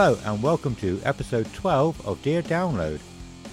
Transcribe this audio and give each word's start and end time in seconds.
Hello, 0.00 0.16
and 0.26 0.40
welcome 0.40 0.76
to 0.76 1.00
episode 1.02 1.52
12 1.54 2.06
of 2.06 2.22
Dear 2.22 2.40
Download, 2.40 3.00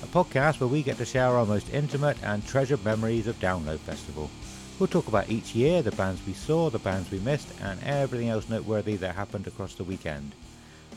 a 0.03 0.05
podcast 0.05 0.59
where 0.59 0.67
we 0.67 0.83
get 0.83 0.95
to 0.97 1.03
share 1.03 1.29
our 1.29 1.43
most 1.43 1.73
intimate 1.73 2.21
and 2.21 2.45
treasured 2.45 2.85
memories 2.85 3.25
of 3.25 3.39
Download 3.39 3.79
Festival. 3.79 4.29
We'll 4.77 4.85
talk 4.85 5.07
about 5.07 5.27
each 5.27 5.55
year, 5.55 5.81
the 5.81 5.91
bands 5.93 6.21
we 6.27 6.33
saw, 6.33 6.69
the 6.69 6.77
bands 6.77 7.09
we 7.09 7.17
missed, 7.17 7.47
and 7.63 7.81
everything 7.83 8.29
else 8.29 8.47
noteworthy 8.47 8.95
that 8.97 9.15
happened 9.15 9.47
across 9.47 9.73
the 9.73 9.83
weekend. 9.83 10.35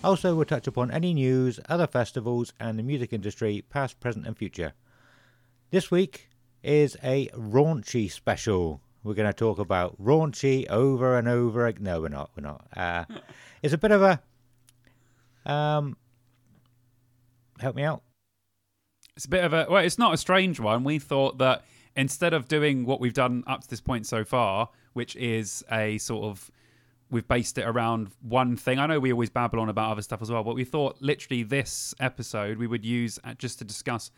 Also, 0.05 0.35
we'll 0.35 0.45
touch 0.45 0.67
upon 0.67 0.91
any 0.91 1.15
news, 1.15 1.59
other 1.67 1.87
festivals, 1.87 2.53
and 2.61 2.79
the 2.79 2.83
music 2.83 3.15
industry, 3.15 3.65
past, 3.71 3.99
present, 4.01 4.27
and 4.27 4.37
future. 4.37 4.75
This 5.71 5.91
week 5.91 6.29
is 6.63 6.95
a 7.03 7.29
raunchy 7.29 8.11
special. 8.11 8.83
We're 9.03 9.15
going 9.15 9.31
to 9.31 9.33
talk 9.33 9.59
about 9.59 9.97
raunchy 9.99 10.69
over 10.69 11.17
and 11.17 11.27
over. 11.27 11.73
No, 11.81 12.03
we're 12.03 12.09
not. 12.09 12.33
We're 12.37 12.43
not. 12.43 12.67
Uh, 12.77 13.07
it's 13.63 13.73
a 13.73 13.79
bit 13.79 13.93
of 13.93 14.03
a 14.03 14.21
um, 15.49 15.97
help 17.59 17.75
me 17.75 17.83
out. 17.83 18.03
It's 19.17 19.25
a 19.25 19.29
bit 19.29 19.45
of 19.45 19.53
a 19.53 19.67
well, 19.69 19.83
it's 19.85 19.99
not 19.99 20.15
a 20.15 20.17
strange 20.17 20.61
one. 20.61 20.85
We 20.85 20.99
thought 20.99 21.39
that 21.39 21.65
instead 21.97 22.33
of 22.33 22.47
doing 22.47 22.85
what 22.87 23.01
we've 23.01 23.15
done 23.15 23.43
up 23.47 23.63
to 23.63 23.69
this 23.69 23.81
point 23.81 24.07
so 24.07 24.25
far, 24.25 24.69
which 24.93 25.17
is 25.17 25.65
a 25.73 25.99
sort 25.99 26.25
of 26.25 26.51
we've 27.11 27.27
based 27.27 27.59
it 27.59 27.63
around 27.63 28.09
one 28.21 28.57
thing. 28.57 28.79
I 28.79 28.87
know 28.87 29.01
we 29.01 29.13
always 29.13 29.31
babble 29.31 29.61
on 29.61 29.69
about 29.69 29.93
other 29.93 30.03
stuff 30.03 30.23
as 30.23 30.31
well, 30.31 30.45
but 30.45 30.55
we 30.55 30.65
thought 30.65 30.97
literally 31.01 31.43
this 31.43 31.95
episode 32.01 32.59
we 32.59 32.67
would 32.67 32.85
use 32.85 33.19
uh, 33.25 33.35
just 33.35 33.59
to 33.59 33.65
discuss 33.65 34.11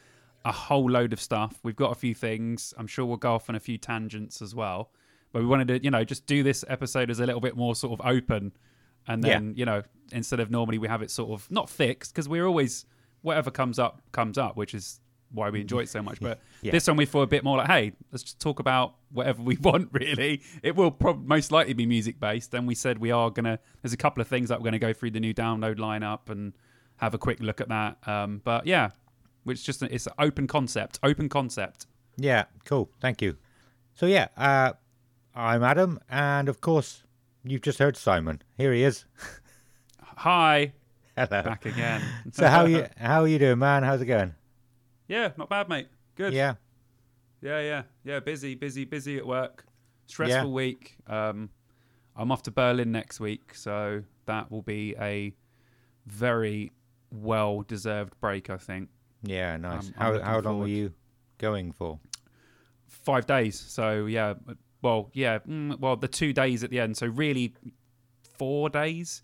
a 0.44 0.52
whole 0.52 0.90
load 0.90 1.12
of 1.12 1.20
stuff. 1.20 1.58
We've 1.62 1.76
got 1.76 1.92
a 1.92 1.94
few 1.94 2.14
things. 2.14 2.74
I'm 2.76 2.86
sure 2.86 3.04
we'll 3.04 3.16
go 3.16 3.34
off 3.34 3.48
on 3.48 3.54
a 3.54 3.60
few 3.60 3.78
tangents 3.78 4.42
as 4.42 4.54
well. 4.54 4.90
But 5.32 5.42
we 5.42 5.48
wanted 5.48 5.68
to, 5.68 5.84
you 5.84 5.90
know, 5.90 6.02
just 6.02 6.26
do 6.26 6.42
this 6.42 6.64
episode 6.68 7.10
as 7.10 7.20
a 7.20 7.26
little 7.26 7.40
bit 7.40 7.56
more 7.56 7.74
sort 7.74 7.98
of 7.98 8.06
open 8.06 8.52
and 9.06 9.24
Yeah. 9.24 9.34
then, 9.34 9.54
you 9.56 9.64
know, 9.64 9.82
instead 10.12 10.40
of 10.40 10.50
normally 10.50 10.78
we 10.78 10.88
have 10.88 11.02
it 11.02 11.10
sort 11.10 11.30
of 11.30 11.50
not 11.50 11.70
fixed 11.70 12.12
because 12.12 12.28
we're 12.28 12.46
always 12.46 12.84
whatever 13.22 13.50
comes 13.50 13.78
up 13.78 14.02
comes 14.12 14.38
up, 14.38 14.56
which 14.56 14.74
is 14.74 15.00
why 15.32 15.48
we 15.50 15.60
enjoy 15.60 15.80
it 15.80 15.88
so 15.88 16.02
much. 16.02 16.18
But 16.28 16.40
Yeah. 16.62 16.72
this 16.72 16.88
one 16.88 16.96
we 16.96 17.06
thought 17.06 17.22
a 17.22 17.26
bit 17.28 17.44
more 17.44 17.58
like, 17.58 17.68
hey, 17.68 17.92
let's 18.10 18.22
just 18.24 18.40
talk 18.40 18.58
about 18.58 18.96
whatever 19.12 19.42
we 19.42 19.56
want. 19.60 19.90
Really, 19.92 20.42
it 20.62 20.74
will 20.74 20.90
prob- 20.90 21.24
most 21.26 21.52
likely 21.52 21.72
be 21.74 21.86
music 21.86 22.18
based. 22.18 22.52
And 22.54 22.66
we 22.66 22.74
said 22.74 22.98
we 22.98 23.10
are 23.12 23.30
gonna. 23.30 23.58
There's 23.82 23.92
a 23.92 23.96
couple 23.96 24.20
of 24.20 24.26
things 24.28 24.48
that 24.48 24.58
we're 24.60 24.64
gonna 24.64 24.78
go 24.80 24.92
through 24.92 25.12
the 25.12 25.20
new 25.20 25.32
download 25.34 25.76
lineup 25.76 26.28
and 26.30 26.52
have 26.96 27.14
a 27.14 27.18
quick 27.18 27.40
look 27.40 27.60
at 27.60 27.68
that. 27.68 27.96
Um, 28.08 28.40
but 28.44 28.66
yeah, 28.66 28.90
which 29.44 29.64
just 29.64 29.82
it's 29.84 30.06
an 30.06 30.12
open 30.18 30.46
concept. 30.48 30.98
Open 31.02 31.28
concept. 31.28 31.86
Yeah, 32.16 32.44
cool. 32.64 32.90
Thank 33.00 33.22
you. 33.22 33.36
So 33.94 34.06
yeah, 34.06 34.28
uh, 34.36 34.72
I'm 35.34 35.62
Adam, 35.62 36.00
and 36.10 36.48
of 36.48 36.60
course, 36.60 37.04
you've 37.44 37.62
just 37.62 37.78
heard 37.78 37.96
Simon. 37.96 38.42
Here 38.56 38.72
he 38.72 38.82
is. 38.82 39.04
Hi, 40.02 40.72
Hello. 41.16 41.42
back 41.42 41.64
again. 41.66 42.02
So 42.32 42.46
how 42.46 42.66
you 42.66 42.86
how 42.96 43.22
are 43.22 43.28
you 43.28 43.38
doing, 43.38 43.58
man? 43.58 43.82
How's 43.82 44.00
it 44.02 44.06
going? 44.06 44.34
yeah, 45.08 45.32
not 45.36 45.48
bad, 45.48 45.68
mate. 45.68 45.88
Good. 46.14 46.32
Yeah, 46.34 46.54
Yeah, 47.40 47.60
yeah, 47.60 47.82
yeah. 48.04 48.20
Busy, 48.20 48.54
busy, 48.54 48.84
busy 48.84 49.16
at 49.16 49.26
work. 49.26 49.64
Stressful 50.06 50.48
Yeah. 50.48 50.54
week. 50.54 50.96
Um, 51.06 51.50
I'm 52.16 52.30
off 52.30 52.42
to 52.44 52.50
Berlin 52.50 52.92
next 52.92 53.18
week, 53.20 53.54
so 53.54 54.02
that 54.26 54.50
will 54.50 54.62
be 54.62 54.94
a 55.00 55.34
very 56.06 56.72
well 57.10 57.62
deserved 57.62 58.14
break. 58.20 58.50
I 58.50 58.56
think 58.58 58.88
yeah, 59.22 59.56
nice. 59.56 59.92
I'm 59.98 60.14
how 60.16 60.20
how 60.22 60.34
long 60.34 60.42
forward. 60.42 60.60
were 60.62 60.68
you 60.68 60.92
going 61.38 61.72
for? 61.72 61.98
five 62.88 63.24
days. 63.26 63.58
So 63.58 64.06
yeah, 64.06 64.34
well, 64.82 65.10
yeah, 65.12 65.38
mm, 65.40 65.78
well, 65.78 65.96
the 65.96 66.08
two 66.08 66.32
days 66.32 66.64
at 66.64 66.70
the 66.70 66.80
end. 66.80 66.96
So 66.96 67.06
really, 67.06 67.54
four 68.38 68.68
days. 68.70 69.22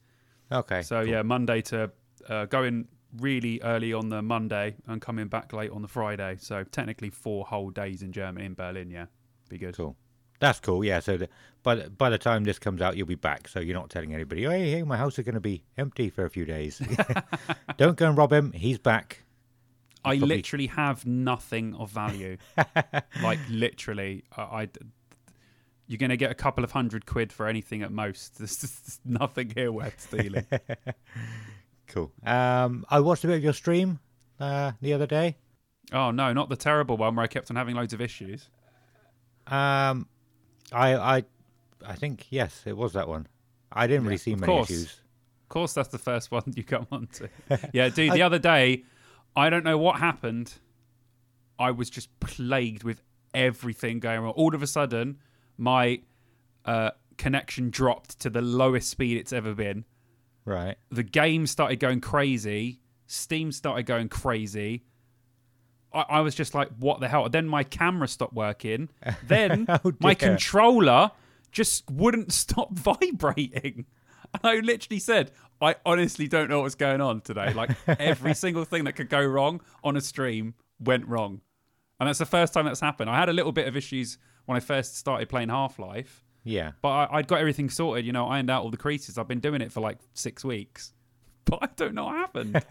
Okay. 0.52 0.82
So 0.82 1.02
cool. 1.02 1.08
yeah, 1.12 1.22
Monday 1.22 1.62
to 1.62 1.90
uh, 2.28 2.46
going 2.46 2.88
really 3.18 3.60
early 3.62 3.92
on 3.92 4.08
the 4.08 4.20
Monday 4.22 4.76
and 4.86 5.00
coming 5.00 5.28
back 5.28 5.52
late 5.52 5.70
on 5.70 5.82
the 5.82 5.88
Friday. 5.88 6.36
So 6.40 6.64
technically 6.64 7.10
four 7.10 7.44
whole 7.46 7.70
days 7.70 8.02
in 8.02 8.12
Germany 8.12 8.46
in 8.46 8.54
Berlin. 8.54 8.90
Yeah, 8.90 9.06
be 9.48 9.58
good. 9.58 9.76
Cool. 9.76 9.96
That's 10.38 10.60
cool. 10.60 10.84
Yeah. 10.84 11.00
So 11.00 11.16
the, 11.16 11.28
by 11.62 11.76
the, 11.76 11.90
by 11.90 12.10
the 12.10 12.18
time 12.18 12.44
this 12.44 12.58
comes 12.58 12.82
out, 12.82 12.96
you'll 12.96 13.06
be 13.06 13.14
back. 13.14 13.48
So 13.48 13.58
you're 13.58 13.74
not 13.76 13.88
telling 13.88 14.12
anybody. 14.12 14.42
Hey, 14.44 14.70
hey, 14.70 14.82
my 14.82 14.98
house 14.98 15.18
is 15.18 15.24
going 15.24 15.34
to 15.34 15.40
be 15.40 15.64
empty 15.78 16.10
for 16.10 16.26
a 16.26 16.30
few 16.30 16.44
days. 16.44 16.80
Don't 17.78 17.96
go 17.96 18.08
and 18.08 18.18
rob 18.18 18.32
him. 18.32 18.52
He's 18.52 18.78
back. 18.78 19.22
I 20.04 20.18
probably- 20.18 20.36
literally 20.36 20.66
have 20.68 21.06
nothing 21.06 21.74
of 21.74 21.90
value. 21.90 22.36
like 23.22 23.38
literally, 23.48 24.24
I, 24.36 24.42
I- 24.42 24.68
you're 25.86 25.98
going 25.98 26.10
to 26.10 26.16
get 26.16 26.30
a 26.30 26.34
couple 26.34 26.64
of 26.64 26.72
hundred 26.72 27.06
quid 27.06 27.32
for 27.32 27.46
anything 27.46 27.82
at 27.82 27.92
most. 27.92 28.38
There's 28.38 28.56
just 28.58 29.00
nothing 29.04 29.50
here 29.54 29.72
worth 29.72 30.00
stealing. 30.00 30.46
Cool. 31.88 32.12
Um, 32.24 32.84
I 32.88 32.98
watched 33.00 33.22
a 33.24 33.28
bit 33.28 33.36
of 33.36 33.44
your 33.44 33.52
stream 33.52 34.00
uh, 34.40 34.72
the 34.82 34.92
other 34.92 35.06
day. 35.06 35.36
oh 35.92 36.10
no, 36.10 36.32
not 36.32 36.48
the 36.48 36.56
terrible 36.56 36.96
one 36.96 37.14
where 37.14 37.22
I 37.22 37.28
kept 37.28 37.48
on 37.50 37.56
having 37.56 37.76
loads 37.76 37.92
of 37.92 38.00
issues. 38.00 38.48
Um, 39.46 40.08
I 40.72 40.96
I 40.96 41.24
I 41.86 41.94
think 41.94 42.26
yes, 42.30 42.64
it 42.66 42.76
was 42.76 42.94
that 42.94 43.08
one. 43.08 43.28
I 43.70 43.86
didn't 43.86 44.04
really 44.04 44.16
see 44.16 44.34
many 44.34 44.46
course. 44.46 44.70
issues. 44.70 45.00
Of 45.44 45.48
course, 45.48 45.74
that's 45.74 45.90
the 45.90 45.98
first 45.98 46.30
one 46.32 46.42
you 46.56 46.64
come 46.64 46.88
on 46.90 47.06
to. 47.14 47.28
Yeah, 47.72 47.88
dude, 47.88 48.12
the 48.12 48.22
other 48.22 48.40
day, 48.40 48.82
I 49.36 49.48
don't 49.48 49.64
know 49.64 49.78
what 49.78 50.00
happened. 50.00 50.54
I 51.58 51.70
was 51.70 51.88
just 51.88 52.18
plagued 52.18 52.82
with 52.82 53.00
everything 53.32 54.00
going 54.00 54.18
on. 54.18 54.30
All 54.30 54.54
of 54.54 54.62
a 54.62 54.66
sudden, 54.66 55.18
my 55.58 56.00
uh, 56.64 56.90
connection 57.16 57.70
dropped 57.70 58.18
to 58.20 58.30
the 58.30 58.42
lowest 58.42 58.90
speed 58.90 59.16
it's 59.18 59.32
ever 59.32 59.54
been. 59.54 59.84
Right. 60.44 60.76
the 60.90 61.02
game 61.02 61.46
started 61.48 61.80
going 61.80 62.00
crazy. 62.00 62.80
Steam 63.08 63.50
started 63.50 63.84
going 63.84 64.08
crazy. 64.08 64.84
I, 65.92 66.04
I 66.08 66.20
was 66.20 66.36
just 66.36 66.54
like, 66.54 66.68
what 66.78 67.00
the 67.00 67.08
hell? 67.08 67.28
Then 67.28 67.48
my 67.48 67.64
camera 67.64 68.06
stopped 68.06 68.34
working. 68.34 68.88
Then 69.26 69.66
Oh, 69.68 69.92
my 69.98 70.14
controller 70.14 71.10
just 71.50 71.90
wouldn't 71.90 72.32
stop 72.44 72.72
vibrating. 72.72 73.86
And 74.34 74.40
I 74.44 74.56
literally 74.60 75.00
said, 75.00 75.32
I 75.60 75.76
honestly 75.84 76.28
don't 76.28 76.48
know 76.48 76.60
what's 76.60 76.74
going 76.74 77.00
on 77.00 77.22
today. 77.22 77.52
Like 77.52 77.70
every 77.88 78.34
single 78.44 78.64
thing 78.64 78.84
that 78.84 78.92
could 78.92 79.08
go 79.08 79.24
wrong 79.24 79.60
on 79.82 79.96
a 79.96 80.00
stream 80.00 80.54
went 80.78 81.06
wrong. 81.08 81.40
And 81.98 82.08
that's 82.08 82.18
the 82.18 82.26
first 82.26 82.52
time 82.52 82.66
that's 82.66 82.80
happened. 82.80 83.08
I 83.10 83.16
had 83.18 83.28
a 83.28 83.32
little 83.32 83.52
bit 83.52 83.66
of 83.66 83.76
issues 83.76 84.18
when 84.46 84.56
I 84.56 84.60
first 84.60 84.96
started 84.96 85.28
playing 85.28 85.48
Half 85.50 85.78
Life. 85.78 86.24
Yeah. 86.44 86.72
But 86.80 86.88
I, 86.88 87.08
I'd 87.18 87.28
got 87.28 87.40
everything 87.40 87.68
sorted, 87.70 88.06
you 88.06 88.12
know, 88.12 88.26
ironed 88.28 88.50
out 88.50 88.62
all 88.62 88.70
the 88.70 88.76
creases. 88.76 89.18
I've 89.18 89.28
been 89.28 89.40
doing 89.40 89.60
it 89.60 89.72
for 89.72 89.80
like 89.80 89.98
six 90.14 90.44
weeks. 90.44 90.92
But 91.48 91.60
I 91.62 91.68
don't 91.76 91.94
know 91.94 92.06
what 92.06 92.16
happened. 92.16 92.56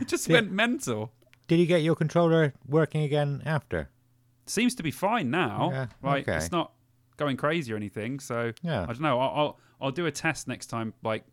it 0.00 0.08
just 0.08 0.28
Yeah. 0.28 0.38
went 0.38 0.50
mental. 0.50 1.12
Did 1.46 1.60
you 1.60 1.66
get 1.66 1.82
your 1.82 1.94
controller 1.94 2.54
working 2.66 3.02
again 3.04 3.40
after? 3.46 3.88
Seems 4.46 4.74
to 4.74 4.82
be 4.82 4.90
fine 4.90 5.30
now. 5.30 5.70
Yeah, 5.72 5.86
Like 6.02 6.28
okay. 6.28 6.36
it's 6.36 6.50
not 6.50 6.72
going 7.18 7.36
crazy 7.36 7.72
or 7.72 7.76
anything. 7.76 8.18
So 8.18 8.52
Yeah. 8.62 8.82
I 8.82 8.86
don't 8.86 9.00
know. 9.00 9.20
I'll, 9.20 9.34
I'll 9.40 9.58
I'll 9.80 9.90
do 9.92 10.06
a 10.06 10.10
test 10.10 10.48
next 10.48 10.66
time, 10.66 10.92
like 11.04 11.24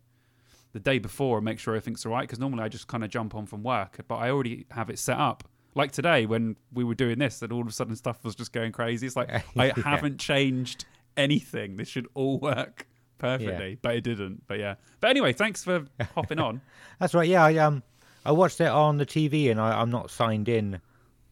the 0.72 0.78
day 0.78 1.00
before, 1.00 1.38
and 1.38 1.44
make 1.44 1.58
sure 1.58 1.74
everything's 1.74 2.06
all 2.06 2.12
right. 2.12 2.22
Because 2.22 2.38
normally 2.38 2.62
I 2.62 2.68
just 2.68 2.86
kind 2.86 3.02
of 3.02 3.10
jump 3.10 3.34
on 3.34 3.46
from 3.46 3.64
work, 3.64 3.98
but 4.06 4.14
I 4.16 4.30
already 4.30 4.66
have 4.70 4.88
it 4.88 5.00
set 5.00 5.18
up. 5.18 5.48
Like 5.78 5.92
today 5.92 6.26
when 6.26 6.56
we 6.72 6.82
were 6.84 6.96
doing 6.96 7.18
this, 7.20 7.40
and 7.40 7.52
all 7.52 7.60
of 7.62 7.68
a 7.68 7.72
sudden 7.72 7.94
stuff 7.96 8.24
was 8.24 8.34
just 8.34 8.52
going 8.52 8.72
crazy. 8.72 9.06
It's 9.06 9.16
like 9.16 9.30
I 9.56 9.72
haven't 9.76 10.18
changed 10.18 10.84
anything. 11.16 11.76
This 11.76 11.88
should 11.88 12.08
all 12.14 12.38
work 12.38 12.86
perfectly, 13.18 13.78
but 13.80 13.94
it 13.94 14.02
didn't. 14.02 14.46
But 14.48 14.58
yeah. 14.58 14.74
But 15.00 15.10
anyway, 15.10 15.32
thanks 15.32 15.62
for 15.62 15.84
hopping 16.14 16.40
on. 16.40 16.60
That's 17.00 17.14
right. 17.14 17.28
Yeah. 17.28 17.44
I 17.44 17.56
um 17.58 17.82
I 18.26 18.32
watched 18.32 18.60
it 18.60 18.66
on 18.66 18.96
the 18.98 19.06
TV 19.06 19.50
and 19.52 19.60
I, 19.60 19.80
I'm 19.80 19.90
not 19.90 20.10
signed 20.10 20.48
in 20.48 20.80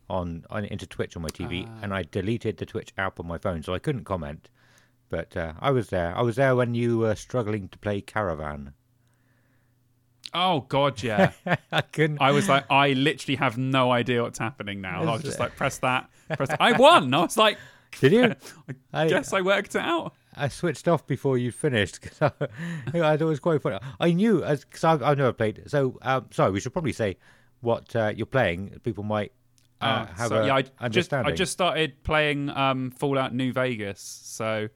on, 0.09 0.45
on 0.49 0.65
into 0.65 0.87
Twitch 0.87 1.17
on 1.17 1.23
my 1.23 1.29
TV 1.29 1.67
Ah. 1.69 1.79
and 1.83 1.93
I 1.93 2.05
deleted 2.05 2.57
the 2.59 2.67
Twitch 2.67 2.93
app 2.97 3.19
on 3.19 3.27
my 3.27 3.39
phone 3.39 3.63
so 3.65 3.75
I 3.75 3.81
couldn't 3.81 4.05
comment. 4.05 4.49
But 5.09 5.37
uh, 5.37 5.55
I 5.61 5.73
was 5.73 5.89
there. 5.89 6.17
I 6.17 6.23
was 6.23 6.37
there 6.37 6.55
when 6.57 6.75
you 6.75 6.99
were 6.99 7.17
struggling 7.17 7.69
to 7.71 7.79
play 7.79 8.01
Caravan. 8.01 8.73
Oh 10.35 10.61
God, 10.63 11.03
yeah. 11.03 11.33
I 11.73 11.81
couldn't. 11.81 12.21
I 12.21 12.33
was 12.33 12.49
like, 12.49 12.71
I 12.71 12.93
literally 12.93 13.37
have 13.37 13.57
no 13.59 13.91
idea 13.93 14.23
what's 14.23 14.39
happening 14.39 14.81
now. 14.81 15.03
I 15.03 15.13
was 15.13 15.23
just 15.23 15.39
like, 15.41 15.57
press 15.57 15.79
that, 15.79 16.11
press. 16.37 16.49
That. 16.51 16.61
I 16.61 16.73
won. 16.73 17.13
I 17.15 17.21
was 17.21 17.37
like, 17.37 17.59
Did 18.01 18.13
you? 18.13 18.35
I 18.93 19.03
I- 19.05 19.09
guess 19.09 19.33
I 19.33 19.41
worked 19.41 19.75
it 19.75 19.81
out. 19.83 20.13
I 20.39 20.49
switched 20.49 20.87
off 20.87 21.07
before 21.07 21.39
you 21.39 21.51
finished 21.51 22.03
because 22.03 22.21
I, 22.21 22.31
I 22.93 23.17
thought 23.17 23.21
it 23.23 23.25
was 23.25 23.41
quite 23.41 23.63
funny. 23.63 23.79
I 23.99 24.13
knew 24.13 24.45
as 24.45 24.67
because 24.67 24.85
I've, 24.85 25.03
I've 25.03 25.17
never 25.17 25.33
played. 25.33 25.63
So 25.67 25.99
um, 26.03 26.27
sorry, 26.31 26.51
we 26.53 26.61
should 26.61 26.75
probably 26.75 26.93
say 26.93 27.17
what 27.61 27.97
uh, 27.97 28.13
you're 28.15 28.27
playing. 28.27 28.79
People 28.85 29.03
might 29.03 29.33
uh, 29.81 29.85
Uh, 29.85 30.07
have 30.15 30.29
so, 30.29 30.43
a 30.43 30.47
yeah, 30.47 30.61
I 30.79 30.89
just. 30.91 31.11
I 31.15 31.33
just 31.33 31.53
started 31.53 32.03
playing 32.03 32.51
um, 32.51 32.91
Fallout 32.91 33.35
New 33.35 33.51
Vegas, 33.55 34.01
so 34.25 34.69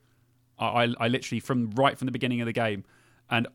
I, 0.59 0.65
I 0.85 0.95
I 0.99 1.09
literally 1.09 1.41
from 1.41 1.71
right 1.73 1.99
from 1.99 2.07
the 2.07 2.13
beginning 2.13 2.41
of 2.41 2.47
the 2.47 2.55
game, 2.55 2.85
and 3.29 3.47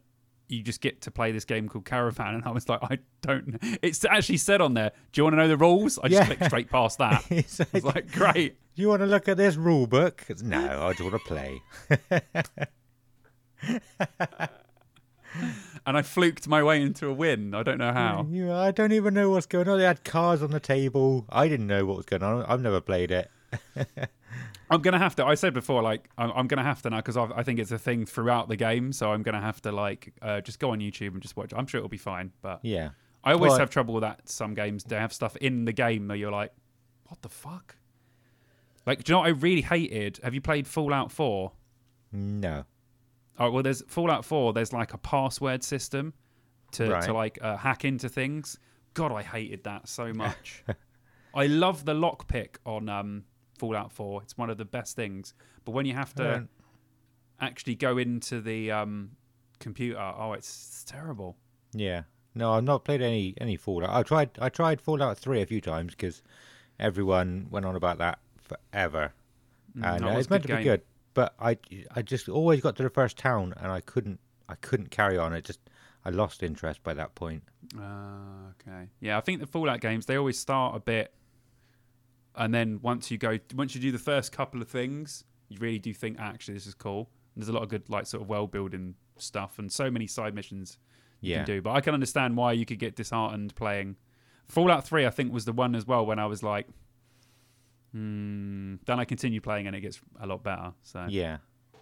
you 0.48 0.62
just 0.64 0.82
get 0.82 1.02
to 1.02 1.12
play 1.12 1.32
this 1.32 1.46
game 1.46 1.68
called 1.68 1.86
Caravan, 1.86 2.36
and 2.36 2.44
I 2.46 2.52
was 2.52 2.68
like, 2.70 2.80
I 2.84 3.00
don't. 3.22 3.58
It's 3.82 4.06
actually 4.06 4.38
said 4.38 4.62
on 4.62 4.74
there. 4.76 4.92
Do 5.12 5.20
you 5.20 5.24
want 5.24 5.34
to 5.34 5.38
know 5.38 5.48
the 5.48 5.58
rules? 5.58 5.98
I 6.00 6.08
just 6.08 6.22
Yeah. 6.22 6.26
clicked 6.26 6.46
straight 6.46 6.70
past 6.70 6.98
that. 7.00 7.24
It's 7.32 7.60
like, 7.60 7.84
like, 7.84 8.12
great. 8.12 8.58
Do 8.76 8.82
you 8.82 8.90
want 8.90 9.02
to 9.02 9.06
look 9.08 9.28
at 9.28 9.38
this 9.38 9.56
rule 9.56 9.88
book? 9.88 10.24
No, 10.44 10.86
I 10.88 10.94
just 10.94 11.04
want 11.04 11.14
to 11.14 11.28
play. 11.28 11.62
And 15.88 15.98
I 15.98 16.02
fluked 16.02 16.48
my 16.48 16.64
way 16.64 16.82
into 16.82 17.08
a 17.08 17.14
win. 17.14 17.54
I 17.54 17.62
don't 17.62 17.78
know 17.78 17.92
how. 17.92 18.26
I 18.54 18.72
don't 18.72 18.94
even 18.94 19.14
know 19.14 19.30
what's 19.30 19.46
going 19.46 19.68
on. 19.68 19.78
They 19.78 19.84
had 19.84 20.04
cars 20.04 20.42
on 20.42 20.50
the 20.52 20.60
table. 20.62 21.26
I 21.30 21.48
didn't 21.48 21.68
know 21.68 21.86
what 21.86 21.98
was 21.98 22.06
going 22.06 22.24
on. 22.24 22.44
I've 22.46 22.62
never 22.62 22.82
played 22.82 23.12
it. 23.12 23.30
I'm 24.70 24.82
gonna 24.82 24.98
have 25.00 25.16
to. 25.18 25.26
I 25.26 25.36
said 25.36 25.54
before, 25.54 25.84
like 25.84 26.10
I'm, 26.18 26.32
I'm 26.32 26.48
gonna 26.48 26.64
have 26.64 26.82
to 26.84 26.90
now 26.90 26.98
because 26.98 27.18
I 27.18 27.44
think 27.44 27.60
it's 27.60 27.72
a 27.72 27.78
thing 27.78 28.06
throughout 28.06 28.48
the 28.50 28.56
game. 28.56 28.92
So 28.94 29.12
I'm 29.12 29.22
gonna 29.22 29.42
have 29.42 29.62
to 29.62 29.72
like 29.72 30.14
uh, 30.22 30.42
just 30.42 30.60
go 30.60 30.72
on 30.72 30.80
YouTube 30.80 31.14
and 31.14 31.22
just 31.22 31.38
watch. 31.38 31.54
I'm 31.56 31.68
sure 31.68 31.78
it'll 31.80 31.90
be 31.90 31.98
fine, 31.98 32.32
but 32.42 32.60
Yeah. 32.64 32.90
I 33.24 33.34
always 33.34 33.52
Well, 33.52 33.60
have 33.60 33.70
trouble 33.70 33.94
with 33.96 34.02
that. 34.02 34.28
Some 34.30 34.54
games 34.54 34.84
they 34.84 34.98
have 34.98 35.12
stuff 35.14 35.36
in 35.38 35.66
the 35.66 35.74
game 35.74 36.08
where 36.08 36.18
you're 36.18 36.32
like, 36.32 36.52
what 37.08 37.22
the 37.22 37.30
fuck? 37.30 37.76
Like, 38.86 39.04
do 39.04 39.12
you 39.12 39.16
know 39.16 39.20
what 39.22 39.28
I 39.28 39.32
really 39.32 39.62
hated? 39.64 40.20
Have 40.24 40.34
you 40.36 40.42
played 40.42 40.68
Fallout 40.68 41.12
4? 41.12 41.52
No. 42.12 42.66
Oh 43.40 43.50
well, 43.52 43.64
there's 43.64 43.82
Fallout 43.88 44.26
4. 44.26 44.54
There's 44.54 44.74
like 44.74 44.94
a 44.94 44.98
password 44.98 45.64
system 45.64 46.14
to 46.72 46.90
Right. 46.92 47.04
to 47.04 47.14
like 47.14 47.38
uh, 47.42 47.58
hack 47.58 47.86
into 47.86 48.10
things. 48.10 48.58
God, 48.96 49.12
I 49.12 49.22
hated 49.24 49.64
that 49.66 49.88
so 49.90 50.12
much. 50.14 50.64
I 51.34 51.48
love 51.48 51.86
the 51.86 51.94
lockpick 51.94 52.56
on 52.66 52.90
um, 52.90 53.26
Fallout 53.58 53.92
4. 53.92 54.22
It's 54.24 54.38
one 54.38 54.50
of 54.50 54.58
the 54.58 54.66
best 54.66 54.96
things. 54.96 55.34
But 55.64 55.72
when 55.72 55.86
you 55.86 55.94
have 55.94 56.14
to 56.16 56.28
Uh, 56.30 56.42
actually 57.40 57.76
go 57.76 57.98
into 57.98 58.42
the 58.42 58.72
um, 58.72 59.12
computer, 59.60 60.00
oh, 60.00 60.34
it's, 60.34 60.48
it's 60.48 60.84
terrible. 60.84 61.36
Yeah. 61.74 62.04
No, 62.34 62.54
I've 62.54 62.64
not 62.66 62.84
played 62.84 63.02
any 63.02 63.34
any 63.40 63.56
Fallout. 63.56 63.92
I 63.92 64.04
tried 64.04 64.30
I 64.40 64.50
tried 64.50 64.82
Fallout 64.82 65.18
Three 65.18 65.42
a 65.42 65.46
few 65.46 65.62
times 65.62 65.92
because 65.92 66.22
everyone 66.80 67.48
went 67.50 67.66
on 67.66 67.76
about 67.76 67.98
that 68.00 68.20
forever, 68.38 69.14
Mm, 69.78 69.96
and 69.96 70.04
uh, 70.04 70.08
was 70.10 70.18
it's 70.26 70.30
meant 70.30 70.44
to 70.48 70.56
be 70.58 70.64
good. 70.64 70.82
But 71.14 71.34
I 71.40 71.58
I 71.96 72.02
just 72.02 72.28
always 72.28 72.60
got 72.62 72.76
to 72.78 72.84
the 72.84 72.90
first 72.90 73.18
town 73.18 73.54
and 73.58 73.72
I 73.72 73.80
couldn't 73.80 74.20
I 74.50 74.56
couldn't 74.56 74.92
carry 74.92 75.18
on. 75.18 75.32
It 75.34 75.46
just 75.46 75.60
I 76.04 76.10
lost 76.10 76.44
interest 76.44 76.84
by 76.84 76.94
that 76.94 77.16
point. 77.16 77.44
Ah, 77.80 78.50
okay. 78.52 78.90
Yeah, 79.00 79.18
I 79.18 79.22
think 79.22 79.40
the 79.40 79.48
Fallout 79.48 79.80
games 79.80 80.06
they 80.06 80.18
always 80.18 80.38
start 80.38 80.76
a 80.76 80.80
bit, 80.80 81.14
and 82.38 82.54
then 82.54 82.80
once 82.82 83.10
you 83.12 83.18
go, 83.18 83.38
once 83.56 83.76
you 83.76 83.82
do 83.82 83.92
the 83.92 84.00
first 84.00 84.32
couple 84.32 84.62
of 84.62 84.68
things, 84.68 85.24
you 85.50 85.58
really 85.60 85.80
do 85.80 85.94
think 85.94 86.20
actually 86.20 86.54
this 86.56 86.68
is 86.68 86.74
cool. 86.74 87.10
And 87.34 87.42
there's 87.42 87.50
a 87.50 87.54
lot 87.54 87.64
of 87.64 87.70
good 87.70 87.90
like 87.90 88.06
sort 88.08 88.22
of 88.24 88.30
world 88.30 88.52
building 88.52 88.96
stuff 89.18 89.60
and 89.60 89.72
so 89.72 89.90
many 89.92 90.08
side 90.08 90.34
missions 90.36 90.78
you 91.22 91.32
Yeah. 91.32 91.38
can 91.38 91.46
do. 91.46 91.62
But 91.62 91.72
I 91.72 91.82
can 91.82 91.94
understand 91.94 92.36
why 92.38 92.52
you 92.54 92.66
could 92.66 92.80
get 92.80 92.96
disheartened 92.96 93.56
playing 93.56 93.96
Fallout 94.48 94.86
Three. 94.86 95.06
I 95.06 95.10
think 95.10 95.32
was 95.34 95.46
the 95.46 95.54
one 95.54 95.76
as 95.76 95.86
well 95.88 96.06
when 96.06 96.20
I 96.20 96.26
was 96.26 96.44
like, 96.44 96.68
hmm. 97.92 98.76
Then 98.86 99.00
I 99.00 99.06
continue 99.06 99.42
playing 99.42 99.68
and 99.68 99.76
it 99.76 99.82
gets 99.82 100.00
a 100.20 100.28
lot 100.28 100.44
better. 100.44 100.74
So 100.84 101.06
Yeah. 101.10 101.38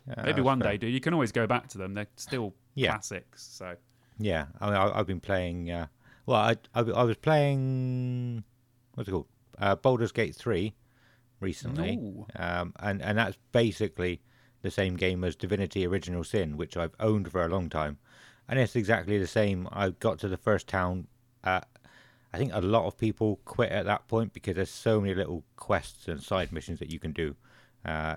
Yeah, 0.08 0.24
maybe 0.24 0.42
one 0.42 0.60
fair. 0.60 0.74
day, 0.74 0.78
dude. 0.78 0.94
You 0.94 1.00
can 1.00 1.14
always 1.14 1.32
go 1.32 1.48
back 1.48 1.68
to 1.70 1.78
them. 1.78 1.94
They're 1.94 2.08
still 2.18 2.54
Yeah. 2.76 2.92
classics. 2.92 3.44
So 3.44 3.76
Yeah, 4.20 4.48
I 4.60 4.66
mean, 4.68 4.76
I, 4.76 5.00
I've 5.00 5.08
been 5.08 5.20
playing. 5.22 5.72
Uh, 5.72 5.88
well, 6.26 6.38
I, 6.40 6.56
I 6.76 6.82
I 6.82 7.04
was 7.04 7.18
playing 7.18 8.44
what's 8.94 9.08
it 9.10 9.12
called? 9.12 9.28
Uh, 9.58 9.76
Baldur's 9.76 10.12
Gate 10.12 10.36
three 10.36 10.74
recently, 11.40 12.00
um, 12.36 12.74
and 12.80 13.02
and 13.02 13.18
that's 13.18 13.38
basically 13.52 14.22
the 14.62 14.72
same 14.72 14.96
game 14.96 15.24
as 15.24 15.36
Divinity: 15.36 15.86
Original 15.86 16.24
Sin, 16.24 16.58
which 16.58 16.78
I've 16.78 16.96
owned 17.00 17.32
for 17.32 17.44
a 17.44 17.50
long 17.50 17.70
time, 17.70 17.98
and 18.48 18.60
it's 18.60 18.76
exactly 18.76 19.18
the 19.18 19.28
same. 19.28 19.68
I 19.72 19.90
got 19.90 20.20
to 20.20 20.28
the 20.28 20.38
first 20.38 20.68
town. 20.68 21.08
Uh, 21.44 21.62
I 22.34 22.38
think 22.38 22.52
a 22.54 22.62
lot 22.62 22.86
of 22.88 22.98
people 22.98 23.40
quit 23.46 23.72
at 23.72 23.86
that 23.86 24.08
point 24.08 24.34
because 24.34 24.56
there's 24.56 24.70
so 24.72 25.00
many 25.00 25.14
little 25.14 25.44
quests 25.56 26.08
and 26.08 26.22
side 26.22 26.52
missions 26.52 26.80
that 26.80 26.92
you 26.92 26.98
can 27.00 27.12
do. 27.12 27.36
Uh, 27.86 28.16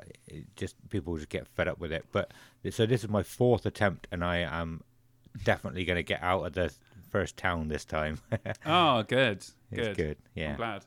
just 0.54 0.76
people 0.88 1.16
just 1.16 1.28
get 1.28 1.46
fed 1.48 1.68
up 1.68 1.78
with 1.78 1.92
it. 1.92 2.06
But 2.12 2.32
so 2.70 2.86
this 2.86 3.02
is 3.04 3.10
my 3.10 3.22
fourth 3.22 3.66
attempt, 3.66 4.06
and 4.10 4.24
I 4.24 4.38
am 4.38 4.82
definitely 5.44 5.84
going 5.84 5.96
to 5.96 6.02
get 6.02 6.22
out 6.22 6.46
of 6.46 6.52
the 6.54 6.72
first 7.10 7.36
town 7.36 7.68
this 7.68 7.84
time. 7.84 8.20
oh, 8.66 9.02
good, 9.02 9.44
good. 9.74 9.96
good. 9.96 10.16
I'm 10.36 10.42
Yeah. 10.42 10.56
glad. 10.56 10.84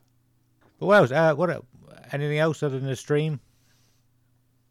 But 0.80 0.86
what 0.86 0.96
else? 0.96 1.10
Uh, 1.12 1.34
what? 1.34 1.64
Anything 2.12 2.38
else 2.38 2.62
other 2.64 2.78
than 2.80 2.88
the 2.88 2.96
stream 2.96 3.38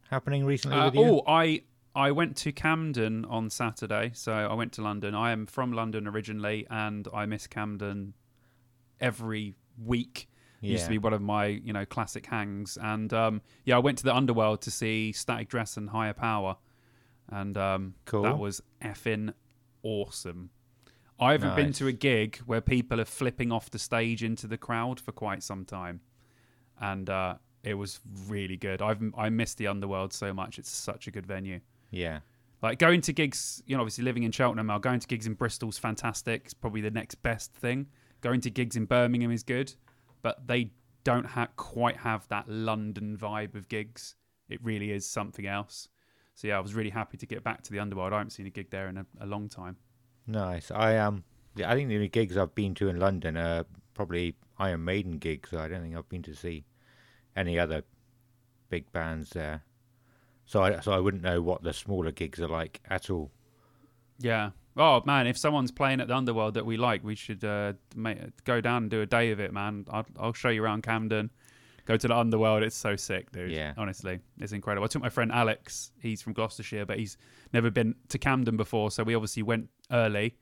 happening 0.10 0.44
recently 0.46 0.78
Uh, 0.78 0.86
with 0.86 0.96
you? 0.96 1.02
oh, 1.04 1.24
I 1.26 1.62
I 1.96 2.12
went 2.12 2.36
to 2.38 2.52
Camden 2.52 3.26
on 3.26 3.50
Saturday, 3.50 4.12
so 4.14 4.34
I 4.34 4.54
went 4.54 4.74
to 4.74 4.82
London. 4.82 5.16
I 5.16 5.32
am 5.32 5.46
from 5.46 5.72
London 5.72 6.08
originally, 6.08 6.66
and 6.70 7.08
I 7.14 7.26
miss 7.26 7.48
Camden 7.48 8.14
every 9.00 9.56
week. 9.78 10.28
It 10.62 10.68
Used 10.72 10.84
to 10.86 10.90
be 10.90 10.98
one 10.98 11.14
of 11.14 11.22
my 11.22 11.46
you 11.46 11.72
know 11.72 11.86
classic 11.86 12.26
hangs, 12.26 12.78
and 12.82 13.14
um, 13.14 13.42
yeah, 13.64 13.76
I 13.78 13.80
went 13.80 13.98
to 14.00 14.04
the 14.04 14.14
Underworld 14.16 14.62
to 14.64 14.72
see 14.72 15.14
Static 15.14 15.48
Dress 15.48 15.78
and 15.78 15.90
Higher 15.92 16.14
Power, 16.14 16.58
and 17.30 17.56
um, 17.58 17.94
Cool. 18.06 18.24
that 18.24 18.38
was 18.38 18.62
effing 18.82 19.34
awesome. 19.84 20.50
I 21.20 21.34
haven't 21.34 21.56
been 21.56 21.74
to 21.74 21.88
a 21.88 21.92
gig 21.92 22.38
where 22.46 22.62
people 22.62 23.02
are 23.02 23.06
flipping 23.06 23.52
off 23.52 23.70
the 23.70 23.80
stage 23.80 24.24
into 24.24 24.48
the 24.48 24.58
crowd 24.58 25.00
for 25.00 25.12
quite 25.12 25.44
some 25.44 25.66
time, 25.66 26.02
and 26.80 27.10
uh, 27.10 27.36
it 27.64 27.74
was 27.74 28.00
really 28.28 28.58
good. 28.58 28.82
I've 28.82 29.02
I 29.18 29.30
miss 29.30 29.54
the 29.54 29.68
Underworld 29.68 30.14
so 30.14 30.34
much. 30.34 30.60
It's 30.60 30.70
such 30.70 31.08
a 31.08 31.12
good 31.12 31.26
venue. 31.26 31.60
Yeah. 31.92 32.20
Like 32.62 32.78
going 32.78 33.02
to 33.02 33.14
gigs, 33.14 33.64
you 33.66 33.76
know, 33.76 33.82
obviously 33.82 34.04
living 34.04 34.24
in 34.24 34.32
Cheltenham 34.32 34.68
now, 34.68 34.80
going 34.80 35.00
to 35.00 35.08
gigs 35.08 35.28
in 35.28 35.34
Bristol's 35.34 35.78
fantastic. 35.78 36.42
It's 36.46 36.54
probably 36.54 36.82
the 36.82 36.92
next 36.92 37.16
best 37.16 37.54
thing. 37.54 37.88
Going 38.22 38.42
to 38.42 38.50
gigs 38.50 38.76
in 38.76 38.86
Birmingham 38.86 39.32
is 39.32 39.44
good, 39.44 39.74
but 40.22 40.46
they 40.46 40.72
don't 41.06 41.26
ha- 41.26 41.48
quite 41.56 41.98
have 41.98 42.28
that 42.28 42.50
London 42.50 43.18
vibe 43.18 43.56
of 43.56 43.70
gigs. 43.70 44.16
It 44.50 44.60
really 44.62 44.92
is 44.92 45.06
something 45.06 45.46
else. 45.46 45.88
So 46.36 46.48
yeah, 46.48 46.58
I 46.58 46.60
was 46.60 46.74
really 46.74 46.90
happy 46.90 47.18
to 47.18 47.26
get 47.26 47.44
back 47.44 47.62
to 47.64 47.72
the 47.72 47.80
Underworld. 47.80 48.14
I 48.14 48.18
haven't 48.18 48.32
seen 48.32 48.46
a 48.46 48.50
gig 48.50 48.70
there 48.72 48.90
in 48.90 48.98
a, 48.98 49.06
a 49.22 49.26
long 49.26 49.48
time. 49.48 49.78
Nice. 50.28 50.72
I 50.72 50.98
Um, 50.98 51.24
I 51.58 51.76
think 51.76 51.90
the 51.90 51.96
only 51.96 52.10
gigs 52.10 52.38
I've 52.38 52.56
been 52.56 52.76
to 52.76 52.88
in 52.88 53.00
London 53.00 53.38
are 53.38 53.66
probably 53.94 54.36
Iron 54.58 54.86
Maiden 54.86 55.18
gigs. 55.18 55.54
I 55.54 55.68
don't 55.68 55.82
think 55.82 55.96
I've 55.96 56.10
been 56.10 56.24
to 56.24 56.36
see 56.36 56.66
any 57.36 57.58
other 57.58 57.84
big 58.70 58.92
bands 58.92 59.32
there. 59.32 59.64
So 60.46 60.64
I 60.64 60.80
so 60.80 60.92
I 60.92 61.00
wouldn't 61.00 61.24
know 61.24 61.42
what 61.42 61.64
the 61.64 61.74
smaller 61.74 62.12
gigs 62.12 62.42
are 62.42 62.48
like 62.48 62.82
at 62.90 63.10
all. 63.10 63.32
Yeah. 64.20 64.52
Oh 64.78 65.02
man, 65.06 65.28
if 65.28 65.38
someone's 65.38 65.72
playing 65.72 66.00
at 66.00 66.08
the 66.08 66.16
Underworld 66.16 66.54
that 66.54 66.66
we 66.66 66.78
like, 66.78 67.04
we 67.04 67.16
should 67.16 67.44
uh, 67.44 67.74
ma 67.96 68.14
go 68.46 68.62
down 68.62 68.84
and 68.84 68.92
do 68.92 69.02
a 69.02 69.06
day 69.06 69.32
of 69.32 69.40
it, 69.40 69.52
man. 69.52 69.86
I'll, 69.90 70.06
I'll 70.18 70.34
show 70.34 70.50
you 70.50 70.64
around 70.64 70.84
Camden. 70.84 71.32
Go 71.90 71.98
to 71.98 72.08
the 72.08 72.16
Underworld. 72.16 72.62
It's 72.62 72.76
so 72.78 72.96
sick, 72.96 73.32
dude. 73.32 73.52
Yeah. 73.52 73.74
Honestly, 73.76 74.20
it's 74.40 74.52
incredible. 74.54 74.86
I 74.86 74.88
took 74.88 75.02
my 75.02 75.10
friend 75.10 75.32
Alex. 75.32 75.92
He's 76.00 76.22
from 76.22 76.34
Gloucestershire, 76.34 76.86
but 76.86 77.00
he's 77.00 77.18
never 77.52 77.72
been 77.72 77.96
to 78.10 78.20
Camden 78.20 78.58
before, 78.58 78.92
so 78.92 79.04
we 79.04 79.16
obviously 79.16 79.42
went 79.42 79.70
early. 79.92 80.38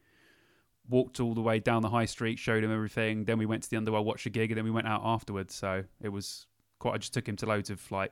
Walked 0.90 1.22
all 1.22 1.34
the 1.34 1.42
way 1.42 1.60
down 1.60 1.82
the 1.82 1.90
high 1.90 2.04
street, 2.06 2.38
showed 2.38 2.64
him 2.66 2.72
everything. 2.74 3.24
Then 3.24 3.38
we 3.38 3.46
went 3.46 3.64
to 3.64 3.70
the 3.70 3.78
Underworld, 3.78 4.06
watched 4.06 4.26
a 4.26 4.30
gig, 4.30 4.52
and 4.52 4.58
then 4.58 4.66
we 4.66 4.72
went 4.72 4.88
out 4.88 5.02
afterwards. 5.06 5.56
So 5.56 5.86
it 6.02 6.10
was 6.10 6.48
quite. 6.80 6.96
I 6.96 6.98
just 6.98 7.14
took 7.14 7.26
him 7.28 7.38
to 7.38 7.46
loads 7.46 7.70
of 7.70 7.90
like 7.94 8.12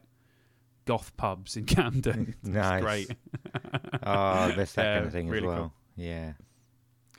goth 0.85 1.11
pubs 1.17 1.57
in 1.57 1.65
Camden. 1.75 2.35
Nice. 2.41 2.81
great. 2.81 3.11
Oh, 4.03 4.51
this 4.55 4.71
that 4.73 4.83
kind 4.85 5.01
Yeah, 5.01 5.07
of 5.07 5.11
thing 5.11 5.27
really 5.29 5.47
as 5.47 5.51
cool. 5.53 5.59
well. 5.61 5.73
Yeah. 5.97 6.33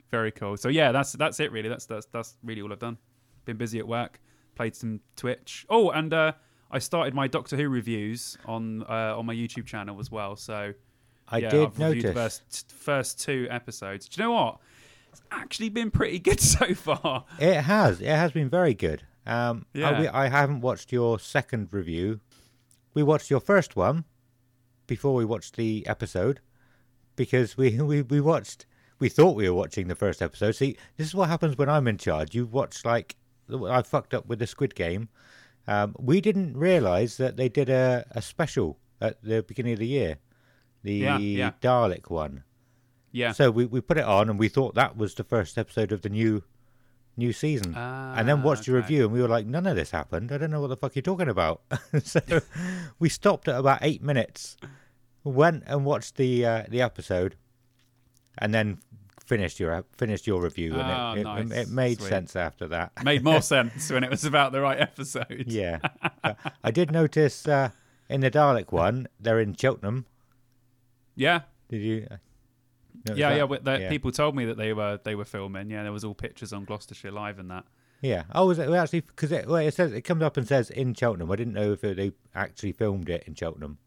Very 0.09 0.31
cool. 0.31 0.57
So 0.57 0.69
yeah, 0.69 0.91
that's 0.91 1.11
that's 1.13 1.39
it 1.39 1.51
really. 1.51 1.69
That's 1.69 1.85
that's 1.85 2.07
that's 2.07 2.37
really 2.43 2.61
all 2.63 2.71
I've 2.71 2.79
done. 2.79 2.97
Been 3.45 3.57
busy 3.57 3.77
at 3.79 3.87
work, 3.87 4.19
played 4.57 4.75
some 4.75 4.99
Twitch. 5.15 5.65
Oh, 5.69 5.89
and 5.91 6.13
uh, 6.13 6.33
I 6.71 6.79
started 6.79 7.13
my 7.13 7.27
Doctor 7.27 7.55
Who 7.55 7.69
reviews 7.69 8.37
on 8.45 8.83
uh, 8.83 9.17
on 9.17 9.25
my 9.25 9.33
YouTube 9.35 9.65
channel 9.65 9.99
as 9.99 10.11
well. 10.11 10.35
So 10.35 10.73
I 11.29 11.37
yeah, 11.39 11.49
did 11.49 11.61
I've 11.67 11.79
reviewed 11.79 12.03
the 12.05 12.13
notice. 12.13 12.41
first 12.49 12.71
first 12.71 13.19
two 13.21 13.47
episodes. 13.49 14.07
Do 14.09 14.21
you 14.21 14.27
know 14.27 14.33
what? 14.33 14.57
It's 15.11 15.21
actually 15.31 15.69
been 15.69 15.91
pretty 15.91 16.19
good 16.19 16.39
so 16.57 16.73
far. 16.73 17.25
It 17.39 17.61
has. 17.61 18.01
It 18.01 18.07
has 18.07 18.31
been 18.31 18.49
very 18.49 18.73
good. 18.73 19.03
Um, 19.25 19.65
I- 19.75 19.79
Yeah. 19.79 19.99
we- 20.01 20.07
I, 20.07 20.27
haven't 20.29 20.61
watched 20.61 20.91
your 20.93 21.19
second 21.19 21.67
review. 21.71 22.19
We 22.93 23.03
watched 23.03 23.29
your 23.29 23.39
first 23.41 23.75
one 23.75 24.05
before 24.87 25.13
we 25.15 25.25
watched 25.25 25.55
the 25.57 25.85
episode 25.87 26.39
because 27.15 27.57
we, 27.57 27.79
we, 27.81 28.01
we 28.03 28.21
watched. 28.21 28.65
We 28.99 29.09
thought 29.09 29.35
we 29.35 29.47
were 29.49 29.55
watching 29.55 29.87
the 29.89 29.95
first 29.95 30.21
episode. 30.23 30.53
See, 30.53 30.75
this 30.97 31.07
is 31.07 31.13
what 31.15 31.29
happens 31.29 31.57
when 31.57 31.69
I'm 31.69 31.87
in 31.87 31.97
charge. 31.97 32.33
You 32.33 32.45
watch 32.47 32.83
like 32.85 33.15
I 33.49 33.81
fucked 33.81 34.13
up 34.13 34.27
with 34.27 34.39
the 34.39 34.47
Squid 34.47 34.75
Game. 34.75 35.09
Um, 35.67 35.95
we 35.99 36.21
didn't 36.21 36.55
realise 36.57 37.17
that 37.17 37.35
they 37.37 37.49
did 37.49 37.69
a, 37.69 38.05
a 38.11 38.21
special 38.21 38.77
at 39.01 39.21
the 39.21 39.43
beginning 39.43 39.73
of 39.73 39.79
the 39.79 39.87
year 39.87 40.17
the 40.83 40.93
Yeah, 40.93 41.17
yeah. 41.17 41.51
Dalek 41.61 42.09
one. 42.09 42.43
Yeah. 43.11 43.31
So 43.33 43.51
we, 43.51 43.65
we 43.65 43.81
put 43.81 43.97
it 43.97 44.05
on 44.05 44.29
and 44.29 44.37
we 44.39 44.47
thought 44.49 44.75
that 44.75 44.95
was 44.97 45.15
the 45.15 45.23
first 45.23 45.57
episode 45.57 45.91
of 45.91 46.01
the 46.01 46.09
new 46.09 46.43
new 47.19 47.33
season. 47.33 47.73
and 47.75 48.27
then 48.29 48.39
Ah, 48.39 48.43
watched 48.43 48.67
your 48.67 48.75
review 48.75 49.05
and 49.05 49.11
we 49.11 49.21
were 49.21 49.27
like, 49.27 49.45
none 49.47 49.65
of 49.65 49.75
this 49.75 49.89
happened. 49.89 50.31
I 50.31 50.37
don't 50.37 50.51
know 50.51 50.61
what 50.61 50.67
the 50.67 50.77
fuck 50.77 50.95
you're 50.95 51.01
talking 51.01 51.27
about. 51.29 51.61
so 52.03 52.21
we 52.99 53.09
stopped 53.09 53.47
at 53.47 53.55
about 53.59 53.79
eight 53.81 54.03
minutes, 54.03 54.55
went 55.23 55.63
and 55.65 55.83
watched 55.83 56.15
the 56.17 56.45
uh, 56.45 56.63
the 56.69 56.81
episode, 56.81 57.35
and 58.37 58.53
then 58.53 58.77
finished 59.27 59.59
your 59.59 59.85
finished 59.97 60.25
your 60.25 60.41
review. 60.41 60.73
And 60.73 60.81
Ah, 60.81 61.13
it, 61.13 61.19
it, 61.19 61.23
nice. 61.23 61.51
it 61.51 61.69
made 61.69 61.99
Sweet. 61.99 62.09
sense 62.09 62.35
after 62.35 62.67
that. 62.69 62.91
Made 63.03 63.23
more 63.23 63.41
sense 63.53 63.91
when 63.91 64.03
it 64.03 64.09
was 64.09 64.25
about 64.25 64.51
the 64.51 64.61
right 64.61 64.79
episode. 64.79 65.45
yeah. 65.47 65.79
I 66.63 66.71
did 66.71 66.91
notice 66.91 67.47
uh, 67.47 67.69
in 68.09 68.21
the 68.21 68.31
Dalek 68.31 68.71
one, 68.71 69.07
they're 69.19 69.39
in 69.39 69.53
Cheltenham. 69.53 70.05
Yeah. 71.15 71.41
Did 71.69 71.81
you? 71.81 72.07
uh, 72.09 72.15
Yeah, 73.15 73.35
yeah, 73.35 73.45
the, 73.61 73.79
yeah. 73.81 73.89
People 73.89 74.11
told 74.11 74.35
me 74.35 74.45
that 74.45 74.57
they 74.57 74.73
were 74.73 74.99
they 75.03 75.15
were 75.15 75.25
filming. 75.25 75.69
Yeah, 75.69 75.83
there 75.83 75.91
was 75.91 76.03
all 76.03 76.15
pictures 76.15 76.53
on 76.53 76.65
Gloucestershire 76.65 77.11
Live 77.11 77.39
and 77.39 77.49
that. 77.51 77.65
Yeah. 78.01 78.23
Oh, 78.33 78.47
was 78.47 78.59
it 78.59 78.69
actually? 78.71 79.01
Because 79.01 79.31
it, 79.31 79.47
well, 79.47 79.57
it 79.57 79.73
says 79.73 79.91
it 79.91 80.01
comes 80.01 80.21
up 80.21 80.37
and 80.37 80.47
says 80.47 80.69
in 80.69 80.93
Cheltenham. 80.93 81.31
I 81.31 81.35
didn't 81.35 81.53
know 81.53 81.73
if 81.73 81.81
they 81.81 82.11
actually 82.35 82.71
filmed 82.71 83.09
it 83.09 83.23
in 83.25 83.33
Cheltenham. 83.35 83.79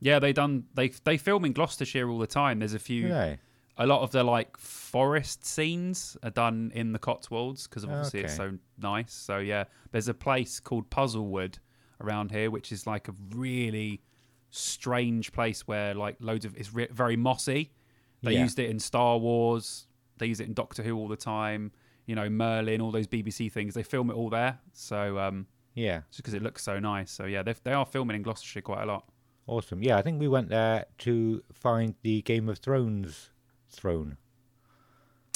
Yeah, 0.00 0.18
they 0.18 0.32
done 0.32 0.64
they 0.74 0.88
they 1.04 1.16
film 1.16 1.44
in 1.44 1.52
Gloucestershire 1.52 2.08
all 2.10 2.18
the 2.18 2.26
time. 2.26 2.58
There's 2.58 2.74
a 2.74 2.78
few 2.78 3.08
they? 3.08 3.38
A 3.78 3.86
lot 3.86 4.00
of 4.02 4.10
the 4.10 4.24
like 4.24 4.56
forest 4.56 5.44
scenes 5.44 6.16
are 6.22 6.30
done 6.30 6.72
in 6.74 6.92
the 6.92 6.98
Cotswolds 6.98 7.66
because 7.66 7.84
obviously 7.84 8.20
it's 8.20 8.34
so 8.36 8.52
nice. 8.78 9.12
So 9.12 9.38
yeah, 9.38 9.64
there's 9.92 10.08
a 10.08 10.14
place 10.14 10.60
called 10.60 10.88
Puzzlewood 10.90 11.56
around 12.00 12.30
here, 12.30 12.50
which 12.50 12.72
is 12.72 12.86
like 12.86 13.08
a 13.08 13.14
really 13.34 14.02
strange 14.50 15.32
place 15.32 15.66
where 15.66 15.94
like 15.94 16.16
loads 16.20 16.44
of 16.44 16.56
it's 16.56 16.72
re- 16.72 16.88
very 16.90 17.16
mossy. 17.16 17.72
They 18.22 18.32
Yeah. 18.32 18.42
used 18.42 18.58
it 18.58 18.70
in 18.70 18.78
Star 18.78 19.18
Wars. 19.18 19.86
They 20.18 20.26
use 20.26 20.40
it 20.40 20.46
in 20.46 20.54
Doctor 20.54 20.82
Who 20.82 20.96
all 20.96 21.08
the 21.08 21.16
time. 21.16 21.72
You 22.06 22.14
know, 22.14 22.30
Merlin, 22.30 22.80
all 22.80 22.90
those 22.92 23.06
BBC 23.06 23.50
things. 23.52 23.74
They 23.74 23.82
film 23.82 24.10
it 24.10 24.14
all 24.14 24.30
there. 24.30 24.58
So 24.72 25.18
um, 25.18 25.46
Yeah. 25.74 26.00
just 26.08 26.18
because 26.18 26.34
it 26.34 26.42
looks 26.42 26.62
so 26.62 26.78
nice. 26.78 27.10
So 27.10 27.26
yeah, 27.26 27.42
they 27.42 27.54
they 27.64 27.72
are 27.72 27.84
filming 27.84 28.16
in 28.16 28.22
Gloucestershire 28.22 28.62
quite 28.62 28.82
a 28.82 28.86
lot. 28.86 29.08
Awesome. 29.46 29.82
Yeah, 29.82 29.96
I 29.98 30.02
think 30.02 30.18
we 30.18 30.26
went 30.28 30.48
there 30.48 30.86
to 30.98 31.42
find 31.52 31.94
the 32.02 32.22
Game 32.22 32.48
of 32.48 32.58
Thrones 32.58 33.30
throne. 33.76 34.16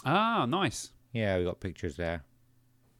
Ah, 0.04 0.46
nice. 0.46 0.90
Yeah, 1.12 1.38
we 1.38 1.44
got 1.44 1.60
pictures 1.60 1.96
there. 1.96 2.24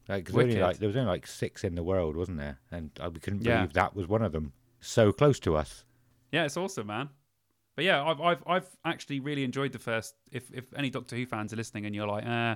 Like, 0.07 0.25
'cause 0.25 0.35
only 0.35 0.57
like 0.59 0.77
there 0.77 0.87
was 0.87 0.95
only 0.97 1.09
like 1.09 1.25
six 1.27 1.63
in 1.63 1.75
the 1.75 1.83
world, 1.83 2.15
wasn't 2.15 2.37
there? 2.37 2.59
And 2.71 2.91
uh, 2.99 3.09
we 3.13 3.19
couldn't 3.19 3.43
Yeah. 3.43 3.57
believe 3.57 3.73
that 3.73 3.95
was 3.95 4.07
one 4.07 4.21
of 4.21 4.31
them. 4.31 4.53
So 4.81 5.11
close 5.11 5.39
to 5.41 5.55
us. 5.55 5.85
Yeah, 6.31 6.45
it's 6.45 6.57
awesome, 6.57 6.87
man. 6.87 7.09
But 7.75 7.85
yeah, 7.85 8.03
I've 8.03 8.19
I've 8.19 8.43
I've 8.45 8.77
actually 8.83 9.19
really 9.19 9.43
enjoyed 9.43 9.71
the 9.71 9.79
first. 9.79 10.15
If 10.31 10.51
if 10.53 10.73
any 10.73 10.89
Doctor 10.89 11.15
Who 11.15 11.25
fans 11.25 11.53
are 11.53 11.55
listening 11.55 11.85
and 11.85 11.95
you're 11.95 12.07
like, 12.07 12.25
uh, 12.25 12.55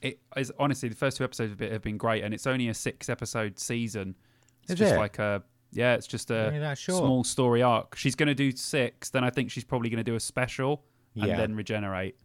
it 0.00 0.20
is 0.36 0.52
honestly 0.58 0.88
the 0.88 0.94
first 0.94 1.16
two 1.16 1.24
episodes 1.24 1.52
of 1.52 1.60
it 1.60 1.72
have 1.72 1.82
been 1.82 1.96
great, 1.98 2.22
and 2.22 2.32
it's 2.32 2.46
only 2.46 2.68
a 2.68 2.74
six 2.74 3.08
episode 3.08 3.58
season. 3.58 4.14
It's 4.62 4.72
Is 4.72 4.78
just 4.78 4.94
it? 4.94 4.98
like 4.98 5.18
a 5.18 5.42
yeah, 5.72 5.94
it's 5.94 6.06
just 6.06 6.30
a 6.30 6.46
Only 6.46 6.60
that 6.60 6.78
short? 6.78 6.98
small 6.98 7.24
story 7.24 7.62
arc. 7.62 7.96
She's 7.96 8.14
going 8.14 8.28
to 8.28 8.34
do 8.34 8.52
six, 8.56 9.10
then 9.10 9.24
I 9.24 9.30
think 9.30 9.50
she's 9.50 9.64
probably 9.64 9.88
going 9.88 10.02
to 10.04 10.10
do 10.10 10.14
a 10.16 10.20
special 10.20 10.84
and 11.14 11.26
Yeah. 11.28 11.36
then 11.36 11.54
regenerate. 11.54 12.16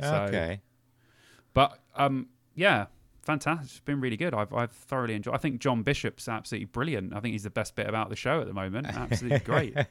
So, 0.00 0.14
okay. 0.28 0.60
But 1.54 1.78
um, 1.96 2.28
yeah, 2.54 2.86
fantastic. 3.22 3.64
It's 3.70 3.80
been 3.80 4.00
really 4.00 4.16
good. 4.16 4.34
I've 4.34 4.52
I've 4.52 4.70
thoroughly 4.72 5.14
enjoyed. 5.14 5.34
I 5.34 5.38
think 5.38 5.60
John 5.60 5.82
Bishop's 5.82 6.28
absolutely 6.28 6.66
brilliant. 6.66 7.14
I 7.14 7.20
think 7.20 7.32
he's 7.32 7.42
the 7.42 7.50
best 7.50 7.74
bit 7.74 7.88
about 7.88 8.10
the 8.10 8.16
show 8.16 8.40
at 8.40 8.46
the 8.46 8.54
moment. 8.54 8.86
Absolutely 8.96 9.40
great. 9.40 9.74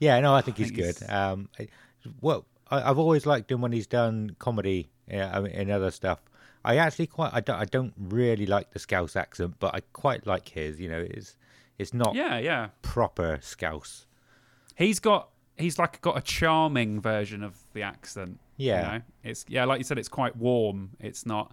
Yeah, 0.00 0.20
no, 0.20 0.32
I 0.32 0.42
think 0.42 0.60
I 0.60 0.62
he's 0.62 0.70
think 0.70 0.98
good. 1.00 1.10
Um, 1.10 1.48
well, 2.20 2.46
I, 2.70 2.88
I've 2.88 3.00
always 3.00 3.26
liked 3.26 3.50
him 3.50 3.60
when 3.60 3.72
he's 3.72 3.88
done 3.88 4.36
comedy 4.38 4.90
and 5.08 5.72
other 5.72 5.90
stuff. 5.90 6.20
I 6.64 6.76
actually 6.76 7.08
quite, 7.08 7.34
I 7.34 7.40
don't, 7.40 7.56
I 7.56 7.64
don't 7.64 7.94
really 7.98 8.46
like 8.46 8.70
the 8.70 8.78
Scouse 8.78 9.16
accent, 9.16 9.56
but 9.58 9.74
I 9.74 9.80
quite 9.92 10.24
like 10.24 10.48
his. 10.50 10.78
You 10.78 10.88
know, 10.88 11.00
it's 11.10 11.36
it's 11.78 11.92
not 11.92 12.14
Yeah, 12.14 12.38
yeah. 12.38 12.68
proper 12.82 13.40
Scouse. 13.42 14.06
He's 14.76 15.00
got 15.00 15.30
he's 15.58 15.78
like 15.78 16.00
got 16.00 16.16
a 16.16 16.20
charming 16.22 17.00
version 17.00 17.42
of 17.42 17.56
the 17.72 17.82
accent. 17.82 18.38
Yeah. 18.56 18.76
You 18.92 18.98
know? 18.98 19.04
It's 19.24 19.44
yeah, 19.48 19.64
like 19.64 19.78
you 19.78 19.84
said, 19.84 19.98
it's 19.98 20.08
quite 20.08 20.36
warm. 20.36 20.90
It's 21.00 21.26
not 21.26 21.52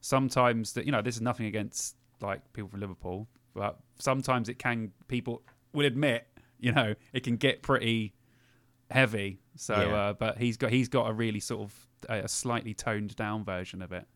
sometimes 0.00 0.72
that 0.74 0.86
you 0.86 0.92
know, 0.92 1.02
this 1.02 1.16
is 1.16 1.22
nothing 1.22 1.46
against 1.46 1.96
like 2.20 2.40
people 2.52 2.68
from 2.68 2.80
Liverpool, 2.80 3.28
but 3.54 3.78
sometimes 3.98 4.48
it 4.48 4.58
can 4.58 4.92
people 5.08 5.42
will 5.72 5.86
admit, 5.86 6.26
you 6.60 6.72
know, 6.72 6.94
it 7.12 7.22
can 7.24 7.36
get 7.36 7.62
pretty 7.62 8.14
heavy. 8.90 9.40
So 9.56 9.74
Yeah. 9.74 9.94
uh, 9.96 10.12
but 10.12 10.38
he's 10.38 10.56
got 10.56 10.70
he's 10.70 10.88
got 10.88 11.08
a 11.10 11.12
really 11.12 11.40
sort 11.40 11.62
of 11.62 11.74
a, 12.08 12.24
a 12.24 12.28
slightly 12.28 12.74
toned 12.74 13.16
down 13.16 13.44
version 13.44 13.82
of 13.82 13.92
it. 13.92 14.06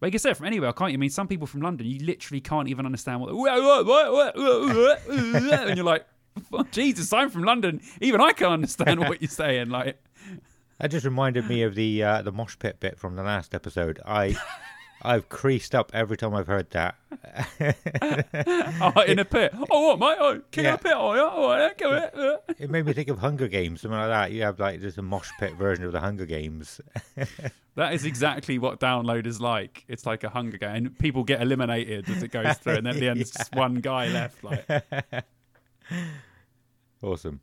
But 0.00 0.06
you 0.06 0.10
can 0.12 0.20
say 0.20 0.30
it 0.30 0.36
from 0.36 0.46
anywhere, 0.46 0.72
can't 0.72 0.92
you? 0.92 0.96
I 0.96 1.00
mean, 1.00 1.10
some 1.10 1.26
people 1.26 1.48
from 1.48 1.60
London, 1.60 1.84
you 1.84 1.98
literally 2.06 2.40
can't 2.40 2.68
even 2.68 2.86
understand 2.86 3.20
what, 3.20 3.30
and 5.08 5.76
you're 5.76 5.84
like, 5.84 6.02
"Oh, 6.02 6.17
Jesus, 6.72 7.12
I'm 7.12 7.30
from 7.30 7.44
London. 7.44 7.80
Even 8.00 8.20
I 8.20 8.32
can't 8.32 8.52
understand 8.52 9.00
what 9.00 9.20
you're 9.22 9.28
saying. 9.28 9.70
Like, 9.70 10.02
That 10.80 10.92
just 10.92 11.04
reminded 11.04 11.48
me 11.48 11.62
of 11.62 11.74
the 11.74 12.02
uh, 12.04 12.22
the 12.22 12.30
mosh 12.30 12.56
pit 12.56 12.78
bit 12.78 12.98
from 13.00 13.16
the 13.16 13.24
last 13.24 13.52
episode. 13.52 13.98
I 14.06 14.36
I've 15.02 15.28
creased 15.28 15.74
up 15.74 15.90
every 15.94 16.16
time 16.16 16.34
I've 16.34 16.46
heard 16.46 16.70
that. 16.70 16.94
oh, 18.80 19.00
in 19.02 19.18
a 19.18 19.24
pit. 19.24 19.52
Oh, 19.70 19.96
what, 19.96 19.98
mate? 19.98 20.16
Oh, 20.20 20.40
king 20.50 20.64
Yeah. 20.64 20.74
of 20.74 20.82
pit. 20.82 20.92
Oh, 20.94 21.14
yeah. 21.14 21.30
Oh, 21.32 21.56
yeah. 21.56 21.70
Go 21.76 21.92
it. 22.48 22.56
It 22.58 22.70
made 22.70 22.84
me 22.86 22.92
think 22.92 23.08
of 23.08 23.18
Hunger 23.18 23.48
Games, 23.48 23.80
something 23.80 23.98
like 23.98 24.08
that. 24.08 24.32
You 24.32 24.42
have 24.42 24.58
like 24.58 24.80
just 24.80 24.98
a 24.98 25.02
mosh 25.02 25.30
pit 25.38 25.54
version 25.54 25.84
of 25.84 25.92
the 25.92 26.00
Hunger 26.00 26.26
Games. 26.26 26.80
That 27.76 27.94
is 27.94 28.04
exactly 28.04 28.58
what 28.58 28.80
download 28.80 29.26
is 29.26 29.40
like. 29.40 29.84
It's 29.88 30.04
like 30.06 30.24
a 30.24 30.28
Hunger 30.28 30.58
Game. 30.58 30.70
And 30.74 30.98
people 30.98 31.22
get 31.22 31.40
eliminated 31.42 32.08
as 32.08 32.22
it 32.22 32.32
goes 32.32 32.56
through, 32.58 32.74
and 32.74 32.86
then 32.86 32.94
at 32.94 33.00
the 33.00 33.08
end, 33.08 33.20
it's 33.20 33.30
just 33.30 33.54
one 33.54 33.76
guy 33.76 34.08
left. 34.08 34.42
Like, 34.42 34.66
awesome. 37.02 37.40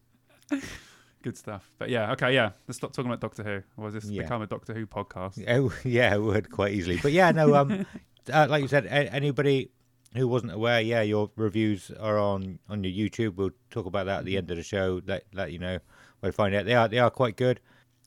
good 1.23 1.37
stuff. 1.37 1.69
But 1.77 1.89
yeah, 1.89 2.11
okay, 2.13 2.33
yeah. 2.33 2.51
Let's 2.67 2.77
stop 2.77 2.93
talking 2.93 3.09
about 3.09 3.19
Doctor 3.21 3.43
Who. 3.43 3.81
Or 3.81 3.85
has 3.85 3.93
this 3.93 4.05
Yeah. 4.05 4.23
become 4.23 4.41
a 4.41 4.47
Doctor 4.47 4.73
Who 4.73 4.85
podcast? 4.85 5.43
Oh, 5.47 5.73
yeah, 5.83 6.15
it 6.15 6.21
would 6.21 6.49
quite 6.51 6.73
easily. 6.73 6.97
But 7.01 7.11
yeah, 7.11 7.31
no, 7.31 7.55
um, 7.61 7.85
uh, 8.31 8.47
like 8.49 8.61
you 8.61 8.67
said, 8.67 8.85
a- 8.85 9.13
anybody 9.13 9.71
who 10.15 10.27
wasn't 10.27 10.51
aware, 10.53 10.79
yeah, 10.81 11.01
your 11.01 11.29
reviews 11.35 11.91
are 11.99 12.17
on 12.17 12.59
on 12.69 12.83
your 12.83 12.93
YouTube. 13.09 13.35
We'll 13.35 13.51
talk 13.69 13.85
about 13.85 14.05
that 14.05 14.19
at 14.19 14.25
the 14.25 14.37
end 14.37 14.49
of 14.51 14.57
the 14.57 14.63
show. 14.63 15.01
Let 15.05 15.25
let 15.33 15.51
you 15.51 15.59
know 15.59 15.79
where 16.19 16.31
to 16.31 16.35
find 16.35 16.53
it. 16.55 16.65
They 16.65 16.73
are 16.75 16.87
they 16.87 16.99
are 16.99 17.09
quite 17.09 17.35
good, 17.37 17.59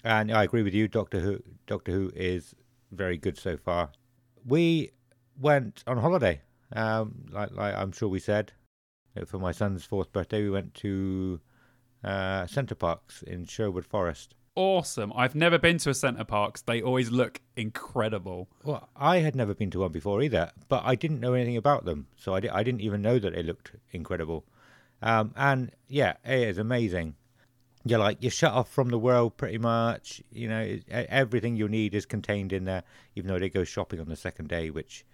and 0.04 0.30
I 0.32 0.44
agree 0.44 0.62
with 0.62 0.74
you. 0.74 0.88
Doctor 0.88 1.20
Who 1.20 1.42
Doctor 1.66 1.92
Who 1.92 2.10
is 2.14 2.54
very 2.92 3.18
good 3.18 3.36
so 3.36 3.56
far. 3.56 3.90
We 4.46 4.92
went 5.38 5.84
on 5.86 5.98
holiday, 5.98 6.40
um, 6.74 7.26
like 7.30 7.50
like 7.52 7.74
I'm 7.74 7.92
sure 7.92 8.08
we 8.08 8.20
said, 8.20 8.52
for 9.26 9.38
my 9.38 9.52
son's 9.52 9.84
fourth 9.84 10.12
birthday. 10.12 10.42
We 10.42 10.50
went 10.50 10.74
to 10.74 11.40
uh, 12.04 12.46
Center 12.46 12.74
Parcs 12.74 13.22
in 13.22 13.44
Sherwood 13.46 13.84
Forest. 13.86 14.34
Awesome. 14.54 15.12
I've 15.14 15.36
never 15.36 15.56
been 15.58 15.78
to 15.78 15.90
a 15.90 15.94
Center 15.94 16.24
Parcs. 16.24 16.62
They 16.62 16.82
always 16.82 17.10
look 17.12 17.40
incredible. 17.56 18.48
Well, 18.64 18.88
I 18.96 19.18
had 19.18 19.36
never 19.36 19.54
been 19.54 19.70
to 19.70 19.80
one 19.80 19.92
before 19.92 20.20
either, 20.22 20.50
but 20.68 20.82
I 20.84 20.96
didn't 20.96 21.20
know 21.20 21.34
anything 21.34 21.56
about 21.56 21.84
them, 21.84 22.08
so 22.16 22.34
I, 22.34 22.40
di- 22.40 22.48
I 22.48 22.62
didn't 22.64 22.80
even 22.80 23.00
know 23.00 23.18
that 23.20 23.34
they 23.34 23.42
looked 23.44 23.72
incredible. 23.92 24.44
Um, 25.00 25.32
and 25.36 25.70
yeah, 25.86 26.14
it 26.24 26.48
is 26.48 26.58
amazing. 26.58 27.14
You're 27.84 28.00
like 28.00 28.18
you're 28.20 28.32
shut 28.32 28.52
off 28.52 28.68
from 28.68 28.88
the 28.88 28.98
world 28.98 29.36
pretty 29.36 29.58
much. 29.58 30.20
You 30.32 30.48
know, 30.48 30.60
it- 30.60 30.84
everything 30.88 31.54
you 31.56 31.68
need 31.68 31.94
is 31.94 32.04
contained 32.04 32.52
in 32.52 32.64
there. 32.64 32.82
Even 33.14 33.28
though 33.28 33.38
they 33.38 33.48
go 33.48 33.62
shopping 33.62 34.00
on 34.00 34.08
the 34.08 34.16
second 34.16 34.48
day, 34.48 34.70
which 34.70 35.04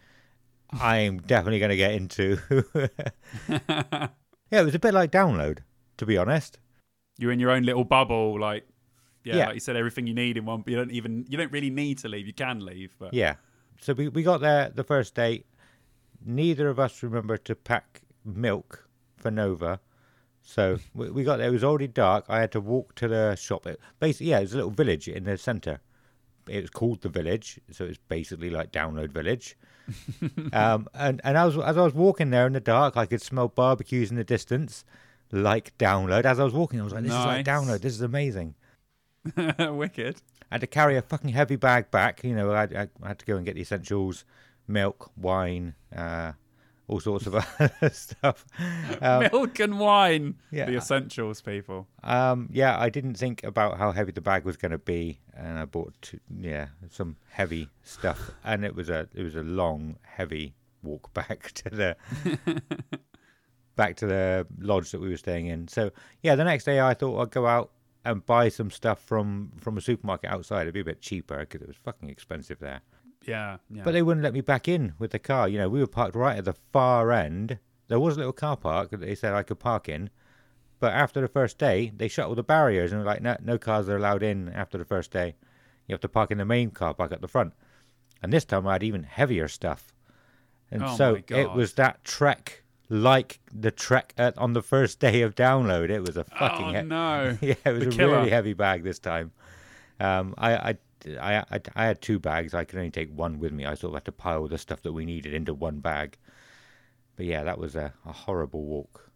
I'm 0.81 1.19
definitely 1.19 1.59
going 1.59 1.71
to 1.71 1.77
get 1.77 1.93
into. 1.93 2.39
yeah, 3.49 4.09
it 4.51 4.65
was 4.65 4.75
a 4.75 4.79
bit 4.79 4.95
like 4.95 5.11
download, 5.11 5.59
to 5.99 6.07
be 6.07 6.17
honest. 6.17 6.59
You're 7.19 7.33
in 7.33 7.41
your 7.41 7.51
own 7.51 7.63
little 7.63 7.85
bubble, 7.85 8.39
like 8.41 8.67
yeah, 9.25 9.37
Yeah. 9.37 9.47
like 9.47 9.55
you 9.55 9.61
said, 9.61 9.77
everything 9.77 10.07
you 10.07 10.15
need 10.15 10.37
in 10.37 10.45
one. 10.45 10.65
You 10.67 10.77
don't 10.77 10.91
even 10.91 11.25
you 11.29 11.37
don't 11.39 11.53
really 11.53 11.71
need 11.71 11.99
to 11.99 12.09
leave. 12.09 12.27
You 12.27 12.33
can 12.33 12.65
leave, 12.65 12.95
but 12.99 13.15
Yeah. 13.15 13.37
So 13.81 13.93
we, 13.93 14.09
we 14.09 14.23
got 14.23 14.41
there 14.41 14.71
the 14.75 14.85
first 14.85 15.15
day. 15.15 15.45
Neither 16.25 16.69
of 16.69 16.79
us 16.79 17.03
remember 17.03 17.37
to 17.39 17.55
pack 17.55 18.03
milk 18.25 18.89
for 19.17 19.31
Nova. 19.31 19.81
So 20.43 20.79
we, 20.95 21.11
we 21.11 21.25
got 21.25 21.39
there. 21.39 21.49
It 21.49 21.53
was 21.53 21.65
already 21.65 21.89
dark. 21.89 22.25
I 22.29 22.41
had 22.41 22.53
to 22.53 22.61
walk 22.61 22.95
to 22.97 23.09
the 23.09 23.35
shop. 23.37 23.67
It, 23.67 23.81
basically, 24.01 24.29
yeah, 24.29 24.39
it 24.39 24.43
was 24.43 24.53
a 24.55 24.57
little 24.57 24.71
village 24.71 25.09
in 25.09 25.25
the 25.25 25.37
centre. 25.39 25.81
It 26.49 26.61
was 26.61 26.71
called 26.71 27.03
the 27.03 27.09
village, 27.09 27.61
so 27.71 27.85
it's 27.85 27.99
basically 28.09 28.51
like 28.51 28.73
Download 28.73 29.11
Village. 29.11 29.57
um, 30.53 30.89
and 30.95 31.21
and 31.25 31.37
I 31.37 31.45
was 31.45 31.59
as 31.59 31.77
I 31.77 31.83
was 31.83 31.95
walking 31.95 32.31
there 32.31 32.47
in 32.47 32.53
the 32.53 32.61
dark, 32.61 32.97
I 32.97 33.07
could 33.07 33.23
smell 33.23 33.49
barbecues 33.49 34.11
in 34.11 34.17
the 34.17 34.25
distance, 34.25 34.85
like 35.31 35.77
Download. 35.79 36.25
As 36.25 36.41
I 36.41 36.45
was 36.45 36.55
walking, 36.55 36.81
I 36.81 36.85
was 36.85 36.93
like, 36.93 37.03
"This 37.03 37.13
is 37.13 37.25
like 37.25 37.45
Download. 37.45 37.81
This 37.81 37.95
is 37.95 38.01
amazing." 38.01 38.55
wicked. 39.59 40.17
I 40.51 40.55
had 40.55 40.61
to 40.61 40.67
carry 40.67 40.97
a 40.97 41.03
fucking 41.03 41.31
heavy 41.31 41.57
bag 41.57 41.91
back. 41.91 42.23
You 42.23 42.35
know, 42.35 42.53
I, 42.53 42.65
I, 42.65 42.89
I 43.03 43.09
had 43.09 43.19
to 43.19 43.27
go 43.27 43.37
and 43.37 43.45
get 43.45 43.55
the 43.55 43.63
essentials: 43.63 44.25
milk, 44.67 45.11
wine, 45.17 45.75
uh, 45.95 46.33
all 46.89 47.01
sorts 47.01 47.27
of 47.27 47.35
other 47.61 47.91
stuff. 47.91 48.45
Um, 49.01 49.29
Milk 49.33 49.59
and 49.61 49.79
wine, 49.79 50.37
yeah. 50.51 50.67
the 50.67 50.77
essentials, 50.77 51.41
people. 51.41 51.87
um, 52.03 52.49
yeah, 52.53 52.79
I 52.79 52.91
didn't 52.91 53.15
think 53.15 53.43
about 53.45 53.79
how 53.79 53.93
heavy 53.93 54.13
the 54.13 54.21
bag 54.21 54.45
was 54.45 54.57
going 54.57 54.73
to 54.73 54.79
be, 54.79 55.21
and 55.35 55.59
I 55.59 55.65
bought 55.65 55.95
two, 56.03 56.21
yeah 56.39 56.69
some 56.91 57.17
heavy 57.31 57.69
stuff, 57.83 58.31
and 58.45 58.65
it 58.65 58.75
was 58.75 58.91
a 58.91 59.09
it 59.15 59.23
was 59.23 59.35
a 59.35 59.43
long, 59.43 59.97
heavy 60.03 60.55
walk 60.83 61.13
back 61.15 61.53
to 61.53 61.71
the 61.71 61.97
back 63.77 63.97
to 63.97 64.07
the 64.07 64.47
lodge 64.59 64.91
that 64.93 65.01
we 65.01 65.09
were 65.09 65.17
staying 65.17 65.47
in. 65.47 65.69
So 65.69 65.91
yeah, 66.23 66.35
the 66.35 66.45
next 66.45 66.65
day 66.65 66.81
I 66.81 66.95
thought 66.95 67.21
I'd 67.21 67.31
go 67.31 67.47
out 67.47 67.71
and 68.05 68.25
buy 68.27 68.49
some 68.51 68.71
stuff 68.71 69.01
from 69.01 69.53
from 69.59 69.79
a 69.79 69.81
supermarket 69.81 70.31
outside. 70.31 70.63
It'd 70.63 70.75
be 70.75 70.81
a 70.81 70.85
bit 70.85 71.01
cheaper 71.01 71.39
because 71.39 71.63
it 71.63 71.69
was 71.69 71.77
fucking 71.77 72.11
expensive 72.11 72.59
there. 72.59 72.83
Yeah, 73.27 73.57
yeah. 73.71 73.83
But 73.85 73.93
they 73.93 74.03
wouldn't 74.03 74.23
let 74.25 74.35
me 74.35 74.41
back 74.41 74.69
in 74.69 74.95
with 74.99 75.11
the 75.13 75.19
car. 75.19 75.49
You 75.49 75.59
know, 75.59 75.69
we 75.69 75.81
were 75.81 75.87
parked 75.87 76.15
right 76.17 76.39
at 76.39 76.45
the 76.45 76.55
far 76.73 77.13
end. 77.13 77.59
There 77.89 78.01
was 78.01 78.17
a 78.17 78.19
little 78.19 78.33
car 78.33 78.57
park 78.57 78.91
that 78.91 79.01
they 79.01 79.15
said 79.15 79.35
I 79.35 79.43
could 79.43 79.59
park 79.59 79.89
in. 79.89 80.11
But 80.81 80.93
after 80.93 81.21
the 81.21 81.29
first 81.29 81.59
day, 81.59 81.93
they 81.97 82.09
shut 82.09 82.27
all 82.27 82.35
the 82.35 82.43
barriers 82.43 82.93
and 82.93 83.01
were 83.01 83.07
like, 83.07 83.23
no, 83.23 83.37
no 83.43 83.57
cars 83.59 83.89
are 83.89 83.97
allowed 83.97 84.23
in 84.23 84.49
after 84.51 84.77
the 84.77 84.85
first 84.85 85.11
day. 85.11 85.35
You 85.87 85.93
have 85.95 86.01
to 86.01 86.09
park 86.09 86.31
in 86.31 86.39
the 86.39 86.45
main 86.45 86.71
car 86.71 86.93
park 86.95 87.13
at 87.13 87.21
the 87.21 87.29
front. 87.29 87.53
And 88.23 88.33
this 88.33 88.45
time 88.45 88.67
I 88.67 88.73
had 88.75 88.83
even 88.83 89.03
heavier 89.05 89.49
stuff. 89.49 89.93
And 90.71 90.83
Oh 90.83 90.97
so 90.97 91.19
it 91.29 91.53
was 91.53 91.75
that 91.75 92.03
trek 92.05 92.63
like 92.91 93.41
the 93.55 93.71
trek 93.71 94.13
at, 94.19 94.37
on 94.37 94.53
the 94.53 94.63
first 94.63 94.99
day 95.01 95.23
of 95.23 95.35
download. 95.35 95.91
It 95.91 96.01
was 96.01 96.17
a 96.17 96.25
fucking 96.25 96.77
oh 96.77 96.81
he- 96.81 96.87
no. 96.87 97.39
yeah, 97.43 97.55
it 97.65 97.71
was 97.73 97.85
The 97.85 97.89
a 97.89 97.93
killer. 97.93 98.17
really 98.19 98.31
heavy 98.31 98.53
bag 98.55 98.83
this 98.83 98.99
time. 98.99 99.33
Um, 100.01 100.35
I, 100.37 100.57
I, 100.71 100.75
I, 101.21 101.39
I, 101.51 101.61
I 101.77 101.85
had 101.87 102.01
two 102.01 102.19
bags. 102.19 102.55
I 102.55 102.65
could 102.65 102.79
only 102.79 102.91
take 102.91 103.11
one 103.15 103.39
with 103.39 103.53
me. 103.53 103.65
I 103.67 103.75
sort 103.75 103.91
of 103.93 103.95
had 103.97 104.05
to 104.07 104.13
pile 104.13 104.47
the 104.49 104.59
stuff 104.59 104.83
that 104.83 104.93
we 104.93 105.05
needed 105.05 105.35
into 105.35 105.55
one 105.55 105.81
bag. 105.81 106.17
But 107.17 107.27
yeah, 107.27 107.45
that 107.45 107.59
was 107.59 107.77
a, 107.77 107.93
a 108.07 108.13
horrible 108.13 108.65
walk. 108.65 109.11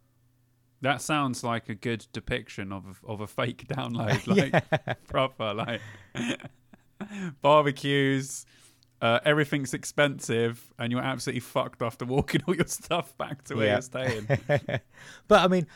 That 0.81 1.01
sounds 1.01 1.43
like 1.43 1.67
a 1.67 1.75
good 1.75 2.07
depiction 2.13 2.71
of 2.71 3.01
of 3.05 3.19
a 3.19 3.27
fake 3.27 3.67
download, 3.69 4.25
like 4.85 5.07
proper, 5.07 5.53
like 5.53 5.81
barbecues. 7.41 8.45
Uh, 9.01 9.19
everything's 9.23 9.73
expensive, 9.73 10.73
and 10.77 10.91
you're 10.91 11.01
absolutely 11.01 11.39
fucked 11.39 11.81
after 11.81 12.03
walking 12.05 12.41
all 12.47 12.55
your 12.55 12.67
stuff 12.67 13.17
back 13.17 13.43
to 13.45 13.55
where 13.55 13.65
Yeah. 13.67 13.71
you're 13.73 13.81
staying. 13.81 14.27
but 15.29 15.39
I 15.41 15.47
mean, 15.47 15.67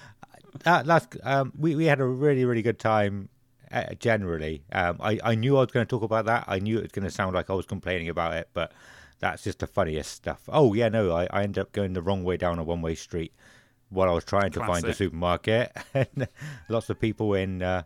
that, 0.66 0.86
that's 0.86 1.08
um, 1.24 1.54
we 1.58 1.76
we 1.76 1.86
had 1.86 2.02
a 2.02 2.06
really 2.06 2.44
really 2.44 2.62
good 2.62 2.80
time. 2.80 3.30
Uh, 3.74 3.94
generally, 3.96 4.64
um, 4.72 4.98
I 5.02 5.20
I 5.24 5.36
knew 5.36 5.58
I 5.58 5.62
was 5.62 5.72
going 5.72 5.86
to 5.86 5.90
talk 5.90 6.04
about 6.04 6.26
that. 6.26 6.46
I 6.48 6.60
knew 6.60 6.78
it 6.78 6.84
was 6.84 6.92
going 6.92 7.06
to 7.06 7.12
sound 7.12 7.34
like 7.34 7.50
I 7.50 7.54
was 7.54 7.66
complaining 7.66 8.08
about 8.08 8.34
it, 8.36 8.50
but 8.54 8.72
that's 9.20 9.44
just 9.44 9.60
the 9.60 9.68
funniest 9.68 10.12
stuff. 10.12 10.44
Oh 10.48 10.74
yeah, 10.74 10.90
no, 10.90 11.12
I, 11.12 11.28
I 11.32 11.44
ended 11.44 11.60
up 11.60 11.72
going 11.72 11.94
the 11.94 12.02
wrong 12.02 12.24
way 12.24 12.38
down 12.38 12.60
a 12.60 12.64
one 12.64 12.82
way 12.82 12.94
street 12.94 13.34
while 13.90 14.10
I 14.10 14.14
was 14.14 14.26
trying 14.26 14.52
to 14.52 14.60
find 14.60 14.84
the 14.84 14.94
supermarket. 14.94 15.72
and 15.94 16.28
lots 16.70 16.90
of 16.90 17.00
people 17.00 17.34
in 17.34 17.62
uh, 17.62 17.84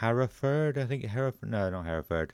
Hereford, 0.00 0.78
I 0.78 0.86
think 0.86 1.04
Hereford. 1.04 1.50
No, 1.50 1.70
not 1.70 1.84
Hereford. 1.86 2.32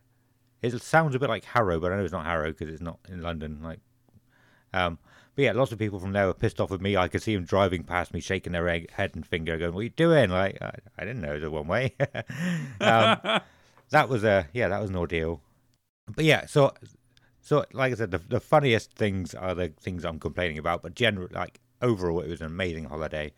It 0.63 0.81
sounds 0.83 1.15
a 1.15 1.19
bit 1.19 1.29
like 1.29 1.45
Harrow, 1.45 1.81
but 1.81 1.93
I 1.93 1.97
know 1.97 2.05
it's 2.05 2.13
not 2.13 2.27
Harrow 2.27 2.53
because 2.53 2.69
it's 2.69 2.83
not 2.83 2.99
in 3.09 3.23
London. 3.23 3.61
Like, 3.63 3.81
um, 4.73 4.99
but 5.41 5.45
yeah, 5.45 5.53
lots 5.53 5.73
of 5.73 5.79
people 5.79 5.99
from 5.99 6.13
there 6.13 6.27
were 6.27 6.35
pissed 6.35 6.61
off 6.61 6.69
with 6.69 6.83
me. 6.83 6.99
I 6.99 7.09
could 7.09 7.23
see 7.23 7.35
them 7.35 7.47
driving 7.47 7.83
past 7.83 8.13
me, 8.13 8.21
shaking 8.21 8.53
their 8.53 8.69
egg, 8.69 8.91
head 8.91 9.13
and 9.15 9.27
finger, 9.27 9.57
going, 9.57 9.73
"What 9.73 9.81
are 9.81 9.85
you 9.85 9.89
doing?" 9.89 10.29
Like, 10.29 10.61
I, 10.61 10.75
I 10.99 11.05
didn't 11.07 11.23
know 11.23 11.41
the 11.41 11.51
one 11.51 11.67
way. 11.67 11.95
um, 12.79 13.17
that 13.89 14.11
was 14.11 14.23
a 14.23 14.49
yeah, 14.53 14.69
that 14.69 14.83
was 14.83 14.91
an 14.91 14.97
ordeal. 14.97 15.41
But 16.15 16.27
yeah, 16.27 16.45
so 16.45 16.75
so 17.41 17.65
like 17.73 17.91
I 17.91 17.95
said, 17.97 18.11
the 18.11 18.19
the 18.19 18.39
funniest 18.39 18.93
things 18.93 19.35
are 19.35 19.55
the 19.55 19.73
things 19.81 20.05
I'm 20.05 20.19
complaining 20.19 20.59
about. 20.59 20.83
But 20.83 20.95
generally, 20.95 21.33
like 21.33 21.59
overall, 21.81 22.21
it 22.21 22.29
was 22.29 22.43
an 22.43 22.47
amazing 22.47 22.85
holiday. 22.85 23.33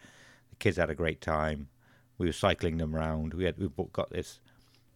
The 0.51 0.57
kids 0.57 0.79
had 0.79 0.91
a 0.91 0.97
great 0.97 1.21
time. 1.21 1.69
We 2.19 2.27
were 2.27 2.33
cycling 2.33 2.79
them 2.79 2.97
around. 2.97 3.33
We 3.33 3.45
had 3.45 3.59
we 3.59 3.69
got 3.93 4.11
this. 4.11 4.41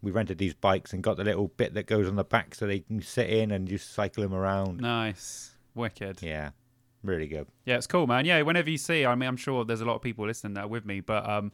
We 0.02 0.10
rented 0.10 0.38
these 0.38 0.54
bikes 0.54 0.92
and 0.92 1.04
got 1.04 1.18
the 1.18 1.24
little 1.24 1.52
bit 1.56 1.74
that 1.74 1.86
goes 1.86 2.08
on 2.08 2.16
the 2.16 2.24
back 2.24 2.56
so 2.56 2.66
they 2.66 2.80
can 2.80 3.00
sit 3.00 3.30
in 3.30 3.52
and 3.52 3.68
just 3.68 3.94
cycle 3.94 4.24
them 4.24 4.34
around. 4.34 4.80
nice, 4.80 5.52
wicked. 5.72 6.20
Yeah, 6.20 6.50
really 7.06 7.26
good. 7.28 7.46
Yeah, 7.64 7.76
it's 7.76 7.86
cool, 7.86 8.06
man. 8.06 8.24
Yeah, 8.26 8.42
whenever 8.42 8.68
you 8.70 8.78
see, 8.78 9.04
I 9.06 9.14
mean, 9.14 9.28
I'm 9.28 9.36
sure 9.36 9.64
there's 9.64 9.80
a 9.80 9.84
lot 9.84 9.96
of 9.96 10.02
people 10.02 10.26
listening 10.26 10.54
there 10.54 10.66
with 10.66 10.84
me, 10.84 11.00
but 11.00 11.28
um, 11.28 11.52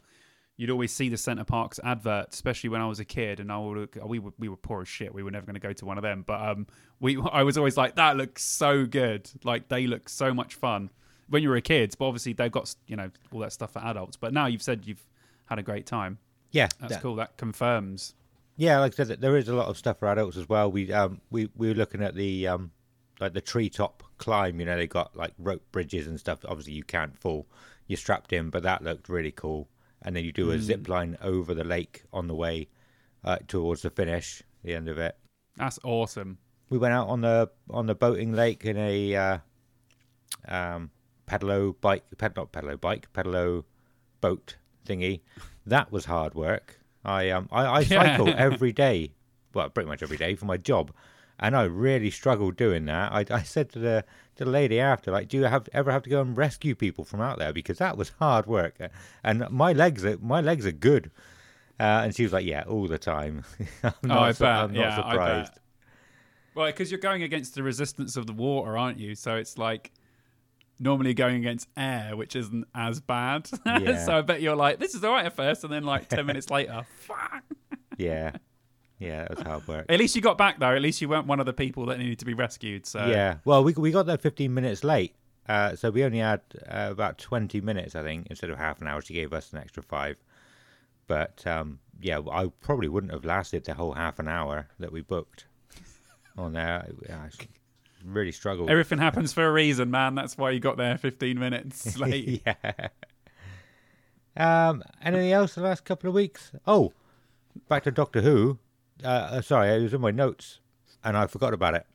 you'd 0.57 0.69
always 0.69 0.93
see 0.93 1.09
the 1.09 1.17
Center 1.17 1.43
Parcs 1.43 1.79
advert, 1.83 2.33
especially 2.33 2.69
when 2.69 2.81
I 2.81 2.87
was 2.87 2.99
a 2.99 3.05
kid, 3.05 3.39
and 3.39 3.51
I 3.51 3.57
would 3.57 3.95
we 4.05 4.19
were 4.19 4.33
we 4.37 4.49
were 4.49 4.57
poor 4.57 4.81
as 4.81 4.87
shit. 4.87 5.13
We 5.13 5.23
were 5.23 5.31
never 5.31 5.45
going 5.45 5.55
to 5.55 5.59
go 5.59 5.73
to 5.73 5.85
one 5.85 5.97
of 5.97 6.01
them, 6.03 6.23
but 6.25 6.41
um, 6.41 6.67
we 6.99 7.21
I 7.31 7.43
was 7.43 7.57
always 7.57 7.77
like, 7.77 7.95
that 7.95 8.17
looks 8.17 8.43
so 8.43 8.85
good. 8.85 9.29
Like 9.43 9.69
they 9.69 9.87
look 9.87 10.09
so 10.09 10.33
much 10.33 10.55
fun 10.55 10.89
when 11.29 11.41
you 11.43 11.49
were 11.49 11.55
a 11.55 11.61
kid, 11.61 11.95
but 11.97 12.05
obviously 12.05 12.33
they've 12.33 12.51
got 12.51 12.73
you 12.87 12.95
know 12.95 13.09
all 13.31 13.39
that 13.39 13.53
stuff 13.53 13.73
for 13.73 13.79
adults. 13.79 14.17
But 14.17 14.33
now 14.33 14.45
you've 14.47 14.61
said 14.61 14.85
you've 14.85 15.03
had 15.45 15.59
a 15.59 15.63
great 15.63 15.85
time. 15.85 16.19
Yeah, 16.51 16.67
That's 16.79 16.93
that- 16.93 17.01
cool. 17.01 17.15
That 17.15 17.37
confirms. 17.37 18.13
Yeah, 18.55 18.79
like 18.79 18.99
I 18.99 19.03
said, 19.05 19.19
there 19.19 19.35
is 19.35 19.47
a 19.49 19.55
lot 19.55 19.67
of 19.67 19.79
stuff 19.79 19.97
for 19.97 20.07
adults 20.07 20.37
as 20.37 20.47
well. 20.47 20.71
We 20.71 20.93
um 20.93 21.21
we, 21.31 21.49
we 21.55 21.69
were 21.69 21.73
looking 21.73 22.03
at 22.03 22.13
the 22.13 22.47
um 22.47 22.71
like 23.19 23.33
the 23.33 23.41
treetop 23.41 24.03
climb. 24.17 24.59
You 24.59 24.65
know, 24.65 24.77
they 24.77 24.87
got 24.87 25.15
like 25.15 25.33
rope 25.37 25.63
bridges 25.71 26.07
and 26.07 26.19
stuff. 26.19 26.39
Obviously, 26.47 26.73
you 26.73 26.83
can't 26.83 27.17
fall. 27.17 27.47
You're 27.87 27.97
strapped 27.97 28.33
in, 28.33 28.49
but 28.49 28.63
that 28.63 28.83
looked 28.83 29.09
really 29.09 29.31
cool. 29.31 29.67
And 30.01 30.15
then 30.15 30.25
you 30.25 30.31
do 30.31 30.51
a 30.51 30.59
zip 30.59 30.89
line 30.89 31.17
over 31.21 31.53
the 31.53 31.63
lake 31.63 32.03
on 32.11 32.27
the 32.27 32.35
way 32.35 32.67
uh, 33.23 33.37
towards 33.47 33.83
the 33.83 33.89
finish, 33.89 34.43
the 34.63 34.73
end 34.73 34.89
of 34.89 34.97
it. 34.97 35.17
That's 35.55 35.79
awesome. 35.83 36.37
We 36.69 36.77
went 36.77 36.93
out 36.93 37.07
on 37.07 37.21
the 37.21 37.49
on 37.69 37.85
the 37.85 37.95
boating 37.95 38.33
lake 38.33 38.65
in 38.65 38.77
a 38.77 39.15
uh, 39.15 39.37
um 40.47 40.91
pedalo 41.27 41.75
bike, 41.79 42.03
ped, 42.17 42.35
not 42.35 42.51
pedalo 42.51 42.79
bike, 42.79 43.07
pedalo 43.13 43.63
boat 44.21 44.57
thingy. 44.85 45.21
That 45.65 45.91
was 45.91 46.05
hard 46.05 46.35
work. 46.35 46.79
I 47.05 47.29
um 47.29 47.47
I, 47.51 47.65
I 47.65 47.83
cycle 47.85 48.33
every 48.35 48.71
day, 48.71 49.13
well 49.53 49.69
pretty 49.69 49.89
much 49.89 50.03
every 50.03 50.17
day 50.17 50.35
for 50.35 50.45
my 50.45 50.57
job, 50.57 50.91
and 51.39 51.55
I 51.55 51.63
really 51.63 52.09
struggled 52.11 52.55
doing 52.55 52.85
that. 52.85 53.11
I, 53.11 53.25
I 53.29 53.43
said 53.43 53.69
to 53.71 53.79
the 53.79 54.05
to 54.35 54.45
the 54.45 54.51
lady 54.51 54.79
after, 54.79 55.11
like, 55.11 55.27
do 55.27 55.37
you 55.37 55.43
have 55.43 55.67
ever 55.73 55.91
have 55.91 56.03
to 56.03 56.09
go 56.09 56.21
and 56.21 56.35
rescue 56.35 56.73
people 56.75 57.03
from 57.03 57.21
out 57.21 57.37
there 57.39 57.53
because 57.53 57.77
that 57.77 57.97
was 57.97 58.09
hard 58.19 58.45
work, 58.47 58.75
and 59.23 59.49
my 59.49 59.73
legs 59.73 60.03
are 60.05 60.17
my 60.19 60.41
legs 60.41 60.65
are 60.65 60.71
good. 60.71 61.11
Uh, 61.79 62.01
and 62.05 62.15
she 62.15 62.23
was 62.23 62.31
like, 62.31 62.45
"Yeah, 62.45 62.63
all 62.67 62.87
the 62.87 62.97
time." 62.99 63.43
I'm 63.83 63.93
Oh, 64.03 64.07
not, 64.07 64.21
I 64.21 64.31
bet. 64.33 64.41
I'm 64.43 64.73
not 64.73 64.79
Yeah, 64.79 65.01
I 65.03 65.11
surprised. 65.11 65.53
bet. 65.53 65.59
Well, 66.55 66.67
because 66.67 66.91
you're 66.91 66.99
going 66.99 67.23
against 67.23 67.55
the 67.55 67.63
resistance 67.63 68.15
of 68.15 68.27
the 68.27 68.33
water, 68.33 68.77
aren't 68.77 68.99
you? 68.99 69.15
So 69.15 69.35
it's 69.37 69.57
like 69.57 69.91
normally 70.79 71.13
going 71.15 71.37
against 71.37 71.67
air, 71.75 72.15
which 72.15 72.35
isn't 72.35 72.65
as 72.75 72.99
bad. 72.99 73.49
Yeah. 73.65 74.05
so 74.05 74.17
I 74.19 74.21
bet 74.21 74.41
you're 74.41 74.55
like, 74.55 74.77
this 74.79 74.93
is 74.93 75.03
all 75.03 75.13
right 75.13 75.25
at 75.25 75.35
first, 75.35 75.63
and 75.63 75.73
then 75.73 75.83
like 75.83 76.09
10 76.09 76.25
minutes 76.27 76.49
later, 76.51 76.85
fuck. 76.99 77.43
Yeah, 77.97 78.33
yeah, 79.03 79.21
that 79.23 79.29
was 79.37 79.41
hard 79.41 79.67
work. 79.67 79.85
At 79.89 79.99
least 79.99 80.15
you 80.15 80.21
got 80.21 80.37
back, 80.37 80.59
though. 80.59 80.73
At 80.75 80.81
least 80.81 81.01
you 81.01 81.09
weren't 81.09 81.27
one 81.27 81.39
of 81.39 81.45
the 81.45 81.53
people 81.53 81.85
that 81.87 81.99
needed 81.99 82.19
to 82.19 82.25
be 82.25 82.33
rescued. 82.33 82.85
So 82.85 83.05
Yeah, 83.07 83.37
well, 83.45 83.63
we 83.63 83.73
we 83.73 83.91
got 83.91 84.05
there 84.05 84.17
15 84.17 84.53
minutes 84.53 84.83
late, 84.83 85.13
uh, 85.47 85.75
so 85.75 85.89
we 85.89 86.03
only 86.03 86.19
had 86.19 86.41
uh, 86.67 86.87
about 86.91 87.17
20 87.17 87.61
minutes, 87.61 87.95
I 87.95 88.03
think, 88.03 88.27
instead 88.29 88.49
of 88.49 88.57
half 88.57 88.81
an 88.81 88.87
hour. 88.87 89.01
She 89.01 89.13
gave 89.13 89.33
us 89.33 89.51
an 89.53 89.59
extra 89.59 89.83
five. 89.83 90.17
But 91.05 91.45
um, 91.45 91.79
yeah, 92.01 92.19
I 92.31 92.47
probably 92.61 92.87
wouldn't 92.87 93.11
have 93.11 93.25
lasted 93.25 93.65
the 93.65 93.73
whole 93.73 93.93
half 93.93 94.19
an 94.19 94.27
hour 94.29 94.67
that 94.79 94.91
we 94.91 95.01
booked 95.01 95.45
on 96.37 96.53
there. 96.53 96.87
I 97.09 97.29
really 98.05 98.31
struggled. 98.31 98.69
everything 98.69 98.99
happens 98.99 99.33
for 99.37 99.45
a 99.45 99.51
reason, 99.51 99.91
man. 99.91 100.15
That's 100.15 100.37
why 100.37 100.51
you 100.51 100.59
got 100.59 100.77
there 100.77 100.97
15 100.97 101.37
minutes 101.37 101.97
late. 101.99 102.41
yeah. 102.45 102.87
Um, 104.35 104.83
anything 105.03 105.31
else 105.31 105.55
the 105.55 105.61
last 105.61 105.85
couple 105.85 106.07
of 106.09 106.15
weeks? 106.15 106.51
Oh, 106.65 106.93
back 107.67 107.83
to 107.83 107.91
Doctor 107.91 108.21
Who. 108.21 108.57
Uh, 109.03 109.07
uh, 109.07 109.41
sorry, 109.41 109.69
it 109.69 109.81
was 109.81 109.93
in 109.93 110.01
my 110.01 110.11
notes, 110.11 110.59
and 111.03 111.17
I 111.17 111.27
forgot 111.27 111.53
about 111.53 111.75
it. 111.75 111.85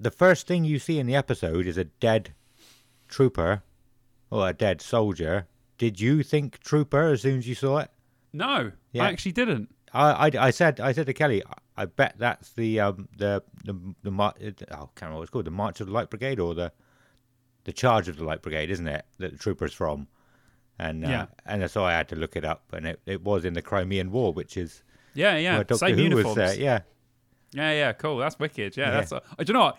The 0.00 0.10
first 0.10 0.46
thing 0.46 0.64
you 0.64 0.78
see 0.78 0.98
in 0.98 1.06
the 1.06 1.14
episode 1.14 1.66
is 1.66 1.78
a 1.78 1.84
dead 1.84 2.34
trooper 3.08 3.62
or 4.30 4.48
a 4.48 4.52
dead 4.52 4.80
soldier. 4.80 5.46
Did 5.78 6.00
you 6.00 6.22
think 6.22 6.58
trooper 6.60 7.12
as 7.12 7.22
soon 7.22 7.38
as 7.38 7.48
you 7.48 7.54
saw 7.54 7.78
it? 7.78 7.90
no, 8.32 8.72
Yeah. 8.92 9.04
I 9.04 9.08
actually 9.10 9.32
didn't. 9.32 9.72
I, 9.92 10.26
I, 10.28 10.46
I 10.46 10.50
said 10.50 10.80
I 10.80 10.90
said 10.92 11.06
to 11.06 11.12
Kelly, 11.14 11.40
I, 11.76 11.84
bet 11.86 12.16
that's 12.18 12.50
the 12.54 12.80
um 12.80 13.08
the 13.16 13.42
the 13.64 13.74
the 14.02 14.10
mar- 14.10 14.34
oh, 14.40 14.44
I 14.46 14.50
can't 14.50 15.02
remember 15.02 15.16
what 15.18 15.22
it's 15.22 15.30
called, 15.30 15.44
the 15.44 15.52
March 15.52 15.80
of 15.80 15.86
the 15.86 15.92
Light 15.92 16.10
Brigade 16.10 16.40
or 16.40 16.52
the 16.54 16.72
the 17.62 17.72
Charge 17.72 18.08
of 18.08 18.16
the 18.16 18.24
Light 18.24 18.42
Brigade, 18.42 18.70
isn't 18.70 18.88
it? 18.88 19.04
That 19.18 19.32
the 19.32 19.38
trooper's 19.38 19.72
from, 19.72 20.08
and 20.80 21.04
uh, 21.04 21.08
Yeah. 21.08 21.26
and 21.46 21.70
so 21.70 21.84
I 21.84 21.92
had 21.92 22.08
to 22.08 22.16
look 22.16 22.34
it 22.34 22.44
up, 22.44 22.64
and 22.72 22.86
it, 22.86 23.00
it 23.06 23.22
was 23.22 23.44
in 23.44 23.54
the 23.54 23.62
Crimean 23.62 24.10
War, 24.10 24.32
which 24.32 24.56
is 24.56 24.82
Yeah, 25.14 25.36
yeah. 25.36 25.54
where 25.54 25.64
Doctor 25.64 25.76
Same 25.86 25.96
Who 25.96 26.02
uniforms. 26.02 26.26
was 26.26 26.34
there. 26.36 26.54
Yeah, 26.60 26.80
Yeah, 27.52 27.72
yeah, 27.72 27.92
cool. 27.92 28.18
That's 28.18 28.38
wicked. 28.38 28.76
Yeah, 28.76 28.86
Yeah. 28.86 28.90
that's. 28.92 29.12
Uh, 29.12 29.20
do 29.38 29.44
you 29.48 29.54
know 29.54 29.60
what? 29.60 29.78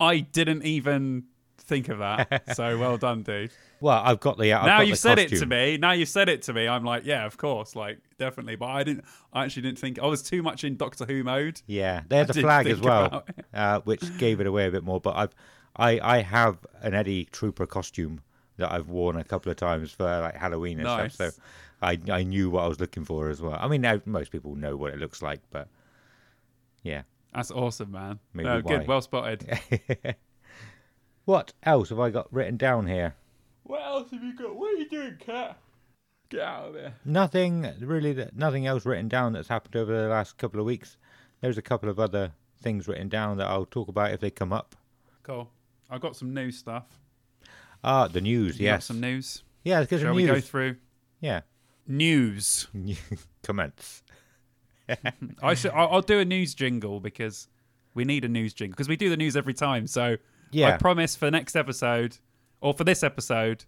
I 0.00 0.20
didn't 0.20 0.64
even 0.64 1.24
think 1.58 1.88
of 1.88 1.98
that. 1.98 2.54
so 2.56 2.78
well 2.78 2.96
done, 2.96 3.22
dude. 3.22 3.50
well, 3.80 4.00
I've 4.04 4.20
got 4.20 4.38
the 4.38 4.52
I've 4.52 4.64
now 4.66 4.78
got 4.78 4.86
you've 4.86 4.94
the 4.96 5.00
said 5.00 5.18
it 5.18 5.28
to 5.30 5.46
me. 5.46 5.76
Now 5.76 5.92
you've 5.92 6.08
said 6.08 6.28
it 6.28 6.42
to 6.42 6.52
me. 6.52 6.68
I'm 6.68 6.84
like, 6.84 7.04
yeah, 7.04 7.26
of 7.26 7.36
course, 7.36 7.74
like 7.76 7.98
definitely. 8.18 8.56
But 8.56 8.66
I 8.66 8.84
didn't. 8.84 9.04
I 9.32 9.44
actually 9.44 9.62
didn't 9.62 9.78
think. 9.78 9.98
I 9.98 10.06
was 10.06 10.22
too 10.22 10.42
much 10.42 10.64
in 10.64 10.76
Doctor 10.76 11.04
Who 11.04 11.24
mode. 11.24 11.60
Yeah, 11.66 12.02
they 12.08 12.16
had 12.18 12.28
the 12.32 12.34
flag 12.40 12.66
as 12.66 12.80
well, 12.80 13.24
uh, 13.54 13.80
which 13.80 14.16
gave 14.18 14.40
it 14.40 14.46
away 14.46 14.66
a 14.66 14.70
bit 14.70 14.84
more. 14.84 15.00
But 15.00 15.16
I've 15.16 15.34
I 15.76 16.00
I 16.00 16.22
have 16.22 16.58
an 16.82 16.94
Eddie 16.94 17.24
Trooper 17.26 17.66
costume 17.66 18.20
that 18.56 18.72
I've 18.72 18.88
worn 18.88 19.16
a 19.16 19.24
couple 19.24 19.50
of 19.50 19.56
times 19.56 19.90
for 19.92 20.04
like 20.20 20.36
Halloween 20.36 20.78
and 20.78 20.84
Nice. 20.86 21.14
stuff. 21.14 21.32
So 21.34 21.42
I 21.82 21.98
I 22.10 22.22
knew 22.24 22.50
what 22.50 22.64
I 22.64 22.68
was 22.68 22.80
looking 22.80 23.04
for 23.04 23.28
as 23.28 23.40
well. 23.40 23.56
I 23.60 23.68
mean, 23.68 23.80
now 23.82 24.00
most 24.04 24.30
people 24.32 24.54
know 24.56 24.76
what 24.76 24.92
it 24.92 24.98
looks 24.98 25.22
like, 25.22 25.40
but 25.50 25.68
yeah. 26.82 27.02
That's 27.34 27.50
awesome, 27.50 27.92
man. 27.92 28.18
Maybe 28.32 28.48
no, 28.48 28.60
why. 28.62 28.76
good, 28.78 28.88
well 28.88 29.00
spotted. 29.02 29.58
What 31.24 31.52
else 31.62 31.90
have 31.90 32.00
I 32.00 32.08
got 32.08 32.32
written 32.32 32.56
down 32.56 32.86
here? 32.86 33.14
what 33.64 33.82
else 33.82 34.10
have 34.12 34.24
you 34.24 34.34
got? 34.34 34.56
What 34.56 34.72
are 34.74 34.78
you 34.78 34.88
doing, 34.88 35.18
cat? 35.18 35.58
Get 36.30 36.40
out 36.40 36.68
of 36.68 36.72
there. 36.72 36.94
Nothing 37.04 37.70
really. 37.80 38.14
That, 38.14 38.34
nothing 38.34 38.66
else 38.66 38.86
written 38.86 39.08
down 39.08 39.34
that's 39.34 39.48
happened 39.48 39.76
over 39.76 39.94
the 40.04 40.08
last 40.08 40.38
couple 40.38 40.58
of 40.58 40.64
weeks. 40.64 40.96
There's 41.42 41.58
a 41.58 41.62
couple 41.62 41.90
of 41.90 42.00
other 42.00 42.32
things 42.62 42.88
written 42.88 43.10
down 43.10 43.36
that 43.36 43.46
I'll 43.46 43.66
talk 43.66 43.88
about 43.88 44.12
if 44.12 44.20
they 44.20 44.30
come 44.30 44.54
up. 44.54 44.74
Cool. 45.22 45.50
I've 45.90 46.00
got 46.00 46.16
some 46.16 46.32
news 46.32 46.56
stuff. 46.56 46.86
Ah, 47.84 48.08
the 48.08 48.22
news. 48.22 48.58
You 48.58 48.64
Yes. 48.64 48.86
some 48.86 49.00
news. 49.00 49.42
Yeah, 49.64 49.80
let's 49.80 49.90
get 49.90 50.00
Shall 50.00 50.08
some 50.08 50.16
we 50.16 50.24
go 50.24 50.40
through 50.40 50.76
Yeah. 51.20 51.42
News? 51.88 52.68
Commence. 53.42 54.02
I 55.42 55.54
should. 55.54 55.72
I'll, 55.72 55.88
I'll 55.94 56.02
do 56.02 56.20
a 56.20 56.24
news 56.24 56.54
jingle 56.54 57.00
because 57.00 57.48
we 57.94 58.04
need 58.04 58.24
a 58.24 58.28
news 58.28 58.54
jingle 58.54 58.74
because 58.74 58.88
we 58.88 58.96
do 58.96 59.10
the 59.10 59.16
news 59.16 59.36
every 59.36 59.54
time. 59.54 59.86
So 59.86 60.16
Yeah. 60.50 60.74
I 60.74 60.76
promise 60.76 61.16
for 61.16 61.30
next 61.30 61.56
episode 61.56 62.18
or 62.60 62.72
for 62.74 62.84
this 62.84 63.02
episode, 63.02 63.64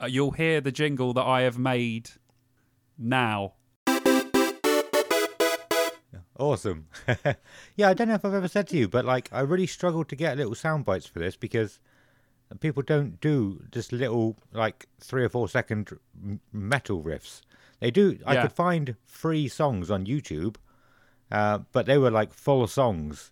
uh, 0.00 0.06
you'll 0.06 0.32
hear 0.32 0.60
the 0.60 0.72
jingle 0.72 1.12
that 1.14 1.24
I 1.24 1.42
have 1.42 1.58
made 1.58 2.10
now. 2.98 3.54
Awesome. 6.38 6.86
yeah, 7.76 7.88
I 7.88 7.94
don't 7.94 8.08
know 8.08 8.14
if 8.14 8.24
I've 8.24 8.34
ever 8.34 8.48
said 8.48 8.66
to 8.68 8.76
you, 8.76 8.88
but 8.88 9.04
like 9.04 9.28
I 9.32 9.40
really 9.40 9.66
struggled 9.66 10.08
to 10.08 10.16
get 10.16 10.36
little 10.36 10.54
sound 10.54 10.84
bites 10.84 11.06
for 11.06 11.18
this 11.20 11.36
because 11.36 11.78
people 12.60 12.82
don't 12.82 13.20
do 13.20 13.62
just 13.70 13.92
little 13.92 14.36
like 14.52 14.86
three 15.00 15.24
or 15.24 15.28
four 15.28 15.48
second 15.48 15.90
metal 16.52 17.02
riffs. 17.02 17.42
They 17.80 17.90
do. 17.90 18.18
I 18.26 18.36
could 18.42 18.52
find 18.52 18.96
free 19.04 19.48
songs 19.48 19.90
on 19.90 20.06
YouTube, 20.06 20.56
uh, 21.30 21.58
but 21.72 21.86
they 21.86 21.98
were 21.98 22.10
like 22.10 22.32
full 22.32 22.66
songs. 22.66 23.30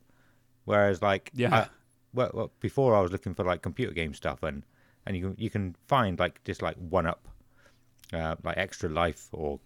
Whereas 0.65 1.01
like 1.03 1.31
Yeah. 1.35 1.55
I- 1.55 1.69
well, 2.13 2.31
well, 2.35 2.53
before 2.61 2.97
I 2.97 3.01
was 3.01 3.13
looking 3.13 3.35
for 3.35 3.45
like 3.45 3.63
computer 3.63 3.93
game 3.93 4.15
stuff 4.15 4.43
and 4.43 4.65
and 5.07 5.17
you 5.17 5.35
you 5.39 5.49
can 5.51 5.77
find 5.87 6.19
like 6.19 6.43
just 6.45 6.61
like 6.63 6.77
one 6.77 7.07
up, 7.07 7.29
uh, 8.13 8.37
like 8.43 8.57
extra 8.59 8.89
life 8.89 9.29
or 9.33 9.61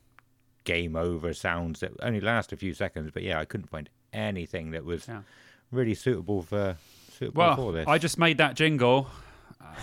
game 0.65 0.97
over 0.97 1.33
sounds 1.35 1.81
that 1.81 1.93
only 2.03 2.21
last 2.21 2.53
a 2.53 2.57
few 2.57 2.75
seconds. 2.75 3.11
But 3.13 3.23
yeah, 3.23 3.39
I 3.41 3.45
couldn't 3.47 3.69
find 3.71 3.89
anything 4.13 4.71
that 4.73 4.85
was 4.85 5.09
Yeah. 5.09 5.23
really 5.71 5.95
suitable 5.95 6.43
for 6.43 6.77
suitable 7.11 7.41
Well, 7.41 7.57
for 7.57 7.73
this. 7.73 7.87
I 7.89 7.97
just 7.99 8.19
made 8.19 8.39
that 8.39 8.55
jingle, 8.57 9.09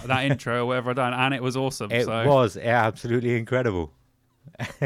that 0.05 0.25
intro, 0.25 0.63
or 0.63 0.65
whatever 0.67 0.91
I 0.91 0.93
done, 0.93 1.13
and 1.13 1.33
it 1.33 1.41
was 1.41 1.57
awesome. 1.57 1.91
it 1.91 2.05
so, 2.05 2.27
was 2.27 2.57
absolutely 2.57 3.37
incredible. 3.37 3.91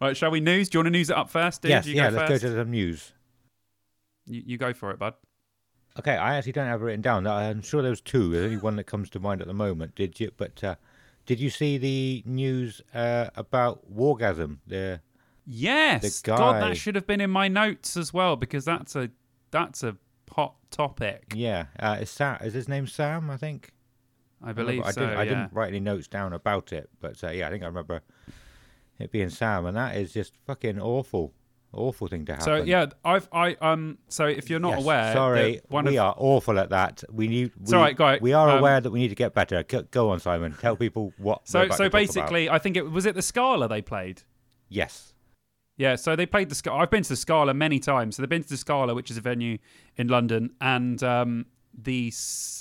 right, 0.00 0.16
shall 0.16 0.30
we 0.30 0.40
news? 0.40 0.68
Do 0.68 0.76
you 0.76 0.80
want 0.80 0.86
to 0.86 0.90
news 0.90 1.10
it 1.10 1.16
up 1.16 1.30
first? 1.30 1.62
Dude? 1.62 1.70
yes, 1.70 1.86
you 1.86 1.94
yeah. 1.94 2.10
go 2.10 2.16
Let's 2.16 2.28
go 2.28 2.34
first? 2.34 2.42
to 2.42 2.56
some 2.56 2.70
news. 2.70 3.12
You, 4.26 4.42
you 4.46 4.58
go 4.58 4.72
for 4.72 4.90
it, 4.90 4.98
bud. 4.98 5.14
Okay, 5.98 6.16
I 6.16 6.36
actually 6.36 6.52
don't 6.52 6.66
have 6.66 6.82
it 6.82 6.84
written 6.84 7.00
down. 7.00 7.26
I'm 7.26 7.62
sure 7.62 7.80
there 7.80 7.90
was 7.90 8.02
two. 8.02 8.30
There's 8.30 8.44
only 8.44 8.58
one 8.58 8.76
that 8.76 8.84
comes 8.84 9.08
to 9.10 9.20
mind 9.20 9.40
at 9.40 9.46
the 9.46 9.54
moment. 9.54 9.94
Did 9.94 10.20
you? 10.20 10.30
But 10.36 10.62
uh, 10.62 10.74
did 11.24 11.40
you 11.40 11.48
see 11.48 11.78
the 11.78 12.22
news 12.26 12.82
uh, 12.92 13.30
about 13.36 13.80
Wargasm? 13.94 14.58
The 14.66 15.00
Yes, 15.46 16.02
The 16.02 16.30
God, 16.32 16.60
that 16.60 16.76
should 16.76 16.96
have 16.96 17.06
been 17.06 17.20
in 17.20 17.30
my 17.30 17.46
notes 17.46 17.96
as 17.96 18.12
well 18.12 18.34
because 18.34 18.64
that's 18.64 18.96
a 18.96 19.10
that's 19.52 19.84
a 19.84 19.96
hot 20.30 20.54
topic. 20.70 21.32
yeah, 21.34 21.66
uh, 21.78 21.98
is, 22.00 22.10
Sa- 22.10 22.38
is 22.40 22.54
his 22.54 22.68
name 22.68 22.86
Sam? 22.86 23.30
I 23.30 23.36
think. 23.36 23.72
I 24.44 24.52
believe 24.52 24.82
I, 24.84 24.90
so. 24.90 25.00
didn't, 25.00 25.16
I 25.16 25.24
didn't 25.24 25.52
write 25.52 25.68
any 25.68 25.80
notes 25.80 26.08
down 26.08 26.34
about 26.34 26.72
it, 26.72 26.90
but 27.00 27.22
uh, 27.24 27.30
yeah, 27.30 27.48
I 27.48 27.50
think 27.50 27.62
I 27.62 27.66
remember 27.66 28.02
it 28.98 29.10
being 29.10 29.30
Sam, 29.30 29.64
and 29.66 29.76
that 29.76 29.96
is 29.96 30.12
just 30.12 30.34
fucking 30.46 30.78
awful, 30.78 31.32
awful 31.72 32.06
thing 32.06 32.26
to 32.26 32.32
happen. 32.32 32.44
So 32.44 32.56
yeah, 32.56 32.86
I've 33.04 33.28
I 33.32 33.54
um. 33.62 33.96
So 34.08 34.26
if 34.26 34.50
you're 34.50 34.60
not 34.60 34.74
Yes, 34.74 34.82
aware, 34.82 35.12
sorry, 35.14 35.60
one 35.68 35.86
we 35.86 35.98
of, 35.98 36.04
are 36.04 36.14
awful 36.18 36.58
at 36.58 36.68
that. 36.70 37.02
We 37.10 37.28
need. 37.28 37.52
We, 37.58 37.74
all 37.74 37.82
right, 37.82 38.20
we 38.20 38.34
are 38.34 38.50
um, 38.50 38.58
aware 38.58 38.80
that 38.80 38.90
we 38.90 39.00
need 39.00 39.08
to 39.08 39.14
get 39.14 39.32
better. 39.34 39.62
Go, 39.62 39.82
go 39.90 40.10
on, 40.10 40.20
Simon. 40.20 40.54
Tell 40.60 40.76
people 40.76 41.14
what. 41.16 41.48
So 41.48 41.60
so 41.60 41.62
to 41.62 41.68
talk 41.68 41.80
about. 41.80 41.92
basically, 41.92 42.50
I 42.50 42.58
think 42.58 42.76
it 42.76 42.90
was 42.90 43.06
it 43.06 43.14
the 43.14 43.22
Scala 43.22 43.68
they 43.68 43.80
played. 43.80 44.22
yes, 44.68 45.14
Yeah, 45.76 45.96
so 45.96 46.16
they 46.16 46.26
played 46.26 46.48
the 46.48 46.54
Scala. 46.54 46.78
I've 46.78 46.90
been 46.90 47.02
to 47.02 47.08
the 47.10 47.16
Scala 47.16 47.52
many 47.52 47.78
times. 47.78 48.16
So 48.16 48.22
they've 48.22 48.30
been 48.30 48.42
to 48.42 48.48
the 48.48 48.56
Scala, 48.56 48.94
which 48.94 49.10
is 49.10 49.18
a 49.18 49.20
venue 49.20 49.58
in 49.96 50.08
London, 50.08 50.50
and 50.60 51.02
um, 51.02 51.46
the 51.76 52.12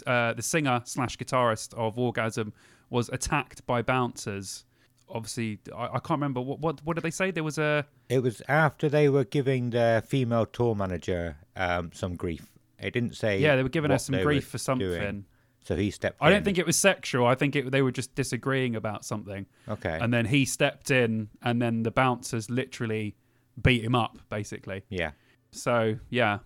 uh, 0.06 0.34
the 0.34 0.41
singer 0.41 0.82
slash 0.86 1.17
guitarist 1.17 1.73
of 1.75 1.95
Wargasm 1.95 2.51
was 2.89 3.10
attacked 3.10 3.65
by 3.65 3.82
bouncers. 3.82 4.65
Obviously, 5.08 5.60
I, 5.75 5.86
I 5.86 5.99
can't 5.99 6.12
remember 6.19 6.41
what 6.41 6.60
what 6.60 6.82
what 6.84 6.95
did 6.95 7.04
they 7.04 7.12
say? 7.12 7.32
There 7.32 7.43
was 7.43 7.58
a 7.58 7.86
it 8.10 8.19
was 8.19 8.41
after 8.49 8.89
they 8.89 9.08
were 9.08 9.23
giving 9.23 9.69
their 9.69 10.01
female 10.01 10.45
tour 10.45 10.75
manager 10.75 11.38
um, 11.56 11.91
some 11.93 12.15
grief. 12.15 12.45
It 12.80 12.91
didn't 12.91 13.15
say. 13.15 13.39
yeah, 13.39 13.56
they 13.56 13.63
were 13.63 13.69
giving 13.69 13.91
us 13.91 14.06
some 14.06 14.21
grief 14.21 14.47
for 14.47 14.58
something. 14.58 14.88
doing, 14.88 15.25
so 15.65 15.75
he 15.75 15.89
stepped. 15.89 16.17
I 16.21 16.30
don't 16.30 16.45
think 16.45 16.60
it 16.60 16.65
was 16.65 16.78
sexual. 16.78 17.25
I 17.25 17.34
think 17.34 17.56
it, 17.56 17.71
they 17.71 17.82
were 17.82 17.91
just 17.91 18.13
disagreeing 18.13 18.75
about 18.75 19.04
something. 19.04 19.47
Okay. 19.67 19.97
And 19.99 20.13
then 20.13 20.28
he 20.28 20.45
stepped 20.45 20.91
in, 20.91 21.30
and 21.41 21.60
then 21.60 21.82
the 21.82 21.89
bouncers 21.89 22.51
literally 22.51 23.15
beat 23.60 23.84
him 23.84 23.95
up, 23.95 24.19
basically. 24.30 24.84
yeah, 24.89 25.12
So 25.49 25.97
yeah, 26.12 26.39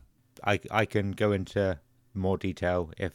I 0.46 0.62
I 0.72 0.86
can 0.86 1.12
go 1.12 1.34
into 1.34 1.78
more 2.14 2.38
detail 2.38 2.92
if 2.98 3.12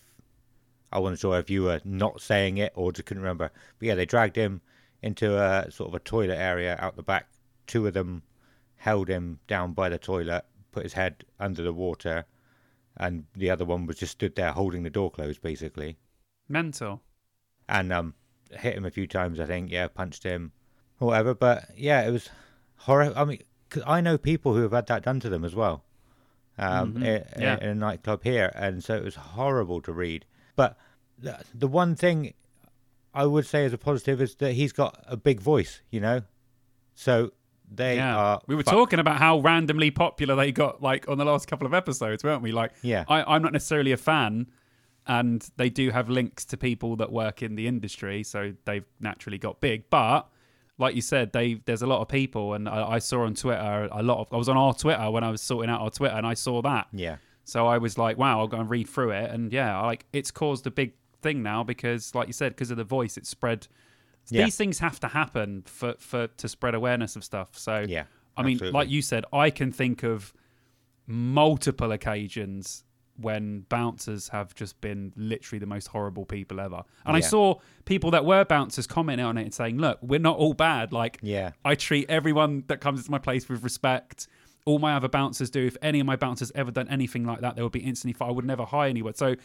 I 0.93 0.99
wasn't 0.99 1.21
sure 1.21 1.39
if 1.39 1.49
you 1.49 1.63
were 1.63 1.81
not 1.85 2.21
saying 2.21 2.59
it 2.59 2.73
or 2.75 2.93
just 2.93 3.07
couldn't 3.07 3.23
remember. 3.23 3.51
But 3.79 3.89
yeah, 3.89 3.95
they 3.95 4.05
dragged 4.05 4.37
him 4.37 4.61
into 5.03 5.39
a 5.39 5.71
sort 5.71 5.89
of 5.89 5.95
a 5.95 6.01
toilet 6.01 6.39
area 6.39 6.77
out 6.81 6.97
the 6.97 7.03
back. 7.03 7.29
Two 7.67 7.87
of 7.87 7.95
them 7.95 8.23
held 8.77 9.09
him 9.09 9.39
down 9.47 9.73
by 9.73 9.89
the 9.89 9.99
toilet, 9.99 10.45
put 10.71 10.83
his 10.83 10.93
head 10.93 11.25
under 11.41 11.63
the 11.63 11.73
water, 11.73 12.27
and 12.97 13.25
the 13.35 13.51
other 13.51 13.65
one 13.65 13.87
was 13.87 13.97
just 13.97 14.13
stood 14.13 14.35
there 14.37 14.53
holding 14.53 14.83
the 14.83 14.91
door 14.91 15.11
closed, 15.11 15.43
basically. 15.43 15.97
mental. 16.49 17.01
And 17.69 17.93
um, 17.93 18.15
hit 18.51 18.75
him 18.77 18.85
a 18.85 18.91
few 18.91 19.07
times, 19.07 19.41
I 19.41 19.47
think. 19.47 19.71
Yeah, 19.71 19.89
punched 19.89 20.23
him, 20.23 20.53
whatever. 20.99 21.35
But 21.35 21.71
yeah, 21.77 22.07
it 22.07 22.11
was 22.11 22.29
horror. 22.77 23.13
I 23.17 23.25
mean, 23.25 23.41
cause 23.71 23.83
I 23.87 24.01
know 24.03 24.19
people 24.19 24.55
who 24.55 24.63
have 24.63 24.73
had 24.73 24.87
that 24.89 25.03
done 25.05 25.19
to 25.21 25.29
them 25.31 25.45
as 25.45 25.55
well. 25.55 25.83
Um, 26.59 26.95
Mhm. 26.95 27.03
i- 27.03 27.41
Yeah. 27.41 27.59
in 27.61 27.69
a 27.71 27.75
nightclub 27.75 28.23
here, 28.23 28.53
and 28.55 28.85
so 28.85 28.95
it 28.95 29.03
was 29.03 29.15
horrible 29.17 29.81
to 29.83 29.93
read. 29.93 30.25
But 30.55 30.77
the, 31.19 31.43
the 31.55 31.67
one 31.67 31.97
thing 31.97 32.35
I 33.15 33.27
would 33.27 33.47
say 33.47 33.65
as 33.65 33.73
a 33.73 33.79
positive 33.79 34.21
is 34.21 34.35
that 34.37 34.53
he's 34.53 34.73
got 34.73 35.03
a 35.07 35.17
big 35.17 35.41
voice, 35.41 35.81
you 35.91 36.01
know. 36.01 36.23
So 36.95 37.33
they 37.73 37.97
yeah, 37.97 38.17
are. 38.17 38.41
we 38.47 38.55
were 38.55 38.63
fucked. 38.63 38.75
talking 38.75 38.99
about 38.99 39.19
how 39.19 39.41
randomly 39.41 39.91
popular 39.91 40.37
they 40.37 40.53
got, 40.53 40.83
like 40.83 41.09
on 41.09 41.19
the 41.19 41.25
last 41.25 41.47
couple 41.49 41.67
of 41.67 41.75
episodes, 41.75 42.23
weren't 42.23 42.43
we? 42.43 42.53
Like, 42.53 42.73
Yeah. 42.83 43.05
I, 43.09 43.23
I'm 43.35 43.43
not 43.43 43.53
necessarily 43.53 43.93
a 43.93 43.97
fan, 43.97 44.47
and 45.07 45.49
they 45.57 45.69
do 45.71 45.91
have 45.91 46.09
links 46.09 46.45
to 46.47 46.57
people 46.57 46.97
that 46.97 47.11
work 47.13 47.43
in 47.43 47.57
the 47.57 47.67
industry, 47.67 48.23
so 48.23 48.55
they've 48.65 48.87
naturally 49.01 49.39
got 49.39 49.61
big. 49.61 49.91
But 49.91 50.29
like 50.79 50.95
you 50.95 51.03
said, 51.03 51.33
they 51.33 51.55
there's 51.67 51.83
a 51.83 51.87
lot 51.87 52.01
of 52.01 52.09
people, 52.09 52.55
and 52.55 52.69
I, 52.69 52.93
I 52.93 52.99
saw 52.99 53.25
on 53.25 53.35
Twitter 53.35 53.89
a 53.93 54.03
lot 54.03 54.19
of. 54.21 54.29
I 54.33 54.37
was 54.37 54.49
on 54.49 54.57
our 54.57 54.75
Twitter 54.75 55.11
when 55.11 55.25
I 55.25 55.31
was 55.31 55.41
sorting 55.41 55.71
out 55.71 55.81
our 55.81 55.91
Twitter, 55.91 56.15
and 56.15 56.27
I 56.27 56.35
saw 56.35 56.63
that. 56.63 56.89
Yeah, 56.93 57.17
So 57.45 57.67
I 57.67 57.79
was 57.79 57.99
like, 57.99 58.19
wow, 58.19 58.41
I'll 58.41 58.49
go 58.49 58.59
and 58.59 58.71
read 58.71 58.89
through 58.89 59.11
it. 59.11 59.31
And 59.31 59.53
yeah, 59.53 59.81
like 59.83 60.07
it's 60.13 60.31
caused 60.31 60.67
a 60.67 60.71
big 60.71 60.93
thing 61.23 61.43
now 61.43 61.65
because, 61.65 62.15
like 62.15 62.27
you 62.27 62.33
said, 62.33 62.53
because 62.53 62.71
of 62.71 62.77
the 62.77 62.85
voice, 62.85 63.17
it's 63.17 63.29
spread. 63.29 63.67
Yeah. 64.29 64.45
These 64.45 64.57
things 64.57 64.79
have 64.79 64.99
to 65.01 65.09
happen 65.09 65.63
for, 65.67 65.95
for 65.99 66.29
to 66.29 66.49
spread 66.49 66.75
awareness 66.75 67.17
of 67.17 67.25
stuff. 67.25 67.57
So 67.59 67.85
yeah. 67.89 68.05
I 68.37 68.43
mean, 68.43 68.55
absolutely. 68.55 68.79
like 68.79 68.91
you 68.91 69.03
said, 69.03 69.25
I 69.33 69.51
can 69.51 69.71
think 69.71 70.03
of 70.03 70.33
multiple 71.07 71.93
occasions 71.93 72.85
when 73.17 73.61
bouncers 73.69 74.29
have 74.29 74.55
just 74.55 74.81
been 74.81 75.13
literally 75.17 75.61
the 75.61 75.67
most 75.67 75.87
horrible 75.89 76.25
people 76.25 76.59
ever. 76.59 76.83
And 77.07 77.17
I 77.17 77.21
saw 77.21 77.57
people 77.85 78.11
that 78.11 78.25
were 78.25 78.45
bouncers 78.45 78.87
commenting 78.89 79.25
on 79.25 79.39
it 79.39 79.43
and 79.43 79.55
saying, 79.55 79.79
look, 79.79 79.99
we're 80.03 80.19
not 80.19 80.37
all 80.37 80.55
bad. 80.55 80.93
Like, 80.93 81.19
Yeah. 81.23 81.53
I 81.65 81.77
treat 81.77 82.11
everyone 82.11 82.65
that 82.67 82.81
comes 82.81 83.01
into 83.01 83.11
my 83.13 83.19
place 83.19 83.49
with 83.49 83.63
respect. 83.63 84.27
All 84.67 84.81
my 84.81 84.95
other 84.95 85.09
bouncers 85.09 85.49
do. 85.51 85.65
If 85.65 85.77
any 85.81 86.01
of 86.01 86.07
my 86.07 86.17
bouncers 86.17 86.51
ever 86.57 86.73
done 86.73 86.89
anything 86.89 87.25
like 87.25 87.41
that, 87.41 87.55
they 87.55 87.63
would 87.63 87.71
be 87.71 87.85
instantly 87.85 88.15
fired. 88.15 88.31
I 88.31 88.33
would 88.33 88.47
never 88.47 88.65
hire 88.65 88.89
anyone. 88.89 89.15
So 89.15 89.37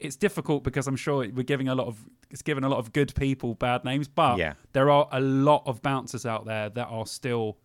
it's 0.00 0.16
difficult 0.16 0.64
because 0.64 0.86
I'm 0.86 0.96
sure 0.96 1.18
we're 1.32 1.42
giving 1.42 1.68
a 1.68 1.74
lot 1.74 1.86
of 1.86 2.04
it's 2.30 2.42
giving 2.42 2.64
a 2.64 2.68
lot 2.68 2.78
of 2.78 2.92
good 2.92 3.14
people 3.14 3.54
bad 3.54 3.84
names, 3.84 4.06
but 4.08 4.36
Yeah. 4.38 4.54
there 4.72 4.90
are 4.90 5.08
a 5.12 5.20
lot 5.20 5.62
of 5.66 5.80
bouncers 5.82 6.26
out 6.26 6.44
there 6.44 6.68
that 6.70 6.86
are 6.88 7.06
still 7.06 7.56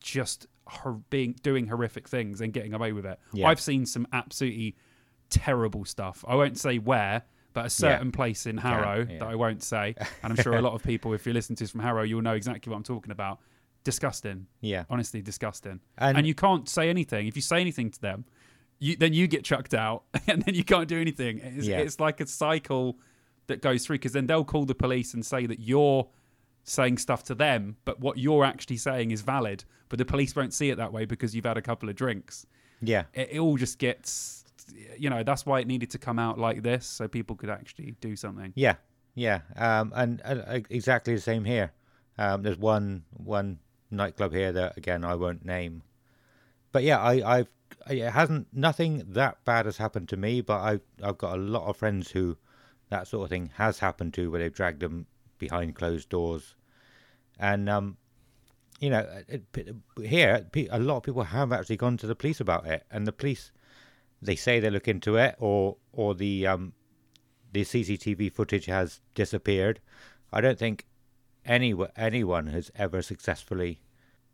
just 0.00 0.46
hor- 0.66 1.00
being 1.10 1.34
doing 1.42 1.66
horrific 1.68 2.08
things 2.08 2.40
and 2.40 2.52
getting 2.52 2.74
away 2.74 2.92
with 2.92 3.06
it. 3.06 3.18
Yeah. 3.32 3.48
I've 3.48 3.60
seen 3.60 3.86
some 3.86 4.06
absolutely 4.12 4.76
terrible 5.30 5.84
stuff. 5.84 6.24
I 6.26 6.34
won't 6.34 6.58
say 6.58 6.78
where, 6.78 7.22
but 7.52 7.66
a 7.66 7.70
certain 7.70 8.12
place 8.12 8.46
in 8.46 8.58
Harrow 8.58 9.06
yeah. 9.08 9.18
that 9.18 9.28
I 9.28 9.34
won't 9.34 9.62
say, 9.62 9.94
and 10.22 10.32
I'm 10.32 10.42
sure 10.42 10.54
a 10.54 10.62
lot 10.62 10.74
of 10.74 10.82
people, 10.82 11.12
if 11.14 11.24
you're 11.26 11.34
listening 11.34 11.56
to 11.56 11.64
this 11.64 11.70
from 11.70 11.80
Harrow, 11.80 12.02
you'll 12.02 12.22
know 12.22 12.34
exactly 12.34 12.70
what 12.70 12.76
I'm 12.76 12.82
talking 12.82 13.10
about. 13.12 13.40
Disgusting, 13.84 14.46
Yeah. 14.60 14.84
honestly, 14.90 15.22
disgusting. 15.22 15.80
And- 15.96 16.18
And, 16.18 16.26
you 16.26 16.34
can't 16.34 16.68
say 16.68 16.90
anything. 16.90 17.26
If 17.28 17.36
you 17.36 17.42
say 17.42 17.60
anything 17.60 17.90
to 17.90 18.00
them, 18.00 18.24
you 18.78 18.96
then 18.96 19.12
you 19.12 19.26
get 19.26 19.44
chucked 19.44 19.74
out, 19.74 20.04
and 20.26 20.42
then 20.42 20.54
you 20.54 20.64
can't 20.64 20.88
do 20.88 21.00
anything. 21.00 21.38
It's, 21.42 21.66
Yeah. 21.66 21.78
it's 21.78 22.00
like 22.00 22.20
a 22.20 22.26
cycle 22.26 22.98
that 23.46 23.62
goes 23.62 23.86
through 23.86 23.96
because 23.96 24.12
then 24.12 24.26
they'll 24.26 24.44
call 24.44 24.64
the 24.64 24.74
police 24.74 25.14
and 25.14 25.24
say 25.24 25.46
that 25.46 25.60
you're 25.60 26.08
saying 26.64 26.98
stuff 26.98 27.22
to 27.24 27.34
them, 27.34 27.76
but 27.84 28.00
what 28.00 28.18
you're 28.18 28.44
actually 28.44 28.76
saying 28.76 29.12
is 29.12 29.20
valid. 29.22 29.64
But 29.88 29.98
the 29.98 30.04
police 30.04 30.34
won't 30.34 30.52
see 30.52 30.70
it 30.70 30.76
that 30.78 30.92
way 30.92 31.04
because 31.04 31.34
you've 31.34 31.44
had 31.44 31.56
a 31.56 31.62
couple 31.62 31.88
of 31.88 31.94
drinks. 31.94 32.44
Yeah. 32.82 33.04
It, 33.14 33.28
it 33.34 33.38
all 33.38 33.56
just 33.56 33.78
gets, 33.78 34.44
you 34.98 35.08
know, 35.08 35.22
that's 35.22 35.46
why 35.46 35.60
it 35.60 35.68
needed 35.68 35.90
to 35.90 35.98
come 35.98 36.18
out 36.18 36.38
like 36.40 36.64
this 36.64 36.84
so 36.86 37.06
people 37.06 37.36
could 37.36 37.50
actually 37.50 37.94
do 38.00 38.16
something. 38.16 38.52
Yeah, 38.56 38.74
yeah, 39.14 39.42
um, 39.56 39.92
and, 39.94 40.20
uh, 40.24 40.58
exactly 40.68 41.14
the 41.14 41.20
same 41.20 41.44
here. 41.44 41.70
Um, 42.18 42.42
there's 42.42 42.58
one 42.58 43.04
one 43.12 43.58
nightclub 43.90 44.32
here 44.32 44.50
that 44.52 44.76
again 44.76 45.04
I 45.04 45.14
won't 45.14 45.44
name, 45.44 45.82
but 46.72 46.82
yeah, 46.82 46.98
I, 46.98 47.38
I've 47.38 47.48
it 47.88 48.10
hasn't 48.10 48.48
nothing 48.52 49.02
that 49.08 49.44
bad 49.44 49.66
has 49.66 49.76
happened 49.76 50.08
to 50.10 50.16
me, 50.16 50.40
but 50.40 50.58
I 50.60 50.80
I've 51.02 51.18
got 51.18 51.38
a 51.38 51.40
lot 51.40 51.68
of 51.68 51.76
friends 51.76 52.10
who 52.10 52.36
that 52.88 53.08
sort 53.08 53.24
of 53.24 53.30
thing 53.30 53.50
has 53.56 53.78
happened 53.78 54.14
to, 54.14 54.30
where 54.30 54.40
they've 54.40 54.52
dragged 54.52 54.80
them 54.80 55.06
behind 55.38 55.74
closed 55.74 56.08
doors, 56.08 56.54
and 57.38 57.68
um, 57.68 57.96
you 58.80 58.90
know, 58.90 59.06
it, 59.28 59.44
it, 59.54 59.74
here 60.04 60.46
a 60.70 60.78
lot 60.78 60.98
of 60.98 61.02
people 61.02 61.22
have 61.22 61.52
actually 61.52 61.76
gone 61.76 61.96
to 61.98 62.06
the 62.06 62.14
police 62.16 62.40
about 62.40 62.66
it, 62.66 62.84
and 62.90 63.06
the 63.06 63.12
police 63.12 63.52
they 64.22 64.36
say 64.36 64.60
they 64.60 64.70
look 64.70 64.88
into 64.88 65.16
it, 65.16 65.36
or 65.38 65.76
or 65.92 66.14
the 66.14 66.46
um 66.46 66.72
the 67.52 67.62
CCTV 67.62 68.32
footage 68.32 68.66
has 68.66 69.00
disappeared. 69.14 69.80
I 70.32 70.40
don't 70.40 70.58
think 70.58 70.86
any 71.44 71.74
anyone 71.96 72.48
has 72.48 72.70
ever 72.74 73.02
successfully 73.02 73.80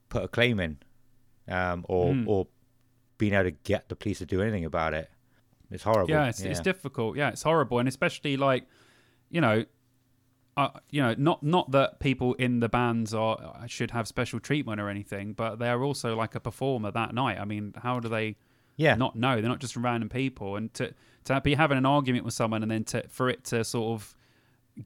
put 0.09 0.25
a 0.25 0.29
claim 0.29 0.59
in, 0.61 0.79
um, 1.49 1.85
or 1.89 2.15
Hmm. 2.15 2.29
or 2.29 2.47
been 3.23 3.35
able 3.35 3.45
to 3.45 3.57
get 3.63 3.89
the 3.89 3.95
police 3.95 4.19
to 4.19 4.27
do 4.27 4.43
anything 4.43 4.65
about 4.65 4.95
it. 4.95 5.09
It's 5.71 5.85
horrible. 5.85 6.11
Yeah, 6.11 6.27
it's, 6.27 6.41
it's 6.41 6.61
difficult. 6.61 7.17
Yeah, 7.17 7.29
it's 7.29 7.43
horrible, 7.43 7.79
and 7.79 7.89
especially 7.89 8.37
like, 8.37 8.65
you 9.31 9.41
know, 9.41 9.65
uh, 10.57 10.69
you 10.91 11.01
know, 11.01 11.15
not 11.17 11.43
not 11.43 11.71
that 11.71 12.01
people 12.01 12.35
in 12.35 12.61
the 12.61 12.69
bands 12.69 13.15
are 13.15 13.39
uh, 13.41 13.67
should 13.67 13.93
have 13.93 14.07
special 14.07 14.39
treatment 14.39 14.81
or 14.81 14.91
anything, 14.91 15.33
but 15.33 15.59
they're 15.59 15.83
also 15.83 16.15
like 16.15 16.35
a 16.35 16.41
performer 16.41 16.91
that 16.91 17.15
night. 17.15 17.39
I 17.39 17.45
mean, 17.45 17.73
how 17.83 18.01
do 18.01 18.09
they 18.09 18.37
yeah, 18.77 18.97
not 18.97 19.17
know? 19.17 19.41
They're 19.41 19.49
not 19.49 19.61
just 19.61 19.77
random 19.77 20.09
people, 20.09 20.57
and 20.57 20.75
to 20.75 20.93
to 21.25 21.41
be 21.41 21.55
having 21.55 21.79
an 21.79 21.87
argument 21.87 22.25
with 22.25 22.35
someone 22.35 22.63
and 22.63 22.71
then 22.71 22.85
to 22.85 23.07
for 23.09 23.31
it 23.31 23.45
to 23.45 23.65
sort 23.65 23.93
of 23.93 24.15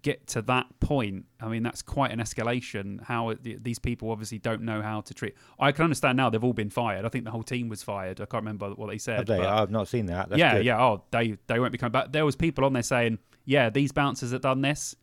get 0.02 0.26
to 0.26 0.42
that 0.42 0.66
point, 0.80 1.26
I 1.40 1.48
mean, 1.48 1.62
that's 1.62 1.82
quite 1.82 2.10
an 2.10 2.18
escalation. 2.18 3.02
How 3.02 3.30
it, 3.30 3.62
these 3.62 3.78
people 3.78 4.10
obviously 4.10 4.38
don't 4.38 4.62
know 4.62 4.82
how 4.82 5.00
to 5.02 5.14
treat. 5.14 5.34
I 5.60 5.72
can 5.72 5.84
understand 5.84 6.16
now 6.16 6.28
they've 6.28 6.42
all 6.42 6.52
been 6.52 6.70
fired. 6.70 7.04
I 7.04 7.08
think 7.08 7.24
the 7.24 7.30
whole 7.30 7.42
team 7.44 7.68
was 7.68 7.82
fired. 7.82 8.20
I 8.20 8.26
can't 8.26 8.42
remember 8.42 8.70
what 8.70 8.88
they 8.90 8.98
said. 8.98 9.18
Have 9.18 9.26
they? 9.26 9.38
I've 9.38 9.70
not 9.70 9.88
seen 9.88 10.06
that. 10.06 10.28
That's 10.28 10.38
yeah, 10.38 10.56
good. 10.56 10.66
yeah. 10.66 10.82
Oh, 10.82 11.04
they 11.10 11.38
they 11.46 11.60
won't 11.60 11.72
be 11.72 11.78
coming 11.78 11.92
back. 11.92 12.12
There 12.12 12.24
was 12.24 12.34
people 12.36 12.64
on 12.64 12.72
there 12.72 12.82
saying, 12.82 13.18
yeah, 13.44 13.70
these 13.70 13.92
bouncers 13.92 14.32
have 14.32 14.40
done 14.40 14.60
this, 14.60 14.96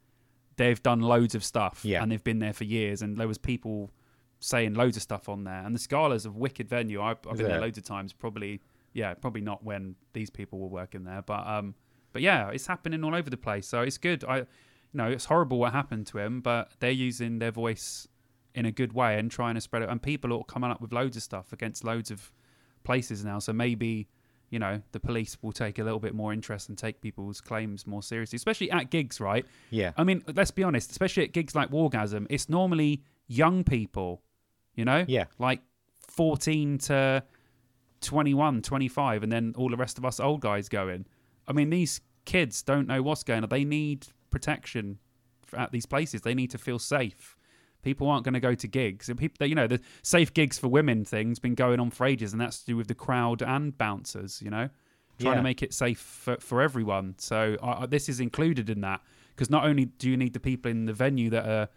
they've 0.58 0.82
done 0.84 1.00
loads 1.00 1.34
of 1.34 1.44
stuff, 1.44 1.82
Yeah. 1.84 2.04
and 2.04 2.12
they've 2.12 2.24
been 2.24 2.40
there 2.40 2.54
for 2.54 2.66
years. 2.66 3.02
And 3.02 3.18
there 3.18 3.28
was 3.28 3.38
people 3.38 3.92
saying 4.40 4.74
loads 4.74 4.98
of 4.98 5.04
stuff 5.04 5.30
on 5.30 5.46
there. 5.46 5.64
And 5.66 5.74
the 5.74 5.80
Scala's 5.80 6.26
a 6.26 6.32
wicked 6.32 6.68
venue. 6.68 7.02
I've, 7.02 7.20
I've 7.30 7.38
been 7.38 7.48
there 7.48 7.58
it? 7.58 7.62
loads 7.62 7.78
of 7.78 7.86
times. 7.86 8.12
Probably, 8.12 8.62
yeah, 8.92 9.14
probably 9.14 9.42
not 9.42 9.64
when 9.64 9.96
these 10.12 10.30
people 10.30 10.60
were 10.60 10.68
working 10.68 11.06
there, 11.06 11.22
but 11.22 11.48
um, 11.48 11.76
but 12.12 12.22
yeah, 12.22 12.50
it's 12.50 12.68
happening 12.68 13.04
all 13.04 13.16
over 13.16 13.30
the 13.30 13.38
place. 13.38 13.66
So 13.68 13.82
it's 13.82 13.98
good. 13.98 14.24
I, 14.26 14.46
know, 14.98 15.10
it's 15.10 15.26
horrible 15.26 15.60
what 15.60 15.74
happened 15.74 16.08
to 16.08 16.20
him, 16.20 16.42
but 16.42 16.72
they're 16.80 16.92
using 16.92 17.40
their 17.40 17.52
voice 17.52 18.08
in 18.56 18.66
a 18.66 18.72
good 18.72 18.94
way 18.94 19.18
and 19.18 19.32
trying 19.32 19.56
to 19.56 19.62
spread 19.62 19.82
it. 19.82 19.90
And 19.90 20.02
people 20.02 20.32
are 20.34 20.44
coming 20.44 20.70
up 20.70 20.82
with 20.82 20.94
loads 20.94 21.18
of 21.18 21.24
stuff 21.24 21.52
against 21.52 21.84
loads 21.84 22.12
of 22.12 22.32
places 22.84 23.26
now. 23.26 23.40
So 23.40 23.54
maybe 23.54 24.08
you 24.50 24.60
know 24.60 24.82
the 24.92 25.00
police 25.00 25.36
will 25.42 25.52
take 25.52 25.80
a 25.80 25.84
little 25.84 26.00
bit 26.00 26.14
more 26.14 26.32
interest 26.32 26.70
and 26.70 26.78
take 26.78 27.02
people's 27.02 27.42
claims 27.42 27.88
more 27.88 28.04
seriously, 28.04 28.38
especially 28.38 28.70
at 28.70 28.92
gigs, 28.92 29.20
right? 29.20 29.46
yeah, 29.72 29.92
I 29.98 30.04
mean, 30.04 30.24
let's 30.36 30.52
be 30.52 30.64
honest, 30.64 30.92
especially 30.92 31.24
at 31.24 31.32
gigs 31.32 31.56
like 31.56 31.72
Wargasm, 31.72 32.28
it's 32.30 32.50
normally 32.50 33.02
young 33.28 33.64
people, 33.64 34.22
you 34.76 34.86
know? 34.86 35.06
Yeah. 35.08 35.26
Like 35.40 35.62
14 36.08 36.78
to 36.80 37.24
21, 38.02 38.62
25, 38.62 39.24
and 39.24 39.32
then 39.32 39.54
all 39.58 39.70
the 39.70 39.78
rest 39.78 39.98
of 39.98 40.06
us 40.06 40.20
old 40.20 40.42
guys 40.42 40.70
going. 40.70 41.06
I 41.48 41.54
mean, 41.54 41.70
these 41.70 42.02
kids 42.26 42.62
don't 42.62 42.88
know 42.88 43.02
what's 43.02 43.24
going 43.24 43.44
on. 43.44 43.50
They 43.50 43.66
need 43.66 44.08
protection 44.34 44.98
at 45.56 45.72
these 45.72 45.86
places. 45.86 46.22
They 46.22 46.34
need 46.36 46.52
to 46.52 46.58
feel 46.58 46.80
safe. 46.80 47.38
People 47.84 48.10
aren't 48.10 48.24
going 48.26 48.34
to 48.34 48.40
go 48.40 48.56
to 48.56 48.68
gigs. 48.68 49.10
And 49.10 49.18
people, 49.20 49.46
you 49.46 49.56
know, 49.56 49.68
the 49.68 49.80
safe 50.02 50.34
gigs 50.34 50.58
for 50.58 50.68
women 50.68 51.06
thing's 51.06 51.40
been 51.40 51.56
going 51.56 51.80
on 51.80 51.92
for 51.92 52.06
ages, 52.06 52.34
and 52.34 52.42
that's 52.42 52.60
to 52.62 52.66
do 52.66 52.76
with 52.78 52.88
the 52.88 52.96
crowd 52.96 53.42
and 53.42 53.78
bouncers. 53.78 54.42
You 54.42 54.50
know, 54.50 54.70
trying 55.20 55.34
Yeah. 55.34 55.36
to 55.36 55.44
make 55.44 55.62
it 55.62 55.74
safe 55.74 56.00
for, 56.00 56.38
for 56.40 56.62
everyone. 56.62 57.16
So 57.18 57.58
uh, 57.62 57.86
this 57.86 58.10
is 58.10 58.20
included 58.20 58.70
in 58.70 58.82
that 58.82 59.02
because 59.36 59.50
not 59.50 59.64
only 59.66 59.86
do 59.86 60.10
you 60.10 60.18
need 60.18 60.34
the 60.34 60.40
people 60.40 60.72
in 60.72 60.86
the 60.86 60.94
venue 60.94 61.30
that 61.30 61.46
are 61.48 61.68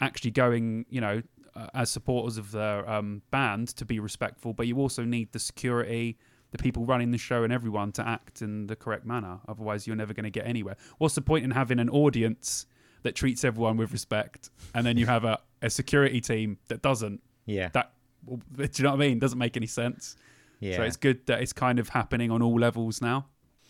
actually 0.00 0.32
going, 0.32 0.84
you 0.90 1.00
know, 1.00 1.22
uh, 1.54 1.66
as 1.74 1.90
supporters 1.90 2.38
of 2.38 2.50
their 2.52 2.88
um, 2.90 3.22
band 3.30 3.68
to 3.76 3.84
be 3.84 3.98
respectful, 4.00 4.52
but 4.52 4.66
you 4.66 4.76
also 4.78 5.04
need 5.04 5.30
the 5.32 5.38
security, 5.38 6.16
the 6.52 6.58
people 6.58 6.84
running 6.84 7.10
the 7.10 7.18
show, 7.18 7.42
and 7.44 7.52
everyone 7.52 7.92
to 7.92 8.06
act 8.06 8.40
in 8.42 8.66
the 8.68 8.76
correct 8.76 9.04
manner. 9.04 9.40
Otherwise, 9.48 9.86
you're 9.86 9.96
never 9.96 10.14
going 10.14 10.24
to 10.24 10.30
get 10.30 10.46
anywhere. 10.46 10.76
What's 10.98 11.14
the 11.16 11.20
point 11.22 11.44
in 11.44 11.50
having 11.50 11.78
an 11.80 11.90
audience 11.90 12.66
that 13.02 13.14
treats 13.16 13.42
everyone 13.44 13.76
with 13.76 13.90
respect, 13.92 14.50
and 14.74 14.86
then 14.86 14.96
you 14.96 15.06
have 15.06 15.24
a, 15.24 15.38
a 15.60 15.68
security 15.70 16.20
team 16.20 16.58
that 16.68 16.82
doesn't? 16.82 17.20
yeah, 17.46 17.70
That 17.72 17.92
do 18.26 18.38
you 18.56 18.84
know 18.84 18.90
what 18.90 18.96
I 18.96 19.08
mean? 19.08 19.18
Doesn't 19.18 19.38
make 19.38 19.56
any 19.56 19.66
sense. 19.66 20.16
yeah, 20.60 20.76
So 20.76 20.82
it's 20.84 20.96
good 20.96 21.26
that 21.26 21.42
it's 21.42 21.52
kind 21.52 21.80
of 21.80 21.88
happening 21.88 22.30
on 22.30 22.40
all 22.42 22.54
levels 22.60 23.00
now. 23.02 23.26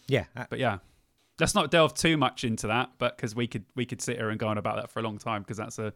yeah. 0.08 0.24
uh, 0.36 0.44
But 0.50 0.58
yeah, 0.58 0.78
let's 1.40 1.54
not 1.54 1.70
delve 1.70 1.94
too 1.94 2.16
much 2.18 2.44
into 2.44 2.66
that, 2.66 2.90
but 2.98 3.16
because 3.16 3.34
we 3.34 3.46
could 3.46 3.64
we 3.74 3.86
could 3.86 4.02
sit 4.02 4.16
here 4.18 4.28
and 4.28 4.38
go 4.38 4.48
on 4.48 4.58
about 4.58 4.76
that 4.76 4.90
for 4.90 5.00
a 5.00 5.02
long 5.02 5.16
time 5.18 5.40
because 5.42 5.56
that's 5.56 5.78
a 5.78 5.94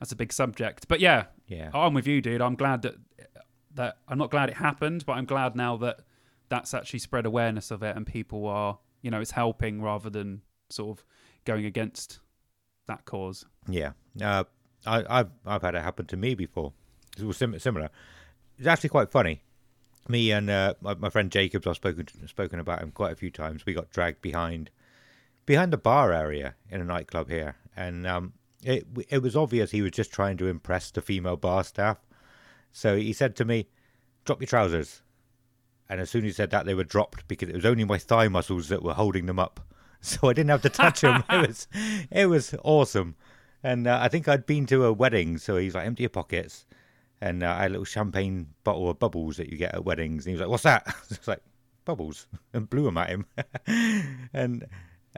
that's 0.00 0.10
a 0.12 0.16
big 0.16 0.32
subject. 0.32 0.88
But 0.88 0.98
yeah, 1.00 1.26
Yeah. 1.46 1.70
I'm 1.72 1.94
with 1.94 2.06
you, 2.08 2.20
dude. 2.20 2.40
I'm 2.42 2.56
glad 2.56 2.82
that 2.82 2.96
that 3.76 3.98
I'm 4.08 4.18
not 4.18 4.30
glad 4.30 4.50
it 4.50 4.56
happened, 4.56 5.06
but 5.06 5.12
I'm 5.12 5.24
glad 5.24 5.56
now 5.56 5.76
that 5.78 6.00
that's 6.48 6.74
actually 6.74 6.98
spread 7.00 7.26
awareness 7.26 7.70
of 7.70 7.82
it 7.82 7.96
and 7.96 8.06
people 8.06 8.46
are 8.46 8.78
you 9.02 9.10
know 9.10 9.20
it's 9.20 9.32
helping 9.32 9.82
rather 9.82 10.10
than 10.10 10.42
sort 10.68 10.98
of 10.98 11.04
going 11.44 11.64
against 11.64 12.20
that 12.86 13.04
cause. 13.04 13.46
Yeah, 13.68 13.92
uh, 14.20 14.44
I, 14.84 15.04
I've 15.08 15.30
I've 15.46 15.62
had 15.62 15.74
it 15.74 15.82
happen 15.82 16.06
to 16.06 16.16
me 16.16 16.34
before. 16.34 16.72
It 17.18 17.24
was 17.24 17.36
sim- 17.36 17.58
similar. 17.58 17.90
It's 18.58 18.66
actually 18.66 18.90
quite 18.90 19.10
funny. 19.10 19.42
Me 20.08 20.30
and 20.30 20.48
uh, 20.48 20.74
my, 20.80 20.94
my 20.94 21.10
friend 21.10 21.30
Jacobs, 21.30 21.66
I've 21.66 21.76
spoken 21.76 22.06
spoken 22.26 22.60
about 22.60 22.82
him 22.82 22.92
quite 22.92 23.12
a 23.12 23.16
few 23.16 23.30
times. 23.30 23.66
We 23.66 23.74
got 23.74 23.90
dragged 23.90 24.22
behind 24.22 24.70
behind 25.46 25.72
the 25.72 25.78
bar 25.78 26.12
area 26.12 26.54
in 26.70 26.80
a 26.80 26.84
nightclub 26.84 27.28
here, 27.28 27.56
and 27.76 28.06
um, 28.06 28.32
it 28.62 28.86
it 29.08 29.22
was 29.22 29.36
obvious 29.36 29.70
he 29.70 29.82
was 29.82 29.92
just 29.92 30.12
trying 30.12 30.36
to 30.38 30.46
impress 30.46 30.90
the 30.90 31.02
female 31.02 31.36
bar 31.36 31.64
staff. 31.64 31.98
So 32.76 32.94
he 32.98 33.14
said 33.14 33.34
to 33.36 33.46
me, 33.46 33.68
"Drop 34.26 34.38
your 34.38 34.46
trousers," 34.48 35.00
and 35.88 35.98
as 35.98 36.10
soon 36.10 36.26
as 36.26 36.32
he 36.32 36.32
said 36.34 36.50
that, 36.50 36.66
they 36.66 36.74
were 36.74 36.84
dropped 36.84 37.26
because 37.26 37.48
it 37.48 37.54
was 37.54 37.64
only 37.64 37.84
my 37.84 37.96
thigh 37.96 38.28
muscles 38.28 38.68
that 38.68 38.82
were 38.82 38.92
holding 38.92 39.24
them 39.24 39.38
up. 39.38 39.60
So 40.02 40.28
I 40.28 40.34
didn't 40.34 40.50
have 40.50 40.62
to 40.62 40.68
touch 40.68 41.00
them. 41.00 41.24
it 41.30 41.48
was 41.48 41.68
it 42.10 42.26
was 42.26 42.54
awesome. 42.62 43.16
And 43.62 43.86
uh, 43.86 43.98
I 44.00 44.08
think 44.08 44.28
I'd 44.28 44.44
been 44.44 44.66
to 44.66 44.84
a 44.84 44.92
wedding, 44.92 45.38
so 45.38 45.56
he's 45.56 45.74
like, 45.74 45.86
"Empty 45.86 46.02
your 46.02 46.10
pockets." 46.10 46.66
And 47.22 47.42
uh, 47.42 47.50
I 47.50 47.62
had 47.62 47.70
a 47.70 47.72
little 47.72 47.86
champagne 47.86 48.48
bottle 48.62 48.90
of 48.90 48.98
bubbles 48.98 49.38
that 49.38 49.48
you 49.48 49.56
get 49.56 49.74
at 49.74 49.86
weddings, 49.86 50.26
and 50.26 50.30
he 50.30 50.34
was 50.34 50.42
like, 50.42 50.50
"What's 50.50 50.64
that?" 50.64 50.82
I 50.86 50.92
was 51.08 51.26
like, 51.26 51.42
"Bubbles," 51.86 52.26
and 52.52 52.68
blew 52.68 52.84
them 52.84 52.98
at 52.98 53.08
him. 53.08 53.26
and 54.34 54.66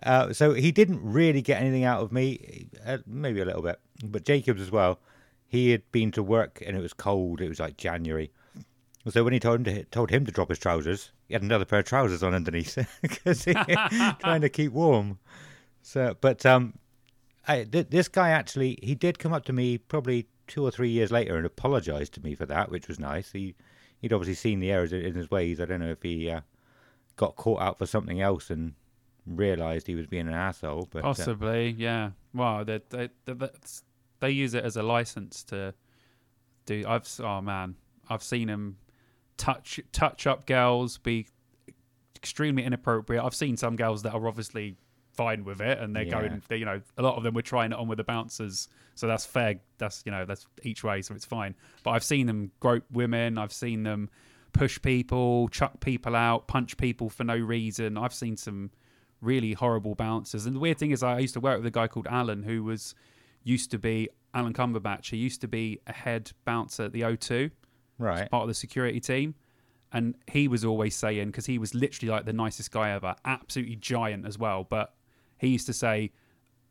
uh, 0.05 0.33
so 0.33 0.55
he 0.55 0.71
didn't 0.71 1.03
really 1.03 1.43
get 1.43 1.61
anything 1.61 1.83
out 1.83 2.03
of 2.03 2.13
me, 2.13 2.69
uh, 2.87 2.99
maybe 3.05 3.41
a 3.41 3.45
little 3.45 3.63
bit. 3.63 3.81
But 4.05 4.25
Jacobs 4.25 4.63
as 4.63 4.71
well. 4.71 5.01
He 5.51 5.71
had 5.71 5.83
been 5.91 6.11
to 6.13 6.23
work, 6.23 6.63
and 6.65 6.77
it 6.77 6.81
was 6.81 6.93
cold. 6.93 7.41
It 7.41 7.49
was 7.49 7.59
like 7.59 7.77
January. 7.79 8.31
So 9.09 9.25
when 9.25 9.33
he 9.33 9.41
told 9.41 9.61
him 9.61 9.65
to, 9.65 9.85
told 9.85 10.11
him 10.11 10.27
to 10.27 10.33
drop 10.33 10.51
his 10.51 10.59
trousers, 10.59 11.13
he 11.27 11.33
had 11.35 11.43
another 11.43 11.65
pair 11.65 11.79
of 11.79 11.87
trousers 11.87 12.23
on 12.23 12.35
underneath 12.35 12.77
because 13.03 13.45
he 13.45 13.55
trying 14.21 14.43
to 14.43 14.51
keep 14.51 14.73
warm. 14.73 15.19
So, 15.81 16.15
but 16.21 16.45
um, 16.45 16.75
I, 17.47 17.65
th- 17.65 17.89
this 17.89 18.09
guy 18.09 18.29
actually 18.31 18.79
he 18.83 18.95
did 18.95 19.19
come 19.19 19.33
up 19.33 19.47
to 19.47 19.55
me 19.55 19.79
probably 19.79 20.29
two 20.47 20.63
or 20.63 20.71
three 20.71 20.91
years 20.91 21.11
later 21.11 21.37
and 21.39 21.47
apologized 21.47 22.13
to 22.15 22.23
me 22.23 22.35
for 22.35 22.45
that, 22.47 22.71
which 22.71 22.87
was 22.89 22.99
nice. 23.01 23.33
He 23.33 23.55
he'd 24.01 24.13
obviously 24.13 24.35
seen 24.35 24.61
the 24.61 24.71
errors 24.71 24.93
in 24.93 25.15
his 25.15 25.31
ways. 25.31 25.59
I 25.61 25.65
don't 25.65 25.81
know 25.81 25.91
if 25.91 26.03
he 26.03 26.29
uh, 26.31 26.43
got 27.17 27.37
caught 27.37 27.63
out 27.63 27.79
for 27.79 27.87
something 27.87 28.21
else 28.21 28.51
and 28.51 28.75
realized 29.25 29.87
he 29.87 29.95
was 29.95 30.07
being 30.07 30.29
an 30.29 30.35
asshole. 30.35 30.89
But 30.91 30.99
uh, 31.01 31.15
Possibly, 31.15 31.71
yeah. 31.79 32.11
Well, 32.35 32.67
they, 32.67 32.81
they 32.91 33.09
they 33.25 33.33
that's- 33.33 33.83
they 34.21 34.31
use 34.31 34.55
it 34.55 34.65
as 34.65 34.77
a 34.77 34.83
license 34.83 35.43
to 35.45 35.75
do. 36.67 36.85
I've 36.87 37.09
oh 37.21 37.41
man, 37.41 37.77
I've 38.09 38.23
seen 38.23 38.49
him 38.49 38.77
touch 39.37 39.81
touch 39.93 40.27
up 40.27 40.47
girls, 40.47 40.99
be 40.99 41.27
extremely 42.17 42.65
inappropriate. 42.65 43.23
I've 43.25 43.35
seen 43.35 43.57
some 43.57 43.77
girls 43.77 44.03
that 44.03 44.13
are 44.15 44.27
obviously 44.27 44.77
fine 45.13 45.45
with 45.45 45.61
it, 45.61 45.79
and 45.79 45.95
they're 45.95 46.05
Yeah. 46.05 46.21
going. 46.21 46.43
They, 46.49 46.57
you 46.59 46.65
know, 46.65 46.81
a 46.97 47.03
lot 47.03 47.17
of 47.17 47.23
them 47.23 47.35
were 47.35 47.43
trying 47.43 47.73
it 47.73 47.79
on 47.79 47.89
with 47.89 47.99
the 47.99 48.05
bouncers, 48.05 48.69
so 48.95 49.07
that's 49.07 49.25
fair. 49.27 49.57
That's 49.79 50.03
you 50.05 50.13
know, 50.13 50.25
that's 50.25 50.47
each 50.63 50.83
way, 50.85 51.03
so 51.03 51.15
it's 51.15 51.25
fine. 51.25 51.55
But 51.83 51.91
I've 51.93 52.05
seen 52.05 52.27
them 52.27 52.51
grope 52.61 52.85
women. 52.91 53.39
I've 53.39 53.53
seen 53.53 53.83
them 53.83 54.11
push 54.53 54.81
people, 54.81 55.49
chuck 55.49 55.81
people 55.81 56.17
out, 56.17 56.49
punch 56.49 56.77
people 56.77 57.09
for 57.09 57.23
no 57.25 57.37
reason. 57.37 57.97
I've 57.99 58.15
seen 58.15 58.37
some 58.37 58.71
really 59.21 59.53
horrible 59.53 59.95
bouncers. 59.95 60.47
And 60.47 60.57
the 60.57 60.61
weird 60.61 60.79
thing 60.79 60.91
is, 60.91 61.03
I 61.03 61.19
used 61.19 61.35
to 61.35 61.41
work 61.41 61.59
with 61.59 61.67
a 61.67 61.71
guy 61.71 61.87
called 61.89 62.07
Alan 62.09 62.45
who 62.45 62.65
was 62.65 62.95
used 63.45 63.71
to 63.71 63.79
be 63.79 64.09
Alan 64.35 64.53
Cumberbatch. 64.53 65.11
He 65.11 65.17
used 65.17 65.41
to 65.41 65.49
be 65.49 65.81
a 65.87 65.93
head 65.93 66.33
bouncer 66.45 66.85
at 66.85 66.93
the 66.93 67.03
O2, 67.03 67.51
Right. 67.99 68.31
part 68.31 68.43
of 68.43 68.49
the 68.49 68.55
security 68.55 69.01
team. 69.01 69.35
And 69.93 70.15
he 70.31 70.49
was 70.49 70.65
always 70.65 70.95
saying, 70.95 71.29
because 71.29 71.47
he 71.47 71.57
was 71.59 71.75
literally 71.75 72.11
like 72.11 72.27
the 72.27 72.33
nicest 72.33 72.71
guy 72.71 72.91
ever, 72.91 73.15
absolutely 73.25 73.77
giant 73.77 74.27
as 74.27 74.39
well. 74.39 74.65
But 74.65 74.95
he 75.39 75.49
used 75.49 75.67
to 75.67 75.73
say, 75.73 76.13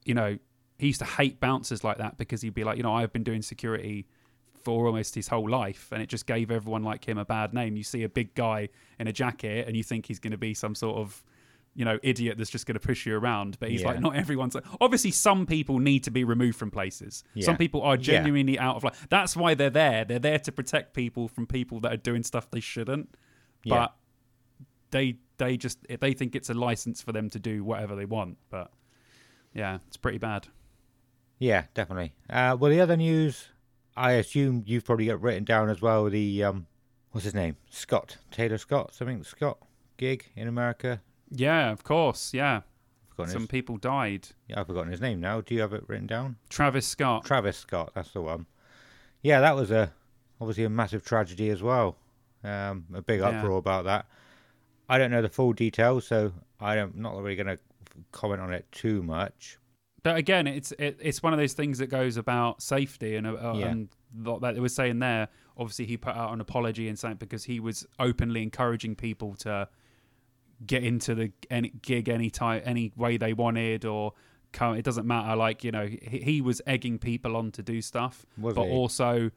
you 0.06 0.13
know, 0.13 0.38
he 0.77 0.88
used 0.88 0.99
to 0.99 1.06
hate 1.06 1.39
bouncers 1.39 1.84
like 1.84 1.97
that 1.97 2.17
because 2.17 2.43
he'd 2.43 2.53
be 2.53 2.63
like, 2.63 2.77
you 2.77 2.84
know, 2.84 2.93
I've 2.93 3.12
been 3.12 3.23
doing 3.23 3.41
security 3.41 4.06
for 4.63 4.86
almost 4.86 5.15
his 5.15 5.27
whole 5.30 5.49
life, 5.49 5.89
and 5.91 6.01
it 6.01 6.10
just 6.10 6.27
gave 6.27 6.51
everyone 6.51 6.84
like 6.84 7.08
him 7.08 7.17
a 7.17 7.25
bad 7.25 7.53
name. 7.53 7.75
You 7.77 7.84
see 7.84 8.03
a 8.03 8.10
big 8.10 8.36
guy 8.36 8.69
in 8.99 9.08
a 9.08 9.13
jacket, 9.13 9.65
and 9.67 9.75
you 9.75 9.82
think 9.84 10.06
he's 10.06 10.19
going 10.19 10.32
to 10.32 10.38
be 10.38 10.53
some 10.53 10.75
sort 10.75 10.97
of, 10.97 11.23
you 11.77 11.85
know, 11.85 11.97
idiot 12.03 12.37
that's 12.37 12.49
just 12.49 12.65
going 12.65 12.73
to 12.73 12.85
push 12.85 13.05
you 13.05 13.15
around. 13.15 13.57
But 13.59 13.69
he's 13.69 13.81
Yeah. 13.81 13.89
like, 13.91 14.01
not 14.01 14.15
everyone's. 14.15 14.55
Like, 14.55 14.65
obviously, 14.81 15.11
some 15.11 15.45
people 15.45 15.77
need 15.79 16.03
to 16.05 16.11
be 16.11 16.23
removed 16.25 16.57
from 16.57 16.71
places. 16.71 17.23
Yeah. 17.35 17.45
Some 17.45 17.55
people 17.55 17.81
are 17.83 17.95
Yeah. 17.95 18.01
genuinely 18.01 18.57
out 18.57 18.75
of 18.77 18.83
like. 18.83 18.95
That's 19.09 19.35
why 19.37 19.53
they're 19.53 19.69
there. 19.69 20.03
They're 20.03 20.17
there 20.19 20.39
to 20.39 20.51
protect 20.51 20.93
people 20.95 21.27
from 21.27 21.45
people 21.47 21.79
that 21.81 21.93
are 21.93 21.97
doing 21.97 22.23
stuff 22.23 22.49
they 22.51 22.59
shouldn't. 22.59 23.13
Yeah. 23.63 23.75
But 23.75 23.95
they 24.91 25.19
they 25.37 25.55
just 25.55 25.77
they 25.87 26.13
think 26.13 26.35
it's 26.35 26.49
a 26.49 26.53
license 26.55 27.01
for 27.01 27.11
them 27.11 27.29
to 27.29 27.39
do 27.39 27.63
whatever 27.63 27.95
they 27.95 28.05
want. 28.05 28.37
But 28.49 28.71
yeah, 29.53 29.77
it's 29.87 29.97
pretty 29.97 30.17
bad. 30.17 30.47
Yeah, 31.39 31.65
definitely. 31.75 32.13
Uh, 32.27 32.57
well, 32.59 32.71
the 32.71 32.81
other 32.81 32.97
news, 32.97 33.49
I 33.95 34.13
assume 34.13 34.63
you've 34.65 34.83
probably 34.85 35.05
got 35.05 35.21
written 35.21 35.43
down 35.43 35.69
as 35.69 35.79
well. 35.81 36.09
The 36.09 36.43
um, 36.43 36.65
what's 37.11 37.25
his 37.25 37.35
name? 37.35 37.57
Scott 37.69 38.17
Taylor 38.31 38.57
Scott, 38.57 38.95
something 38.95 39.23
Scott 39.23 39.59
gig 39.97 40.25
in 40.35 40.47
America. 40.47 41.01
Yeah, 41.29 41.71
of 41.71 41.83
course. 41.83 42.33
Yeah, 42.33 42.61
forgotten 43.09 43.33
some 43.33 43.41
his, 43.43 43.49
people 43.49 43.77
died. 43.77 44.27
yeah, 44.47 44.59
I've 44.61 44.67
forgotten 44.67 44.91
his 44.91 45.01
name 45.01 45.19
now. 45.19 45.41
Do 45.41 45.53
you 45.55 45.61
have 45.61 45.73
it 45.73 45.83
written 45.87 46.07
down? 46.07 46.37
Travis 46.49 46.87
Scott. 46.87 47.25
Travis 47.25 47.57
Scott, 47.57 47.91
that's 47.95 48.11
the 48.11 48.21
one. 48.21 48.45
Yeah, 49.21 49.39
that 49.41 49.55
was 49.55 49.71
a 49.71 49.91
obviously 50.39 50.63
a 50.63 50.69
massive 50.69 51.03
tragedy 51.03 51.49
as 51.49 51.61
well. 51.63 51.97
Um, 52.43 52.85
a 52.93 53.01
big 53.01 53.19
Yeah. 53.19 53.29
uproar 53.39 53.57
about 53.57 53.85
that. 53.85 54.05
I 54.89 54.97
don't 54.97 55.11
know 55.11 55.21
the 55.21 55.29
full 55.29 55.53
details, 55.53 56.07
so 56.07 56.31
I 56.61 56.75
don't 56.75 56.95
not 56.97 57.15
really 57.17 57.35
going 57.35 57.47
to 57.47 57.59
comment 58.11 58.41
on 58.41 58.53
it 58.53 58.65
too 58.71 59.03
much. 59.03 59.57
But 60.03 60.15
again, 60.17 60.47
it's 60.47 60.71
it, 60.73 60.97
it's 61.01 61.21
one 61.21 61.33
of 61.33 61.39
those 61.39 61.53
things 61.53 61.79
that 61.79 61.87
goes 61.87 62.15
about 62.15 62.61
safety 62.61 63.15
and 63.17 63.27
uh, 63.27 63.53
Yeah. 63.55 63.67
and 63.67 63.89
what 64.13 64.41
that 64.41 64.53
they 64.55 64.61
were 64.61 64.69
saying 64.69 64.99
there. 64.99 65.27
Obviously, 65.57 65.85
he 65.87 65.97
put 65.97 66.15
out 66.15 66.31
an 66.31 66.39
apology 66.39 66.87
and 66.87 66.97
saying 66.97 67.15
because 67.15 67.43
he 67.43 67.59
was 67.59 67.85
openly 67.99 68.43
encouraging 68.43 68.95
people 68.95 69.35
to 69.37 69.67
get 70.65 70.84
into 70.84 71.13
the 71.15 71.32
any 71.50 71.70
gig 71.82 72.10
any 72.10 72.30
time 72.30 72.62
any 72.65 72.91
way 72.96 73.17
they 73.17 73.34
wanted 73.34 73.86
or 73.86 74.13
come. 74.52 74.76
It 74.76 74.84
doesn't 74.86 75.06
matter. 75.06 75.36
Like 75.36 75.63
you 75.63 75.72
know, 75.72 75.86
he, 75.88 76.20
he 76.20 76.41
was 76.41 76.62
egging 76.65 76.98
people 77.00 77.36
on 77.36 77.52
to 77.54 77.62
do 77.62 77.82
stuff, 77.82 78.26
Was 78.38 78.56
but 78.56 78.65
he? 78.65 78.72
also 78.72 79.32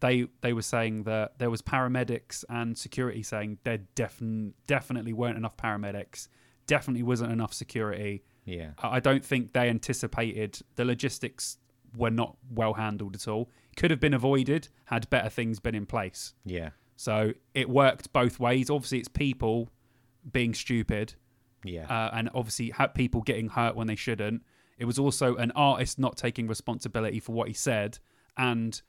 they 0.00 0.26
they 0.42 0.52
were 0.52 0.62
saying 0.62 1.04
that 1.04 1.38
there 1.38 1.50
was 1.50 1.62
paramedics 1.62 2.44
and 2.48 2.76
security 2.76 3.22
saying 3.22 3.58
there 3.64 3.78
defin- 3.96 4.52
definitely 4.66 5.12
weren't 5.12 5.36
enough 5.36 5.56
paramedics, 5.56 6.28
definitely 6.66 7.02
wasn't 7.02 7.32
enough 7.32 7.54
security. 7.54 8.22
Yeah, 8.44 8.70
I 8.82 8.96
I 8.96 9.00
don't 9.00 9.24
think 9.24 9.52
they 9.54 9.70
anticipated 9.70 10.60
the 10.76 10.84
logistics 10.84 11.58
were 11.96 12.10
not 12.10 12.36
well 12.50 12.74
handled 12.74 13.14
at 13.14 13.28
all. 13.28 13.50
Could 13.76 13.90
have 13.90 14.00
been 14.00 14.14
avoided 14.14 14.68
had 14.86 15.08
better 15.10 15.28
things 15.28 15.60
been 15.60 15.74
in 15.74 15.86
place. 15.86 16.34
yeah, 16.44 16.70
So 16.96 17.32
it 17.54 17.68
worked 17.70 18.12
both 18.12 18.38
ways. 18.40 18.68
Obviously, 18.68 18.98
it's 18.98 19.08
people 19.08 19.70
being 20.32 20.54
stupid, 20.54 21.14
yeah, 21.64 21.86
uh, 21.88 22.10
and 22.14 22.30
obviously 22.34 22.70
had 22.70 22.94
people 22.94 23.22
getting 23.22 23.48
hurt 23.48 23.76
when 23.76 23.86
they 23.86 23.96
shouldn't. 23.96 24.42
It 24.78 24.84
was 24.86 24.98
also 24.98 25.36
an 25.36 25.50
artist 25.52 25.98
not 25.98 26.16
taking 26.16 26.46
responsibility 26.48 27.20
for 27.20 27.32
what 27.32 27.46
he 27.48 27.54
said 27.54 27.98
and 28.36 28.80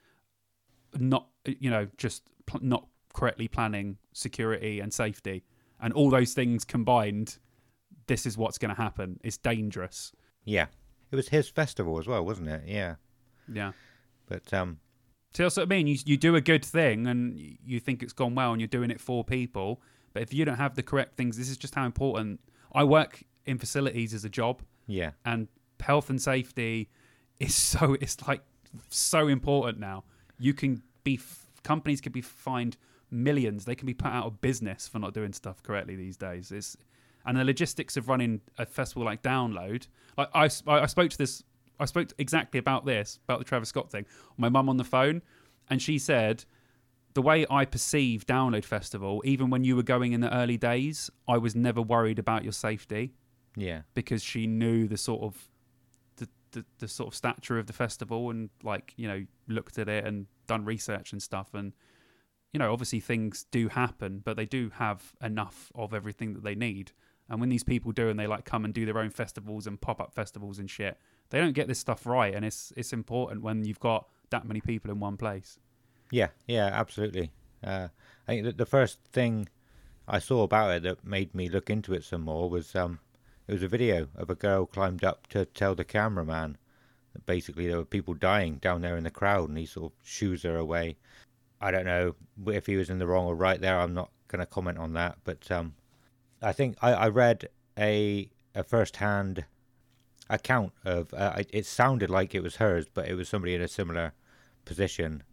not, 0.98 1.28
you 1.46 1.70
know, 1.70 1.88
just 1.98 2.24
pl- 2.46 2.62
not 2.64 2.88
correctly 3.14 3.48
planning 3.48 3.98
security 4.14 4.80
and 4.80 4.94
safety, 4.94 5.44
and 5.82 5.94
all 5.94 6.10
those 6.10 6.34
things 6.34 6.66
combined. 6.66 7.38
This 8.08 8.26
is 8.26 8.38
what's 8.38 8.58
going 8.60 8.74
to 8.74 8.80
happen. 8.82 9.20
It's 9.24 9.38
dangerous. 9.38 10.12
yeah. 10.44 10.68
It 11.12 11.16
was 11.16 11.30
his 11.30 11.48
festival 11.48 11.98
as 12.00 12.08
well, 12.08 12.26
wasn't 12.26 12.50
it? 12.50 12.64
Yeah, 12.66 12.96
Yeah. 13.52 13.72
but 14.26 14.52
um, 14.54 14.80
So 15.34 15.44
that's 15.44 15.56
what 15.56 15.64
I 15.64 15.66
mean. 15.68 15.86
You 15.88 15.98
you 16.04 16.18
do 16.18 16.36
a 16.36 16.42
good 16.42 16.66
thing 16.66 17.06
and 17.08 17.38
you 17.64 17.80
think 17.80 18.02
it's 18.04 18.12
gone 18.12 18.34
well 18.36 18.52
and 18.52 18.60
you're 18.60 18.68
doing 18.68 18.90
it 18.92 19.00
for 19.00 19.24
people. 19.24 19.82
But 20.16 20.24
if 20.24 20.34
you 20.34 20.46
don't 20.46 20.56
have 20.56 20.76
the 20.76 20.82
correct 20.82 21.18
things, 21.18 21.38
this 21.38 21.50
is 21.50 21.58
just 21.58 21.76
how 21.76 21.86
important. 21.86 22.40
I 22.74 22.86
work 22.86 23.22
in 23.46 23.58
facilities 23.58 24.14
as 24.14 24.24
a 24.24 24.30
job, 24.30 24.62
yeah, 24.88 25.12
and 25.26 25.50
health 25.82 26.10
and 26.10 26.22
safety 26.22 26.90
is 27.38 27.54
so 27.74 27.98
it's 28.00 28.26
like 28.26 28.42
so 28.90 29.28
important 29.28 29.78
now. 29.78 30.06
You 30.40 30.54
can 30.54 30.82
be 31.04 31.20
companies 31.64 32.00
can 32.00 32.14
be 32.14 32.22
fined 32.22 32.78
millions. 33.12 33.66
They 33.66 33.76
can 33.76 33.88
be 33.88 33.94
put 33.94 34.08
out 34.08 34.26
of 34.26 34.40
business 34.40 34.88
for 34.88 35.00
not 35.00 35.14
doing 35.14 35.34
stuff 35.34 35.62
correctly 35.62 35.98
these 35.98 36.16
days. 36.16 36.50
It's 36.50 36.78
and 37.26 37.38
the 37.38 37.44
logistics 37.44 37.98
of 37.98 38.08
running 38.08 38.40
a 38.58 38.66
festival 38.66 39.04
like 39.04 39.22
Download. 39.22 39.86
Like 40.18 40.30
I, 40.34 40.50
I 40.66 40.86
spoke 40.86 41.10
to 41.10 41.18
this. 41.18 41.44
I 41.78 41.84
spoke 41.84 42.14
exactly 42.18 42.58
about 42.58 42.86
this 42.86 43.20
about 43.26 43.40
the 43.40 43.46
Travis 43.46 43.68
Scott 43.68 43.92
thing. 43.92 44.06
My 44.38 44.48
mum 44.48 44.70
on 44.70 44.78
the 44.78 44.86
phone, 44.86 45.24
and 45.70 45.82
she 45.82 46.00
said 46.00 46.46
the 47.16 47.22
way 47.22 47.46
I 47.50 47.64
perceive 47.64 48.28
Download 48.28 48.66
Festival, 48.66 49.22
even 49.26 49.50
when 49.50 49.64
you 49.64 49.76
were 49.76 49.84
going 49.84 50.12
in 50.12 50.20
the 50.20 50.34
early 50.36 50.58
days, 50.58 51.10
I 51.28 51.38
was 51.38 51.56
never 51.56 51.82
worried 51.82 52.20
about 52.20 52.44
your 52.44 52.52
safety. 52.52 53.14
Yeah, 53.56 53.82
because 53.94 54.22
she 54.22 54.48
knew 54.48 54.86
the 54.86 54.98
sort 54.98 55.24
of 55.24 55.50
the, 56.18 56.28
the, 56.52 56.66
the 56.80 56.88
sort 56.90 57.08
of 57.08 57.16
stature 57.16 57.58
of 57.58 57.68
the 57.68 57.74
festival 57.74 58.30
and 58.30 58.50
like 58.64 58.94
you 58.98 59.08
know 59.08 59.26
looked 59.48 59.80
at 59.80 59.88
it 59.88 60.06
and 60.06 60.28
done 60.46 60.66
research 60.66 61.14
and 61.14 61.24
stuff. 61.24 61.54
And 61.54 61.72
you 62.52 62.60
know 62.60 62.74
obviously 62.74 63.00
things 63.00 63.46
do 63.50 63.70
happen 63.70 64.22
but 64.24 64.36
they 64.36 64.46
do 64.46 64.72
have 64.76 65.14
enough 65.22 65.72
of 65.74 65.94
everything 65.94 66.34
that 66.34 66.44
they 66.44 66.54
need. 66.54 66.92
And 67.30 67.40
when 67.40 67.48
these 67.48 67.64
people 67.64 67.94
do 67.94 68.10
and 68.10 68.20
they 68.20 68.28
like 68.28 68.44
come 68.44 68.66
and 68.66 68.74
do 68.74 68.86
their 68.86 69.00
own 69.00 69.10
festivals 69.10 69.66
and 69.68 69.80
pop-up 69.80 70.14
festivals 70.14 70.60
and 70.60 70.70
shit 70.70 71.00
they 71.30 71.40
don't 71.40 71.54
get 71.54 71.70
this 71.70 71.80
stuff 71.80 72.06
right. 72.06 72.36
And 72.36 72.44
it's 72.44 72.74
it's 72.76 72.92
important 72.92 73.42
when 73.42 73.64
you've 73.64 73.80
got 73.80 74.10
that 74.32 74.46
many 74.46 74.60
people 74.60 74.92
in 74.92 75.00
one 75.00 75.16
place 75.16 75.58
yeah, 76.12 76.30
yeah. 76.48 76.68
Absolutely. 76.68 77.32
Uh, 77.64 77.90
I 78.28 78.32
think 78.32 78.46
that 78.46 78.58
the 78.58 78.66
first 78.66 79.00
thing 79.12 79.50
I 80.08 80.20
saw 80.20 80.44
about 80.44 80.72
it 80.72 80.84
that 80.84 81.06
made 81.06 81.34
me 81.34 81.50
look 81.50 81.70
into 81.70 81.94
it 81.94 82.04
some 82.04 82.22
more 82.22 82.50
was 82.50 82.76
um, 82.76 83.00
it 83.48 83.54
was 83.54 83.64
a 83.64 83.68
video 83.68 84.08
of 84.16 84.30
a 84.30 84.36
girl 84.36 84.66
climbed 84.66 85.04
up 85.04 85.28
to 85.28 85.46
tell 85.46 85.76
the 85.76 85.84
cameraman 85.84 86.58
that 87.14 87.26
basically 87.26 87.68
there 87.68 87.78
were 87.78 87.86
people 87.86 88.14
dying 88.14 88.58
down 88.58 88.82
there 88.82 88.98
in 88.98 89.04
the 89.04 89.12
crowd, 89.12 89.50
and 89.50 89.58
he 89.58 89.66
sort 89.66 89.92
of 89.92 89.98
shoos 90.04 90.44
her 90.44 90.58
away. 90.58 90.98
I 91.62 91.72
don't 91.72 91.86
know 91.86 92.16
if 92.48 92.66
he 92.66 92.76
was 92.76 92.90
in 92.90 93.00
the 93.00 93.08
wrong 93.08 93.26
or 93.26 93.36
right 93.36 93.60
there. 93.62 93.80
I'm 93.80 93.94
not 93.94 94.12
going 94.28 94.40
to 94.42 94.46
comment 94.46 94.78
on 94.78 94.94
that, 94.94 95.18
but 95.24 95.50
um, 95.52 95.76
I 96.42 96.52
think 96.52 96.78
I, 96.82 96.94
I 96.94 97.10
read 97.10 97.50
a 97.78 98.30
a 98.54 98.64
first 98.64 98.98
hand 98.98 99.44
account 100.30 100.72
of 100.86 101.14
uh, 101.14 101.34
it- 101.38 101.50
it 101.54 101.66
sounded 101.66 102.10
like 102.10 102.34
it 102.36 102.42
was 102.44 102.56
hers, 102.58 102.88
but 102.94 103.08
it 103.08 103.16
was 103.16 103.30
somebody 103.30 103.54
in 103.56 103.62
a 103.62 103.68
similar 103.68 104.14
position, 104.66 105.24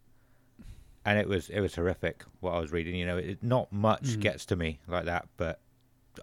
and 1.04 1.18
it 1.18 1.28
was 1.28 1.48
it 1.50 1.60
was 1.60 1.74
horrific 1.74 2.24
what 2.40 2.52
I 2.54 2.60
was 2.60 2.72
reading. 2.72 2.94
You 2.94 3.06
know, 3.06 3.16
it, 3.18 3.42
not 3.42 3.72
much 3.72 4.02
Mhm. 4.16 4.20
gets 4.20 4.44
to 4.46 4.56
me 4.56 4.80
like 4.86 5.04
that, 5.06 5.28
but 5.36 5.60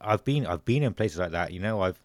I've 0.02 0.24
been 0.24 0.46
I've 0.46 0.65
been 0.65 0.84
in 0.84 0.94
places 0.94 1.18
like 1.20 1.32
that. 1.32 1.52
You 1.54 1.60
know, 1.60 1.82
I've 1.82 2.04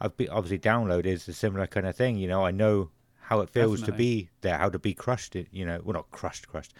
I've 0.00 0.16
been 0.16 0.28
obviously 0.30 0.58
download 0.58 1.06
is 1.06 1.28
a 1.28 1.32
similar 1.32 1.66
kind 1.66 1.86
of 1.86 1.94
thing. 1.96 2.16
You 2.16 2.28
know, 2.28 2.44
I 2.44 2.50
know 2.50 2.90
how 3.20 3.40
it 3.40 3.50
feels 3.50 3.82
to 3.82 3.92
be 3.92 4.30
there, 4.40 4.58
how 4.58 4.68
to 4.68 4.78
be 4.78 4.94
crushed. 4.94 5.36
it- 5.36 5.48
You 5.52 5.64
know, 5.64 5.80
well 5.84 5.94
not 5.94 6.10
crushed, 6.10 6.48
crushed. 6.48 6.74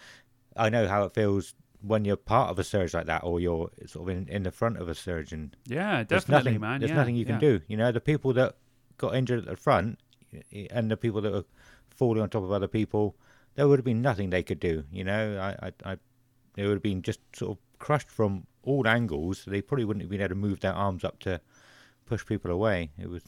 I 0.57 0.69
know 0.71 0.87
how 0.89 1.05
it 1.05 1.15
feels 1.15 1.55
when 1.83 2.05
you're 2.05 2.17
part 2.17 2.51
of 2.51 2.59
a 2.59 2.65
surge 2.65 2.95
like 2.95 3.07
that, 3.07 3.25
or 3.25 3.41
you're 3.41 3.71
sort 3.87 4.09
of 4.09 4.17
in, 4.17 4.29
in 4.29 4.43
the 4.45 4.51
front 4.53 4.77
of 4.79 4.89
a 4.89 4.95
surge, 4.95 5.33
and 5.33 5.57
yeah 5.67 6.03
there's 6.05 6.25
definitely 6.25 6.53
nothing, 6.53 6.61
man 6.61 6.81
There's 6.81 6.91
yeah, 6.91 6.97
nothing 6.97 7.17
you 7.17 7.25
can 7.25 7.35
yeah. 7.37 7.41
do. 7.41 7.61
You 7.69 7.77
know, 7.77 7.91
the 7.93 8.01
people 8.01 8.33
that 8.35 8.57
got 8.99 9.15
injured 9.17 9.41
at 9.41 9.47
the 9.47 9.57
front 9.57 9.99
and 10.71 10.91
the 10.91 10.97
people 10.97 11.21
that 11.23 11.33
were 11.33 11.45
falling 11.91 12.23
on 12.23 12.31
top 12.31 12.43
of 12.45 12.53
other 12.53 12.69
people, 12.69 13.17
there 13.55 13.69
would 13.69 13.79
have 13.79 13.85
been 13.85 14.03
nothing 14.03 14.31
they 14.31 14.43
could 14.43 14.61
do. 14.61 14.85
You 14.91 15.05
know, 15.05 15.39
I, 15.39 15.67
I, 15.67 15.93
I 15.93 15.97
they 16.55 16.65
would 16.65 16.75
have 16.75 16.83
been 16.83 17.03
just 17.03 17.21
sort 17.35 17.53
of 17.53 17.79
crushed 17.79 18.09
from 18.09 18.47
all 18.63 18.87
angles. 18.87 19.45
They 19.47 19.63
probably 19.63 19.85
wouldn't 19.85 20.03
have 20.03 20.11
been 20.11 20.21
able 20.21 20.31
to 20.31 20.35
move 20.35 20.61
their 20.61 20.75
arms 20.75 21.05
up 21.05 21.19
to 21.21 21.41
push 22.07 22.25
people 22.25 22.51
away. 22.51 22.91
It 22.99 23.09
was 23.09 23.23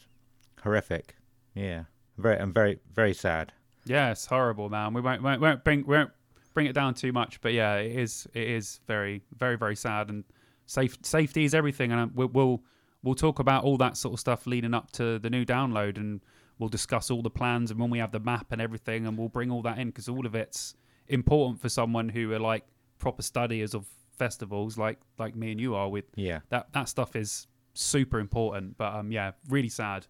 horrific. 0.63 1.17
Yeah, 1.55 1.85
very 2.19 2.39
and 2.39 2.53
very 2.53 2.81
very 2.93 3.15
sad. 3.15 3.53
Yeah, 3.87 4.11
it's 4.11 4.27
horrible, 4.27 4.71
man. 4.71 4.95
We 4.95 5.03
won't, 5.03 5.23
won't, 5.23 5.41
won't 5.41 5.65
bring 5.65 5.87
won't 5.87 6.11
bring 6.55 6.67
it 6.67 6.73
down 6.73 6.95
too 6.95 7.13
much, 7.13 7.41
but 7.41 7.53
yeah, 7.53 7.77
it 7.77 7.99
is 7.99 8.27
it 8.35 8.49
is 8.49 8.81
very 8.87 9.23
very 9.37 9.57
very 9.57 9.77
sad 9.77 10.09
and 10.09 10.25
safe 10.67 10.97
safety 11.03 11.45
is 11.45 11.55
everything, 11.55 11.93
and 11.93 12.01
uh, 12.01 12.07
we'll 12.15 12.29
we'll, 12.29 12.63
we'll 13.03 13.15
talk 13.15 13.39
about 13.39 13.65
all 13.65 13.77
that 13.79 13.97
sort 13.97 14.15
of 14.15 14.21
stuff 14.21 14.47
leading 14.47 14.75
up 14.75 14.91
to 14.93 15.19
the 15.19 15.31
new 15.31 15.45
download, 15.45 15.97
and 15.97 16.21
we'll 16.59 16.69
discuss 16.69 17.11
all 17.11 17.23
the 17.23 17.31
plans 17.31 17.71
and 17.71 17.81
when 17.81 17.91
we 17.91 17.99
have 17.99 18.13
the 18.13 18.21
map 18.21 18.53
and 18.53 18.61
everything, 18.61 19.07
and 19.07 19.19
we'll 19.19 19.29
bring 19.29 19.51
all 19.51 19.63
that 19.63 19.79
in 19.79 19.89
because 19.89 20.09
all 20.09 20.25
of 20.27 20.35
it's 20.35 20.75
important 21.09 21.61
for 21.61 21.69
someone 21.69 22.09
who 22.09 22.33
are 22.33 22.39
like 22.39 22.65
proper 22.99 23.23
studiers 23.23 23.75
of 23.75 23.87
festivals 24.17 24.79
like 24.79 24.99
like 25.19 25.35
me 25.35 25.51
and 25.51 25.61
you 25.61 25.75
are 25.75 25.89
with 25.89 26.05
Yeah. 26.15 26.39
that 26.51 26.73
that 26.73 26.89
stuff 26.89 27.17
is 27.17 27.47
super 27.75 28.21
important. 28.21 28.77
But 28.79 28.95
um, 28.95 29.11
yeah, 29.11 29.33
really 29.49 29.69
sad, 29.69 30.07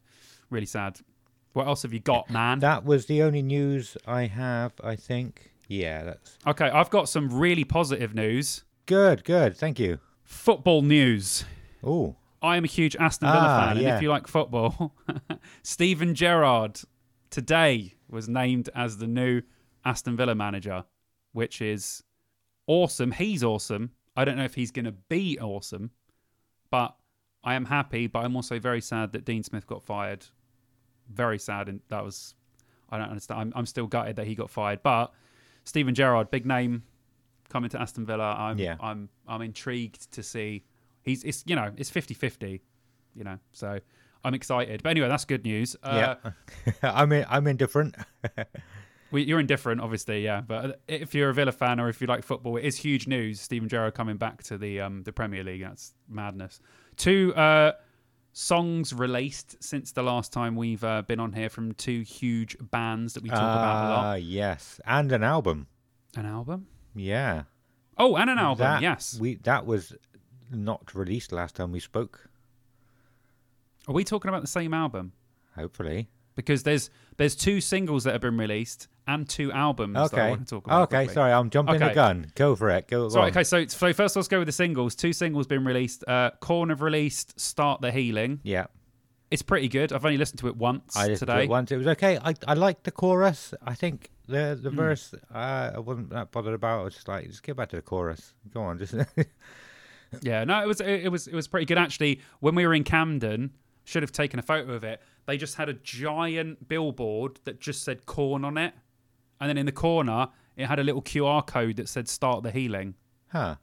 really 0.50 0.66
sad. 0.66 1.00
What 1.54 1.66
else 1.66 1.82
have 1.82 1.92
you 1.92 2.00
got, 2.00 2.28
man? 2.30 2.58
That 2.58 2.84
was 2.84 3.06
the 3.06 3.22
only 3.22 3.40
news 3.42 3.96
I 4.06 4.26
have, 4.26 4.72
I 4.82 4.96
think. 4.96 5.52
Yeah, 5.68 6.02
that's 6.04 6.36
okay, 6.46 6.68
I've 6.68 6.90
got 6.90 7.08
some 7.08 7.30
really 7.32 7.64
positive 7.64 8.14
news. 8.14 8.64
good, 8.86 9.24
good. 9.24 9.56
Thank 9.56 9.78
you. 9.78 9.98
Football 10.24 10.82
news. 10.82 11.44
Oh, 11.82 12.16
I 12.44 12.56
am 12.56 12.64
a 12.64 12.68
huge 12.68 12.94
Aston 12.96 13.28
Villa 13.28 13.40
Ah, 13.46 13.60
fan, 13.66 13.76
and 13.78 13.86
yeah. 13.86 13.96
if 13.96 14.02
you 14.02 14.08
like 14.10 14.26
football, 14.26 14.94
Steven 15.62 16.14
Gerrard 16.14 16.80
today 17.30 17.94
was 18.08 18.28
named 18.28 18.68
as 18.74 18.98
the 18.98 19.06
new 19.06 19.42
Aston 19.84 20.16
Villa 20.16 20.34
manager, 20.34 20.84
which 21.32 21.60
is 21.62 22.02
awesome. 22.66 23.12
He's 23.12 23.42
awesome. 23.42 23.90
I 24.16 24.24
don't 24.24 24.36
know 24.36 24.44
if 24.44 24.54
he's 24.54 24.70
going 24.70 24.84
to 24.84 24.92
be 24.92 25.38
awesome, 25.40 25.90
but 26.70 26.94
I 27.42 27.54
am 27.54 27.64
happy. 27.64 28.06
But 28.06 28.20
I'm 28.24 28.36
also 28.36 28.58
very 28.58 28.80
sad 28.80 29.12
that 29.12 29.24
Dean 29.24 29.42
Smith 29.42 29.66
got 29.66 29.82
fired. 29.82 30.24
Very 31.12 31.38
sad, 31.38 31.68
and 31.68 31.80
that 31.88 32.04
was 32.04 32.34
I 32.90 32.98
don't 32.98 33.08
understand. 33.08 33.40
I'm, 33.40 33.52
I'm 33.56 33.66
still 33.66 33.86
gutted 33.86 34.16
that 34.16 34.26
he 34.26 34.34
got 34.34 34.50
fired, 34.50 34.82
but 34.82 35.12
Steven 35.64 35.94
Gerrard, 35.94 36.30
big 36.30 36.46
name, 36.46 36.82
coming 37.48 37.70
to 37.70 37.80
Aston 37.80 38.06
Villa. 38.06 38.34
I'm 38.38 38.58
Yeah. 38.58 38.76
I'm 38.80 39.08
I'm 39.26 39.42
intrigued 39.42 40.12
to 40.12 40.22
see. 40.22 40.64
He's 41.04 41.22
it's 41.24 41.44
you 41.46 41.54
know 41.56 41.70
it's 41.76 41.90
50-50, 41.90 42.60
you 43.14 43.24
know. 43.24 43.38
So 43.52 43.78
I'm 44.24 44.34
excited. 44.34 44.82
But 44.82 44.90
anyway, 44.90 45.08
that's 45.08 45.24
good 45.24 45.44
news. 45.44 45.76
Uh, 45.82 46.16
yeah. 46.24 46.72
I'm 46.82 47.12
in, 47.12 47.26
I'm 47.28 47.46
indifferent. 47.46 47.94
we, 49.10 49.22
you're 49.22 49.40
indifferent, 49.40 49.80
obviously, 49.80 50.24
yeah. 50.24 50.40
But 50.40 50.80
if 50.88 51.14
you're 51.14 51.28
a 51.28 51.34
Villa 51.34 51.52
fan 51.52 51.78
or 51.78 51.88
if 51.88 52.00
you 52.00 52.06
like 52.06 52.24
football, 52.24 52.56
it 52.56 52.64
is 52.64 52.76
huge 52.76 53.06
news. 53.06 53.40
Steven 53.40 53.68
Gerrard 53.68 53.94
coming 53.94 54.16
back 54.16 54.42
to 54.44 54.56
the 54.56 54.80
um, 54.80 55.02
the 55.02 55.12
Premier 55.12 55.44
League. 55.44 55.62
That's 55.62 55.94
madness. 56.08 56.60
Two 56.96 57.34
uh, 57.34 57.72
songs 58.32 58.94
released 58.94 59.62
since 59.62 59.92
the 59.92 60.02
last 60.02 60.32
time 60.32 60.56
we've 60.56 60.82
uh, 60.82 61.02
been 61.02 61.20
on 61.20 61.32
here 61.32 61.50
from 61.50 61.72
two 61.72 62.00
huge 62.00 62.56
bands 62.70 63.14
that 63.14 63.22
we 63.22 63.28
talk 63.28 63.38
about 63.38 63.86
a 63.86 63.88
lot. 63.88 64.04
Ah, 64.04 64.14
yes, 64.14 64.80
and 64.86 65.12
an 65.12 65.22
album. 65.22 65.66
An 66.16 66.26
album? 66.26 66.66
Yeah. 66.94 67.42
Oh, 67.98 68.16
and 68.16 68.30
an 68.30 68.38
album. 68.38 68.64
That, 68.64 68.82
yes. 68.82 69.18
We 69.20 69.36
that 69.36 69.66
was 69.66 69.94
not 70.50 70.94
released 70.94 71.32
last 71.32 71.56
time 71.56 71.72
we 71.72 71.80
spoke. 71.80 72.28
Are 73.88 73.94
we 73.94 74.04
talking 74.04 74.28
about 74.28 74.40
the 74.42 74.48
same 74.48 74.72
album? 74.74 75.12
Hopefully. 75.56 76.08
Because 76.36 76.62
there's 76.64 76.90
there's 77.16 77.36
two 77.36 77.60
singles 77.60 78.04
that 78.04 78.12
have 78.12 78.20
been 78.20 78.36
released 78.38 78.88
and 79.06 79.28
two 79.28 79.52
albums 79.52 79.94
that 79.94 80.00
I 80.00 80.04
Okay. 80.22 80.30
want 80.30 80.48
to 80.48 80.54
talk 80.56 80.66
about. 80.66 80.82
Okay. 80.84 80.96
quickly. 81.04 81.14
Sorry, 81.14 81.32
I'm 81.32 81.50
jumping 81.50 81.78
the 81.78 81.90
gun. 81.94 82.32
Go 82.34 82.56
for 82.56 82.70
it. 82.70 82.88
Go. 82.88 83.08
So, 83.08 83.20
on. 83.20 83.28
okay, 83.28 83.44
so, 83.44 83.64
so 83.66 83.92
first 83.92 84.16
let's 84.16 84.26
go 84.28 84.38
with 84.38 84.46
the 84.46 84.52
singles. 84.52 84.94
Two 84.96 85.12
singles 85.12 85.46
been 85.46 85.64
released. 85.64 86.02
Uh, 86.08 86.30
Korn 86.40 86.70
have 86.70 86.82
released 86.82 87.38
"Start 87.38 87.82
the 87.82 87.92
Healing." 87.92 88.40
Yeah. 88.42 88.66
It's 89.30 89.42
pretty 89.42 89.68
good. 89.68 89.92
I've 89.92 90.04
only 90.04 90.16
listened 90.18 90.38
to 90.40 90.48
it 90.48 90.56
once 90.56 90.96
I 90.96 91.06
listened 91.08 91.28
today. 91.28 91.38
to 91.40 91.44
it 91.44 91.48
once. 91.50 91.70
It 91.72 91.76
was 91.76 91.86
okay. 91.88 92.18
I 92.18 92.34
I 92.48 92.54
liked 92.54 92.84
the 92.84 92.90
chorus. 92.90 93.54
I 93.62 93.74
think 93.74 94.10
the 94.26 94.58
the 94.60 94.70
Hmm. 94.70 94.76
verse 94.76 95.14
uh, 95.32 95.72
I 95.74 95.78
wasn't 95.78 96.10
that 96.10 96.32
bothered 96.32 96.54
about. 96.54 96.80
I 96.80 96.84
was 96.84 96.94
just 96.94 97.06
like, 97.08 97.26
just 97.28 97.42
get 97.44 97.56
back 97.56 97.68
to 97.70 97.76
the 97.76 97.82
chorus. 97.82 98.32
Go 98.52 98.62
on, 98.62 98.78
just 98.78 98.94
Yeah, 100.22 100.44
no, 100.44 100.62
it 100.62 100.66
was 100.66 100.80
it, 100.80 101.04
it 101.04 101.08
was 101.08 101.26
it 101.26 101.34
was 101.34 101.48
pretty 101.48 101.66
good 101.66 101.78
actually. 101.78 102.20
When 102.40 102.54
we 102.54 102.66
were 102.66 102.74
in 102.74 102.84
Camden, 102.84 103.52
should 103.84 104.02
have 104.02 104.12
taken 104.12 104.38
a 104.38 104.42
photo 104.42 104.72
of 104.72 104.84
it. 104.84 105.00
They 105.26 105.36
just 105.36 105.54
had 105.56 105.68
a 105.68 105.74
giant 105.74 106.68
billboard 106.68 107.40
that 107.44 107.60
just 107.60 107.84
said 107.84 108.06
"Korn" 108.06 108.44
on 108.44 108.58
it, 108.58 108.74
and 109.40 109.48
then 109.48 109.58
in 109.58 109.66
the 109.66 109.72
corner 109.72 110.28
it 110.56 110.66
had 110.66 110.78
a 110.78 110.84
little 110.84 111.02
QR 111.02 111.46
code 111.46 111.76
that 111.76 111.88
said 111.88 112.08
"Start 112.08 112.42
the 112.42 112.50
Healing." 112.50 112.94
huh. 113.28 113.56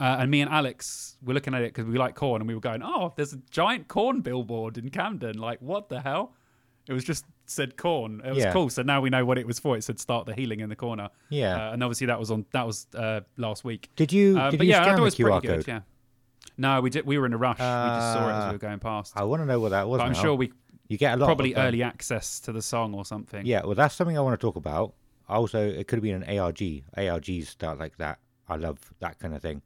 Uh, 0.00 0.16
and 0.18 0.30
me 0.32 0.40
and 0.40 0.50
Alex 0.50 1.16
were 1.22 1.32
looking 1.32 1.54
at 1.54 1.62
it 1.62 1.72
because 1.72 1.84
we 1.86 1.96
like 1.96 2.16
Korn, 2.16 2.40
and 2.40 2.48
we 2.48 2.54
were 2.54 2.60
going, 2.60 2.82
"Oh, 2.82 3.12
there's 3.16 3.32
a 3.32 3.40
giant 3.50 3.88
Korn 3.88 4.20
billboard 4.20 4.76
in 4.78 4.88
Camden! 4.90 5.38
Like, 5.38 5.60
what 5.62 5.88
the 5.88 6.00
hell?" 6.00 6.34
It 6.88 6.92
was 6.92 7.04
just 7.04 7.24
said 7.46 7.76
Korn. 7.76 8.20
It 8.24 8.30
was 8.34 8.38
Yeah. 8.44 8.52
cool. 8.52 8.68
So 8.70 8.82
now 8.82 9.00
we 9.00 9.08
know 9.10 9.24
what 9.24 9.38
it 9.38 9.46
was 9.46 9.58
for. 9.58 9.76
It 9.76 9.84
said 9.84 9.98
"Start 10.00 10.26
the 10.26 10.34
Healing" 10.34 10.60
in 10.60 10.68
the 10.68 10.76
corner. 10.76 11.10
Yeah. 11.28 11.68
Uh, 11.68 11.72
and 11.72 11.82
obviously 11.82 12.06
that 12.08 12.18
was 12.18 12.30
on 12.30 12.44
that 12.52 12.66
was 12.66 12.86
uh, 12.96 13.20
last 13.36 13.64
week. 13.64 13.88
Did 13.96 14.12
you 14.12 14.38
Uh, 14.38 14.50
did 14.50 14.58
but 14.58 14.66
you 14.66 14.72
yeah, 14.72 14.80
I 14.80 14.82
scan 14.84 14.88
thought 14.88 14.94
it 14.94 14.96
the 14.98 15.02
was 15.04 15.14
QR 15.14 15.40
pretty 15.40 15.46
code? 15.48 15.56
good. 15.66 15.68
Yeah. 15.68 15.80
No, 16.58 16.80
we 16.80 16.90
did. 16.90 17.06
We 17.06 17.18
were 17.18 17.26
in 17.26 17.32
a 17.32 17.38
rush. 17.38 17.58
we 17.58 17.64
just 17.64 18.12
saw 18.12 18.28
it 18.28 18.32
as 18.32 18.44
Ah. 18.44 18.48
we 18.48 18.52
were 18.54 18.58
going 18.58 18.78
past. 18.80 19.12
I 19.16 19.22
want 19.24 19.42
to 19.42 19.46
know 19.46 19.60
what 19.60 19.70
that 19.70 19.88
was. 19.88 19.98
But 19.98 20.04
I'm 20.06 20.12
now. 20.12 20.22
sure 20.22 20.34
we 20.34 20.52
you 20.88 20.98
get 20.98 21.14
a 21.14 21.16
lot. 21.16 21.26
probably 21.26 21.52
of 21.52 21.56
them. 21.56 21.66
early 21.68 21.82
access 21.82 22.40
to 22.40 22.52
the 22.52 22.60
song 22.62 22.94
or 22.94 23.04
something. 23.04 23.46
Yeah, 23.46 23.64
well, 23.64 23.74
that's 23.74 23.94
something 23.94 24.18
I 24.18 24.20
want 24.20 24.38
to 24.38 24.44
talk 24.44 24.56
about. 24.56 24.94
Also, 25.28 25.64
it 25.66 25.86
could 25.88 25.96
have 25.98 26.02
been 26.02 26.22
an 26.22 26.38
ARG. 26.38 26.82
ARGs 26.96 27.46
start 27.46 27.78
like 27.78 27.96
that. 27.98 28.18
I 28.48 28.56
love 28.56 28.78
that 28.98 29.18
kind 29.18 29.34
of 29.34 29.40
thing. 29.40 29.62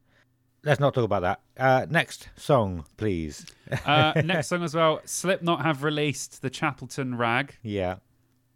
Let's 0.67 0.81
not 0.81 0.95
talk 0.95 1.05
about 1.05 1.23
that. 1.23 1.41
Uh, 1.57 1.87
next 1.89 2.29
song, 2.35 2.85
please. 2.97 3.47
uh, 3.85 4.15
next 4.25 4.49
song 4.49 4.65
as 4.65 4.75
well. 4.75 5.01
Slipknot 5.05 5.63
have 5.63 5.85
released 5.85 6.43
the 6.43 6.51
Chapeltown 6.51 7.17
Rag. 7.17 7.55
Yeah. 7.63 7.97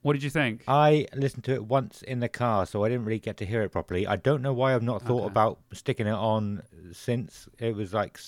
What 0.02 0.14
did 0.14 0.24
you 0.24 0.30
think? 0.30 0.64
I 0.66 1.06
listened 1.14 1.44
to 1.44 1.52
it 1.54 1.64
once 1.66 2.02
in 2.02 2.18
the 2.18 2.28
car, 2.28 2.66
so 2.66 2.82
I 2.84 2.88
didn't 2.88 3.04
really 3.04 3.20
get 3.20 3.36
to 3.36 3.46
hear 3.46 3.62
it 3.62 3.68
properly. 3.70 4.08
I 4.08 4.16
don't 4.16 4.42
know 4.42 4.52
why 4.52 4.74
I've 4.74 4.82
not 4.82 5.02
thought 5.02 5.20
Okay. 5.26 5.30
about 5.30 5.60
sticking 5.72 6.08
it 6.08 6.12
on 6.14 6.62
since 6.90 7.48
it 7.60 7.76
was 7.76 7.94
like 7.94 8.18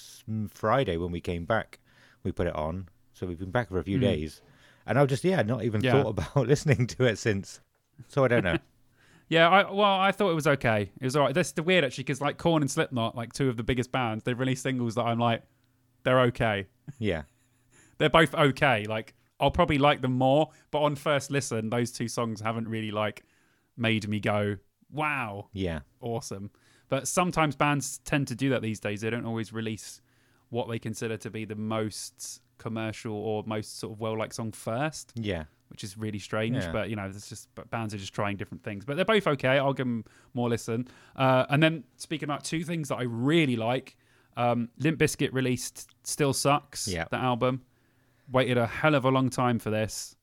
Friday 0.50 0.96
when 0.96 1.10
we 1.10 1.20
came 1.20 1.44
back. 1.44 1.80
We 2.22 2.30
put 2.30 2.46
it 2.46 2.54
on, 2.54 2.88
so 3.14 3.26
we've 3.26 3.38
been 3.38 3.50
back 3.50 3.68
for 3.68 3.78
a 3.80 3.82
few 3.84 3.98
Mm. 3.98 4.02
days, 4.02 4.42
and 4.86 4.96
I've 4.96 5.08
just 5.08 5.24
yeah 5.24 5.42
not 5.42 5.64
even 5.64 5.80
Yeah. 5.82 6.02
thought 6.04 6.08
about 6.34 6.46
listening 6.46 6.86
to 6.86 7.04
it 7.04 7.16
since. 7.18 7.58
So 8.06 8.22
I 8.24 8.28
don't 8.28 8.44
know. 8.44 8.58
Yeah, 9.32 9.48
I, 9.48 9.72
well, 9.72 9.98
I 9.98 10.12
thought 10.12 10.30
it 10.30 10.34
was 10.34 10.46
okay. 10.46 10.90
It 11.00 11.04
was 11.04 11.16
all 11.16 11.24
right. 11.24 11.32
That's 11.32 11.52
the 11.52 11.62
weird 11.62 11.84
actually, 11.84 12.04
because 12.04 12.20
like 12.20 12.36
Korn 12.36 12.62
and 12.62 12.70
Slipknot, 12.70 13.16
like 13.16 13.32
two 13.32 13.48
of 13.48 13.56
the 13.56 13.62
biggest 13.62 13.90
bands, 13.90 14.24
they've 14.24 14.38
released 14.38 14.62
singles 14.62 14.94
that 14.96 15.04
I'm 15.04 15.18
like, 15.18 15.42
they're 16.02 16.20
okay. 16.20 16.66
yeah, 16.98 17.22
They're 17.98 18.10
both 18.10 18.34
okay. 18.34 18.84
Like 18.84 19.14
I'll 19.40 19.50
probably 19.50 19.78
like 19.78 20.02
them 20.02 20.18
more, 20.18 20.50
but 20.70 20.82
on 20.82 20.96
first 20.96 21.30
listen, 21.30 21.70
those 21.70 21.90
two 21.92 22.08
songs 22.08 22.42
haven't 22.42 22.68
really 22.68 22.90
like 22.90 23.24
made 23.74 24.06
me 24.06 24.20
go, 24.20 24.58
wow, 24.90 25.48
yeah, 25.54 25.80
awesome. 26.02 26.50
But 26.90 27.08
sometimes 27.08 27.56
bands 27.56 28.00
tend 28.04 28.28
to 28.28 28.34
do 28.34 28.50
that 28.50 28.60
these 28.60 28.80
days. 28.80 29.00
They 29.00 29.08
don't 29.08 29.24
always 29.24 29.50
release 29.50 30.02
what 30.50 30.68
they 30.68 30.78
consider 30.78 31.16
to 31.16 31.30
be 31.30 31.46
the 31.46 31.54
most 31.54 32.42
commercial 32.58 33.14
or 33.14 33.44
most 33.46 33.78
sort 33.78 33.94
of 33.94 34.00
well 34.00 34.18
liked 34.18 34.34
song 34.34 34.52
first, 34.52 35.14
yeah. 35.14 35.44
Which 35.72 35.82
is 35.82 35.98
really 35.98 36.18
strange. 36.20 36.56
Yeah. 36.56 36.70
But 36.70 36.90
you 36.90 36.96
know, 36.96 37.06
it's 37.06 37.28
just 37.28 37.48
but 37.56 37.68
bands 37.70 37.92
are 37.94 37.98
just 37.98 38.14
trying 38.14 38.36
different 38.36 38.62
things. 38.62 38.84
But 38.84 38.94
they're 38.96 39.04
both 39.04 39.26
okay. 39.26 39.58
I'll 39.58 39.72
give 39.72 39.86
them 39.86 40.04
more 40.34 40.48
listen. 40.48 40.86
Uh, 41.16 41.46
and 41.50 41.60
then 41.62 41.84
speaking 41.96 42.24
about 42.28 42.44
two 42.44 42.62
things 42.62 42.88
that 42.90 42.96
I 42.96 43.02
really 43.02 43.56
like, 43.56 43.96
um, 44.36 44.68
Limp 44.78 44.98
Bizkit 45.00 45.32
released 45.32 45.88
"Still 46.04 46.32
Sucks," 46.32 46.86
Yeah. 46.86 47.06
the 47.10 47.16
album. 47.18 47.62
Waited 48.30 48.56
a 48.56 48.66
hell 48.66 48.94
of 48.94 49.04
a 49.04 49.08
long 49.10 49.28
time 49.30 49.58
for 49.58 49.70
this, 49.70 50.14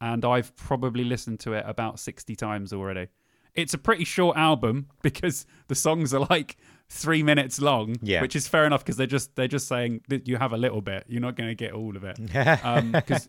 and 0.00 0.24
I've 0.24 0.54
probably 0.56 1.04
listened 1.04 1.40
to 1.40 1.54
it 1.54 1.64
about 1.66 1.98
sixty 1.98 2.36
times 2.36 2.72
already. 2.72 3.08
It's 3.54 3.74
a 3.74 3.78
pretty 3.78 4.04
short 4.04 4.36
album 4.36 4.86
because 5.02 5.44
the 5.66 5.74
songs 5.74 6.14
are 6.14 6.24
like 6.30 6.56
three 6.88 7.22
minutes 7.22 7.60
long, 7.60 7.96
Yeah. 8.00 8.22
which 8.22 8.36
is 8.36 8.46
fair 8.48 8.64
enough 8.64 8.82
because 8.84 8.96
they're 8.96 9.06
just 9.06 9.34
they're 9.34 9.48
just 9.48 9.66
saying 9.68 10.02
that 10.08 10.28
you 10.28 10.36
have 10.36 10.52
a 10.52 10.56
little 10.56 10.80
bit. 10.80 11.04
You're 11.08 11.20
not 11.20 11.34
going 11.36 11.48
to 11.50 11.54
get 11.54 11.72
all 11.72 11.96
of 11.96 12.04
it 12.04 12.16
because 12.92 13.28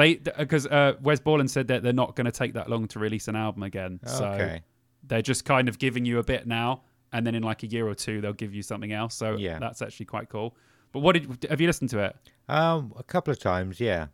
they 0.00 0.14
because 0.14 0.66
uh, 0.66 0.94
Wes 1.02 1.20
Borland 1.20 1.50
said 1.50 1.68
that 1.68 1.82
they're 1.82 1.92
not 1.92 2.16
going 2.16 2.24
to 2.24 2.32
take 2.32 2.54
that 2.54 2.70
long 2.70 2.88
to 2.88 2.98
release 2.98 3.28
an 3.28 3.36
album 3.36 3.62
again. 3.62 4.00
So 4.06 4.24
okay. 4.24 4.62
they're 5.06 5.22
just 5.22 5.44
kind 5.44 5.68
of 5.68 5.78
giving 5.78 6.04
you 6.04 6.18
a 6.18 6.24
bit 6.24 6.46
now, 6.46 6.82
and 7.12 7.26
then 7.26 7.34
in 7.34 7.42
like 7.42 7.62
a 7.62 7.66
year 7.66 7.86
or 7.86 7.94
two 7.94 8.20
they'll 8.20 8.32
give 8.32 8.54
you 8.54 8.62
something 8.62 8.92
else. 8.92 9.14
So 9.14 9.36
Yeah. 9.36 9.58
that's 9.58 9.82
actually 9.82 10.06
quite 10.06 10.28
cool. 10.28 10.56
But 10.92 11.00
what 11.00 11.12
did 11.12 11.46
have 11.50 11.60
you 11.60 11.66
listened 11.66 11.90
to 11.90 11.98
it? 12.00 12.16
Um, 12.48 12.92
a 12.96 13.02
couple 13.02 13.30
of 13.30 13.38
times, 13.38 13.78
yeah. 13.78 14.06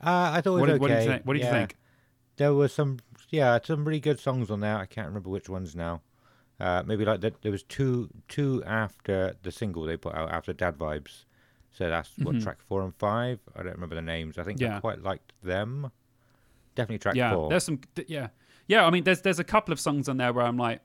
Uh, 0.00 0.32
I 0.34 0.40
thought 0.40 0.58
it 0.58 0.60
was 0.60 0.60
What 0.60 0.70
okay. 0.70 0.78
what 0.78 0.88
did 0.88 1.02
you 1.02 1.08
think? 1.10 1.26
What 1.26 1.32
did 1.34 1.42
yeah. 1.42 1.46
you 1.46 1.52
think? 1.52 1.76
There 2.36 2.54
were 2.54 2.68
some, 2.68 2.98
yeah, 3.30 3.58
some 3.62 3.84
really 3.84 4.00
good 4.00 4.18
songs 4.18 4.50
on 4.50 4.58
there. 4.60 4.76
I 4.76 4.86
can't 4.86 5.06
remember 5.06 5.30
which 5.30 5.48
ones 5.48 5.76
now. 5.76 6.02
Uh, 6.58 6.82
maybe 6.84 7.04
like. 7.04 7.20
There 7.20 7.52
was 7.52 7.62
two, 7.62 8.10
two 8.28 8.62
after 8.66 9.36
the 9.42 9.52
single 9.52 9.84
they 9.84 9.96
put 9.96 10.14
out 10.16 10.32
after 10.32 10.52
Dad 10.52 10.76
Vibes. 10.76 11.26
So 11.74 11.88
that's 11.90 12.10
what 12.18 12.36
Mhm. 12.36 12.42
track 12.42 12.58
four 12.62 12.82
and 12.82 12.94
five. 12.96 13.40
I 13.54 13.62
don't 13.62 13.74
remember 13.74 13.94
the 13.96 14.02
names. 14.02 14.38
I 14.38 14.42
think 14.44 14.62
I 14.62 14.80
quite 14.80 15.02
liked 15.02 15.32
them. 15.42 15.90
Definitely 16.74 16.98
track 16.98 17.14
yeah, 17.16 17.34
four. 17.34 17.50
there's 17.50 17.64
some. 17.64 17.78
th- 17.94 18.08
Yeah, 18.08 18.28
yeah. 18.66 18.84
I 18.86 18.90
mean, 18.90 19.04
there's 19.04 19.20
there's 19.22 19.38
a 19.38 19.44
couple 19.44 19.72
of 19.72 19.78
songs 19.80 20.08
on 20.08 20.16
there 20.16 20.32
where 20.32 20.44
I'm 20.46 20.56
like, 20.56 20.80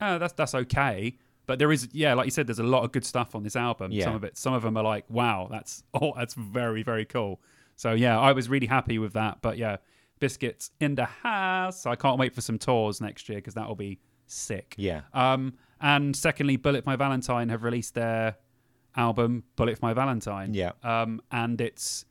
oh, 0.00 0.18
that's 0.18 0.32
that's 0.34 0.54
okay. 0.54 1.18
But 1.46 1.58
there 1.58 1.72
is, 1.72 1.88
yeah, 1.92 2.12
like 2.14 2.26
you 2.26 2.30
said, 2.30 2.46
there's 2.46 2.58
a 2.58 2.62
lot 2.62 2.84
of 2.84 2.92
good 2.92 3.04
stuff 3.06 3.34
on 3.34 3.42
this 3.42 3.56
album. 3.56 3.90
Yeah. 3.90 4.04
Some 4.04 4.14
of 4.14 4.24
it, 4.24 4.36
some 4.36 4.52
of 4.52 4.62
them 4.62 4.76
are 4.76 4.84
like, 4.84 5.04
wow, 5.08 5.48
that's 5.50 5.82
oh, 5.94 6.12
that's 6.16 6.34
very 6.34 6.82
very 6.82 7.04
cool. 7.04 7.40
So 7.76 7.92
yeah, 7.92 8.18
I 8.18 8.32
was 8.32 8.48
really 8.48 8.66
happy 8.66 8.98
with 8.98 9.14
that. 9.14 9.38
But 9.42 9.56
yeah, 9.58 9.76
Bizkit's 10.20 10.70
in 10.80 10.94
the 10.94 11.04
house. 11.06 11.86
I 11.86 11.94
can't 11.94 12.18
wait 12.18 12.34
for 12.34 12.40
some 12.42 12.58
tours 12.58 13.00
next 13.00 13.28
year 13.28 13.38
because 13.38 13.54
that'll 13.54 13.76
be 13.76 13.98
sick. 14.26 14.74
yeah, 14.76 15.02
Um, 15.14 15.54
and 15.80 16.14
secondly, 16.14 16.56
Bullet 16.56 16.84
My 16.84 16.96
Valentine 16.96 17.48
have 17.48 17.62
released 17.62 17.94
their 17.94 18.36
album 18.98 19.44
Bullet 19.56 19.78
for 19.78 19.86
My 19.86 19.94
Valentine. 19.94 20.52
yeah, 20.52 20.72
Um, 20.82 21.22
and 21.30 21.58
it's 21.60 22.04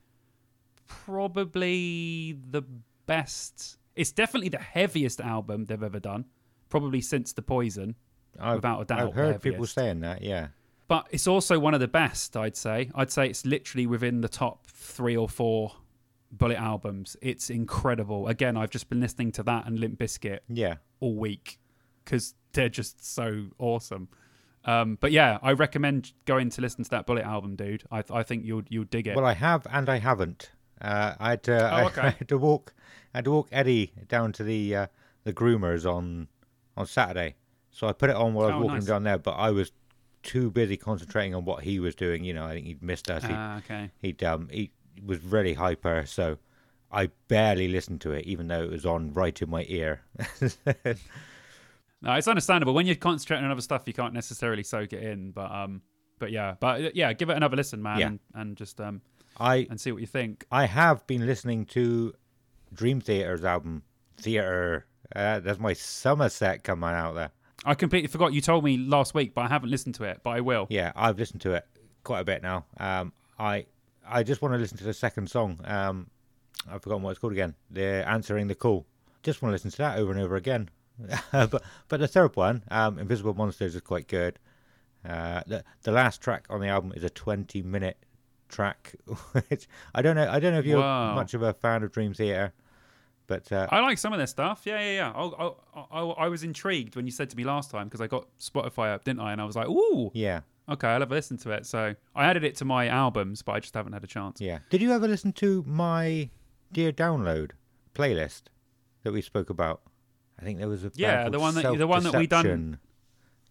probably 0.88 2.38
the 2.49 2.63
best. 3.05 3.77
It's 3.95 4.11
definitely 4.11 4.49
the 4.49 4.57
heaviest 4.59 5.21
album 5.21 5.65
they've 5.65 5.81
ever 5.81 5.99
done, 5.99 6.25
probably 6.69 7.01
since 7.01 7.33
The 7.33 7.41
Poison. 7.41 7.95
I've, 8.39 8.55
without 8.57 8.81
a 8.81 8.85
doubt. 8.85 8.99
I've 9.09 9.13
heard 9.13 9.41
people 9.41 9.65
saying 9.65 10.01
that. 10.01 10.21
Yeah. 10.21 10.47
But 10.88 11.07
it's 11.11 11.27
also 11.27 11.59
one 11.59 11.73
of 11.73 11.79
the 11.79 11.88
best, 11.88 12.38
I'd 12.38 12.55
say. 12.55 12.89
I'd 12.95 13.11
say 13.11 13.27
it's 13.27 13.45
literally 13.45 13.88
within 13.88 14.21
the 14.21 14.29
top 14.29 14.67
three 14.67 15.17
or 15.17 15.27
four 15.27 15.73
Bullet 16.31 16.57
albums. 16.57 17.17
It's 17.21 17.49
incredible. 17.49 18.27
Again, 18.27 18.55
I've 18.57 18.69
just 18.69 18.89
been 18.89 18.99
listening 18.99 19.31
to 19.33 19.43
that 19.43 19.65
and 19.65 19.79
Limp 19.79 19.97
Bizkit 19.99 20.39
Yeah. 20.49 20.75
all 20.99 21.15
week 21.15 21.57
because 22.05 22.35
they're 22.53 22.69
just 22.69 23.03
so 23.03 23.47
awesome. 23.57 24.07
Um, 24.66 24.97
but 24.99 25.12
yeah, 25.12 25.38
I 25.41 25.53
recommend 25.53 26.12
going 26.26 26.49
to 26.49 26.62
listen 26.62 26.84
to 26.84 26.89
that 26.91 27.05
Bullet 27.05 27.24
album, 27.24 27.55
dude. 27.55 27.84
I, 27.91 28.03
I 28.12 28.24
think 28.24 28.43
you'll 28.45 28.64
you'll 28.70 28.84
dig 28.86 29.08
it. 29.08 29.16
Well, 29.16 29.26
I 29.26 29.34
have 29.34 29.66
and 29.72 29.88
I 29.89 29.99
haven't. 29.99 30.51
Uh, 30.82 31.16
I 31.20 31.30
had 31.32 31.43
to. 31.43 31.74
Oh, 31.76 31.86
okay. 31.88 32.01
I 32.01 32.10
had 32.12 32.28
to 32.30 32.38
walk. 32.38 32.74
I 33.14 33.20
had 33.20 33.26
to 33.26 33.32
walk 33.32 33.47
Eddie 33.51 33.93
down 34.08 34.32
to 34.34 34.43
the 34.43 34.76
uh, 34.76 34.88
the 35.24 35.34
groomers 35.34 35.86
on 35.91 36.28
on 36.76 36.86
Saturday. 36.86 37.36
So 37.72 37.88
I 37.88 37.93
put 37.93 38.10
it 38.10 38.16
on 38.16 38.34
while 38.34 38.45
I 38.45 38.49
was 38.49 38.55
Oh, 38.55 38.62
walking 38.64 38.80
nice. 38.80 38.86
down 38.88 39.03
there, 39.03 39.18
but 39.18 39.32
I 39.34 39.51
was 39.51 39.72
too 40.24 40.51
busy 40.51 40.76
concentrating 40.78 41.34
on 41.36 41.45
what 41.45 41.64
he 41.64 41.80
was 41.80 41.95
doing. 41.95 42.24
You 42.26 42.34
know, 42.34 42.45
I 42.45 42.53
think 42.53 42.66
he'd 42.68 42.82
missed 42.84 43.10
us. 43.10 43.24
He, 43.24 43.30
Ah, 43.32 43.58
okay. 43.60 43.91
he'd 44.01 44.22
um 44.24 44.49
he 44.51 44.72
was 45.05 45.20
really 45.24 45.53
hyper, 45.53 46.03
so 46.05 46.38
I 46.91 47.12
barely 47.28 47.68
listened 47.68 48.01
to 48.01 48.12
it, 48.12 48.26
even 48.26 48.47
though 48.47 48.64
it 48.64 48.70
was 48.72 48.86
on 48.86 49.14
right 49.14 49.39
in 49.41 49.49
my 49.49 49.66
ear. 49.70 50.01
No, 52.02 52.14
it's 52.14 52.28
understandable 52.28 52.74
when 52.74 52.86
you're 52.86 52.95
concentrating 52.95 53.45
on 53.45 53.52
other 53.52 53.62
stuff. 53.62 53.84
You 53.86 53.93
can't 53.93 54.14
necessarily 54.14 54.64
soak 54.64 54.93
it 54.93 55.04
in, 55.04 55.32
but 55.32 55.52
um, 55.52 55.82
but 56.20 56.32
yeah, 56.32 56.56
but 56.60 56.82
uh, 56.82 56.89
yeah, 56.93 57.12
give 57.14 57.30
it 57.30 57.38
another 57.38 57.56
listen, 57.58 57.82
man, 57.82 58.00
Yeah. 58.00 58.08
and, 58.08 58.20
and 58.36 58.58
just 58.58 58.80
um, 58.80 59.02
I 59.39 59.68
and 59.70 59.80
see 59.80 59.91
what 59.91 60.02
you 60.02 60.08
think. 60.08 60.45
I 60.52 60.66
have 60.66 61.06
been 61.08 61.26
listening 61.26 61.66
to 61.68 62.14
Dream 62.74 63.02
Theater's 63.02 63.43
album 63.43 63.84
Theater. 64.18 64.86
Uh, 65.16 65.39
there's 65.39 65.60
my 65.60 65.74
Somerset 65.74 66.64
coming 66.64 66.89
out 66.89 67.14
there. 67.14 67.32
I 67.66 67.74
completely 67.74 68.08
forgot 68.08 68.34
you 68.34 68.41
told 68.41 68.64
me 68.64 68.78
last 68.78 69.14
week, 69.16 69.34
but 69.34 69.41
I 69.41 69.48
haven't 69.48 69.70
listened 69.72 69.95
to 69.95 70.04
it. 70.04 70.20
But 70.24 70.32
I 70.32 70.41
will. 70.41 70.68
Yeah, 70.70 70.91
I've 70.95 71.18
listened 71.18 71.41
to 71.41 71.54
it 71.54 71.66
quite 72.04 72.20
a 72.20 72.26
bit 72.26 72.43
now. 72.43 72.66
Um, 72.80 73.14
I 73.39 73.66
I 74.08 74.24
just 74.24 74.41
want 74.41 74.54
to 74.54 74.58
listen 74.60 74.78
to 74.78 74.84
the 74.84 74.93
second 74.93 75.30
song. 75.30 75.60
Um, 75.66 76.10
I've 76.70 76.82
forgotten 76.84 77.04
what 77.04 77.12
it's 77.12 77.20
called 77.20 77.34
again. 77.34 77.56
The 77.72 78.08
answering 78.08 78.48
the 78.48 78.56
call. 78.56 78.86
Just 79.24 79.41
want 79.41 79.52
to 79.52 79.54
listen 79.54 79.72
to 79.72 79.78
that 79.78 79.98
over 79.98 80.12
and 80.12 80.22
over 80.22 80.36
again. 80.36 80.70
but 81.32 81.62
but 81.88 82.00
the 82.00 82.08
third 82.08 82.36
one, 82.36 82.64
um, 82.72 82.98
Invisible 83.00 83.34
Monsters, 83.34 83.76
is 83.76 83.82
quite 83.82 84.08
good. 84.08 84.39
Uh, 85.08 85.41
the 85.48 85.64
the 85.84 85.91
last 85.91 86.22
track 86.22 86.45
on 86.50 86.60
the 86.62 86.68
album 86.68 86.91
is 86.95 87.04
a 87.04 87.10
20 87.10 87.62
minute 87.64 87.98
track. 88.50 88.95
which 89.50 89.68
I 89.93 90.02
don't 90.02 90.16
know. 90.16 90.30
I 90.30 90.39
don't 90.39 90.54
know 90.54 90.60
if 90.60 90.66
you're 90.66 90.80
Wow. 90.80 91.16
much 91.16 91.34
of 91.34 91.41
a 91.41 91.54
fan 91.54 91.84
of 91.84 91.91
Dream 91.91 92.14
Theater, 92.14 92.54
but 93.28 93.52
uh, 93.52 93.68
I 93.72 93.80
like 93.82 93.98
some 93.98 94.14
of 94.14 94.18
their 94.20 94.28
stuff. 94.28 94.62
Yeah, 94.66 94.80
yeah, 94.80 94.93
yeah. 94.93 95.12
I, 95.12 95.24
I, 95.80 95.86
I, 95.91 96.02
I 96.26 96.28
was 96.30 96.43
intrigued 96.43 96.95
when 96.95 97.06
you 97.06 97.12
said 97.12 97.30
to 97.30 97.38
me 97.38 97.43
last 97.43 97.70
time 97.72 97.88
because 97.88 98.02
I 98.02 98.08
got 98.08 98.28
Spotify 98.39 98.93
up, 98.93 99.04
didn't 99.04 99.20
I? 99.22 99.32
And 99.34 99.41
I 99.41 99.45
was 99.45 99.56
like, 99.56 99.68
ooh, 99.68 100.12
yeah, 100.14 100.41
okay, 100.70 100.88
I'll 100.88 101.00
have 101.02 101.12
a 101.12 101.16
listen 101.16 101.38
to 101.38 101.52
it. 101.52 101.66
So 101.66 101.95
I 102.16 102.26
added 102.26 102.43
it 102.43 102.56
to 102.58 102.66
my 102.66 102.88
albums, 102.88 103.41
but 103.43 103.52
I 103.54 103.60
just 103.60 103.74
haven't 103.76 103.93
had 103.93 104.04
a 104.04 104.08
chance. 104.08 104.41
yeah. 104.41 104.60
Did 104.70 104.82
you 104.82 104.91
ever 104.93 105.08
listen 105.08 105.32
to 105.34 105.64
my 105.68 106.30
Dear 106.72 106.91
Download 106.91 107.52
playlist 107.93 108.43
that 109.04 109.12
we 109.14 109.22
spoke 109.22 109.50
about? 109.50 109.82
I 110.39 110.43
think 110.43 110.59
there 110.59 110.67
was 110.69 110.83
a 110.85 110.91
Yeah, 110.95 111.29
the 111.29 111.39
one 111.39 111.55
that- 111.55 111.77
the 111.77 111.88
one 111.88 112.03
that 112.03 112.15
we 112.15 112.27
done- 112.27 112.79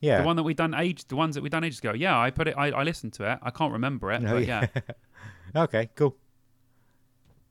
Yeah, 0.00 0.18
The 0.20 0.24
one 0.26 0.36
that 0.36 0.42
we 0.42 0.54
done 0.54 0.74
age, 0.74 1.06
the 1.08 1.16
ones 1.16 1.34
that 1.34 1.42
we 1.42 1.48
done 1.48 1.64
ages 1.64 1.78
ago. 1.78 1.92
Yeah, 1.92 2.18
I 2.18 2.30
put 2.30 2.48
it. 2.48 2.54
I, 2.56 2.66
I 2.68 2.82
listened 2.82 3.14
to 3.14 3.30
it. 3.32 3.38
I 3.42 3.50
can't 3.50 3.72
remember 3.72 4.12
it, 4.12 4.20
No, 4.22 4.34
but 4.34 4.46
yeah. 4.46 4.66
okay, 5.56 5.88
cool. 5.94 6.16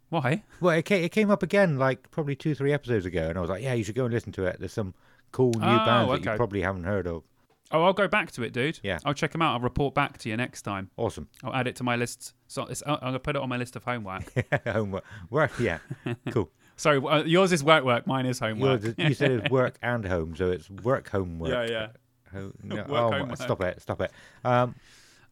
Why? 0.10 0.44
Well, 0.62 0.78
it 0.78 0.86
came, 0.86 1.04
it 1.04 1.12
came 1.12 1.32
up 1.32 1.44
again 1.44 1.78
like 1.78 2.10
probably 2.12 2.36
two, 2.36 2.54
three 2.56 2.72
episodes 2.72 3.06
ago, 3.06 3.28
and 3.30 3.38
I 3.38 3.42
was 3.42 3.50
like, 3.50 3.64
yeah, 3.64 3.74
you 3.74 3.84
should 3.84 3.96
go 3.96 4.06
and 4.06 4.14
listen 4.14 4.32
to 4.34 4.46
it. 4.46 4.58
There's 4.60 4.72
some 4.74 4.94
cool 5.32 5.52
new 5.52 5.60
Oh, 5.66 5.86
bands 5.86 6.12
that 6.12 6.32
you 6.32 6.38
probably 6.38 6.62
haven't 6.62 6.84
heard 6.84 7.08
of. 7.08 7.24
Oh, 7.72 7.84
I'll 7.84 7.94
go 7.94 8.08
back 8.08 8.32
to 8.34 8.44
it, 8.44 8.54
dude. 8.54 8.80
Yeah. 8.84 9.00
I'll 9.04 9.16
check 9.16 9.32
them 9.32 9.42
out. 9.42 9.54
I'll 9.56 9.60
report 9.60 9.96
back 9.96 10.20
to 10.20 10.30
you 10.30 10.38
next 10.38 10.62
time. 10.62 10.92
Awesome. 10.98 11.28
I'll 11.44 11.54
add 11.56 11.68
it 11.68 11.76
to 11.78 11.84
my 11.84 11.96
list. 11.96 12.34
So 12.48 12.66
it's, 12.68 12.84
I'm 12.86 13.00
gonna 13.00 13.20
put 13.20 13.36
it 13.36 13.42
on 13.42 13.50
my 13.50 13.58
list 13.58 13.76
of 13.76 13.84
homework. 13.84 14.32
Homework. 14.68 15.04
Work. 15.32 15.52
Yeah, 15.60 15.80
cool. 16.30 16.52
Sorry, 16.78 16.98
uh, 16.98 17.24
yours 17.24 17.52
is 17.52 17.64
work 17.64 17.84
work. 17.84 18.06
Mine 18.06 18.26
is 18.26 18.40
homework. 18.40 18.84
Yours 18.84 18.96
you 18.98 19.14
said 19.14 19.32
it's 19.32 19.50
work 19.52 19.78
and 19.82 20.06
home, 20.06 20.36
so 20.36 20.52
it's 20.52 20.70
work, 20.70 21.10
homework. 21.10 21.52
yeah, 21.52 21.66
yeah. 21.70 21.88
Ho- 22.34 22.52
no, 22.64 22.76
Work, 22.76 22.90
oh, 22.90 23.12
homework. 23.12 23.38
stop 23.38 23.62
it, 23.62 23.82
stop 23.82 24.02
it. 24.02 24.12
Um, 24.44 24.76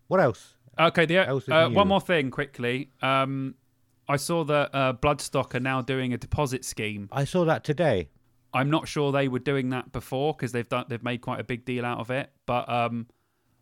what 0.07 0.19
else? 0.21 0.53
Okay, 0.79 1.05
the, 1.05 1.17
Else 1.17 1.47
uh, 1.49 1.69
one 1.69 1.87
more 1.87 2.01
thing 2.01 2.31
quickly. 2.31 2.89
Um, 3.01 3.55
I 4.07 4.15
saw 4.17 4.43
that 4.45 4.73
uh, 4.73 4.93
Bloodstock 4.93 5.53
are 5.55 5.59
now 5.59 5.81
doing 5.81 6.13
a 6.13 6.17
deposit 6.17 6.65
scheme. 6.65 7.09
I 7.11 7.25
saw 7.25 7.45
that 7.45 7.63
today. 7.63 8.09
I'm 8.53 8.69
not 8.69 8.87
sure 8.87 9.11
they 9.11 9.27
were 9.27 9.39
doing 9.39 9.69
that 9.69 9.91
before 9.91 10.33
because 10.33 10.51
they've 10.51 10.67
done 10.67 10.85
they've 10.87 11.03
made 11.03 11.21
quite 11.21 11.39
a 11.39 11.43
big 11.43 11.65
deal 11.65 11.85
out 11.85 11.99
of 11.99 12.09
it. 12.11 12.31
But 12.45 12.69
um, 12.69 13.07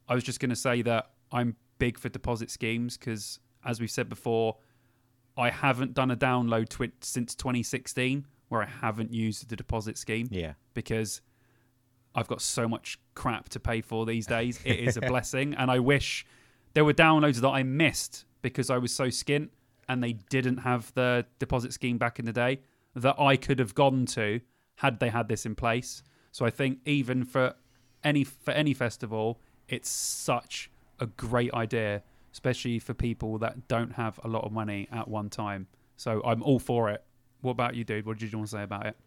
I 0.07 0.15
was 0.15 0.23
just 0.23 0.39
going 0.39 0.49
to 0.49 0.55
say 0.55 0.81
that 0.83 1.11
I'm 1.31 1.55
big 1.79 1.97
for 1.97 2.09
deposit 2.09 2.51
schemes 2.51 2.97
because, 2.97 3.39
as 3.65 3.79
we've 3.79 3.91
said 3.91 4.09
before, 4.09 4.57
I 5.41 5.49
haven't 5.49 5.93
done 5.93 6.11
a 6.11 6.15
download 6.15 6.69
twi- 6.69 6.91
since 7.01 7.35
2016 7.35 8.25
where 8.49 8.61
I 8.61 8.65
haven't 8.67 9.11
used 9.13 9.49
the 9.49 9.55
deposit 9.55 9.97
scheme 9.97 10.27
Yeah. 10.31 10.53
because 10.73 11.21
I've 12.13 12.27
got 12.27 12.41
so 12.41 12.67
much 12.67 12.99
crap 13.15 13.49
to 13.49 13.59
pay 13.59 13.81
for 13.81 14.05
these 14.05 14.27
days. 14.37 14.59
It 14.65 14.79
is 14.79 14.97
a 14.97 15.01
blessing, 15.01 15.53
and 15.55 15.71
I 15.71 15.79
wish 15.79 16.25
there 16.73 16.85
were 16.85 16.93
downloads 16.93 17.37
that 17.41 17.49
I 17.49 17.63
missed 17.63 18.25
because 18.41 18.69
I 18.69 18.77
was 18.77 18.93
so 18.93 19.05
skint 19.07 19.49
and 19.89 20.03
they 20.03 20.13
didn't 20.13 20.57
have 20.57 20.93
the 20.93 21.25
deposit 21.39 21.73
scheme 21.73 21.97
back 21.97 22.19
in 22.19 22.25
the 22.25 22.33
day 22.33 22.59
that 22.95 23.15
I 23.19 23.35
could 23.37 23.59
have 23.59 23.73
gone 23.75 24.05
to 24.07 24.41
had 24.75 24.99
they 24.99 25.09
had 25.09 25.27
this 25.27 25.45
in 25.45 25.55
place. 25.55 26.03
So 26.31 26.45
I 26.45 26.49
think 26.49 26.79
even 26.85 27.23
for 27.23 27.55
any 28.03 28.23
for 28.23 28.51
any 28.51 28.73
festival, 28.73 29.39
it's 29.69 29.89
such 29.89 30.69
a 30.99 31.05
great 31.05 31.53
idea, 31.53 32.03
especially 32.33 32.79
for 32.79 32.93
people 32.93 33.37
that 33.39 33.67
don't 33.67 33.93
have 33.93 34.19
a 34.23 34.27
lot 34.27 34.43
of 34.43 34.51
money 34.51 34.87
at 34.91 35.07
one 35.07 35.29
time. 35.29 35.67
So 35.97 36.21
I'm 36.25 36.41
all 36.43 36.59
for 36.59 36.89
it. 36.89 37.03
What 37.41 37.51
about 37.51 37.75
you, 37.75 37.83
dude? 37.83 38.05
What 38.05 38.17
did 38.19 38.31
you 38.31 38.37
want 38.37 38.49
to 38.49 38.55
say 38.57 38.63
about 38.63 38.85
it? 38.85 38.97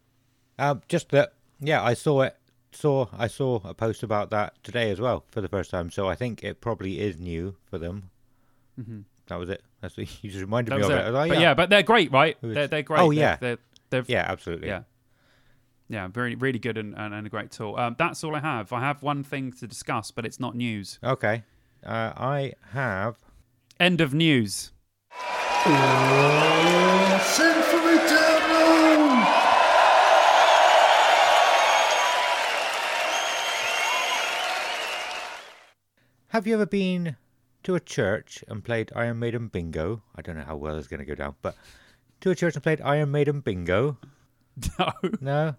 Um, 0.59 0.83
just 0.89 1.11
that. 1.11 1.35
Yeah, 1.61 1.83
I 1.83 1.95
saw 1.95 2.23
it. 2.23 2.37
Saw 2.73 3.07
I 3.17 3.29
saw 3.29 3.61
a 3.65 3.73
post 3.75 4.03
about 4.03 4.31
that 4.31 4.63
today 4.65 4.91
as 4.91 5.01
well 5.01 5.25
for 5.31 5.41
the 5.41 5.49
first 5.49 5.71
time. 5.71 5.91
So 5.91 6.09
I 6.09 6.17
think 6.17 6.43
it 6.43 6.61
probably 6.61 7.01
is 7.01 7.17
new 7.19 7.57
for 7.71 7.79
them. 7.79 8.11
hmm 8.77 9.01
That 9.29 9.37
was 9.39 9.49
it. 9.49 9.63
That's 9.81 9.97
what 9.97 10.09
you 10.25 10.31
just 10.31 10.41
reminded 10.41 10.73
That 10.73 10.79
me 10.81 10.85
of 10.85 10.91
it. 10.91 11.07
it. 11.07 11.11
Like, 11.13 11.29
but 11.31 11.39
yeah, 11.39 11.43
yeah, 11.43 11.55
but 11.55 11.71
they're 11.71 11.83
great, 11.85 12.11
right? 12.13 12.37
They're, 12.43 12.67
they're 12.67 12.83
great. 12.83 13.01
Oh, 13.01 13.11
yeah. 13.11 13.37
they're, 13.37 13.59
they're, 13.91 14.05
yeah, 14.09 14.25
absolutely. 14.29 14.67
yeah, 14.69 14.83
yeah, 15.89 16.09
very 16.09 16.35
really 16.35 16.59
good 16.59 16.77
and, 16.79 16.95
and, 16.97 17.15
and 17.15 17.27
a 17.27 17.31
great 17.31 17.51
tool. 17.53 17.77
Um, 17.77 17.95
that's 17.99 18.25
all 18.25 18.35
I 18.35 18.41
have. 18.41 18.73
I 18.73 18.81
have 18.81 19.03
one 19.03 19.23
thing 19.23 19.53
to 19.53 19.67
discuss, 19.69 20.11
but 20.11 20.25
it's 20.27 20.41
not 20.41 20.57
news. 20.57 20.99
Okay. 21.05 21.45
Uh, 21.85 22.13
I 22.17 22.55
have. 22.73 23.17
End 23.79 24.01
of 24.01 24.15
news. 24.15 24.73
Sing 27.23 27.63
for 27.63 27.79
me, 27.85 27.97
devil! 28.09 29.25
Have 36.29 36.47
you 36.47 36.55
ever 36.55 36.67
been 36.67 37.17
to 37.63 37.75
a 37.75 37.81
church 37.81 38.43
and 38.49 38.65
played 38.65 38.91
Iron 38.97 39.19
Maiden 39.21 39.49
bingo? 39.49 40.03
I 40.17 40.23
don't 40.23 40.37
know 40.37 40.45
how 40.45 40.57
well 40.57 40.77
it's 40.77 40.89
going 40.89 41.01
to 41.01 41.07
go 41.07 41.15
down, 41.15 41.37
but 41.43 41.55
to 42.21 42.31
a 42.31 42.35
church 42.35 42.55
and 42.55 42.63
played 42.63 42.81
Iron 42.81 43.11
Maiden 43.11 43.41
bingo? 43.41 43.99
No, 44.79 44.93
No. 45.21 45.57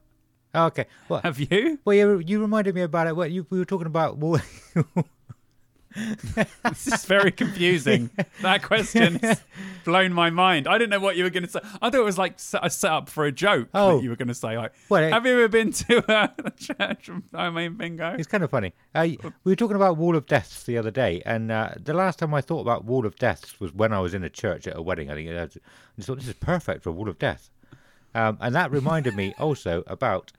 Oh, 0.53 0.67
okay. 0.67 0.85
Well, 1.09 1.19
have 1.21 1.37
you? 1.37 1.79
well, 1.83 1.95
you, 1.97 2.19
you 2.19 2.39
reminded 2.39 2.75
me 2.75 2.81
about 2.81 3.07
it. 3.07 3.15
What 3.17 3.29
you 3.29 3.45
we 3.49 3.59
were 3.59 3.65
talking 3.65 3.87
about? 3.87 4.17
Well, 4.19 4.41
This 6.63 6.87
is 6.87 7.05
very 7.05 7.31
confusing. 7.31 8.09
that 8.41 8.63
question 8.63 9.15
has 9.19 9.41
blown 9.85 10.11
my 10.13 10.29
mind. 10.29 10.67
I 10.67 10.77
didn't 10.77 10.89
know 10.89 10.99
what 10.99 11.15
you 11.15 11.23
were 11.23 11.29
going 11.29 11.43
to 11.43 11.49
say. 11.49 11.59
I 11.81 11.89
thought 11.89 12.01
it 12.01 12.03
was 12.03 12.17
like 12.17 12.39
set- 12.39 12.65
a 12.65 12.69
setup 12.69 13.07
for 13.09 13.25
a 13.25 13.31
joke 13.31 13.69
Oh. 13.73 13.97
that 13.97 14.03
you 14.03 14.09
were 14.09 14.15
going 14.15 14.27
to 14.27 14.33
say. 14.33 14.57
Like, 14.57 14.73
Well, 14.89 15.09
have 15.09 15.25
you 15.25 15.33
ever 15.33 15.47
been 15.47 15.71
to 15.71 16.03
a, 16.11 16.33
a 16.45 16.51
church? 16.51 17.09
I 17.33 17.49
mean, 17.49 17.75
bingo. 17.75 18.15
it's 18.17 18.27
kind 18.27 18.43
of 18.43 18.49
funny. 18.49 18.73
Uh, 18.93 19.07
we 19.43 19.51
were 19.51 19.55
talking 19.55 19.75
about 19.75 19.97
Wall 19.97 20.15
of 20.15 20.25
Deaths 20.25 20.63
the 20.63 20.77
other 20.77 20.91
day, 20.91 21.21
and 21.25 21.51
uh, 21.51 21.69
the 21.81 21.93
last 21.93 22.19
time 22.19 22.33
I 22.33 22.41
thought 22.41 22.61
about 22.61 22.83
Wall 22.85 23.05
of 23.05 23.15
Deaths 23.15 23.59
was 23.59 23.73
when 23.73 23.93
I 23.93 23.99
was 23.99 24.13
in 24.13 24.23
a 24.23 24.29
church 24.29 24.67
at 24.67 24.75
a 24.75 24.81
wedding. 24.81 25.09
I 25.09 25.15
think 25.15 25.29
I 25.29 25.45
just 25.45 25.59
thought 26.07 26.17
this 26.17 26.27
is 26.27 26.33
perfect 26.33 26.83
for 26.83 26.89
a 26.89 26.93
Wall 26.93 27.07
of 27.09 27.17
Death, 27.19 27.49
um, 28.13 28.37
and 28.41 28.53
that 28.55 28.71
reminded 28.71 29.15
me 29.15 29.33
also 29.39 29.83
about, 29.87 30.31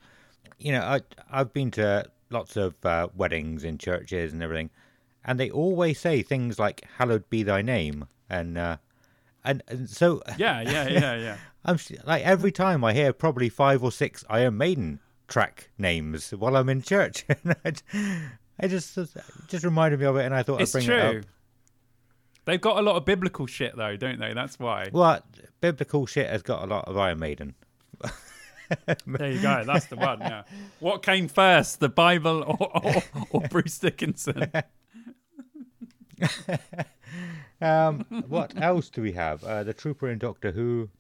you 0.59 0.73
know, 0.73 0.83
I 0.83 1.01
I've 1.31 1.53
been 1.53 1.71
to 1.73 2.05
lots 2.31 2.57
of 2.57 2.75
uh, 2.85 3.09
weddings 3.15 3.63
in 3.65 3.79
churches 3.79 4.33
and 4.33 4.43
everything, 4.43 4.69
and 5.27 5.39
they 5.39 5.51
always 5.51 5.99
say 6.01 6.23
things 6.23 6.59
like 6.59 6.83
"Hallowed 6.97 7.29
be 7.29 7.43
Thy 7.43 7.61
name," 7.61 8.07
and 8.31 8.57
uh, 8.57 8.77
and, 9.45 9.63
and 9.69 9.91
so 9.91 10.23
Yeah, 10.39 10.63
yeah, 10.63 10.89
yeah, 10.89 11.17
yeah. 11.17 11.37
I'm 11.65 11.79
like 12.07 12.23
every 12.25 12.53
time 12.53 12.85
I 12.85 12.95
hear 12.95 13.13
probably 13.13 13.49
five 13.51 13.83
or 13.83 13.93
six 13.93 14.25
Iron 14.31 14.57
Maiden 14.57 15.01
track 15.29 15.71
names 15.77 16.31
while 16.31 16.57
I'm 16.57 16.69
in 16.69 16.81
church, 16.81 17.27
and 17.45 17.57
I, 18.59 18.69
just 18.69 18.97
it 18.97 19.11
just 19.49 19.65
reminded 19.65 20.01
me 20.01 20.07
of 20.07 20.17
it, 20.17 20.25
and 20.25 20.35
I 20.35 20.43
thought 20.43 20.61
It's 20.63 20.75
I'd 20.75 20.79
bring 20.79 20.87
true. 20.87 20.97
it 20.97 21.19
up. 21.19 21.25
They've 22.45 22.61
got 22.61 22.79
a 22.79 22.83
lot 22.83 22.95
of 22.95 23.05
biblical 23.05 23.47
shit 23.47 23.77
though, 23.77 23.97
don't 23.97 24.21
they? 24.21 24.33
That's 24.33 24.59
why. 24.61 24.89
Well, 24.93 25.21
biblical 25.61 26.07
shit 26.07 26.31
has 26.31 26.43
got 26.43 26.63
a 26.63 26.67
lot 26.67 26.87
of 26.87 26.97
Iron 26.97 27.19
Maiden. 27.19 27.55
There 29.07 29.31
you 29.31 29.41
go. 29.41 29.63
That's 29.65 29.87
the 29.87 29.95
one. 29.97 30.21
Yeah. 30.21 30.43
What 30.81 31.03
came 31.03 31.29
first, 31.29 31.79
the 31.79 31.89
Bible 31.89 32.43
or, 32.43 32.85
or, 32.85 33.03
or 33.31 33.41
Bruce 33.43 33.79
Dickinson? 33.79 34.51
Um, 37.61 38.05
what 38.29 38.53
else 38.61 38.91
do 38.91 39.03
we 39.03 39.13
have? 39.13 39.43
Uh, 39.43 39.65
the 39.65 39.73
Trooper 39.73 40.09
in 40.11 40.19
Doctor 40.19 40.53
Who. 40.53 40.91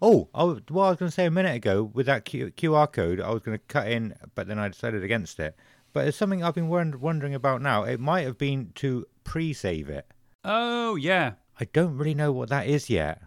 Oh, 0.00 0.28
I 0.34 0.44
was, 0.44 0.60
what 0.68 0.84
I 0.84 0.88
was 0.90 0.98
going 0.98 1.10
to 1.10 1.14
say 1.14 1.26
a 1.26 1.30
minute 1.30 1.56
ago 1.56 1.90
with 1.92 2.06
that 2.06 2.24
Q, 2.24 2.52
QR 2.56 2.90
code, 2.90 3.20
I 3.20 3.30
was 3.30 3.42
going 3.42 3.58
to 3.58 3.64
cut 3.66 3.88
in, 3.88 4.14
but 4.34 4.46
then 4.46 4.58
I 4.58 4.68
decided 4.68 5.02
against 5.02 5.40
it. 5.40 5.56
But 5.92 6.06
it's 6.06 6.16
something 6.16 6.42
I've 6.42 6.54
been 6.54 6.68
wond- 6.68 6.96
wondering 6.96 7.34
about 7.34 7.62
now. 7.62 7.82
It 7.84 8.00
might 8.00 8.22
have 8.22 8.38
been 8.38 8.72
to 8.76 9.06
pre-save 9.24 9.88
it. 9.88 10.06
Oh 10.44 10.94
yeah. 10.96 11.32
I 11.58 11.64
don't 11.64 11.96
really 11.96 12.14
know 12.14 12.32
what 12.32 12.50
that 12.50 12.66
is 12.66 12.88
yet. 12.88 13.22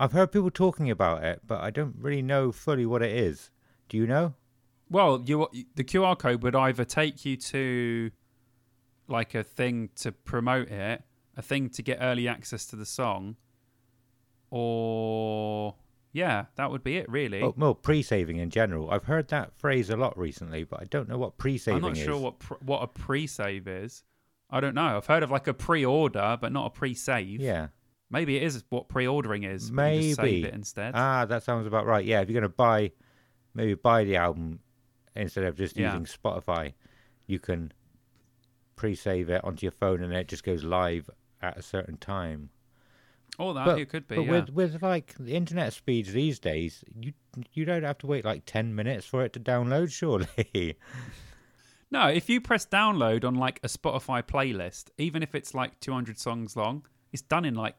I've 0.00 0.12
heard 0.12 0.32
people 0.32 0.50
talking 0.50 0.90
about 0.90 1.22
it, 1.24 1.42
but 1.46 1.60
I 1.60 1.70
don't 1.70 1.96
really 1.98 2.22
know 2.22 2.52
fully 2.52 2.86
what 2.86 3.02
it 3.02 3.14
is. 3.14 3.50
Do 3.88 3.96
you 3.96 4.06
know? 4.06 4.34
Well, 4.88 5.22
you 5.26 5.48
the 5.74 5.84
QR 5.84 6.18
code 6.18 6.42
would 6.42 6.54
either 6.54 6.84
take 6.84 7.24
you 7.24 7.36
to 7.36 8.10
like 9.12 9.34
a 9.36 9.44
thing 9.44 9.90
to 9.96 10.10
promote 10.10 10.68
it, 10.70 11.02
a 11.36 11.42
thing 11.42 11.68
to 11.70 11.82
get 11.82 11.98
early 12.00 12.26
access 12.26 12.66
to 12.66 12.76
the 12.76 12.86
song, 12.86 13.36
or 14.50 15.74
yeah, 16.12 16.46
that 16.56 16.70
would 16.70 16.84
be 16.84 16.96
it 16.96 17.08
really. 17.08 17.42
Oh, 17.42 17.54
well, 17.56 17.74
pre-saving 17.74 18.36
in 18.36 18.50
general. 18.50 18.90
I've 18.90 19.04
heard 19.04 19.28
that 19.28 19.54
phrase 19.56 19.88
a 19.90 19.96
lot 19.96 20.16
recently, 20.18 20.64
but 20.64 20.80
I 20.80 20.84
don't 20.84 21.08
know 21.08 21.16
what 21.18 21.38
pre-saving 21.38 21.76
I'm 21.76 21.82
not 21.82 21.96
is. 21.96 22.04
sure 22.04 22.16
what 22.18 22.38
pr- 22.38 22.54
what 22.60 22.82
a 22.82 22.86
pre-save 22.86 23.66
is. 23.68 24.02
I 24.50 24.60
don't 24.60 24.74
know. 24.74 24.96
I've 24.98 25.06
heard 25.06 25.22
of 25.22 25.30
like 25.30 25.46
a 25.46 25.54
pre-order, 25.54 26.36
but 26.40 26.52
not 26.52 26.66
a 26.66 26.70
pre-save. 26.70 27.40
Yeah. 27.40 27.68
Maybe 28.10 28.36
it 28.36 28.42
is 28.42 28.62
what 28.68 28.88
pre-ordering 28.90 29.44
is. 29.44 29.70
but 29.70 29.94
you 29.94 30.08
just 30.10 30.18
Maybe. 30.20 30.42
save 30.42 30.44
it 30.44 30.54
instead. 30.54 30.92
Ah, 30.94 31.24
that 31.24 31.42
sounds 31.42 31.66
about 31.66 31.86
right. 31.86 32.04
Yeah, 32.04 32.20
if 32.20 32.28
you're 32.28 32.38
going 32.38 32.50
to 32.50 32.54
buy, 32.54 32.92
maybe 33.54 33.72
buy 33.72 34.04
the 34.04 34.16
album 34.16 34.60
instead 35.16 35.44
of 35.44 35.56
just 35.56 35.78
Yeah. 35.78 35.96
using 35.96 36.04
Spotify, 36.04 36.74
you 37.26 37.38
can 37.38 37.72
pre-save 38.76 39.28
it 39.30 39.44
onto 39.44 39.64
your 39.64 39.72
phone 39.72 40.02
and 40.02 40.12
it 40.12 40.28
just 40.28 40.44
goes 40.44 40.64
live 40.64 41.08
at 41.40 41.56
a 41.58 41.62
certain 41.62 41.96
time. 41.96 42.50
or 43.38 43.54
that 43.54 43.64
but- 43.66 43.78
it 43.78 43.88
could 43.88 44.06
be. 44.08 44.16
But 44.16 44.24
yeah. 44.26 44.30
with 44.30 44.50
with 44.50 44.82
like 44.82 45.14
the 45.18 45.34
internet 45.34 45.72
speeds 45.72 46.12
these 46.12 46.38
days, 46.38 46.84
you 46.98 47.12
you 47.52 47.64
don't 47.64 47.82
have 47.84 47.98
to 47.98 48.06
wait 48.06 48.24
like 48.24 48.42
ten 48.46 48.74
minutes 48.74 49.06
for 49.06 49.24
it 49.24 49.32
to 49.34 49.40
download. 49.40 49.90
Surely. 50.00 50.76
No, 51.90 52.06
if 52.08 52.30
you 52.30 52.40
press 52.40 52.64
download 52.66 53.24
on 53.24 53.34
like 53.34 53.60
a 53.62 53.68
Spotify 53.68 54.22
playlist, 54.22 54.84
even 54.96 55.22
if 55.22 55.34
it's 55.34 55.52
like 55.54 55.78
200 55.80 56.18
songs 56.18 56.56
long, 56.56 56.86
it's 57.12 57.20
done 57.22 57.44
in 57.44 57.54
like 57.54 57.74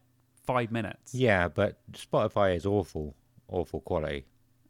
five 0.46 0.72
minutes. 0.72 1.16
yeah, 1.16 1.48
but 1.48 1.80
Spotify 1.94 2.56
is 2.56 2.66
awful, 2.66 3.16
awful 3.48 3.82
quality. 3.82 4.26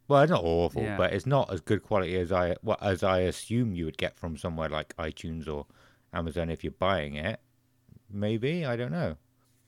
Well, 0.07 0.21
it's 0.21 0.30
not 0.32 0.43
awful, 0.45 0.82
Yeah. 0.84 0.95
but 0.97 1.11
it's 1.13 1.26
not 1.26 1.51
as 1.51 1.59
good 1.59 1.84
quality 1.84 2.17
as 2.17 2.32
I 2.32 2.55
what 2.61 2.82
as 2.82 3.03
I 3.03 3.19
assume 3.21 3.74
you 3.76 3.86
would 3.86 3.97
get 3.97 4.17
from 4.17 4.38
somewhere 4.38 4.69
like 4.69 4.95
iTunes 4.97 5.47
or 5.47 5.65
Amazon 6.14 6.49
if 6.49 6.64
you're 6.64 6.72
buying 6.80 7.16
it. 7.16 7.39
Maybe 8.09 8.66
I 8.66 8.76
don't 8.76 8.91
know. 8.91 9.16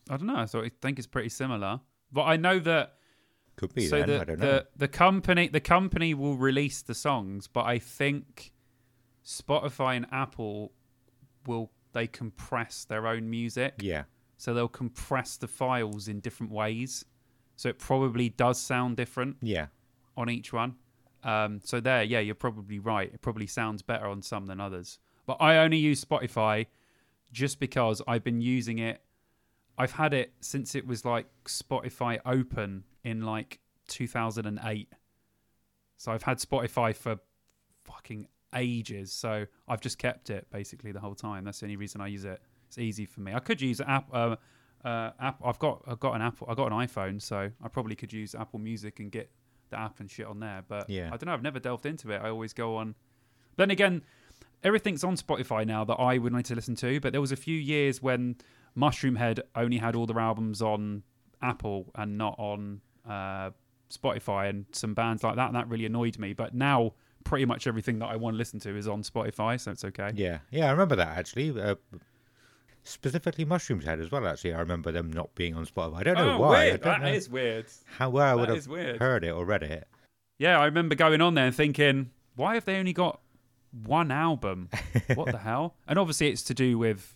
I 0.10 0.18
don't 0.18 0.28
know. 0.28 0.46
So 0.46 0.62
I 0.64 0.70
think 0.82 0.98
it's 1.00 1.08
pretty 1.08 1.30
similar. 1.30 1.80
But 2.12 2.24
I 2.24 2.38
know 2.38 2.60
that 2.60 2.94
Could 3.56 3.74
be 3.74 3.88
so 3.88 3.98
then. 4.00 4.08
the, 4.10 4.22
I 4.22 4.24
don't 4.24 4.40
know. 4.40 4.46
the 4.46 4.68
the 4.78 4.88
company 4.88 5.48
the 5.48 5.60
company 5.60 6.14
will 6.14 6.38
release 6.38 6.82
the 6.82 6.94
songs, 6.94 7.48
but 7.48 7.66
I 7.66 7.80
think 7.80 8.52
Spotify 9.26 9.96
and 9.98 10.06
Apple 10.12 10.72
will 11.48 11.72
they 11.94 12.08
compress 12.08 12.86
their 12.86 13.08
own 13.08 13.30
music. 13.30 13.76
Yeah, 13.82 14.04
So 14.38 14.54
they'll 14.54 14.68
compress 14.68 15.38
the 15.38 15.48
files 15.48 16.08
in 16.08 16.20
different 16.20 16.52
ways. 16.52 17.06
So 17.56 17.70
it 17.70 17.80
probably 17.80 18.30
does 18.30 18.60
sound 18.60 18.98
different. 18.98 19.38
yeah, 19.42 19.68
on 20.18 20.30
each 20.30 20.52
one. 20.52 20.76
Um, 21.24 21.62
so 21.64 21.80
there, 21.80 22.04
yeah, 22.04 22.20
you're 22.20 22.36
probably 22.36 22.78
right. 22.80 23.12
It 23.14 23.22
probably 23.22 23.48
sounds 23.48 23.82
better 23.82 24.06
on 24.08 24.22
some 24.22 24.46
than 24.46 24.60
others. 24.60 25.00
But 25.26 25.38
I 25.40 25.58
only 25.58 25.78
use 25.78 26.04
Spotify 26.04 26.68
just 27.32 27.60
because 27.60 28.02
I've 28.08 28.24
been 28.24 28.42
using 28.42 28.80
it. 28.80 29.02
I've 29.78 29.92
had 29.92 30.14
it 30.14 30.34
since 30.40 30.76
it 30.76 30.88
was 30.88 31.04
like 31.04 31.28
Spotify 31.46 32.20
Open 32.26 32.84
in 33.04 33.22
like 33.22 33.60
2008. 33.88 34.90
So 35.98 36.12
I've 36.12 36.24
had 36.24 36.38
Spotify 36.38 36.96
for 36.96 37.18
fucking 37.84 38.28
ages. 38.56 39.12
So 39.12 39.46
I've 39.68 39.82
just 39.82 39.98
kept 39.98 40.30
it 40.30 40.48
basically 40.52 40.92
the 40.92 41.00
whole 41.00 41.16
time. 41.16 41.44
That's 41.44 41.60
the 41.60 41.66
only 41.66 41.76
reason 41.76 42.02
I 42.02 42.08
use 42.08 42.26
it. 42.26 42.42
It's 42.68 42.78
easy 42.78 43.06
for 43.06 43.22
me. 43.22 43.34
I 43.34 43.40
could 43.40 43.62
use 43.62 43.82
app. 43.82 44.08
Uh, 44.14 44.36
uh, 44.84 45.12
app. 45.20 45.40
I've 45.44 45.60
got. 45.60 45.82
I've 45.88 46.00
got 46.00 46.14
an 46.14 46.22
Apple. 46.22 46.48
I've 46.50 46.58
got 46.58 46.72
an 46.72 46.78
iPhone, 46.78 47.22
so 47.22 47.50
I 47.64 47.68
probably 47.68 47.96
could 47.96 48.14
use 48.14 48.36
Apple 48.36 48.60
Music 48.60 49.00
and 49.00 49.12
get 49.12 49.30
the 49.70 49.80
app 49.80 50.00
and 50.00 50.10
shit 50.10 50.28
on 50.28 50.40
there. 50.40 50.64
But 50.68 50.90
Yeah. 50.90 51.08
I 51.08 51.18
don't 51.18 51.26
know. 51.26 51.34
I've 51.34 51.42
never 51.42 51.60
delved 51.60 51.86
into 51.86 52.12
it. 52.12 52.22
I 52.22 52.30
always 52.30 52.54
go 52.54 52.78
on. 52.78 52.96
Then 53.58 53.72
again, 53.72 54.04
everything's 54.64 55.04
on 55.04 55.16
Spotify 55.16 55.66
now 55.66 55.84
that 55.86 55.96
I 55.96 56.18
would 56.18 56.34
need 56.34 56.46
to 56.46 56.56
listen 56.56 56.76
to. 56.78 57.00
But 57.00 57.12
there 57.12 57.22
was 57.22 57.32
a 57.32 57.38
few 57.38 57.58
years 57.58 58.02
when 58.02 58.36
Mushroomhead 58.78 59.40
only 59.56 59.78
had 59.78 59.96
all 59.96 60.06
their 60.06 60.20
albums 60.20 60.62
on 60.62 61.04
Apple 61.42 61.92
and 61.96 62.18
not 62.18 62.36
on 62.38 62.82
uh, 63.08 63.52
Spotify, 63.90 64.50
and 64.50 64.66
some 64.72 64.94
bands 64.94 65.24
like 65.24 65.36
that, 65.36 65.48
and 65.48 65.56
that 65.56 65.68
really 65.70 65.86
annoyed 65.86 66.18
me. 66.18 66.34
But 66.34 66.54
now, 66.54 66.94
pretty 67.24 67.46
much 67.46 67.68
everything 67.68 68.00
that 68.00 68.08
I 68.08 68.16
want 68.16 68.34
to 68.36 68.38
listen 68.38 68.60
to 68.62 68.76
is 68.76 68.88
on 68.88 69.04
Spotify, 69.04 69.60
so 69.60 69.72
it's 69.72 69.86
okay. 69.86 70.12
yeah, 70.16 70.40
yeah. 70.52 70.68
I 70.68 70.72
remember 70.72 70.96
that 70.96 71.18
actually. 71.18 71.60
Uh, 71.60 71.76
specifically, 72.84 73.46
Mushrooms 73.46 73.86
Head 73.86 74.00
as 74.00 74.12
well. 74.12 74.28
Actually, 74.28 74.54
I 74.54 74.60
remember 74.60 74.92
them 74.92 75.12
not 75.12 75.34
being 75.36 75.56
on 75.56 75.66
Spotify. 75.66 75.98
I 75.98 76.04
don't 76.04 76.16
know 76.16 76.34
oh, 76.34 76.40
why. 76.40 76.66
Weird! 76.66 76.84
That 76.84 77.02
know 77.02 77.08
is 77.08 77.30
weird. 77.30 77.66
how 77.98 78.10
well 78.10 78.28
I 78.28 78.36
would 78.36 78.50
that 78.50 78.88
have 78.88 79.00
heard 79.00 79.24
it 79.24 79.32
or 79.32 79.46
read 79.46 79.64
it. 79.64 79.88
Yeah, 80.38 80.60
I 80.60 80.66
remember 80.66 80.96
going 80.96 81.22
on 81.22 81.34
there 81.36 81.46
and 81.46 81.56
thinking, 81.56 82.12
why 82.36 82.56
have 82.56 82.66
they 82.66 82.78
only 82.78 82.94
got 82.94 83.22
one 83.84 84.12
album? 84.12 84.70
what 85.16 85.32
the 85.32 85.38
hell? 85.50 85.76
And 85.88 85.98
obviously, 86.00 86.28
it's 86.30 86.44
to 86.44 86.54
do 86.54 86.78
with 86.78 87.16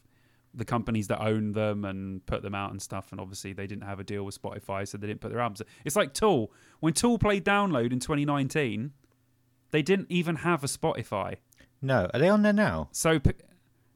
the 0.53 0.65
companies 0.65 1.07
that 1.07 1.21
own 1.21 1.51
them 1.51 1.85
and 1.85 2.25
put 2.25 2.41
them 2.41 2.55
out 2.55 2.71
and 2.71 2.81
stuff. 2.81 3.11
And 3.11 3.21
obviously, 3.21 3.53
they 3.53 3.67
didn't 3.67 3.83
have 3.83 3.99
a 3.99 4.03
deal 4.03 4.23
with 4.23 4.41
Spotify, 4.41 4.87
so 4.87 4.97
they 4.97 5.07
didn't 5.07 5.21
put 5.21 5.31
their 5.31 5.39
albums. 5.41 5.61
It's 5.85 5.95
like 5.95 6.13
Tool. 6.13 6.51
When 6.79 6.93
Tool 6.93 7.17
played 7.19 7.45
Download 7.45 7.91
in 7.93 7.99
2019, 7.99 8.91
they 9.71 9.81
didn't 9.81 10.07
even 10.09 10.37
have 10.37 10.63
a 10.63 10.67
Spotify. 10.67 11.35
No, 11.81 12.09
are 12.13 12.19
they 12.19 12.29
on 12.29 12.41
there 12.41 12.53
now? 12.53 12.89
So 12.91 13.19
p- 13.19 13.31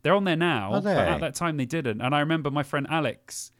they're 0.03 0.13
on 0.15 0.23
there 0.25 0.35
now, 0.35 0.69
Are 0.73 0.81
but 0.81 0.83
they? 0.83 0.95
at 0.95 1.19
that 1.21 1.35
time 1.35 1.57
they 1.57 1.65
didn't. 1.65 2.01
And 2.01 2.13
I 2.15 2.19
remember 2.19 2.51
my 2.51 2.63
friend 2.63 2.85
Alex. 2.89 3.51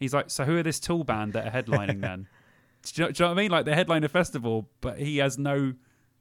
He's 0.00 0.14
like, 0.14 0.30
"So 0.30 0.44
who 0.44 0.56
are 0.56 0.62
this 0.62 0.80
Tool 0.80 1.04
band 1.04 1.32
that 1.34 1.46
are 1.46 1.50
headlining 1.62 2.00
then?" 2.00 2.28
do, 2.84 3.02
you 3.02 3.06
know, 3.06 3.12
do 3.12 3.22
you 3.22 3.24
know 3.28 3.34
what 3.34 3.38
I 3.38 3.42
mean? 3.42 3.50
Like 3.50 3.64
they 3.66 3.74
headline 3.74 4.04
a 4.04 4.08
festival, 4.08 4.68
but 4.80 4.98
he 4.98 5.18
has 5.18 5.38
no 5.38 5.74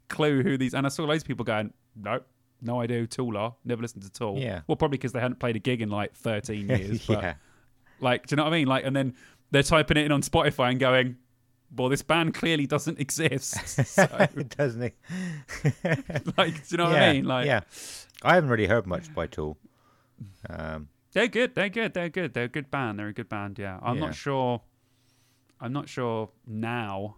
clue 0.09 0.43
who 0.43 0.57
these. 0.57 0.73
And 0.73 0.85
I 0.85 0.89
saw 0.89 1.03
loads 1.05 1.23
of 1.23 1.27
people 1.27 1.45
going, 1.45 1.73
"Nope, 1.99 2.25
no 2.61 2.81
idea 2.81 2.99
who 2.99 3.07
Tool 3.07 3.37
are. 3.37 3.55
Never 3.65 3.81
listened 3.81 4.03
to 4.03 4.11
Tool." 4.11 4.37
Yeah. 4.37 4.61
Well, 4.67 4.75
probably 4.75 4.97
because 4.97 5.11
they 5.13 5.19
hadn't 5.19 5.39
played 5.39 5.55
a 5.55 5.59
gig 5.59 5.81
in 5.81 5.89
like 5.89 6.13
13 6.15 6.69
years. 6.69 7.05
but, 7.05 7.21
yeah, 7.23 7.33
Like, 7.99 8.27
do 8.27 8.33
you 8.33 8.37
know 8.37 8.43
what 8.43 8.53
I 8.53 8.57
mean? 8.57 8.67
Like, 8.67 8.85
and 8.85 8.95
then 8.95 9.15
they're 9.51 9.63
typing 9.63 9.97
it 9.97 10.05
in 10.05 10.11
on 10.11 10.21
Spotify 10.21 10.69
and 10.71 10.79
going, 10.79 11.17
"Well, 11.75 11.89
this 11.89 12.01
band 12.01 12.33
clearly 12.33 12.67
doesn't 12.67 12.99
exist." 12.99 13.55
So, 13.87 14.05
doesn't 14.57 14.83
it? 14.83 14.95
like, 16.37 16.53
do 16.55 16.61
you 16.69 16.77
know 16.77 16.85
what 16.85 16.95
I 17.01 17.13
mean? 17.13 17.25
Like, 17.25 17.45
yeah. 17.45 17.61
I 18.23 18.35
haven't 18.35 18.49
really 18.49 18.67
heard 18.67 18.87
much 18.87 19.13
by 19.13 19.27
Tool. 19.27 19.57
Um, 20.49 20.87
They're 21.13 21.27
good. 21.27 21.53
They're 21.55 21.69
good. 21.69 21.93
They're 21.93 22.09
good. 22.09 22.33
They're 22.33 22.45
a 22.45 22.49
good 22.49 22.71
band. 22.71 22.97
They're 22.99 23.07
a 23.09 23.13
good 23.13 23.29
band. 23.29 23.59
Yeah. 23.59 23.79
I'm 23.81 23.95
Yeah. 23.97 24.05
not 24.07 24.15
sure. 24.15 24.61
I'm 25.59 25.73
not 25.73 25.87
sure 25.89 26.29
now 26.45 27.15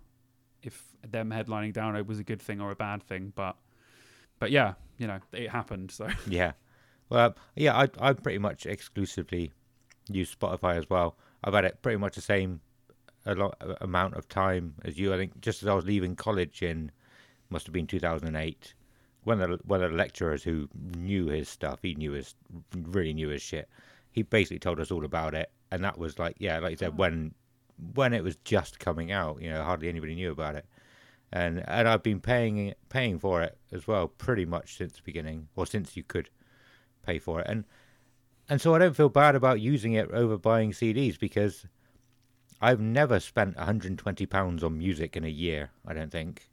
if 0.61 0.83
them 1.07 1.29
headlining 1.29 1.73
Download 1.73 2.05
was 2.05 2.19
a 2.19 2.23
good 2.23 2.41
thing 2.41 2.59
or 2.61 2.71
a 2.71 2.75
bad 2.75 3.01
thing, 3.03 3.31
but 3.35 3.55
but 4.39 4.51
yeah, 4.51 4.73
you 4.97 5.07
know, 5.07 5.19
it 5.31 5.49
happened. 5.49 5.91
So 5.91 6.07
yeah, 6.27 6.53
well, 7.09 7.27
um, 7.27 7.35
yeah. 7.55 7.77
I 7.77 7.89
I 7.99 8.13
pretty 8.13 8.39
much 8.39 8.65
exclusively 8.65 9.51
use 10.09 10.33
Spotify 10.33 10.77
as 10.77 10.89
well. 10.89 11.17
I've 11.43 11.53
had 11.53 11.65
it 11.65 11.81
pretty 11.81 11.97
much 11.97 12.15
the 12.15 12.21
same 12.21 12.61
a 13.25 13.35
lot 13.35 13.55
uh, 13.61 13.75
amount 13.81 14.15
of 14.15 14.27
time 14.29 14.75
as 14.85 14.97
you. 14.97 15.13
I 15.13 15.17
think 15.17 15.39
just 15.41 15.61
as 15.61 15.67
I 15.67 15.73
was 15.73 15.85
leaving 15.85 16.15
college 16.15 16.61
in 16.61 16.91
must 17.49 17.65
have 17.65 17.73
been 17.73 17.87
2008. 17.87 18.73
One 19.23 19.41
of 19.41 19.49
the, 19.49 19.59
one 19.65 19.83
of 19.83 19.91
the 19.91 19.97
lecturers 19.97 20.43
who 20.43 20.69
knew 20.97 21.27
his 21.27 21.49
stuff, 21.49 21.79
he 21.81 21.93
knew 21.95 22.13
his 22.13 22.35
really 22.73 23.13
knew 23.13 23.29
his 23.29 23.41
shit. 23.41 23.67
He 24.11 24.23
basically 24.23 24.59
told 24.59 24.79
us 24.79 24.91
all 24.91 25.05
about 25.05 25.35
it, 25.35 25.51
and 25.71 25.83
that 25.83 25.97
was 25.97 26.17
like 26.17 26.35
yeah, 26.39 26.59
like 26.59 26.71
you 26.71 26.77
said 26.77 26.93
oh. 26.93 26.97
when 26.97 27.33
when 27.93 28.13
it 28.13 28.23
was 28.23 28.37
just 28.37 28.79
coming 28.79 29.11
out. 29.11 29.41
You 29.41 29.51
know, 29.51 29.63
hardly 29.63 29.89
anybody 29.89 30.15
knew 30.15 30.31
about 30.31 30.55
it, 30.55 30.65
and 31.31 31.63
and 31.67 31.87
I've 31.87 32.03
been 32.03 32.19
paying 32.19 32.73
paying 32.89 33.19
for 33.19 33.41
it 33.41 33.57
as 33.71 33.87
well 33.87 34.07
pretty 34.07 34.45
much 34.45 34.77
since 34.77 34.93
the 34.93 35.01
beginning, 35.03 35.47
or 35.55 35.65
since 35.65 35.95
you 35.95 36.03
could 36.03 36.29
pay 37.05 37.19
for 37.19 37.41
it, 37.41 37.47
and 37.47 37.65
and 38.49 38.59
so 38.59 38.73
I 38.73 38.79
don't 38.79 38.95
feel 38.95 39.09
bad 39.09 39.35
about 39.35 39.61
using 39.61 39.93
it 39.93 40.09
over 40.11 40.37
buying 40.37 40.71
CDs 40.71 41.19
because 41.19 41.65
I've 42.61 42.79
never 42.79 43.19
spent 43.19 43.55
120 43.57 44.25
pounds 44.25 44.63
on 44.63 44.77
music 44.77 45.15
in 45.15 45.23
a 45.23 45.29
year. 45.29 45.69
I 45.85 45.93
don't 45.93 46.11
think. 46.11 46.49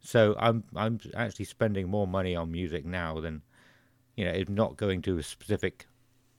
So 0.00 0.34
I'm 0.38 0.64
I'm 0.74 1.00
actually 1.14 1.46
spending 1.46 1.88
more 1.88 2.06
money 2.06 2.34
on 2.36 2.50
music 2.50 2.84
now 2.84 3.20
than 3.20 3.42
you 4.16 4.24
know, 4.24 4.30
it's 4.32 4.50
not 4.50 4.76
going 4.76 5.02
to 5.02 5.18
a 5.18 5.22
specific 5.22 5.86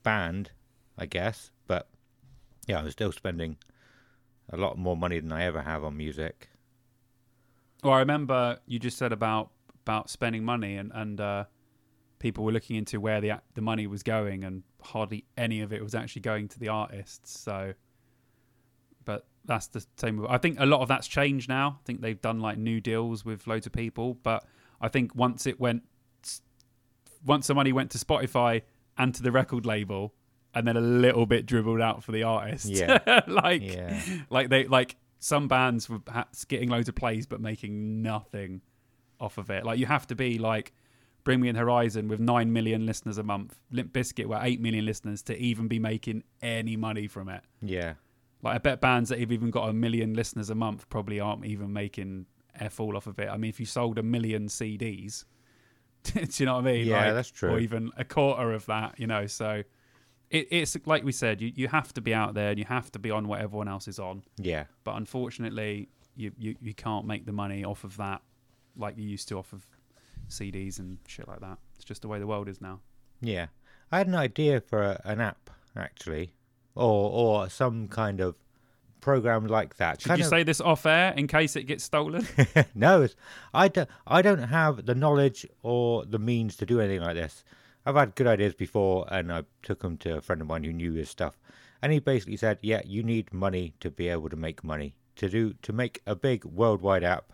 band, 0.03 0.51
I 0.97 1.05
guess, 1.05 1.51
but 1.67 1.88
yeah, 2.67 2.79
I'm 2.79 2.89
still 2.91 3.11
spending 3.11 3.57
a 4.49 4.57
lot 4.57 4.77
more 4.77 4.97
money 4.97 5.19
than 5.19 5.31
I 5.31 5.43
ever 5.43 5.61
have 5.61 5.83
on 5.83 5.95
music. 5.95 6.49
Well, 7.84 7.93
I 7.93 7.99
remember 7.99 8.59
you 8.65 8.80
just 8.80 8.97
said 8.97 9.11
about 9.11 9.51
about 9.86 10.09
spending 10.09 10.43
money 10.43 10.75
and 10.75 10.91
and 10.93 11.21
uh, 11.21 11.45
people 12.19 12.43
were 12.43 12.51
looking 12.51 12.75
into 12.75 12.99
where 12.99 13.21
the 13.21 13.34
the 13.53 13.61
money 13.61 13.88
was 13.88 14.03
going, 14.03 14.43
and 14.43 14.63
hardly 14.82 15.25
any 15.38 15.61
of 15.61 15.71
it 15.71 15.84
was 15.84 15.93
actually 15.95 16.21
going 16.23 16.47
to 16.49 16.59
the 16.59 16.69
artists. 16.69 17.39
So, 17.39 17.73
but 19.05 19.25
that's 19.45 19.67
the 19.67 19.86
same. 19.97 20.25
I 20.28 20.38
think 20.38 20.59
a 20.59 20.65
lot 20.65 20.82
of 20.82 20.88
that's 20.88 21.07
changed 21.07 21.47
now. 21.49 21.78
I 21.80 21.84
think 21.86 22.01
they've 22.01 22.21
done 22.21 22.39
like 22.39 22.57
new 22.57 22.82
deals 22.82 23.23
with 23.23 23.47
loads 23.47 23.65
of 23.65 23.71
people, 23.73 24.15
but 24.15 24.43
I 24.82 24.88
think 24.89 25.15
once 25.15 25.45
it 25.45 25.59
went, 25.59 25.84
once 27.25 27.47
the 27.47 27.53
money 27.55 27.71
went 27.71 27.91
to 27.91 27.97
Spotify 27.97 28.63
and 28.97 29.13
to 29.15 29.21
the 29.23 29.32
record 29.32 29.65
label, 29.65 30.13
and 30.53 30.67
then 30.67 30.75
a 30.78 30.82
little 30.82 31.25
bit 31.25 31.45
dribbled 31.45 31.82
out 31.82 32.03
for 32.03 32.11
the 32.11 32.23
artist. 32.23 32.65
Yeah. 32.65 33.21
like, 33.28 33.61
Yeah. 33.61 34.01
like 34.30 34.49
they 34.49 34.65
like 34.65 34.95
some 35.20 35.47
bands 35.47 35.89
were 35.89 35.99
getting 36.47 36.70
loads 36.70 36.89
of 36.89 36.95
plays 36.95 37.26
but 37.26 37.41
making 37.41 38.01
nothing 38.01 38.61
off 39.20 39.38
of 39.38 39.49
it. 39.49 39.65
Like 39.65 39.80
you 39.80 39.86
have 39.86 40.07
to 40.07 40.15
be 40.15 40.38
like 40.38 40.74
Bring 41.24 41.41
Me 41.41 41.51
the 41.51 41.59
Horizon 41.59 42.07
with 42.07 42.20
nine 42.20 42.53
million 42.53 42.86
listeners 42.86 43.18
a 43.18 43.24
month, 43.24 43.59
Limp 43.72 43.91
Bizkit 43.91 44.28
with 44.28 44.39
eight 44.41 44.61
million 44.61 44.86
listeners 44.86 45.22
to 45.24 45.38
even 45.38 45.68
be 45.68 45.80
making 45.80 46.24
any 46.41 46.78
money 46.78 47.07
from 47.07 47.30
it. 47.30 47.41
Yeah. 47.61 47.95
Like 48.41 48.55
I 48.55 48.57
bet 48.59 48.82
bands 48.82 49.09
that 49.09 49.20
have 49.20 49.32
even 49.32 49.49
got 49.49 49.70
a 49.70 49.74
million 49.74 50.13
listeners 50.13 50.49
a 50.49 50.55
month 50.55 50.88
probably 50.89 51.20
aren't 51.20 51.45
even 51.45 51.74
making 51.74 52.28
f 52.55 52.80
all 52.80 52.95
off 52.95 53.07
of 53.07 53.20
it. 53.20 53.30
I 53.30 53.38
mean, 53.38 53.49
if 53.49 53.59
you 53.59 53.65
sold 53.65 53.97
a 53.97 54.03
million 54.03 54.47
CDs, 54.47 55.26
do 56.03 56.22
you 56.38 56.45
know 56.45 56.55
what 56.55 56.68
I 56.68 56.74
mean? 56.74 56.88
Yeah, 56.88 57.05
Like, 57.05 57.13
that's 57.15 57.32
true. 57.32 57.51
Or 57.51 57.59
even 57.59 57.91
a 57.97 58.05
quarter 58.05 58.53
of 58.53 58.65
that, 58.68 58.99
you 58.99 59.07
know. 59.07 59.26
So 59.28 59.63
it, 60.30 60.47
it's 60.51 60.78
like 60.86 61.03
we 61.03 61.11
said, 61.11 61.41
you, 61.41 61.51
you 61.55 61.67
have 61.67 61.93
to 61.93 62.01
be 62.01 62.13
out 62.13 62.34
there 62.34 62.49
and 62.49 62.59
you 62.59 62.65
have 62.65 62.91
to 62.93 62.99
be 62.99 63.11
on 63.11 63.28
what 63.28 63.41
everyone 63.41 63.67
else 63.67 63.88
is 63.88 63.99
on. 63.99 64.23
Yeah. 64.38 64.65
But 64.84 64.95
unfortunately, 64.97 65.89
you, 66.15 66.32
you, 66.38 66.55
you 66.61 66.73
can't 66.73 67.05
make 67.05 67.25
the 67.25 67.32
money 67.32 67.63
off 67.63 67.84
of 67.84 67.97
that 67.97 68.21
like 68.75 68.97
you 68.97 69.03
used 69.07 69.28
to 69.30 69.38
off 69.38 69.53
of 69.53 69.65
CDs 70.30 70.80
and 70.80 70.97
shit 71.07 71.28
like 71.28 71.39
that. 71.39 71.57
It's 71.75 71.86
just 71.86 72.01
the 72.01 72.07
way 72.07 72.19
the 72.19 72.28
world 72.28 72.47
is 72.49 72.61
now. 72.61 72.80
Yeah. 73.21 73.47
I 73.91 73.99
had 73.99 74.07
an 74.07 74.15
idea 74.15 74.59
for 74.61 74.82
a, 74.84 75.01
an 75.05 75.21
app 75.21 75.49
actually, 75.75 76.34
or 76.75 77.09
or 77.11 77.49
some 77.49 77.88
kind 77.88 78.19
of 78.19 78.36
program 78.99 79.47
like 79.47 79.78
that. 79.78 80.01
Should 80.01 80.09
Kind 80.09 80.19
you 80.19 80.25
of- 80.25 80.30
say 80.30 80.43
this 80.43 80.59
off 80.59 80.86
air 80.86 81.13
in 81.15 81.28
case 81.28 81.55
it 81.55 81.63
gets 81.63 81.84
stolen? 81.84 82.28
no, 82.75 83.03
it's, 83.03 83.15
I 83.53 83.69
don't. 83.69 83.89
I 84.05 84.21
don't 84.21 84.43
have 84.43 84.86
the 84.86 84.95
knowledge 84.95 85.47
or 85.63 86.03
the 86.05 86.19
means 86.19 86.57
to 86.57 86.65
do 86.65 86.82
anything 86.82 87.01
like 87.01 87.15
this. 87.15 87.43
I've 87.88 87.95
had 87.95 88.15
good 88.15 88.27
ideas 88.27 88.53
before, 88.53 89.05
and 89.09 89.31
I 89.31 89.43
took 89.63 89.79
them 89.79 89.95
to 89.99 90.17
a 90.17 90.21
friend 90.21 90.41
of 90.41 90.47
mine 90.47 90.65
who 90.65 90.73
knew 90.73 90.91
his 90.91 91.09
stuff, 91.09 91.39
and 91.81 91.93
he 91.93 91.99
basically 91.99 92.35
said, 92.35 92.59
"Yeah, 92.61 92.81
you 92.83 93.01
need 93.01 93.31
money 93.31 93.75
to 93.79 93.89
be 93.89 94.09
able 94.09 94.27
to 94.27 94.35
make 94.35 94.61
money. 94.61 94.93
To 95.15 95.29
do 95.29 95.53
to 95.53 95.71
make 95.71 96.01
a 96.05 96.13
big 96.13 96.43
worldwide 96.43 97.05
app, 97.05 97.31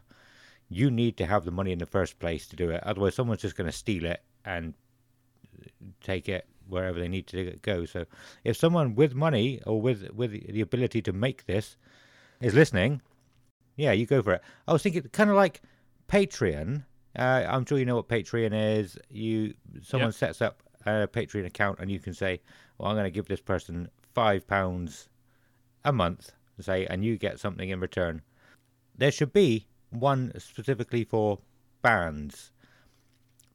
you 0.70 0.92
need 0.92 1.18
to 1.18 1.26
have 1.26 1.44
the 1.44 1.52
money 1.52 1.72
in 1.72 1.80
the 1.80 1.88
first 1.88 2.20
place 2.20 2.48
to 2.50 2.56
do 2.56 2.70
it. 2.70 2.84
Otherwise, 2.84 3.16
someone's 3.16 3.42
just 3.42 3.56
going 3.56 3.70
to 3.70 3.76
steal 3.76 4.06
it 4.06 4.22
and 4.46 4.76
uh, 5.60 5.70
take 6.02 6.30
it 6.30 6.46
wherever 6.68 7.00
they 7.00 7.08
need 7.08 7.26
to 7.28 7.58
go. 7.64 7.86
So, 7.86 8.06
if 8.44 8.56
someone 8.56 8.94
with 8.94 9.16
money 9.16 9.60
or 9.66 9.82
with 9.82 10.08
with 10.12 10.32
the 10.32 10.62
ability 10.62 11.02
to 11.02 11.14
make 11.14 11.48
this 11.48 11.78
is 12.42 12.54
listening, 12.54 13.02
yeah, 13.76 13.92
you 13.92 14.06
go 14.06 14.22
for 14.22 14.34
it. 14.34 14.42
I 14.68 14.74
was 14.74 14.84
thinking 14.84 15.02
kind 15.14 15.32
of 15.32 15.36
like 15.36 15.64
Patreon. 16.08 16.84
Uh, 17.18 17.46
I'm 17.48 17.66
sure 17.66 17.78
you 17.78 17.86
know 17.86 17.96
what 17.96 18.08
Patreon 18.08 18.52
is. 18.80 18.98
You 19.10 19.54
someone 19.82 20.08
Yeah. 20.10 20.12
sets 20.12 20.42
up 20.42 20.64
a 20.86 21.08
Patreon 21.08 21.46
account 21.46 21.80
and 21.80 21.92
you 21.92 22.00
can 22.00 22.14
say, 22.14 22.42
"Well, 22.78 22.90
I'm 22.90 22.96
going 22.96 23.06
to 23.06 23.12
give 23.12 23.28
this 23.28 23.42
person 23.42 23.90
five 24.14 24.48
pounds 24.48 25.10
a 25.86 25.92
month," 25.94 26.32
say, 26.60 26.86
and 26.88 27.04
you 27.06 27.18
get 27.18 27.40
something 27.40 27.70
in 27.70 27.80
return. 27.80 28.22
There 28.98 29.12
should 29.12 29.34
be 29.34 29.68
one 29.92 30.32
specifically 30.40 31.04
for 31.04 31.40
bands, 31.82 32.52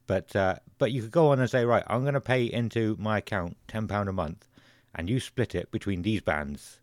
but 0.07 0.35
uh, 0.35 0.55
but 0.77 0.91
you 0.91 1.01
could 1.01 1.11
go 1.11 1.31
on 1.31 1.39
and 1.39 1.49
say, 1.49 1.65
"Right, 1.65 1.83
I'm 1.87 2.01
going 2.01 2.13
to 2.13 2.21
pay 2.21 2.45
into 2.45 2.95
my 2.99 3.17
account 3.17 3.57
ten 3.67 3.87
pound 3.87 4.07
a 4.09 4.13
month, 4.13 4.47
and 4.95 5.09
you 5.09 5.19
split 5.19 5.53
it 5.53 5.69
between 5.71 6.01
these 6.01 6.21
bands, 6.21 6.79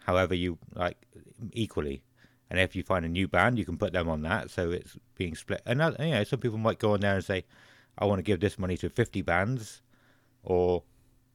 however 0.00 0.34
you 0.34 0.58
like 0.74 1.06
equally." 1.52 2.02
And 2.50 2.58
if 2.58 2.74
you 2.74 2.82
find 2.82 3.04
a 3.04 3.08
new 3.08 3.28
band, 3.28 3.58
you 3.58 3.64
can 3.64 3.76
put 3.76 3.92
them 3.92 4.08
on 4.08 4.22
that, 4.22 4.50
so 4.50 4.70
it's 4.70 4.96
being 5.16 5.34
split. 5.34 5.60
And 5.66 5.82
uh, 5.82 5.92
you 6.00 6.10
know, 6.10 6.24
some 6.24 6.40
people 6.40 6.56
might 6.58 6.78
go 6.78 6.94
on 6.94 7.00
there 7.00 7.14
and 7.16 7.24
say, 7.24 7.44
"I 7.98 8.06
want 8.06 8.18
to 8.20 8.22
give 8.22 8.40
this 8.40 8.58
money 8.58 8.76
to 8.78 8.88
50 8.88 9.20
bands," 9.22 9.82
or 10.42 10.82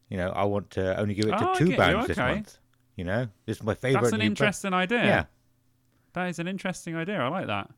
you 0.09 0.17
know, 0.17 0.29
"I 0.29 0.43
want 0.45 0.71
to 0.71 0.99
only 0.99 1.13
give 1.13 1.25
it 1.25 1.37
to 1.37 1.49
Oh, 1.51 1.53
two 1.55 1.75
bands 1.77 2.07
this 2.07 2.17
month." 2.35 2.57
You 2.95 3.03
know, 3.03 3.27
this 3.45 3.57
is 3.57 3.63
my 3.63 3.75
favorite. 3.75 4.01
That's 4.01 4.13
an 4.13 4.21
interesting 4.21 4.73
idea. 4.73 5.05
Yeah, 5.05 5.25
That 6.13 6.29
is 6.29 6.39
an 6.39 6.47
interesting 6.47 6.95
idea. 6.95 7.19
I 7.19 7.27
like 7.27 7.47
that. 7.47 7.69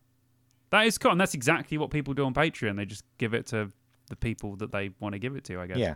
That 0.71 0.87
is 0.87 0.97
cool. 0.97 1.11
And 1.11 1.21
that's 1.21 1.33
exactly 1.33 1.77
what 1.77 1.89
people 1.89 2.13
do 2.13 2.25
on 2.25 2.33
Patreon. 2.33 2.75
They 2.75 2.85
just 2.85 3.05
give 3.17 3.33
it 3.33 3.45
to 3.47 3.71
the 4.09 4.15
people 4.15 4.55
that 4.57 4.71
they 4.71 4.91
want 4.99 5.13
to 5.13 5.19
give 5.19 5.35
it 5.35 5.43
to, 5.45 5.59
I 5.61 5.67
guess. 5.67 5.77
yeah. 5.77 5.95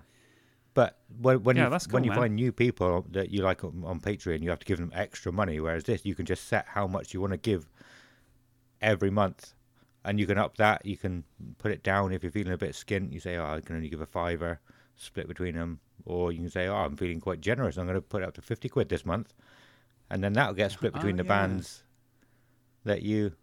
But 0.80 0.98
when, 1.20 1.44
when 1.44 1.58
Yeah, 1.58 1.66
you 1.66 1.70
that's 1.72 1.90
when 1.90 2.06
you 2.06 2.12
man. 2.12 2.20
find 2.20 2.36
new 2.36 2.54
people 2.54 3.06
that 3.12 3.32
you 3.32 3.42
like 3.42 3.66
on, 3.66 3.84
on 3.86 4.00
Patreon, 4.00 4.42
you 4.42 4.50
have 4.50 4.60
to 4.60 4.66
give 4.66 4.78
them 4.78 4.94
extra 4.96 5.30
money. 5.30 5.60
Whereas 5.60 5.84
this, 5.84 6.06
you 6.06 6.16
can 6.16 6.26
just 6.26 6.48
set 6.48 6.66
how 6.68 6.88
much 6.88 7.14
you 7.14 7.20
want 7.20 7.34
to 7.34 7.38
give 7.38 7.70
every 8.82 9.10
month, 9.10 9.56
and 10.06 10.18
you 10.22 10.26
can 10.26 10.38
up 10.38 10.56
that. 10.56 10.86
You 10.86 10.96
can 10.96 11.26
put 11.58 11.72
it 11.72 11.84
down 11.84 12.14
if 12.14 12.24
you're 12.24 12.32
feeling 12.32 12.54
a 12.54 12.58
bit 12.58 12.72
skint. 12.72 13.12
You 13.12 13.20
say, 13.20 13.36
"Oh, 13.36 13.46
I 13.46 13.60
can 13.60 13.76
only 13.76 13.90
give 13.90 14.00
a 14.00 14.06
fiver, 14.06 14.62
split 14.96 15.28
between 15.28 15.56
them," 15.56 15.82
or 16.06 16.32
you 16.32 16.38
can 16.40 16.50
say, 16.50 16.68
"Oh, 16.70 16.76
I'm 16.78 16.96
feeling 16.96 17.20
quite 17.20 17.42
generous. 17.42 17.76
I'm 17.78 17.86
going 17.86 17.96
to 17.96 18.02
put 18.02 18.22
it 18.24 18.28
up 18.30 18.36
to 18.36 18.42
fifty 18.42 18.70
quid 18.70 18.88
this 18.88 19.06
month," 19.06 19.34
and 20.10 20.24
then 20.24 20.32
that'll 20.32 20.54
get 20.54 20.72
split 20.72 20.94
Oh, 20.94 20.98
between 21.00 21.18
the 21.18 21.24
yeah. 21.26 21.28
bands 21.28 21.84
that 22.86 23.02
you 23.02 23.34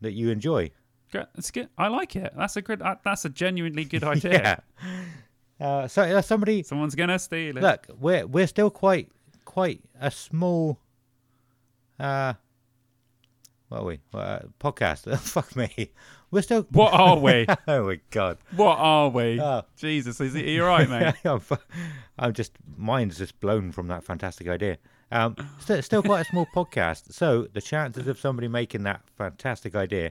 that 0.00 0.12
you 0.12 0.30
enjoy. 0.30 0.70
That's 1.12 1.50
good. 1.50 1.68
I 1.76 1.88
like 1.88 2.16
it. 2.16 2.32
That's 2.34 2.56
a 2.56 2.62
good. 2.62 2.80
That's 3.04 3.26
a 3.26 3.28
genuinely 3.28 3.84
good 3.84 4.04
idea. 4.14 4.32
Yeah. 4.32 4.60
Uh, 5.60 5.86
so 5.86 6.02
uh, 6.02 6.22
somebody 6.22 6.62
Someone's 6.62 6.94
gonna 6.94 7.18
steal 7.18 7.56
it. 7.56 7.62
look, 7.62 7.86
we're 7.98 8.26
we're 8.26 8.46
still 8.46 8.70
quite 8.70 9.10
quite 9.44 9.82
a 10.00 10.10
small 10.10 10.78
uh 11.98 12.34
what 13.70 13.82
are 13.82 13.84
we? 13.84 14.00
Uh, 14.12 14.40
podcast. 14.58 15.16
Fuck 15.20 15.54
me. 15.54 15.92
We're 16.32 16.42
still 16.42 16.66
What 16.70 16.92
are 16.92 17.16
we? 17.16 17.46
oh 17.68 17.86
my 17.86 18.00
god. 18.10 18.38
What 18.56 18.78
are 18.78 19.08
we? 19.08 19.40
Oh. 19.40 19.62
Jesus, 19.76 20.20
is 20.20 20.34
it? 20.34 20.44
Are 20.44 20.50
you 20.50 20.64
right, 20.64 20.90
mate? 20.90 21.14
I'm, 21.24 21.40
I'm 22.18 22.32
just 22.32 22.52
mine's 22.76 23.18
just 23.18 23.38
blown 23.38 23.70
from 23.70 23.86
that 23.86 24.02
fantastic 24.02 24.48
idea. 24.48 24.78
Um, 25.12 25.36
still, 25.60 25.82
still 25.82 26.02
quite 26.02 26.22
a 26.22 26.24
small 26.24 26.46
podcast, 26.52 27.12
so 27.12 27.46
the 27.52 27.60
chances 27.60 28.08
of 28.08 28.18
somebody 28.18 28.48
making 28.48 28.82
that 28.84 29.02
fantastic 29.16 29.76
idea 29.76 30.10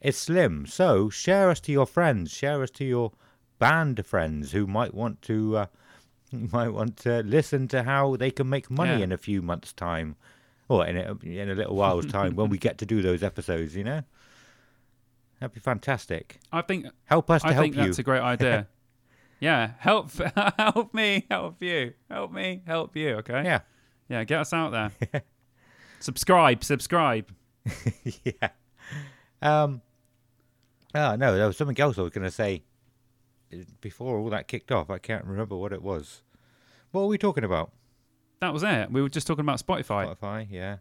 is 0.00 0.16
slim. 0.16 0.66
So 0.66 1.10
share 1.10 1.48
us 1.48 1.60
to 1.60 1.72
your 1.72 1.86
friends, 1.86 2.32
share 2.32 2.60
us 2.60 2.70
to 2.72 2.84
your 2.84 3.12
band 3.60 4.04
friends 4.04 4.50
who 4.50 4.66
might 4.66 4.92
want 4.92 5.22
to 5.22 5.56
uh, 5.58 5.66
might 6.32 6.70
want 6.70 6.96
to 6.98 7.22
listen 7.22 7.68
to 7.68 7.84
how 7.84 8.16
they 8.16 8.32
can 8.32 8.48
make 8.48 8.68
money 8.70 8.98
Yeah. 8.98 9.04
in 9.04 9.12
a 9.12 9.16
few 9.18 9.40
months' 9.42 9.72
time, 9.72 10.16
or 10.68 10.84
in 10.86 10.96
a, 10.96 11.16
in 11.22 11.48
a 11.50 11.54
little 11.54 11.76
while's 11.76 12.06
time 12.06 12.34
when 12.34 12.50
we 12.50 12.58
get 12.58 12.78
to 12.78 12.86
do 12.86 13.00
those 13.02 13.22
episodes. 13.22 13.76
You 13.76 13.84
know, 13.84 14.02
that'd 15.38 15.54
be 15.54 15.60
fantastic. 15.60 16.40
I 16.52 16.62
think. 16.62 16.86
Help 17.04 17.30
us 17.30 17.42
to 17.42 17.48
I 17.48 17.52
help 17.52 17.62
think 17.64 17.76
you. 17.76 17.84
that's 17.84 17.98
a 18.00 18.02
great 18.02 18.22
idea. 18.22 18.66
yeah, 19.40 19.72
help, 19.78 20.10
help 20.58 20.92
me, 20.94 21.26
help 21.30 21.62
you, 21.62 21.92
help 22.10 22.32
me, 22.32 22.62
help 22.66 22.96
you. 22.96 23.10
Okay. 23.16 23.42
yeah, 23.44 23.60
Yeah, 24.08 24.24
get 24.24 24.40
us 24.40 24.52
out 24.52 24.72
there. 24.72 25.22
subscribe, 26.00 26.64
subscribe. 26.64 27.28
yeah. 28.24 28.48
Um. 29.42 29.82
Oh 30.94 31.14
no, 31.16 31.36
there 31.36 31.46
was 31.46 31.56
something 31.56 31.78
else 31.78 31.98
I 31.98 32.02
was 32.02 32.10
going 32.10 32.24
to 32.24 32.30
say 32.32 32.62
before 33.80 34.18
all 34.18 34.30
that 34.30 34.48
kicked 34.48 34.72
off. 34.72 34.90
I 34.90 34.98
can't 34.98 35.24
remember 35.24 35.56
what 35.56 35.72
it 35.72 35.82
was. 35.82 36.22
What 36.92 37.02
were 37.02 37.06
we 37.08 37.18
talking 37.18 37.44
about? 37.44 37.72
That 38.40 38.52
was 38.52 38.62
it. 38.62 38.90
We 38.90 39.02
were 39.02 39.08
just 39.08 39.26
talking 39.26 39.44
about 39.44 39.64
Spotify. 39.64 40.14
Spotify, 40.16 40.46
yeah. 40.50 40.78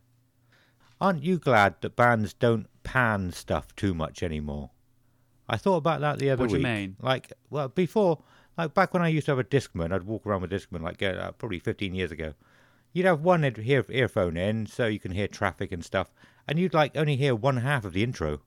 Aren't 1.02 1.24
you 1.24 1.40
glad 1.40 1.76
that 1.82 1.96
bands 1.96 2.34
don't 2.34 2.68
pan 2.84 3.32
stuff 3.32 3.76
too 3.76 3.94
much 3.94 4.24
anymore? 4.24 4.72
I 5.48 5.58
thought 5.58 5.78
about 5.78 6.02
that 6.02 6.20
the 6.20 6.30
other 6.30 6.48
day. 6.48 6.54
What 6.54 6.58
do 6.58 6.58
you 6.58 6.64
mean? 6.64 6.96
Like, 7.02 7.34
well, 7.50 7.68
before, 7.70 8.20
like 8.58 8.74
back 8.74 8.94
when 8.94 9.02
I 9.02 9.08
used 9.08 9.26
to 9.26 9.32
have 9.32 9.40
a 9.40 9.44
Discman, 9.44 9.92
I'd 9.92 10.04
walk 10.04 10.26
around 10.26 10.42
with 10.42 10.52
Discman, 10.52 10.82
like 10.82 11.02
uh, 11.02 11.32
probably 11.34 11.60
15 11.60 11.94
years 11.96 12.12
ago. 12.12 12.34
You'd 12.94 13.06
have 13.06 13.22
one 13.22 13.44
ear- 13.44 13.86
earphone 13.90 14.36
in, 14.38 14.66
so 14.66 14.88
you 14.88 15.00
can 15.00 15.12
hear 15.12 15.28
traffic 15.28 15.72
and 15.72 15.84
stuff, 15.84 16.12
and 16.48 16.60
you'd 16.60 16.74
like 16.74 16.96
only 16.98 17.16
hear 17.16 17.36
one 17.36 17.58
half 17.58 17.86
of 17.86 17.94
the 17.94 18.04
intro. 18.04 18.42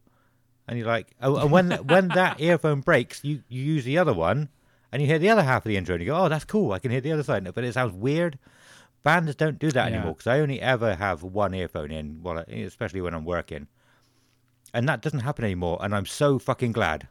And 0.68 0.78
you're 0.78 0.86
like, 0.86 1.08
oh, 1.20 1.36
and 1.36 1.50
when 1.50 1.70
when 1.86 2.08
that 2.08 2.40
earphone 2.40 2.80
breaks, 2.80 3.24
you, 3.24 3.42
you 3.48 3.62
use 3.62 3.84
the 3.84 3.98
other 3.98 4.12
one, 4.12 4.48
and 4.92 5.02
you 5.02 5.08
hear 5.08 5.18
the 5.18 5.28
other 5.30 5.42
half 5.42 5.64
of 5.64 5.68
the 5.68 5.76
intro, 5.76 5.94
and 5.94 6.02
you 6.02 6.10
go, 6.10 6.16
oh, 6.16 6.28
that's 6.28 6.44
cool, 6.44 6.72
I 6.72 6.78
can 6.78 6.90
hear 6.90 7.00
the 7.00 7.12
other 7.12 7.22
side, 7.22 7.52
but 7.54 7.64
it 7.64 7.72
sounds 7.74 7.92
weird. 7.94 8.38
Bands 9.02 9.34
don't 9.34 9.58
do 9.58 9.72
that 9.72 9.90
Yeah. 9.90 9.96
anymore 9.96 10.12
because 10.14 10.28
I 10.28 10.38
only 10.40 10.60
ever 10.60 10.94
have 10.94 11.22
one 11.24 11.54
earphone 11.54 11.90
in, 11.90 12.22
while 12.22 12.38
I, 12.38 12.42
especially 12.52 13.00
when 13.00 13.14
I'm 13.14 13.24
working, 13.24 13.66
and 14.72 14.88
that 14.88 15.02
doesn't 15.02 15.20
happen 15.20 15.44
anymore. 15.44 15.78
And 15.80 15.94
I'm 15.94 16.06
so 16.06 16.38
fucking 16.38 16.72
glad. 16.72 17.08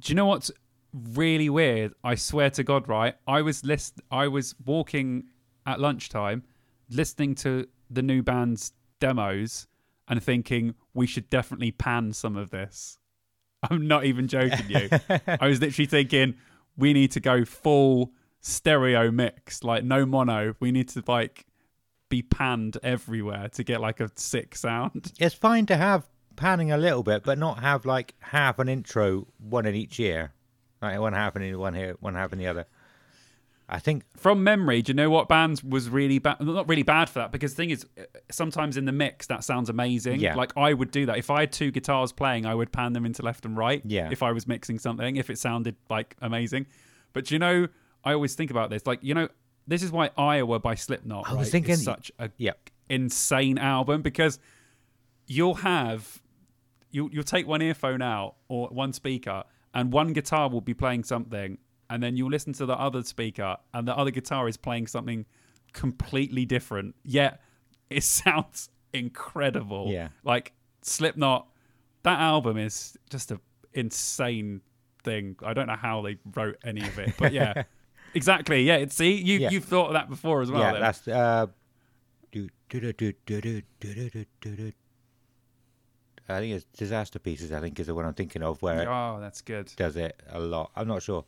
Do 0.00 0.10
you 0.12 0.14
know 0.14 0.26
what's 0.26 0.50
really 0.92 1.48
weird? 1.48 1.94
I 2.04 2.14
swear 2.16 2.50
to 2.50 2.62
God, 2.62 2.86
right? 2.88 3.14
I 3.26 3.40
was 3.40 3.64
list. 3.64 4.00
I 4.10 4.28
was 4.28 4.54
walking 4.66 5.24
at 5.64 5.80
lunchtime, 5.80 6.42
listening 6.90 7.34
to 7.36 7.66
the 7.90 8.02
new 8.02 8.22
band's 8.22 8.72
demos, 9.00 9.66
and 10.08 10.22
thinking 10.22 10.74
we 10.94 11.06
should 11.06 11.30
definitely 11.30 11.70
pan 11.70 12.12
some 12.12 12.36
of 12.36 12.50
this. 12.50 12.98
I'm 13.70 13.86
not 13.86 14.04
even 14.04 14.28
joking 14.28 14.68
you. 14.68 14.88
I 15.26 15.46
was 15.46 15.60
literally 15.60 15.86
thinking 15.86 16.34
we 16.76 16.92
need 16.92 17.12
to 17.12 17.20
go 17.20 17.44
full 17.44 18.12
stereo 18.40 19.10
mix, 19.10 19.62
like 19.62 19.84
no 19.84 20.04
mono. 20.04 20.54
We 20.60 20.72
need 20.72 20.88
to 20.90 21.02
like 21.06 21.46
be 22.08 22.22
panned 22.22 22.76
everywhere 22.82 23.48
to 23.48 23.64
get 23.64 23.80
like 23.80 24.00
a 24.00 24.10
sick 24.16 24.54
sound. 24.54 25.12
It's 25.18 25.34
fine 25.34 25.66
to 25.66 25.76
have 25.76 26.06
panning 26.36 26.72
a 26.72 26.76
little 26.76 27.02
bit, 27.02 27.22
but 27.24 27.38
not 27.38 27.60
have 27.60 27.86
like 27.86 28.14
half 28.20 28.58
an 28.58 28.68
intro, 28.68 29.26
one 29.38 29.66
in 29.66 29.74
each 29.74 29.98
ear. 30.00 30.32
Like 30.80 30.98
one 30.98 31.12
half 31.12 31.36
in 31.36 31.58
one 31.58 31.74
here, 31.74 31.96
one 32.00 32.14
half 32.14 32.32
in 32.32 32.38
the 32.38 32.48
other. 32.48 32.66
I 33.72 33.78
think 33.78 34.04
From 34.18 34.44
memory, 34.44 34.82
do 34.82 34.90
you 34.90 34.94
know 34.94 35.08
what 35.08 35.28
band 35.28 35.62
was 35.66 35.88
really 35.88 36.18
bad? 36.18 36.40
Not 36.40 36.68
really 36.68 36.82
bad 36.82 37.08
for 37.08 37.20
that, 37.20 37.32
because 37.32 37.52
the 37.52 37.56
thing 37.56 37.70
is, 37.70 37.86
uh, 37.98 38.02
sometimes 38.30 38.76
in 38.76 38.84
the 38.84 38.92
mix 38.92 39.26
that 39.28 39.44
sounds 39.44 39.70
amazing. 39.70 40.20
Yeah. 40.20 40.34
Like 40.34 40.54
I 40.58 40.74
would 40.74 40.90
do 40.90 41.06
that 41.06 41.16
if 41.16 41.30
I 41.30 41.40
had 41.40 41.52
two 41.52 41.70
guitars 41.70 42.12
playing, 42.12 42.44
I 42.44 42.54
would 42.54 42.70
pan 42.70 42.92
them 42.92 43.06
into 43.06 43.22
left 43.22 43.46
and 43.46 43.56
right. 43.56 43.80
Yeah. 43.86 44.10
If 44.12 44.22
I 44.22 44.30
was 44.32 44.46
mixing 44.46 44.78
something, 44.78 45.16
if 45.16 45.30
it 45.30 45.38
sounded 45.38 45.76
like 45.88 46.16
amazing. 46.20 46.66
But 47.14 47.24
do 47.26 47.34
you 47.34 47.38
know, 47.38 47.68
I 48.04 48.12
always 48.12 48.34
think 48.34 48.50
about 48.50 48.68
this. 48.68 48.86
Like 48.86 49.02
you 49.02 49.14
know, 49.14 49.28
this 49.66 49.82
is 49.82 49.90
why 49.90 50.10
Iowa 50.18 50.58
by 50.58 50.74
Slipknot. 50.74 51.26
I 51.26 51.32
was 51.32 51.46
right, 51.46 51.52
thinking- 51.52 51.72
is 51.72 51.84
such 51.84 52.12
a 52.18 52.30
yeah. 52.36 52.52
insane 52.90 53.56
album 53.56 54.02
because 54.02 54.38
you'll 55.26 55.54
have 55.54 56.20
you'll 56.90 57.10
you'll 57.10 57.24
take 57.24 57.46
one 57.46 57.62
earphone 57.62 58.02
out 58.02 58.34
or 58.48 58.68
one 58.68 58.92
speaker 58.92 59.44
and 59.72 59.92
one 59.92 60.12
guitar 60.12 60.50
will 60.50 60.60
be 60.60 60.74
playing 60.74 61.04
something 61.04 61.56
and 61.92 62.02
then 62.02 62.16
you'll 62.16 62.30
listen 62.30 62.54
to 62.54 62.64
the 62.64 62.72
other 62.72 63.02
speaker, 63.02 63.58
and 63.74 63.86
the 63.86 63.94
other 63.94 64.10
guitar 64.10 64.48
is 64.48 64.56
playing 64.56 64.86
something 64.86 65.26
completely 65.74 66.46
different, 66.46 66.94
yet 67.04 67.42
it 67.90 68.02
sounds 68.02 68.70
incredible. 68.94 69.88
Yeah. 69.90 70.08
Like 70.24 70.54
Slipknot, 70.80 71.48
that 72.02 72.18
album 72.18 72.56
is 72.56 72.96
just 73.10 73.30
an 73.30 73.40
insane 73.74 74.62
thing. 75.04 75.36
I 75.44 75.52
don't 75.52 75.66
know 75.66 75.76
how 75.76 76.00
they 76.00 76.16
wrote 76.34 76.56
any 76.64 76.80
of 76.80 76.98
it, 76.98 77.12
but 77.18 77.34
yeah. 77.34 77.64
exactly. 78.14 78.62
Yeah. 78.62 78.76
It's, 78.76 78.96
see, 78.96 79.12
you, 79.12 79.40
yeah. 79.40 79.50
you've 79.50 79.64
thought 79.64 79.88
of 79.88 79.92
that 79.92 80.08
before 80.08 80.40
as 80.40 80.50
well. 80.50 80.62
Yeah, 80.62 80.72
then. 80.72 80.80
that's. 80.80 81.06
Uh... 81.06 81.46
I 86.28 86.40
think 86.40 86.54
it's 86.54 86.66
Disasterpieces, 86.78 87.52
I 87.52 87.60
think, 87.60 87.78
is 87.78 87.88
the 87.88 87.94
one 87.94 88.06
I'm 88.06 88.14
thinking 88.14 88.42
of 88.42 88.62
where. 88.62 88.88
Oh, 88.90 89.18
that's 89.20 89.42
good. 89.42 89.70
Does 89.76 89.96
it 89.96 90.18
a 90.30 90.40
lot. 90.40 90.70
I'm 90.74 90.88
not 90.88 91.02
sure. 91.02 91.26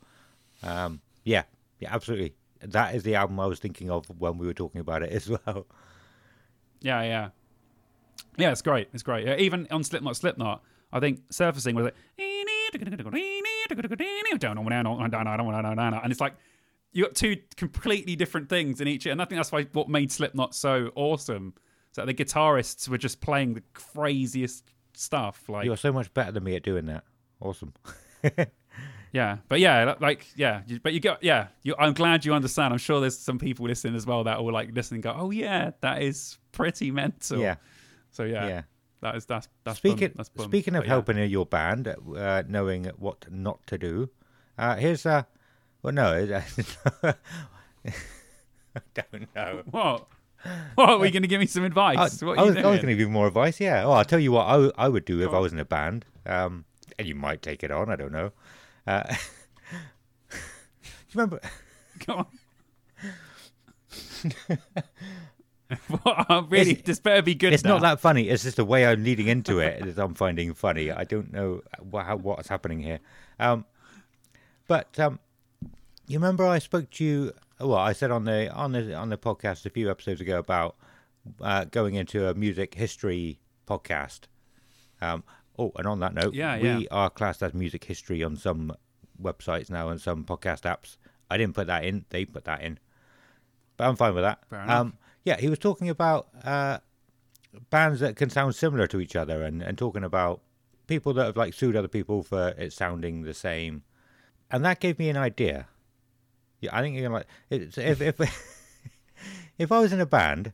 Um, 0.64 1.00
yeah, 1.24 1.44
yeah, 1.78 1.94
absolutely. 1.94 2.34
That 2.60 2.94
is 2.94 3.02
the 3.02 3.14
album 3.14 3.38
I 3.38 3.46
was 3.46 3.58
thinking 3.58 3.90
of 3.90 4.06
when 4.18 4.38
we 4.38 4.46
were 4.46 4.54
talking 4.54 4.80
about 4.80 5.02
it 5.02 5.12
as 5.12 5.28
well. 5.28 5.66
Yeah, 6.80 7.02
yeah, 7.02 7.28
yeah. 8.36 8.50
It's 8.50 8.62
great. 8.62 8.88
It's 8.92 9.02
great. 9.02 9.26
Yeah, 9.26 9.36
even 9.36 9.66
on 9.70 9.84
Slipknot, 9.84 10.16
Slipknot, 10.16 10.62
I 10.92 11.00
think 11.00 11.20
surfacing 11.30 11.74
was 11.74 11.84
like, 11.84 11.94
and 12.18 12.48
it's 16.12 16.20
like 16.20 16.34
you 16.92 17.04
got 17.04 17.14
two 17.14 17.36
completely 17.56 18.16
different 18.16 18.48
things 18.48 18.80
in 18.80 18.88
each, 18.88 19.06
and 19.06 19.20
I 19.20 19.24
think 19.24 19.38
that's 19.38 19.52
why 19.52 19.64
what 19.72 19.88
made 19.88 20.12
Slipknot 20.12 20.54
so 20.54 20.90
awesome. 20.94 21.54
So 21.92 22.04
the 22.04 22.14
guitarists 22.14 22.88
were 22.88 22.98
just 22.98 23.20
playing 23.20 23.54
the 23.54 23.62
craziest 23.72 24.64
stuff, 24.94 25.48
like 25.48 25.64
You're 25.64 25.76
so 25.76 25.92
much 25.92 26.12
better 26.12 26.32
than 26.32 26.44
me 26.44 26.56
at 26.56 26.62
doing 26.62 26.86
that. 26.86 27.04
Awesome. 27.40 27.72
yeah, 29.14 29.38
but 29.48 29.60
yeah, 29.60 29.94
like 30.00 30.26
yeah, 30.34 30.62
but 30.82 30.92
you 30.92 30.98
got 30.98 31.22
yeah. 31.22 31.46
You, 31.62 31.76
I'm 31.78 31.92
glad 31.94 32.24
you 32.24 32.34
understand. 32.34 32.72
I'm 32.74 32.78
sure 32.80 33.00
there's 33.00 33.16
some 33.16 33.38
people 33.38 33.64
listening 33.64 33.94
as 33.94 34.04
well 34.06 34.24
that 34.24 34.42
will 34.42 34.52
like 34.52 34.74
listen 34.74 34.96
and 34.96 35.04
go, 35.04 35.14
oh 35.16 35.30
yeah, 35.30 35.70
that 35.82 36.02
is 36.02 36.36
pretty 36.50 36.90
mental. 36.90 37.38
Yeah, 37.38 37.54
So 38.10 38.24
yeah, 38.24 38.48
yeah. 38.48 38.62
that 39.02 39.14
is 39.14 39.24
that's 39.24 39.48
that's 39.62 39.78
Speaking 39.78 40.08
bum, 40.08 40.14
that's 40.16 40.30
bum. 40.30 40.46
speaking 40.48 40.74
of 40.74 40.80
But 40.80 40.86
yeah. 40.86 40.92
helping 40.94 41.18
your 41.30 41.46
band, 41.46 41.86
uh, 42.16 42.42
knowing 42.48 42.86
what 42.98 43.30
not 43.30 43.64
to 43.68 43.78
do, 43.78 44.10
uh, 44.58 44.74
here's 44.74 45.06
uh, 45.06 45.22
well, 45.82 45.92
no, 45.92 46.40
I 47.04 47.14
don't 48.94 49.34
know. 49.34 49.62
What? 49.70 50.08
What 50.74 50.90
are 50.90 50.98
we 50.98 51.10
going 51.10 51.22
to 51.22 51.28
give 51.28 51.40
me 51.40 51.46
some 51.46 51.64
advice? 51.64 52.20
what 52.20 52.36
I 52.38 52.42
are 52.42 52.44
you 52.46 52.54
was, 52.54 52.56
I 52.56 52.58
was 52.58 52.62
doing? 52.62 52.62
going 52.62 52.80
to 52.80 52.86
give 52.88 52.98
you 52.98 53.08
more 53.08 53.28
advice. 53.28 53.60
Yeah. 53.60 53.84
Oh, 53.86 53.92
I'll 53.92 54.04
tell 54.04 54.18
you 54.18 54.32
what 54.32 54.44
I, 54.44 54.70
I 54.76 54.88
would 54.88 55.04
do 55.06 55.22
if 55.22 55.30
Go 55.30 55.36
I 55.36 55.40
was 55.40 55.52
in 55.54 55.58
a 55.60 55.64
band. 55.64 56.04
Um, 56.26 56.64
and 56.98 57.06
you 57.08 57.14
might 57.14 57.40
take 57.42 57.62
it 57.64 57.70
on. 57.70 57.88
I 57.88 57.96
don't 57.96 58.12
know. 58.12 58.32
Uh, 58.86 59.02
you 60.32 60.38
remember? 61.14 61.40
Come 62.00 62.18
on. 62.18 62.26
I'm 66.28 66.48
really, 66.50 66.72
It's- 66.72 66.86
this 66.86 67.00
better 67.00 67.22
be 67.22 67.34
good. 67.34 67.52
It's 67.52 67.64
now. 67.64 67.70
not 67.74 67.82
that 67.82 68.00
funny. 68.00 68.28
It's 68.28 68.42
just 68.42 68.56
the 68.56 68.64
way 68.64 68.86
I'm 68.86 69.02
leading 69.02 69.26
into 69.28 69.58
it 69.60 69.82
that 69.96 70.02
I'm 70.02 70.14
finding 70.14 70.54
funny. 70.54 70.90
I 70.90 71.04
don't 71.04 71.32
know 71.32 71.62
what, 71.80 72.06
how, 72.06 72.16
what's 72.16 72.48
happening 72.48 72.80
here. 72.80 73.00
Um, 73.40 73.64
but 74.68 74.98
um, 75.00 75.18
you 76.06 76.18
remember 76.18 76.44
I 76.46 76.58
spoke 76.58 76.90
to 76.90 77.04
you. 77.04 77.32
Well, 77.60 77.74
I 77.74 77.92
said 77.92 78.10
on 78.10 78.24
the 78.24 78.52
on 78.52 78.72
the 78.72 78.94
on 78.94 79.08
the 79.10 79.16
podcast 79.16 79.64
a 79.64 79.70
few 79.70 79.90
episodes 79.90 80.20
ago 80.20 80.38
about 80.38 80.76
uh, 81.40 81.64
going 81.64 81.94
into 81.94 82.28
a 82.28 82.34
music 82.34 82.74
history 82.74 83.38
podcast. 83.66 84.20
Um, 85.00 85.22
oh, 85.58 85.72
and 85.76 85.86
on 85.86 86.00
that 86.00 86.14
note, 86.14 86.34
Yeah, 86.34 86.58
we 86.58 86.68
yeah. 86.68 86.86
are 86.90 87.10
classed 87.10 87.42
as 87.42 87.54
music 87.54 87.84
history 87.84 88.22
on 88.22 88.36
some 88.36 88.74
websites 89.20 89.70
now 89.70 89.88
and 89.88 90.00
some 90.00 90.24
podcast 90.24 90.62
apps. 90.62 90.96
I 91.30 91.36
didn't 91.36 91.54
put 91.54 91.66
that 91.68 91.84
in; 91.84 92.04
they 92.10 92.24
put 92.24 92.44
that 92.44 92.62
in, 92.62 92.78
but 93.76 93.88
I'm 93.88 93.96
fine 93.96 94.14
with 94.14 94.24
that. 94.24 94.40
Fair. 94.48 94.70
Um, 94.70 94.98
yeah, 95.24 95.36
he 95.38 95.48
was 95.48 95.58
talking 95.58 95.88
about 95.88 96.28
uh, 96.44 96.78
bands 97.70 98.00
that 98.00 98.16
can 98.16 98.30
sound 98.30 98.54
similar 98.54 98.86
to 98.88 99.00
each 99.00 99.16
other, 99.16 99.42
and, 99.42 99.62
and 99.62 99.78
talking 99.78 100.04
about 100.04 100.42
people 100.86 101.14
that 101.14 101.24
have 101.24 101.36
like 101.36 101.54
sued 101.54 101.76
other 101.76 101.88
people 101.88 102.22
for 102.22 102.48
it 102.58 102.72
sounding 102.72 103.22
the 103.22 103.34
same, 103.34 103.82
and 104.50 104.64
that 104.64 104.80
gave 104.80 104.98
me 104.98 105.08
an 105.08 105.16
idea. 105.16 105.66
Yeah, 106.60 106.70
I 106.76 106.82
think 106.82 106.94
you're 106.94 107.04
gonna 107.04 107.14
like 107.14 107.26
it's, 107.50 107.78
if 107.78 108.00
if 108.00 108.20
if 109.58 109.72
I 109.72 109.78
was 109.78 109.92
in 109.92 110.00
a 110.00 110.06
band, 110.06 110.52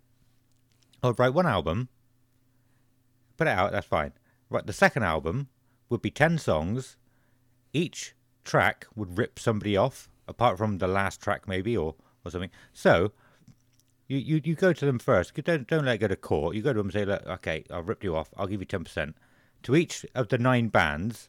I'd 1.03 1.19
write 1.19 1.35
one 1.35 1.47
album, 1.47 1.89
put 3.37 3.47
it 3.49 3.51
out. 3.51 3.73
That's 3.73 3.87
fine. 3.87 4.13
Right, 4.51 4.67
the 4.67 4.73
second 4.73 5.05
album 5.05 5.49
would 5.89 6.03
be 6.03 6.11
ten 6.11 6.37
songs. 6.37 6.97
Each 7.73 8.15
track 8.45 8.87
would 8.97 9.17
rip 9.17 9.39
somebody 9.39 9.77
off, 9.77 10.09
apart 10.27 10.59
from 10.59 10.79
the 10.79 10.89
last 10.89 11.23
track 11.23 11.47
maybe 11.47 11.77
or 11.77 11.95
or 12.25 12.31
something. 12.33 12.51
So 12.73 13.13
you, 14.09 14.19
you, 14.19 14.41
you 14.43 14.55
go 14.57 14.73
to 14.73 14.85
them 14.85 14.99
first. 14.99 15.33
You 15.37 15.43
don't 15.45 15.69
don't 15.69 15.85
let 15.85 15.95
it 15.95 15.99
go 15.99 16.09
to 16.09 16.17
court. 16.17 16.57
You 16.57 16.63
go 16.63 16.73
to 16.73 16.79
them 16.79 16.87
and 16.87 16.93
say, 16.93 17.05
look, 17.05 17.25
okay, 17.27 17.65
I've 17.71 17.89
ripped 17.89 18.03
you 18.03 18.17
off. 18.17 18.29
I'll 18.37 18.49
give 18.49 18.61
you 18.61 18.67
ten 18.67 18.83
percent 18.85 19.17
to 19.63 19.77
each 19.77 20.05
of 20.15 20.29
the 20.29 20.39
nine 20.39 20.69
bands, 20.69 21.29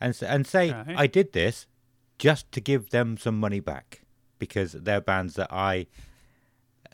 and 0.00 0.16
and 0.22 0.46
say 0.46 0.72
Okay. 0.72 0.94
I 0.96 1.06
did 1.06 1.32
this 1.34 1.66
just 2.18 2.50
to 2.52 2.60
give 2.60 2.88
them 2.90 3.18
some 3.18 3.38
money 3.38 3.60
back 3.60 4.00
because 4.38 4.72
they're 4.72 5.00
bands 5.00 5.34
that 5.34 5.52
I 5.52 5.86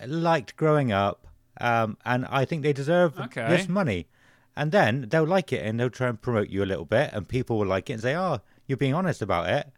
liked 0.07 0.57
growing 0.57 0.91
up, 0.91 1.27
um, 1.61 1.99
and 2.05 2.27
I 2.27 2.45
think 2.45 2.63
they 2.63 2.73
deserve 2.73 3.19
Okay. 3.21 3.47
this 3.49 3.69
money. 3.69 4.09
And 4.57 4.73
then 4.73 5.07
they'll 5.11 5.25
like 5.27 5.53
it 5.53 5.65
and 5.65 5.79
they'll 5.79 5.91
try 5.91 6.09
and 6.09 6.21
promote 6.21 6.49
you 6.49 6.63
a 6.63 6.67
little 6.67 6.85
bit, 6.85 7.11
and 7.13 7.27
people 7.29 7.59
will 7.59 7.67
like 7.67 7.89
it 7.89 7.95
and 7.95 8.03
say, 8.03 8.15
"Oh, 8.17 8.41
you're 8.67 8.77
being 8.79 8.95
honest 8.95 9.23
about 9.23 9.49
it. 9.49 9.69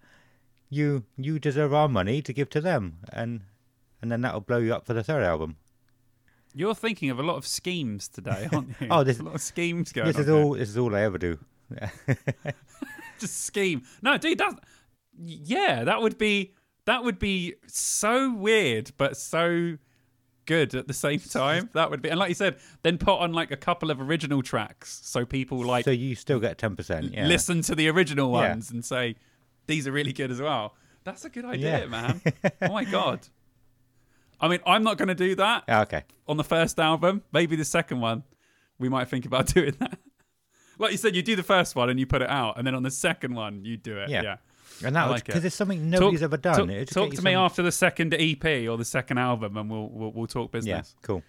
You 0.70 1.05
you 1.16 1.39
deserve 1.39 1.73
our 1.75 1.89
money 1.89 2.23
to 2.23 2.33
give 2.33 2.49
to 2.51 2.61
them." 2.61 2.99
And 3.12 3.43
and 4.01 4.11
then 4.11 4.23
that'll 4.23 4.41
blow 4.41 4.59
you 4.59 4.75
up 4.75 4.87
for 4.87 4.95
the 4.95 5.03
third 5.05 5.23
album. 5.23 5.57
You're 6.55 6.75
thinking 6.75 7.11
of 7.11 7.18
a 7.18 7.23
lot 7.23 7.37
of 7.37 7.47
schemes 7.47 8.09
today, 8.09 8.49
aren't 8.53 8.68
you? 8.81 8.89
Oh, 8.91 9.05
there's 9.05 9.20
a 9.20 9.23
lot 9.25 9.35
of 9.37 9.41
schemes 9.43 9.93
going 9.93 10.09
This 10.09 10.16
on 10.16 10.23
is 10.23 10.29
here. 10.29 10.37
all. 10.37 10.55
This 10.55 10.68
is 10.70 10.79
all 10.79 10.95
I 10.95 11.03
ever 11.03 11.18
do. 11.18 11.39
Just 13.18 13.45
scheme. 13.45 13.83
No, 14.03 14.16
dude, 14.18 14.39
that's 14.39 14.57
yeah, 15.25 15.85
that 15.85 16.03
would 16.03 16.18
be 16.18 16.55
that 16.87 17.05
would 17.05 17.18
be 17.18 17.55
so 17.66 18.33
weird, 18.35 18.91
but 18.97 19.16
so 19.16 19.77
good 20.47 20.74
at 20.74 20.86
the 20.88 20.95
same 20.95 21.18
time. 21.30 21.70
That 21.74 21.90
would 21.90 22.03
be, 22.03 22.09
and 22.09 22.18
like 22.18 22.28
you 22.28 22.34
said, 22.34 22.57
then 22.82 22.99
put 22.99 23.18
on 23.18 23.32
like 23.32 23.51
a 23.51 23.57
couple 23.57 23.90
of 23.90 24.01
original 24.01 24.43
tracks 24.43 25.01
so 25.05 25.24
people 25.24 25.62
like 25.64 25.84
so 25.84 25.90
you 25.90 26.14
still 26.14 26.40
get 26.40 26.59
ten 26.59 26.76
percent. 26.76 27.12
Yeah. 27.12 27.26
listen 27.26 27.62
to 27.62 27.74
the 27.74 27.88
original 27.88 28.30
Yeah. 28.32 28.51
ones 28.51 28.70
and 28.70 28.84
say 28.84 29.16
these 29.66 29.86
are 29.86 29.93
really 29.93 30.12
good 30.12 30.30
as 30.30 30.40
well. 30.40 30.74
That's 31.05 31.24
a 31.24 31.30
good 31.30 31.45
idea, 31.45 31.80
Yeah. 31.80 31.86
man. 31.86 32.20
oh 32.62 32.72
my 32.72 32.84
god. 32.84 33.20
I 34.40 34.49
mean, 34.49 34.61
I'm 34.66 34.82
not 34.82 34.99
going 34.99 35.09
to 35.09 35.14
do 35.14 35.36
that 35.36 35.64
Ah, 35.68 35.82
okay. 35.82 36.03
on 36.26 36.36
the 36.36 36.45
first 36.45 36.80
album. 36.80 37.22
Maybe 37.32 37.55
the 37.55 37.64
second 37.64 38.01
one, 38.01 38.24
we 38.78 38.88
might 38.88 39.09
think 39.09 39.24
about 39.24 39.47
doing 39.55 39.74
that. 39.78 39.99
Like 40.78 40.90
you 40.90 40.97
said, 40.99 41.14
you 41.14 41.22
do 41.22 41.36
the 41.36 41.45
first 41.45 41.76
one 41.76 41.88
and 41.90 42.01
you 42.01 42.07
put 42.07 42.22
it 42.22 42.28
out, 42.30 42.59
and 42.59 42.66
then 42.66 42.74
on 42.74 42.82
the 42.82 42.90
second 42.90 43.34
one, 43.36 43.64
you 43.64 43.76
do 43.76 43.99
it. 43.99 44.09
Yeah. 44.11 44.22
Yeah. 44.22 44.36
And 44.85 44.97
that 44.97 45.05
I 45.05 45.07
was 45.07 45.12
like 45.14 45.20
it. 45.22 45.26
because 45.26 45.45
it's 45.45 45.57
something 45.57 45.89
nobody's 45.91 46.20
Talk- 46.20 46.24
ever 46.24 46.37
done. 46.37 46.68
Talk, 46.68 46.87
talk 46.89 47.14
to 47.14 47.22
me 47.22 47.35
after 47.35 47.62
the 47.62 47.72
second 47.72 48.14
EP 48.14 48.45
or 48.68 48.76
the 48.76 48.85
second 48.85 49.18
album, 49.18 49.57
and 49.57 49.70
we'll 49.70 49.89
we'll, 49.89 50.12
we'll 50.12 50.26
talk 50.26 50.51
Yeah. 50.53 50.59
business. 50.59 50.95
Cool. 51.03 51.22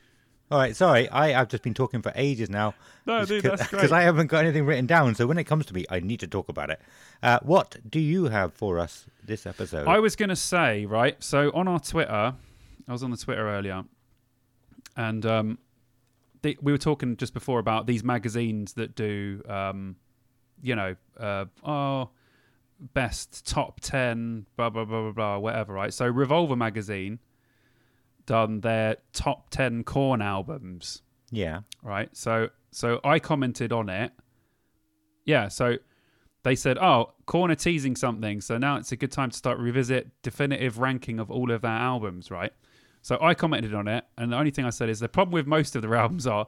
All 0.51 0.59
right. 0.59 0.75
Sorry, 0.75 1.09
I 1.09 1.39
I've 1.39 1.47
just 1.47 1.63
been 1.63 1.73
talking 1.73 2.01
for 2.01 2.11
ages 2.15 2.49
now. 2.49 2.75
No, 3.05 3.25
dude, 3.25 3.43
that's 3.43 3.67
Because. 3.71 3.91
I 3.91 4.01
haven't 4.01 4.27
got 4.27 4.43
anything 4.43 4.65
written 4.65 4.85
down. 4.85 5.15
So 5.15 5.25
when 5.25 5.37
it 5.37 5.45
comes 5.45 5.65
to 5.67 5.73
me, 5.73 5.85
I 5.89 5.99
need 5.99 6.19
to 6.19 6.27
talk 6.27 6.49
about 6.49 6.69
it. 6.69 6.79
Uh, 7.23 7.39
what 7.41 7.77
do 7.89 7.99
you 7.99 8.25
have 8.25 8.53
for 8.53 8.77
us 8.77 9.05
this 9.25 9.45
episode? 9.47 9.87
I 9.87 9.99
was 9.99 10.15
going 10.15 10.29
to 10.29 10.35
say, 10.35 10.85
right? 10.85 11.21
So 11.23 11.49
on 11.55 11.67
our 11.67 11.79
Twitter, 11.79 12.35
I 12.87 12.91
was 12.91 13.01
on 13.03 13.09
the 13.11 13.17
Twitter 13.17 13.47
earlier, 13.49 13.83
and 14.95 15.25
um, 15.25 15.57
the, 16.43 16.57
we 16.61 16.71
were 16.71 16.77
talking 16.77 17.17
just 17.17 17.33
before 17.33 17.59
about 17.59 17.87
these 17.87 18.03
magazines 18.03 18.73
that 18.73 18.95
do, 18.95 19.41
um, 19.47 19.95
you 20.61 20.75
know, 20.75 20.95
uh, 21.19 21.45
oh, 21.63 22.09
best 22.93 23.47
top 23.47 23.79
ten, 23.79 24.45
blah 24.55 24.69
blah 24.69 24.85
blah 24.85 25.01
blah 25.03 25.11
blah, 25.11 25.37
whatever. 25.37 25.73
Right. 25.73 25.93
So 25.93 26.05
Revolver 26.07 26.55
magazine 26.55 27.19
done 28.25 28.61
their 28.61 28.97
top 29.13 29.49
ten 29.49 29.83
Korn 29.83 30.21
albums. 30.21 31.01
Yeah. 31.31 31.61
Right. 31.81 32.09
So 32.15 32.49
so 32.71 32.99
I 33.03 33.19
commented 33.19 33.71
on 33.71 33.89
it. 33.89 34.11
Yeah. 35.25 35.47
So 35.47 35.77
they 36.43 36.55
said, 36.55 36.77
"Oh, 36.77 37.13
Corner 37.25 37.55
teasing 37.55 37.95
something, 37.95 38.41
so 38.41 38.57
now 38.57 38.75
it's 38.77 38.91
a 38.91 38.95
good 38.95 39.11
time 39.11 39.29
to 39.29 39.37
start 39.37 39.59
revisit 39.59 40.09
definitive 40.21 40.77
ranking 40.77 41.19
of 41.19 41.31
all 41.31 41.51
of 41.51 41.61
their 41.61 41.71
albums." 41.71 42.29
Right. 42.29 42.51
So 43.01 43.17
I 43.21 43.33
commented 43.33 43.73
on 43.73 43.87
it, 43.87 44.05
and 44.17 44.31
the 44.31 44.37
only 44.37 44.51
thing 44.51 44.65
I 44.65 44.69
said 44.69 44.89
is 44.89 44.99
the 44.99 45.09
problem 45.09 45.33
with 45.33 45.47
most 45.47 45.75
of 45.75 45.81
their 45.81 45.95
albums 45.95 46.25
are 46.27 46.47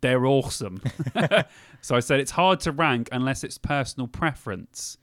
they're 0.00 0.26
awesome. 0.26 0.82
so 1.80 1.96
I 1.96 2.00
said 2.00 2.20
it's 2.20 2.32
hard 2.32 2.60
to 2.60 2.72
rank 2.72 3.08
unless 3.12 3.44
it's 3.44 3.58
personal 3.58 4.08
preference. 4.08 4.98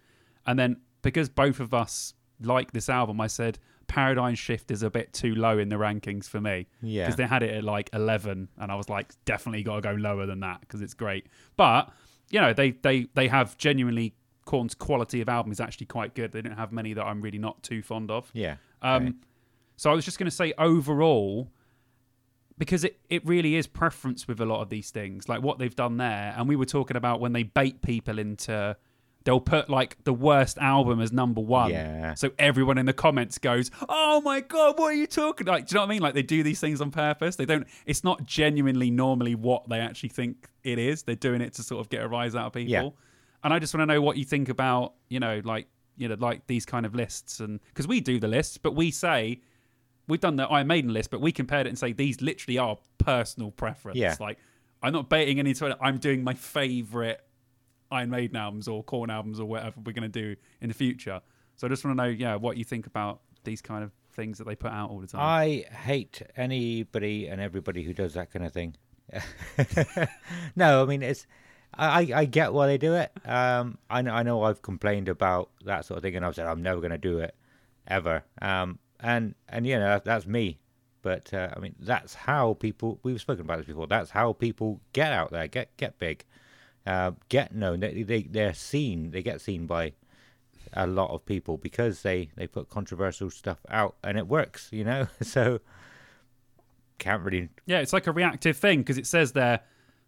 And 0.45 0.57
then 0.57 0.77
because 1.01 1.29
both 1.29 1.59
of 1.59 1.73
us 1.73 2.13
like 2.41 2.71
this 2.71 2.89
album, 2.89 3.21
I 3.21 3.27
said 3.27 3.59
Paradigm 3.87 4.35
Shift 4.35 4.71
is 4.71 4.83
a 4.83 4.89
bit 4.89 5.13
too 5.13 5.35
low 5.35 5.57
in 5.57 5.69
the 5.69 5.75
rankings 5.75 6.27
for 6.27 6.39
me. 6.41 6.67
Yeah. 6.81 7.03
Because 7.03 7.17
they 7.17 7.25
had 7.27 7.43
it 7.43 7.55
at 7.55 7.63
like 7.63 7.89
11, 7.93 8.47
and 8.57 8.71
I 8.71 8.75
was 8.75 8.89
like, 8.89 9.13
definitely 9.25 9.63
got 9.63 9.75
to 9.75 9.81
go 9.81 9.91
lower 9.91 10.25
than 10.25 10.39
that 10.41 10.61
because 10.61 10.81
it's 10.81 10.93
great. 10.93 11.27
But 11.57 11.91
you 12.29 12.39
know, 12.39 12.53
they 12.53 12.71
they 12.71 13.07
they 13.13 13.27
have 13.27 13.57
genuinely 13.57 14.15
Korn's 14.45 14.73
quality 14.75 15.21
of 15.21 15.29
album 15.29 15.51
is 15.51 15.59
actually 15.59 15.87
quite 15.87 16.15
good. 16.15 16.31
They 16.31 16.41
don't 16.41 16.57
have 16.57 16.71
many 16.71 16.93
that 16.93 17.03
I'm 17.03 17.21
really 17.21 17.37
not 17.37 17.61
too 17.63 17.81
fond 17.81 18.09
of. 18.09 18.29
Yeah. 18.33 18.55
Um, 18.81 19.03
Right. 19.03 19.13
So 19.77 19.89
I 19.89 19.93
was 19.93 20.05
just 20.05 20.19
going 20.19 20.29
to 20.29 20.35
say 20.35 20.53
overall, 20.59 21.51
because 22.57 22.83
it, 22.83 22.99
it 23.09 23.25
really 23.25 23.55
is 23.55 23.65
preference 23.65 24.27
with 24.27 24.39
a 24.39 24.45
lot 24.45 24.61
of 24.61 24.69
these 24.69 24.91
things, 24.91 25.27
like 25.27 25.41
what 25.41 25.57
they've 25.57 25.75
done 25.75 25.97
there. 25.97 26.35
And 26.37 26.47
we 26.47 26.55
were 26.55 26.65
talking 26.65 26.97
about 26.97 27.19
when 27.19 27.33
they 27.33 27.43
bait 27.43 27.81
people 27.81 28.19
into, 28.19 28.77
they'll 29.23 29.39
put 29.39 29.69
like 29.69 30.03
the 30.03 30.13
worst 30.13 30.57
album 30.57 31.01
as 31.01 31.11
number 31.11 31.41
one. 31.41 31.71
Yeah. 31.71 32.13
So 32.15 32.31
everyone 32.39 32.77
in 32.77 32.85
the 32.85 32.93
comments 32.93 33.37
goes, 33.37 33.71
"Oh 33.87 34.21
my 34.21 34.41
god, 34.41 34.77
what 34.79 34.87
are 34.87 34.93
you 34.93 35.07
talking 35.07 35.47
like?" 35.47 35.67
Do 35.67 35.73
you 35.73 35.75
know 35.75 35.81
what 35.81 35.89
I 35.89 35.93
mean? 35.93 36.01
Like 36.01 36.13
they 36.13 36.23
do 36.23 36.43
these 36.43 36.59
things 36.59 36.81
on 36.81 36.91
purpose. 36.91 37.35
They 37.35 37.45
don't. 37.45 37.67
It's 37.85 38.03
not 38.03 38.25
genuinely 38.25 38.91
normally 38.91 39.35
what 39.35 39.69
they 39.69 39.79
actually 39.79 40.09
think 40.09 40.49
it 40.63 40.79
is. 40.79 41.03
They're 41.03 41.15
doing 41.15 41.41
it 41.41 41.53
to 41.53 41.63
sort 41.63 41.81
of 41.81 41.89
get 41.89 42.03
a 42.03 42.07
rise 42.07 42.35
out 42.35 42.47
of 42.47 42.53
people. 42.53 42.71
Yeah. 42.71 42.89
And 43.43 43.53
I 43.53 43.59
just 43.59 43.73
want 43.73 43.89
to 43.89 43.93
know 43.93 44.01
what 44.01 44.17
you 44.17 44.25
think 44.25 44.49
about, 44.49 44.93
you 45.09 45.19
know, 45.19 45.41
like 45.43 45.67
you 45.97 46.07
know, 46.07 46.15
like 46.19 46.47
these 46.47 46.65
kind 46.65 46.85
of 46.85 46.95
lists, 46.95 47.39
and 47.39 47.59
because 47.69 47.87
we 47.87 47.99
do 48.01 48.19
the 48.19 48.27
lists, 48.27 48.57
but 48.57 48.75
we 48.75 48.91
say 48.91 49.41
we've 50.07 50.19
done 50.19 50.35
the 50.35 50.43
Iron 50.43 50.67
Maiden 50.67 50.93
list, 50.93 51.11
but 51.11 51.21
we 51.21 51.31
compared 51.31 51.67
it 51.67 51.69
and 51.69 51.77
say 51.77 51.93
these 51.93 52.21
literally 52.21 52.57
are 52.57 52.77
personal 52.97 53.51
preference. 53.51 53.97
Yeah. 53.97 54.15
Like 54.19 54.37
I'm 54.81 54.93
not 54.93 55.09
baiting 55.09 55.45
it. 55.45 55.61
I'm 55.79 55.97
doing 55.97 56.23
my 56.23 56.33
favorite 56.33 57.21
Iron 57.91 58.09
Maiden 58.09 58.35
albums 58.35 58.67
or 58.67 58.83
Korn 58.83 59.09
albums 59.09 59.39
or 59.39 59.45
whatever 59.45 59.75
we're 59.83 59.91
going 59.93 60.09
to 60.09 60.21
do 60.21 60.35
in 60.61 60.69
the 60.69 60.73
future. 60.73 61.21
So 61.55 61.67
I 61.67 61.69
just 61.69 61.83
want 61.83 61.97
to 61.97 62.03
know, 62.03 62.09
yeah, 62.09 62.35
what 62.35 62.57
you 62.57 62.63
think 62.63 62.87
about 62.87 63.21
these 63.43 63.61
kind 63.61 63.83
of 63.83 63.91
things 64.13 64.37
that 64.37 64.47
they 64.47 64.55
put 64.55 64.71
out 64.71 64.89
all 64.89 64.99
the 64.99 65.07
time. 65.07 65.21
I 65.21 65.65
hate 65.73 66.21
anybody 66.35 67.27
and 67.27 67.41
everybody 67.41 67.83
who 67.83 67.93
does 67.93 68.13
that 68.13 68.31
kind 68.31 68.45
of 68.45 68.53
thing. 68.53 68.75
no, 70.55 70.81
I 70.81 70.85
mean 70.85 71.01
it's. 71.01 71.27
I, 71.73 72.11
I 72.13 72.25
get 72.25 72.51
why 72.51 72.67
they 72.67 72.77
do 72.77 72.95
it. 72.95 73.11
Um, 73.25 73.77
I 73.89 74.01
know 74.01 74.13
I 74.13 74.23
know 74.23 74.43
I've 74.43 74.61
complained 74.61 75.07
about 75.07 75.49
that 75.65 75.85
sort 75.85 75.97
of 75.97 76.03
thing, 76.03 76.15
and 76.15 76.25
I've 76.25 76.35
said 76.35 76.47
I'm 76.47 76.61
never 76.61 76.81
going 76.81 76.91
to 76.91 76.97
do 76.97 77.19
it 77.19 77.35
ever. 77.87 78.23
Um, 78.41 78.79
and 78.99 79.35
and 79.49 79.65
you 79.65 79.77
know 79.77 79.85
that, 79.85 80.05
that's 80.05 80.25
me. 80.25 80.59
But 81.01 81.33
uh, 81.33 81.49
I 81.55 81.59
mean 81.59 81.75
that's 81.79 82.13
how 82.13 82.53
people. 82.55 82.99
We've 83.03 83.19
spoken 83.19 83.41
about 83.41 83.57
this 83.57 83.67
before. 83.67 83.87
That's 83.87 84.11
how 84.11 84.33
people 84.33 84.81
get 84.93 85.11
out 85.11 85.31
there, 85.31 85.47
get 85.47 85.75
get 85.77 85.97
big, 85.97 86.25
uh, 86.85 87.11
get 87.29 87.53
known. 87.55 87.79
They, 87.81 88.03
they 88.03 88.23
they're 88.23 88.53
seen. 88.53 89.11
They 89.11 89.21
get 89.23 89.41
seen 89.41 89.67
by 89.67 89.93
a 90.73 90.87
lot 90.87 91.11
of 91.11 91.25
people 91.25 91.57
because 91.57 92.01
they 92.01 92.29
they 92.35 92.47
put 92.47 92.69
controversial 92.69 93.29
stuff 93.29 93.59
out 93.69 93.95
and 94.03 94.17
it 94.17 94.27
works. 94.27 94.69
You 94.71 94.83
know, 94.85 95.07
so 95.21 95.59
can't 96.97 97.23
really. 97.23 97.49
yeah, 97.65 97.79
it's 97.79 97.93
like 97.93 98.07
a 98.07 98.11
reactive 98.11 98.57
thing 98.57 98.79
because 98.79 98.97
it 98.97 99.07
says 99.07 99.31
there 99.31 99.61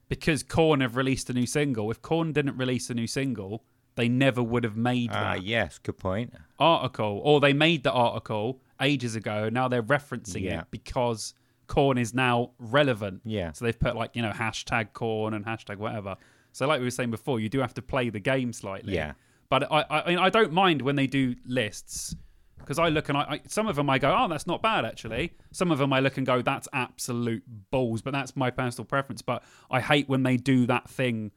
because 0.09 0.43
Korn 0.43 0.81
have 0.81 0.95
released 0.95 1.29
a 1.29 1.33
new 1.33 1.45
single. 1.47 1.89
If 1.89 2.01
Korn 2.01 2.33
didn't 2.33 2.57
release 2.57 2.89
a 2.89 2.93
new 2.93 3.07
single, 3.07 3.63
they 3.95 4.07
never 4.07 4.43
would 4.43 4.63
have 4.63 4.77
made 4.77 5.09
Ah, 5.11 5.33
that 5.35 5.43
yes, 5.43 5.79
good 5.79 5.97
point. 5.97 6.33
article, 6.59 7.21
or 7.23 7.39
they 7.39 7.53
made 7.53 7.83
the 7.83 7.91
article 7.91 8.59
ages 8.81 9.15
ago. 9.15 9.45
And 9.45 9.53
now 9.53 9.67
they're 9.67 9.81
referencing 9.83 10.41
Yeah. 10.43 10.61
it 10.61 10.67
because 10.71 11.33
Korn 11.67 11.97
is 11.97 12.13
now 12.13 12.51
relevant. 12.59 13.21
Yeah. 13.25 13.51
So 13.53 13.65
they've 13.65 13.79
put 13.79 13.95
like 13.95 14.15
you 14.15 14.21
know 14.21 14.31
hashtag 14.31 14.93
Korn 14.93 15.33
and 15.33 15.45
hashtag 15.45 15.77
whatever. 15.77 16.15
So 16.53 16.67
like 16.67 16.79
we 16.79 16.85
were 16.85 16.91
saying 16.91 17.11
before, 17.11 17.39
you 17.39 17.49
do 17.49 17.59
have 17.59 17.73
to 17.73 17.81
play 17.81 18.09
the 18.09 18.19
game 18.19 18.53
slightly. 18.53 18.95
Yeah. 18.95 19.13
But 19.49 19.71
I, 19.71 19.81
I, 19.89 20.01
I 20.01 20.09
mean, 20.09 20.19
I 20.19 20.29
don't 20.29 20.53
mind 20.53 20.81
when 20.81 20.95
they 20.95 21.07
do 21.07 21.35
lists 21.45 22.15
because 22.59 22.79
I 22.79 22.89
look 22.89 23.09
and 23.09 23.17
I, 23.17 23.21
I, 23.21 23.41
some 23.47 23.67
of 23.67 23.75
them 23.75 23.89
I 23.89 23.99
go, 23.99 24.15
oh, 24.17 24.27
that's 24.27 24.47
not 24.47 24.61
bad 24.61 24.85
actually. 24.85 25.33
Some 25.51 25.71
of 25.71 25.79
them 25.79 25.91
I 25.91 25.99
look 25.99 26.17
and 26.17 26.25
go, 26.25 26.41
that's 26.41 26.67
absolute 26.71 27.43
balls. 27.71 28.01
But 28.01 28.13
that's 28.13 28.35
my 28.35 28.49
personal 28.51 28.85
preference. 28.85 29.21
But 29.21 29.43
I 29.69 29.81
hate 29.81 30.07
when 30.07 30.23
they 30.23 30.37
do 30.37 30.65
that 30.67 30.89
thing 30.89 31.31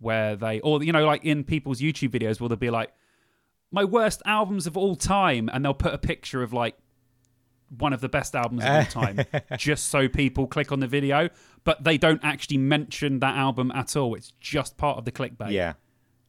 where 0.00 0.34
they, 0.34 0.60
or 0.60 0.82
you 0.82 0.92
know, 0.92 1.04
like 1.04 1.24
in 1.24 1.44
people's 1.44 1.80
YouTube 1.80 2.10
videos, 2.10 2.40
where 2.40 2.48
they'll 2.48 2.56
be 2.56 2.70
like, 2.70 2.92
my 3.70 3.84
worst 3.84 4.22
albums 4.26 4.66
of 4.66 4.76
all 4.76 4.96
time, 4.96 5.48
and 5.52 5.64
they'll 5.64 5.74
put 5.74 5.94
a 5.94 5.98
picture 5.98 6.42
of 6.42 6.52
like 6.52 6.76
one 7.78 7.92
of 7.92 8.00
the 8.00 8.08
best 8.08 8.34
albums 8.34 8.64
of 8.64 8.70
all 8.70 8.84
time, 8.84 9.20
just 9.56 9.88
so 9.88 10.08
people 10.08 10.46
click 10.46 10.72
on 10.72 10.80
the 10.80 10.86
video. 10.86 11.28
But 11.64 11.84
they 11.84 11.96
don't 11.96 12.20
actually 12.24 12.58
mention 12.58 13.20
that 13.20 13.36
album 13.36 13.70
at 13.72 13.96
all. 13.96 14.14
It's 14.14 14.32
just 14.40 14.76
part 14.76 14.98
of 14.98 15.04
the 15.04 15.12
clickbait 15.12 15.50
Yeah, 15.52 15.74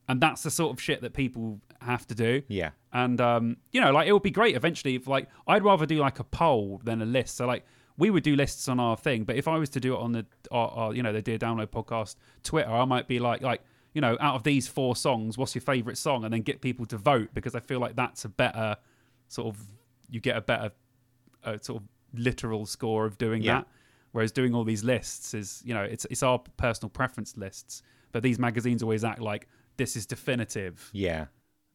and 0.07 0.21
that's 0.21 0.43
the 0.43 0.51
sort 0.51 0.73
of 0.73 0.81
shit 0.81 1.01
that 1.01 1.13
people 1.13 1.59
have 1.81 2.07
to 2.07 2.15
do. 2.15 2.43
yeah, 2.47 2.71
And 2.91 3.19
um, 3.19 3.57
you 3.71 3.81
know, 3.81 3.91
like 3.91 4.07
it 4.07 4.13
would 4.13 4.23
be 4.23 4.31
great 4.31 4.55
eventually 4.55 4.95
if 4.95 5.07
like 5.07 5.27
I'd 5.47 5.63
rather 5.63 5.85
do 5.85 5.97
like 5.97 6.19
a 6.19 6.23
poll 6.23 6.81
than 6.83 7.01
a 7.01 7.05
list. 7.05 7.37
So 7.37 7.45
like 7.45 7.65
we 7.97 8.09
would 8.09 8.23
do 8.23 8.35
lists 8.35 8.67
on 8.67 8.79
our 8.79 8.97
thing, 8.97 9.23
but 9.23 9.35
if 9.35 9.47
I 9.47 9.57
was 9.57 9.69
to 9.71 9.79
do 9.79 9.93
it 9.93 9.99
on 9.99 10.13
the 10.13 10.25
our, 10.51 10.69
our, 10.69 10.93
you 10.93 11.03
know 11.03 11.13
the 11.13 11.21
Dear 11.21 11.37
Download 11.37 11.67
podcast 11.67 12.15
Twitter, 12.43 12.71
I 12.71 12.85
might 12.85 13.07
be 13.07 13.19
like 13.19 13.41
like 13.41 13.61
you 13.93 14.01
know 14.01 14.17
out 14.19 14.35
of 14.35 14.43
these 14.43 14.67
four 14.67 14.95
songs, 14.95 15.37
what's 15.37 15.55
your 15.55 15.61
favorite 15.61 15.97
song, 15.97 16.23
and 16.23 16.33
then 16.33 16.41
get 16.41 16.61
people 16.61 16.85
to 16.87 16.97
vote 16.97 17.29
because 17.33 17.55
I 17.55 17.59
feel 17.59 17.79
like 17.79 17.95
that's 17.95 18.25
a 18.25 18.29
better 18.29 18.77
sort 19.27 19.47
of 19.47 19.61
you 20.09 20.19
get 20.19 20.37
a 20.37 20.41
better 20.41 20.71
uh, 21.45 21.57
sort 21.61 21.81
of 21.81 21.87
literal 22.13 22.65
score 22.65 23.05
of 23.05 23.17
doing 23.17 23.41
Yeah. 23.41 23.53
that. 23.59 23.67
Whereas 24.11 24.31
doing 24.31 24.53
all 24.53 24.63
these 24.63 24.83
lists 24.83 25.33
is, 25.33 25.61
you 25.65 25.73
know, 25.73 25.81
it's 25.83 26.05
it's 26.11 26.21
our 26.23 26.39
personal 26.57 26.89
preference 26.89 27.35
lists. 27.35 27.81
But 28.11 28.21
these 28.21 28.37
magazines 28.37 28.83
always 28.83 29.03
act 29.03 29.19
like 29.19 29.47
this 29.77 29.95
is 29.95 30.05
definitive 30.05 30.89
yeah. 30.93 31.25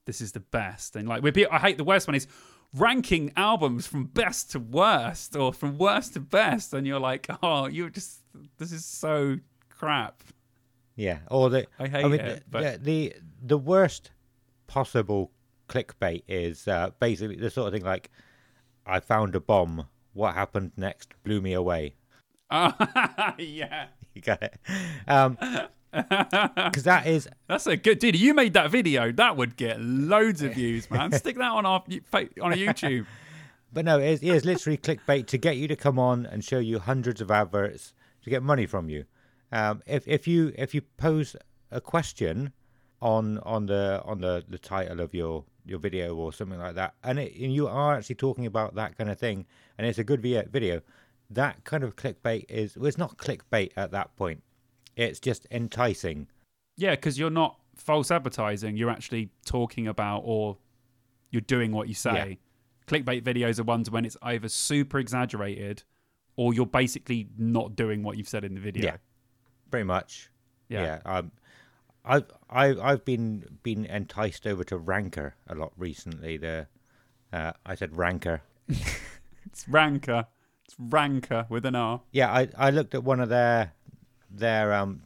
this 0.04 0.20
is 0.20 0.30
the 0.32 0.40
best. 0.40 0.94
And 0.94 1.08
like, 1.08 1.22
be- 1.34 1.48
I 1.48 1.58
hate 1.58 1.78
the 1.78 1.84
worst 1.84 2.06
one 2.06 2.14
is 2.14 2.28
ranking 2.74 3.32
albums 3.36 3.86
from 3.88 4.04
best 4.04 4.52
to 4.52 4.60
worst 4.60 5.34
or 5.34 5.52
from 5.52 5.78
worst 5.78 6.12
to 6.14 6.20
best, 6.20 6.72
and 6.74 6.86
you're 6.86 7.00
like, 7.00 7.26
oh, 7.42 7.66
you're 7.66 7.90
just 7.90 8.20
this 8.58 8.70
is 8.70 8.84
so 8.84 9.38
crap. 9.68 10.22
Yeah, 10.94 11.18
or 11.30 11.50
the 11.50 11.66
I 11.78 11.88
hate 11.88 12.04
I 12.04 12.08
mean, 12.08 12.20
it, 12.20 12.36
the, 12.36 12.50
but- 12.50 12.84
the 12.84 13.14
the 13.42 13.58
worst 13.58 14.12
possible 14.68 15.32
clickbait 15.68 16.22
is 16.28 16.68
uh, 16.68 16.90
basically 17.00 17.36
the 17.36 17.50
sort 17.50 17.66
of 17.68 17.72
thing 17.74 17.84
like, 17.84 18.10
"I 18.88 19.00
found 19.00 19.34
a 19.34 19.40
bomb. 19.40 19.86
What 20.14 20.34
happened 20.34 20.72
next 20.76 21.14
blew 21.22 21.40
me 21.40 21.52
away." 21.52 21.94
yeah, 22.50 23.88
You 24.14 24.22
got 24.22 24.42
it? 24.42 24.58
Um, 25.06 25.38
Because 25.90 26.82
that 26.82 27.06
is 27.06 27.30
that's 27.46 27.66
a 27.66 27.74
good 27.74 27.98
dude. 27.98 28.14
You 28.14 28.34
made 28.34 28.52
that 28.52 28.70
video. 28.70 29.10
That 29.10 29.38
would 29.38 29.56
get 29.56 29.80
loads 29.80 30.42
of 30.42 30.52
views, 30.52 30.90
man. 30.90 31.12
Stick 31.12 31.36
that 31.36 31.50
on 31.50 31.64
our 31.64 31.82
on 32.42 32.52
a 32.52 32.56
YouTube. 32.56 33.06
But 33.72 33.86
no, 33.86 33.98
it 33.98 34.06
is, 34.06 34.22
it 34.22 34.28
is 34.28 34.44
literally 34.44 34.76
clickbait 34.76 35.26
to 35.28 35.38
get 35.38 35.56
you 35.56 35.66
to 35.66 35.76
come 35.76 35.98
on 35.98 36.26
and 36.26 36.44
show 36.44 36.58
you 36.58 36.78
hundreds 36.78 37.22
of 37.22 37.30
adverts 37.30 37.94
to 38.22 38.28
get 38.28 38.42
money 38.42 38.66
from 38.66 38.90
you. 38.90 39.06
Um, 39.50 39.82
if 39.86 40.06
if 40.06 40.28
you 40.28 40.52
if 40.58 40.74
you 40.74 40.82
pose 40.82 41.34
a 41.70 41.80
question 41.80 42.52
on 43.00 43.38
on 43.38 43.66
the 43.66 44.02
on 44.04 44.20
the, 44.20 44.44
the 44.48 44.58
title 44.58 45.00
of 45.00 45.14
your 45.14 45.44
your 45.64 45.78
video 45.78 46.14
or 46.16 46.32
something 46.32 46.58
like 46.58 46.74
that, 46.74 46.94
and, 47.04 47.18
it, 47.18 47.34
and 47.34 47.54
you 47.54 47.68
are 47.68 47.94
actually 47.96 48.14
talking 48.14 48.46
about 48.46 48.74
that 48.74 48.96
kind 48.96 49.10
of 49.10 49.18
thing, 49.18 49.46
and 49.76 49.86
it's 49.86 49.98
a 49.98 50.04
good 50.04 50.20
video, 50.20 50.80
that 51.30 51.62
kind 51.64 51.84
of 51.84 51.96
clickbait 51.96 52.46
is 52.48 52.76
well, 52.76 52.86
it's 52.86 52.98
not 52.98 53.16
clickbait 53.18 53.72
at 53.76 53.90
that 53.92 54.16
point. 54.16 54.42
It's 54.96 55.20
just 55.20 55.46
enticing. 55.50 56.28
Yeah, 56.76 56.92
because 56.92 57.18
you're 57.18 57.30
not 57.30 57.58
false 57.76 58.10
advertising. 58.10 58.76
You're 58.76 58.90
actually 58.90 59.30
talking 59.44 59.86
about 59.86 60.22
or 60.24 60.56
you're 61.30 61.40
doing 61.40 61.72
what 61.72 61.88
you 61.88 61.94
say. 61.94 62.38
Clickbait 62.86 63.22
videos 63.22 63.60
are 63.60 63.64
ones 63.64 63.90
when 63.90 64.04
it's 64.04 64.16
either 64.22 64.48
super 64.48 64.98
exaggerated 64.98 65.82
or 66.36 66.54
you're 66.54 66.66
basically 66.66 67.28
not 67.36 67.76
doing 67.76 68.02
what 68.02 68.16
you've 68.16 68.28
said 68.28 68.44
in 68.44 68.54
the 68.54 68.60
video. 68.60 68.84
Yeah, 68.84 68.96
pretty 69.70 69.84
much. 69.84 70.30
Yeah. 70.68 71.00
Um, 71.04 71.30
I've 72.08 72.24
I, 72.50 72.66
have 72.68 72.80
I've 72.80 73.04
been 73.04 73.58
been 73.62 73.84
enticed 73.84 74.46
over 74.46 74.64
to 74.64 74.78
Ranker 74.78 75.36
a 75.46 75.54
lot 75.54 75.72
recently. 75.76 76.36
The 76.36 76.66
uh, 77.32 77.52
I 77.64 77.74
said 77.74 77.96
Ranker. 77.96 78.42
It's 79.46 79.66
ranker. 79.66 80.26
It's 80.64 80.76
ranker 80.78 81.46
with 81.48 81.64
an 81.64 81.74
R. 81.74 82.02
Yeah, 82.12 82.30
I 82.30 82.48
I 82.56 82.70
looked 82.70 82.94
at 82.94 83.02
one 83.02 83.18
of 83.18 83.28
their 83.28 83.72
their 84.30 84.74
um, 84.74 85.02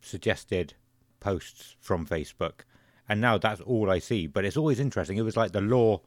suggested 0.00 0.74
posts 1.20 1.76
from 1.80 2.04
Facebook, 2.04 2.62
and 3.08 3.20
now 3.20 3.38
that's 3.38 3.60
all 3.60 3.90
I 3.90 4.00
see. 4.00 4.26
But 4.26 4.44
it's 4.44 4.56
always 4.56 4.80
interesting. 4.80 5.16
It 5.16 5.22
was 5.22 5.36
like 5.36 5.52
the 5.52 5.60
law, 5.60 6.00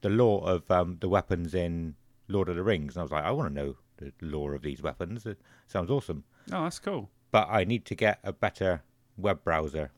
the 0.00 0.08
law 0.08 0.40
of 0.40 0.70
um, 0.70 0.96
the 1.00 1.08
weapons 1.08 1.54
in 1.54 1.96
Lord 2.28 2.48
of 2.48 2.56
the 2.56 2.62
Rings, 2.62 2.96
and 2.96 3.00
I 3.00 3.04
was 3.04 3.12
like, 3.12 3.24
I 3.24 3.30
want 3.30 3.54
to 3.54 3.62
know 3.62 3.76
the 3.98 4.12
lore 4.20 4.54
of 4.54 4.62
these 4.62 4.82
weapons. 4.82 5.26
It 5.26 5.38
sounds 5.66 5.90
awesome. 5.90 6.24
Oh, 6.50 6.64
that's 6.64 6.78
cool. 6.78 7.10
But 7.30 7.48
I 7.50 7.64
need 7.64 7.84
to 7.86 7.94
get 7.94 8.20
a 8.24 8.32
better 8.32 8.82
web 9.16 9.42
browser 9.44 9.90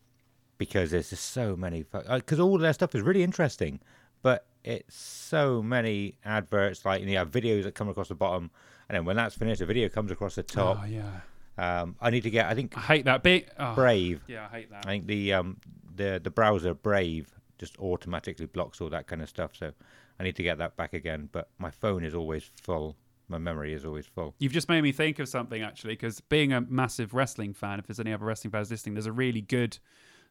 because 0.58 0.90
there's 0.90 1.10
just 1.10 1.30
so 1.30 1.56
many. 1.56 1.84
Because 1.84 2.40
all 2.40 2.58
their 2.58 2.72
stuff 2.72 2.94
is 2.94 3.02
really 3.02 3.22
interesting, 3.22 3.80
but 4.22 4.46
it's 4.64 4.96
so 4.96 5.62
many 5.62 6.18
adverts. 6.24 6.84
Like 6.84 7.02
you 7.02 7.16
have 7.16 7.30
videos 7.30 7.64
that 7.64 7.74
come 7.74 7.88
across 7.88 8.08
the 8.08 8.14
bottom, 8.14 8.50
and 8.88 8.96
then 8.96 9.04
when 9.04 9.16
that's 9.16 9.34
finished, 9.34 9.60
a 9.60 9.66
video 9.66 9.88
comes 9.88 10.10
across 10.10 10.34
the 10.34 10.42
top. 10.42 10.80
Oh 10.82 10.86
yeah. 10.86 11.20
Um, 11.58 11.96
I 12.00 12.10
need 12.10 12.22
to 12.24 12.30
get. 12.30 12.46
I 12.46 12.54
think 12.54 12.76
I 12.76 12.80
hate 12.80 13.04
that 13.06 13.22
bit. 13.22 13.50
Oh, 13.58 13.74
Brave. 13.74 14.22
Yeah, 14.26 14.46
I 14.50 14.56
hate 14.56 14.70
that. 14.70 14.86
I 14.86 14.90
think 14.90 15.06
the 15.06 15.32
um 15.32 15.58
the 15.94 16.20
the 16.22 16.30
browser 16.30 16.74
Brave 16.74 17.32
just 17.58 17.78
automatically 17.78 18.46
blocks 18.46 18.80
all 18.80 18.90
that 18.90 19.06
kind 19.06 19.22
of 19.22 19.28
stuff. 19.28 19.52
So 19.56 19.72
I 20.20 20.24
need 20.24 20.36
to 20.36 20.42
get 20.42 20.58
that 20.58 20.76
back 20.76 20.92
again. 20.92 21.28
But 21.32 21.48
my 21.58 21.70
phone 21.70 22.04
is 22.04 22.14
always 22.14 22.50
full. 22.62 22.96
My 23.28 23.38
memory 23.38 23.72
is 23.74 23.84
always 23.84 24.06
full. 24.06 24.34
You've 24.38 24.52
just 24.52 24.68
made 24.68 24.82
me 24.82 24.92
think 24.92 25.18
of 25.18 25.28
something 25.28 25.62
actually, 25.62 25.94
because 25.94 26.20
being 26.20 26.52
a 26.52 26.60
massive 26.60 27.12
wrestling 27.14 27.54
fan, 27.54 27.78
if 27.78 27.86
there's 27.86 27.98
any 28.00 28.12
other 28.12 28.24
wrestling 28.24 28.52
fans 28.52 28.70
listening, 28.70 28.94
there's 28.94 29.06
a 29.06 29.12
really 29.12 29.40
good 29.40 29.78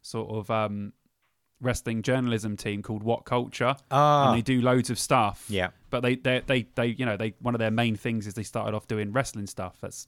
sort 0.02 0.30
of 0.30 0.50
um, 0.50 0.92
wrestling 1.60 2.02
journalism 2.02 2.56
team 2.56 2.82
called 2.82 3.04
WhatCulture, 3.04 3.78
Ah, 3.90 4.28
and 4.30 4.38
they 4.38 4.42
do 4.42 4.60
loads 4.62 4.88
of 4.90 4.98
stuff. 4.98 5.44
yeah, 5.48 5.68
but 5.90 6.00
they, 6.00 6.16
they, 6.16 6.42
they, 6.46 6.66
they, 6.74 6.86
you 6.88 7.04
know, 7.06 7.16
they 7.16 7.34
one 7.40 7.54
of 7.54 7.58
their 7.58 7.70
main 7.70 7.96
things 7.96 8.26
is 8.26 8.34
they 8.34 8.42
started 8.42 8.74
off 8.74 8.86
doing 8.86 9.12
wrestling 9.12 9.46
stuff. 9.46 9.76
That's 9.80 10.06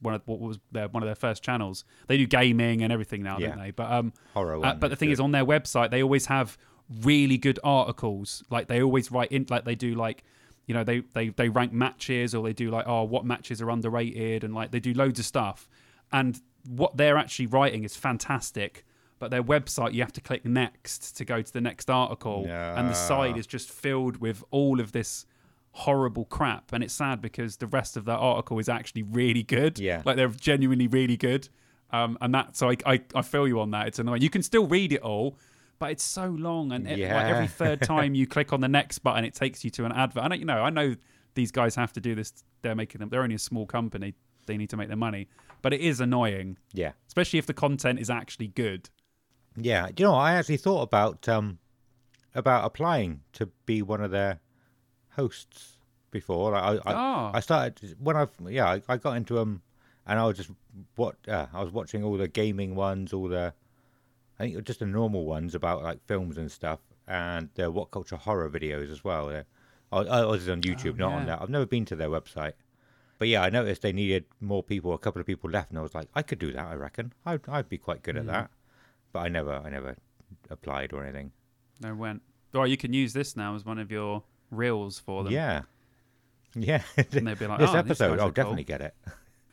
one 0.00 0.14
of 0.14 0.22
what 0.26 0.38
was 0.40 0.58
their, 0.70 0.88
one 0.88 1.02
of 1.02 1.06
their 1.06 1.14
first 1.14 1.42
channels. 1.42 1.84
They 2.06 2.18
do 2.18 2.26
gaming 2.26 2.82
and 2.82 2.92
everything 2.92 3.22
now, 3.22 3.38
Yeah. 3.38 3.48
don't 3.48 3.58
they? 3.58 3.70
But 3.70 3.90
um, 3.90 4.12
horror. 4.34 4.64
uh, 4.64 4.74
but 4.74 4.88
the 4.88 4.96
thing 4.96 5.08
good. 5.08 5.14
is, 5.14 5.20
on 5.20 5.32
their 5.32 5.44
website, 5.46 5.90
they 5.90 6.02
always 6.02 6.26
have 6.26 6.58
really 7.02 7.38
good 7.38 7.58
articles. 7.64 8.44
Like 8.50 8.68
they 8.68 8.82
always 8.82 9.10
write 9.10 9.32
in, 9.32 9.46
like 9.48 9.64
they 9.64 9.74
do, 9.74 9.94
like 9.94 10.24
you 10.72 10.78
know, 10.78 10.84
they 10.84 11.00
they 11.12 11.28
they 11.28 11.48
rank 11.50 11.72
matches 11.72 12.34
or 12.34 12.42
they 12.42 12.54
do 12.54 12.70
like, 12.70 12.86
oh, 12.88 13.02
what 13.04 13.24
matches 13.26 13.60
are 13.60 13.70
underrated, 13.70 14.42
and 14.44 14.54
like 14.54 14.70
they 14.70 14.80
do 14.80 14.94
loads 14.94 15.18
of 15.20 15.26
stuff. 15.26 15.68
And 16.12 16.40
what 16.66 16.96
they're 16.96 17.18
actually 17.18 17.46
writing 17.46 17.84
is 17.84 17.94
fantastic. 17.96 18.84
But 19.18 19.30
their 19.30 19.42
website, 19.42 19.92
you 19.92 20.00
have 20.02 20.12
to 20.14 20.20
click 20.20 20.44
next 20.46 21.16
to 21.18 21.24
go 21.24 21.42
to 21.42 21.52
the 21.52 21.60
next 21.60 21.90
article, 21.90 22.46
and 22.48 22.88
the 22.88 22.94
side 22.94 23.32
No. 23.32 23.38
is 23.38 23.46
just 23.46 23.70
filled 23.70 24.16
with 24.16 24.42
all 24.50 24.80
of 24.80 24.92
this 24.92 25.26
horrible 25.72 26.24
crap. 26.24 26.72
And 26.72 26.82
it's 26.84 26.94
sad 26.94 27.20
because 27.20 27.56
the 27.58 27.66
rest 27.66 27.96
of 27.96 28.04
that 28.06 28.18
article 28.18 28.58
is 28.58 28.68
actually 28.68 29.02
really 29.02 29.42
good. 29.42 29.78
Yeah. 29.78 30.02
like 30.04 30.16
they're 30.16 30.28
genuinely 30.28 30.86
really 30.88 31.16
good. 31.16 31.48
Um, 31.92 32.16
and 32.20 32.34
that, 32.34 32.56
so 32.56 32.70
I, 32.70 32.76
I, 32.86 33.00
I 33.14 33.22
feel 33.22 33.46
you 33.46 33.60
on 33.60 33.70
that. 33.72 33.86
It's 33.88 33.98
annoying. 33.98 34.22
You 34.22 34.30
can 34.30 34.42
still 34.42 34.66
read 34.66 34.92
it 34.92 35.02
all, 35.02 35.36
but 35.82 35.90
it's 35.90 36.04
so 36.04 36.26
long, 36.28 36.70
and 36.70 36.86
it, 36.86 37.00
like 37.00 37.26
every 37.26 37.48
third 37.48 37.82
time 37.92 38.14
you 38.14 38.24
click 38.24 38.52
on 38.52 38.60
the 38.60 38.68
next 38.68 39.00
button, 39.00 39.24
it 39.24 39.34
takes 39.34 39.64
you 39.64 39.70
to 39.70 39.84
an 39.84 39.90
advert. 39.90 40.22
I 40.22 40.28
know, 40.28 40.34
you 40.36 40.44
know, 40.44 40.62
I 40.62 40.70
know 40.70 40.94
these 41.34 41.50
guys 41.50 41.74
have 41.74 41.92
to 41.94 42.00
do 42.00 42.14
this. 42.14 42.32
They're 42.62 42.76
making 42.76 43.00
them. 43.00 43.08
They're 43.08 43.22
only 43.24 43.34
a 43.34 43.38
small 43.40 43.66
company. 43.66 44.14
They 44.46 44.56
need 44.56 44.70
to 44.70 44.76
make 44.76 44.86
their 44.86 44.96
money, 44.96 45.26
but 45.60 45.72
it 45.72 45.80
is 45.80 46.00
annoying, 46.00 46.56
yeah, 46.72 46.92
especially 47.08 47.40
if 47.40 47.46
the 47.46 47.52
content 47.54 47.98
is 47.98 48.10
actually 48.10 48.46
good. 48.46 48.90
yeah. 49.56 49.88
Do 49.92 50.04
you 50.04 50.08
know? 50.08 50.14
I 50.14 50.34
actually 50.34 50.58
thought 50.58 50.82
about 50.82 51.28
um 51.28 51.58
about 52.32 52.64
applying 52.64 53.22
to 53.32 53.46
be 53.66 53.82
one 53.82 54.00
of 54.00 54.12
their 54.12 54.38
hosts 55.16 55.78
before. 56.12 56.52
Like, 56.52 56.62
I, 56.62 56.90
I 56.90 56.94
Oh. 56.94 57.30
I 57.34 57.40
started 57.40 57.96
when 57.98 58.16
I 58.16 58.28
yeah 58.48 58.66
I, 58.70 58.82
I 58.88 58.96
got 58.98 59.16
into 59.16 59.34
them, 59.34 59.62
and 60.06 60.20
I 60.20 60.26
was 60.26 60.36
just 60.36 60.50
what 60.94 61.16
uh, 61.26 61.46
I 61.52 61.60
was 61.62 61.72
watching 61.72 62.04
all 62.04 62.16
the 62.16 62.28
gaming 62.28 62.76
ones, 62.76 63.12
all 63.12 63.28
the 63.28 63.52
I 64.38 64.44
think 64.50 64.64
just 64.64 64.80
the 64.80 64.86
normal 64.86 65.24
ones 65.24 65.54
about 65.54 65.82
like 65.82 66.04
films 66.06 66.38
and 66.38 66.50
stuff, 66.50 66.80
and 67.06 67.48
the 67.54 67.70
WhatCulture 67.72 68.18
horror 68.18 68.48
videos 68.50 68.90
as 68.90 69.04
well. 69.04 69.30
Yeah. 69.32 69.42
I, 69.92 69.98
I 70.00 70.24
was 70.24 70.48
on 70.48 70.62
YouTube, 70.62 70.94
Oh, 70.94 71.08
not 71.08 71.12
on 71.12 71.26
that. 71.26 71.42
I've 71.42 71.50
never 71.50 71.66
been 71.66 71.84
to 71.86 71.96
their 71.96 72.08
website, 72.08 72.54
but 73.18 73.28
yeah, 73.28 73.42
I 73.42 73.50
noticed 73.50 73.82
they 73.82 73.92
needed 73.92 74.24
more 74.40 74.62
people. 74.62 74.94
A 74.94 74.98
couple 74.98 75.20
of 75.20 75.26
people 75.26 75.50
left, 75.50 75.68
and 75.70 75.78
I 75.78 75.82
was 75.82 75.94
like, 75.94 76.08
I 76.14 76.22
could 76.22 76.38
do 76.38 76.50
that. 76.52 76.66
I 76.66 76.74
reckon 76.74 77.12
I'd 77.26 77.40
I'd 77.48 77.68
be 77.68 77.78
quite 77.78 78.02
good 78.02 78.16
at 78.16 78.24
Mm. 78.24 78.28
that. 78.28 78.50
But 79.12 79.18
I 79.20 79.28
never 79.28 79.52
I 79.64 79.68
never 79.68 79.96
applied 80.48 80.92
or 80.94 81.04
anything. 81.04 81.32
No, 81.80 81.94
went. 81.94 82.22
Or 82.54 82.66
you 82.66 82.76
can 82.78 82.92
use 82.94 83.12
this 83.12 83.36
now 83.36 83.54
as 83.54 83.64
one 83.66 83.78
of 83.78 83.90
your 83.92 84.22
reels 84.50 84.98
for 84.98 85.24
them. 85.24 85.32
Yeah, 85.34 85.62
yeah. 86.54 86.82
And 86.96 87.26
they'd 87.26 87.38
be 87.38 87.46
like, 87.46 87.58
this 87.58 87.70
"Oh, 87.70 87.76
episode, 87.76 88.18
I'll 88.18 88.28
are 88.28 88.28
cool." 88.28 88.30
definitely 88.32 88.64
get 88.64 88.80
it. 88.80 88.94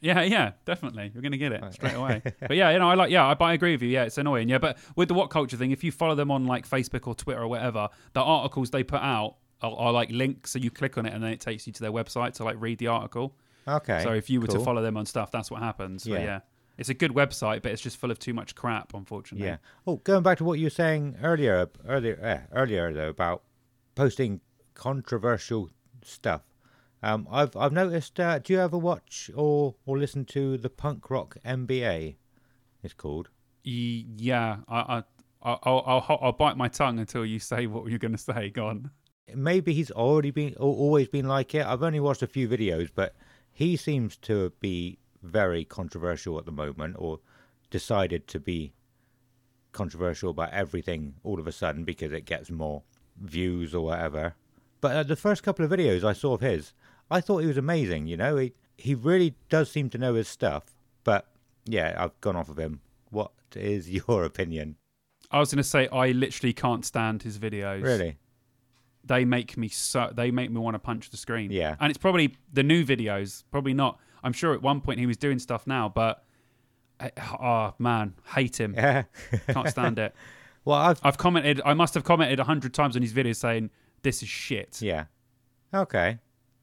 Yeah, 0.01 0.21
yeah, 0.21 0.51
definitely. 0.65 1.11
You're 1.13 1.21
gonna 1.21 1.37
get 1.37 1.51
it 1.51 1.73
straight 1.73 1.93
away. 1.95 2.21
but 2.39 2.55
yeah, 2.55 2.71
you 2.71 2.79
know, 2.79 2.89
I 2.89 2.93
like. 2.95 3.11
Yeah, 3.11 3.25
I, 3.27 3.33
but 3.33 3.45
I 3.45 3.53
agree 3.53 3.73
with 3.73 3.81
you. 3.81 3.89
Yeah, 3.89 4.03
it's 4.03 4.17
annoying. 4.17 4.47
Yeah, 4.47 4.57
but 4.57 4.77
with 4.95 5.09
the 5.09 5.15
WhatCulture 5.15 5.57
thing, 5.57 5.71
if 5.71 5.83
you 5.83 5.91
follow 5.91 6.15
them 6.15 6.31
on 6.31 6.45
like 6.45 6.67
Facebook 6.67 7.05
or 7.07 7.15
Twitter 7.15 7.41
or 7.41 7.47
whatever, 7.47 7.89
the 8.13 8.21
articles 8.21 8.69
they 8.71 8.83
put 8.83 9.01
out 9.01 9.35
are, 9.61 9.73
are 9.75 9.91
like 9.91 10.09
links, 10.11 10.51
so 10.51 10.59
you 10.59 10.71
click 10.71 10.97
on 10.97 11.05
it 11.05 11.13
and 11.13 11.21
then 11.23 11.31
it 11.31 11.41
takes 11.41 11.67
you 11.67 11.73
to 11.73 11.81
their 11.81 11.91
website 11.91 12.33
to 12.35 12.43
like 12.43 12.55
read 12.59 12.77
the 12.79 12.87
article. 12.87 13.35
Okay. 13.67 14.01
so 14.03 14.13
if 14.13 14.29
you 14.29 14.41
were 14.41 14.47
to 14.47 14.59
follow 14.59 14.81
them 14.81 14.97
on 14.97 15.05
stuff, 15.05 15.31
that's 15.31 15.51
what 15.51 15.61
happens. 15.61 16.03
But 16.05 16.13
Yeah. 16.13 16.23
yeah, 16.23 16.39
it's 16.77 16.89
a 16.89 16.93
good 16.93 17.11
website, 17.11 17.61
but 17.61 17.71
it's 17.71 17.81
just 17.81 17.97
full 17.97 18.09
of 18.09 18.17
too 18.17 18.33
much 18.33 18.55
crap, 18.55 18.93
unfortunately. 18.93 19.45
Yeah. 19.47 19.57
Oh, 19.85 19.97
going 19.97 20.23
back 20.23 20.37
to 20.39 20.43
what 20.43 20.57
you 20.59 20.65
were 20.67 20.69
saying 20.71 21.17
earlier, 21.21 21.69
earlier, 21.87 22.19
uh, 22.51 22.55
earlier 22.57 22.91
though 22.93 23.09
about 23.09 23.43
posting 23.95 24.39
controversial 24.73 25.69
stuff. 26.03 26.41
Um, 27.01 27.27
I've 27.31 27.55
I've 27.55 27.71
noticed. 27.71 28.19
Uh, 28.19 28.39
do 28.39 28.53
you 28.53 28.59
ever 28.59 28.77
watch 28.77 29.29
or 29.35 29.75
or 29.85 29.97
listen 29.97 30.25
to 30.25 30.57
the 30.57 30.69
punk 30.69 31.09
rock 31.09 31.37
MBA? 31.45 32.15
It's 32.83 32.93
called. 32.93 33.29
Yeah. 33.63 34.57
I, 34.67 34.79
I, 34.79 35.03
I'll, 35.41 35.59
I'll, 35.63 35.83
I'll, 35.85 36.19
I'll 36.21 36.31
bite 36.31 36.57
my 36.57 36.67
tongue 36.67 36.99
until 36.99 37.25
you 37.25 37.39
say 37.39 37.67
what 37.67 37.89
you're 37.89 37.99
gonna 37.99 38.17
say. 38.17 38.49
Go 38.49 38.67
on. 38.67 38.91
Maybe 39.33 39.73
he's 39.73 39.91
already 39.91 40.31
been 40.31 40.55
always 40.55 41.07
been 41.07 41.27
like 41.27 41.53
it. 41.55 41.65
I've 41.65 41.83
only 41.83 41.99
watched 41.99 42.23
a 42.23 42.27
few 42.27 42.47
videos, 42.49 42.89
but 42.93 43.15
he 43.51 43.75
seems 43.75 44.17
to 44.17 44.51
be 44.59 44.97
very 45.21 45.65
controversial 45.65 46.37
at 46.39 46.45
the 46.45 46.51
moment, 46.51 46.95
or 46.97 47.19
decided 47.69 48.27
to 48.27 48.39
be 48.39 48.73
controversial 49.71 50.31
about 50.31 50.51
everything 50.51 51.13
all 51.23 51.39
of 51.39 51.47
a 51.47 51.51
sudden 51.51 51.83
because 51.83 52.11
it 52.11 52.25
gets 52.25 52.49
more 52.49 52.81
views 53.21 53.75
or 53.75 53.85
whatever. 53.85 54.35
But 54.81 54.95
uh, 54.95 55.03
the 55.03 55.15
first 55.15 55.43
couple 55.43 55.65
of 55.65 55.71
videos 55.71 56.03
I 56.03 56.13
saw 56.13 56.33
of 56.33 56.41
his, 56.41 56.73
I 57.11 57.21
thought 57.21 57.39
he 57.39 57.47
was 57.47 57.57
amazing. 57.57 58.07
You 58.07 58.17
know, 58.17 58.37
he 58.37 58.53
he 58.77 58.95
really 58.95 59.35
does 59.49 59.69
seem 59.71 59.89
to 59.91 59.97
know 59.97 60.13
his 60.13 60.27
stuff. 60.27 60.75
But 61.03 61.27
yeah, 61.65 61.95
I've 61.97 62.19
gone 62.21 62.35
off 62.35 62.49
of 62.49 62.57
him. 62.57 62.81
What 63.09 63.31
is 63.55 63.89
your 64.07 64.23
opinion? 64.23 64.75
I 65.31 65.39
was 65.39 65.51
gonna 65.51 65.63
say 65.63 65.87
I 65.89 66.11
literally 66.11 66.53
can't 66.53 66.85
stand 66.85 67.23
his 67.23 67.37
videos. 67.37 67.83
Really? 67.83 68.17
they 69.09 69.25
make 69.25 69.57
me 69.57 69.67
so 69.67 70.11
they 70.13 70.29
make 70.31 70.51
me 70.51 70.59
want 70.59 70.75
to 70.75 70.79
punch 70.79 71.09
the 71.09 71.17
screen. 71.17 71.51
Yeah. 71.51 71.75
and 71.79 71.89
it's 71.89 71.97
probably 71.97 72.35
the 72.53 72.63
new 72.63 72.85
videos. 72.85 73.43
Probably 73.51 73.73
not. 73.73 73.99
I'm 74.23 74.33
sure 74.33 74.53
at 74.53 74.61
one 74.61 74.81
point 74.81 74.99
he 74.99 75.05
was 75.05 75.17
doing 75.17 75.39
stuff 75.39 75.65
now, 75.65 75.89
but 75.89 76.23
oh 77.17 77.73
man, 77.79 78.13
hate 78.35 78.59
him. 78.59 78.73
Yeah. 78.75 79.03
Can't 79.49 79.69
stand 79.69 79.99
it. 79.99 80.13
well, 80.65 80.77
I've 80.77 80.99
I've 81.03 81.17
commented. 81.17 81.61
I 81.65 81.73
must 81.73 81.93
have 81.93 82.03
commented 82.03 82.39
a 82.39 82.43
hundred 82.43 82.73
times 82.73 82.95
on 82.95 83.01
his 83.01 83.13
videos 83.13 83.37
saying 83.37 83.69
this 84.03 84.21
is 84.21 84.29
shit. 84.29 84.81
yeah. 84.81 85.05
Okay. 85.73 86.19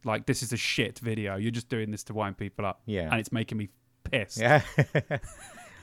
Like 0.07 0.25
this 0.27 0.43
is 0.43 0.53
a 0.53 0.57
shit 0.57 0.99
video. 1.01 1.37
You're 1.37 1.51
just 1.51 1.69
doing 1.69 1.91
this 1.91 2.05
to 2.05 2.15
wind 2.15 2.39
people 2.39 2.65
up. 2.65 2.81
Yeah. 2.87 3.11
and 3.11 3.21
it's 3.21 3.33
making 3.33 3.59
me 3.59 3.69
pissed. 4.05 4.39
Yeah. 4.39 4.63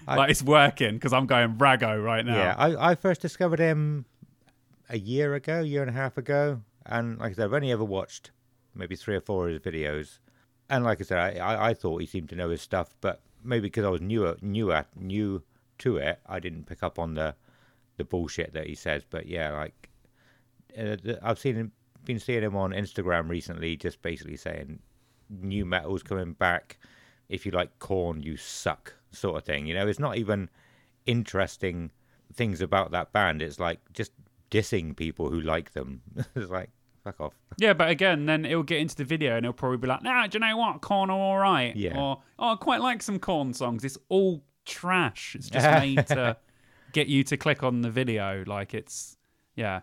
I- 0.07 0.15
like 0.17 0.29
it's 0.31 0.41
working 0.43 0.95
because 0.95 1.13
I'm 1.13 1.25
going 1.27 1.55
rago 1.57 2.03
right 2.03 2.25
now. 2.25 2.35
Yeah, 2.37 2.55
I, 2.57 2.91
I 2.91 2.95
first 2.95 3.21
discovered 3.21 3.59
him 3.59 4.05
a 4.89 4.97
year 4.97 5.33
ago, 5.35 5.61
year 5.61 5.81
and 5.81 5.89
a 5.89 5.93
half 5.93 6.17
ago, 6.17 6.61
and 6.85 7.19
like 7.19 7.31
I 7.31 7.33
said, 7.35 7.45
I've 7.45 7.53
only 7.53 7.71
ever 7.71 7.83
watched 7.85 8.31
maybe 8.75 8.95
three 8.95 9.15
or 9.15 9.21
four 9.21 9.47
of 9.49 9.53
his 9.53 9.61
videos. 9.61 10.19
And 10.69 10.83
like 10.83 10.99
I 11.01 11.03
said, 11.03 11.19
I, 11.19 11.39
I, 11.55 11.69
I 11.69 11.73
thought 11.73 11.99
he 12.01 12.07
seemed 12.07 12.29
to 12.29 12.35
know 12.35 12.49
his 12.49 12.61
stuff, 12.61 12.95
but 13.01 13.21
maybe 13.43 13.67
because 13.67 13.85
I 13.85 13.89
was 13.89 14.01
newer, 14.01 14.37
newer, 14.41 14.85
new 14.95 15.43
to 15.79 15.97
it, 15.97 16.19
I 16.25 16.39
didn't 16.39 16.65
pick 16.65 16.81
up 16.83 16.97
on 16.99 17.13
the 17.15 17.35
the 17.97 18.03
bullshit 18.03 18.53
that 18.53 18.67
he 18.67 18.75
says. 18.75 19.03
But 19.09 19.27
yeah, 19.27 19.51
like 19.51 19.89
uh, 20.77 20.95
the- 21.03 21.19
I've 21.21 21.39
seen 21.39 21.55
him, 21.55 21.71
been 22.05 22.19
seeing 22.19 22.43
him 22.43 22.55
on 22.55 22.71
Instagram 22.71 23.29
recently, 23.29 23.75
just 23.75 24.01
basically 24.01 24.37
saying 24.37 24.79
nu 25.29 25.65
metal's 25.65 26.03
coming 26.03 26.33
back. 26.33 26.77
If 27.29 27.45
you 27.45 27.51
like 27.51 27.79
Korn, 27.79 28.21
you 28.21 28.37
suck, 28.37 28.93
sort 29.11 29.37
of 29.37 29.43
thing. 29.43 29.65
You 29.65 29.73
know, 29.73 29.87
it's 29.87 29.99
not 29.99 30.17
even 30.17 30.49
interesting 31.05 31.91
things 32.33 32.61
about 32.61 32.91
that 32.91 33.11
band. 33.13 33.41
It's 33.41 33.59
like 33.59 33.79
just 33.93 34.11
dissing 34.51 34.95
people 34.95 35.29
who 35.29 35.41
like 35.41 35.73
them. 35.73 36.01
it's 36.35 36.51
like 36.51 36.69
fuck 37.03 37.19
off. 37.19 37.33
Yeah, 37.57 37.73
but 37.73 37.89
again, 37.89 38.25
then 38.25 38.45
it'll 38.45 38.63
get 38.63 38.79
into 38.79 38.95
the 38.95 39.03
video 39.03 39.35
and 39.35 39.45
it'll 39.45 39.53
probably 39.53 39.77
be 39.77 39.87
like, 39.87 40.03
"Nah, 40.03 40.27
do 40.27 40.37
you 40.37 40.39
know 40.39 40.57
what? 40.57 40.81
Korn 40.81 41.09
are 41.09 41.17
all 41.17 41.37
right." 41.37 41.75
Yeah. 41.75 41.97
Or, 41.97 42.21
"Oh, 42.39 42.53
I 42.53 42.55
quite 42.55 42.81
like 42.81 43.01
some 43.01 43.19
Korn 43.19 43.53
songs." 43.53 43.83
It's 43.83 43.97
all 44.09 44.43
trash. 44.65 45.35
It's 45.35 45.49
just 45.49 45.65
made 45.79 46.07
to 46.07 46.37
get 46.91 47.07
you 47.07 47.23
to 47.25 47.37
click 47.37 47.63
on 47.63 47.81
the 47.81 47.89
video. 47.89 48.43
Like 48.45 48.73
it's, 48.73 49.17
yeah, 49.55 49.81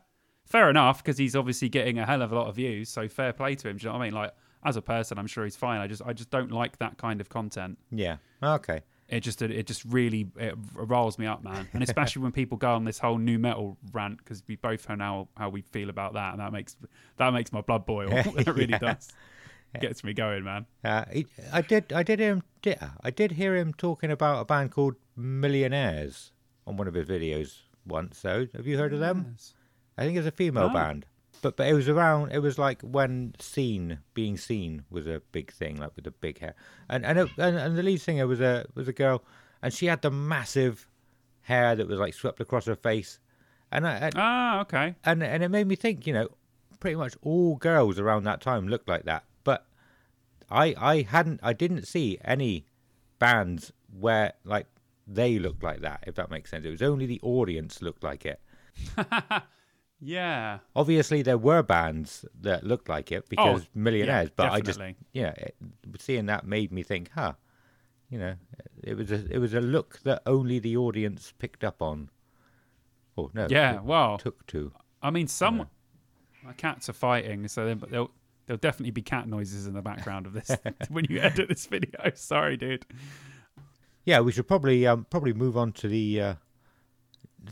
fair 0.51 0.69
enough 0.69 1.03
because 1.03 1.17
he's 1.17 1.35
obviously 1.35 1.69
getting 1.71 1.99
a 1.99 2.05
hell 2.05 2.21
of 2.21 2.33
a 2.33 2.35
lot 2.35 2.49
of 2.49 2.57
views. 2.57 2.89
So 2.91 3.09
fair 3.09 3.33
play 3.33 3.55
to 3.55 3.69
him. 3.69 3.79
Do 3.79 3.85
you 3.85 3.89
know 3.93 3.99
what 3.99 4.03
I 4.05 4.07
mean? 4.07 4.15
Like 4.15 4.35
as 4.65 4.77
a 4.77 4.83
person, 4.83 5.19
I'm 5.19 5.27
sure 5.27 5.45
he's 5.45 5.57
fine. 5.57 5.81
I 5.81 5.87
just, 5.87 6.03
I 6.05 6.13
just 6.13 6.29
don't 6.31 6.53
like 6.53 6.79
that 6.79 6.99
kind 6.99 7.21
of 7.23 7.29
content. 7.31 7.79
Yeah. 7.91 8.17
Okay. 8.43 8.83
it 9.09 9.21
just 9.21 9.41
it 9.43 9.67
just 9.67 9.85
really 9.87 10.29
it 10.37 10.55
riles 10.75 11.19
me 11.19 11.27
up, 11.27 11.43
man. 11.43 11.67
And 11.73 11.83
especially 11.83 12.23
when 12.23 12.33
people 12.33 12.59
go 12.59 12.75
on 12.75 12.85
this 12.85 12.99
whole 12.99 13.17
nu 13.19 13.39
metal 13.39 13.77
rant 13.93 14.19
because 14.19 14.43
we 14.47 14.57
both 14.57 14.89
know 14.89 14.95
now 14.97 15.29
how 15.37 15.49
we 15.49 15.63
feel 15.63 15.89
about 15.89 16.13
that, 16.15 16.33
and 16.33 16.41
that 16.41 16.53
makes 16.53 16.77
that 17.17 17.33
makes 17.33 17.53
my 17.53 17.61
blood 17.63 17.87
boil. 17.87 18.09
it 18.13 18.47
really 18.47 18.69
Yeah. 18.73 18.79
does. 18.79 19.09
Gets 19.81 20.03
me 20.03 20.13
going, 20.15 20.43
man. 20.43 20.67
Uh, 20.83 21.05
he, 21.13 21.27
I 21.53 21.63
did. 21.63 21.93
I 21.93 22.03
did 22.03 22.19
hear 22.19 22.33
him. 22.33 22.43
I 23.05 23.11
did 23.11 23.31
hear 23.33 23.55
him 23.57 23.73
talking 23.73 24.11
about 24.11 24.41
a 24.41 24.45
band 24.45 24.73
called 24.73 24.97
Millionaires 25.17 26.33
on 26.67 26.77
one 26.77 26.87
of 26.89 26.95
his 26.95 27.09
videos 27.09 27.59
once. 27.87 28.19
So, 28.19 28.47
have 28.55 28.67
you 28.67 28.77
heard 28.79 28.93
of 28.93 29.01
them? 29.01 29.27
Yes. 29.33 29.55
I 30.01 30.05
think 30.05 30.17
it's 30.19 30.27
a 30.27 30.33
female 30.33 30.69
No. 30.69 30.75
band. 30.75 31.07
But 31.43 31.57
but 31.57 31.69
it 31.69 31.75
was 31.75 31.89
around. 31.89 32.33
It 32.33 32.41
was 32.41 32.59
like 32.59 32.83
when 32.83 33.35
scene 33.39 34.01
being 34.15 34.37
seen 34.37 34.85
was 34.91 35.07
a 35.07 35.23
big 35.33 35.53
thing, 35.53 35.77
like 35.77 35.95
with 35.97 36.05
the 36.07 36.11
big 36.11 36.39
hair. 36.41 36.55
And 36.89 37.07
and 37.07 37.19
it, 37.19 37.29
and, 37.39 37.57
and 37.57 37.79
the 37.79 37.83
lead 37.83 38.01
singer 38.01 38.27
was 38.27 38.41
a 38.41 38.67
was 38.75 38.89
a 38.89 38.93
girl, 38.93 39.23
and 39.63 39.73
she 39.73 39.87
had 39.87 40.03
the 40.03 40.11
massive 40.11 40.87
hair 41.43 41.75
that 41.77 41.87
was 41.89 41.99
like 41.99 42.13
swept 42.15 42.41
across 42.41 42.67
her 42.67 42.75
face. 42.77 43.19
And 43.73 43.87
I, 43.87 43.93
and, 43.95 44.15
Ah, 44.17 44.61
okay. 44.63 44.97
and 45.05 45.23
and 45.23 45.43
it 45.43 45.49
made 45.49 45.67
me 45.67 45.77
think. 45.77 46.07
You 46.07 46.13
know, 46.15 46.29
pretty 46.81 46.97
much 46.97 47.15
all 47.23 47.57
girls 47.57 47.99
around 47.99 48.25
that 48.25 48.41
time 48.43 48.69
looked 48.69 48.89
like 48.89 49.05
that. 49.05 49.25
But 49.45 49.65
I 50.51 50.75
I 50.77 51.03
hadn't 51.03 51.41
I 51.43 51.55
didn't 51.55 51.87
see 51.87 52.19
any 52.23 52.67
bands 53.19 53.73
where 53.99 54.35
like 54.45 54.67
they 55.07 55.39
looked 55.39 55.63
like 55.63 55.81
that. 55.81 56.05
If 56.07 56.17
that 56.17 56.31
makes 56.31 56.51
sense, 56.51 56.67
it 56.67 56.71
was 56.71 56.83
only 56.83 57.07
the 57.07 57.21
audience 57.23 57.81
looked 57.81 58.03
like 58.05 58.27
it. 58.27 58.41
Yeah. 60.01 60.59
Obviously, 60.75 61.23
there 61.23 61.39
were 61.39 61.63
bands 61.63 62.25
that 62.41 62.65
looked 62.65 62.89
like 62.89 63.13
it 63.13 63.29
because 63.29 63.69
millionaires, 63.75 64.29
yeah, 64.29 64.35
but 64.37 64.53
I 64.53 64.61
just 64.61 64.81
yeah, 65.13 65.33
it, 65.37 65.57
seeing 65.99 66.27
that 66.27 66.47
made 66.47 66.73
me 66.73 66.83
think, 66.83 67.11
huh, 67.15 67.35
you 68.09 68.19
know, 68.19 68.35
it 68.83 68.97
was 68.97 69.11
a 69.13 69.27
it 69.31 69.39
was 69.39 69.53
a 69.55 69.61
look 69.61 70.01
that 70.05 70.23
only 70.27 70.59
the 70.59 70.77
audience 70.77 71.33
picked 71.39 71.65
up 71.65 71.83
on. 71.83 72.09
Oh 73.19 73.31
no, 73.35 73.47
Yeah. 73.51 73.81
Well, 73.81 74.19
took 74.19 74.47
to. 74.49 74.73
I 75.03 75.11
mean, 75.11 75.29
some 75.29 75.69
my 76.43 76.53
cats 76.55 76.89
are 76.89 76.95
fighting, 76.95 77.47
so 77.49 77.67
then- 77.67 77.79
but 77.79 77.91
there'll 77.91 78.11
there'll 78.47 78.59
definitely 78.59 78.91
be 78.91 79.03
cat 79.03 79.29
noises 79.29 79.67
in 79.67 79.75
the 79.75 79.83
background 79.83 80.27
of 80.27 80.33
this 80.33 80.51
when 80.89 81.05
you 81.09 81.21
edit 81.21 81.49
this 81.49 81.67
video. 81.67 82.11
Sorry, 82.15 82.57
dude. 82.57 82.87
Yeah, 84.07 84.21
we 84.21 84.33
should 84.33 84.49
probably 84.49 84.87
um 84.87 85.07
probably 85.11 85.35
move 85.35 85.57
on 85.59 85.73
to 85.73 85.89
the 85.89 86.21
uh, 86.21 86.35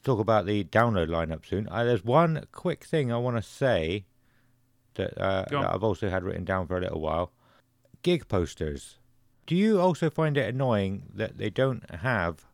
talk 0.03 0.21
about 0.21 0.47
the 0.47 0.65
download 0.65 1.09
lineup 1.09 1.47
soon. 1.47 1.69
Uh, 1.71 1.85
there's 1.85 2.05
one 2.05 2.45
quick 2.53 2.85
thing 2.85 3.13
I 3.13 3.17
want 3.19 3.37
to 3.37 3.43
say 3.43 4.05
that, 4.95 5.19
uh, 5.21 5.45
that 5.51 5.75
I've 5.75 5.83
also 5.85 6.09
had 6.11 6.25
written 6.25 6.45
down 6.45 6.67
for 6.67 6.77
a 6.77 6.81
little 6.81 7.01
while. 7.01 7.33
Gig 8.03 8.29
posters. 8.29 8.99
Do 9.47 9.57
you 9.57 9.81
also 9.81 10.11
find 10.11 10.37
it 10.37 10.53
annoying 10.55 11.05
that 11.15 11.39
they 11.39 11.51
don't 11.51 11.89
have 11.91 12.45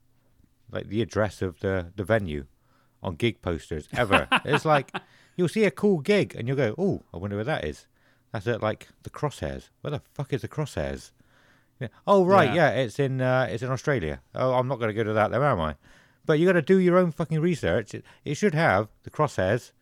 like 0.70 0.88
the 0.88 1.02
address 1.02 1.42
of 1.42 1.60
the 1.60 1.92
the 1.96 2.04
venue 2.04 2.46
on 3.02 3.16
gig 3.16 3.42
posters 3.42 3.88
ever? 3.96 4.28
it's 4.44 4.64
like 4.64 4.92
you'll 5.36 5.48
see 5.48 5.64
a 5.64 5.70
cool 5.70 5.98
gig 5.98 6.34
and 6.36 6.46
you'll 6.46 6.56
go, 6.56 6.74
"Oh, 6.78 7.02
I 7.12 7.16
wonder 7.16 7.36
where 7.36 7.44
that 7.44 7.64
is." 7.64 7.86
That's 8.32 8.46
at 8.46 8.62
like 8.62 8.88
the 9.02 9.10
Crosshairs. 9.10 9.68
Where 9.80 9.90
the 9.90 10.02
fuck 10.14 10.32
is 10.32 10.42
the 10.42 10.48
Crosshairs? 10.48 11.10
Yeah. 11.80 11.88
Oh 12.06 12.24
right, 12.24 12.48
Yeah. 12.54 12.70
yeah, 12.74 12.82
it's 12.82 12.98
in 12.98 13.20
uh, 13.20 13.48
it's 13.50 13.62
in 13.62 13.70
Australia. 13.70 14.20
Oh, 14.34 14.54
I'm 14.54 14.68
not 14.68 14.78
going 14.78 14.88
to 14.88 14.94
go 14.94 15.04
to 15.04 15.12
that 15.14 15.30
there, 15.32 15.44
am 15.44 15.60
I? 15.60 15.74
But 16.26 16.38
you 16.38 16.46
got 16.46 16.52
to 16.52 16.62
do 16.62 16.78
your 16.78 16.96
own 16.96 17.12
fucking 17.12 17.40
research. 17.40 17.94
It, 17.94 18.04
it 18.24 18.34
should 18.34 18.54
have 18.54 18.88
the 19.02 19.10
crosshairs. 19.10 19.72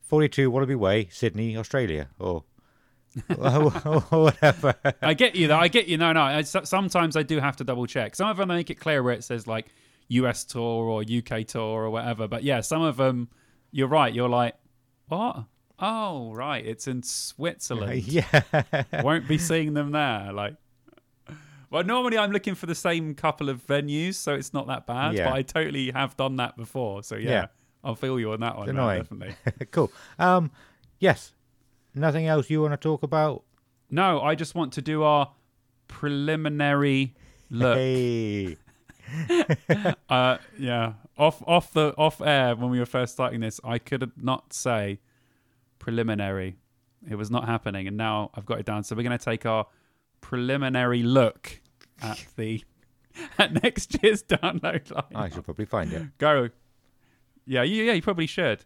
Forty-two 0.00 0.50
Wallaby 0.50 0.74
Way, 0.74 1.08
Sydney, 1.12 1.56
Australia, 1.56 2.08
or, 2.18 2.42
or 3.38 3.70
whatever. 3.70 4.74
I 5.00 5.14
get 5.14 5.36
you 5.36 5.46
though. 5.46 5.58
I 5.58 5.68
get 5.68 5.86
you. 5.86 5.98
No, 5.98 6.12
no. 6.12 6.22
I, 6.22 6.42
sometimes 6.42 7.16
I 7.16 7.22
do 7.22 7.38
have 7.38 7.56
to 7.56 7.64
double 7.64 7.86
check. 7.86 8.16
Some 8.16 8.28
of 8.28 8.36
them 8.36 8.48
make 8.48 8.70
it 8.70 8.80
clear 8.80 9.02
where 9.02 9.14
it 9.14 9.22
says 9.22 9.46
like 9.46 9.66
US 10.08 10.44
tour 10.44 10.88
or 10.88 11.02
UK 11.02 11.46
tour 11.46 11.84
or 11.84 11.90
whatever. 11.90 12.26
But 12.26 12.42
yeah, 12.42 12.60
some 12.60 12.82
of 12.82 12.96
them, 12.96 13.28
you're 13.70 13.88
right. 13.88 14.12
You're 14.12 14.28
like, 14.28 14.54
what? 15.08 15.44
Oh, 15.78 16.32
right. 16.34 16.64
It's 16.64 16.86
in 16.86 17.02
Switzerland. 17.02 18.02
yeah, 18.06 18.42
Won't 19.02 19.28
be 19.28 19.38
seeing 19.38 19.74
them 19.74 19.92
there. 19.92 20.32
Like, 20.32 20.56
well, 21.70 21.84
normally 21.84 22.18
I'm 22.18 22.32
looking 22.32 22.54
for 22.54 22.66
the 22.66 22.74
same 22.74 23.14
couple 23.14 23.48
of 23.48 23.66
venues, 23.66 24.14
so 24.14 24.34
it's 24.34 24.52
not 24.52 24.66
that 24.66 24.86
bad. 24.86 25.14
Yeah. 25.14 25.24
But 25.26 25.34
I 25.34 25.42
totally 25.42 25.90
have 25.92 26.16
done 26.16 26.36
that 26.36 26.56
before. 26.56 27.02
So 27.02 27.16
yeah, 27.16 27.30
Yeah. 27.30 27.46
I'll 27.82 27.94
feel 27.94 28.20
you 28.20 28.32
on 28.32 28.40
that 28.40 28.56
one. 28.56 28.74
Man, 28.74 28.98
definitely. 28.98 29.34
cool. 29.70 29.90
Um, 30.18 30.50
yes. 30.98 31.32
Nothing 31.94 32.26
else 32.26 32.50
you 32.50 32.60
want 32.60 32.72
to 32.72 32.76
talk 32.76 33.02
about? 33.02 33.44
No, 33.90 34.20
I 34.20 34.34
just 34.34 34.54
want 34.54 34.72
to 34.74 34.82
do 34.82 35.02
our 35.02 35.32
preliminary 35.88 37.14
look. 37.50 37.76
Hey, 37.76 38.56
Uh, 40.08 40.38
yeah, 40.58 40.92
off 41.18 41.42
off 41.46 41.72
the 41.72 41.92
off 41.98 42.20
air 42.20 42.54
when 42.54 42.70
we 42.70 42.78
were 42.78 42.86
first 42.86 43.12
starting 43.14 43.40
this, 43.40 43.60
I 43.64 43.78
could 43.78 44.10
not 44.16 44.52
say 44.52 45.00
preliminary. 45.78 46.56
It 47.08 47.16
was 47.16 47.30
not 47.30 47.46
happening, 47.46 47.88
and 47.88 47.96
now 47.96 48.30
I've 48.34 48.46
got 48.46 48.60
it 48.60 48.66
down. 48.66 48.84
So 48.84 48.94
we're 48.94 49.02
going 49.02 49.18
to 49.18 49.24
take 49.24 49.46
our 49.46 49.66
preliminary 50.20 51.02
look 51.02 51.60
at 52.02 52.24
the 52.36 52.64
at 53.38 53.62
next 53.62 54.02
year's 54.02 54.22
download 54.22 54.90
line. 54.90 55.04
Ah, 55.14 55.22
I 55.22 55.28
should 55.28 55.44
probably 55.44 55.64
find 55.64 55.92
it. 55.92 56.18
Go. 56.18 56.48
Yeah, 57.46 57.62
you, 57.62 57.84
yeah, 57.84 57.92
you 57.94 58.02
probably 58.02 58.26
should. 58.26 58.64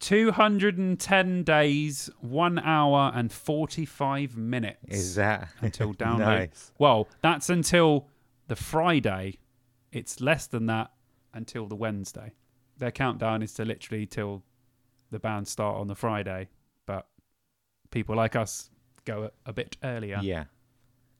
210 0.00 1.44
days, 1.44 2.10
1 2.20 2.58
hour 2.58 3.12
and 3.14 3.32
45 3.32 4.36
minutes 4.36 4.78
Is 4.88 5.14
that 5.14 5.48
until 5.60 5.94
download. 5.94 6.18
nice? 6.18 6.72
Well, 6.78 7.08
that's 7.20 7.48
until 7.48 8.08
the 8.48 8.56
Friday. 8.56 9.38
It's 9.92 10.20
less 10.20 10.46
than 10.48 10.66
that 10.66 10.90
until 11.34 11.66
the 11.68 11.76
Wednesday. 11.76 12.32
Their 12.78 12.90
countdown 12.90 13.42
is 13.42 13.54
to 13.54 13.64
literally 13.64 14.06
till 14.06 14.42
the 15.10 15.20
band 15.20 15.46
start 15.46 15.76
on 15.76 15.86
the 15.86 15.94
Friday, 15.94 16.48
but 16.86 17.06
people 17.90 18.16
like 18.16 18.34
us 18.34 18.70
go 19.04 19.30
a, 19.46 19.50
a 19.50 19.52
bit 19.52 19.76
earlier. 19.84 20.18
Yeah. 20.20 20.44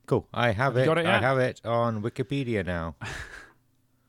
Cool. 0.06 0.26
I 0.34 0.50
have, 0.52 0.74
Have 0.74 0.76
it. 0.76 0.98
it 0.98 1.06
I 1.06 1.18
have 1.20 1.38
it 1.38 1.60
on 1.64 2.02
Wikipedia 2.02 2.64
now. 2.66 2.96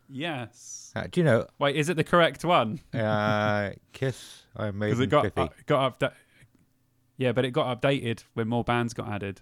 Yes. 0.09 0.91
Uh, 0.95 1.05
do 1.09 1.21
you 1.21 1.23
know? 1.23 1.47
Wait, 1.59 1.75
is 1.75 1.89
it 1.89 1.97
the 1.97 2.03
correct 2.03 2.45
one? 2.45 2.79
Uh, 2.93 3.71
Kiss. 3.93 4.43
I 4.55 4.69
made 4.71 4.89
Because 4.89 4.99
it 4.99 5.07
got 5.07 5.25
uh, 5.37 5.49
got 5.65 5.99
upda- 5.99 6.13
Yeah, 7.17 7.31
but 7.31 7.45
it 7.45 7.51
got 7.51 7.81
updated 7.81 8.23
when 8.33 8.47
more 8.47 8.63
bands 8.63 8.93
got 8.93 9.09
added. 9.09 9.41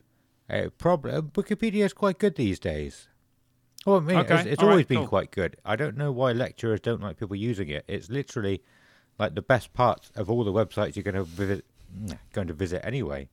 Uh, 0.49 0.69
prob- 0.77 1.05
uh, 1.05 1.21
Wikipedia 1.21 1.83
is 1.85 1.93
quite 1.93 2.19
good 2.19 2.35
these 2.35 2.59
days. 2.59 3.07
Well, 3.85 3.97
I 3.97 3.99
mean, 3.99 4.17
Okay, 4.19 4.35
it's, 4.35 4.45
it's 4.45 4.61
all 4.61 4.67
right, 4.67 4.73
always 4.73 4.85
been 4.85 4.99
cool. 4.99 5.07
quite 5.07 5.31
good. 5.31 5.57
I 5.65 5.75
don't 5.75 5.97
know 5.97 6.11
why 6.11 6.31
lecturers 6.31 6.79
don't 6.79 7.01
like 7.01 7.17
people 7.17 7.35
using 7.35 7.67
it. 7.67 7.83
It's 7.87 8.09
literally 8.09 8.61
like 9.17 9.35
the 9.35 9.41
best 9.41 9.73
parts 9.73 10.11
of 10.15 10.29
all 10.29 10.43
the 10.43 10.53
websites 10.53 10.95
you're 10.95 11.03
going 11.03 11.15
to 11.15 11.23
visit. 11.23 11.65
Going 12.31 12.47
to 12.47 12.53
visit 12.53 12.85
anyway. 12.85 13.27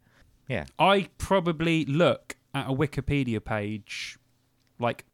Yeah. 0.48 0.64
I 0.80 1.08
probably 1.18 1.84
look 1.84 2.34
at 2.54 2.68
a 2.68 2.72
Wikipedia 2.72 3.44
page, 3.44 4.18
like 4.78 5.04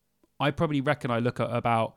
I 0.40 0.50
probably 0.50 0.80
reckon 0.80 1.10
I 1.10 1.18
look 1.18 1.40
at 1.40 1.48
about 1.50 1.94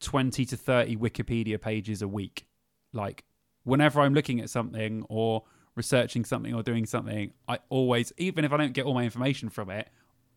twenty 0.00 0.44
to 0.46 0.56
thirty 0.56 0.96
Wikipedia 0.96 1.60
pages 1.60 2.02
a 2.02 2.08
week. 2.08 2.46
Like 2.92 3.24
whenever 3.64 4.00
I'm 4.00 4.14
looking 4.14 4.40
at 4.40 4.50
something 4.50 5.04
or 5.08 5.44
researching 5.74 6.24
something 6.24 6.54
or 6.54 6.62
doing 6.62 6.86
something, 6.86 7.32
I 7.48 7.58
always, 7.68 8.12
even 8.18 8.44
if 8.44 8.52
I 8.52 8.56
don't 8.56 8.72
get 8.72 8.84
all 8.84 8.94
my 8.94 9.04
information 9.04 9.48
from 9.48 9.70
it, 9.70 9.88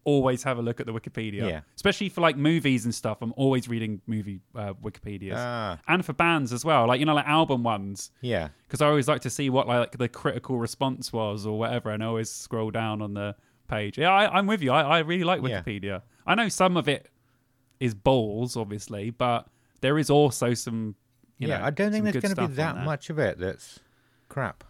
always 0.06 0.44
have 0.44 0.58
a 0.58 0.62
look 0.62 0.80
at 0.80 0.86
the 0.86 0.94
Wikipedia. 0.94 1.50
Yeah. 1.50 1.62
Especially 1.76 2.10
for 2.10 2.22
like 2.22 2.38
movies 2.38 2.86
and 2.86 2.96
stuff. 2.96 3.18
I'm 3.22 3.34
always 3.36 3.68
reading 3.68 4.02
movie 4.08 4.40
uh, 4.56 4.74
Wikipedias. 4.76 5.36
Ah, 5.36 5.80
and 5.88 6.06
for 6.06 6.14
bands 6.14 6.54
as 6.54 6.64
well, 6.64 6.88
like 6.88 7.00
you 7.00 7.06
know, 7.06 7.16
like 7.16 7.28
album 7.28 7.64
ones 7.64 8.12
yeah. 8.22 8.50
because 8.68 8.82
I 8.82 8.88
always 8.88 9.08
like 9.08 9.22
to 9.22 9.30
see 9.30 9.50
what 9.50 9.68
like 9.68 9.98
the 9.98 10.08
critical 10.08 10.58
response 10.58 11.12
was 11.12 11.46
or 11.46 11.60
whatever, 11.60 11.90
and 11.90 12.04
I 12.04 12.06
always 12.06 12.30
scroll 12.30 12.72
down 12.72 13.02
on 13.02 13.14
the 13.14 13.36
page. 13.68 13.98
Yeah, 13.98 14.12
I, 14.12 14.38
I'm 14.38 14.48
with 14.48 14.62
you. 14.62 14.72
I, 14.72 14.82
I 14.82 15.00
really 15.00 15.24
like 15.24 15.42
Yeah. 15.44 15.62
Wikipedia. 15.62 16.02
I 16.26 16.36
know 16.36 16.50
some 16.50 16.78
of 16.78 16.88
it 16.88 17.10
is 17.80 17.94
balls, 17.94 18.56
obviously, 18.58 19.10
but 19.10 19.48
there 19.82 19.98
is 19.98 20.10
also 20.10 20.54
some. 20.54 20.96
You 21.38 21.50
yeah, 21.50 21.58
know, 21.60 21.66
I 21.66 21.70
don't 21.72 21.92
think 21.92 22.04
there's 22.06 22.16
going 22.22 22.34
to 22.36 22.48
be 22.48 22.54
that 22.56 22.78
much 22.86 23.10
of 23.10 23.20
it 23.20 23.38
that's 23.40 23.80
crap. 24.30 24.64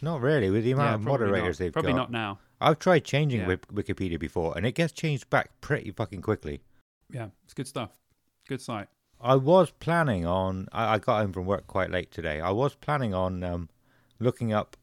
Not 0.00 0.20
really, 0.20 0.50
with 0.50 0.64
the 0.64 0.72
amount 0.72 0.88
Yeah, 0.90 0.94
of 0.96 1.00
moderators 1.02 1.60
not. 1.60 1.64
they've 1.64 1.72
Probably 1.72 1.92
got. 1.92 1.96
not 1.96 2.10
now. 2.10 2.38
I've 2.60 2.78
tried 2.80 3.04
changing 3.04 3.40
Yeah. 3.40 3.56
Wikipedia 3.72 4.18
before, 4.18 4.56
and 4.56 4.66
it 4.66 4.72
gets 4.72 4.92
changed 4.92 5.30
back 5.30 5.50
pretty 5.60 5.92
fucking 5.92 6.22
quickly. 6.22 6.60
Yeah, 7.10 7.28
it's 7.44 7.54
good 7.54 7.68
stuff. 7.68 7.90
Good 8.48 8.60
site. 8.60 8.88
I 9.20 9.36
was 9.36 9.70
planning 9.70 10.26
on. 10.26 10.66
I, 10.72 10.94
I 10.94 10.98
got 10.98 11.20
home 11.20 11.32
from 11.32 11.46
work 11.46 11.68
quite 11.68 11.90
late 11.90 12.10
today. 12.10 12.40
I 12.40 12.50
was 12.50 12.74
planning 12.74 13.14
on 13.14 13.44
um, 13.44 13.68
looking 14.18 14.52
up 14.52 14.76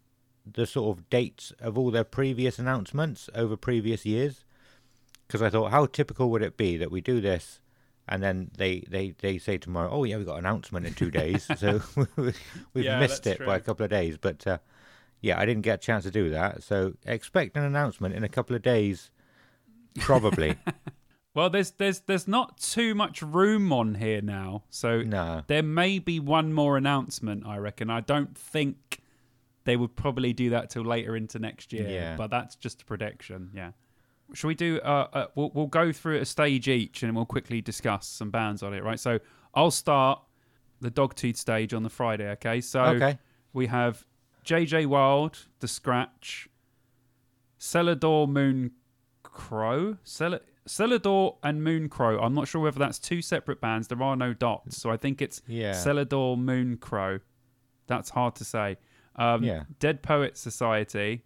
the 0.46 0.66
sort 0.66 0.98
of 0.98 1.10
dates 1.10 1.52
of 1.60 1.78
all 1.78 1.92
their 1.92 2.04
previous 2.04 2.60
announcements 2.60 3.30
over 3.36 3.56
previous 3.58 4.06
years, 4.06 4.46
because 5.28 5.42
I 5.42 5.50
thought, 5.50 5.72
how 5.72 5.86
typical 5.86 6.30
would 6.32 6.42
it 6.42 6.58
be 6.58 6.78
that 6.78 6.92
we 6.92 7.02
do 7.02 7.22
this, 7.22 7.60
and 8.08 8.24
then 8.24 8.52
they 8.58 8.80
they, 8.90 9.12
they 9.20 9.38
say 9.38 9.58
tomorrow, 9.58 9.90
oh 9.92 10.04
yeah, 10.04 10.18
we 10.18 10.24
got 10.26 10.34
an 10.40 10.46
announcement 10.46 10.86
in 10.86 10.94
two 10.94 11.12
days, 11.12 11.48
so 11.58 11.82
we've 12.16 12.36
Yeah, 12.74 13.00
missed 13.00 13.28
it 13.28 13.46
by 13.46 13.56
a 13.58 13.60
couple 13.60 13.84
of 13.84 13.90
days. 13.92 14.18
But 14.18 14.46
uh, 14.48 14.58
yeah, 15.22 15.40
I 15.40 15.46
didn't 15.46 15.64
get 15.64 15.76
a 15.76 15.82
chance 15.82 16.04
to 16.06 16.12
do 16.12 16.30
that. 16.32 16.64
So 16.64 16.94
expect 17.06 17.56
an 17.58 17.64
announcement 17.64 18.16
in 18.16 18.24
a 18.24 18.30
couple 18.30 18.56
of 18.56 18.62
days, 18.62 19.12
probably. 20.00 20.56
Well, 21.36 21.52
there's 21.52 21.72
there's 21.72 22.00
there's 22.02 22.28
not 22.28 22.58
too 22.58 22.96
much 22.96 23.22
room 23.22 23.72
on 23.72 23.96
here 23.96 24.20
now, 24.20 24.64
so 24.72 25.04
No. 25.04 25.44
there 25.46 25.62
may 25.64 26.00
be 26.00 26.20
one 26.20 26.52
more 26.54 26.76
announcement. 26.76 27.46
I 27.46 27.58
reckon. 27.58 27.90
I 27.92 28.02
don't 28.02 28.36
think 28.36 29.00
they 29.70 29.78
would 29.78 29.96
probably 29.96 30.34
do 30.34 30.50
that 30.50 30.70
till 30.72 30.84
later 30.84 31.16
into 31.16 31.38
next 31.40 31.72
year. 31.72 31.88
Yeah. 31.88 32.16
But 32.16 32.30
that's 32.32 32.56
just 32.56 32.82
a 32.82 32.86
prediction. 32.86 33.52
Yeah. 33.54 33.72
Should 34.34 34.48
we 34.48 34.56
do? 34.56 34.80
Uh, 34.84 35.08
uh, 35.14 35.28
we'll 35.36 35.52
we'll 35.54 35.68
go 35.68 35.92
through 35.92 36.18
a 36.20 36.26
stage 36.26 36.68
each, 36.68 37.04
and 37.04 37.16
we'll 37.16 37.26
quickly 37.26 37.62
discuss 37.62 38.08
some 38.08 38.30
bands 38.32 38.62
on 38.64 38.74
it. 38.74 38.84
Right. 38.84 39.00
So 39.00 39.20
I'll 39.54 39.72
start 39.72 40.22
the 40.82 40.92
Dogtooth 40.92 41.38
stage 41.38 41.74
on 41.74 41.84
the 41.84 41.90
Friday. 41.90 42.30
Okay. 42.32 42.62
So 42.62 42.82
Okay. 42.84 43.18
we 43.54 43.68
have 43.68 44.06
JJ 44.46 44.86
Wilde, 44.88 45.38
The 45.60 45.68
Scratch, 45.68 46.48
Cellar 47.58 47.96
Door 47.96 48.28
Moon 48.30 48.72
Crow, 49.24 49.98
Cel- 50.04 50.40
Cellar 50.66 51.00
Door 51.00 51.38
and 51.44 51.64
Moon 51.64 51.90
Crow. 51.90 52.20
I'm 52.20 52.34
not 52.34 52.48
sure 52.48 52.62
whether 52.62 52.80
that's 52.80 53.00
two 53.00 53.22
separate 53.22 53.60
bands. 53.60 53.88
There 53.88 54.02
are 54.02 54.16
no 54.16 54.34
dots, 54.34 54.78
so 54.78 54.90
I 54.92 54.98
think 54.98 55.22
it's 55.22 55.42
Yeah. 55.48 55.74
Cellar 55.74 56.06
Door 56.06 56.38
Moon 56.38 56.78
Crow. 56.78 57.20
That's 57.88 58.12
hard 58.12 58.36
to 58.36 58.46
say. 58.46 58.78
Um, 59.20 59.44
Yeah. 59.44 59.64
Dead 59.80 60.02
Poet 60.02 60.38
Society, 60.38 61.24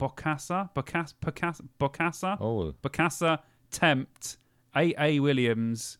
Bokassa, 0.00 0.70
Bokassa, 0.74 1.14
Bokassa, 1.24 1.66
Bokassa, 1.78 2.36
Oh, 2.40 2.72
Bokassa, 2.82 3.38
Tempt, 3.70 4.38
A.A. 4.76 5.20
Williams, 5.20 5.98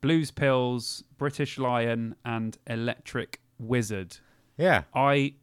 Blues 0.00 0.30
Pills, 0.30 1.04
British 1.16 1.58
Lion, 1.58 2.14
and 2.24 2.58
Electric 2.66 3.40
Wizard. 3.58 4.16
yeah. 4.56 4.82
I 4.94 5.34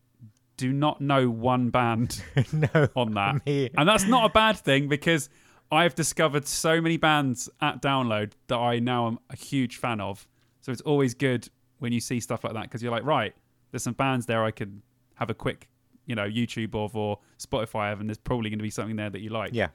do 0.57 0.71
not 0.71 1.01
know 1.01 1.27
one 1.29 1.69
band 1.71 2.21
no. 2.53 2.87
on 2.95 3.13
that. 3.15 3.43
Me- 3.47 3.69
And 3.75 3.89
that's 3.89 4.03
not 4.05 4.29
a 4.29 4.33
bad 4.33 4.57
thing 4.57 4.87
because 4.87 5.27
I've 5.71 5.95
discovered 5.95 6.45
so 6.47 6.79
many 6.79 6.97
bands 6.97 7.49
at 7.61 7.81
download 7.81 8.33
that 8.47 8.57
I 8.57 8.77
now 8.79 9.07
am 9.07 9.19
a 9.31 9.35
huge 9.35 9.77
fan 9.77 9.99
of. 9.99 10.27
So 10.61 10.71
it's 10.71 10.81
always 10.81 11.15
good 11.15 11.49
when 11.79 11.91
you 11.91 11.99
see 11.99 12.19
stuff 12.19 12.43
like 12.43 12.53
that 12.53 12.63
because 12.63 12.83
you're 12.83 12.91
like, 12.91 13.05
right, 13.05 13.33
there's 13.71 13.81
some 13.81 13.93
bands 13.93 14.27
there 14.27 14.43
I 14.43 14.51
could 14.51 14.81
have 15.21 15.29
a 15.29 15.35
quick, 15.35 15.69
you 16.07 16.15
know, 16.15 16.27
YouTube 16.27 16.73
of 16.73 16.95
or 16.95 17.19
Spotify 17.37 17.93
of, 17.93 17.99
and 18.01 18.09
there's 18.09 18.17
probably 18.17 18.49
going 18.49 18.57
to 18.57 18.63
be 18.63 18.71
something 18.71 18.95
there 18.95 19.11
that 19.11 19.21
you 19.21 19.29
like. 19.29 19.51
Yeah. 19.53 19.67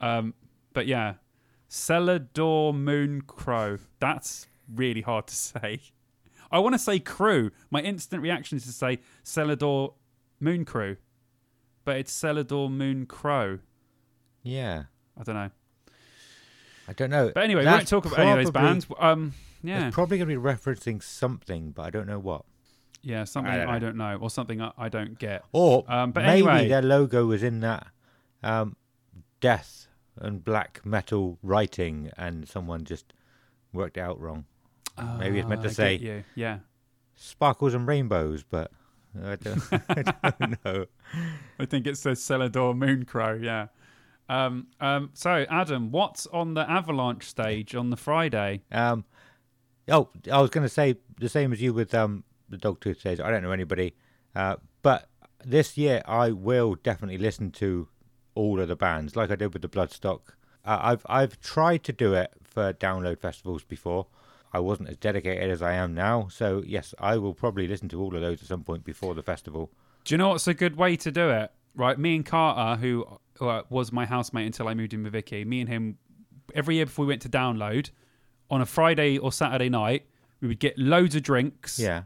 Um, 0.00 0.34
but 0.72 0.88
yeah, 0.88 1.14
Cellar 1.68 2.18
Door 2.18 2.74
Moon 2.74 3.22
Crow. 3.22 3.78
That's 4.00 4.48
really 4.74 5.00
hard 5.02 5.28
to 5.28 5.34
say. 5.48 5.80
I 6.50 6.58
want 6.58 6.74
to 6.74 6.78
say 6.80 6.98
crew. 6.98 7.52
My 7.70 7.80
instant 7.80 8.20
reaction 8.20 8.56
is 8.56 8.64
to 8.64 8.72
say 8.72 8.98
Cellar 9.22 9.54
Door 9.54 9.94
Moon 10.40 10.64
Crew, 10.64 10.96
but 11.84 11.96
it's 11.98 12.10
Cellar 12.12 12.42
Door 12.42 12.70
Moon 12.70 13.06
Crow. 13.06 13.60
Yeah. 14.42 14.84
I 15.16 15.22
don't 15.22 15.36
know. 15.36 15.50
I 16.88 16.92
don't 16.94 17.10
know. 17.10 17.30
But 17.32 17.44
anyway, 17.44 17.60
we 17.64 17.70
won't 17.70 17.86
talk 17.86 18.06
about 18.06 18.18
any 18.18 18.30
of 18.32 18.38
those 18.38 18.50
bands. 18.50 18.86
Um, 18.98 19.34
yeah, 19.62 19.86
It's 19.86 19.94
probably 19.94 20.18
going 20.18 20.28
to 20.28 20.34
be 20.34 20.42
referencing 20.42 21.00
something, 21.00 21.70
but 21.70 21.82
I 21.82 21.90
don't 21.90 22.08
know 22.08 22.18
what. 22.18 22.44
Yeah, 23.02 23.24
something 23.24 23.52
I 23.52 23.56
don't 23.58 23.68
I 23.68 23.72
know. 23.74 23.78
don't 23.86 23.96
know, 23.96 24.18
or 24.20 24.30
something 24.30 24.60
I, 24.60 24.72
I 24.76 24.88
don't 24.88 25.18
get. 25.18 25.44
Or 25.52 25.84
Um, 25.88 26.12
but 26.12 26.24
maybe 26.24 26.46
anyway- 26.48 26.68
their 26.68 26.82
logo 26.82 27.26
was 27.26 27.42
in 27.42 27.60
that 27.60 27.86
um, 28.42 28.76
death 29.40 29.86
and 30.16 30.44
black 30.44 30.80
metal 30.84 31.38
writing, 31.42 32.10
and 32.18 32.46
someone 32.48 32.84
just 32.84 33.12
worked 33.72 33.96
it 33.96 34.00
out 34.00 34.20
wrong. 34.20 34.44
Maybe 35.18 35.38
it's 35.38 35.48
meant 35.48 35.60
Ah, 35.60 35.64
to 35.64 35.68
I 35.70 35.72
say- 35.72 35.96
you. 35.96 36.24
yeah. 36.34 36.58
Sparkles 37.14 37.72
and 37.74 37.86
rainbows, 37.86 38.42
but 38.42 38.70
I 39.22 39.36
don't, 39.36 39.62
I 40.22 40.30
don't 40.38 40.58
know. 40.64 40.86
I 41.58 41.64
think 41.66 41.86
it 41.86 41.96
says 41.96 42.22
Cellar 42.22 42.48
Door 42.48 42.74
Moon 42.74 43.04
Crow. 43.04 43.34
Yeah. 43.40 43.68
Um, 44.28 44.68
um, 44.80 45.10
so 45.14 45.44
Adam, 45.50 45.90
what's 45.90 46.26
on 46.28 46.54
the 46.54 46.68
Avalanche 46.70 47.24
stage 47.24 47.74
on 47.74 47.90
the 47.90 47.96
Friday? 47.96 48.62
Um, 48.70 49.04
oh, 49.88 50.08
I 50.30 50.40
was 50.40 50.50
going 50.50 50.62
to 50.66 50.68
say 50.72 50.96
the 51.18 51.28
same 51.28 51.52
as 51.52 51.60
you 51.60 51.72
with 51.74 51.94
um, 51.94 52.24
the 52.50 52.56
Dogtooth 52.56 53.00
says. 53.00 53.20
I 53.20 53.30
don't 53.30 53.42
know 53.42 53.52
anybody, 53.52 53.94
uh, 54.34 54.56
but 54.82 55.08
this 55.44 55.78
year 55.78 56.02
I 56.06 56.30
will 56.30 56.74
definitely 56.74 57.18
listen 57.18 57.50
to 57.52 57.88
all 58.34 58.60
of 58.60 58.68
the 58.68 58.76
bands, 58.76 59.16
like 59.16 59.30
I 59.30 59.36
did 59.36 59.52
with 59.52 59.62
the 59.62 59.68
Bloodstock. 59.68 60.20
Uh, 60.64 60.78
I've 60.82 61.06
I've 61.08 61.40
tried 61.40 61.84
to 61.84 61.92
do 61.92 62.14
it 62.14 62.32
for 62.42 62.72
download 62.72 63.18
festivals 63.18 63.64
before. 63.64 64.06
I 64.52 64.58
wasn't 64.58 64.88
as 64.88 64.96
dedicated 64.96 65.48
as 65.50 65.62
I 65.62 65.74
am 65.74 65.94
now, 65.94 66.28
so 66.28 66.62
yes, 66.66 66.94
I 66.98 67.16
will 67.18 67.34
probably 67.34 67.68
listen 67.68 67.88
to 67.90 68.00
all 68.00 68.14
of 68.14 68.20
those 68.20 68.42
at 68.42 68.48
some 68.48 68.64
point 68.64 68.84
before 68.84 69.14
the 69.14 69.22
festival. 69.22 69.70
Do 70.04 70.14
you 70.14 70.18
know 70.18 70.30
what's 70.30 70.48
a 70.48 70.54
good 70.54 70.76
way 70.76 70.96
to 70.96 71.10
do 71.10 71.30
it? 71.30 71.52
Right, 71.74 71.98
me 71.98 72.16
and 72.16 72.26
Carter, 72.26 72.80
who 72.80 73.06
uh, 73.40 73.62
was 73.70 73.92
my 73.92 74.06
housemate 74.06 74.46
until 74.46 74.66
I 74.66 74.74
moved 74.74 74.92
in 74.92 75.04
with 75.04 75.12
Vicky, 75.12 75.44
me 75.44 75.60
and 75.60 75.68
him, 75.68 75.98
every 76.52 76.76
year 76.76 76.86
before 76.86 77.04
we 77.04 77.10
went 77.10 77.22
to 77.22 77.28
download, 77.28 77.90
on 78.50 78.60
a 78.60 78.66
Friday 78.66 79.18
or 79.18 79.30
Saturday 79.30 79.68
night, 79.68 80.06
we 80.40 80.48
would 80.48 80.58
get 80.58 80.76
loads 80.76 81.14
of 81.14 81.22
drinks 81.22 81.78
Yeah, 81.78 82.02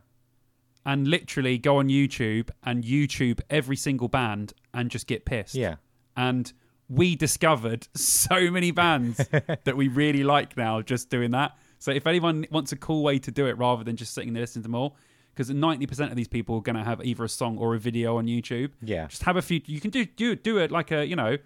and 0.86 1.06
literally 1.08 1.58
go 1.58 1.78
on 1.78 1.88
YouTube 1.88 2.50
and 2.64 2.84
YouTube 2.84 3.40
every 3.50 3.76
single 3.76 4.08
band 4.08 4.52
and 4.72 4.90
just 4.90 5.06
get 5.06 5.24
pissed. 5.24 5.54
yeah, 5.54 5.76
And 6.16 6.52
we 6.88 7.16
discovered 7.16 7.88
so 7.96 8.50
many 8.50 8.70
bands 8.70 9.16
that 9.64 9.76
we 9.76 9.88
really 9.88 10.22
like 10.24 10.56
now 10.56 10.82
just 10.82 11.08
doing 11.10 11.30
that. 11.30 11.56
So 11.78 11.90
if 11.90 12.06
anyone 12.06 12.46
wants 12.50 12.72
a 12.72 12.76
cool 12.76 13.02
way 13.02 13.18
to 13.20 13.30
do 13.30 13.46
it 13.46 13.56
rather 13.58 13.84
than 13.84 13.96
just 13.96 14.14
sitting 14.14 14.32
there 14.32 14.42
listening 14.42 14.62
to 14.62 14.68
them 14.68 14.74
all, 14.74 14.96
because 15.34 15.50
90% 15.50 16.10
of 16.10 16.16
these 16.16 16.28
people 16.28 16.56
are 16.56 16.60
going 16.62 16.76
to 16.76 16.84
have 16.84 17.04
either 17.04 17.24
a 17.24 17.28
song 17.28 17.58
or 17.58 17.74
a 17.74 17.78
video 17.78 18.18
on 18.18 18.26
YouTube. 18.26 18.70
yeah, 18.82 19.06
Just 19.08 19.24
have 19.24 19.36
a 19.36 19.42
few. 19.42 19.60
You 19.66 19.80
can 19.80 19.90
do 19.90 20.04
do 20.04 20.36
do 20.36 20.58
it 20.58 20.70
like 20.70 20.92
a 20.92 21.04
you 21.04 21.16
know 21.16 21.36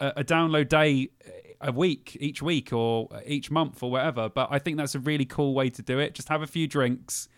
a, 0.00 0.12
a 0.16 0.24
download 0.24 0.68
day 0.68 1.10
a 1.60 1.70
week 1.70 2.16
each 2.20 2.40
week 2.42 2.72
or 2.72 3.08
each 3.26 3.50
month 3.50 3.82
or 3.82 3.90
whatever. 3.90 4.28
But 4.28 4.48
I 4.50 4.58
think 4.58 4.76
that's 4.76 4.94
a 4.94 4.98
really 5.00 5.24
cool 5.26 5.54
way 5.54 5.70
to 5.70 5.82
do 5.82 5.98
it. 5.98 6.14
Just 6.14 6.28
have 6.30 6.42
a 6.42 6.46
few 6.46 6.66
drinks, 6.66 7.28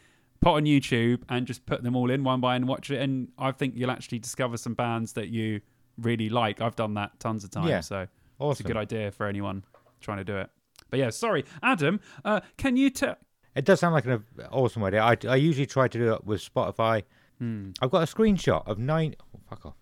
put 0.40 0.54
on 0.54 0.64
YouTube, 0.64 1.22
and 1.28 1.46
just 1.46 1.64
put 1.66 1.82
them 1.82 1.96
all 1.96 2.10
in 2.10 2.24
one 2.24 2.40
by 2.40 2.56
and 2.56 2.66
watch 2.68 2.90
it. 2.90 3.00
And 3.00 3.28
I 3.38 3.52
think 3.52 3.74
you'll 3.76 3.90
actually 3.90 4.18
discover 4.18 4.56
some 4.56 4.74
bands 4.74 5.12
that 5.14 5.28
you 5.28 5.60
really 5.98 6.28
like. 6.28 6.60
I've 6.60 6.76
done 6.76 6.94
that 6.94 7.18
tons 7.20 7.44
of 7.44 7.50
times, 7.50 7.68
Yeah. 7.68 7.80
so 7.80 8.06
it's 8.40 8.60
a 8.60 8.64
good 8.64 8.76
idea 8.76 9.10
for 9.10 9.26
anyone 9.26 9.64
trying 10.00 10.18
to 10.18 10.24
do 10.24 10.36
it. 10.36 10.50
But 10.90 10.98
yeah, 11.00 11.10
sorry, 11.10 11.44
Adam. 11.62 12.00
Uh, 12.24 12.40
can 12.58 12.76
you 12.76 12.90
tell? 12.90 13.16
It 13.54 13.64
does 13.64 13.80
sound 13.80 13.94
like 13.94 14.04
an 14.04 14.22
awesome 14.52 14.84
idea. 14.84 15.02
I, 15.02 15.16
I 15.26 15.36
usually 15.36 15.66
try 15.66 15.88
to 15.88 15.98
do 15.98 16.12
it 16.12 16.24
with 16.24 16.42
Spotify. 16.42 17.04
Hmm. 17.38 17.70
I've 17.80 17.90
got 17.90 18.02
a 18.08 18.14
screenshot 18.14 18.66
of 18.68 18.78
nine. 18.78 19.14
Oh, 19.34 19.40
fuck 19.48 19.64
off. 19.66 19.74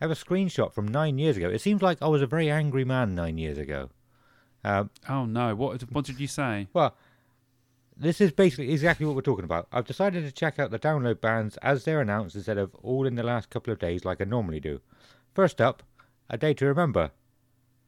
I 0.00 0.04
have 0.04 0.10
a 0.10 0.14
screenshot 0.14 0.72
from 0.72 0.86
nine 0.88 1.18
years 1.18 1.36
ago. 1.36 1.48
It 1.48 1.60
seems 1.60 1.82
like 1.82 1.98
I 2.00 2.06
was 2.08 2.22
a 2.22 2.26
very 2.26 2.50
angry 2.50 2.84
man 2.84 3.14
nine 3.14 3.38
years 3.38 3.58
ago. 3.58 3.90
Um, 4.64 4.90
Oh 5.08 5.24
no! 5.26 5.54
What 5.54 5.82
what 5.92 6.04
did 6.04 6.18
you 6.20 6.26
say? 6.26 6.68
well, 6.72 6.96
this 7.96 8.20
is 8.20 8.30
basically 8.30 8.72
exactly 8.72 9.06
what 9.06 9.14
we're 9.14 9.22
talking 9.22 9.44
about. 9.44 9.68
I've 9.72 9.86
decided 9.86 10.24
to 10.24 10.32
check 10.32 10.58
out 10.58 10.70
the 10.70 10.78
download 10.78 11.20
bands 11.20 11.56
as 11.58 11.84
they're 11.84 12.00
announced 12.00 12.36
instead 12.36 12.58
of 12.58 12.74
all 12.76 13.06
in 13.06 13.14
the 13.14 13.22
last 13.22 13.48
couple 13.48 13.72
of 13.72 13.78
days 13.78 14.04
like 14.04 14.20
I 14.20 14.24
normally 14.24 14.60
do. 14.60 14.80
First 15.34 15.60
up, 15.60 15.82
a 16.28 16.36
day 16.36 16.54
to 16.54 16.66
remember. 16.66 17.12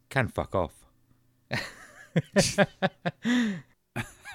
Can 0.09 0.29
fuck 0.29 0.55
off. 0.55 0.87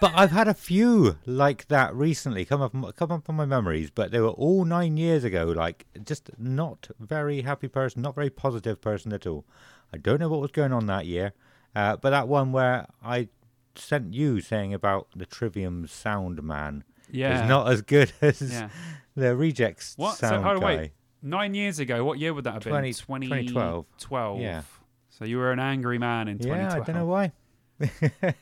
but 0.01 0.11
I've 0.13 0.31
had 0.31 0.47
a 0.47 0.53
few 0.53 1.17
like 1.25 1.67
that 1.69 1.95
recently 1.95 2.45
come 2.45 2.61
up 2.61 2.95
come 2.95 3.11
up 3.11 3.29
on 3.29 3.35
my 3.35 3.45
memories, 3.45 3.89
but 3.89 4.11
they 4.11 4.19
were 4.19 4.29
all 4.29 4.65
nine 4.65 4.97
years 4.97 5.23
ago. 5.23 5.45
Like 5.45 5.85
just 6.03 6.29
not 6.37 6.89
very 6.99 7.41
happy 7.41 7.67
person, 7.67 8.03
not 8.03 8.13
very 8.13 8.29
positive 8.29 8.81
person 8.81 9.11
at 9.13 9.25
all. 9.25 9.45
I 9.91 9.97
don't 9.97 10.19
know 10.19 10.29
what 10.29 10.41
was 10.41 10.51
going 10.51 10.73
on 10.73 10.85
that 10.87 11.07
year, 11.07 11.33
uh, 11.75 11.97
but 11.97 12.11
that 12.11 12.27
one 12.27 12.51
where 12.51 12.87
I 13.03 13.29
sent 13.75 14.13
you 14.13 14.39
saying 14.41 14.73
about 14.73 15.07
the 15.15 15.25
Trivium 15.25 15.87
Sound 15.87 16.41
Man 16.43 16.83
Yeah. 17.11 17.43
is 17.43 17.49
not 17.49 17.69
as 17.71 17.81
good 17.81 18.11
as 18.21 18.41
Yeah. 18.41 18.69
the 19.15 19.35
Rejects 19.35 19.95
What? 19.97 20.17
Sound 20.17 20.37
oh, 20.37 20.41
hold 20.43 20.55
on, 20.57 20.61
guy. 20.61 20.75
wait. 20.77 20.91
Nine 21.21 21.53
years 21.55 21.79
ago, 21.79 22.03
what 22.03 22.19
year 22.19 22.33
would 22.33 22.43
that 22.43 22.53
have 22.55 22.63
20 22.63 22.89
been? 22.89 22.93
20, 22.93 23.27
2012. 23.27 23.85
12. 23.99 24.39
Yeah. 24.41 24.61
So 25.09 25.25
you 25.25 25.37
were 25.37 25.51
an 25.51 25.59
angry 25.59 25.97
man 25.97 26.27
in 26.27 26.37
2012. 26.39 26.59
Yeah, 26.59 26.75
2012. 26.75 26.83
I 26.83 26.91
don't 26.91 26.95
know 27.01 27.11
why. 27.11 27.31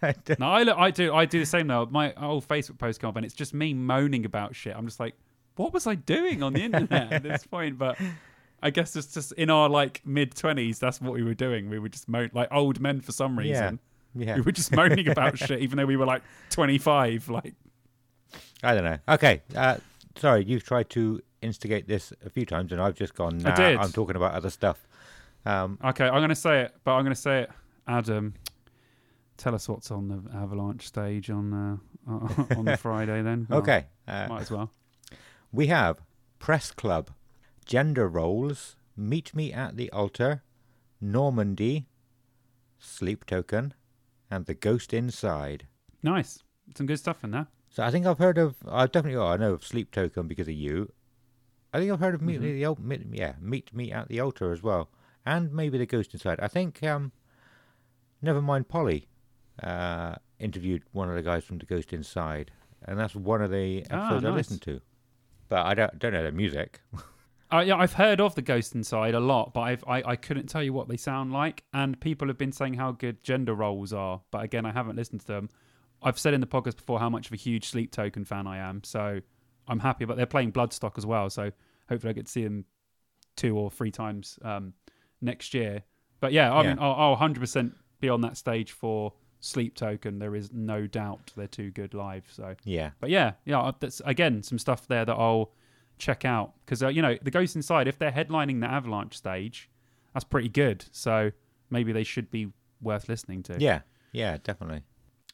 I 0.07 0.13
don't- 0.25 0.39
No, 0.39 0.47
I, 0.47 0.63
look, 0.63 0.77
I 0.77 0.91
do. 0.91 1.13
I 1.13 1.25
do 1.25 1.39
the 1.39 1.45
same 1.45 1.67
though. 1.67 1.85
My 1.91 2.13
old 2.15 2.47
Facebook 2.47 2.77
post 2.77 2.99
come 2.99 3.09
up, 3.09 3.15
and 3.17 3.25
it's 3.25 3.35
just 3.35 3.53
me 3.53 3.73
moaning 3.73 4.25
about 4.25 4.55
shit. 4.55 4.75
I'm 4.75 4.85
just 4.85 4.99
like, 4.99 5.15
what 5.55 5.73
was 5.73 5.85
I 5.87 5.95
doing 5.95 6.41
on 6.43 6.53
the 6.53 6.61
internet 6.63 7.11
at 7.13 7.23
this 7.23 7.45
point? 7.51 7.77
But 7.77 7.97
I 8.63 8.69
guess 8.71 8.95
it's 8.95 9.13
just 9.13 9.31
in 9.33 9.49
our 9.49 9.69
like 9.69 10.01
mid 10.05 10.35
twenties. 10.35 10.79
That's 10.79 10.99
what 11.01 11.13
we 11.13 11.23
were 11.23 11.33
doing. 11.33 11.69
We 11.69 11.77
were 11.79 11.89
just 11.89 12.07
moan 12.09 12.29
like 12.33 12.49
old 12.51 12.79
men 12.79 12.99
for 13.01 13.11
some 13.11 13.35
yeah, 13.37 13.41
reason. 13.43 13.79
Yeah. 14.15 14.35
We 14.35 14.41
were 14.41 14.51
just 14.51 14.71
moaning 14.75 15.07
about 15.07 15.37
shit, 15.37 15.59
even 15.61 15.77
though 15.77 15.85
we 15.85 15.95
were 15.97 16.05
like 16.05 16.21
25. 16.49 17.29
Like, 17.29 17.53
I 18.63 18.73
don't 18.75 18.83
know. 18.83 18.97
Okay, 19.07 19.41
uh, 19.55 19.77
sorry, 20.17 20.43
you've 20.45 20.63
tried 20.63 20.89
to 20.91 21.21
instigate 21.41 21.87
this 21.87 22.13
a 22.25 22.29
few 22.29 22.45
times, 22.45 22.71
and 22.71 22.81
I've 22.81 22.95
just 22.95 23.15
gone. 23.15 23.37
Nah, 23.37 23.55
did. 23.55 23.77
I'm 23.77 23.91
talking 23.91 24.15
about 24.15 24.33
other 24.33 24.49
stuff. 24.49 24.85
Um, 25.45 25.79
okay, 25.83 26.05
I'm 26.05 26.21
gonna 26.21 26.35
say 26.35 26.61
it, 26.61 26.75
but 26.83 26.93
I'm 26.93 27.03
gonna 27.03 27.15
say 27.15 27.41
it, 27.43 27.51
Adam. 27.87 28.33
Tell 29.37 29.55
us 29.55 29.67
what's 29.67 29.89
on 29.89 30.07
the 30.07 30.37
Avalanche 30.37 30.85
stage 30.85 31.29
on 31.31 31.79
uh, 32.07 32.11
on 32.57 32.65
the 32.65 32.77
Friday 32.81 33.21
then. 33.23 33.47
Well, 33.49 33.59
okay, 33.59 33.87
uh, 34.07 34.27
might 34.27 34.41
as 34.41 34.51
well. 34.51 34.71
we 35.51 35.67
have 35.67 35.97
Press 36.37 36.71
Club, 36.71 37.09
Gender 37.65 38.07
Roles, 38.07 38.75
Meet 38.95 39.33
Me 39.35 39.51
at 39.51 39.77
the 39.77 39.89
Altar, 39.91 40.43
Normandie, 41.01 41.85
Sleep 42.77 43.25
Token, 43.25 43.73
and 44.31 44.45
The 44.45 44.53
Ghost 44.55 44.93
Inside. 44.93 45.67
Nice. 46.01 46.41
Some 46.75 46.87
good 46.87 46.97
stuff 46.97 47.23
in 47.23 47.31
there. 47.31 47.47
So 47.69 47.83
I 47.83 47.91
think 47.91 48.05
I've 48.05 48.17
heard 48.17 48.37
of. 48.37 48.55
I've 48.67 48.91
definitely. 48.91 49.17
Oh, 49.17 49.27
I 49.27 49.37
know 49.37 49.53
of 49.53 49.63
Sleep 49.63 49.91
Token 49.91 50.27
because 50.27 50.47
of 50.47 50.53
you. 50.55 50.91
I 51.73 51.79
think 51.79 51.91
I've 51.91 51.99
heard 51.99 52.15
of 52.15 52.21
Meet 52.21 52.35
Mm-hmm. 52.41 52.43
Me 52.43 52.49
at 52.49 52.53
the 52.55 52.63
Al- 52.65 52.77
Meet, 52.81 53.01
yeah 53.11 53.33
Meet 53.39 53.73
Me 53.73 53.91
at 53.91 54.07
the 54.09 54.19
Altar 54.19 54.51
as 54.51 54.61
well, 54.63 54.89
and 55.25 55.53
maybe 55.53 55.77
The 55.77 55.85
Ghost 55.85 56.13
Inside. 56.13 56.39
I 56.41 56.47
think 56.47 56.81
um, 56.83 57.11
Nevermind 58.23 58.67
Polly 58.67 59.07
uh, 59.63 60.15
interviewed 60.39 60.83
one 60.91 61.09
of 61.09 61.15
the 61.15 61.21
guys 61.21 61.43
from 61.45 61.59
The 61.59 61.65
Ghost 61.65 61.93
Inside, 61.93 62.51
and 62.85 62.99
that's 62.99 63.15
one 63.15 63.41
of 63.41 63.51
the 63.51 63.85
Ah, 63.91 64.05
episodes 64.07 64.25
I 64.25 64.29
listened 64.31 64.61
to. 64.63 64.81
But 65.49 65.65
I 65.65 65.73
don't 65.73 65.97
don't 65.99 66.13
know 66.13 66.23
their 66.23 66.31
music. 66.31 66.81
Uh, 67.51 67.59
yeah, 67.59 67.75
I've 67.75 67.93
heard 67.93 68.21
of 68.21 68.33
the 68.35 68.41
Ghost 68.41 68.75
Inside 68.75 69.13
a 69.13 69.19
lot, 69.19 69.53
but 69.53 69.61
I've, 69.61 69.83
I 69.87 70.03
I 70.05 70.15
couldn't 70.15 70.47
tell 70.47 70.63
you 70.63 70.71
what 70.73 70.87
they 70.87 70.97
sound 70.97 71.33
like. 71.33 71.63
And 71.73 71.99
people 71.99 72.27
have 72.29 72.37
been 72.37 72.51
saying 72.53 72.75
how 72.75 72.91
good 72.93 73.23
gender 73.23 73.53
roles 73.53 73.91
are, 73.93 74.21
but 74.31 74.43
again, 74.43 74.65
I 74.65 74.71
haven't 74.71 74.95
listened 74.95 75.21
to 75.21 75.27
them. 75.27 75.49
I've 76.01 76.17
said 76.17 76.33
in 76.33 76.41
the 76.41 76.47
podcast 76.47 76.77
before 76.77 76.99
how 76.99 77.09
much 77.09 77.27
of 77.27 77.33
a 77.33 77.35
huge 77.37 77.67
Sleep 77.67 77.91
Token 77.91 78.23
fan 78.25 78.47
I 78.47 78.57
am, 78.57 78.83
so 78.83 79.19
I'm 79.67 79.79
happy. 79.79 80.05
But 80.05 80.17
they're 80.17 80.25
playing 80.25 80.53
Bloodstock 80.53 80.97
as 80.97 81.05
well, 81.05 81.29
so 81.29 81.51
hopefully 81.89 82.11
I 82.11 82.13
get 82.13 82.25
to 82.27 82.31
see 82.31 82.43
them 82.43 82.65
two 83.35 83.57
or 83.57 83.69
three 83.69 83.91
times 83.91 84.39
um, 84.43 84.73
next 85.21 85.53
year. 85.53 85.83
But 86.21 86.31
yeah, 86.33 86.53
I 86.53 86.63
Yeah. 86.63 86.69
mean, 86.69 86.79
I'll, 86.79 86.93
I'll 86.93 87.17
100% 87.17 87.73
be 87.99 88.09
on 88.09 88.21
that 88.21 88.37
stage 88.37 88.71
for 88.71 89.13
Sleep 89.41 89.75
Token. 89.75 90.19
There 90.19 90.35
is 90.35 90.51
no 90.53 90.87
doubt 90.87 91.31
they're 91.35 91.47
too 91.47 91.71
good 91.71 91.93
live. 91.93 92.25
So 92.31 92.55
yeah, 92.63 92.91
but 92.99 93.09
yeah, 93.09 93.33
yeah, 93.45 93.71
that's 93.79 94.01
again 94.05 94.41
some 94.43 94.57
stuff 94.57 94.87
there 94.87 95.03
that 95.05 95.13
I'll 95.15 95.51
check 96.01 96.25
out 96.25 96.53
because 96.65 96.81
uh, 96.83 96.87
you 96.89 97.01
know 97.01 97.15
the 97.21 97.31
Ghost 97.31 97.55
Inside, 97.55 97.87
if 97.87 97.97
they're 97.99 98.11
headlining 98.11 98.59
the 98.59 98.67
Avalanche 98.67 99.15
stage, 99.17 99.69
that's 100.13 100.25
pretty 100.25 100.49
good. 100.49 100.83
So 100.91 101.31
maybe 101.69 101.91
they 101.93 102.03
should 102.03 102.29
be 102.31 102.51
worth 102.81 103.07
listening 103.07 103.43
to. 103.43 103.55
yeah, 103.59 103.81
yeah, 104.11 104.37
definitely. 104.43 104.81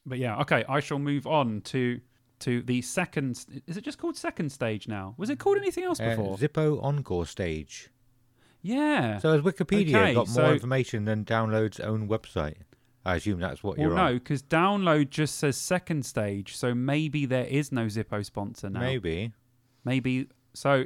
But 0.06 0.20
yeah, 0.20 0.38
okay, 0.42 0.64
I 0.70 0.80
shall 0.82 1.00
move 1.00 1.26
on 1.26 1.62
to 1.74 2.00
to 2.40 2.62
the 2.62 2.82
second. 2.82 3.46
Is 3.66 3.78
it 3.78 3.84
just 3.84 3.98
called 3.98 4.16
second 4.18 4.52
stage 4.52 4.88
now? 4.88 5.16
Was 5.18 5.30
it 5.30 5.40
called 5.40 5.58
anything 5.58 5.84
else 5.86 6.00
Uh, 6.00 6.10
before? 6.10 6.38
Zippo 6.38 6.84
Encore 6.84 7.26
Stage. 7.26 7.90
yeah. 8.62 9.18
So 9.20 9.32
has 9.32 9.42
Wikipedia 9.42 9.96
Okay, 9.96 10.14
got 10.14 10.28
more 10.28 10.36
so- 10.48 10.54
information 10.54 11.06
than 11.06 11.26
Download's 11.26 11.80
own 11.80 12.08
website? 12.08 12.56
I 13.06 13.16
assume 13.16 13.40
that's 13.40 13.64
what 13.64 13.78
well, 13.78 13.88
you're 13.88 13.96
no, 13.96 14.14
because 14.16 14.44
download 14.44 15.10
just 15.12 15.36
says 15.36 15.56
second 15.56 16.06
stage, 16.06 16.58
so 16.58 16.76
maybe 16.76 17.26
there 17.26 17.46
is 17.46 17.72
no 17.72 17.86
Zippo 17.86 18.24
sponsor 18.26 18.70
now. 18.70 18.82
Maybe. 18.82 19.32
maybe 19.86 20.28
so 20.58 20.86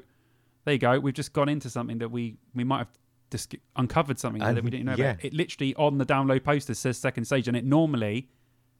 there 0.65 0.73
you 0.73 0.79
go 0.79 0.99
we've 0.99 1.13
just 1.13 1.33
gone 1.33 1.49
into 1.49 1.69
something 1.69 1.97
that 1.99 2.09
we 2.11 2.35
we 2.53 2.63
might 2.63 2.79
have 2.79 2.89
dis- 3.29 3.47
uncovered 3.75 4.19
something 4.19 4.41
And- 4.41 4.55
that 4.57 4.63
we 4.63 4.69
didn't 4.69 4.85
know 4.85 4.95
yeah. 4.97 5.11
about 5.11 5.25
it 5.25 5.33
literally 5.33 5.73
on 5.75 5.97
the 5.97 6.05
download 6.05 6.43
poster 6.43 6.73
says 6.73 6.97
second 6.97 7.25
stage 7.25 7.47
and 7.47 7.55
it 7.57 7.65
normally 7.65 8.27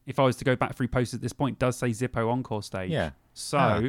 if 0.05 0.19
i 0.19 0.23
was 0.23 0.35
to 0.37 0.45
go 0.45 0.55
back 0.55 0.75
through 0.75 0.87
posters 0.89 1.15
at 1.15 1.21
this 1.21 1.33
point 1.33 1.57
does 1.59 1.77
say 1.77 1.89
zippo 1.89 2.29
encore 2.31 2.61
stage 2.63 2.91
Yeah. 2.91 3.11
so 3.33 3.57
Ah. 3.57 3.81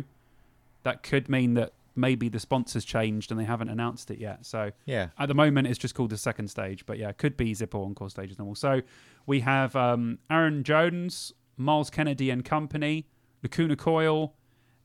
that 0.85 1.03
could 1.03 1.29
mean 1.29 1.55
that 1.55 1.73
maybe 1.95 2.29
the 2.31 2.41
sponsors 2.41 2.85
changed 2.87 3.31
and 3.31 3.39
they 3.39 3.45
haven't 3.45 3.69
announced 3.69 4.11
it 4.11 4.19
yet 4.19 4.47
so 4.47 4.71
Yeah. 4.87 5.09
at 5.19 5.29
the 5.29 5.35
moment, 5.35 5.67
it's 5.69 5.79
just 5.79 5.95
called 5.95 6.09
the 6.11 6.17
second 6.17 6.49
stage, 6.49 6.87
but 6.87 6.97
yeah, 6.99 7.11
it 7.11 7.19
could 7.19 7.37
be 7.37 7.53
Zippo 7.53 7.85
Encore 7.85 8.09
stage 8.09 8.31
as 8.31 8.39
normal. 8.39 8.55
So 8.55 8.81
we 9.27 9.41
have 9.41 9.77
um, 9.77 10.19
Ayron 10.31 10.63
Jones, 10.63 11.35
Myles 11.59 11.91
Kennedy 11.91 12.31
and 12.31 12.47
Company, 12.47 13.07
Lacuna 13.43 13.77
Coil, 13.77 14.33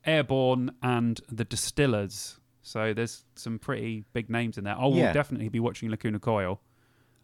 Airborne, 0.08 0.72
and 0.82 1.20
the 1.30 1.44
Distillers. 1.46 2.40
So 2.62 2.94
there's 2.94 3.26
some 3.36 3.60
pretty 3.60 4.06
big 4.14 4.30
names 4.30 4.58
in 4.58 4.64
there. 4.64 4.78
I 4.78 4.86
will 4.86 4.96
Yeah. 4.98 5.14
definitely 5.14 5.50
be 5.50 5.60
watching 5.60 5.90
Lacuna 5.90 6.20
Coil. 6.20 6.60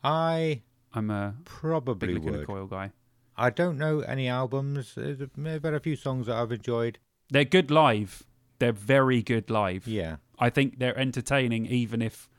I 0.03 0.61
I'm 0.93 1.09
a 1.09 1.33
big 1.37 1.45
probably 1.45 2.13
Lacuna 2.15 2.37
would. 2.39 2.47
Coil 2.47 2.67
guy. 2.67 2.91
I 3.35 3.49
don't 3.49 3.77
know 3.79 4.01
any 4.01 4.27
albums. 4.27 4.93
There's 4.95 5.21
a- 5.21 5.29
a 5.75 5.79
few 5.79 5.95
songs 5.95 6.27
that 6.27 6.35
I've 6.35 6.51
enjoyed. 6.51 6.99
They're 7.29 7.45
good 7.45 7.71
live. 7.71 8.23
They're 8.59 8.71
very 8.71 9.23
good 9.23 9.49
live. 9.49 9.87
Yeah. 9.87 10.17
I 10.37 10.49
think 10.51 10.77
they're 10.77 10.97
entertaining 10.97 11.65
even 11.65 12.01
if 12.01 12.29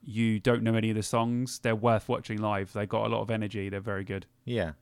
you 0.00 0.38
don't 0.38 0.62
know 0.62 0.74
any 0.74 0.90
of 0.90 0.96
the 0.96 1.02
songs. 1.02 1.58
They're 1.58 1.74
worth 1.74 2.08
watching 2.08 2.40
live. 2.40 2.72
They've 2.72 2.88
got 2.88 3.06
a 3.06 3.08
lot 3.08 3.22
of 3.22 3.30
energy. 3.30 3.68
They're 3.68 3.80
very 3.80 4.04
good. 4.04 4.26
Yeah. 4.44 4.72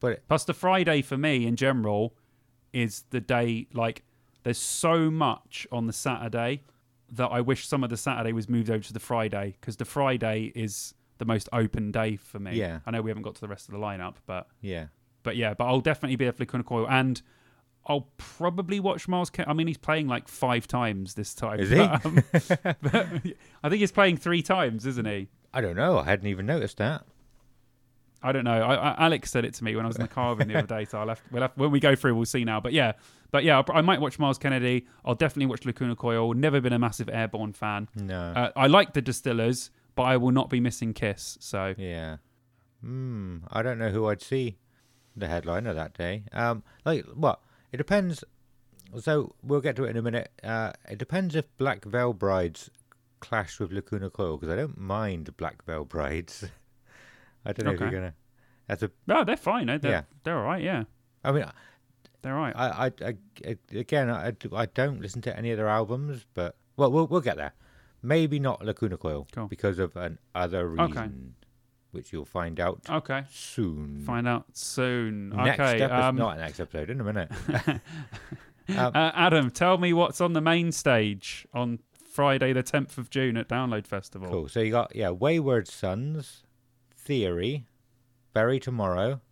But 0.00 0.26
Plus, 0.28 0.44
the 0.44 0.54
Friday 0.54 1.02
for 1.02 1.16
me 1.18 1.44
in 1.46 1.56
general 1.56 2.14
is 2.72 3.04
the 3.10 3.20
day 3.20 3.66
like 3.72 4.04
there's 4.42 4.58
so 4.58 5.10
much 5.10 5.66
on 5.72 5.86
the 5.86 5.92
Saturday 5.92 6.62
that 7.12 7.28
I 7.28 7.40
wish 7.40 7.66
some 7.66 7.82
of 7.84 7.90
the 7.90 7.96
Saturday 7.96 8.32
was 8.32 8.48
moved 8.48 8.70
over 8.70 8.82
to 8.82 8.92
the 8.92 9.00
Friday 9.00 9.56
because 9.60 9.76
the 9.76 9.84
Friday 9.84 10.52
is 10.54 10.94
the 11.18 11.24
most 11.24 11.48
open 11.52 11.90
day 11.90 12.16
for 12.16 12.38
me. 12.38 12.52
Yeah. 12.56 12.80
I 12.86 12.90
know 12.90 13.02
we 13.02 13.10
haven't 13.10 13.22
got 13.22 13.34
to 13.36 13.40
the 13.40 13.48
rest 13.48 13.68
of 13.68 13.72
the 13.72 13.80
lineup, 13.80 14.14
but 14.26 14.48
yeah. 14.60 14.86
but 15.22 15.36
yeah, 15.36 15.54
but 15.54 15.66
I'll 15.66 15.80
definitely 15.80 16.16
be 16.16 16.26
at 16.26 16.36
Flickr 16.36 16.64
Coil 16.64 16.86
and 16.88 17.20
I'll 17.86 18.08
probably 18.18 18.80
watch 18.80 19.08
Myles. 19.08 19.30
Ken- 19.30 19.46
I 19.48 19.54
mean, 19.54 19.66
he's 19.66 19.78
playing 19.78 20.08
like 20.08 20.28
five 20.28 20.68
times 20.68 21.14
this 21.14 21.34
time. 21.34 21.58
Is 21.58 21.70
he? 21.70 21.76
But, 21.76 22.06
um, 22.06 22.22
but 22.82 23.06
I 23.62 23.68
think 23.68 23.80
he's 23.80 23.92
playing 23.92 24.18
three 24.18 24.42
times, 24.42 24.84
isn't 24.84 25.06
he? 25.06 25.28
I 25.54 25.62
don't 25.62 25.76
know. 25.76 25.98
I 25.98 26.04
hadn't 26.04 26.26
even 26.26 26.44
noticed 26.44 26.76
that. 26.76 27.04
I 28.22 28.32
don't 28.32 28.44
know. 28.44 28.60
I, 28.62 28.74
I, 28.74 29.04
Alex 29.06 29.30
said 29.30 29.44
it 29.44 29.54
to 29.54 29.64
me 29.64 29.76
when 29.76 29.84
I 29.84 29.88
was 29.88 29.96
in 29.96 30.02
the 30.02 30.08
car 30.08 30.34
with 30.34 30.42
him 30.42 30.48
the 30.48 30.58
other 30.58 30.66
day. 30.66 30.84
So 30.84 30.98
I'll 30.98 31.08
have, 31.08 31.22
we'll 31.30 31.42
have, 31.42 31.52
when 31.54 31.70
we 31.70 31.78
go 31.78 31.94
through, 31.94 32.16
we'll 32.16 32.24
see 32.24 32.44
now. 32.44 32.60
But 32.60 32.72
yeah, 32.72 32.92
but 33.30 33.44
yeah, 33.44 33.62
I, 33.68 33.78
I 33.78 33.80
might 33.80 34.00
watch 34.00 34.18
Myles 34.18 34.38
Kennedy. 34.38 34.86
I'll 35.04 35.14
definitely 35.14 35.46
watch 35.46 35.64
Lacuna 35.64 35.94
Coil. 35.94 36.34
Never 36.34 36.60
been 36.60 36.72
a 36.72 36.78
massive 36.78 37.08
Airborne 37.08 37.52
fan. 37.52 37.88
No. 37.94 38.32
Uh, 38.34 38.50
I 38.56 38.66
like 38.66 38.92
the 38.94 39.02
Distillers, 39.02 39.70
but 39.94 40.02
I 40.02 40.16
will 40.16 40.32
not 40.32 40.50
be 40.50 40.58
missing 40.60 40.94
Kiss. 40.94 41.38
So 41.40 41.74
yeah. 41.78 42.16
Hmm. 42.80 43.38
I 43.50 43.62
don't 43.62 43.78
know 43.78 43.90
who 43.90 44.06
I'd 44.06 44.22
see 44.22 44.58
the 45.16 45.28
headliner 45.28 45.74
that 45.74 45.96
day. 45.96 46.24
Um. 46.32 46.64
Like 46.84 47.04
what? 47.06 47.40
It 47.72 47.76
depends. 47.76 48.24
So 49.00 49.34
we'll 49.42 49.60
get 49.60 49.76
to 49.76 49.84
it 49.84 49.90
in 49.90 49.96
a 49.96 50.02
minute. 50.02 50.32
Uh. 50.42 50.72
It 50.90 50.98
depends 50.98 51.36
if 51.36 51.44
Black 51.56 51.84
Veil 51.84 52.12
Brides 52.12 52.70
clash 53.20 53.58
with 53.60 53.72
Lacuna 53.72 54.10
Coil 54.10 54.36
because 54.36 54.52
I 54.52 54.56
don't 54.56 54.78
mind 54.78 55.36
Black 55.36 55.64
Veil 55.64 55.84
Brides. 55.84 56.44
I 57.48 57.52
don't 57.52 57.66
know 57.66 57.72
if 57.72 57.80
you're 57.80 57.90
gonna. 57.90 58.14
That's 58.66 58.82
a. 58.82 58.90
no, 59.06 59.24
they're 59.24 59.36
fine. 59.36 59.68
eh? 59.68 59.78
They're, 59.78 59.90
Yeah. 59.90 60.02
they're 60.24 60.38
all 60.38 60.44
right. 60.44 60.62
Yeah, 60.62 60.84
I 61.24 61.32
mean, 61.32 61.44
they're 62.22 62.34
all 62.36 62.42
right. 62.42 62.54
I, 62.56 62.86
I, 62.86 63.14
I, 63.46 63.56
again, 63.72 64.10
I, 64.10 64.32
I 64.54 64.66
don't 64.66 65.00
listen 65.00 65.22
to 65.22 65.36
any 65.36 65.50
of 65.50 65.56
their 65.56 65.68
albums, 65.68 66.26
but 66.34 66.56
well, 66.76 66.92
we'll 66.92 67.06
we'll 67.06 67.20
get 67.22 67.36
there. 67.36 67.52
Maybe 68.02 68.38
not 68.38 68.64
Lacuna 68.64 68.96
Coil 68.96 69.26
Cool. 69.32 69.48
because 69.48 69.78
of 69.80 69.96
an 69.96 70.18
other 70.34 70.68
reason, 70.68 70.92
Okay. 70.96 71.08
which 71.90 72.12
you'll 72.12 72.24
find 72.24 72.60
out 72.60 72.82
okay, 72.88 73.24
soon. 73.30 74.02
find 74.06 74.28
out 74.28 74.44
soon. 74.52 75.30
Next 75.30 75.58
okay, 75.58 75.82
episode, 75.82 76.00
um, 76.00 76.16
not 76.16 76.36
next 76.38 76.60
episode, 76.60 76.90
in 76.90 77.00
a 77.00 77.04
minute. 77.04 77.30
uh, 78.68 78.90
Adam, 78.94 79.50
tell 79.50 79.78
me 79.78 79.92
what's 79.92 80.20
on 80.20 80.32
the 80.32 80.40
main 80.40 80.70
stage 80.72 81.46
on 81.54 81.78
Friday, 82.12 82.52
the 82.52 82.62
10th 82.62 82.98
of 82.98 83.10
June 83.10 83.36
at 83.36 83.48
Download 83.48 83.86
Festival. 83.86 84.28
cool. 84.28 84.48
So 84.48 84.60
you 84.60 84.70
got 84.70 84.94
yeah, 84.94 85.10
Wayward 85.10 85.66
Sons, 85.68 86.44
Theory, 87.08 87.64
Bury 88.34 88.60
Tomorrow, 88.60 89.22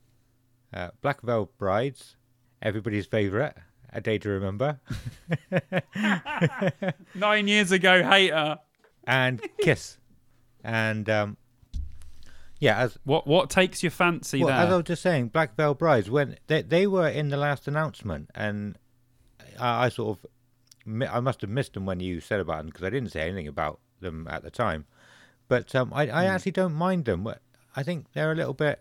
uh, 0.73 0.89
Black 1.03 1.20
Veil 1.20 1.51
Brides, 1.59 2.16
everybody's 2.62 3.05
favorite, 3.05 3.55
A 3.93 4.01
Day 4.01 4.16
to 4.16 4.31
Remember, 4.31 4.81
Nine 7.15 7.47
years 7.47 7.73
ago, 7.73 8.03
hater. 8.03 8.57
and 9.07 9.43
Kiss, 9.61 9.98
and 10.65 11.11
um, 11.11 11.36
yeah, 12.59 12.78
as 12.78 12.98
What 13.05 13.27
what 13.27 13.51
takes 13.51 13.82
your 13.82 13.90
fancy 13.90 14.43
Well, 14.43 14.55
as 14.55 14.73
I 14.73 14.77
was 14.77 14.85
just 14.85 15.03
saying, 15.03 15.28
Black 15.28 15.55
Veil 15.55 15.74
Brides 15.74 16.09
when 16.09 16.39
they 16.47 16.62
they 16.62 16.86
were 16.86 17.09
in 17.09 17.28
the 17.28 17.36
last 17.36 17.69
announcement, 17.69 18.31
and 18.35 18.78
I, 19.61 19.85
I 19.85 19.89
sort 19.90 20.19
of 20.19 21.11
I 21.12 21.20
must 21.20 21.43
have 21.43 21.51
missed 21.51 21.74
them 21.74 21.85
when 21.85 22.01
you 22.01 22.20
said 22.20 22.40
about 22.40 22.57
them 22.57 22.69
because 22.69 22.85
I 22.85 22.89
didn't 22.90 23.12
say 23.12 23.20
anything 23.20 23.48
about 23.48 23.81
them 24.01 24.27
at 24.31 24.43
the 24.43 24.51
time. 24.51 24.86
But 25.47 25.74
um, 25.74 25.93
I 25.93 26.09
I 26.09 26.24
actually 26.24 26.53
don't 26.53 26.73
mind 26.73 27.05
them. 27.05 27.28
I 27.77 27.82
think 27.82 28.07
they're 28.12 28.32
a 28.32 28.35
little 28.35 28.55
bit. 28.55 28.81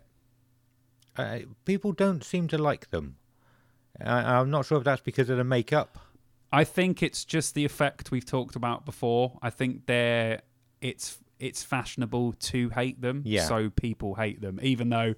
Uh, 1.16 1.40
people 1.64 1.92
don't 1.92 2.24
seem 2.24 2.48
to 2.48 2.58
like 2.58 2.90
them. 2.90 3.16
I, 4.04 4.34
I'm 4.36 4.50
not 4.50 4.66
sure 4.66 4.78
if 4.78 4.84
that's 4.84 5.02
because 5.02 5.30
of 5.30 5.36
the 5.36 5.44
makeup. 5.44 5.98
I 6.52 6.64
think 6.64 7.02
it's 7.02 7.24
just 7.24 7.54
the 7.54 7.64
effect 7.64 8.10
we've 8.10 8.24
talked 8.24 8.56
about 8.56 8.84
before. 8.86 9.38
I 9.42 9.50
think 9.50 9.86
they're 9.86 10.42
it's 10.80 11.18
it's 11.38 11.62
fashionable 11.62 12.32
to 12.32 12.70
hate 12.70 13.00
them, 13.02 13.22
Yeah. 13.24 13.44
so 13.44 13.68
people 13.70 14.14
hate 14.14 14.40
them, 14.40 14.58
even 14.62 14.88
though 14.88 15.14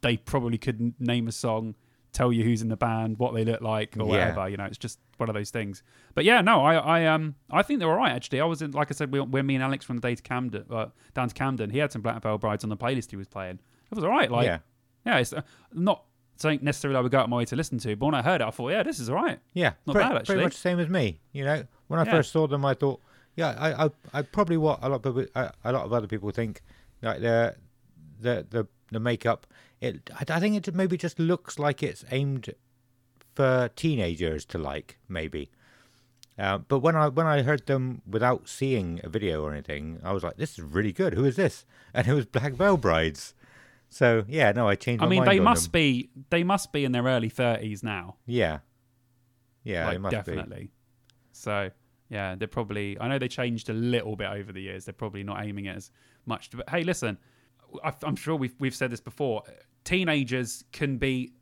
they 0.00 0.16
probably 0.16 0.56
couldn't 0.58 0.98
name 1.00 1.28
a 1.28 1.32
song, 1.32 1.74
tell 2.18 2.32
you 2.32 2.42
who's 2.44 2.62
in 2.62 2.68
the 2.68 2.76
band, 2.76 3.18
what 3.18 3.32
they 3.34 3.44
look 3.44 3.60
like, 3.60 3.96
or 3.96 4.00
Yeah. 4.00 4.04
whatever. 4.06 4.48
You 4.48 4.56
know, 4.56 4.64
it's 4.64 4.76
just 4.78 4.98
one 5.18 5.28
of 5.28 5.34
those 5.34 5.50
things. 5.50 5.82
But 6.14 6.24
yeah, 6.24 6.40
no, 6.40 6.62
I 6.64 6.74
I 6.74 7.06
um 7.06 7.34
I 7.50 7.62
think 7.62 7.78
they're 7.78 7.88
all 7.90 7.96
right 7.96 8.12
actually. 8.12 8.40
I 8.40 8.44
was 8.44 8.60
in 8.62 8.72
like 8.72 8.88
I 8.90 8.94
said 8.94 9.12
we, 9.12 9.20
when 9.20 9.46
me 9.46 9.54
and 9.54 9.62
Alex 9.64 9.84
from 9.84 9.96
the 9.98 10.02
day 10.08 10.14
to 10.14 10.22
Camden, 10.22 10.64
uh, 10.70 10.86
down 11.14 11.28
to 11.28 11.34
Camden, 11.34 11.70
he 11.70 11.78
had 11.78 11.92
some 11.92 12.02
Black 12.02 12.20
Veil 12.22 12.38
Brides 12.38 12.64
on 12.64 12.70
the 12.70 12.76
playlist 12.76 13.10
he 13.10 13.16
was 13.16 13.28
playing. 13.28 13.58
It 13.90 13.94
was 13.94 14.04
all 14.04 14.10
right. 14.10 14.30
Like 14.30 14.46
yeah, 14.46 14.58
yeah, 15.06 15.18
it's 15.18 15.32
uh, 15.32 15.42
not 15.72 16.04
something 16.36 16.60
necessarily 16.62 16.96
I 16.98 17.00
would 17.00 17.12
go 17.12 17.18
out 17.18 17.24
of 17.24 17.30
my 17.30 17.38
way 17.38 17.44
to 17.46 17.56
listen 17.56 17.78
to, 17.78 17.96
but 17.96 18.06
when 18.06 18.14
I 18.14 18.22
heard 18.22 18.40
it, 18.40 18.44
I 18.46 18.50
thought, 18.50 18.70
yeah, 18.70 18.82
this 18.84 18.98
is 19.00 19.08
all 19.10 19.16
right. 19.16 19.38
yeah, 19.54 19.72
Not 19.86 19.94
pretty, 19.94 20.08
bad, 20.14 20.26
pretty 20.26 20.42
much 20.42 20.54
the 20.54 20.60
same 20.60 20.78
as 20.78 20.88
me. 20.88 21.20
You 21.32 21.44
know, 21.44 21.64
when 21.88 21.98
I 21.98 22.04
Yeah. 22.04 22.12
first 22.12 22.30
saw 22.32 22.46
them, 22.46 22.64
I 22.64 22.74
thought, 22.74 23.00
yeah, 23.36 23.56
I 23.58 23.84
I, 23.86 23.90
I 24.12 24.22
probably 24.22 24.56
what 24.56 24.78
a 24.82 24.88
lot 24.88 25.04
of 25.06 25.14
people, 25.16 25.26
a, 25.34 25.52
a 25.64 25.72
lot 25.72 25.84
of 25.84 25.92
other 25.92 26.06
people 26.06 26.30
think, 26.30 26.62
like 27.02 27.20
they're 27.20 27.56
the 28.20 28.46
the 28.50 28.66
the 28.92 29.00
makeup. 29.00 29.46
It 29.80 30.10
I, 30.14 30.24
I 30.36 30.40
think 30.40 30.56
it 30.66 30.74
maybe 30.74 30.96
just 30.96 31.18
looks 31.18 31.58
like 31.58 31.82
it's 31.82 32.04
aimed 32.10 32.54
for 33.34 33.70
teenagers 33.76 34.44
to 34.46 34.58
like, 34.58 34.98
maybe. 35.08 35.50
Uh, 36.38 36.58
but 36.58 36.80
when 36.80 36.94
I 36.94 37.08
when 37.08 37.26
I 37.26 37.42
heard 37.42 37.66
them 37.66 38.02
without 38.08 38.48
seeing 38.48 39.00
a 39.02 39.08
video 39.08 39.42
or 39.42 39.52
anything, 39.52 40.00
I 40.04 40.12
was 40.12 40.22
like, 40.22 40.36
"This 40.36 40.52
is 40.52 40.60
really 40.60 40.92
good. 40.92 41.14
Who 41.14 41.24
is 41.24 41.36
this?" 41.36 41.64
And 41.94 42.06
it 42.06 42.12
was 42.12 42.26
Black 42.26 42.52
Veil 42.52 42.76
Brides. 42.76 43.34
So 43.88 44.24
yeah, 44.28 44.52
no, 44.52 44.68
I 44.68 44.74
changed. 44.74 45.02
I 45.02 45.06
my 45.06 45.10
mean, 45.10 45.18
mind 45.24 45.30
they 45.30 45.40
must 45.40 45.64
them. 45.64 45.72
be 45.72 46.10
they 46.30 46.44
must 46.44 46.72
be 46.72 46.84
in 46.84 46.92
their 46.92 47.02
early 47.04 47.28
thirties 47.28 47.82
now. 47.82 48.16
Yeah, 48.26 48.58
yeah, 49.64 49.86
like, 49.86 49.96
it 49.96 50.00
must 50.00 50.12
be. 50.12 50.16
definitely. 50.16 50.70
So 51.32 51.70
yeah, 52.08 52.34
they're 52.36 52.48
probably. 52.48 52.98
I 53.00 53.08
know 53.08 53.18
they 53.18 53.28
changed 53.28 53.68
a 53.68 53.72
little 53.72 54.14
bit 54.14 54.28
over 54.28 54.52
the 54.52 54.62
years. 54.62 54.84
They're 54.84 54.92
probably 54.92 55.24
not 55.24 55.44
aiming 55.44 55.66
it 55.66 55.76
as 55.76 55.90
much. 56.24 56.50
But 56.50 56.68
hey, 56.70 56.84
listen, 56.84 57.18
I'm 58.02 58.16
sure 58.16 58.36
we've 58.36 58.54
we've 58.58 58.74
said 58.74 58.90
this 58.90 59.00
before. 59.00 59.42
Teenagers 59.84 60.64
can 60.72 60.98
be 60.98 61.32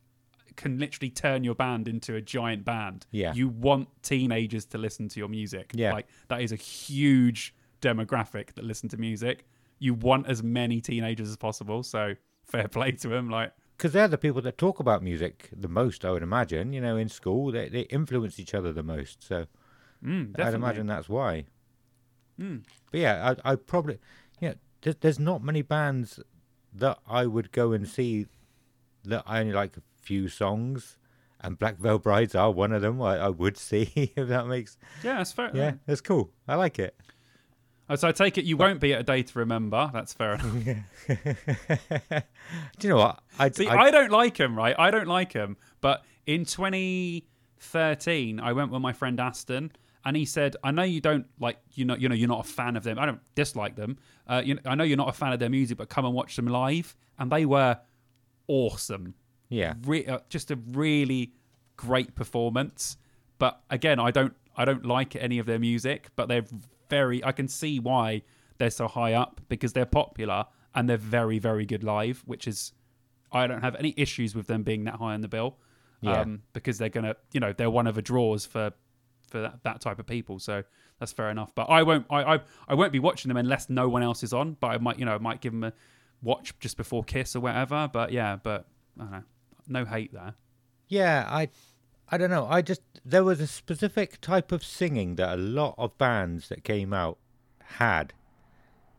can 0.57 0.79
literally 0.79 1.11
turn 1.11 1.45
your 1.45 1.55
band 1.55 1.87
into 1.87 2.15
a 2.15 2.21
giant 2.21 2.65
band. 2.65 3.07
Yeah. 3.11 3.35
you 3.35 3.49
want 3.49 3.89
teenagers 4.03 4.65
to 4.67 4.79
listen 4.79 5.09
to 5.11 5.21
your 5.21 5.29
music. 5.29 5.73
Yeah. 5.75 5.93
like 5.93 6.07
that 6.29 6.41
is 6.41 6.53
a 6.53 6.57
huge 6.57 7.55
demographic 7.81 8.55
that 8.55 8.65
listen 8.65 8.89
to 8.91 8.97
music. 8.97 9.45
You 9.79 9.95
want 9.95 10.27
as 10.29 10.43
many 10.43 10.81
teenagers 10.81 11.29
as 11.29 11.37
possible. 11.37 11.83
So 11.83 12.15
fair 12.45 12.69
play 12.69 12.93
to 12.93 13.09
them. 13.09 13.29
Like 13.31 13.53
because 13.77 13.93
they're 13.93 14.09
the 14.09 14.19
people 14.19 14.41
that 14.43 14.57
talk 14.59 14.81
about 14.81 15.03
music 15.03 15.51
the 15.55 15.69
most. 15.69 16.05
I 16.05 16.11
would 16.11 16.23
imagine, 16.23 16.73
you 16.73 16.81
know, 16.81 16.97
in 16.97 17.09
school 17.09 17.53
they 17.53 17.69
they 17.69 17.83
influence 17.83 18.41
each 18.41 18.55
other 18.55 18.73
the 18.73 18.83
most. 18.83 19.23
So 19.23 19.47
mm, 20.05 20.39
I'd 20.41 20.55
imagine 20.55 20.87
that's 20.87 21.09
why. 21.09 21.45
Mm. 22.41 22.65
But 22.91 23.01
yeah, 23.01 23.35
I 23.45 23.53
I 23.53 23.57
probably 23.57 23.99
yeah. 24.41 24.55
There's, 24.55 24.57
there's 24.95 25.19
not 25.19 25.43
many 25.43 25.63
bands 25.63 26.21
that 26.75 26.99
I 27.09 27.27
would 27.27 27.53
go 27.53 27.73
and 27.73 27.89
see 27.89 28.27
that 29.05 29.23
I 29.27 29.41
only 29.41 29.53
like 29.53 29.77
a 29.77 29.83
few 30.03 30.29
songs, 30.29 30.99
and 31.41 31.59
Black 31.59 31.79
Veil 31.79 31.99
Brides 31.99 32.35
are 32.35 32.51
one 32.51 32.73
of 32.73 32.83
them. 32.83 33.01
I, 33.03 33.19
I 33.19 33.29
would 33.29 33.57
see 33.71 34.13
if 34.17 34.29
that 34.29 34.47
makes 34.47 34.79
Yeah, 35.03 35.19
that's 35.19 35.33
fair. 35.33 35.51
yeah, 35.55 35.73
that's 35.87 36.01
cool. 36.01 36.31
I 36.49 36.55
like 36.57 36.79
it. 36.79 36.97
Oh, 37.89 37.95
so 37.95 38.09
I 38.09 38.13
take 38.13 38.37
it 38.37 38.45
you 38.45 38.57
won't 38.57 38.81
be 38.81 38.93
at 38.95 39.01
a 39.01 39.05
day 39.05 39.23
to 39.23 39.39
remember. 39.39 39.89
That's 39.93 40.13
fair 40.13 40.35
enough. 40.35 40.55
Do 41.09 42.83
you 42.83 42.89
know 42.91 42.97
what? 42.97 43.21
I 43.39 43.49
See, 43.51 43.69
I, 43.69 43.77
I 43.85 43.91
don't 43.93 44.11
like 44.11 44.37
him, 44.39 44.57
right? 44.59 44.75
I 44.77 44.91
don't 44.91 45.07
like 45.07 45.33
him. 45.33 45.57
But 45.81 46.05
in 46.27 46.45
2013, 46.45 48.41
I 48.41 48.53
went 48.53 48.73
with 48.73 48.83
my 48.83 48.93
friend 48.93 49.21
Aston, 49.21 49.71
and 50.07 50.17
he 50.17 50.25
said, 50.25 50.57
"I 50.65 50.71
know 50.71 50.85
you 50.85 51.03
don't 51.03 51.27
like, 51.39 51.59
you 51.75 51.85
know, 51.85 51.97
you 51.97 52.09
know, 52.09 52.15
you're 52.15 52.29
not 52.29 52.47
a 52.47 52.49
fan 52.49 52.77
of 52.77 52.83
them. 52.85 52.99
I 52.99 53.05
don't 53.05 53.21
dislike 53.35 53.77
them. 53.77 53.99
Uh, 54.27 54.41
you 54.45 54.59
I 54.65 54.75
know 54.75 54.85
you're 54.85 54.97
not 54.97 55.11
a 55.11 55.13
fan 55.13 55.33
of 55.35 55.39
their 55.39 55.51
music, 55.51 55.77
but 55.77 55.91
come 55.91 56.05
and 56.07 56.15
watch 56.15 56.37
them 56.37 56.47
live." 56.47 56.97
And 57.19 57.31
they 57.31 57.45
were 57.45 57.79
awesome. 58.49 59.15
yeah 59.49 59.75
Re- 59.85 60.07
uh, 60.07 60.19
just 60.29 60.51
a 60.51 60.57
really 60.73 61.33
great 61.77 62.15
performance. 62.15 62.97
But 63.39 63.61
again, 63.71 64.01
I 64.01 64.11
don't, 64.11 64.35
I 64.57 64.65
don't 64.65 64.87
like 64.87 65.15
any 65.17 65.39
of 65.39 65.47
their 65.47 65.59
music, 65.59 66.09
but 66.17 66.29
they're 66.29 66.45
very. 66.89 67.23
I 67.25 67.33
can 67.33 67.49
see 67.49 67.79
why 67.81 68.23
they're 68.59 68.71
so 68.71 68.89
high 68.89 69.13
up 69.13 69.41
because 69.49 69.73
they're 69.75 69.85
popular 69.85 70.47
and 70.75 70.89
they're 70.89 70.97
very, 70.97 71.39
very 71.39 71.67
good 71.67 71.85
live. 71.85 72.23
Which 72.27 72.47
is, 72.49 72.73
I 73.33 73.47
don't 73.47 73.61
have 73.63 73.75
any 73.77 73.93
issues 73.97 74.35
with 74.35 74.47
them 74.47 74.63
being 74.63 74.85
that 74.85 74.95
high 74.97 75.15
on 75.15 75.21
the 75.21 75.29
bill, 75.29 75.59
Yeah. 76.01 76.21
um, 76.23 76.43
because 76.55 76.79
they're 76.79 76.89
gonna, 76.89 77.17
you 77.33 77.41
know, 77.41 77.53
they're 77.53 77.71
one 77.71 77.87
of 77.87 77.95
the 77.95 78.03
draws 78.03 78.47
for 78.47 78.73
for 79.29 79.41
that, 79.41 79.63
that 79.65 79.81
type 79.81 79.99
of 79.99 80.07
people. 80.07 80.39
So 80.39 80.63
that's 80.99 81.13
fair 81.13 81.31
enough. 81.31 81.55
But 81.55 81.71
I 81.71 81.83
won't, 81.83 82.07
I, 82.11 82.35
I, 82.35 82.41
I 82.69 82.75
won't 82.75 82.93
be 82.93 82.99
watching 82.99 83.29
them 83.29 83.37
unless 83.37 83.69
no 83.69 83.89
one 83.89 84.03
else 84.03 84.23
is 84.23 84.33
on. 84.33 84.57
But 84.61 84.69
I 84.69 84.79
might, 84.79 84.99
you 84.99 85.05
know, 85.05 85.15
I 85.15 85.19
might 85.19 85.41
give 85.41 85.53
them 85.53 85.65
a 85.65 85.73
watch 86.23 86.55
just 86.61 86.77
before 86.77 87.05
Kiss 87.05 87.37
or 87.37 87.41
whatever. 87.41 87.89
But 87.93 88.13
yeah, 88.13 88.37
but 88.43 88.67
I 88.99 89.03
don't 89.03 89.13
know, 89.13 89.23
no 89.69 89.85
hate 89.85 90.13
there. 90.13 90.35
Yeah, 90.89 91.27
I, 91.29 91.49
I 92.09 92.19
don't 92.19 92.31
know. 92.31 92.47
I 92.49 92.63
just 92.63 92.83
there 93.05 93.25
was 93.25 93.41
a 93.41 93.47
specific 93.47 94.21
type 94.21 94.53
of 94.53 94.65
singing 94.65 95.17
that 95.17 95.35
a 95.35 95.41
lot 95.41 95.75
of 95.79 95.97
bands 95.99 96.49
that 96.49 96.65
came 96.65 96.93
out 96.93 97.19
had. 97.63 98.13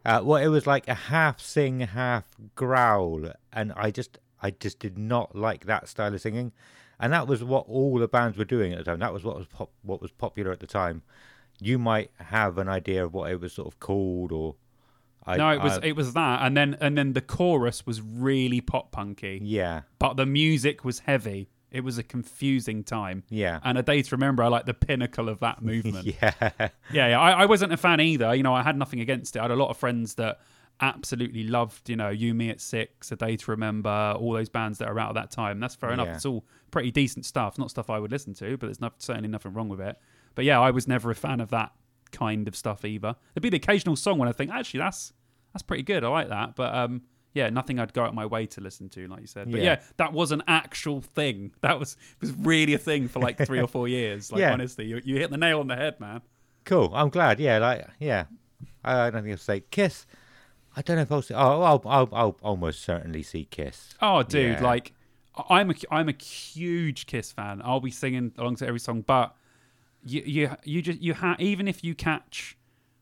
Uh, 0.05 0.21
well, 0.23 0.41
it 0.41 0.47
was 0.47 0.65
like 0.65 0.87
a 0.87 0.93
half 0.93 1.41
sing, 1.41 1.81
half 1.81 2.23
growl, 2.55 3.31
and 3.51 3.73
I 3.75 3.91
just, 3.91 4.19
I 4.41 4.51
just 4.51 4.79
did 4.79 4.97
not 4.97 5.35
like 5.35 5.65
that 5.65 5.89
style 5.89 6.13
of 6.13 6.21
singing, 6.21 6.53
and 6.99 7.13
that 7.13 7.27
was 7.27 7.43
what 7.43 7.65
all 7.67 7.97
the 7.99 8.07
bands 8.07 8.37
were 8.37 8.45
doing 8.45 8.73
at 8.73 8.79
the 8.79 8.83
time. 8.83 8.99
That 8.99 9.13
was 9.13 9.23
what 9.23 9.37
was 9.37 9.47
pop, 9.47 9.71
what 9.83 10.01
was 10.01 10.11
popular 10.11 10.51
at 10.51 10.59
the 10.59 10.67
time. 10.67 11.03
You 11.59 11.79
might 11.79 12.11
have 12.19 12.57
an 12.57 12.69
idea 12.69 13.03
of 13.03 13.13
what 13.13 13.31
it 13.31 13.39
was 13.39 13.53
sort 13.53 13.67
of 13.67 13.79
called, 13.79 14.31
or 14.31 14.55
I, 15.25 15.37
no, 15.37 15.49
it 15.49 15.61
was 15.61 15.77
I- 15.79 15.85
it 15.87 15.95
was 15.95 16.13
that, 16.13 16.41
and 16.45 16.55
then 16.55 16.77
and 16.79 16.97
then 16.97 17.13
the 17.13 17.21
chorus 17.21 17.85
was 17.85 18.01
really 18.01 18.61
pop 18.61 18.91
punky, 18.91 19.39
yeah, 19.43 19.81
but 19.99 20.15
the 20.17 20.25
music 20.25 20.85
was 20.85 20.99
heavy. 20.99 21.49
It 21.69 21.81
was 21.83 21.97
a 21.97 22.03
confusing 22.03 22.81
time. 22.85 23.23
yeah, 23.29 23.59
And 23.61 23.77
a 23.77 23.83
day 23.83 24.01
to 24.01 24.15
remember, 24.15 24.41
I 24.41 24.47
like 24.47 24.65
the 24.65 24.73
pinnacle 24.73 25.27
of 25.27 25.41
that 25.41 25.61
movement. 25.71 26.05
yeah, 26.05 26.31
yeah, 26.39 26.69
yeah. 27.09 27.19
I, 27.19 27.31
I 27.41 27.45
wasn't 27.45 27.73
a 27.73 27.77
fan 27.77 27.99
either. 27.99 28.33
You 28.33 28.41
know, 28.41 28.55
I 28.55 28.63
had 28.63 28.77
nothing 28.77 29.01
against 29.01 29.35
it. 29.35 29.39
I 29.39 29.41
had 29.43 29.51
a 29.51 29.55
lot 29.57 29.69
of 29.69 29.75
friends 29.75 30.13
that 30.15 30.39
absolutely 30.81 31.43
loved, 31.43 31.89
you 31.89 31.95
know, 31.95 32.09
You 32.09 32.33
Me 32.33 32.49
at 32.49 32.61
Six, 32.61 33.11
A 33.11 33.15
Day 33.15 33.35
to 33.37 33.51
Remember, 33.51 34.15
all 34.19 34.33
those 34.33 34.49
bands 34.49 34.77
that 34.79 34.87
are 34.87 34.99
out 34.99 35.09
at 35.09 35.15
that 35.15 35.31
time. 35.31 35.59
That's 35.59 35.75
fair 35.75 35.91
enough. 35.91 36.07
Yeah. 36.07 36.15
It's 36.15 36.25
all 36.25 36.45
pretty 36.71 36.91
decent 36.91 37.25
stuff. 37.25 37.57
Not 37.57 37.69
stuff 37.71 37.89
I 37.89 37.99
would 37.99 38.11
listen 38.11 38.33
to, 38.35 38.57
but 38.57 38.67
there's 38.67 38.81
not, 38.81 39.01
certainly 39.01 39.29
nothing 39.29 39.53
wrong 39.53 39.69
with 39.69 39.81
it. 39.81 39.97
But 40.35 40.45
yeah, 40.45 40.59
I 40.59 40.71
was 40.71 40.87
never 40.87 41.09
a 41.11 41.15
fan 41.15 41.39
of 41.39 41.49
that 41.49 41.71
kind 42.11 42.47
of 42.47 42.55
stuff 42.55 42.85
either. 42.85 43.15
There'd 43.33 43.41
be 43.41 43.49
the 43.49 43.57
occasional 43.57 43.95
song 43.95 44.17
when 44.19 44.29
I 44.29 44.31
think, 44.31 44.51
actually, 44.51 44.79
that's 44.81 45.13
that's 45.53 45.63
pretty 45.63 45.83
good. 45.83 46.03
I 46.03 46.09
like 46.09 46.29
that. 46.29 46.55
But 46.55 46.75
um, 46.75 47.01
yeah, 47.33 47.49
nothing 47.49 47.79
I'd 47.79 47.93
go 47.93 48.03
out 48.03 48.13
my 48.13 48.25
way 48.27 48.45
to 48.47 48.61
listen 48.61 48.89
to, 48.89 49.07
like 49.07 49.21
you 49.21 49.27
said. 49.27 49.49
But 49.51 49.61
Yeah. 49.61 49.63
yeah, 49.71 49.81
that 49.97 50.13
was 50.13 50.31
an 50.31 50.43
actual 50.47 51.01
thing. 51.01 51.51
That 51.61 51.79
was 51.79 51.97
was 52.21 52.31
really 52.33 52.75
a 52.75 52.77
thing 52.77 53.07
for 53.07 53.19
like 53.19 53.43
three 53.43 53.59
or 53.59 53.67
four 53.77 53.87
years. 53.87 54.31
Like 54.31 54.41
Yeah. 54.41 54.53
honestly, 54.53 54.85
you, 54.85 55.01
you 55.03 55.15
hit 55.17 55.31
the 55.31 55.37
nail 55.37 55.59
on 55.59 55.67
the 55.67 55.75
head, 55.75 55.99
man. 55.99 56.21
Cool. 56.65 56.91
I'm 56.93 57.09
glad. 57.09 57.39
Yeah, 57.39 57.57
like 57.57 57.87
yeah. 57.99 58.25
I 58.83 59.09
don't 59.09 59.23
think 59.23 59.31
I'll 59.31 59.37
say 59.37 59.61
Kiss. 59.71 60.05
I 60.77 60.81
don't 60.83 60.95
know 60.97 61.01
if 61.01 61.11
I'll 61.11 61.21
see. 61.23 61.33
Oh, 61.33 61.61
I'll, 61.63 61.81
I'll, 61.85 62.09
I'll 62.13 62.37
almost 62.43 62.81
certainly 62.83 63.23
see 63.23 63.45
Kiss. 63.45 63.95
Oh, 64.01 64.21
dude, 64.23 64.57
Yeah. 64.59 64.63
like 64.63 64.93
I'm 65.49 65.71
a 65.71 65.75
I'm 65.91 66.07
a 66.07 66.13
huge 66.23 67.05
Kiss 67.07 67.31
fan. 67.31 67.61
I'll 67.63 67.79
be 67.79 67.91
singing 67.91 68.31
along 68.37 68.55
to 68.57 68.67
every 68.67 68.79
song, 68.79 69.01
but 69.01 69.35
you 70.05 70.21
you 70.25 70.55
you 70.63 70.81
just 70.81 71.01
you 71.01 71.13
have 71.15 71.39
even 71.41 71.67
if 71.67 71.83
you 71.83 71.95
catch 71.95 72.57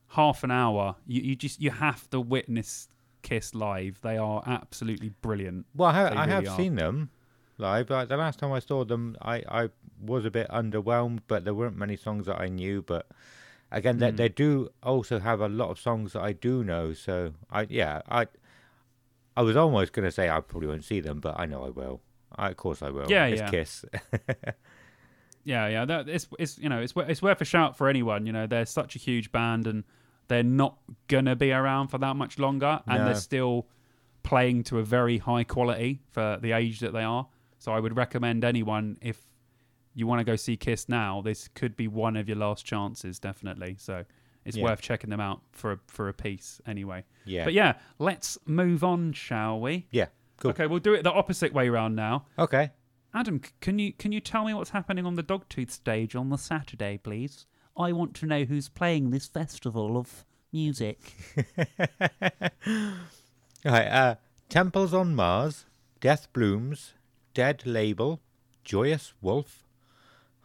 half 0.10 0.43
an 0.45 0.52
hour, 0.52 0.95
you, 1.06 1.22
you 1.22 1.35
just 1.35 1.61
you 1.61 1.72
have 1.72 2.10
to 2.11 2.19
witness 2.22 2.88
Kiss 3.22 3.53
live. 3.53 3.99
They 4.02 4.18
are 4.18 4.41
absolutely 4.47 5.10
brilliant. 5.22 5.65
Well, 5.76 5.89
I, 5.89 5.93
ha- 5.93 6.14
I 6.15 6.27
have 6.27 6.47
are. 6.47 6.56
seen 6.57 6.76
them 6.76 7.10
live. 7.57 7.88
But 7.88 8.07
the 8.10 8.18
last 8.18 8.39
time 8.39 8.52
I 8.53 8.60
saw 8.60 8.85
them, 8.85 9.15
I, 9.22 9.43
I 9.49 9.69
was 10.02 10.26
a 10.26 10.31
bit 10.31 10.47
underwhelmed, 10.49 11.19
but 11.27 11.43
there 11.43 11.53
weren't 11.53 11.77
many 11.77 11.95
songs 11.97 12.26
that 12.27 12.39
I 12.39 12.47
knew. 12.47 12.81
But 12.81 13.07
again, 13.76 13.99
they, 13.99 14.11
Mm. 14.11 14.18
they 14.18 14.30
do 14.30 14.69
also 14.81 15.19
have 15.19 15.39
a 15.41 15.47
lot 15.47 15.69
of 15.69 15.80
songs 15.80 16.14
that 16.14 16.22
I 16.23 16.34
do 16.34 16.64
know. 16.64 16.93
So 16.93 17.34
I, 17.52 17.68
yeah, 17.69 18.02
I, 18.10 18.26
I 19.38 19.41
was 19.43 19.56
almost 19.56 19.93
going 19.93 20.06
to 20.06 20.11
say 20.11 20.30
I 20.30 20.39
probably 20.39 20.68
won't 20.69 20.84
see 20.85 20.99
them, 21.02 21.19
but 21.19 21.39
I 21.39 21.45
know 21.45 21.64
I 21.64 21.69
will. 21.69 22.02
I, 22.35 22.49
of 22.49 22.57
course 22.57 22.81
I 22.81 22.89
will. 22.89 23.06
Yeah, 23.10 23.26
it's 23.27 23.41
yeah. 23.41 23.49
Kiss. 23.49 23.85
Yeah, 25.43 25.68
yeah. 25.68 25.85
That, 25.85 26.10
it's 26.10 26.27
it's 26.39 26.57
you 26.57 26.69
know 26.69 26.80
it's 26.80 26.93
it's 26.97 27.22
worth 27.22 27.39
a 27.39 27.45
shout 27.45 27.77
for 27.77 27.88
anyone. 27.88 28.26
You 28.26 28.34
know 28.34 28.47
they're 28.47 28.65
such 28.65 28.95
a 28.95 28.99
huge 28.99 29.31
band 29.31 29.68
and 29.68 29.84
they're 30.27 30.41
not 30.41 30.77
gonna 31.07 31.35
be 31.35 31.52
around 31.52 31.89
for 31.89 31.99
that 31.99 32.15
much 32.15 32.39
longer, 32.39 32.80
and 32.88 32.97
No. 32.99 33.06
they're 33.06 33.14
still 33.15 33.68
playing 34.23 34.64
to 34.64 34.80
a 34.80 34.84
very 34.84 35.19
high 35.19 35.43
quality 35.43 36.02
for 36.10 36.39
the 36.41 36.52
age 36.53 36.80
that 36.80 36.93
they 36.93 37.03
are. 37.03 37.27
So 37.60 37.72
I 37.73 37.80
would 37.80 37.95
recommend 37.95 38.43
anyone 38.43 38.97
if 39.02 39.22
you 39.95 40.05
want 40.05 40.19
to 40.19 40.23
go 40.23 40.35
see 40.35 40.55
Kiss 40.57 40.88
now, 40.88 41.22
this 41.22 41.47
could 41.47 41.76
be 41.76 41.88
one 41.88 42.15
of 42.17 42.27
your 42.30 42.38
last 42.38 42.65
chances, 42.65 43.17
definitely. 43.17 43.77
So 43.80 44.05
it's 44.43 44.57
Yeah. 44.57 44.65
worth 44.65 44.81
checking 44.81 45.09
them 45.09 45.19
out 45.22 45.41
for 45.51 45.72
a, 45.73 45.80
for 45.88 46.07
a 46.09 46.13
piece 46.13 46.61
anyway. 46.67 47.03
yeah. 47.26 47.43
But 47.45 47.53
yeah, 47.53 47.73
let's 47.97 48.38
move 48.45 48.84
on, 48.84 49.13
shall 49.13 49.59
we? 49.59 49.88
Yeah. 49.91 50.07
Cool. 50.38 50.51
Okay, 50.51 50.67
we'll 50.67 50.80
do 50.80 50.93
it 50.93 51.03
the 51.03 51.11
opposite 51.13 51.53
way 51.53 51.69
round 51.69 51.95
now. 51.95 52.26
Okay. 52.38 52.72
Adam, 53.13 53.39
can 53.61 53.80
you 53.80 53.93
can 53.93 54.11
you 54.11 54.19
tell 54.19 54.43
me 54.43 54.53
what's 54.53 54.72
happening 54.72 55.05
on 55.05 55.15
the 55.15 55.23
Dogtooth 55.23 55.72
stage 55.72 56.13
on 56.15 56.30
the 56.30 56.38
Saturday, 56.38 56.97
please? 57.01 57.45
I 57.77 57.93
want 57.93 58.13
to 58.15 58.26
know 58.26 58.43
who's 58.43 58.67
playing 58.67 59.11
this 59.11 59.27
festival 59.27 59.97
of 59.97 60.26
music. 60.51 60.99
Right, 63.63 63.88
uh, 63.88 64.15
Temples 64.47 64.93
on 64.93 65.15
Mars, 65.15 65.65
Death 65.99 66.31
Blooms, 66.34 66.93
Dead 67.34 67.63
Label, 67.65 68.22
Joyous 68.63 69.13
Wolf, 69.22 69.64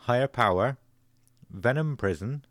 Higher 0.05 0.29
Power, 0.29 0.79
Venom 1.51 1.97
Prison, 1.97 2.45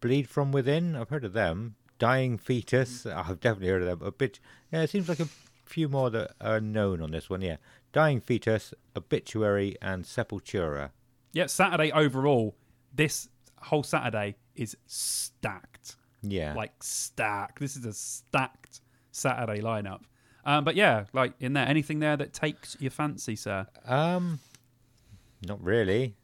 Bleed 0.00 0.28
from 0.28 0.52
Within, 0.52 0.96
I've 0.96 1.08
heard 1.08 1.24
of 1.24 1.32
them, 1.32 1.76
Dying 1.98 2.38
Fetus, 2.38 3.06
I've 3.06 3.40
definitely 3.40 3.68
heard 3.68 3.82
of 3.82 3.98
them, 3.98 4.08
a 4.08 4.12
bit, 4.12 4.38
yeah, 4.72 4.82
it 4.82 4.90
seems 4.90 5.08
like 5.08 5.20
a 5.20 5.28
few 5.64 5.88
more 5.88 6.10
that 6.10 6.32
are 6.40 6.60
known 6.60 7.00
on 7.02 7.10
this 7.10 7.28
one, 7.30 7.42
yeah. 7.42 7.56
Dying 7.92 8.20
Fetus, 8.20 8.74
Obituary, 8.96 9.76
and 9.80 10.04
Sepultura. 10.04 10.90
yeah, 11.32 11.46
Saturday 11.46 11.90
overall, 11.92 12.54
this 12.94 13.28
whole 13.62 13.82
Saturday 13.82 14.36
is 14.54 14.76
stacked. 14.86 15.96
Yeah. 16.22 16.54
Like 16.54 16.82
stacked. 16.82 17.60
This 17.60 17.76
is 17.76 17.84
a 17.84 17.92
stacked 17.92 18.80
Saturday 19.12 19.60
lineup. 19.62 20.00
Um, 20.44 20.64
but 20.64 20.74
yeah, 20.74 21.04
like 21.12 21.34
in 21.40 21.52
there, 21.52 21.66
anything 21.66 22.00
there 22.00 22.16
that 22.16 22.32
takes 22.32 22.76
your 22.80 22.90
fancy, 22.90 23.36
sir? 23.36 23.66
Um, 23.86 24.40
not 25.46 25.62
really. 25.62 26.16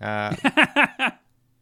Uh, 0.00 0.34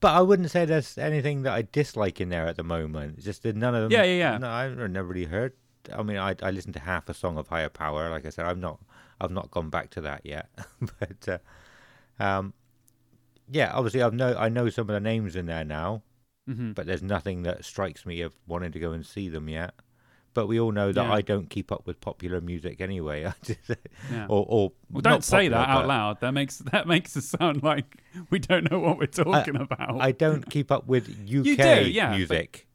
but 0.01 0.15
I 0.15 0.21
wouldn't 0.21 0.51
say 0.51 0.65
there's 0.65 0.99
anything 0.99 1.43
that 1.43 1.53
I 1.53 1.63
dislike 1.63 2.21
in 2.21 2.29
there 2.29 2.47
at 2.47 2.57
the 2.57 2.63
moment. 2.65 3.15
It's 3.17 3.25
just 3.25 3.43
that 3.43 3.57
none 3.57 3.75
of 3.75 3.83
them. 3.83 3.93
Yeah, 3.93 4.05
yeah, 4.05 4.33
yeah. 4.33 4.39
No, 4.39 4.49
I've 4.49 4.77
never 4.77 5.09
really 5.09 5.25
heard. 5.25 5.55
I 5.93 6.03
mean, 6.03 6.17
I 6.17 6.35
I 6.43 6.51
listened 6.51 6.75
to 6.75 6.81
half 6.81 7.09
a 7.09 7.15
song 7.15 7.39
of 7.39 7.49
Higher 7.49 7.69
Power. 7.69 8.11
Like 8.11 8.27
I 8.27 8.31
said, 8.31 8.47
I've 8.47 8.59
not 8.59 8.81
I've 9.21 9.31
not 9.31 9.51
gone 9.51 9.71
back 9.71 9.91
to 9.91 10.01
that 10.03 10.23
yet. 10.25 10.49
but 10.81 11.29
uh, 11.29 12.23
um, 12.23 12.55
yeah, 13.51 13.73
obviously 13.73 14.03
I've 14.03 14.15
know 14.15 14.37
I 14.37 14.49
know 14.49 14.69
some 14.69 14.89
of 14.89 14.95
the 14.95 15.01
names 15.01 15.37
in 15.37 15.47
there 15.47 15.65
now, 15.65 16.03
hmm 16.47 16.73
but 16.73 16.87
there's 16.87 17.03
nothing 17.03 17.43
that 17.45 17.65
strikes 17.65 18.05
me 18.05 18.21
of 18.21 18.35
wanting 18.47 18.73
to 18.73 18.81
go 18.81 18.93
and 18.93 19.07
see 19.07 19.29
them 19.29 19.49
yet. 19.49 19.75
But 20.37 20.49
we 20.49 20.61
all 20.61 20.71
know 20.71 20.93
that 20.93 21.03
Yeah. 21.07 21.13
I 21.13 21.23
don't 21.23 21.49
keep 21.49 21.73
up 21.73 21.87
with 21.87 21.99
popular 22.01 22.41
music 22.43 22.81
anyway. 22.83 23.33
Yeah. 24.13 24.27
or, 24.29 24.45
or 24.49 24.73
Well, 24.91 25.01
don't 25.01 25.25
say 25.25 25.49
popular, 25.49 25.57
that 25.59 25.69
out 25.71 25.87
loud. 25.87 26.21
That 26.21 26.33
makes 26.35 26.59
that 26.59 26.87
makes 26.87 27.17
us 27.17 27.25
sound 27.25 27.63
like 27.63 27.97
we 28.31 28.39
don't 28.39 28.71
know 28.71 28.79
what 28.79 28.99
we're 28.99 29.07
talking 29.07 29.57
about. 29.57 29.99
I 30.01 30.13
don't 30.13 30.49
keep 30.51 30.71
up 30.71 30.87
with 30.87 31.09
UK 31.25 31.57
do, 31.57 31.91
yeah, 31.91 32.11
but- 32.11 32.17
music. 32.19 32.67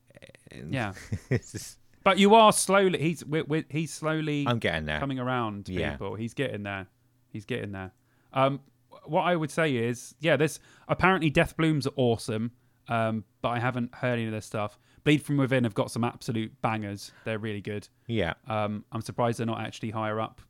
yeah, 0.69 0.93
but 2.03 2.17
you 2.17 2.33
are 2.35 2.51
slowly. 2.51 2.99
He's 2.99 3.23
we're, 3.23 3.43
we're, 3.43 3.65
he's 3.69 3.93
slowly 3.93 4.45
I'm 4.47 4.57
getting 4.59 4.85
there. 4.85 4.99
coming 4.99 5.19
around. 5.19 5.65
People, 5.65 6.15
he's 6.15 6.33
getting 6.33 6.63
there. 6.63 6.87
He's 7.29 7.45
getting 7.45 7.71
there. 7.73 7.91
Um, 8.33 8.59
what 9.05 9.21
I 9.21 9.35
would 9.35 9.51
say 9.51 9.75
is, 9.75 10.15
yeah, 10.19 10.35
there's 10.35 10.59
apparently 10.87 11.29
Death 11.29 11.55
Blooms 11.57 11.85
are 11.87 11.93
awesome, 11.95 12.51
um, 12.87 13.23
but 13.43 13.49
I 13.49 13.59
haven't 13.59 13.93
heard 13.95 14.13
any 14.13 14.25
of 14.25 14.31
their 14.31 14.41
stuff. 14.41 14.79
Bleed 15.03 15.23
from 15.23 15.37
Within 15.37 15.63
have 15.63 15.73
got 15.73 15.89
some 15.91 16.03
absolute 16.03 16.51
bangers. 16.61 17.11
They're 17.25 17.39
really 17.39 17.61
good. 17.61 17.87
Yeah, 18.07 18.33
Um, 18.47 18.85
I'm 18.91 19.01
surprised 19.01 19.39
they're 19.39 19.45
not 19.45 19.61
actually 19.61 19.89
higher 19.89 20.19
up 20.19 20.41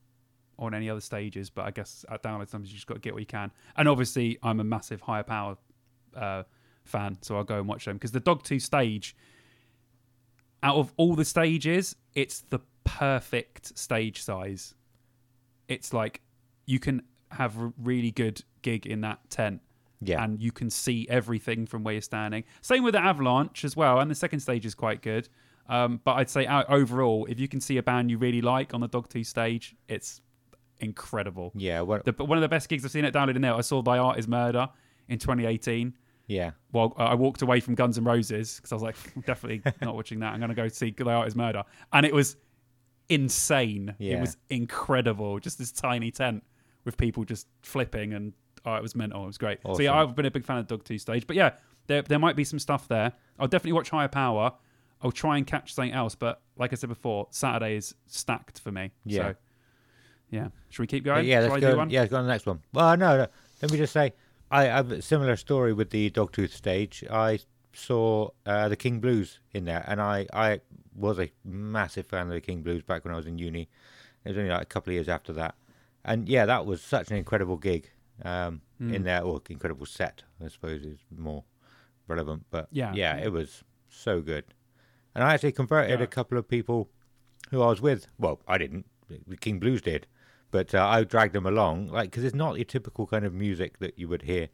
on 0.59 0.73
any 0.73 0.89
other 0.89 1.01
stages, 1.01 1.49
but 1.49 1.65
I 1.65 1.71
guess 1.71 2.05
at 2.09 2.21
download 2.21 2.49
sometimes 2.49 2.69
you 2.69 2.75
just 2.75 2.87
got 2.87 2.95
to 2.95 2.99
get 2.99 3.13
what 3.13 3.21
you 3.21 3.25
can. 3.25 3.51
And 3.77 3.87
obviously, 3.87 4.37
I'm 4.43 4.59
a 4.59 4.63
massive 4.63 5.01
higher 5.01 5.23
power 5.23 5.57
uh, 6.15 6.43
fan, 6.83 7.17
so 7.21 7.37
I'll 7.37 7.43
go 7.43 7.57
and 7.57 7.67
watch 7.67 7.85
them 7.85 7.95
because 7.95 8.11
the 8.11 8.21
Dogtooth 8.21 8.61
stage, 8.61 9.15
out 10.61 10.75
of 10.75 10.93
all 10.97 11.15
the 11.15 11.25
stages, 11.25 11.95
it's 12.13 12.41
the 12.41 12.59
perfect 12.83 13.77
stage 13.77 14.21
size. 14.21 14.75
It's 15.67 15.93
like 15.93 16.21
you 16.65 16.79
can 16.79 17.03
have 17.31 17.57
a 17.57 17.73
really 17.77 18.11
good 18.11 18.43
gig 18.61 18.85
in 18.85 19.01
that 19.01 19.29
tent 19.29 19.61
yeah, 20.01 20.23
and 20.23 20.41
you 20.41 20.51
can 20.51 20.69
see 20.69 21.07
everything 21.09 21.65
from 21.65 21.83
where 21.83 21.93
you're 21.93 22.01
standing. 22.01 22.43
Same 22.61 22.83
with 22.83 22.93
the 22.93 23.01
Avalanche 23.01 23.63
as 23.63 23.75
well, 23.75 23.99
and 23.99 24.09
the 24.09 24.15
second 24.15 24.39
stage 24.39 24.65
is 24.65 24.75
quite 24.75 25.01
good. 25.01 25.29
Um, 25.69 26.01
but 26.03 26.13
I'd 26.13 26.29
say 26.29 26.45
overall, 26.47 27.25
if 27.29 27.39
you 27.39 27.47
can 27.47 27.61
see 27.61 27.77
a 27.77 27.83
band 27.83 28.09
you 28.11 28.17
really 28.17 28.41
like 28.41 28.73
on 28.73 28.81
the 28.81 28.89
Dogtooth 28.89 29.25
stage, 29.27 29.75
it's 29.87 30.21
incredible. 30.79 31.51
yeah. 31.55 31.81
What, 31.81 32.03
The, 32.03 32.11
one 32.25 32.37
of 32.37 32.41
the 32.41 32.49
best 32.49 32.67
gigs 32.67 32.83
I've 32.83 32.91
seen 32.91 33.05
at 33.05 33.13
Download 33.13 33.35
in 33.35 33.41
there, 33.41 33.53
I 33.53 33.61
saw 33.61 33.81
Thy 33.81 33.97
Art 33.97 34.17
Is 34.19 34.27
Murder 34.27 34.67
in 35.07 35.19
2018. 35.19 35.93
yeah, 36.27 36.51
Well, 36.73 36.93
I 36.97 37.13
walked 37.15 37.41
away 37.41 37.59
from 37.59 37.75
Guns 37.75 37.97
N' 37.97 38.03
Roses 38.03 38.55
because 38.57 38.71
I 38.71 38.75
was 38.75 38.81
like, 38.83 38.95
definitely 39.25 39.61
not 39.81 39.95
watching 39.95 40.19
that. 40.19 40.33
I'm 40.33 40.39
going 40.39 40.49
to 40.49 40.55
go 40.55 40.67
see 40.67 40.91
Thy 40.91 41.13
Art 41.13 41.27
Is 41.27 41.35
Murder, 41.35 41.63
and 41.93 42.05
it 42.05 42.13
was 42.13 42.35
insane. 43.09 43.95
Yeah. 43.99 44.17
It 44.17 44.21
was 44.21 44.37
incredible. 44.49 45.39
Just 45.39 45.57
this 45.57 45.71
tiny 45.71 46.11
tent 46.11 46.43
with 46.85 46.97
people 46.97 47.23
just 47.23 47.47
flipping, 47.61 48.13
and 48.13 48.33
oh, 48.65 48.75
it 48.75 48.81
was 48.81 48.95
mental. 48.95 49.23
It 49.23 49.27
was 49.27 49.37
great. 49.37 49.59
So 49.65 49.81
yeah, 49.81 49.93
I've 49.93 50.15
been 50.15 50.25
a 50.25 50.31
big 50.31 50.45
fan 50.45 50.57
of 50.57 50.67
Dogtooth 50.67 51.01
stage, 51.01 51.27
but 51.27 51.35
yeah, 51.35 51.51
there 51.87 52.01
there 52.01 52.19
might 52.19 52.35
be 52.35 52.43
some 52.43 52.59
stuff 52.59 52.87
there. 52.87 53.13
I'll 53.39 53.47
definitely 53.47 53.73
watch 53.73 53.89
Higher 53.89 54.07
Power. 54.07 54.53
I'll 55.01 55.11
try 55.11 55.37
and 55.37 55.47
catch 55.47 55.73
something 55.73 55.93
else, 55.93 56.15
but 56.15 56.41
like 56.57 56.71
I 56.71 56.75
said 56.75 56.89
before, 56.89 57.27
Saturday 57.31 57.75
is 57.75 57.95
stacked 58.07 58.59
for 58.59 58.71
me. 58.71 58.91
Yeah. 59.05 59.29
So, 59.29 59.35
yeah. 60.29 60.47
Should 60.69 60.83
we 60.83 60.87
keep 60.87 61.03
going? 61.03 61.25
yeah. 61.25 61.39
Let's 61.39 61.59
go. 61.59 61.75
one? 61.75 61.89
Yeah, 61.89 62.01
let's 62.01 62.11
go 62.11 62.17
on 62.17 62.25
the 62.25 62.31
next 62.31 62.45
one. 62.45 62.61
Well, 62.73 62.95
no, 62.97 63.17
no. 63.17 63.27
Let 63.61 63.71
me 63.71 63.77
just 63.77 63.93
say, 63.93 64.13
I 64.51 64.65
have 64.65 64.91
a 64.91 65.01
similar 65.01 65.35
story 65.35 65.73
with 65.73 65.89
the 65.89 66.11
Dogtooth 66.11 66.51
stage. 66.51 67.03
I 67.09 67.39
saw 67.73 68.29
uh, 68.45 68.69
the 68.69 68.75
King 68.75 68.99
Blues 68.99 69.39
in 69.53 69.65
there, 69.65 69.83
and 69.87 70.01
I, 70.01 70.27
I 70.33 70.61
was 70.95 71.19
a 71.19 71.31
massive 71.43 72.05
fan 72.05 72.27
of 72.27 72.33
the 72.33 72.41
King 72.41 72.61
Blues 72.61 72.83
back 72.83 73.03
when 73.03 73.13
I 73.13 73.17
was 73.17 73.25
in 73.25 73.37
uni. 73.37 73.69
It 74.23 74.29
was 74.29 74.37
only 74.37 74.49
like 74.49 74.61
a 74.61 74.65
couple 74.65 74.91
of 74.91 74.95
years 74.95 75.09
after 75.09 75.33
that, 75.33 75.55
and 76.05 76.29
yeah, 76.29 76.45
that 76.45 76.65
was 76.65 76.81
such 76.81 77.09
an 77.09 77.17
incredible 77.17 77.57
gig 77.57 77.89
um, 78.23 78.61
Hmm. 78.77 78.93
in 78.93 79.03
there, 79.03 79.21
or 79.23 79.41
incredible 79.49 79.85
set, 79.85 80.23
I 80.43 80.47
suppose 80.47 80.83
is 80.83 80.99
more 81.15 81.43
relevant. 82.07 82.45
But 82.49 82.67
Yeah. 82.71 82.93
yeah, 82.93 83.17
it 83.17 83.31
was 83.31 83.63
so 83.89 84.21
good, 84.21 84.45
and 85.15 85.23
I 85.23 85.33
actually 85.33 85.51
converted 85.51 85.99
Yeah. 85.99 86.03
a 86.03 86.07
couple 86.07 86.37
of 86.37 86.47
people 86.47 86.89
who 87.51 87.61
I 87.61 87.67
was 87.67 87.81
with. 87.81 88.07
Well, 88.17 88.41
I 88.47 88.57
didn't. 88.57 88.85
The 89.27 89.37
King 89.37 89.59
Blues 89.59 89.81
did, 89.81 90.07
but 90.51 90.73
uh, 90.73 90.85
I 90.87 91.03
dragged 91.03 91.33
them 91.33 91.45
along, 91.45 91.87
like 91.89 92.11
because 92.11 92.23
it's 92.23 92.35
not 92.35 92.55
your 92.55 92.65
typical 92.65 93.05
kind 93.07 93.25
of 93.25 93.33
music 93.33 93.79
that 93.79 93.99
you 93.99 94.07
would 94.07 94.21
hear 94.23 94.47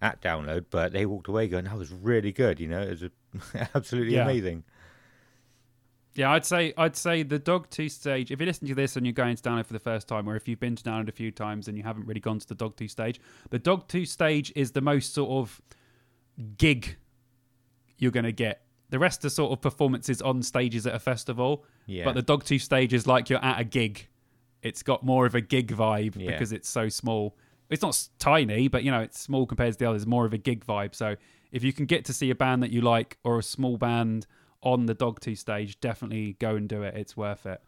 at 0.00 0.20
download. 0.20 0.66
But 0.70 0.92
they 0.92 1.06
walked 1.06 1.28
away 1.28 1.46
going, 1.48 1.64
"That 1.66 1.76
was 1.78 1.92
really 1.92 2.32
good," 2.32 2.58
you 2.60 2.66
know. 2.68 2.82
It 2.82 2.90
was 2.90 3.02
a, 3.04 3.10
absolutely 3.76 4.14
Yeah. 4.14 4.24
amazing. 4.24 4.64
Yeah, 6.14 6.30
I'd 6.32 6.44
say 6.44 6.74
I'd 6.76 6.94
say 6.96 7.22
the 7.22 7.38
Dogtooth 7.38 7.90
stage. 7.90 8.30
If 8.30 8.38
you 8.40 8.46
listen 8.46 8.68
to 8.68 8.74
this 8.74 8.96
and 8.96 9.06
you're 9.06 9.14
going 9.14 9.34
to 9.34 9.42
download 9.42 9.64
for 9.66 9.72
the 9.72 9.78
first 9.78 10.08
time, 10.08 10.28
or 10.28 10.36
if 10.36 10.46
you've 10.46 10.60
been 10.60 10.76
to 10.76 10.82
download 10.82 11.08
a 11.08 11.12
few 11.12 11.30
times 11.30 11.68
and 11.68 11.76
you 11.76 11.82
haven't 11.84 12.06
really 12.06 12.20
gone 12.20 12.38
to 12.38 12.46
the 12.46 12.54
Dogtooth 12.54 12.90
stage, 12.90 13.20
the 13.50 13.58
Dogtooth 13.58 14.08
stage 14.08 14.52
is 14.54 14.72
the 14.72 14.80
most 14.82 15.14
sort 15.14 15.30
of 15.30 15.60
gig 16.58 16.96
you're 17.98 18.10
going 18.10 18.24
to 18.24 18.32
get. 18.32 18.62
The 18.90 18.98
rest 18.98 19.24
are 19.24 19.30
sort 19.30 19.52
of 19.52 19.60
performances 19.62 20.20
on 20.20 20.42
stages 20.42 20.86
at 20.86 20.94
a 20.94 20.98
festival, 20.98 21.64
Yeah. 21.86 22.04
but 22.04 22.14
the 22.14 22.22
Dogtooth 22.22 22.60
stage 22.60 22.92
is 22.92 23.06
like 23.06 23.30
you're 23.30 23.42
at 23.42 23.58
a 23.60 23.64
gig. 23.64 24.08
It's 24.62 24.82
got 24.82 25.02
more 25.02 25.24
of 25.24 25.34
a 25.34 25.40
gig 25.40 25.72
vibe 25.74 26.14
Yeah. 26.16 26.32
because 26.32 26.52
it's 26.52 26.68
so 26.68 26.88
small. 26.90 27.36
It's 27.70 27.80
not 27.82 28.08
tiny, 28.18 28.68
but 28.68 28.84
you 28.84 28.90
know 28.90 29.00
it's 29.00 29.18
small 29.18 29.46
compared 29.46 29.72
to 29.72 29.78
the 29.78 29.86
others. 29.88 30.06
More 30.06 30.26
of 30.26 30.34
a 30.34 30.38
gig 30.38 30.66
vibe. 30.66 30.94
So 30.94 31.16
if 31.52 31.64
you 31.64 31.72
can 31.72 31.86
get 31.86 32.04
to 32.06 32.12
see 32.12 32.28
a 32.28 32.34
band 32.34 32.62
that 32.62 32.70
you 32.70 32.82
like 32.82 33.16
or 33.24 33.38
a 33.38 33.42
small 33.42 33.78
band 33.78 34.26
on 34.62 34.86
the 34.86 34.94
Dogtooth 34.94 35.38
stage, 35.38 35.80
definitely 35.80 36.36
go 36.38 36.56
and 36.56 36.68
do 36.68 36.82
it. 36.82 36.94
It's 36.96 37.16
worth 37.16 37.46
it. 37.46 37.60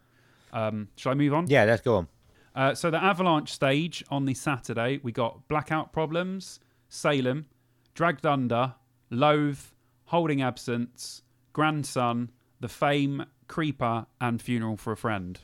Um, 0.53 0.87
shall 0.95 1.11
I 1.11 1.15
move 1.15 1.33
on? 1.33 1.47
Yeah, 1.47 1.65
let's 1.65 1.81
go 1.81 1.95
on. 1.95 2.07
Uh, 2.55 2.73
so 2.73 2.89
the 2.89 3.03
Avalanche 3.03 3.51
stage 3.51 4.03
on 4.09 4.25
the 4.25 4.33
Saturday, 4.33 4.99
we 5.03 5.11
got 5.11 5.47
Blackout 5.49 5.91
Problems, 5.91 6.59
Salem, 6.87 7.47
Dragged 7.93 8.25
Under, 8.25 8.75
Loathe, 9.09 9.59
Holding 10.05 10.41
Absence, 10.41 11.21
Grandson, 11.51 12.31
The 12.61 12.69
Faim, 12.69 13.25
Creeper, 13.47 14.05
and 14.21 14.41
Funeral 14.41 14.77
for 14.77 14.93
a 14.93 14.97
Friend. 14.97 15.37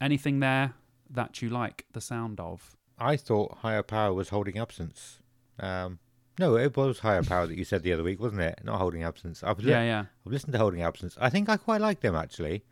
Anything 0.00 0.40
there 0.40 0.74
that 1.10 1.42
you 1.42 1.50
like 1.50 1.84
the 1.92 2.00
sound 2.00 2.40
of? 2.40 2.76
I 2.98 3.16
thought 3.16 3.58
higher 3.58 3.82
power 3.82 4.14
was 4.14 4.30
holding 4.30 4.58
absence. 4.58 5.18
Um, 5.58 5.98
no, 6.40 6.56
it 6.56 6.76
was 6.76 6.98
higher 7.00 7.22
power 7.22 7.46
that 7.46 7.56
you 7.56 7.64
said 7.64 7.82
the 7.82 7.92
other 7.92 8.02
week, 8.02 8.18
wasn't 8.20 8.40
it? 8.40 8.60
Not 8.64 8.78
holding 8.78 9.02
absence. 9.04 9.42
I've, 9.44 9.58
li- 9.60 9.70
Yeah, 9.70 9.82
yeah. 9.84 10.04
I've 10.26 10.32
listened 10.32 10.52
to 10.54 10.58
holding 10.58 10.82
absence. 10.82 11.16
I 11.20 11.30
think 11.30 11.48
I 11.48 11.56
quite 11.56 11.80
like 11.80 12.00
them 12.00 12.14
actually. 12.16 12.64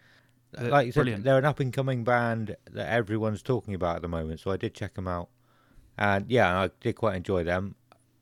They're 0.53 0.71
like 0.71 0.87
you 0.87 0.93
said, 0.93 1.01
brilliant. 1.01 1.25
they're 1.25 1.39
an 1.39 1.45
up 1.45 1.61
and 1.61 1.73
coming 1.73 2.05
band 2.05 2.57
that 2.73 2.89
everyone's 2.91 3.43
talking 3.43 3.75
about 3.75 3.97
at 3.97 4.03
the 4.03 4.09
moment. 4.09 4.41
So 4.41 4.51
I 4.51 4.57
did 4.57 4.75
check 4.75 4.95
them 4.95 5.07
out, 5.07 5.29
and 5.99 6.25
yeah, 6.31 6.59
I 6.63 6.71
did 6.81 6.95
quite 6.97 7.17
enjoy 7.17 7.45
them. 7.45 7.75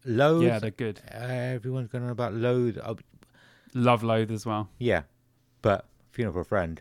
Loathe. 0.04 0.42
Yeah, 0.44 0.58
they're 0.58 0.70
good. 0.70 1.00
uh, 1.12 1.18
everyone's 1.18 1.88
going 1.88 2.04
on 2.04 2.10
about 2.10 2.34
Loathe. 2.34 2.78
Uh, 2.82 2.94
Love 3.74 4.02
Loathe 4.02 4.30
as 4.32 4.44
well. 4.46 4.68
yeah, 4.78 5.02
but 5.62 5.86
Funeral 6.12 6.32
for 6.34 6.40
a 6.40 6.44
Friend. 6.44 6.80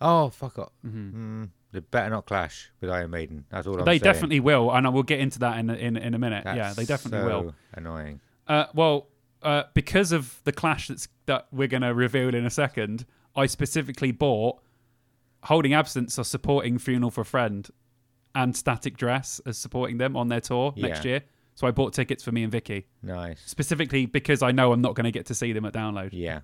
Oh 0.00 0.28
fuck 0.28 0.58
up. 0.58 0.72
hmm 0.82 1.42
Mm, 1.44 1.48
they 1.74 1.80
better 1.80 2.08
not 2.10 2.24
clash 2.26 2.70
with 2.80 2.88
Iron 2.90 3.10
Maiden. 3.10 3.44
That's 3.50 3.66
all 3.66 3.78
I'm 3.78 3.84
They 3.84 3.92
saying. 3.98 4.00
definitely 4.02 4.40
will, 4.40 4.70
and 4.72 4.86
I 4.86 4.90
will 4.90 5.02
get 5.02 5.20
into 5.20 5.38
that 5.40 5.58
in 5.58 5.68
a, 5.68 5.74
in, 5.74 5.96
in 5.96 6.14
a 6.14 6.18
minute. 6.18 6.44
yeah, 6.46 6.72
they 6.72 6.84
definitely 6.84 7.28
so 7.28 7.42
will. 7.42 7.54
Annoying. 7.74 8.20
Uh, 8.48 8.66
well, 8.74 9.08
uh, 9.42 9.64
because 9.74 10.12
of 10.12 10.40
the 10.44 10.52
clash 10.52 10.88
that's 10.88 11.08
that 11.26 11.46
we're 11.52 11.68
going 11.68 11.82
to 11.82 11.92
reveal 11.94 12.34
in 12.34 12.46
a 12.46 12.50
second, 12.50 13.04
I 13.36 13.46
specifically 13.46 14.12
bought 14.12 14.60
Holding 15.44 15.74
Absence 15.74 16.18
are 16.18 16.24
supporting 16.24 16.78
Funeral 16.78 17.10
for 17.10 17.20
a 17.20 17.24
Friend 17.26 17.68
and 18.34 18.56
Static 18.56 18.96
Dress 18.96 19.40
as 19.44 19.58
supporting 19.58 19.98
them 19.98 20.16
on 20.16 20.28
their 20.28 20.40
tour 20.40 20.72
next 20.76 21.04
year. 21.04 21.22
So 21.54 21.66
I 21.66 21.70
bought 21.70 21.92
tickets 21.92 22.24
for 22.24 22.32
me 22.32 22.42
and 22.42 22.50
Vicky 22.50 22.86
Nice. 23.02 23.40
specifically 23.46 24.06
because 24.06 24.42
I 24.42 24.50
know 24.50 24.72
I'm 24.72 24.80
not 24.80 24.94
going 24.94 25.04
to 25.04 25.12
get 25.12 25.26
to 25.26 25.34
see 25.34 25.52
them 25.52 25.64
at 25.66 25.72
download. 25.72 26.08
Yeah. 26.12 26.40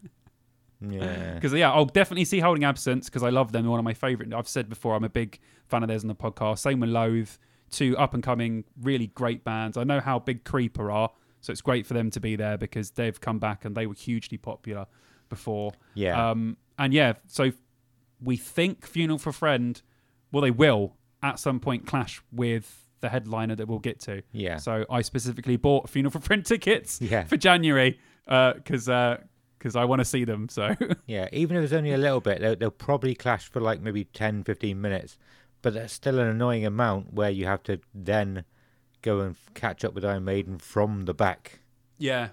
Yeah. 0.81 1.35
Because 1.35 1.53
yeah, 1.53 1.71
I'll 1.73 1.85
definitely 1.85 2.25
see 2.25 2.41
Holding 2.41 2.65
Absence 2.65 3.07
because 3.09 3.23
I 3.23 3.31
love 3.31 3.53
them. 3.53 3.63
They're 3.63 3.71
one 3.71 3.79
of 3.81 3.85
my 3.85 3.95
favorite. 3.95 4.33
I've 4.33 4.49
said 4.49 4.69
before, 4.69 4.95
I'm 4.95 5.05
a 5.05 5.09
big 5.11 5.39
fan 5.69 5.83
of 5.83 5.89
theirs 5.89 6.03
on 6.05 6.09
the 6.09 6.15
podcast. 6.15 6.59
Same 6.61 6.81
with 6.81 6.91
Loathe, 6.91 7.29
two 7.71 7.97
up 7.99 8.15
and 8.15 8.23
coming, 8.23 8.65
really 8.81 9.09
great 9.09 9.45
bands. 9.45 9.77
I 9.77 9.85
know 9.85 10.01
how 10.01 10.19
big 10.19 10.45
Creeper 10.45 10.91
are, 10.91 11.11
so 11.41 11.51
it's 11.53 11.61
great 11.61 11.87
for 11.87 11.95
them 11.95 12.11
to 12.13 12.21
be 12.21 12.37
there 12.37 12.57
because 12.59 12.91
they've 12.93 13.21
come 13.21 13.39
back 13.39 13.65
and 13.65 13.77
they 13.77 13.87
were 13.87 13.95
hugely 13.95 14.39
popular 14.39 14.87
before. 15.29 15.73
Yeah. 15.95 16.31
Um, 16.31 16.57
and 16.79 16.93
yeah, 16.95 17.15
so 17.27 17.53
we 18.23 18.37
think 18.37 18.87
Funeral 18.87 19.19
for 19.19 19.33
Friend, 19.33 19.81
well, 20.33 20.43
they 20.43 20.51
will 20.51 20.97
at 21.23 21.39
some 21.39 21.61
point 21.61 21.87
clash 21.87 22.23
with 22.33 22.87
the 23.01 23.09
headliner 23.11 23.55
that 23.55 23.67
we'll 23.69 23.79
get 23.79 24.01
to. 24.01 24.23
Yeah. 24.33 24.57
So 24.57 24.85
I 24.91 25.03
specifically 25.03 25.57
bought 25.57 25.89
Funeral 25.91 26.11
for 26.11 26.21
Friend 26.21 26.45
tickets 26.47 27.01
Yeah. 27.01 27.25
for 27.25 27.37
January 27.37 27.99
because 28.27 28.89
uh, 28.89 29.19
because 29.61 29.77
I 29.77 29.85
want 29.85 30.01
to 30.01 30.05
see 30.07 30.25
them. 30.25 30.49
So 30.49 30.75
Yeah, 31.07 31.29
even 31.33 31.57
if 31.57 31.63
it's 31.65 31.73
only 31.75 31.93
a 31.93 31.99
little 31.99 32.21
bit, 32.21 32.41
they'll, 32.41 32.57
they'll 32.57 32.71
probably 32.71 33.15
clash 33.15 33.49
for 33.51 33.61
like 33.61 33.81
maybe 33.81 34.05
10, 34.05 34.43
15 34.45 34.81
minutes. 34.81 35.19
But 35.63 35.75
that's 35.75 35.93
still 35.93 36.19
an 36.19 36.27
annoying 36.27 36.65
amount 36.65 37.13
where 37.13 37.29
you 37.31 37.45
have 37.47 37.63
to 37.65 37.79
then 37.95 38.45
go 39.03 39.21
and 39.21 39.37
catch 39.55 39.85
up 39.85 39.93
with 39.95 40.05
Iron 40.05 40.25
Maiden 40.25 40.59
from 40.59 41.03
the 41.05 41.13
back. 41.15 41.61
yeah, 41.99 42.29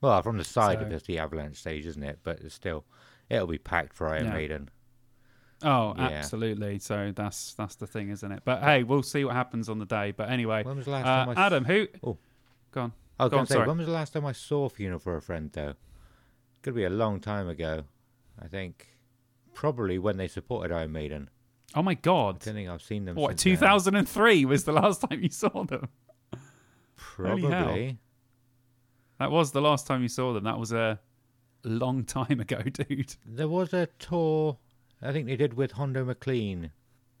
Well, 0.00 0.22
from 0.22 0.38
the 0.38 0.44
side 0.44 0.78
So- 0.80 0.86
of 0.96 1.04
the, 1.04 1.18
avalanche 1.18 1.58
stage, 1.58 1.84
isn't 1.86 2.02
it? 2.02 2.20
But 2.22 2.40
it's 2.40 2.54
still, 2.54 2.84
it'll 3.28 3.46
be 3.46 3.58
packed 3.58 3.92
for 3.92 4.08
Iron 4.08 4.24
Yeah. 4.24 4.32
Maiden. 4.32 4.70
oh, 5.62 5.94
Yeah. 5.98 6.04
absolutely. 6.08 6.78
So 6.78 7.12
that's 7.14 7.52
that's 7.54 7.76
the 7.76 7.86
thing, 7.86 8.08
isn't 8.08 8.32
it? 8.32 8.42
But 8.44 8.62
hey, 8.62 8.82
we'll 8.82 9.02
see 9.02 9.24
what 9.24 9.34
happens 9.34 9.68
on 9.68 9.78
the 9.78 9.84
day. 9.86 10.10
But 10.12 10.30
anyway, 10.30 10.62
When 10.64 10.76
was 10.76 10.86
the 10.86 10.92
last 10.92 11.06
uh, 11.06 11.24
time 11.26 11.38
I 11.38 11.46
Adam, 11.46 11.64
who? 11.66 11.86
Oh. 12.02 12.16
go 12.72 12.80
on. 12.82 12.92
I 13.20 13.24
was 13.24 13.30
Go 13.30 13.38
on, 13.38 13.46
say, 13.46 13.54
sorry. 13.54 13.68
when 13.68 13.76
was 13.78 13.86
the 13.86 13.92
last 13.92 14.12
time 14.14 14.24
I 14.26 14.32
saw 14.32 14.68
Funeral 14.70 14.98
for 14.98 15.14
a 15.16 15.22
Friend, 15.22 15.50
though? 15.52 15.74
Could 16.62 16.74
be 16.74 16.84
a 16.84 16.90
long 16.90 17.20
time 17.20 17.48
ago. 17.48 17.84
I 18.40 18.46
think 18.48 18.96
probably 19.54 19.98
when 19.98 20.16
they 20.16 20.28
supported 20.28 20.74
Iron 20.74 20.92
Maiden. 20.92 21.28
Oh 21.74 21.82
my 21.82 21.92
I 21.92 21.94
God! 21.94 22.40
don't 22.40 22.54
think 22.54 22.68
I've 22.68 22.82
seen 22.82 23.04
them. 23.04 23.16
What? 23.16 23.38
Two 23.38 23.56
thousand 23.56 23.96
and 23.96 24.08
three 24.08 24.44
was 24.44 24.64
the 24.64 24.72
last 24.82 25.00
time 25.02 25.22
you 25.22 25.30
saw 25.30 25.64
them. 25.64 25.88
Probably. 26.96 27.98
That 29.18 29.30
was 29.30 29.52
the 29.52 29.60
last 29.60 29.86
time 29.86 30.02
you 30.02 30.08
saw 30.08 30.32
them. 30.32 30.44
That 30.44 30.58
was 30.58 30.72
a 30.72 30.98
long 31.64 32.04
time 32.04 32.40
ago, 32.40 32.60
dude. 32.72 33.14
There 33.26 33.48
was 33.48 33.72
a 33.72 33.86
tour 33.98 34.58
I 35.02 35.12
think 35.12 35.26
they 35.26 35.36
did 35.36 35.54
with 35.54 35.72
Hondo 35.72 36.04
Maclean. 36.04 36.70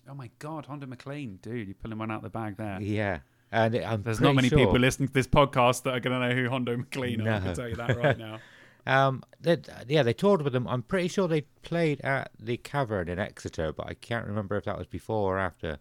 Oh 0.08 0.14
my 0.14 0.30
God, 0.38 0.66
Hondo 0.66 0.86
Maclean, 0.86 1.38
dude, 1.42 1.66
you're 1.66 1.74
pulling 1.74 1.98
one 1.98 2.10
out 2.10 2.18
of 2.18 2.22
the 2.22 2.30
bag 2.30 2.56
there. 2.56 2.80
Yeah. 2.80 3.20
And 3.50 3.76
I'm 3.76 4.02
There's 4.02 4.20
not 4.20 4.34
many 4.34 4.48
sure, 4.48 4.58
people 4.58 4.78
listening 4.78 5.08
to 5.08 5.14
this 5.14 5.26
podcast 5.26 5.82
that 5.82 5.94
are 5.94 6.00
going 6.00 6.18
to 6.18 6.28
know 6.28 6.34
who 6.34 6.48
Hondo 6.48 6.76
Maclean 6.76 7.26
are. 7.26 7.34
I 7.34 7.40
can 7.40 7.54
tell 7.54 7.68
you 7.68 7.76
that 7.76 7.96
right 7.96 8.18
now. 8.18 8.38
Um, 8.86 9.22
that 9.40 9.68
yeah, 9.88 10.02
they 10.02 10.12
toured 10.12 10.42
with 10.42 10.52
them. 10.52 10.66
I'm 10.66 10.82
pretty 10.82 11.08
sure 11.08 11.28
they 11.28 11.42
played 11.62 12.00
at 12.00 12.30
the 12.40 12.56
Cavern 12.56 13.08
in 13.08 13.18
Exeter, 13.18 13.72
but 13.72 13.86
I 13.86 13.94
can't 13.94 14.26
remember 14.26 14.56
if 14.56 14.64
that 14.64 14.76
was 14.78 14.86
before 14.86 15.36
or 15.36 15.38
after 15.38 15.78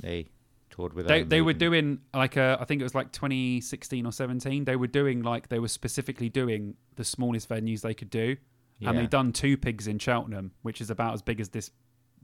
they 0.00 0.28
toured 0.70 0.92
with. 0.92 1.06
they 1.06 1.14
Iron 1.16 1.28
they 1.28 1.40
were 1.40 1.52
doing 1.54 2.00
like 2.14 2.36
a, 2.36 2.58
I 2.60 2.64
think 2.64 2.80
it 2.80 2.84
was 2.84 2.94
like 2.94 3.12
2016 3.12 4.04
or 4.06 4.12
17. 4.12 4.64
They 4.64 4.76
were 4.76 4.86
doing 4.86 5.22
like 5.22 5.48
they 5.48 5.58
were 5.58 5.68
specifically 5.68 6.28
doing 6.28 6.74
the 6.96 7.04
smallest 7.04 7.48
venues 7.48 7.80
they 7.80 7.94
could 7.94 8.10
do, 8.10 8.36
and 8.80 8.94
Yeah. 8.94 9.00
they 9.00 9.06
done 9.06 9.32
two 9.32 9.56
pigs 9.56 9.86
in 9.86 9.98
Cheltenham, 9.98 10.52
which 10.62 10.80
is 10.80 10.90
about 10.90 11.14
as 11.14 11.22
big 11.22 11.40
as 11.40 11.48
this 11.50 11.70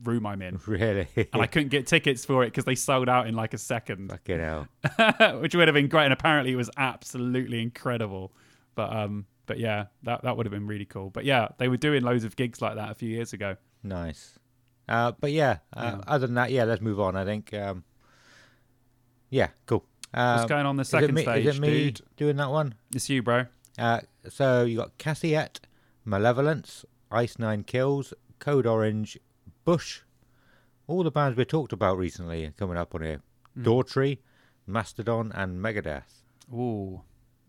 room 0.02 0.26
I'm 0.26 0.42
in. 0.42 0.60
really. 0.66 1.08
And 1.32 1.40
I 1.40 1.46
couldn't 1.46 1.68
get 1.70 1.86
tickets 1.86 2.24
for 2.24 2.42
it 2.44 2.48
because 2.48 2.64
they 2.64 2.74
sold 2.74 3.08
out 3.08 3.26
in 3.28 3.34
like 3.34 3.54
a 3.54 3.58
second. 3.58 4.10
Fucking 4.10 4.40
hell. 4.40 4.68
which 5.40 5.54
would 5.54 5.68
have 5.68 5.74
been 5.74 5.88
great. 5.88 6.04
And 6.04 6.12
apparently, 6.12 6.52
it 6.52 6.56
was 6.56 6.70
absolutely 6.76 7.62
incredible. 7.62 8.32
But 8.74 8.92
um, 8.94 9.26
but 9.46 9.58
yeah, 9.58 9.86
that 10.02 10.22
that 10.22 10.36
would 10.36 10.46
have 10.46 10.52
been 10.52 10.66
really 10.66 10.84
cool. 10.86 11.10
But 11.10 11.24
yeah, 11.24 11.48
they 11.58 11.68
were 11.68 11.76
doing 11.76 12.02
loads 12.02 12.24
of 12.24 12.36
gigs 12.36 12.60
like 12.62 12.76
that 12.76 12.90
a 12.90 12.94
few 12.94 13.08
years 13.08 13.32
ago. 13.32 13.56
Nice. 13.82 14.38
Uh, 14.88 15.12
but 15.20 15.32
yeah, 15.32 15.58
uh, 15.74 15.82
Yeah. 15.96 16.00
other 16.06 16.26
than 16.26 16.34
that, 16.36 16.50
yeah, 16.50 16.64
let's 16.64 16.80
move 16.82 17.00
on. 17.00 17.16
I 17.16 17.24
think. 17.24 17.52
Um, 17.54 17.84
yeah, 19.30 19.48
cool. 19.66 19.84
Uh, 20.12 20.36
What's 20.36 20.48
going 20.48 20.66
on 20.66 20.76
the 20.76 20.82
is 20.82 20.88
second 20.88 21.14
me, 21.14 21.22
stage, 21.22 21.46
is 21.46 21.56
it 21.56 21.60
me 21.60 21.68
dude? 21.90 22.00
doing 22.16 22.36
that 22.36 22.50
one? 22.50 22.74
It's 22.94 23.08
you, 23.10 23.22
bro. 23.22 23.46
Uh, 23.76 24.00
so 24.28 24.64
you 24.64 24.76
got 24.76 24.96
Cassyette, 24.98 25.58
Malevolence, 26.04 26.84
Ice 27.10 27.38
Nine 27.38 27.64
Kills, 27.64 28.14
Code 28.38 28.66
Orange, 28.66 29.18
Bush. 29.64 30.02
All 30.86 31.02
the 31.02 31.10
bands 31.10 31.36
we 31.36 31.44
talked 31.44 31.72
about 31.72 31.98
recently 31.98 32.44
are 32.44 32.52
coming 32.52 32.76
up 32.76 32.94
on 32.94 33.02
here. 33.02 33.22
Hmm. 33.54 33.64
Daughtry, 33.64 34.18
Mastodon, 34.66 35.32
and 35.34 35.58
Megadeth. 35.60 36.22
Ooh, 36.52 37.02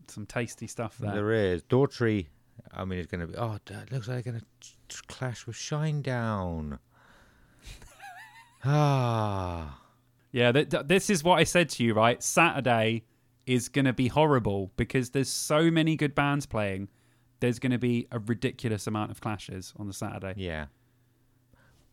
some 0.09 0.25
tasty 0.25 0.67
stuff 0.67 0.97
there. 0.97 1.13
There 1.13 1.31
is 1.31 1.63
Daughtry. 1.63 2.27
I 2.73 2.85
mean, 2.85 2.99
it's 2.99 3.11
going 3.11 3.21
to 3.21 3.27
be. 3.27 3.35
Oh, 3.37 3.53
it 3.69 3.91
looks 3.91 4.07
like 4.07 4.23
they're 4.23 4.33
going 4.33 4.41
to 4.41 5.03
clash 5.07 5.45
with 5.45 5.55
Shinedown. 5.55 6.79
ah, 8.63 9.79
Yeah, 10.31 10.51
th- 10.51 10.69
th- 10.69 10.87
this 10.87 11.09
is 11.09 11.23
what 11.23 11.39
I 11.39 11.43
said 11.43 11.69
to 11.69 11.83
you, 11.83 11.93
right? 11.93 12.21
Saturday 12.21 13.03
is 13.45 13.69
going 13.69 13.85
to 13.85 13.93
be 13.93 14.07
horrible 14.07 14.71
because 14.75 15.11
there's 15.11 15.29
so 15.29 15.69
many 15.69 15.95
good 15.95 16.15
bands 16.15 16.45
playing. 16.45 16.89
There's 17.39 17.59
going 17.59 17.71
to 17.71 17.77
be 17.77 18.07
a 18.11 18.19
ridiculous 18.19 18.87
amount 18.87 19.11
of 19.11 19.21
clashes 19.21 19.73
on 19.77 19.87
the 19.87 19.93
Saturday. 19.93 20.33
yeah, 20.37 20.65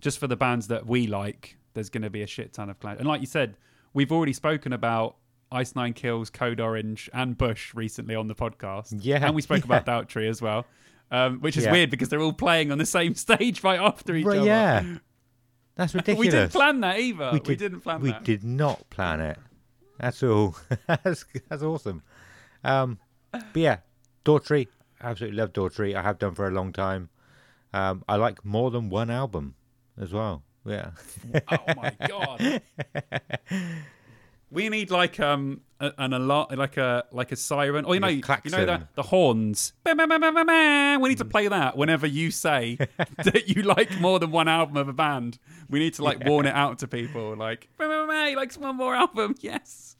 Just 0.00 0.18
for 0.18 0.26
the 0.26 0.36
bands 0.36 0.68
that 0.68 0.86
we 0.86 1.06
like, 1.06 1.58
there's 1.74 1.90
going 1.90 2.02
to 2.02 2.10
be 2.10 2.22
a 2.22 2.26
shit 2.26 2.52
ton 2.52 2.70
of 2.70 2.78
clash. 2.80 2.96
And 2.98 3.06
like 3.06 3.20
you 3.20 3.26
said, 3.26 3.56
we've 3.92 4.12
already 4.12 4.32
spoken 4.32 4.72
about 4.72 5.16
Ice 5.52 5.74
Nine 5.76 5.92
Kills, 5.92 6.30
Code 6.30 6.60
Orange, 6.60 7.08
and 7.12 7.36
Bush 7.36 7.74
recently 7.74 8.14
on 8.14 8.26
the 8.28 8.34
podcast. 8.34 8.94
Yeah, 9.00 9.24
And 9.24 9.34
we 9.34 9.42
spoke 9.42 9.64
yeah. 9.68 9.76
about 9.78 10.08
Daughtry 10.08 10.28
as 10.28 10.40
well. 10.42 10.66
Um, 11.10 11.40
which 11.40 11.56
is 11.58 11.64
Yeah. 11.64 11.72
weird 11.72 11.90
because 11.90 12.08
they're 12.08 12.20
all 12.22 12.32
playing 12.32 12.72
on 12.72 12.78
the 12.78 12.86
same 12.86 13.14
stage 13.16 13.62
right 13.62 13.78
after 13.78 14.14
each 14.14 14.24
Right, 14.24 14.38
other. 14.38 14.46
yeah. 14.46 14.84
That's 15.76 15.94
ridiculous. 15.94 16.18
We 16.26 16.30
didn't 16.30 16.52
plan 16.52 16.80
that 16.80 16.98
either. 16.98 17.30
We, 17.32 17.40
did- 17.40 17.58
didn't 17.58 17.80
plan 17.80 17.96
that. 18.00 18.02
we 18.04 18.10
that. 18.12 18.24
did 18.24 18.44
not 18.44 18.88
plan 18.90 19.20
it. 19.20 19.38
That's 19.98 20.22
all. 20.22 20.56
that's, 20.86 21.24
that's 21.48 21.62
awesome. 21.62 22.02
Um, 22.64 22.98
but 23.30 23.42
yeah, 23.54 23.78
Daughtry. 24.24 24.68
Absolutely 25.00 25.38
love 25.38 25.52
Daughtry. 25.52 25.94
I 25.94 26.02
have 26.02 26.18
done 26.18 26.34
for 26.34 26.46
a 26.46 26.50
long 26.50 26.72
time. 26.72 27.08
Um, 27.74 28.04
I 28.08 28.16
like 28.16 28.44
more 28.44 28.70
than 28.70 28.88
one 28.90 29.10
album 29.10 29.54
as 30.00 30.12
well. 30.12 30.42
Yeah. 30.64 30.90
Oh 31.50 31.56
my 31.76 31.96
god. 32.06 32.62
We 34.52 34.68
need 34.68 34.90
like 34.90 35.18
um 35.18 35.62
a, 35.80 35.92
an 35.98 36.12
alarm, 36.12 36.48
like 36.52 36.76
a 36.76 37.04
like 37.10 37.32
a 37.32 37.36
siren, 37.36 37.84
or 37.84 37.94
you 37.94 38.00
know, 38.00 38.08
you 38.08 38.16
know 38.16 38.22
klaxon. 38.22 38.66
the 38.66 38.88
the 38.94 39.02
horns. 39.02 39.72
We 39.84 41.08
need 41.08 41.18
to 41.18 41.24
play 41.24 41.48
that 41.48 41.76
whenever 41.76 42.06
you 42.06 42.30
say 42.30 42.76
that 42.98 43.48
you 43.48 43.62
like 43.62 43.98
more 43.98 44.18
than 44.18 44.30
one 44.30 44.48
album 44.48 44.76
of 44.76 44.88
a 44.88 44.92
band. 44.92 45.38
We 45.68 45.78
need 45.78 45.94
to 45.94 46.04
like 46.04 46.24
warn 46.24 46.46
it 46.46 46.54
out 46.54 46.78
to 46.80 46.88
people, 46.88 47.36
like 47.36 47.68
he 47.78 48.36
likes 48.36 48.56
one 48.56 48.76
more 48.76 48.94
album. 48.94 49.34
Yes. 49.40 49.96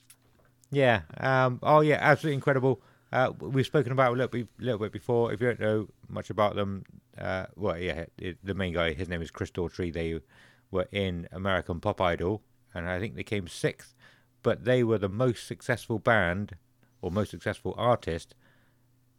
Yeah. 0.70 1.02
Um, 1.18 1.58
oh, 1.62 1.80
yeah. 1.80 1.98
Absolutely 2.00 2.34
incredible. 2.34 2.80
Uh, 3.12 3.32
we've 3.40 3.66
spoken 3.66 3.92
about 3.92 4.12
it 4.12 4.14
a 4.14 4.16
little 4.16 4.28
bit, 4.28 4.48
little 4.58 4.78
bit 4.78 4.92
before. 4.92 5.32
If 5.32 5.40
you 5.40 5.48
don't 5.48 5.60
know 5.60 5.88
much 6.08 6.30
about 6.30 6.54
them, 6.54 6.84
uh, 7.18 7.46
well, 7.56 7.78
yeah, 7.78 8.06
it, 8.16 8.38
the 8.42 8.54
main 8.54 8.72
guy, 8.72 8.94
his 8.94 9.08
name 9.08 9.20
is 9.20 9.30
Chris 9.30 9.50
Daughtry. 9.50 9.92
They 9.92 10.18
were 10.70 10.88
in 10.92 11.28
American 11.30 11.78
Pop 11.80 12.00
Idol, 12.00 12.42
and 12.74 12.88
I 12.88 12.98
think 12.98 13.16
they 13.16 13.22
came 13.22 13.48
sixth. 13.48 13.94
But 14.42 14.64
they 14.64 14.82
were 14.82 14.98
the 14.98 15.08
most 15.08 15.46
successful 15.46 15.98
band, 15.98 16.56
or 17.00 17.10
most 17.10 17.30
successful 17.30 17.74
artist, 17.76 18.34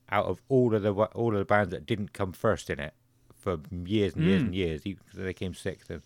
out 0.10 0.26
of 0.26 0.42
all 0.50 0.76
of 0.76 0.82
the 0.82 0.92
all 0.94 1.32
of 1.34 1.40
the 1.40 1.46
bands 1.46 1.72
that 1.72 1.86
didn't 1.86 2.14
come 2.14 2.34
first 2.34 2.70
in 2.70 2.80
it 2.80 2.94
for 3.36 3.60
years 3.86 4.16
and 4.16 4.26
years 4.26 4.42
Mm. 4.42 4.46
and 4.46 4.56
years. 4.56 4.84
They 5.14 5.34
came 5.34 5.54
sixth, 5.54 5.90
and 5.90 6.02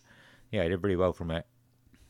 yeah, 0.50 0.62
they 0.62 0.68
did 0.70 0.82
really 0.82 0.96
well 0.96 1.12
from 1.12 1.30
it. 1.30 1.46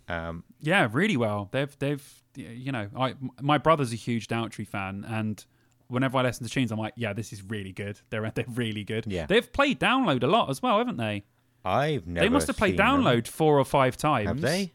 Um, 0.08 0.44
Yeah, 0.60 0.88
really 0.92 1.16
well. 1.16 1.48
They've 1.50 1.74
they've 1.78 2.22
you 2.36 2.72
know, 2.72 2.88
I 2.96 3.14
my 3.40 3.58
brother's 3.58 3.92
a 3.92 3.96
huge 3.96 4.28
Daughtry 4.28 4.66
fan, 4.66 5.04
and 5.08 5.44
whenever 5.88 6.18
I 6.18 6.22
listen 6.22 6.46
to 6.46 6.52
tunes, 6.52 6.70
I'm 6.70 6.78
like, 6.78 6.92
yeah, 6.96 7.12
this 7.14 7.32
is 7.32 7.42
really 7.42 7.72
good. 7.72 8.00
They're 8.10 8.30
they're 8.34 8.44
really 8.48 8.84
good. 8.84 9.06
Yeah. 9.06 9.26
They've 9.26 9.50
played 9.52 9.80
Download 9.80 10.22
a 10.22 10.26
lot 10.26 10.50
as 10.50 10.60
well, 10.62 10.78
haven't 10.78 10.98
they? 10.98 11.24
I've 11.64 12.06
never. 12.06 12.24
they 12.24 12.28
must 12.30 12.46
have 12.46 12.56
played 12.56 12.70
seen 12.72 12.76
them. 12.76 13.02
Download 13.02 13.26
four 13.26 13.58
or 13.58 13.64
five 13.64 13.96
times. 13.96 14.28
Have 14.28 14.40
they? 14.40 14.72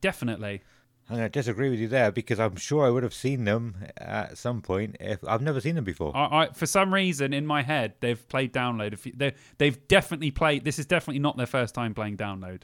Definitely. 0.00 0.62
I'm 1.10 1.16
going 1.16 1.28
to 1.28 1.38
disagree 1.38 1.70
with 1.70 1.80
you 1.80 1.88
there 1.88 2.12
because 2.12 2.38
I'm 2.38 2.54
sure 2.54 2.86
I 2.86 2.90
would 2.90 3.02
have 3.02 3.12
seen 3.12 3.42
them 3.44 3.74
at 3.96 4.38
some 4.38 4.62
point. 4.62 4.96
If 5.00 5.18
I've 5.26 5.42
never 5.42 5.60
seen 5.60 5.74
them 5.74 5.82
before. 5.82 6.16
I, 6.16 6.42
I, 6.44 6.52
for 6.52 6.66
some 6.66 6.94
reason 6.94 7.32
in 7.34 7.46
my 7.46 7.62
head, 7.62 7.94
they've 7.98 8.26
played 8.28 8.52
Download. 8.52 8.92
a 8.92 8.96
few- 8.96 9.12
They 9.16 9.34
they've 9.58 9.88
definitely 9.88 10.30
played. 10.30 10.64
This 10.64 10.78
is 10.78 10.86
definitely 10.86 11.18
not 11.18 11.36
their 11.36 11.46
first 11.46 11.74
time 11.74 11.94
playing 11.94 12.16
Download. 12.16 12.62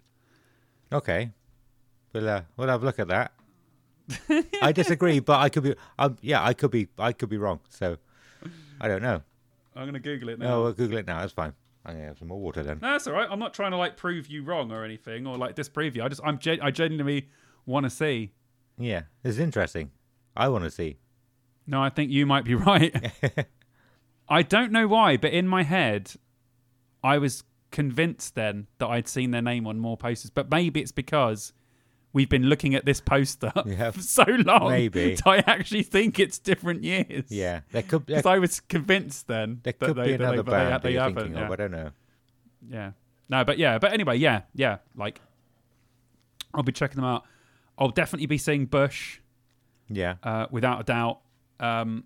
Okay, 0.93 1.33
we'll 2.13 2.29
uh, 2.29 2.43
we'll 2.57 2.69
have 2.69 2.83
a 2.83 2.87
look 2.87 3.01
at 3.01 3.09
that. 3.09 3.33
I 4.63 4.71
disagree, 4.71 5.19
but 5.19 5.41
I 5.41 5.49
could 5.49 5.65
be. 5.65 5.75
Um, 5.99 6.17
yeah, 6.23 6.45
I 6.45 6.55
could 6.55 6.71
be. 6.71 6.87
I 6.99 7.13
could 7.13 7.29
be 7.29 7.39
wrong. 7.39 7.59
So 7.69 7.97
I 8.81 8.87
don't 8.87 9.03
know. 9.03 9.23
I'm 9.75 9.87
gonna 9.87 9.99
Google 9.99 10.29
it 10.29 10.39
No, 10.39 10.47
now. 10.47 10.63
we'll 10.63 10.73
Google 10.73 10.99
it 10.99 11.07
now. 11.09 11.19
That's 11.21 11.33
fine. 11.33 11.53
I'm 11.85 11.95
gonna 11.95 12.07
have 12.07 12.19
some 12.19 12.29
more 12.29 12.39
water 12.39 12.63
then. 12.63 12.79
No, 12.81 12.93
that's 12.93 13.09
all 13.09 13.15
right. 13.15 13.27
I'm 13.29 13.41
not 13.41 13.53
trying 13.55 13.73
to 13.73 13.77
like 13.77 13.97
prove 13.97 14.29
you 14.29 14.45
wrong 14.45 14.71
or 14.71 14.85
anything 14.85 15.27
or 15.27 15.37
like 15.37 15.57
disprove 15.57 15.97
you. 15.97 16.05
I 16.05 16.09
just 16.09 16.21
I'm 16.25 16.39
gen- 16.39 16.61
I 16.63 16.71
genuinely 16.71 17.29
want 17.67 17.85
to 17.85 17.91
see. 17.91 18.33
Yeah, 18.79 19.03
it's 19.25 19.39
interesting. 19.39 19.91
I 20.37 20.49
want 20.49 20.65
to 20.65 20.71
see. 20.71 20.99
No, 21.67 21.83
I 21.83 21.91
think 21.91 22.11
you 22.11 22.25
might 22.27 22.45
be 22.45 22.55
right. 22.71 22.95
I 24.29 24.43
don't 24.43 24.73
know 24.73 24.87
why, 24.89 25.17
but 25.17 25.33
in 25.33 25.47
my 25.49 25.63
head, 25.63 26.13
I 27.03 27.19
was 27.19 27.45
convinced 27.71 28.35
then 28.35 28.67
that 28.79 28.87
I'd 28.87 29.09
seen 29.09 29.31
their 29.31 29.43
name 29.43 29.67
on 29.67 29.79
more 29.79 29.97
posters. 29.97 30.31
But 30.31 30.51
maybe 30.51 30.81
it's 30.81 30.93
because 30.93 31.53
we've 32.13 32.29
been 32.29 32.45
looking 32.45 32.75
at 32.75 32.85
this 32.85 33.01
poster 33.01 33.53
Yeah, 33.67 33.91
for 33.91 34.01
so 34.01 34.25
long. 34.25 34.71
maybe. 34.71 35.15
that 35.15 35.27
I 35.27 35.39
actually 35.47 35.83
think 35.83 36.19
it's 36.19 36.39
different 36.39 36.83
years. 36.83 37.25
Yeah, 37.31 37.61
there 37.73 37.83
could 37.83 38.07
Because 38.07 38.27
I 38.27 38.39
was 38.39 38.61
convinced 38.61 39.27
then 39.29 39.61
there 39.63 39.75
that 39.79 39.87
could 39.87 39.97
they, 39.97 40.07
be 40.09 40.13
another 40.15 40.43
they, 40.43 40.51
band 40.51 40.83
they, 40.83 40.93
they 40.95 40.99
haven't. 40.99 41.35
Yeah. 41.35 41.47
of. 41.47 41.53
I 41.53 41.57
don't 41.57 41.71
know. 41.73 41.91
yeah. 42.69 42.91
No, 43.29 43.45
but 43.45 43.59
yeah. 43.59 43.79
But 43.79 43.93
anyway, 43.93 44.17
yeah, 44.19 44.43
yeah. 44.55 44.79
Like, 44.97 45.21
I'll 46.55 46.63
be 46.63 46.73
checking 46.73 46.97
them 46.97 47.05
out. 47.05 47.25
I'll 47.79 47.89
definitely 47.91 48.27
be 48.27 48.39
seeing 48.39 48.67
Bush. 48.67 49.21
Yeah, 49.89 50.17
uh, 50.23 50.47
without 50.51 50.81
a 50.81 50.85
doubt. 50.85 51.21
Um, 51.61 52.05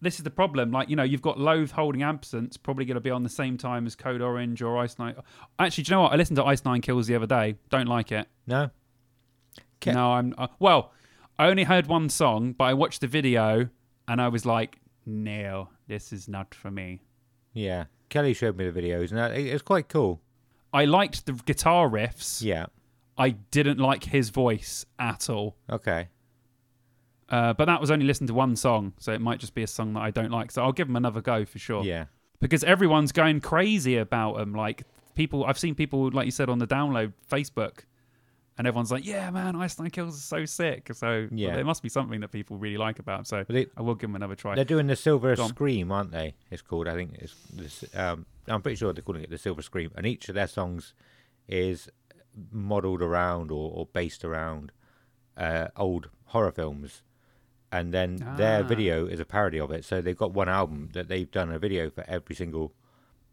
this 0.00 0.16
is 0.18 0.22
the 0.24 0.30
problem. 0.30 0.70
Like, 0.70 0.90
you 0.90 0.96
know, 0.96 1.02
you've 1.02 1.22
got 1.22 1.38
Loathe 1.40 1.70
holding 1.70 2.02
absence, 2.02 2.56
probably 2.56 2.84
going 2.84 2.96
to 2.96 3.00
be 3.00 3.10
on 3.10 3.22
the 3.22 3.28
same 3.28 3.56
time 3.56 3.86
as 3.86 3.96
Code 3.96 4.20
Orange 4.20 4.60
or 4.60 4.76
Ice 4.78 4.98
Nine. 4.98 5.14
Actually, 5.58 5.84
do 5.84 5.90
you 5.90 5.96
know 5.96 6.02
what? 6.02 6.12
I 6.12 6.16
listened 6.16 6.36
to 6.36 6.44
Ice 6.44 6.64
Nine 6.64 6.80
Kills 6.82 7.06
the 7.06 7.14
other 7.14 7.26
day. 7.26 7.56
Don't 7.70 7.88
like 7.88 8.12
it. 8.12 8.28
No. 8.46 8.70
Okay. 9.82 9.92
No, 9.92 10.12
I'm. 10.12 10.34
Uh, 10.36 10.48
well, 10.58 10.92
I 11.38 11.46
only 11.48 11.64
heard 11.64 11.86
one 11.86 12.08
song, 12.10 12.52
but 12.52 12.64
I 12.64 12.74
watched 12.74 13.00
the 13.00 13.06
video 13.08 13.68
and 14.06 14.20
I 14.20 14.28
was 14.28 14.44
like, 14.44 14.78
no, 15.06 15.68
this 15.88 16.12
is 16.12 16.28
not 16.28 16.54
for 16.54 16.70
me. 16.70 17.00
Yeah. 17.54 17.84
Kelly 18.10 18.34
showed 18.34 18.56
me 18.56 18.68
the 18.68 18.78
videos, 18.80 19.10
and 19.10 19.18
it- 19.34 19.46
it's 19.46 19.62
quite 19.62 19.88
cool. 19.88 20.20
I 20.72 20.84
liked 20.84 21.24
the 21.26 21.32
guitar 21.32 21.88
riffs. 21.88 22.42
Yeah. 22.42 22.66
I 23.16 23.30
didn't 23.30 23.78
like 23.78 24.04
his 24.04 24.30
voice 24.30 24.84
at 24.98 25.30
all. 25.30 25.56
Okay. 25.70 26.08
Uh, 27.28 27.52
but 27.54 27.64
that 27.66 27.80
was 27.80 27.90
only 27.90 28.04
listening 28.04 28.28
to 28.28 28.34
one 28.34 28.54
song, 28.54 28.92
so 28.98 29.12
it 29.12 29.20
might 29.20 29.38
just 29.40 29.54
be 29.54 29.62
a 29.62 29.66
song 29.66 29.94
that 29.94 30.00
I 30.00 30.10
don't 30.10 30.30
like. 30.30 30.50
So 30.50 30.62
I'll 30.62 30.72
give 30.72 30.88
him 30.88 30.96
another 30.96 31.20
go 31.20 31.44
for 31.44 31.58
sure. 31.58 31.84
Yeah. 31.84 32.06
because 32.40 32.62
everyone's 32.64 33.10
going 33.12 33.40
crazy 33.40 33.96
about 33.96 34.36
them. 34.36 34.52
Like 34.52 34.82
people, 35.14 35.44
I've 35.46 35.58
seen 35.58 35.74
people, 35.74 36.10
like 36.10 36.26
you 36.26 36.30
said, 36.30 36.50
on 36.50 36.58
the 36.58 36.66
download 36.66 37.14
Facebook, 37.30 37.84
and 38.58 38.66
everyone's 38.66 38.92
like, 38.92 39.06
"Yeah, 39.06 39.30
man, 39.30 39.56
Ice 39.56 39.78
Nine 39.78 39.88
Kills 39.90 40.16
is 40.16 40.22
so 40.24 40.44
sick." 40.44 40.90
So 40.92 41.26
Yeah. 41.32 41.54
there 41.54 41.64
must 41.64 41.82
be 41.82 41.88
something 41.88 42.20
that 42.20 42.28
people 42.32 42.58
really 42.58 42.76
like 42.76 42.98
about. 42.98 43.20
'em. 43.20 43.24
So 43.24 43.44
they- 43.48 43.68
I 43.78 43.80
will 43.82 43.94
give 43.94 44.10
them 44.10 44.16
another 44.16 44.34
try. 44.34 44.54
They're 44.56 44.64
doing 44.66 44.86
the 44.88 44.96
Silver. 44.96 45.34
Scream, 45.36 45.90
aren't 45.90 46.10
they? 46.10 46.34
It's 46.50 46.60
called. 46.60 46.86
I 46.86 46.94
think 46.94 47.14
it's. 47.14 47.34
This, 47.54 47.84
um, 47.96 48.26
I'm 48.46 48.60
pretty 48.60 48.76
sure 48.76 48.92
they're 48.92 49.02
calling 49.02 49.22
it 49.22 49.30
the 49.30 49.38
Silver 49.38 49.62
Scream, 49.62 49.90
and 49.96 50.04
each 50.06 50.28
of 50.28 50.34
their 50.34 50.46
songs 50.48 50.92
is 51.48 51.88
modelled 52.52 53.02
around 53.02 53.50
or, 53.50 53.70
or 53.72 53.86
based 53.92 54.24
around 54.24 54.72
uh, 55.36 55.68
old 55.76 56.08
horror 56.26 56.52
films, 56.52 57.02
and 57.72 57.92
then 57.92 58.16
their 58.36 58.60
Ah. 58.64 58.66
video 58.66 59.06
is 59.06 59.20
a 59.20 59.24
parody 59.24 59.58
of 59.60 59.70
it. 59.70 59.84
So 59.84 60.00
they've 60.00 60.16
got 60.16 60.32
one 60.32 60.48
album 60.48 60.90
that 60.94 61.08
they've 61.08 61.30
done 61.30 61.50
a 61.52 61.58
video 61.58 61.90
for 61.90 62.04
every 62.08 62.34
single 62.36 62.72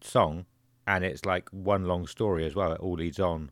song, 0.02 0.45
and 0.88 1.03
it's 1.03 1.26
like 1.26 1.49
one 1.52 1.86
long 1.86 2.07
story 2.07 2.45
as 2.45 2.56
well. 2.56 2.72
It 2.73 2.80
all 2.80 2.94
leads 2.94 3.19
on, 3.19 3.52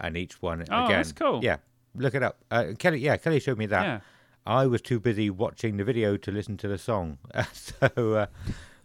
and 0.00 0.16
each 0.16 0.40
one 0.42 0.64
Oh, 0.70 0.84
again. 0.84 0.96
that's 0.98 1.12
cool. 1.12 1.40
Yeah, 1.42 1.58
look 1.94 2.14
it 2.14 2.22
up. 2.22 2.38
Uh, 2.50 2.72
Kelly, 2.78 2.98
yeah, 3.00 3.16
Kelly 3.16 3.40
showed 3.40 3.58
me 3.58 3.66
that. 3.66 3.82
yeah, 3.82 4.00
I 4.46 4.66
was 4.66 4.80
too 4.82 5.00
busy 5.00 5.30
watching 5.30 5.76
the 5.76 5.84
video 5.84 6.16
to 6.18 6.30
listen 6.30 6.56
to 6.58 6.68
the 6.68 6.78
song. 6.78 7.18
so, 7.52 8.12
uh, 8.14 8.26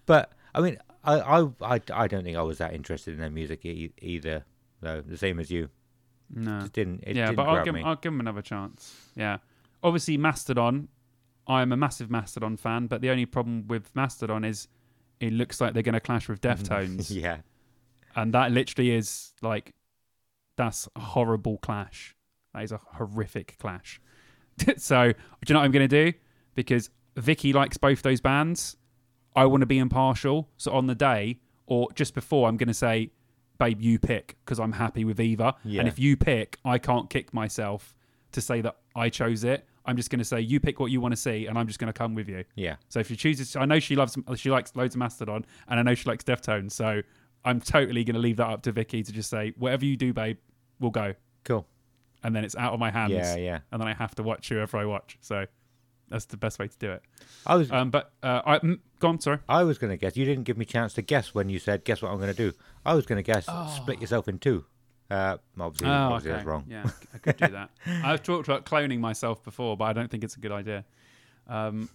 but 0.06 0.32
I 0.54 0.62
mean, 0.62 0.78
I, 1.04 1.20
I, 1.20 1.48
I, 1.62 1.82
I 1.94 2.08
don't 2.08 2.24
think 2.24 2.38
I 2.38 2.42
was 2.42 2.58
that 2.60 2.74
interested 2.74 3.14
in 3.14 3.20
their 3.20 3.30
music 3.30 3.66
e- 3.66 3.94
either. 4.02 4.46
Though 4.82 5.02
the 5.02 5.18
same 5.18 5.40
as 5.42 5.52
you, 5.52 5.70
no, 6.34 6.60
just 6.62 6.74
didn't. 6.74 7.04
Yeah, 7.08 7.28
didn't 7.28 7.36
but 7.36 7.48
I'll 7.48 7.64
give, 7.64 7.74
me. 7.74 7.84
I'll 7.84 7.96
give 7.96 8.12
them 8.12 8.20
another 8.20 8.42
chance. 8.42 8.96
Yeah, 9.16 9.38
obviously 9.84 10.18
Mastodon. 10.18 10.88
I'm 11.48 11.72
a 11.72 11.78
massive 11.78 12.12
Mastodon 12.12 12.58
fan, 12.58 12.86
but 12.86 13.02
the 13.02 13.10
only 13.10 13.26
problem 13.26 13.66
with 13.68 13.90
Mastodon 13.96 14.44
is 14.44 14.68
it 15.20 15.34
looks 15.34 15.60
like 15.60 15.74
they're 15.74 15.82
going 15.84 15.94
to 15.94 16.00
clash 16.00 16.30
with 16.30 16.42
Deftones. 16.42 17.10
yeah, 17.10 17.38
and 18.16 18.34
that 18.34 18.52
literally 18.52 18.92
is 18.92 19.34
like 19.42 19.74
that's 20.56 20.90
a 20.96 21.00
horrible 21.00 21.58
clash 21.58 22.16
that 22.54 22.64
is 22.64 22.72
a 22.72 22.80
horrific 22.94 23.56
clash 23.60 24.02
so 24.78 25.12
do 25.12 25.18
you 25.48 25.54
know 25.54 25.60
what 25.60 25.66
i'm 25.66 25.72
going 25.72 25.88
to 25.88 26.12
do 26.12 26.18
because 26.56 26.90
vicky 27.16 27.54
likes 27.54 27.78
both 27.78 28.02
those 28.02 28.20
bands 28.20 28.76
i 29.36 29.46
want 29.46 29.62
to 29.62 29.66
be 29.66 29.78
impartial 29.78 30.50
so 30.58 30.72
on 30.72 30.88
the 30.88 30.96
day 30.96 31.40
or 31.68 31.88
just 31.94 32.14
before 32.14 32.48
i'm 32.50 32.58
going 32.58 32.68
to 32.68 32.74
say 32.74 33.10
babe 33.60 33.82
you 33.82 34.00
pick 34.00 34.36
because 34.44 34.60
i'm 34.60 34.72
happy 34.72 35.06
with 35.06 35.20
either 35.20 35.54
Yeah. 35.64 35.80
and 35.82 35.88
if 35.88 36.00
you 36.00 36.18
pick 36.18 36.58
i 36.66 36.78
can't 36.80 37.10
kick 37.10 37.34
myself 37.34 37.96
to 38.32 38.42
say 38.42 38.62
that 38.62 38.78
i 38.96 39.10
chose 39.10 39.44
it 39.44 39.66
i'm 39.86 39.96
just 39.98 40.10
going 40.10 40.20
to 40.20 40.26
say 40.26 40.40
you 40.42 40.60
pick 40.60 40.80
what 40.80 40.90
you 40.92 41.00
want 41.02 41.12
to 41.12 41.18
see 41.18 41.46
and 41.48 41.58
i'm 41.58 41.68
just 41.68 41.78
going 41.80 41.92
to 41.92 41.98
come 41.98 42.16
with 42.16 42.28
you 42.30 42.44
yeah, 42.56 42.76
so 42.90 43.00
if 43.00 43.08
she 43.10 43.16
chooses, 43.16 43.56
I 43.56 43.66
know 43.66 43.80
she 43.80 43.96
loves, 43.96 44.18
she 44.36 44.50
likes 44.50 44.76
loads 44.76 44.96
of 44.96 45.00
Mastodon, 45.00 45.46
and 45.68 45.80
I 45.80 45.84
know 45.84 45.94
she 45.96 46.08
likes 46.10 46.24
Deftones. 46.24 46.72
So 46.74 47.02
I'm 47.46 47.60
totally 47.62 48.04
going 48.04 48.16
to 48.16 48.20
leave 48.20 48.38
that 48.38 48.48
up 48.48 48.62
to 48.64 48.72
Vicky 48.72 49.02
to 49.04 49.12
just 49.14 49.30
say, 49.30 49.54
whatever 49.58 49.86
you 49.86 49.96
do, 49.96 50.12
babe, 50.14 50.38
we'll 50.80 50.92
go. 50.92 51.14
cool. 51.46 51.66
And 52.24 52.36
then 52.36 52.44
it's 52.44 52.56
out 52.56 52.74
of 52.74 52.80
my 52.82 52.92
hands. 52.92 53.14
Yeah, 53.14 53.36
yeah. 53.38 53.60
And 53.72 53.80
then 53.82 53.88
I 53.88 53.94
have 53.94 54.14
to 54.16 54.24
watch 54.24 54.50
whoever 54.50 54.78
I 54.78 54.86
watch. 54.86 55.18
So 55.22 55.46
that's 56.10 56.26
the 56.26 56.38
best 56.38 56.60
way 56.60 56.68
to 56.68 56.78
do 56.78 56.92
it. 56.92 57.02
I 57.46 57.56
was, 57.56 57.72
Um, 57.72 57.90
but 57.92 58.12
uh, 58.24 58.42
I 58.46 58.60
mm, 58.60 58.80
go 59.00 59.10
on. 59.10 59.20
Sorry. 59.20 59.40
I 59.48 59.64
was 59.64 59.78
going 59.78 59.92
to 59.92 59.98
guess. 59.98 60.18
You 60.18 60.26
didn't 60.26 60.44
give 60.44 60.58
me 60.58 60.64
a 60.64 60.68
chance 60.68 60.94
to 60.96 61.02
guess 61.02 61.34
when 61.34 61.50
you 61.50 61.60
said, 61.60 61.84
"Guess 61.86 62.02
what 62.02 62.12
I'm 62.12 62.18
going 62.18 62.34
to 62.34 62.38
do." 62.52 62.54
I 62.86 62.94
was 62.96 63.06
going 63.06 63.18
to 63.24 63.24
guess, 63.24 63.48
split 63.76 64.02
yourself 64.02 64.28
in 64.28 64.40
two. 64.40 64.66
Uh, 65.12 65.38
obviously, 65.60 65.88
Oh, 65.88 65.92
obviously 65.92 66.30
okay. 66.32 66.38
that's 66.38 66.46
wrong. 66.48 66.66
Yeah, 66.70 66.90
I 67.14 67.18
could 67.18 67.38
do 67.38 67.48
that. 67.48 67.70
I've 68.04 68.22
talked 68.22 68.48
about 68.48 68.66
cloning 68.66 69.00
myself 69.00 69.44
before, 69.44 69.76
but 69.76 69.86
I 69.86 69.94
don't 69.94 70.10
think 70.12 70.24
it's 70.24 70.36
a 70.36 70.40
good 70.40 70.52
idea. 70.52 70.86
Um, 71.48 71.90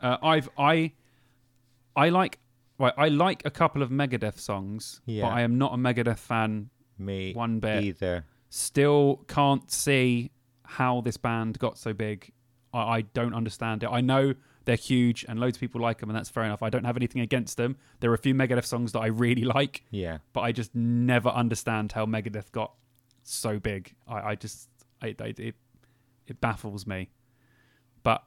uh, 0.00 0.18
I've 0.22 0.48
I 0.58 0.92
I 1.94 2.10
like 2.10 2.38
right. 2.78 2.92
I 2.96 3.08
like 3.08 3.42
a 3.46 3.50
couple 3.50 3.82
of 3.82 3.90
Megadeth 3.90 4.38
songs, 4.38 5.00
Yeah. 5.06 5.22
but 5.28 5.28
I 5.34 5.40
am 5.42 5.56
not 5.58 5.72
a 5.72 5.76
Megadeth 5.76 6.18
fan 6.18 6.68
Me 6.98 7.32
One 7.32 7.58
bit. 7.60 7.84
either. 7.84 8.24
still 8.50 9.24
can't 9.28 9.70
see 9.70 10.30
how 10.64 11.00
this 11.00 11.16
band 11.16 11.58
got 11.58 11.78
so 11.78 11.92
big. 11.94 12.32
I, 12.76 12.96
I 12.96 13.00
don't 13.02 13.34
understand 13.34 13.82
it. 13.82 13.88
I 13.90 14.00
know 14.00 14.34
they're 14.64 14.76
huge 14.76 15.24
and 15.28 15.38
loads 15.38 15.56
of 15.56 15.60
people 15.60 15.80
like 15.80 15.98
them, 15.98 16.10
and 16.10 16.16
that's 16.18 16.28
fair 16.28 16.42
enough. 16.44 16.62
I 16.62 16.70
don't 16.70 16.84
have 16.84 16.96
anything 16.96 17.20
against 17.22 17.56
them. 17.56 17.76
There 18.00 18.10
are 18.10 18.14
a 18.14 18.18
few 18.18 18.34
Megadeth 18.34 18.64
songs 18.64 18.92
that 18.92 19.00
I 19.00 19.06
really 19.06 19.44
like, 19.56 19.84
Yeah, 19.90 20.18
but 20.32 20.40
I 20.42 20.52
just 20.52 20.74
never 20.74 21.28
understand 21.28 21.92
how 21.92 22.04
Megadeth 22.06 22.50
got 22.52 22.72
so 23.22 23.58
big. 23.58 23.94
I, 24.08 24.30
I 24.30 24.34
just 24.34 24.68
I, 25.02 25.14
I, 25.20 25.34
it 25.38 25.54
it 26.26 26.40
baffles 26.40 26.86
me. 26.86 27.10
But 28.02 28.22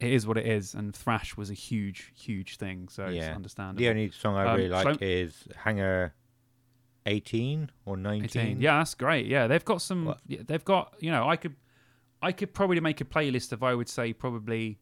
it 0.00 0.12
is 0.12 0.26
what 0.26 0.36
it 0.38 0.46
is, 0.46 0.74
and 0.74 0.94
thrash 0.94 1.36
was 1.36 1.48
a 1.50 1.54
huge, 1.54 2.12
huge 2.16 2.56
thing, 2.56 2.88
so 2.88 3.04
it's 3.04 3.14
Yeah. 3.16 3.34
understandable. 3.34 3.78
the 3.78 3.88
only 3.88 4.10
song 4.10 4.36
I 4.36 4.46
Um, 4.46 4.56
really 4.56 4.68
like 4.68 4.84
so- 4.94 4.98
is 5.00 5.46
"Hangar 5.64 6.14
18 7.06 7.70
or 7.84 7.96
19." 7.96 8.24
18. 8.42 8.60
Yeah, 8.60 8.78
that's 8.78 8.94
great. 8.94 9.26
Yeah, 9.26 9.46
they've 9.48 9.64
got 9.64 9.82
some. 9.82 10.04
What? 10.06 10.18
They've 10.28 10.64
got. 10.64 10.94
You 11.00 11.10
know, 11.10 11.28
I 11.28 11.36
could, 11.36 11.56
I 12.22 12.32
could 12.32 12.54
probably 12.54 12.80
make 12.80 13.00
a 13.00 13.04
playlist 13.04 13.52
of 13.52 13.62
I 13.62 13.74
would 13.74 13.88
say 13.88 14.12
probably 14.12 14.78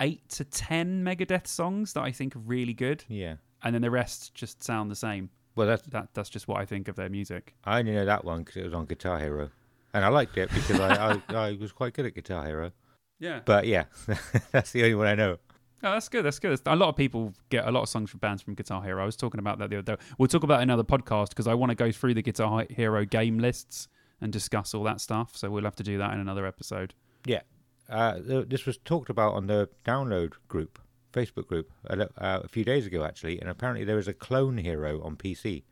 eight 0.00 0.28
to 0.30 0.44
ten 0.44 1.04
Megadeth 1.04 1.46
songs 1.46 1.92
that 1.92 2.02
I 2.02 2.10
think 2.10 2.34
are 2.34 2.40
really 2.40 2.74
good, 2.74 3.04
yeah. 3.08 3.36
and 3.62 3.74
then 3.74 3.82
the 3.82 3.90
rest 3.90 4.34
just 4.34 4.62
sound 4.62 4.90
the 4.90 4.96
same. 4.96 5.30
Well, 5.56 5.66
that's 5.66 5.82
That 5.88 6.08
that's 6.14 6.30
just 6.30 6.48
what 6.48 6.60
I 6.60 6.64
think 6.64 6.88
of 6.88 6.96
their 6.96 7.10
music. 7.10 7.54
I 7.64 7.78
only 7.80 7.92
know 7.92 8.04
that 8.04 8.24
one 8.24 8.42
because 8.42 8.56
it 8.56 8.64
was 8.64 8.74
on 8.74 8.86
Guitar 8.86 9.18
Hero, 9.18 9.50
and 9.92 10.04
I 10.04 10.08
liked 10.08 10.38
it 10.38 10.50
because 10.50 10.80
I, 10.80 11.12
I 11.12 11.20
I 11.48 11.52
was 11.60 11.72
quite 11.72 11.92
good 11.92 12.06
at 12.06 12.14
Guitar 12.14 12.46
Hero. 12.46 12.72
Yeah. 13.18 13.40
But 13.44 13.66
yeah, 13.66 13.84
that's 14.52 14.72
the 14.72 14.82
only 14.82 14.94
one 14.94 15.06
I 15.06 15.14
know. 15.14 15.36
Oh, 15.82 15.92
that's 15.92 16.08
good. 16.08 16.24
That's 16.24 16.38
good. 16.38 16.58
A 16.66 16.76
lot 16.76 16.90
of 16.90 16.96
people 16.96 17.32
get 17.48 17.66
a 17.66 17.70
lot 17.70 17.82
of 17.82 17.88
songs 17.88 18.10
from 18.10 18.20
bands 18.20 18.42
from 18.42 18.54
Guitar 18.54 18.82
Hero. 18.82 19.02
I 19.02 19.06
was 19.06 19.16
talking 19.16 19.38
about 19.38 19.58
that 19.58 19.70
the 19.70 19.78
other 19.78 19.96
day. 19.96 20.02
We'll 20.18 20.28
talk 20.28 20.42
about 20.42 20.62
another 20.62 20.84
podcast 20.84 21.30
because 21.30 21.46
I 21.46 21.54
want 21.54 21.70
to 21.70 21.74
go 21.74 21.90
through 21.90 22.14
the 22.14 22.22
Guitar 22.22 22.66
Hero 22.68 23.04
game 23.04 23.38
lists 23.38 23.88
and 24.20 24.32
discuss 24.32 24.74
all 24.74 24.84
that 24.84 25.00
stuff. 25.00 25.36
So 25.36 25.50
we'll 25.50 25.64
have 25.64 25.76
to 25.76 25.82
do 25.82 25.98
that 25.98 26.12
in 26.12 26.20
another 26.20 26.46
episode. 26.46 26.94
Yeah, 27.26 27.40
uh, 27.88 28.18
this 28.24 28.66
was 28.66 28.78
talked 28.78 29.10
about 29.10 29.34
on 29.34 29.46
the 29.46 29.68
download 29.84 30.34
group, 30.48 30.78
Facebook 31.12 31.46
group, 31.46 31.70
a, 31.84 32.02
uh, 32.02 32.40
a 32.44 32.48
few 32.48 32.64
days 32.64 32.86
ago 32.86 33.04
actually, 33.04 33.40
and 33.40 33.48
apparently 33.50 33.84
there 33.84 33.98
is 33.98 34.08
a 34.08 34.12
clone 34.14 34.58
hero 34.58 35.02
on 35.02 35.16
PC, 35.16 35.64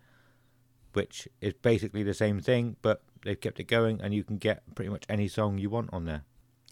which 0.92 1.28
is 1.40 1.54
basically 1.54 2.02
the 2.02 2.14
same 2.14 2.40
thing, 2.40 2.76
but 2.82 3.02
they've 3.22 3.40
kept 3.40 3.60
it 3.60 3.64
going, 3.64 4.00
and 4.00 4.12
you 4.14 4.24
can 4.24 4.36
get 4.36 4.62
pretty 4.74 4.90
much 4.90 5.04
any 5.08 5.28
song 5.28 5.58
you 5.58 5.70
want 5.70 5.90
on 5.92 6.04
there, 6.06 6.22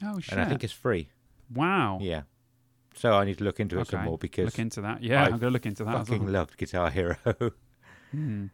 Oh 0.05 0.19
shit! 0.19 0.32
and 0.32 0.40
I 0.40 0.47
think 0.47 0.65
it's 0.65 0.73
free. 0.73 1.11
wow. 1.55 1.98
Yeah, 2.01 2.23
so 2.94 3.12
I 3.12 3.24
need 3.24 3.39
to 3.39 3.44
look 3.44 3.61
into 3.61 3.78
it 3.78 3.86
some 3.86 4.01
Okay. 4.01 4.09
more 4.09 4.19
because 4.19 4.47
look 4.47 4.59
into 4.59 4.81
that. 4.82 5.03
Yeah, 5.03 5.23
I 5.23 5.27
I'm 5.27 5.31
going 5.32 5.40
to 5.43 5.51
look 5.51 5.66
into 5.66 5.85
that. 5.85 5.93
fucking 6.07 6.24
well. 6.24 6.32
loved 6.32 6.57
Guitar 6.57 6.90
Hero. 6.90 7.16
Hmm. 8.12 8.47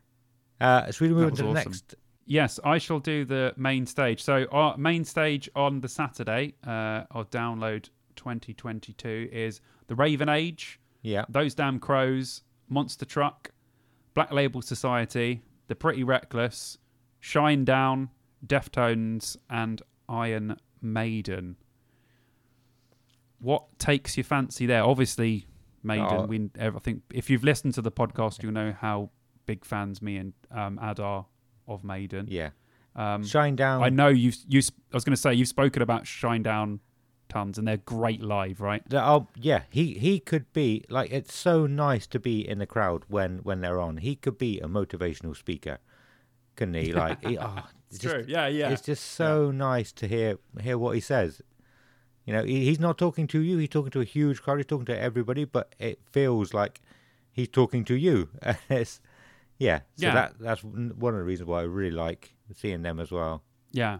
uh, 0.60 0.90
should 0.90 1.08
we 1.08 1.14
move 1.14 1.26
on 1.26 1.30
to 1.36 1.42
the 1.42 1.48
awesome. 1.48 1.54
next? 1.54 1.94
Yes, 2.24 2.60
I 2.64 2.78
shall 2.78 3.00
do 3.00 3.24
the 3.24 3.52
main 3.56 3.86
stage. 3.86 4.22
So 4.22 4.46
our 4.52 4.76
main 4.76 5.04
stage 5.04 5.50
on 5.56 5.80
the 5.80 5.88
Saturday 5.88 6.54
uh, 6.66 7.04
of 7.10 7.30
Download 7.30 7.88
2022 8.16 9.28
is 9.32 9.60
the 9.88 9.94
Raven 9.94 10.28
Age, 10.28 10.80
Yeah, 11.02 11.24
Those 11.28 11.54
Damn 11.54 11.78
Crows, 11.78 12.42
Monster 12.68 13.04
Truck, 13.04 13.50
Black 14.14 14.32
Label 14.32 14.62
Society, 14.62 15.42
The 15.66 15.74
Pretty 15.74 16.04
Reckless, 16.04 16.78
Shinedown, 17.22 18.08
Deftones, 18.46 19.36
and 19.50 19.82
Iron 20.08 20.56
Maiden. 20.80 21.56
What 23.38 23.78
takes 23.78 24.16
your 24.16 24.24
fancy 24.24 24.66
there? 24.66 24.84
Obviously, 24.84 25.46
Maiden. 25.82 26.06
Oh. 26.10 26.26
We, 26.26 26.50
I 26.60 26.70
think 26.70 27.02
if 27.12 27.28
you've 27.28 27.44
listened 27.44 27.74
to 27.74 27.82
the 27.82 27.90
podcast, 27.90 28.42
you'll 28.42 28.52
know 28.52 28.72
how 28.78 29.10
big 29.46 29.64
fans 29.64 30.00
me 30.00 30.16
and 30.16 30.32
um, 30.52 30.78
Ad 30.80 31.00
are 31.00 31.26
of 31.66 31.84
Maiden. 31.84 32.26
yeah. 32.28 32.50
Um, 32.94 33.22
Shinedown. 33.22 33.82
I 33.82 33.88
know 33.88 34.08
you've 34.08 34.36
you. 34.46 34.60
I 34.92 34.96
was 34.96 35.04
going 35.04 35.14
to 35.14 35.20
say 35.20 35.32
you've 35.32 35.48
spoken 35.48 35.80
about 35.80 36.04
Shinedown 36.04 36.80
tons, 37.32 37.56
and 37.56 37.66
they're 37.66 37.78
great 37.78 38.20
live, 38.20 38.60
right? 38.60 38.82
Oh 38.92 39.28
yeah, 39.34 39.62
he 39.70 39.94
he 39.94 40.20
could 40.20 40.52
be 40.52 40.84
like 40.90 41.10
it's 41.10 41.34
so 41.34 41.66
nice 41.66 42.06
to 42.08 42.20
be 42.20 42.46
in 42.46 42.58
the 42.58 42.66
crowd 42.66 43.04
when 43.08 43.38
when 43.38 43.60
they're 43.62 43.80
on. 43.80 43.96
He 43.96 44.14
could 44.14 44.36
be 44.36 44.60
a 44.60 44.66
motivational 44.66 45.34
speaker, 45.34 45.78
couldn't 46.54 46.74
he? 46.74 46.92
Like 46.92 47.24
he, 47.24 47.38
oh, 47.40 47.64
it's 47.88 47.98
just, 47.98 48.28
Yeah, 48.28 48.46
yeah. 48.46 48.70
It's 48.70 48.82
just 48.82 49.04
so 49.12 49.50
nice 49.50 49.90
to 49.92 50.06
hear 50.06 50.38
hear 50.60 50.76
what 50.76 50.94
he 50.94 51.00
says. 51.00 51.40
You 52.26 52.34
know, 52.34 52.44
he, 52.44 52.66
he's 52.66 52.78
not 52.78 52.98
talking 52.98 53.26
to 53.28 53.40
you. 53.40 53.58
He's 53.58 53.70
talking 53.70 53.90
to 53.92 54.00
a 54.00 54.04
huge 54.04 54.42
crowd. 54.42 54.58
He's 54.58 54.66
talking 54.66 54.86
to 54.86 54.98
everybody, 54.98 55.44
but 55.44 55.74
it 55.78 55.98
feels 56.10 56.54
like 56.54 56.80
he's 57.32 57.48
talking 57.48 57.84
to 57.86 57.94
you. 57.94 58.28
It's 58.68 59.00
yeah. 59.62 59.78
So 59.96 60.06
Yeah. 60.06 60.14
that 60.14 60.34
that's 60.40 60.62
one 60.64 61.14
of 61.14 61.18
the 61.20 61.24
reasons 61.24 61.48
why 61.48 61.60
I 61.60 61.64
really 61.64 61.96
like 62.06 62.34
seeing 62.54 62.82
them 62.82 62.98
as 63.00 63.10
well. 63.10 63.42
Yeah. 63.72 63.98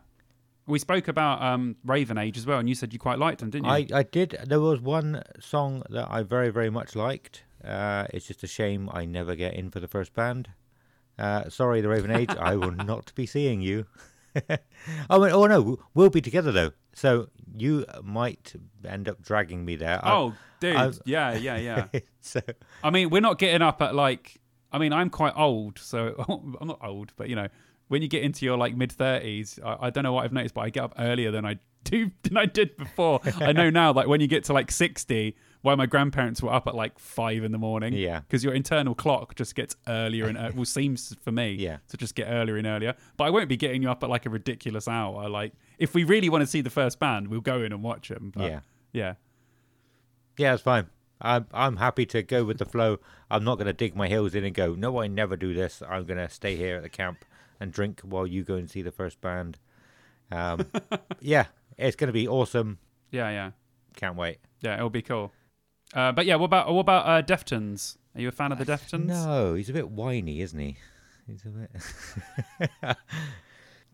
We 0.67 0.79
spoke 0.79 1.09
about 1.09 1.43
um, 1.43 1.77
Raven 1.85 2.19
Age 2.19 2.39
as 2.39 2.47
well, 2.47 2.59
and 2.61 2.69
you 2.69 2.75
said 2.77 2.93
you 2.93 2.99
quite 2.99 3.19
liked 3.19 3.41
them, 3.41 3.51
didn't 3.51 3.67
you? 3.67 3.73
I, 3.73 3.87
I 4.01 4.03
did. 4.05 4.37
There 4.47 4.61
was 4.61 4.81
one 4.81 5.23
song 5.41 5.83
that 5.91 6.07
I 6.11 6.23
very, 6.23 6.51
very 6.51 6.71
much 6.71 6.95
liked. 6.95 7.43
Uh, 7.65 8.07
it's 8.15 8.27
just 8.27 8.43
a 8.45 8.47
shame 8.47 8.89
I 8.93 9.05
never 9.05 9.35
get 9.35 9.55
in 9.55 9.71
for 9.71 9.81
the 9.81 9.89
first 9.89 10.13
band. 10.15 10.49
Uh, 11.19 11.49
sorry, 11.49 11.81
the 11.81 11.89
Raven 11.89 12.11
Age. 12.13 12.31
I 12.39 12.55
will 12.57 12.71
not 12.93 13.13
be 13.17 13.27
seeing 13.27 13.61
you. 13.61 13.87
oh, 15.11 15.21
wait, 15.21 15.33
oh 15.33 15.47
no, 15.47 15.79
we'll 15.95 16.11
be 16.11 16.21
together 16.21 16.53
though. 16.53 16.71
So 16.95 17.29
you 17.55 17.85
might 18.03 18.55
end 18.87 19.09
up 19.09 19.21
dragging 19.23 19.65
me 19.65 19.77
there. 19.77 20.01
I- 20.05 20.13
oh, 20.13 20.35
dude. 20.61 20.77
I've- 20.77 20.99
yeah, 21.05 21.35
yeah, 21.35 21.57
yeah. 21.57 21.87
so 22.21 22.41
I 22.85 22.91
mean, 22.91 23.11
we're 23.11 23.21
not 23.21 23.39
getting 23.39 23.63
up 23.63 23.83
at 23.83 23.95
like. 23.95 24.39
I 24.73 24.79
mean, 24.79 24.93
I'm 24.93 25.11
quite 25.11 25.35
old, 25.37 25.79
so 25.79 26.15
I'm 26.61 26.67
not 26.69 26.81
old, 26.83 27.13
but 27.17 27.29
you 27.29 27.37
know, 27.37 27.49
when 27.89 28.01
you 28.03 28.09
get 28.09 28.23
into 28.23 28.45
your 28.47 28.57
like 28.57 28.75
mid 28.77 28.91
thirties, 28.93 29.59
I, 29.65 29.77
I 29.87 29.91
don't 29.91 30.05
know 30.05 30.13
what 30.13 30.25
I've 30.25 30.33
noticed, 30.33 30.55
but 30.55 30.63
I 30.63 30.71
get 30.71 30.83
up 30.85 30.95
earlier 30.99 31.31
than 31.31 31.45
I 31.45 31.59
do 31.85 32.11
than 32.23 32.37
I 32.37 32.47
did 32.47 32.77
before. 32.77 33.21
I 33.41 33.53
know 33.53 33.69
now, 33.71 33.93
like 33.93 34.07
when 34.07 34.21
you 34.21 34.27
get 34.29 34.45
to 34.45 34.53
like 34.53 34.71
sixty, 34.71 35.37
why 35.63 35.75
my 35.75 35.85
grandparents 35.87 36.41
were 36.43 36.53
up 36.53 36.67
at 36.67 36.75
like 36.75 36.99
five 36.99 37.45
in 37.45 37.53
the 37.53 37.59
morning. 37.59 37.93
Yeah. 37.93 38.21
because 38.21 38.43
your 38.43 38.55
internal 38.55 38.95
clock 38.95 39.35
just 39.35 39.55
gets 39.55 39.77
earlier 39.87 40.27
and 40.27 40.39
uh, 40.39 40.51
well 40.55 40.65
seems 40.65 41.15
for 41.23 41.33
me. 41.33 41.53
Yeah. 41.59 41.79
to 41.89 41.97
just 41.97 42.15
get 42.15 42.27
earlier 42.29 42.57
and 42.57 42.67
earlier. 42.67 42.95
But 43.17 43.25
I 43.25 43.31
won't 43.31 43.49
be 43.49 43.57
getting 43.57 43.83
you 43.83 43.91
up 43.91 44.03
at 44.03 44.09
like 44.11 44.27
a 44.27 44.31
ridiculous 44.31 44.89
hour. 44.89 45.29
Like 45.29 45.53
if 45.79 45.93
we 45.95 46.05
really 46.05 46.29
want 46.29 46.43
to 46.43 46.47
see 46.47 46.61
the 46.63 46.71
first 46.71 46.99
band, 46.99 47.29
we'll 47.29 47.41
go 47.41 47.63
in 47.63 47.73
and 47.73 47.83
watch 47.83 48.09
them. 48.09 48.33
But, 48.35 48.45
Yeah. 48.45 48.61
yeah. 48.93 49.15
yeah, 50.39 50.55
it's 50.55 50.63
fine. 50.63 50.87
I'm 51.23 51.47
I'm 51.53 51.77
happy 51.77 52.05
to 52.07 52.23
go 52.23 52.45
with 52.45 52.59
the 52.59 52.67
flow. 52.67 52.99
I'm 53.31 53.45
not 53.45 53.57
going 53.57 53.67
to 53.67 53.73
dig 53.73 53.97
my 53.97 54.09
heels 54.09 54.35
in 54.35 54.45
and 54.45 54.55
go. 54.55 54.75
No, 54.75 55.01
I 55.01 55.07
never 55.07 55.37
do 55.37 55.55
this. 55.55 55.83
I'm 55.89 56.05
going 56.05 56.19
to 56.19 56.29
stay 56.29 56.57
here 56.57 56.77
at 56.77 56.83
the 56.83 56.89
camp 56.89 57.25
and 57.61 57.73
drink 57.73 58.01
while 58.01 58.27
you 58.27 58.43
go 58.43 58.55
and 58.57 58.69
see 58.69 58.83
the 58.83 58.91
first 58.93 59.21
band. 59.21 59.59
Um, 60.31 60.67
yeah, 61.21 61.47
it's 61.79 61.97
going 61.97 62.09
to 62.09 62.13
be 62.13 62.27
awesome. 62.29 62.79
Yeah, 63.11 63.31
yeah. 63.31 63.51
Can't 63.97 64.17
wait. 64.17 64.39
Yeah, 64.61 64.75
it'll 64.77 64.91
be 64.91 65.03
cool. 65.03 65.33
Uh, 65.95 66.13
but 66.13 66.27
yeah, 66.27 66.37
what 66.37 66.47
about 66.47 66.73
what 66.73 66.81
about 66.81 67.07
uh, 67.07 67.23
Deftones? 67.23 67.97
Are 68.15 68.21
you 68.21 68.29
a 68.29 68.33
fan 68.33 68.53
of 68.53 68.59
the 68.59 68.65
Deftones? 68.67 69.07
No, 69.07 69.55
he's 69.55 69.71
a 69.71 69.73
bit 69.73 69.91
whiny, 69.91 70.41
isn't 70.41 70.59
he? 70.59 70.77
He's 71.27 71.45
a 71.45 71.49
bit. 71.49 72.97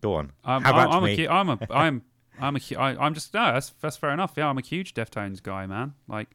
Go 0.01 0.15
on. 0.15 0.31
I'm, 0.43 0.61
How 0.63 0.71
I'm, 0.73 0.75
about 0.87 0.95
I'm 0.95 1.03
me? 1.03 1.25
a, 1.25 1.31
I'm 1.31 1.49
a, 1.49 1.59
I'm, 1.69 2.01
I'm 2.39 2.55
a, 2.55 2.59
hu- 2.59 2.75
I, 2.77 3.05
I'm 3.05 3.13
just 3.13 3.33
no, 3.33 3.53
that's 3.53 3.69
that's 3.81 3.97
fair 3.97 4.11
enough. 4.11 4.33
Yeah, 4.37 4.47
I'm 4.47 4.57
a 4.57 4.61
huge 4.61 4.93
Deftones 4.93 5.43
guy, 5.43 5.65
man. 5.65 5.93
Like, 6.07 6.29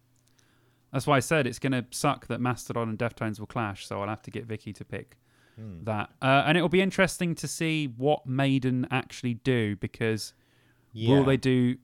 that's 0.95 1.07
why 1.07 1.17
I 1.17 1.21
said 1.21 1.47
it's 1.47 1.59
gonna 1.59 1.85
suck 1.91 2.27
that 2.29 2.41
Mastodon 2.41 2.89
and 2.89 2.99
Deftones 2.99 3.39
will 3.39 3.47
clash. 3.47 3.87
So 3.87 4.01
I'll 4.01 4.09
have 4.09 4.23
to 4.23 4.31
get 4.31 4.47
Vicky 4.47 4.73
to 4.73 4.85
pick 4.85 5.19
Hmm. 5.57 5.85
that, 5.85 6.11
uh, 6.23 6.45
and 6.47 6.57
it'll 6.57 6.69
be 6.71 6.81
interesting 6.81 7.35
to 7.37 7.47
see 7.47 7.87
what 7.87 8.27
Maiden 8.27 8.87
actually 8.91 9.35
do 9.35 9.77
because 9.77 10.33
Yeah. 10.93 11.11
will 11.11 11.25
they 11.25 11.37
do? 11.37 11.77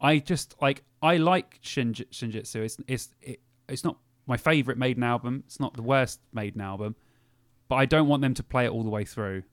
I 0.00 0.18
just 0.18 0.54
like 0.60 0.84
I 1.02 1.16
like 1.16 1.60
Shinj- 1.62 2.08
Senjutsu. 2.10 2.56
It's 2.64 2.76
it's 2.86 3.14
it, 3.22 3.40
it's 3.68 3.82
not 3.84 3.98
my 4.26 4.36
favorite 4.36 4.76
Maiden 4.78 5.02
album. 5.02 5.42
It's 5.46 5.58
not 5.58 5.74
the 5.74 5.82
worst 5.82 6.20
Maiden 6.32 6.60
album, 6.60 6.94
but 7.68 7.76
I 7.76 7.86
don't 7.86 8.06
want 8.08 8.22
them 8.22 8.34
to 8.34 8.42
play 8.42 8.66
it 8.66 8.70
all 8.70 8.82
the 8.84 8.90
way 8.90 9.04
through. 9.04 9.44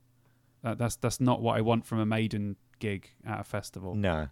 That, 0.64 0.78
that's 0.78 0.95
that's 0.98 1.20
not 1.20 1.41
what 1.41 1.58
I 1.58 1.62
want 1.62 1.86
from 1.86 2.00
a 2.00 2.06
Maiden 2.06 2.56
gig 2.80 3.10
at 3.26 3.40
a 3.40 3.44
festival. 3.44 3.95
No. 3.95 4.28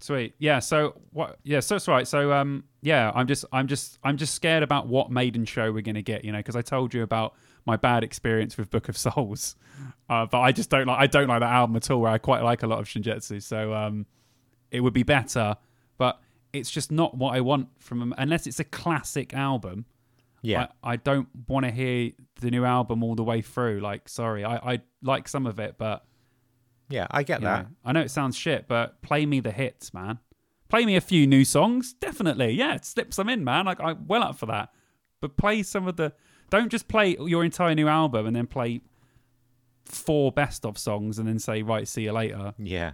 Sweet, 0.00 0.34
yeah. 0.38 0.60
So 0.60 0.98
what? 1.12 1.38
Yeah, 1.42 1.60
so 1.60 1.74
that's 1.74 1.86
right. 1.86 2.08
So 2.08 2.32
um, 2.32 2.64
yeah, 2.80 3.12
I'm 3.14 3.26
just 3.26 3.44
I'm 3.52 3.66
just 3.66 3.98
I'm 4.02 4.16
just 4.16 4.34
scared 4.34 4.62
about 4.62 4.86
what 4.86 5.10
Maiden 5.10 5.44
show 5.44 5.70
we're 5.70 5.82
gonna 5.82 6.00
get. 6.00 6.24
You 6.24 6.32
know, 6.32 6.38
because 6.38 6.56
I 6.56 6.62
told 6.62 6.94
you 6.94 7.02
about 7.02 7.34
my 7.66 7.76
bad 7.76 8.02
experience 8.02 8.56
with 8.56 8.70
Book 8.70 8.88
of 8.88 8.96
Souls, 8.96 9.56
uh, 10.08 10.24
but 10.24 10.40
I 10.40 10.52
just 10.52 10.70
don't 10.70 10.86
like 10.86 10.98
I 10.98 11.06
don't 11.06 11.28
like 11.28 11.40
that 11.40 11.52
album 11.52 11.76
at 11.76 11.90
all. 11.90 12.00
Where 12.00 12.10
I 12.10 12.18
quite 12.18 12.42
like 12.42 12.62
a 12.62 12.66
lot 12.66 12.78
of 12.78 12.86
Senjutsu. 12.86 13.42
So 13.42 13.74
um, 13.74 14.06
it 14.70 14.80
would 14.80 14.94
be 14.94 15.02
better, 15.02 15.56
but 15.98 16.18
it's 16.54 16.70
just 16.70 16.90
not 16.90 17.16
what 17.16 17.34
I 17.34 17.42
want 17.42 17.68
from 17.78 18.00
them 18.00 18.14
unless 18.16 18.46
it's 18.46 18.58
a 18.58 18.64
classic 18.64 19.34
album. 19.34 19.84
Yeah. 20.42 20.68
I, 20.82 20.92
I 20.92 20.96
don't 20.96 21.28
want 21.48 21.66
to 21.66 21.70
hear 21.70 22.12
the 22.40 22.50
new 22.50 22.64
album 22.64 23.02
all 23.02 23.14
the 23.14 23.22
way 23.22 23.42
through. 23.42 23.80
Like, 23.80 24.08
sorry, 24.08 24.42
I, 24.42 24.56
I 24.56 24.80
like 25.02 25.28
some 25.28 25.46
of 25.46 25.60
it, 25.60 25.74
but 25.76 26.04
yeah, 26.90 27.06
I 27.10 27.22
get 27.22 27.40
you 27.40 27.46
that. 27.46 27.62
know, 27.62 27.68
I 27.84 27.92
know 27.92 28.00
it 28.00 28.10
sounds 28.10 28.36
shit, 28.36 28.68
but 28.68 29.00
play 29.00 29.24
me 29.24 29.40
the 29.40 29.52
hits, 29.52 29.94
man. 29.94 30.18
Play 30.68 30.84
me 30.84 30.96
a 30.96 31.00
few 31.00 31.26
new 31.26 31.44
songs, 31.44 31.94
definitely. 31.94 32.52
Yeah, 32.52 32.78
slip 32.82 33.14
some 33.14 33.28
in, 33.28 33.42
man. 33.42 33.66
Like 33.66 33.80
I'm 33.80 34.06
well 34.06 34.22
up 34.22 34.36
for 34.36 34.46
that. 34.46 34.70
But 35.20 35.36
play 35.36 35.62
some 35.62 35.88
of 35.88 35.96
the. 35.96 36.12
Don't 36.50 36.70
just 36.70 36.88
play 36.88 37.16
your 37.18 37.44
entire 37.44 37.74
new 37.74 37.88
album 37.88 38.26
and 38.26 38.34
then 38.34 38.46
play 38.46 38.80
four 39.84 40.32
best 40.32 40.64
of 40.64 40.78
songs 40.78 41.18
and 41.18 41.26
then 41.28 41.38
say 41.38 41.62
right, 41.62 41.86
see 41.86 42.02
you 42.02 42.12
later. 42.12 42.54
Yeah. 42.58 42.92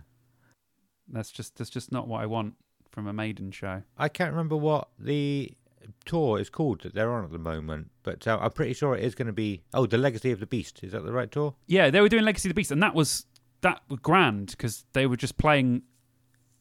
That's 1.09 1.31
just 1.31 1.57
that's 1.57 1.71
just 1.71 1.93
not 1.93 2.09
what 2.09 2.23
I 2.23 2.27
want 2.27 2.55
from 2.91 3.07
a 3.07 3.13
Maiden 3.13 3.51
show. 3.51 3.83
I 3.97 4.09
can't 4.09 4.31
remember 4.31 4.57
what 4.57 4.89
the 4.99 5.53
tour 6.05 6.41
is 6.41 6.51
called 6.51 6.83
that 6.83 6.95
they're 6.95 7.13
on 7.13 7.25
at 7.25 7.31
the 7.31 7.39
moment, 7.39 7.91
but 8.03 8.27
uh, 8.27 8.39
I'm 8.41 8.51
pretty 8.51 8.73
sure 8.73 8.97
it 8.97 9.05
is 9.05 9.15
going 9.15 9.27
to 9.27 9.33
be. 9.33 9.63
Oh, 9.73 9.87
the 9.87 9.99
Legacy 9.99 10.33
of 10.33 10.41
the 10.41 10.47
Beast. 10.47 10.81
Is 10.83 10.93
that 10.93 11.05
the 11.05 11.13
right 11.13 11.31
tour? 11.31 11.55
Yeah, 11.67 11.91
they 11.91 12.01
were 12.01 12.09
doing 12.09 12.25
Legacy 12.25 12.49
of 12.49 12.51
the 12.51 12.55
Beast, 12.55 12.73
and 12.73 12.83
that 12.83 12.95
was 12.95 13.27
that 13.67 13.83
was 13.89 13.99
grand 14.01 14.47
because 14.53 14.85
they 14.93 15.07
were 15.07 15.17
just 15.17 15.37
playing 15.37 15.83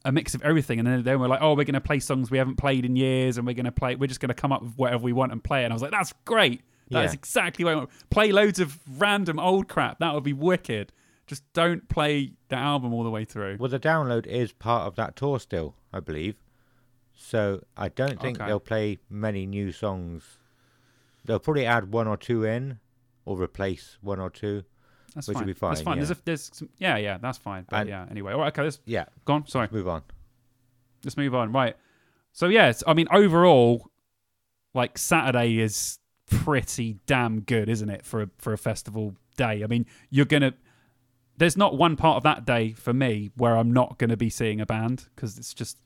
a 0.03 0.11
mix 0.11 0.35
of 0.35 0.41
everything, 0.43 0.77
and 0.79 0.87
then 0.87 1.03
they 1.03 1.15
were 1.15 1.27
like, 1.27 1.41
"Oh, 1.41 1.51
we're 1.55 1.63
going 1.63 1.73
to 1.73 1.81
play 1.81 1.99
songs 1.99 2.29
we 2.29 2.37
haven't 2.37 2.57
played 2.57 2.85
in 2.85 2.95
years, 2.95 3.37
and 3.37 3.45
we're 3.47 3.53
going 3.53 3.65
to 3.65 3.71
play. 3.71 3.95
We're 3.95 4.07
just 4.07 4.19
going 4.19 4.29
to 4.29 4.35
come 4.35 4.51
up 4.51 4.61
with 4.61 4.75
whatever 4.77 5.03
we 5.03 5.13
want 5.13 5.31
and 5.31 5.43
play." 5.43 5.61
it. 5.61 5.65
And 5.65 5.73
I 5.73 5.75
was 5.75 5.81
like, 5.81 5.91
"That's 5.91 6.13
great. 6.25 6.61
That's 6.89 7.13
Yeah. 7.13 7.17
exactly 7.19 7.65
what 7.65 7.73
I 7.73 7.75
want. 7.77 7.89
Play 8.11 8.31
loads 8.31 8.59
of 8.59 8.79
random 8.99 9.39
old 9.39 9.67
crap. 9.67 9.97
That 9.99 10.13
would 10.13 10.23
be 10.23 10.33
wicked. 10.33 10.91
Just 11.25 11.41
don't 11.53 11.89
play 11.89 12.33
the 12.49 12.55
album 12.55 12.93
all 12.93 13.03
the 13.03 13.09
way 13.09 13.25
through." 13.25 13.57
Well, 13.59 13.69
the 13.69 13.79
download 13.79 14.27
is 14.27 14.51
part 14.51 14.85
of 14.87 14.95
that 14.95 15.15
tour 15.15 15.39
still, 15.39 15.75
I 15.91 15.99
believe. 15.99 16.37
So 17.15 17.63
I 17.77 17.87
don't 17.89 18.19
think 18.19 18.37
Okay. 18.39 18.47
they'll 18.47 18.59
play 18.59 18.99
many 19.09 19.45
new 19.47 19.71
songs. 19.71 20.37
They'll 21.23 21.39
probably 21.39 21.65
add 21.65 21.91
one 21.91 22.07
or 22.07 22.17
two 22.17 22.43
in, 22.43 22.79
or 23.25 23.41
replace 23.41 23.97
one 24.01 24.19
or 24.19 24.29
two. 24.29 24.63
That's 25.15 25.27
which 25.27 25.35
fine. 25.35 25.45
would 25.47 25.55
be 25.55 25.59
That's 25.59 25.79
fine, 25.81 25.85
fine. 25.85 25.97
yeah. 25.97 26.03
There's, 26.05 26.11
a, 26.19 26.21
there's 26.25 26.51
some, 26.53 26.69
yeah, 26.77 26.97
yeah, 26.97 27.17
that's 27.17 27.37
fine. 27.37 27.65
But 27.69 27.81
And- 27.81 27.89
yeah, 27.89 28.05
anyway, 28.11 28.33
all 28.33 28.39
right, 28.41 28.47
okay, 28.53 28.63
let's 28.63 28.79
Yeah, 28.85 29.05
go 29.23 29.33
on. 29.33 29.47
Sorry. 29.47 29.67
move 29.71 29.87
on. 29.87 30.03
let's 31.03 31.15
move 31.17 31.33
on. 31.33 31.51
Right. 31.51 31.75
So 32.33 32.47
yes, 32.47 32.83
I 32.85 32.93
mean 32.93 33.07
overall, 33.11 33.89
like 34.73 34.97
Saturday 34.97 35.59
is 35.59 35.99
pretty 36.29 36.97
damn 37.05 37.39
good, 37.41 37.69
isn't 37.69 37.89
it, 37.89 38.05
for 38.05 38.23
a 38.23 38.29
for 38.37 38.51
a 38.53 38.57
festival 38.57 39.15
day? 39.37 39.63
I 39.63 39.67
mean, 39.67 39.85
you're 40.09 40.25
gonna. 40.25 40.53
There's 41.37 41.55
not 41.57 41.77
one 41.77 41.95
part 41.97 42.17
of 42.17 42.23
that 42.23 42.45
day 42.45 42.71
for 42.73 42.93
me 42.93 43.29
where 43.35 43.57
I'm 43.57 43.71
not 43.73 43.97
going 43.97 44.09
to 44.09 44.15
be 44.17 44.29
seeing 44.29 44.61
a 44.61 44.65
band 44.65 45.07
because 45.15 45.37
it's 45.37 45.53
just 45.53 45.77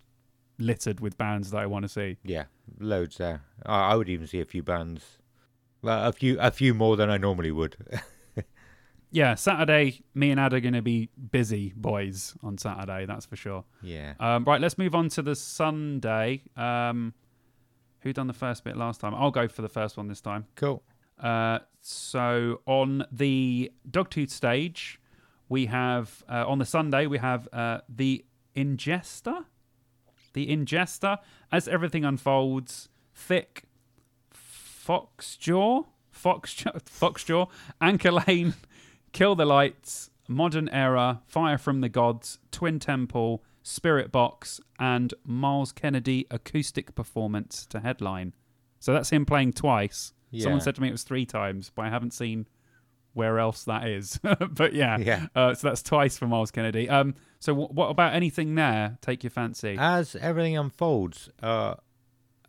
littered 0.60 1.00
with 1.00 1.18
bands 1.18 1.50
that 1.52 1.58
I 1.58 1.66
want 1.66 1.84
to 1.86 1.90
see. 1.90 2.18
Yeah, 2.24 2.44
loads 2.80 3.18
there. 3.18 3.42
I 3.66 3.92
I 3.92 3.96
would 3.96 4.10
even 4.10 4.28
see 4.28 4.42
a 4.42 4.46
few 4.46 4.62
bands. 4.64 5.04
Well, 5.82 6.08
a 6.08 6.12
few, 6.12 6.38
a 6.40 6.52
few 6.52 6.74
more 6.74 6.98
than 6.98 7.10
I 7.10 7.18
normally 7.18 7.52
would. 7.52 7.76
Yeah, 9.12 9.36
Saturday, 9.36 10.02
me 10.14 10.32
and 10.32 10.40
Ad 10.40 10.54
are 10.54 10.60
going 10.60 10.74
to 10.74 10.82
be 10.82 11.10
busy 11.32 11.74
boys 11.76 12.36
on 12.44 12.58
Saturday. 12.58 13.06
That's 13.06 13.26
for 13.26 13.36
sure. 13.36 13.64
yeah. 13.82 14.14
Um, 14.20 14.44
right, 14.46 14.62
let's 14.62 14.78
move 14.78 14.94
on 14.94 15.10
to 15.10 15.22
the 15.22 15.36
Sunday. 15.36 16.44
Um, 16.56 17.14
who 18.02 18.14
done 18.14 18.28
the 18.28 18.34
first 18.34 18.64
bit 18.64 18.78
last 18.78 19.02
time? 19.02 19.14
I'll 19.16 19.32
go 19.32 19.48
for 19.48 19.62
the 19.62 19.70
first 19.70 19.98
one 19.98 20.08
this 20.08 20.22
time. 20.22 20.46
Cool. 20.56 20.84
Uh, 21.20 21.60
so 21.82 22.62
on 22.66 23.06
the 23.12 23.72
Dogtooth 23.90 24.30
stage, 24.30 25.02
we 25.50 25.66
have 25.66 26.24
uh, 26.30 26.46
on 26.48 26.60
the 26.60 26.66
Sunday 26.66 27.08
we 27.08 27.18
have 27.18 27.48
uh, 27.52 27.80
the 27.90 28.24
Ingester, 28.56 29.46
the 30.34 30.48
Ingester. 30.48 31.18
As 31.52 31.68
everything 31.68 32.06
unfolds, 32.06 32.90
thick 33.14 33.64
fox 34.32 35.38
Foxjaw, 35.38 35.86
Foxjaw, 36.12 36.82
Foxjaw, 36.84 37.50
Anchor 37.82 38.12
Lane, 38.12 38.54
Kill 39.12 39.36
the 39.36 39.46
Lights, 39.46 40.10
Modern 40.28 40.70
Era, 40.70 41.22
Fire 41.28 41.58
from 41.58 41.82
the 41.82 41.90
Gods, 41.90 42.40
Twin 42.52 42.80
Temple, 42.80 43.44
Spiritbox, 43.64 44.60
and 44.80 45.14
Myles 45.26 45.72
Kennedy 45.72 46.28
acoustic 46.32 46.96
performance 46.96 47.66
to 47.68 47.80
headline. 47.80 48.34
So 48.80 48.94
that's 48.94 49.10
him 49.10 49.26
playing 49.26 49.54
twice. 49.54 50.14
Someone 50.44 50.60
said 50.62 50.76
to 50.76 50.82
me 50.82 50.88
it 50.90 50.92
was 50.92 51.04
three 51.04 51.26
times, 51.26 51.72
but 51.74 51.84
I 51.86 51.90
haven't 51.90 52.14
seen 52.14 52.48
where 53.14 53.40
else 53.40 53.64
that 53.66 53.88
is. 53.88 54.20
but 54.52 54.74
yeah, 54.74 54.98
Yeah. 54.98 55.28
Uh, 55.36 55.54
so 55.56 55.68
that's 55.68 55.82
twice 55.84 56.18
for 56.18 56.28
Myles 56.28 56.52
Kennedy. 56.52 56.88
Um, 56.88 57.16
so 57.40 57.54
w- 57.54 57.70
what 57.74 57.88
about 57.90 58.14
anything 58.14 58.56
there? 58.56 58.98
Take 59.02 59.24
your 59.24 59.32
fancy. 59.32 59.76
As 59.80 60.16
everything 60.16 60.58
unfolds, 60.58 61.30
uh, 61.42 61.76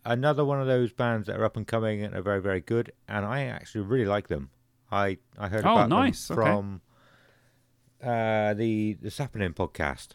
another 0.05 0.45
one 0.45 0.61
of 0.61 0.67
those 0.67 0.93
bands 0.93 1.27
that 1.27 1.37
are 1.37 1.45
up 1.45 1.57
and 1.57 1.67
coming 1.67 2.03
and 2.05 2.15
are 2.15 2.23
very, 2.23 2.41
very 2.43 2.61
good, 2.61 2.93
and 3.09 3.25
I 3.25 3.45
actually 3.45 3.83
really 3.83 4.07
like 4.07 4.29
them. 4.29 4.51
I 4.91 5.19
I 5.39 5.49
heard 5.49 5.65
Oh, 5.65 5.73
about 5.75 5.89
nice. 5.89 6.29
them 6.29 6.39
Okay. 6.39 6.49
from 6.49 6.81
uh, 8.03 8.55
the 8.55 8.95
the 8.95 9.09
Sappenin 9.11 9.55
podcast. 9.55 10.11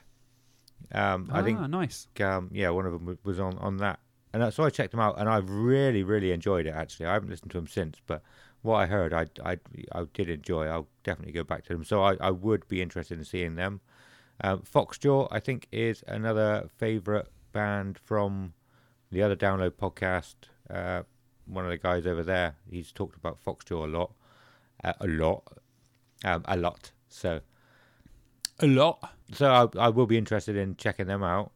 Um, 0.91 1.29
I 1.31 1.41
think 1.41 1.59
ah, 1.59 1.67
nice. 1.67 2.07
um, 2.21 2.49
yeah, 2.53 2.69
one 2.69 2.85
of 2.85 2.91
them 2.93 3.17
was 3.23 3.39
on 3.39 3.57
on 3.57 3.77
that, 3.77 3.99
and 4.33 4.53
so 4.53 4.63
I 4.63 4.69
checked 4.69 4.91
them 4.91 4.99
out, 4.99 5.19
and 5.19 5.27
I 5.29 5.37
really, 5.37 6.03
really 6.03 6.31
enjoyed 6.31 6.65
it. 6.67 6.71
Actually, 6.71 7.07
I 7.07 7.13
haven't 7.13 7.29
listened 7.29 7.51
to 7.51 7.57
them 7.57 7.67
since, 7.67 7.97
but 8.05 8.21
what 8.61 8.75
I 8.77 8.85
heard, 8.87 9.13
I, 9.13 9.27
I, 9.43 9.57
I 9.91 10.05
did 10.13 10.29
enjoy. 10.29 10.65
I'll 10.67 10.87
definitely 11.03 11.33
go 11.33 11.43
back 11.43 11.63
to 11.65 11.73
them. 11.73 11.83
So 11.83 12.01
I, 12.01 12.15
I 12.19 12.31
would 12.31 12.67
be 12.67 12.81
interested 12.81 13.17
in 13.17 13.23
seeing 13.23 13.55
them. 13.55 13.81
Um, 14.41 14.61
Foxjaw, 14.63 15.27
I 15.31 15.39
think, 15.39 15.67
is 15.71 16.03
another 16.07 16.67
favourite 16.77 17.27
band 17.51 17.99
from 18.03 18.53
the 19.11 19.21
other 19.21 19.35
download 19.35 19.71
podcast. 19.71 20.35
Uh, 20.69 21.03
one 21.45 21.63
of 21.63 21.69
the 21.69 21.77
guys 21.77 22.07
over 22.07 22.23
there, 22.23 22.55
he's 22.69 22.91
talked 22.91 23.15
about 23.15 23.37
Foxjaw 23.43 23.83
a 23.85 23.87
lot, 23.87 24.13
a 24.99 25.07
lot, 25.07 25.43
um, 26.23 26.43
a 26.47 26.57
lot. 26.57 26.91
So 27.09 27.41
A 28.59 28.67
lot. 28.67 28.99
so 29.33 29.49
I, 29.75 29.85
I 29.85 29.89
will 29.89 30.05
be 30.05 30.17
interested 30.17 30.55
in 30.55 30.75
checking 30.75 31.07
them 31.07 31.23
out. 31.23 31.51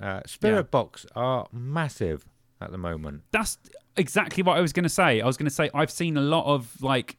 Uh, 0.00 0.20
Spiritbox 0.20 1.06
are 1.16 1.48
massive 1.52 2.24
at 2.60 2.70
the 2.70 2.78
moment. 2.78 3.22
That's 3.32 3.58
exactly 3.96 4.42
what 4.42 4.56
I 4.56 4.60
was 4.60 4.72
going 4.72 4.84
to 4.84 4.88
say. 4.88 5.20
I 5.20 5.26
was 5.26 5.36
going 5.36 5.48
to 5.48 5.54
say 5.54 5.70
I've 5.74 5.90
seen 5.90 6.16
a 6.16 6.20
lot 6.22 6.44
of 6.46 6.80
like. 6.82 7.16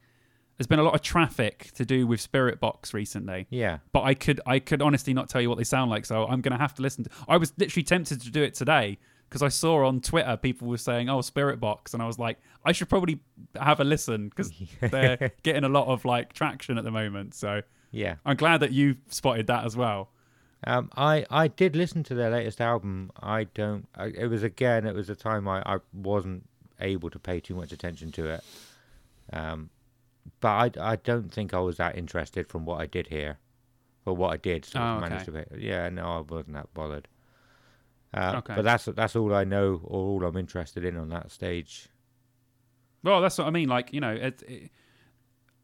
There's 0.56 0.66
been 0.66 0.78
a 0.78 0.82
lot 0.82 0.94
of 0.94 1.00
traffic 1.00 1.70
to 1.76 1.86
do 1.86 2.06
with 2.06 2.20
Spiritbox 2.20 2.92
recently. 2.92 3.46
Yeah, 3.48 3.78
but 3.92 4.02
I 4.02 4.12
could 4.12 4.40
I 4.46 4.58
could 4.58 4.82
honestly 4.82 5.14
not 5.14 5.30
tell 5.30 5.40
you 5.40 5.48
what 5.48 5.56
they 5.56 5.64
sound 5.64 5.90
like, 5.90 6.04
so 6.04 6.26
I'm 6.26 6.42
gonna 6.42 6.58
have 6.58 6.74
to 6.74 6.82
listen 6.82 7.04
to. 7.04 7.10
I 7.28 7.38
was 7.38 7.54
literally 7.56 7.84
tempted 7.84 8.20
to 8.20 8.30
do 8.30 8.42
it 8.42 8.52
today 8.54 8.98
because 9.30 9.42
I 9.42 9.48
saw 9.48 9.86
on 9.86 10.00
Twitter 10.00 10.36
people 10.36 10.66
were 10.68 10.76
saying, 10.76 11.08
"Oh, 11.08 11.20
Spiritbox," 11.20 11.94
and 11.94 12.02
I 12.02 12.06
was 12.06 12.18
like, 12.18 12.38
I 12.64 12.72
should 12.72 12.88
probably 12.88 13.20
have 13.58 13.78
a 13.80 13.84
listen 13.84 14.28
because 14.28 14.52
they're 14.80 15.30
getting 15.44 15.62
a 15.64 15.68
lot 15.68 15.86
of 15.86 16.04
like 16.04 16.32
traction 16.32 16.76
at 16.76 16.84
the 16.84 16.90
moment. 16.90 17.34
So 17.34 17.62
yeah. 17.92 18.16
I'm 18.26 18.36
glad 18.36 18.58
that 18.60 18.72
you 18.72 18.96
spotted 19.08 19.46
that 19.46 19.64
as 19.64 19.76
well. 19.76 20.10
Um, 20.66 20.90
I 20.96 21.24
I 21.30 21.48
did 21.48 21.76
listen 21.76 22.02
to 22.04 22.14
their 22.14 22.30
latest 22.30 22.60
album. 22.60 23.12
I 23.22 23.44
don't. 23.44 23.88
I, 23.94 24.06
it 24.06 24.26
was 24.26 24.42
again. 24.42 24.84
It 24.84 24.94
was 24.94 25.08
a 25.08 25.14
time 25.14 25.48
I, 25.48 25.62
I 25.64 25.78
wasn't 25.92 26.46
able 26.80 27.08
to 27.10 27.18
pay 27.18 27.40
too 27.40 27.54
much 27.54 27.72
attention 27.72 28.10
to 28.12 28.26
it. 28.26 28.44
Um, 29.32 29.70
but 30.40 30.76
I 30.78 30.92
I 30.92 30.96
don't 30.96 31.32
think 31.32 31.54
I 31.54 31.60
was 31.60 31.76
that 31.76 31.96
interested 31.96 32.48
from 32.48 32.66
what 32.66 32.80
I 32.80 32.86
did 32.86 33.06
hear, 33.06 33.38
or 34.04 34.14
what 34.14 34.32
I 34.32 34.36
did. 34.36 34.64
So 34.66 34.80
Oh, 34.80 35.00
managed 35.00 35.26
to. 35.26 35.32
Pay, 35.32 35.44
yeah, 35.56 35.88
no, 35.88 36.04
I 36.04 36.20
wasn't 36.20 36.54
that 36.54 36.74
bothered. 36.74 37.08
Uh, 38.12 38.34
Okay. 38.38 38.54
But 38.56 38.64
that's 38.64 38.84
that's 38.86 39.16
all 39.16 39.34
I 39.34 39.44
know, 39.44 39.80
or 39.84 40.06
all 40.06 40.24
I'm 40.24 40.36
interested 40.36 40.84
in 40.84 40.96
on 40.96 41.08
that 41.10 41.30
stage. 41.30 41.88
Well, 43.02 43.20
that's 43.20 43.38
what 43.38 43.46
I 43.46 43.50
mean. 43.50 43.68
Like 43.68 43.92
you 43.92 44.00
know, 44.00 44.12
it, 44.12 44.42
it, 44.46 44.70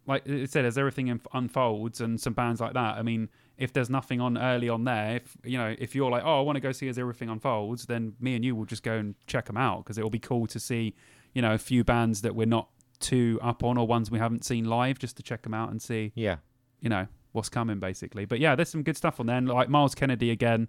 like 0.07 0.27
it 0.27 0.51
said, 0.51 0.65
as 0.65 0.79
everything 0.79 1.21
unfolds 1.33 2.01
and 2.01 2.21
some 2.21 2.33
bands 2.33 2.61
like 2.61 2.75
that. 2.75 2.97
I 2.97 3.03
mean, 3.03 3.29
if 3.59 3.73
there's 3.73 3.91
nothing 3.91 4.21
on 4.21 4.39
early 4.39 4.69
on 4.69 4.85
there, 4.85 5.17
if 5.17 5.37
you 5.45 5.59
know, 5.59 5.75
if 5.79 5.95
you're 5.95 6.11
like, 6.11 6.23
oh, 6.25 6.39
I 6.39 6.43
want 6.43 6.57
to 6.57 6.61
go 6.61 6.73
see 6.73 6.89
as 6.89 6.99
everything 6.99 7.29
unfolds, 7.29 7.87
then 7.87 8.15
me 8.21 8.37
and 8.37 8.45
you 8.45 8.55
will 8.55 8.65
just 8.65 8.83
go 8.83 8.95
and 8.95 9.15
check 9.27 9.47
them 9.47 9.57
out 9.57 9.85
because 9.85 9.99
it 9.99 10.03
will 10.03 10.11
be 10.11 10.19
cool 10.19 10.47
to 10.47 10.61
see, 10.61 10.95
you 11.35 11.43
know, 11.43 11.55
a 11.55 11.59
few 11.59 11.83
bands 11.85 12.23
that 12.23 12.35
we're 12.35 12.47
not 12.47 12.69
too 13.01 13.39
up 13.43 13.63
on 13.63 13.77
or 13.77 13.87
ones 13.87 14.11
we 14.11 14.19
haven't 14.19 14.45
seen 14.45 14.65
live, 14.65 14.99
just 14.99 15.17
to 15.17 15.23
check 15.23 15.43
them 15.43 15.53
out 15.53 15.71
and 15.71 15.83
see, 15.83 16.13
Yeah, 16.15 16.37
you 16.81 16.89
know, 16.89 17.09
what's 17.33 17.49
coming 17.49 17.81
basically. 17.81 18.25
But 18.25 18.39
yeah, 18.39 18.55
there's 18.55 18.71
some 18.71 18.83
good 18.83 18.97
stuff 18.97 19.21
on 19.21 19.27
there. 19.27 19.37
And 19.37 19.49
like 19.49 19.69
Myles 19.69 19.95
Kennedy 19.95 20.31
again. 20.31 20.69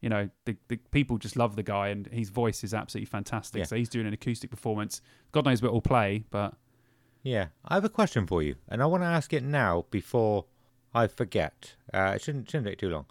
You 0.00 0.08
know, 0.08 0.30
the, 0.44 0.56
the 0.68 0.76
people 0.76 1.18
just 1.18 1.36
love 1.36 1.56
the 1.56 1.62
guy, 1.62 1.88
and 1.88 2.06
his 2.06 2.30
voice 2.30 2.62
is 2.62 2.72
absolutely 2.72 3.06
fantastic. 3.06 3.60
Yeah. 3.60 3.64
So 3.64 3.76
he's 3.76 3.88
doing 3.88 4.06
an 4.06 4.12
acoustic 4.12 4.50
performance. 4.50 5.00
God 5.32 5.44
knows 5.44 5.60
what 5.60 5.68
it'll 5.68 5.80
play, 5.80 6.24
but 6.30 6.54
yeah. 7.22 7.48
I 7.64 7.74
have 7.74 7.84
a 7.84 7.88
question 7.88 8.26
for 8.26 8.42
you, 8.42 8.56
and 8.68 8.82
I 8.82 8.86
want 8.86 9.02
to 9.02 9.08
ask 9.08 9.32
it 9.32 9.42
now 9.42 9.86
before 9.90 10.44
I 10.94 11.06
forget. 11.06 11.74
Uh, 11.92 12.12
it 12.14 12.22
shouldn't 12.22 12.50
shouldn't 12.50 12.68
take 12.68 12.78
too 12.78 12.90
long. 12.90 13.06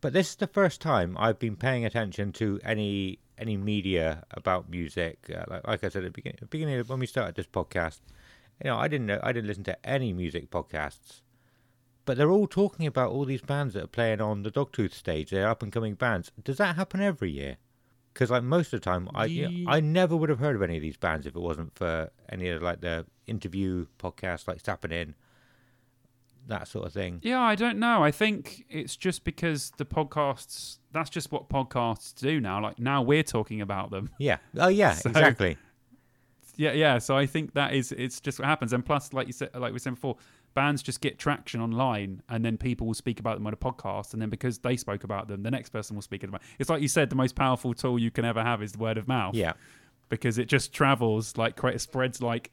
But 0.00 0.12
this 0.12 0.30
is 0.30 0.36
the 0.36 0.46
first 0.46 0.80
time 0.80 1.16
I've 1.18 1.38
been 1.38 1.56
paying 1.56 1.84
attention 1.84 2.32
to 2.32 2.60
any 2.64 3.18
any 3.38 3.56
media 3.56 4.24
about 4.30 4.70
music. 4.70 5.30
Uh, 5.34 5.44
like, 5.48 5.66
like 5.66 5.84
I 5.84 5.88
said 5.88 6.04
at 6.04 6.04
the 6.04 6.10
beginning, 6.10 6.38
beginning 6.50 6.78
of, 6.78 6.88
when 6.88 7.00
we 7.00 7.06
started 7.06 7.34
this 7.34 7.46
podcast, 7.46 8.00
you 8.62 8.70
know, 8.70 8.76
I 8.76 8.88
didn't 8.88 9.06
know 9.06 9.20
I 9.22 9.32
didn't 9.32 9.48
listen 9.48 9.64
to 9.64 9.86
any 9.86 10.12
music 10.12 10.50
podcasts, 10.50 11.21
but 12.04 12.16
they're 12.16 12.30
all 12.30 12.46
talking 12.46 12.86
about 12.86 13.10
all 13.10 13.24
these 13.24 13.42
bands 13.42 13.74
that 13.74 13.84
are 13.84 13.88
playing 13.88 14.20
on 14.20 14.42
the 14.42 14.50
Dogtooth 14.50 14.92
stage. 14.92 15.30
They're 15.30 15.48
up 15.48 15.62
and 15.62 15.72
coming 15.72 15.94
bands. 15.94 16.30
Does 16.42 16.56
that 16.58 16.76
happen 16.76 17.00
every 17.00 17.30
year? 17.30 17.56
Because 18.12 18.30
like 18.30 18.42
most 18.42 18.72
of 18.74 18.80
the 18.80 18.84
time, 18.84 19.08
I 19.14 19.24
you 19.26 19.48
know, 19.48 19.70
I 19.70 19.80
never 19.80 20.14
would 20.16 20.28
have 20.28 20.38
heard 20.38 20.54
of 20.56 20.62
any 20.62 20.76
of 20.76 20.82
these 20.82 20.96
bands 20.98 21.26
if 21.26 21.34
it 21.34 21.40
wasn't 21.40 21.74
for 21.74 22.10
any 22.28 22.48
of 22.48 22.60
like 22.62 22.80
the 22.82 23.06
interview 23.26 23.86
podcasts 23.98 24.46
like 24.46 24.60
Stapping 24.60 24.92
In, 24.92 25.14
that 26.48 26.68
sort 26.68 26.86
of 26.86 26.92
thing. 26.92 27.20
Yeah, 27.22 27.40
I 27.40 27.54
don't 27.54 27.78
know. 27.78 28.02
I 28.02 28.10
think 28.10 28.64
it's 28.68 28.96
just 28.96 29.24
because 29.24 29.72
the 29.78 29.84
podcasts. 29.86 30.78
That's 30.92 31.08
just 31.08 31.32
what 31.32 31.48
podcasts 31.48 32.14
do 32.14 32.40
now. 32.40 32.60
Like 32.60 32.78
now 32.78 33.00
we're 33.00 33.22
talking 33.22 33.60
about 33.62 33.90
them. 33.90 34.10
Yeah. 34.18 34.38
Oh 34.58 34.68
yeah, 34.68 34.92
So- 34.94 35.08
exactly. 35.10 35.56
Yeah, 36.56 36.72
yeah. 36.72 36.98
So 36.98 37.16
I 37.16 37.24
think 37.24 37.54
that 37.54 37.72
is 37.72 37.92
it's 37.92 38.20
just 38.20 38.38
what 38.38 38.46
happens. 38.46 38.74
And 38.74 38.84
plus, 38.84 39.14
like 39.14 39.26
you 39.26 39.32
said, 39.32 39.50
like 39.54 39.72
we 39.72 39.78
said 39.78 39.94
before, 39.94 40.16
bands 40.54 40.82
just 40.82 41.00
get 41.00 41.18
traction 41.18 41.60
online, 41.60 42.22
and 42.28 42.44
then 42.44 42.56
people 42.56 42.86
will 42.86 42.94
speak 42.94 43.20
about 43.20 43.36
them 43.36 43.46
on 43.46 43.52
a 43.52 43.56
podcast, 43.56 44.12
and 44.12 44.20
then 44.22 44.30
because 44.30 44.58
they 44.58 44.76
spoke 44.76 45.04
about 45.04 45.28
them, 45.28 45.42
the 45.42 45.50
next 45.50 45.70
person 45.70 45.96
will 45.96 46.02
speak 46.02 46.22
about. 46.22 46.40
It. 46.42 46.46
It's 46.60 46.70
like 46.70 46.82
you 46.82 46.88
said, 46.88 47.10
the 47.10 47.16
most 47.16 47.34
powerful 47.34 47.74
tool 47.74 47.98
you 47.98 48.10
can 48.10 48.24
ever 48.24 48.42
have 48.42 48.62
is 48.62 48.72
the 48.72 48.78
word 48.78 48.98
of 48.98 49.06
mouth. 49.08 49.34
Yeah. 49.34 49.52
because 50.08 50.36
it 50.38 50.46
just 50.46 50.72
travels 50.72 51.36
like 51.36 51.56
quite 51.56 51.80
spreads 51.80 52.20
like 52.20 52.50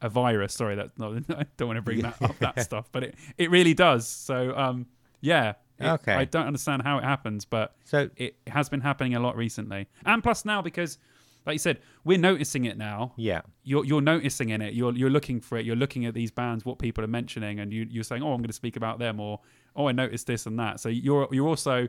a 0.00 0.08
virus. 0.08 0.54
Sorry, 0.54 0.76
that's 0.76 0.96
not. 0.98 1.12
I 1.30 1.44
don't 1.56 1.68
want 1.68 1.78
to 1.78 1.82
bring 1.82 2.00
that 2.02 2.20
up 2.22 2.38
that 2.38 2.60
stuff, 2.62 2.88
but 2.92 3.02
it 3.04 3.14
it 3.36 3.50
really 3.50 3.74
does. 3.74 4.06
So 4.08 4.56
um, 4.56 4.86
yeah. 5.20 5.50
It- 5.50 5.56
Okay. 5.82 6.12
I 6.12 6.26
don't 6.26 6.46
understand 6.46 6.82
how 6.82 6.98
it 6.98 7.04
happens, 7.04 7.46
but 7.46 7.74
So 7.84 8.10
it 8.18 8.36
has 8.48 8.68
been 8.68 8.82
happening 8.82 9.14
a 9.14 9.18
lot 9.20 9.34
recently. 9.34 9.88
And 10.04 10.22
plus 10.22 10.44
now 10.44 10.60
because, 10.60 10.98
like 11.46 11.54
you 11.54 11.58
said, 11.58 11.78
we're 12.04 12.18
noticing 12.18 12.64
it 12.64 12.76
now. 12.76 13.12
yeah, 13.16 13.42
You're 13.64 13.84
you're 13.84 14.00
noticing 14.00 14.50
in 14.50 14.60
it. 14.60 14.74
You're 14.74 14.94
you're 14.94 15.10
looking 15.10 15.40
for 15.40 15.58
it. 15.58 15.64
You're 15.64 15.76
looking 15.76 16.04
at 16.06 16.14
these 16.14 16.30
bands, 16.30 16.64
what 16.64 16.78
people 16.78 17.02
are 17.04 17.08
mentioning, 17.08 17.60
and 17.60 17.72
you 17.72 17.86
you're 17.88 18.04
saying, 18.04 18.22
oh, 18.22 18.32
I'm 18.32 18.38
going 18.38 18.48
to 18.48 18.52
speak 18.52 18.76
about 18.76 18.98
them, 18.98 19.20
or 19.20 19.40
oh, 19.76 19.88
I 19.88 19.92
noticed 19.92 20.26
this 20.26 20.46
and 20.46 20.58
that. 20.58 20.80
So 20.80 20.88
you're 20.88 21.28
you're 21.32 21.48
also, 21.48 21.88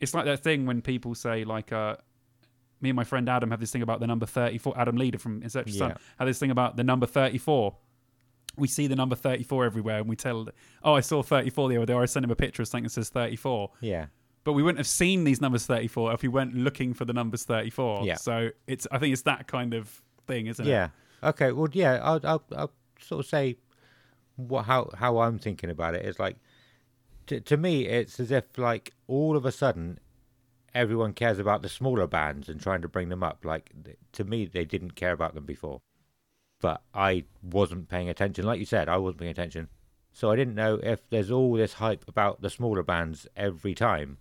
it's 0.00 0.14
like 0.14 0.24
that 0.24 0.42
thing 0.42 0.66
when 0.66 0.82
people 0.82 1.14
say 1.14 1.44
like, 1.44 1.72
uh, 1.72 1.96
me 2.80 2.90
and 2.90 2.96
my 2.96 3.04
friend 3.04 3.28
Adam 3.28 3.50
have 3.50 3.60
this 3.60 3.70
thing 3.72 3.82
about 3.82 4.00
the 4.00 4.06
number 4.06 4.26
34. 4.26 4.78
Adam 4.78 4.96
Leader 4.96 5.18
from 5.18 5.42
Inception 5.42 5.74
Yeah. 5.74 5.88
Sun 5.88 5.96
had 6.18 6.28
this 6.28 6.38
thing 6.38 6.50
about 6.50 6.76
the 6.76 6.84
number 6.84 7.06
34. 7.06 7.74
We 8.58 8.68
see 8.68 8.86
the 8.86 8.96
number 8.96 9.14
34 9.16 9.66
everywhere, 9.66 9.98
and 9.98 10.08
we 10.08 10.16
tell, 10.16 10.48
oh, 10.82 10.94
I 10.94 11.00
saw 11.00 11.22
34 11.22 11.68
the 11.68 11.76
other 11.76 11.86
day. 11.86 11.92
Or 11.92 12.02
I 12.02 12.06
sent 12.06 12.24
him 12.24 12.30
a 12.30 12.36
picture 12.36 12.62
of 12.62 12.68
something 12.68 12.84
that 12.84 12.90
says 12.90 13.10
34 13.10 13.70
yeah, 13.80 14.06
but 14.46 14.54
we 14.54 14.62
wouldn't 14.62 14.78
have 14.78 14.86
seen 14.86 15.24
these 15.24 15.40
numbers 15.42 15.66
34 15.66 16.14
if 16.14 16.22
we 16.22 16.28
weren't 16.28 16.54
looking 16.54 16.94
for 16.94 17.04
the 17.04 17.12
numbers 17.12 17.44
34 17.44 18.04
Yeah. 18.04 18.14
so 18.14 18.50
it's 18.66 18.86
i 18.90 18.98
think 18.98 19.12
it's 19.12 19.22
that 19.22 19.46
kind 19.46 19.74
of 19.74 20.00
thing 20.26 20.46
isn't 20.46 20.66
it 20.66 20.70
yeah. 20.70 20.88
Okay. 21.22 21.50
Well, 21.50 21.68
yeah. 21.72 21.94
I'll, 22.02 22.20
I'll, 22.24 22.44
I'll 22.56 22.72
sort 23.00 23.20
of 23.24 23.26
say 23.26 23.56
what 24.36 24.66
how 24.66 24.90
how 24.96 25.18
I'm 25.18 25.38
thinking 25.38 25.70
about 25.70 25.94
it 25.94 26.04
is 26.04 26.18
like 26.18 26.36
to 27.26 27.40
to 27.40 27.56
me 27.56 27.86
it's 27.86 28.20
as 28.20 28.30
if 28.30 28.58
like 28.58 28.92
all 29.06 29.34
of 29.36 29.44
a 29.46 29.50
sudden 29.50 29.98
everyone 30.74 31.14
cares 31.14 31.38
about 31.38 31.62
the 31.62 31.70
smaller 31.70 32.06
bands 32.06 32.48
and 32.50 32.60
trying 32.60 32.82
to 32.82 32.88
bring 32.88 33.08
them 33.08 33.22
up. 33.22 33.44
Like 33.44 33.72
to 34.12 34.24
me, 34.24 34.44
they 34.44 34.66
didn't 34.66 34.92
care 34.94 35.12
about 35.12 35.34
them 35.34 35.46
before, 35.46 35.80
but 36.60 36.82
I 36.92 37.24
wasn't 37.42 37.88
paying 37.88 38.10
attention. 38.10 38.44
Like 38.44 38.60
you 38.60 38.66
said, 38.66 38.88
I 38.88 38.98
wasn't 38.98 39.20
paying 39.20 39.30
attention, 39.30 39.68
so 40.12 40.30
I 40.30 40.36
didn't 40.36 40.54
know 40.54 40.74
if 40.82 41.08
there's 41.08 41.30
all 41.30 41.54
this 41.54 41.74
hype 41.74 42.06
about 42.06 42.42
the 42.42 42.50
smaller 42.50 42.82
bands 42.82 43.26
every 43.34 43.74
time, 43.74 44.18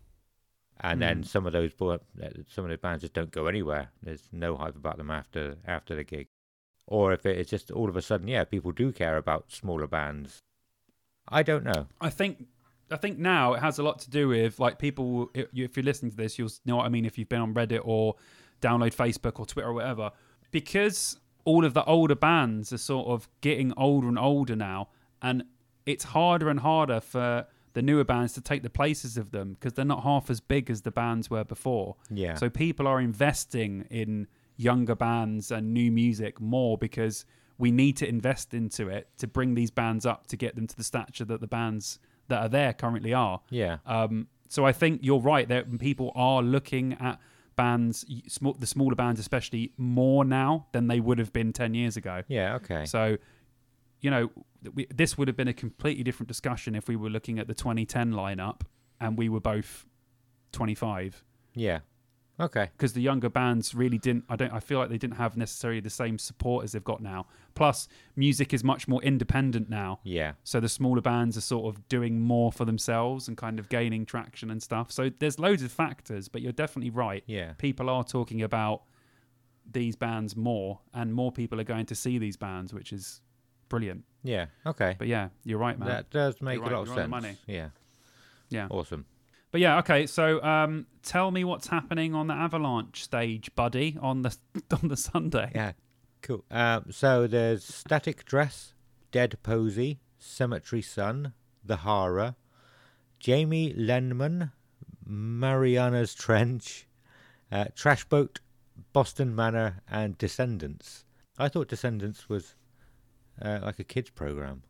and 0.81 1.01
then 1.01 1.23
mm. 1.23 1.25
some 1.25 1.45
of 1.45 1.53
those 1.53 1.71
uh, 1.81 1.97
some 2.47 2.65
of 2.65 2.71
the 2.71 2.77
bands 2.77 3.01
just 3.01 3.13
don't 3.13 3.31
go 3.31 3.47
anywhere. 3.47 3.89
There's 4.03 4.27
no 4.31 4.55
hype 4.55 4.75
about 4.75 4.97
them 4.97 5.11
after 5.11 5.55
after 5.65 5.95
the 5.95 6.03
gig, 6.03 6.27
or 6.87 7.13
if 7.13 7.25
it's 7.25 7.49
just 7.49 7.71
all 7.71 7.89
of 7.89 7.95
a 7.95 8.01
sudden, 8.01 8.27
yeah, 8.27 8.43
people 8.43 8.71
do 8.71 8.91
care 8.91 9.17
about 9.17 9.51
smaller 9.51 9.87
bands. 9.87 10.41
I 11.27 11.43
don't 11.43 11.63
know. 11.63 11.87
i 12.01 12.09
think 12.09 12.45
i 12.91 12.95
think 12.95 13.17
now 13.17 13.53
it 13.53 13.59
has 13.59 13.79
a 13.79 13.83
lot 13.83 13.99
to 13.99 14.09
do 14.09 14.27
with 14.27 14.59
like 14.59 14.77
people 14.77 15.31
if 15.33 15.75
you're 15.75 15.83
listening 15.83 16.11
to 16.11 16.17
this 16.17 16.37
you'll 16.37 16.51
know 16.65 16.75
what 16.75 16.85
i 16.85 16.89
mean 16.89 17.05
if 17.05 17.17
you've 17.17 17.29
been 17.29 17.41
on 17.41 17.53
reddit 17.53 17.81
or 17.83 18.15
download 18.61 18.95
facebook 18.95 19.39
or 19.39 19.45
twitter 19.45 19.69
or 19.69 19.73
whatever 19.73 20.11
because 20.51 21.17
all 21.45 21.65
of 21.65 21.73
the 21.73 21.83
older 21.85 22.15
bands 22.15 22.71
are 22.71 22.77
sort 22.77 23.07
of 23.07 23.27
getting 23.41 23.73
older 23.77 24.07
and 24.07 24.19
older 24.19 24.55
now 24.55 24.89
and 25.21 25.43
it's 25.85 26.03
harder 26.03 26.49
and 26.49 26.59
harder 26.59 26.99
for 26.99 27.45
the 27.75 27.81
newer 27.81 28.05
bands 28.05 28.33
to 28.33 28.41
take 28.41 28.63
the 28.63 28.69
places 28.69 29.17
of 29.17 29.31
them 29.31 29.53
because 29.53 29.73
they're 29.73 29.85
not 29.85 30.01
half 30.03 30.29
as 30.29 30.39
big 30.39 30.69
as 30.69 30.81
the 30.81 30.91
bands 30.91 31.29
were 31.29 31.43
before 31.43 31.95
Yeah. 32.09 32.35
So 32.35 32.49
people 32.49 32.87
are 32.87 32.99
investing 32.99 33.85
in 33.91 34.27
younger 34.57 34.95
bands 34.95 35.51
and 35.51 35.73
new 35.73 35.91
music 35.91 36.39
more 36.39 36.77
because 36.77 37.25
we 37.57 37.71
need 37.71 37.97
to 37.97 38.07
invest 38.07 38.53
into 38.53 38.87
it 38.87 39.09
to 39.17 39.27
bring 39.27 39.55
these 39.55 39.71
bands 39.71 40.05
up 40.05 40.27
to 40.27 40.37
get 40.37 40.55
them 40.55 40.67
to 40.67 40.75
the 40.75 40.83
stature 40.83 41.25
that 41.25 41.41
the 41.41 41.47
bands 41.47 41.99
that 42.29 42.41
are 42.41 42.49
there 42.49 42.73
currently 42.73 43.13
are. 43.13 43.41
Yeah. 43.49 43.77
Um, 43.85 44.27
so 44.47 44.65
I 44.65 44.71
think 44.71 45.01
you're 45.03 45.19
right 45.19 45.47
that 45.49 45.79
people 45.79 46.11
are 46.15 46.41
looking 46.41 46.93
at 46.93 47.19
bands, 47.57 48.05
small, 48.27 48.53
the 48.53 48.67
smaller 48.67 48.95
bands 48.95 49.19
especially, 49.19 49.73
more 49.77 50.23
now 50.23 50.67
than 50.71 50.87
they 50.87 50.99
would 50.99 51.19
have 51.19 51.33
been 51.33 51.51
ten 51.53 51.73
years 51.73 51.97
ago. 51.97 52.23
Yeah. 52.27 52.55
Okay. 52.55 52.85
So, 52.85 53.17
you 54.01 54.09
know, 54.11 54.31
we, 54.73 54.85
this 54.93 55.17
would 55.17 55.27
have 55.27 55.37
been 55.37 55.47
a 55.47 55.53
completely 55.53 56.03
different 56.03 56.27
discussion 56.27 56.75
if 56.75 56.87
we 56.87 56.95
were 56.95 57.09
looking 57.09 57.39
at 57.39 57.47
the 57.47 57.53
2010 57.53 58.11
lineup 58.11 58.61
and 58.99 59.17
we 59.17 59.29
were 59.29 59.39
both 59.39 59.85
25 60.51 61.23
Yeah. 61.53 61.79
Okay. 62.37 62.69
because 62.77 62.91
the 62.93 63.01
younger 63.01 63.29
bands 63.29 63.73
really 63.73 63.97
didn't 63.97 64.25
I 64.27 64.35
don't 64.35 64.51
I 64.51 64.59
feel 64.59 64.77
like 64.79 64.89
they 64.89 64.97
didn't 64.97 65.15
have 65.15 65.37
necessarily 65.37 65.79
the 65.79 65.89
same 65.89 66.17
support 66.17 66.63
as 66.65 66.73
they've 66.73 66.83
got 66.83 67.01
now. 67.01 67.27
Plus 67.53 67.87
music 68.17 68.53
is 68.53 68.63
much 68.63 68.87
more 68.89 69.01
independent 69.03 69.69
now. 69.69 69.99
Yeah. 70.03 70.33
So 70.43 70.59
the 70.59 70.67
smaller 70.67 71.01
bands 71.01 71.37
are 71.37 71.41
sort 71.41 71.73
of 71.73 71.87
doing 71.87 72.19
more 72.19 72.51
for 72.51 72.65
themselves 72.65 73.27
and 73.29 73.37
kind 73.37 73.57
of 73.59 73.69
gaining 73.69 74.05
traction 74.05 74.51
and 74.51 74.61
stuff. 74.61 74.91
So 74.91 75.09
there's 75.19 75.39
loads 75.39 75.63
of 75.63 75.71
factors, 75.71 76.27
but 76.27 76.41
you're 76.41 76.51
definitely 76.51 76.89
right. 76.89 77.23
Yeah. 77.25 77.53
People 77.57 77.89
are 77.89 78.03
talking 78.03 78.41
about 78.41 78.81
these 79.71 79.95
bands 79.95 80.35
more 80.35 80.79
and 80.93 81.13
more 81.13 81.31
people 81.31 81.59
are 81.59 81.63
going 81.65 81.85
to 81.87 81.95
see 81.95 82.17
these 82.17 82.35
bands, 82.37 82.73
which 82.73 82.91
is 82.91 83.21
brilliant. 83.69 84.03
Yeah. 84.23 84.47
Okay. 84.65 84.95
But 84.97 85.07
yeah, 85.07 85.29
you're 85.43 85.59
right, 85.59 85.77
man. 85.77 85.87
That 85.87 86.09
does 86.09 86.41
make 86.41 86.55
You're 86.55 86.63
a 86.63 86.67
right, 86.67 86.73
lot 86.75 86.81
of 86.81 86.87
you're 86.87 86.95
sense. 86.97 87.09
money. 87.09 87.37
Yeah. 87.47 87.69
Yeah. 88.49 88.67
Awesome. 88.69 89.05
But 89.51 89.61
yeah, 89.61 89.77
okay. 89.79 90.07
So 90.07 90.43
um, 90.43 90.87
tell 91.03 91.31
me 91.31 91.43
what's 91.43 91.67
happening 91.67 92.13
on 92.15 92.27
the 92.27 92.33
Avalanche 92.33 93.03
stage, 93.03 93.53
buddy, 93.55 93.97
on 94.01 94.23
the 94.23 94.35
on 94.81 94.89
the 94.89 94.97
Sunday. 94.97 95.51
Yeah. 95.53 95.71
Cool. 96.21 96.43
Um, 96.49 96.85
so 96.91 97.27
there's 97.27 97.63
Static 97.63 98.25
Dress, 98.25 98.73
Dead 99.11 99.37
Posy, 99.43 99.99
Cemetery 100.17 100.81
Sun, 100.81 101.33
The 101.63 101.77
Horror, 101.77 102.35
Jamie 103.19 103.73
Lenman, 103.73 104.51
Mariana's 105.07 106.15
Trench, 106.15 106.87
uh, 107.51 107.65
Trash 107.75 108.05
Boat, 108.05 108.39
Boston 108.91 109.35
Manor, 109.35 109.81
and 109.87 110.17
Descendents. 110.17 111.05
I 111.37 111.47
thought 111.47 111.67
Descendants 111.67 112.27
was 112.27 112.55
uh, 113.41 113.59
like 113.63 113.79
a 113.79 113.83
kids 113.83 114.09
program. 114.09 114.63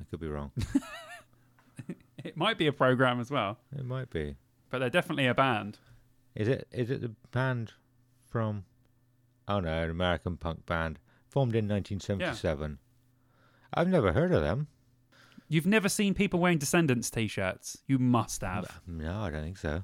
I 0.00 0.04
could 0.04 0.20
be 0.20 0.28
wrong. 0.28 0.52
It 2.24 2.36
might 2.36 2.56
be 2.56 2.68
a 2.68 2.72
program 2.72 3.18
as 3.18 3.32
well, 3.32 3.58
it 3.76 3.84
might 3.84 4.08
be. 4.10 4.36
but 4.70 4.78
they're 4.78 4.90
definitely 4.90 5.26
a 5.26 5.34
band. 5.34 5.78
Is 6.36 6.46
it? 6.46 6.68
Is 6.70 6.88
it 6.88 7.00
the 7.00 7.12
band 7.32 7.72
from? 8.28 8.64
Oh 9.48 9.58
no, 9.58 9.82
an 9.82 9.90
American 9.90 10.36
punk 10.36 10.64
band 10.64 11.00
formed 11.28 11.56
in 11.56 11.66
1977. 11.66 12.70
Yeah. 12.70 12.76
I've 13.74 13.88
never 13.88 14.12
heard 14.12 14.32
of 14.32 14.42
them. 14.42 14.68
You've 15.48 15.66
never 15.66 15.88
seen 15.88 16.14
people 16.14 16.38
wearing 16.38 16.58
Descendents 16.58 17.10
t-shirts. 17.10 17.78
You 17.88 17.98
must 17.98 18.42
have. 18.42 18.80
No, 18.86 19.20
I 19.22 19.30
don't 19.30 19.42
think 19.42 19.58
so. 19.58 19.82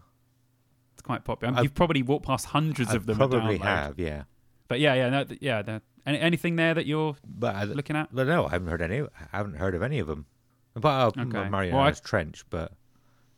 It's 0.93 1.03
quite 1.03 1.25
popular. 1.25 1.55
I've- 1.55 1.65
You've 1.65 1.75
probably 1.75 2.03
walked 2.05 2.27
past 2.27 2.47
hundreds 2.47 2.91
I 2.91 2.95
of 2.97 3.07
them. 3.07 3.17
probably 3.17 3.59
have, 3.59 3.99
yeah. 3.99 4.23
But 4.69 4.81
yeah, 4.81 4.95
yeah, 4.95 5.09
no, 5.11 5.25
th- 5.25 5.41
yeah. 5.43 5.63
no. 5.67 5.81
Any, 6.07 6.21
anything 6.21 6.57
there 6.57 6.75
that 6.75 6.87
you're 6.87 7.17
But 7.27 7.55
I, 7.57 7.65
looking 7.65 7.97
at? 7.97 8.09
but 8.15 8.27
no, 8.27 8.47
I 8.47 8.51
haven't 8.51 8.69
heard 8.69 8.83
any. 8.83 9.01
I 9.03 9.37
haven't 9.37 9.57
heard 9.57 9.75
of 9.75 9.83
any 9.83 9.99
of 9.99 10.07
them. 10.07 10.27
But 10.75 11.17
uh, 11.19 11.23
Okay. 11.23 11.49
Mariana's 11.49 11.75
Well, 11.75 11.83
I- 11.83 11.91
Trench, 11.93 12.45
but 12.51 12.73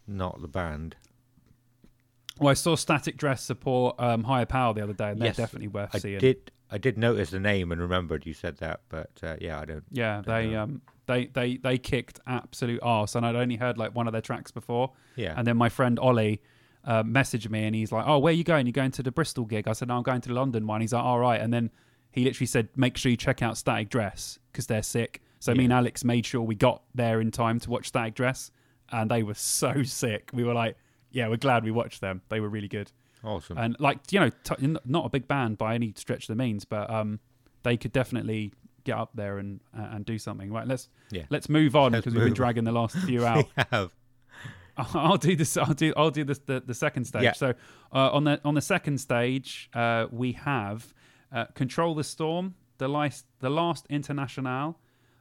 not 0.07 0.41
the 0.43 0.49
band. 0.49 0.97
Well, 2.39 2.49
I 2.51 2.55
saw 2.55 2.75
Static 2.75 3.17
Dress 3.17 3.43
support 3.43 3.97
um, 3.99 4.25
Higher 4.25 4.47
Power 4.47 4.73
the 4.73 4.83
other 4.83 4.93
day, 4.95 5.11
and 5.11 5.21
Yes, 5.21 5.37
they're 5.37 5.45
definitely 5.47 5.69
worth 5.69 5.91
I 5.95 5.99
seeing. 5.99 6.19
did. 6.19 6.51
I 6.71 6.79
did 6.79 6.97
notice 6.97 7.31
the 7.31 7.41
name 7.41 7.73
and 7.73 7.81
remembered 7.81 8.25
you 8.25 8.33
said 8.33 8.59
that, 8.59 8.81
but 8.89 9.11
uh, 9.23 9.37
yeah, 9.41 9.59
I 9.61 9.65
don't. 9.65 9.85
Yeah, 9.91 10.23
they 10.25 10.47
know. 10.49 10.63
um 10.63 10.83
they 11.07 11.27
they 11.27 11.57
they 11.57 11.77
kicked 11.79 12.21
absolute 12.27 12.79
arse, 12.83 13.15
and 13.15 13.27
I'd 13.27 13.35
only 13.37 13.57
heard 13.57 13.77
like 13.77 13.95
one 13.95 14.07
of 14.07 14.13
their 14.13 14.23
tracks 14.23 14.51
before. 14.53 14.93
Yeah, 15.17 15.35
And 15.37 15.47
then 15.47 15.57
my 15.57 15.69
friend 15.69 15.99
Ollie 15.99 16.41
uh, 16.85 17.03
messaged 17.03 17.51
me, 17.51 17.65
and 17.65 17.75
he's 17.75 17.93
like, 17.93 18.05
"Oh, 18.07 18.19
where 18.19 18.31
are 18.33 18.35
you 18.37 18.45
going? 18.45 18.67
You're 18.67 18.73
going 18.73 18.91
to 18.93 19.03
the 19.03 19.13
Bristol 19.13 19.45
gig?" 19.45 19.69
I 19.69 19.73
said, 19.73 19.89
"No, 19.89 19.97
I'm 19.97 20.03
going 20.03 20.21
to 20.23 20.29
the 20.29 20.35
London 20.35 20.67
one." 20.67 20.81
He's 20.81 20.93
like, 20.93 21.05
"All 21.05 21.19
right." 21.19 21.41
And 21.41 21.53
then 21.53 21.71
he 22.13 22.25
literally 22.25 22.47
said, 22.47 22.69
"Make 22.77 22.97
sure 22.97 23.11
you 23.11 23.17
check 23.17 23.43
out 23.43 23.57
Static 23.57 23.89
Dress 23.91 24.39
because 24.53 24.67
they're 24.67 24.83
sick." 24.83 25.23
So 25.39 25.55
me 25.55 25.65
and 25.65 25.73
Alex 25.73 26.05
made 26.05 26.27
sure 26.27 26.43
we 26.43 26.55
got 26.55 26.83
there 26.95 27.21
in 27.21 27.31
time 27.31 27.61
to 27.61 27.71
watch 27.71 27.89
Static 27.89 28.15
Dress, 28.15 28.51
and 28.91 29.11
they 29.11 29.23
were 29.23 29.35
so 29.35 29.83
sick. 29.85 30.31
We 30.33 30.45
were 30.45 30.55
like, 30.55 30.77
"Yeah, 31.11 31.29
we're 31.29 31.37
glad 31.37 31.65
we 31.65 31.71
watched 31.71 32.01
them. 32.01 32.23
They 32.29 32.41
were 32.41 32.49
really 32.49 32.69
good." 32.69 32.91
awesome. 33.23 33.59
and 33.59 33.77
like 33.79 33.99
you 34.11 34.19
know 34.19 34.31
t- 34.31 34.77
not 34.87 35.05
a 35.05 35.09
big 35.11 35.29
band 35.29 35.59
by 35.59 35.75
any 35.75 35.93
stretch 35.95 36.23
of 36.23 36.29
the 36.29 36.35
means 36.43 36.65
but 36.65 36.89
um 36.89 37.21
they 37.65 37.77
could 37.77 37.93
definitely 37.93 38.51
get 38.85 38.97
up 38.97 39.11
there 39.15 39.37
and 39.37 39.61
uh, 39.79 39.89
and 39.93 40.07
do 40.07 40.17
something 40.19 40.51
right 40.51 40.67
let's 40.67 40.89
Yeah. 41.11 41.25
let's 41.29 41.51
move 41.51 41.77
on 41.77 41.93
because 41.93 42.15
we've 42.15 42.25
been 42.25 42.33
dragging 42.33 42.65
the 42.65 42.73
last 42.73 42.97
few 43.07 43.27
out 43.27 43.45
we 43.45 43.65
have. 43.71 43.95
I'll 44.95 45.17
do 45.17 45.37
this. 45.37 45.57
I'll 45.57 45.75
do. 45.75 45.93
I'll 45.97 46.11
do 46.11 46.25
this. 46.25 46.39
The, 46.39 46.63
the 46.65 46.75
second 46.75 47.05
stage. 47.05 47.23
Yeah. 47.23 47.33
So 47.33 47.55
uh, 47.93 48.11
on 48.11 48.25
the 48.25 48.41
on 48.45 48.55
the 48.55 48.61
second 48.61 48.99
stage, 48.99 49.71
uh, 49.75 50.07
we 50.11 50.33
have 50.33 50.93
uh, 51.33 51.47
Control 51.55 51.95
the 51.95 52.05
Storm, 52.05 52.55
the 52.79 52.89
last 52.89 53.27
the 53.41 53.51
last 53.51 53.87
Internationale, 53.91 54.79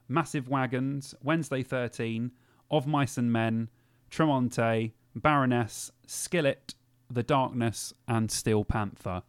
Massive 0.08 0.48
Wagons, 0.50 1.16
Wednesday 1.24 1.64
Thirteen, 1.64 2.32
Of 2.70 2.88
Mice 2.88 3.18
and 3.18 3.32
Men, 3.32 3.70
Tremonti, 4.12 4.94
Baroness, 5.16 5.92
Skillet, 6.06 6.76
The 7.10 7.24
Darkness, 7.24 7.94
and 8.08 8.32
Steel 8.32 8.64
Panther. 8.66 9.24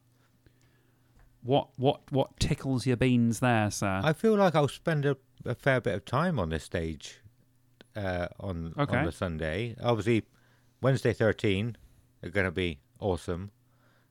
What 1.43 1.69
what 1.77 2.01
what 2.11 2.39
tickles 2.39 2.87
your 2.87 2.97
beans 2.97 3.41
there, 3.41 3.71
sir? 3.71 4.01
I 4.05 4.13
feel 4.13 4.37
like 4.37 4.55
I'll 4.55 4.69
spend 4.69 5.07
a, 5.07 5.17
a 5.45 5.55
fair 5.55 5.81
bit 5.81 5.95
of 5.95 6.05
time 6.05 6.39
on 6.39 6.51
this 6.51 6.65
stage 6.65 7.20
uh, 8.01 8.29
on 8.41 8.75
Okay. 8.79 8.97
on 8.99 9.05
the 9.05 9.13
Sunday. 9.13 9.77
Obviously, 9.83 10.25
Wednesday 10.81 11.13
thirteen 11.13 11.77
are 12.23 12.31
going 12.31 12.47
to 12.47 12.51
be 12.51 12.81
awesome. 12.99 13.51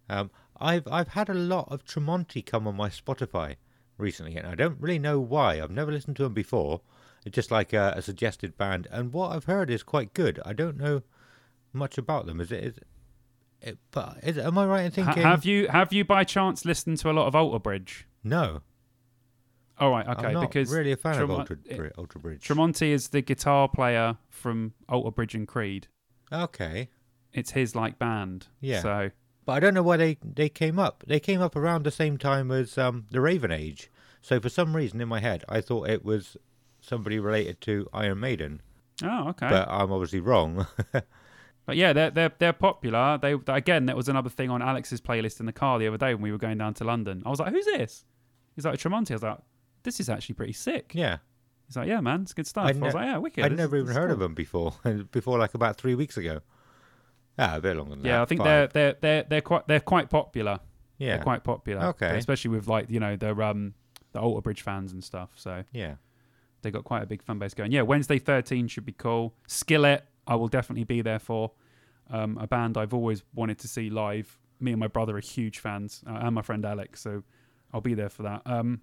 Um, 0.10 0.32
I've 0.58 0.88
I've 0.88 1.10
had 1.10 1.30
a 1.30 1.34
lot 1.34 1.68
of 1.72 1.86
Tremonti 1.86 2.46
come 2.46 2.68
on 2.68 2.76
my 2.76 2.90
Spotify 2.90 3.56
recently, 3.98 4.36
and 4.36 4.48
I 4.48 4.56
don't 4.56 4.80
really 4.80 5.00
know 5.00 5.20
why. 5.20 5.62
I've 5.62 5.72
never 5.72 5.92
listened 5.92 6.16
to 6.18 6.24
them 6.24 6.34
before. 6.34 6.82
It's 7.26 7.36
just 7.36 7.52
like 7.52 7.74
a, 7.74 7.94
a 7.98 8.02
suggested 8.02 8.58
band, 8.58 8.88
and 8.92 9.12
what 9.14 9.36
I've 9.36 9.46
heard 9.46 9.70
is 9.70 9.84
quite 9.84 10.14
good. 10.14 10.40
I 10.46 10.54
don't 10.54 10.78
know 10.78 11.02
much 11.74 11.98
about 11.98 12.26
them. 12.26 12.40
Is 12.42 12.52
it? 12.52 12.64
Is 12.64 12.74
it 13.62 13.78
but 13.92 14.18
is, 14.24 14.38
am 14.38 14.58
I 14.58 14.66
right 14.66 14.82
in 14.86 14.92
Ha- 15.04 15.06
thinking? 15.12 15.24
have 15.24 15.46
you 15.46 15.68
have 15.68 15.92
you 15.94 16.06
by 16.06 16.24
chance 16.24 16.64
listened 16.66 16.98
to 17.00 17.12
a 17.12 17.14
lot 17.14 17.28
of 17.28 17.36
Alter 17.36 17.60
Bridge? 17.60 18.08
no, 18.24 18.62
All 19.80 19.92
right, 19.92 20.08
okay, 20.08 20.28
I'm 20.28 20.34
not 20.34 20.52
because 20.52 20.72
really 20.72 20.92
a 20.92 20.98
fan 20.98 21.20
of 21.22 21.32
Ultra, 21.32 21.58
Alter 21.98 22.20
Bridge. 22.20 22.48
Tremonti 22.48 22.90
is 22.92 23.10
the 23.10 23.22
guitar 23.22 23.68
player 23.70 24.18
from 24.30 24.74
Alter 24.88 25.12
Bridge 25.12 25.36
and 25.36 25.48
Creed. 25.48 25.88
okay. 26.32 26.90
It's 27.32 27.52
his 27.52 27.76
like 27.76 28.00
band. 28.00 28.48
Yeah. 28.60 28.82
So 28.82 29.12
But 29.46 29.54
I 29.54 29.60
don't 29.60 29.76
know 29.76 29.84
why 29.84 29.98
they, 29.98 30.18
they 30.24 30.50
came 30.50 30.80
up. 30.80 31.04
They 31.06 31.20
came 31.20 31.42
up 31.42 31.56
around 31.56 31.84
the 31.84 31.92
same 31.92 32.18
time 32.18 32.50
as 32.50 32.76
um, 32.76 33.06
the 33.12 33.22
Raven 33.22 33.52
Age. 33.52 33.92
So 34.22 34.40
for 34.40 34.50
some 34.50 34.76
reason 34.76 35.00
in 35.00 35.08
my 35.08 35.20
head, 35.20 35.46
I 35.48 35.62
thought 35.62 35.90
it 35.90 36.04
was 36.04 36.38
somebody 36.82 37.20
related 37.20 37.62
to 37.62 37.88
Iron 37.94 38.20
Maiden. 38.20 38.62
oh 39.04 39.30
okay. 39.30 39.48
But 39.48 39.70
I'm 39.70 39.92
obviously 39.92 40.20
wrong. 40.22 40.66
But 41.70 41.78
yeah, 41.78 41.94
they're 41.94 42.10
they're 42.10 42.32
they're 42.40 42.54
popular. 42.54 43.20
They 43.22 43.36
again, 43.48 43.86
that 43.86 43.96
was 43.96 44.10
another 44.10 44.32
thing 44.32 44.50
on 44.50 44.60
Alex's 44.60 45.00
playlist 45.02 45.40
in 45.40 45.46
the 45.46 45.54
car 45.54 45.78
the 45.78 45.88
other 45.88 46.00
day 46.00 46.16
when 46.16 46.24
we 46.24 46.32
were 46.32 46.40
going 46.40 46.58
down 46.58 46.74
to 46.74 46.84
London. 46.84 47.22
I 47.28 47.30
was 47.30 47.40
like, 47.40 47.54
"Who's 47.54 47.66
this?" 47.66 48.06
He's 48.56 48.66
like, 48.66 48.80
"Tremonti." 48.80 49.12
I 49.12 49.14
was 49.14 49.22
like, 49.22 49.38
"This 49.90 50.00
is 50.00 50.10
actually 50.10 50.36
pretty 50.36 50.54
sick." 50.54 50.92
yeah. 50.94 51.18
He's 51.68 51.76
like, 51.78 51.88
"Yeah, 51.88 52.02
man, 52.02 52.22
it's 52.22 52.34
good 52.34 52.48
stuff." 52.48 52.66
I'd 52.66 52.78
I 52.78 52.80
was 52.80 52.94
ne- 52.94 53.00
like, 53.00 53.08
"Yeah, 53.08 53.18
wicked." 53.18 53.46
I'd 53.46 53.56
never 53.58 53.78
even 53.78 53.94
heard 53.96 54.12
of 54.12 54.20
them 54.20 54.34
before. 54.34 54.74
before 55.12 55.38
like 55.40 55.54
about 55.54 55.78
three 55.78 55.96
weeks 55.96 56.18
ago. 56.18 56.40
Ah, 57.38 57.56
a 57.56 57.62
bit 57.62 57.76
longer 57.78 57.92
than 57.92 58.04
that. 58.04 58.10
Yeah, 58.10 58.22
I 58.22 58.26
think 58.26 58.44
they're 58.44 58.68
they're 58.68 58.96
they're 59.00 59.24
they're 59.24 59.42
quite 59.42 59.68
they're 59.68 59.80
quite 59.80 60.10
popular. 60.10 60.60
Yeah. 60.98 61.16
They're 61.16 61.24
quite 61.24 61.44
popular. 61.44 61.86
Okay. 61.88 62.18
especially 62.18 62.52
with 62.52 62.68
like 62.68 62.90
you 62.90 63.00
know 63.00 63.16
the 63.16 63.34
um 63.42 63.74
the 64.12 64.20
Alter 64.20 64.42
Bridge 64.42 64.62
fans 64.62 64.92
and 64.94 65.04
stuff. 65.04 65.30
So 65.36 65.64
Yeah. 65.72 65.96
they 66.62 66.72
got 66.72 66.84
quite 66.84 67.04
a 67.04 67.06
big 67.06 67.22
fan 67.24 67.40
base 67.40 67.54
going. 67.54 67.72
Yeah, 67.72 67.84
Wednesday 67.84 68.20
13 68.20 68.68
should 68.68 68.86
be 68.86 68.92
cool. 68.92 69.34
Skillet, 69.48 70.04
I 70.28 70.36
will 70.36 70.48
definitely 70.50 70.84
be 70.84 71.02
there 71.02 71.20
for. 71.20 71.52
Um, 72.10 72.38
a 72.40 72.48
band 72.48 72.76
I've 72.76 72.94
always 72.94 73.24
wanted 73.36 73.60
to 73.60 73.68
see 73.68 73.90
live. 73.92 74.38
Me 74.60 74.72
and 74.72 74.80
my 74.80 74.88
brother 74.88 75.16
are 75.16 75.22
huge 75.22 75.60
fans, 75.60 76.04
uh, 76.08 76.14
and 76.24 76.34
my 76.36 76.42
friend 76.42 76.66
Alex, 76.66 77.00
so 77.02 77.24
I'll 77.72 77.80
be 77.82 77.94
there 77.94 78.10
for 78.10 78.24
that. 78.24 78.42
Um, 78.48 78.82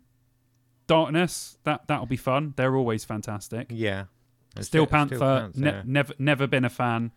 Darkness, 0.87 1.59
that 1.65 1.87
that'll 1.89 2.07
be 2.07 2.17
fun. 2.17 2.55
They're 2.57 2.77
always 2.77 3.05
fantastic. 3.05 3.67
Yeah. 3.71 4.05
Steel 4.61 4.87
Panther, 4.87 5.19
Panther, 5.19 5.51
ne- 5.61 5.71
yeah. 5.71 5.83
never 5.85 6.15
never 6.19 6.47
been 6.47 6.65
a 6.65 6.71
fan. 6.71 7.11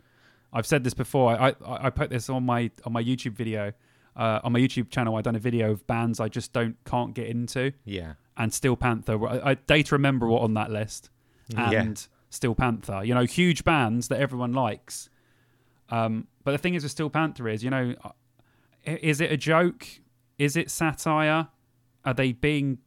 I've 0.51 0.65
said 0.65 0.83
this 0.83 0.93
before. 0.93 1.39
I, 1.39 1.49
I 1.65 1.87
I 1.87 1.89
put 1.89 2.09
this 2.09 2.29
on 2.29 2.45
my 2.45 2.71
on 2.85 2.93
my 2.93 3.03
YouTube 3.03 3.33
video. 3.33 3.73
Uh, 4.15 4.39
on 4.43 4.51
my 4.51 4.59
YouTube 4.59 4.89
channel, 4.89 5.15
I've 5.15 5.23
done 5.23 5.35
a 5.37 5.39
video 5.39 5.71
of 5.71 5.85
bands 5.87 6.19
I 6.19 6.27
just 6.27 6.51
don't 6.51 6.75
can't 6.83 7.13
get 7.13 7.27
into 7.27 7.71
Yeah. 7.85 8.13
and 8.35 8.53
Steel 8.53 8.75
Panther. 8.75 9.25
I, 9.25 9.51
I, 9.51 9.53
Data 9.53 9.95
Remember 9.95 10.27
were 10.27 10.39
on 10.39 10.55
that 10.55 10.71
list, 10.71 11.09
and 11.55 11.71
Yeah. 11.71 11.93
Steel 12.29 12.53
Panther. 12.53 13.01
You 13.05 13.13
know, 13.13 13.23
huge 13.23 13.63
bands 13.63 14.09
that 14.09 14.19
everyone 14.19 14.51
likes. 14.51 15.09
Um, 15.89 16.27
but 16.43 16.51
the 16.51 16.57
thing 16.57 16.73
is 16.73 16.83
with 16.83 16.91
Steel 16.91 17.09
Panther 17.09 17.47
is, 17.47 17.63
you 17.63 17.69
know, 17.69 17.95
uh, 18.03 18.09
is 18.85 19.21
it 19.21 19.31
a 19.31 19.37
joke? 19.37 19.87
Is 20.37 20.57
it 20.57 20.69
satire? 20.69 21.47
Are 22.03 22.13
they 22.13 22.33
being? 22.33 22.79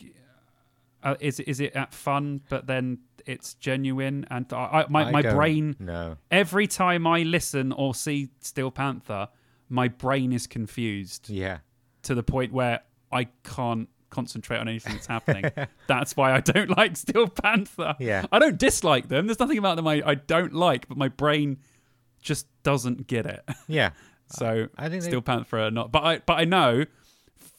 Uh, 1.02 1.16
is 1.20 1.40
is 1.40 1.60
it 1.60 1.74
at 1.74 1.92
fun? 1.92 2.40
But 2.48 2.66
then 2.66 2.98
it's 3.26 3.54
genuine, 3.54 4.26
and 4.30 4.52
I, 4.52 4.56
I, 4.56 4.86
my 4.88 5.04
I 5.04 5.10
my 5.10 5.22
brain 5.22 5.76
No. 5.78 6.16
every 6.30 6.66
time 6.66 7.06
I 7.06 7.22
listen 7.22 7.72
or 7.72 7.94
see 7.94 8.30
Steel 8.40 8.70
Panther, 8.70 9.28
my 9.68 9.88
brain 9.88 10.32
is 10.32 10.46
confused 10.46 11.28
Yeah. 11.30 11.58
to 12.02 12.14
the 12.14 12.22
point 12.22 12.52
where 12.52 12.80
I 13.10 13.24
can't 13.44 13.88
concentrate 14.10 14.58
on 14.58 14.68
anything 14.68 14.92
that's 14.94 15.06
happening. 15.06 15.44
that's 15.86 16.16
why 16.16 16.32
I 16.34 16.40
don't 16.40 16.70
like 16.76 16.96
Steel 16.96 17.28
Panther. 17.28 17.94
Yeah. 17.98 18.26
I 18.30 18.38
don't 18.38 18.58
dislike 18.58 19.08
them. 19.08 19.26
There's 19.26 19.40
nothing 19.40 19.58
about 19.58 19.76
them 19.76 19.86
I, 19.86 20.02
I 20.04 20.14
don't 20.16 20.52
like, 20.52 20.86
but 20.88 20.96
my 20.98 21.08
brain 21.08 21.58
just 22.20 22.46
doesn't 22.62 23.06
get 23.06 23.26
it. 23.26 23.42
Yeah. 23.68 23.90
So 24.28 24.68
I 24.78 24.88
think 24.88 25.02
they- 25.02 25.08
Steel 25.10 25.22
Panther 25.22 25.58
are 25.60 25.70
not. 25.70 25.92
But 25.92 26.04
I 26.04 26.18
but 26.18 26.34
I 26.34 26.44
know 26.44 26.84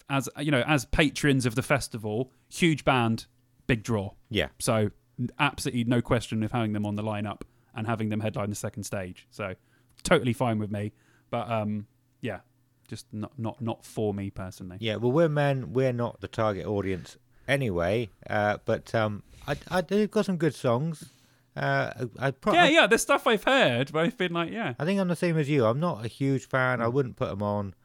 as 0.09 0.27
you 0.39 0.51
know 0.51 0.63
as 0.67 0.85
patrons 0.85 1.45
of 1.45 1.55
the 1.55 1.61
festival, 1.63 2.31
huge 2.49 2.83
band, 2.83 3.25
big 3.75 3.83
draw. 3.83 4.11
Yeah. 4.29 4.47
So 4.59 4.91
absolutely 5.39 5.83
no 5.85 6.01
question 6.01 6.43
of 6.43 6.51
having 6.51 6.73
them 6.73 6.85
on 6.85 6.95
the 6.95 7.03
lineup 7.03 7.41
and 7.75 7.87
having 7.87 8.09
them 8.09 8.19
headline 8.19 8.49
the 8.49 8.55
second 8.55 8.83
stage. 8.83 9.27
So 9.31 9.53
totally 10.03 10.33
fine 10.33 10.59
with 10.59 10.71
me. 10.71 10.91
But 11.29 11.49
um, 11.49 11.87
yeah, 12.21 12.39
just 12.87 13.05
not 13.11 13.31
not 13.37 13.61
not 13.61 13.85
for 13.85 14.13
me 14.13 14.29
personally. 14.29 14.77
Yeah, 14.79 14.97
well, 14.97 15.11
we're 15.11 15.29
men. 15.29 15.73
We're 15.73 15.93
not 15.93 16.21
the 16.21 16.27
target 16.27 16.65
audience 16.65 17.17
anyway. 17.47 18.09
Uh, 18.29 18.57
but 18.65 18.93
um, 18.93 19.23
I, 19.47 19.55
I, 19.69 19.81
they've 19.81 20.09
got 20.11 20.25
some 20.25 20.37
good 20.37 20.55
songs. 20.55 21.09
Uh, 21.55 22.05
I, 22.19 22.31
pro- 22.31 22.53
Yeah, 22.53 22.67
yeah. 22.67 22.87
There's 22.87 23.01
stuff 23.01 23.27
I've 23.27 23.43
heard, 23.43 23.91
but 23.91 23.99
I've 24.05 24.17
been 24.17 24.33
like, 24.33 24.51
yeah, 24.51 24.73
I 24.79 24.85
think 24.85 24.99
I'm 24.99 25.07
the 25.07 25.15
same 25.15 25.37
as 25.37 25.49
you. 25.49 25.65
I'm 25.65 25.79
not 25.79 26.03
a 26.03 26.07
huge 26.07 26.47
fan. 26.47 26.81
I 26.81 26.87
wouldn't 26.87 27.15
put 27.15 27.29
them 27.29 27.43
on, 27.43 27.75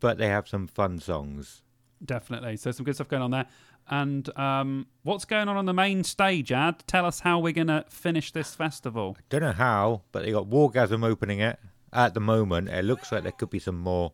but 0.00 0.18
they 0.18 0.28
have 0.28 0.46
some 0.48 0.66
fun 0.66 0.98
songs. 0.98 1.62
definitely. 2.04 2.56
So 2.56 2.70
some 2.70 2.84
good 2.84 2.94
stuff 2.94 3.08
going 3.08 3.22
on 3.22 3.30
there. 3.30 3.46
And 3.90 4.36
um, 4.38 4.86
what's 5.02 5.24
going 5.24 5.48
on 5.48 5.56
on 5.56 5.64
the 5.64 5.72
main 5.72 6.04
stage, 6.04 6.52
Ad? 6.52 6.84
Tell 6.86 7.06
us 7.06 7.20
how 7.20 7.38
we're 7.38 7.52
gonna 7.52 7.84
finish 7.88 8.32
this 8.32 8.54
festival. 8.54 9.16
Don't 9.30 9.42
know 9.42 9.52
how, 9.52 10.02
but 10.12 10.24
they 10.24 10.32
got 10.32 10.46
Wargasm 10.46 11.04
opening 11.04 11.40
it 11.40 11.58
at 11.92 12.14
the 12.14 12.20
moment. 12.20 12.68
It 12.68 12.84
looks 12.84 13.10
like 13.10 13.22
there 13.22 13.32
could 13.32 13.50
be 13.50 13.58
some 13.58 13.78
more, 13.78 14.12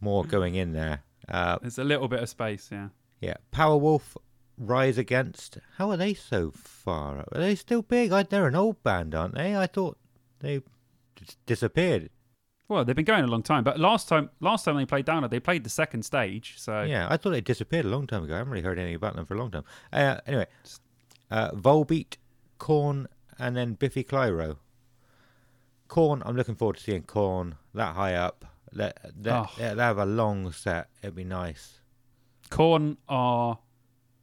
more 0.00 0.24
going 0.24 0.54
in 0.54 0.72
there. 0.72 1.02
Uh, 1.28 1.58
There's 1.60 1.78
a 1.78 1.84
little 1.84 2.08
bit 2.08 2.22
of 2.22 2.28
space, 2.30 2.70
yeah. 2.72 2.88
yeah, 3.20 3.34
Powerwolf, 3.52 4.16
Rise 4.56 4.96
Against. 4.96 5.58
How 5.76 5.90
are 5.90 5.98
they 5.98 6.14
so 6.14 6.50
far? 6.54 7.26
Are 7.30 7.40
they 7.40 7.54
still 7.54 7.82
big? 7.82 8.10
I, 8.12 8.22
they're 8.22 8.46
an 8.46 8.54
old 8.54 8.82
band, 8.82 9.14
aren't 9.14 9.34
they? 9.34 9.54
I 9.54 9.66
thought 9.66 9.98
they 10.40 10.62
disappeared. 11.46 12.08
Well, 12.68 12.84
they've 12.84 12.94
been 12.94 13.04
going 13.06 13.24
a 13.24 13.28
long 13.28 13.42
time, 13.42 13.64
but 13.64 13.80
last 13.80 14.08
time, 14.08 14.28
last 14.40 14.64
time 14.64 14.76
they 14.76 14.84
played 14.84 15.06
Download, 15.06 15.30
they 15.30 15.40
played 15.40 15.64
the 15.64 15.70
second 15.70 16.02
stage. 16.04 16.54
So 16.58 16.82
Yeah, 16.82 17.06
I 17.10 17.16
thought 17.16 17.30
they 17.30 17.40
disappeared 17.40 17.86
a 17.86 17.88
long 17.88 18.06
time 18.06 18.24
ago. 18.24 18.34
I 18.34 18.38
haven't 18.38 18.52
really 18.52 18.64
heard 18.64 18.78
anything 18.78 18.96
about 18.96 19.16
them 19.16 19.24
for 19.24 19.34
a 19.34 19.38
long 19.38 19.50
time. 19.50 19.64
Uh, 19.92 20.16
anyway, 20.26 20.46
uh, 21.30 21.50
Volbeat, 21.52 22.16
Korn, 22.58 23.08
and 23.38 23.56
then 23.56 23.72
Biffy 23.74 24.04
Clyro. 24.04 24.58
Korn, 25.88 26.22
I'm 26.26 26.36
looking 26.36 26.54
forward 26.56 26.76
to 26.76 26.82
seeing 26.82 27.02
Korn 27.04 27.54
that 27.72 27.94
high 27.94 28.14
up. 28.14 28.44
They, 28.72 28.92
they, 29.18 29.30
Oh. 29.30 29.46
they 29.58 29.64
have 29.76 29.96
a 29.96 30.04
long 30.04 30.52
set. 30.52 30.90
It'd 31.02 31.14
be 31.14 31.24
nice. 31.24 31.80
Korn 32.50 32.98
are 33.08 33.58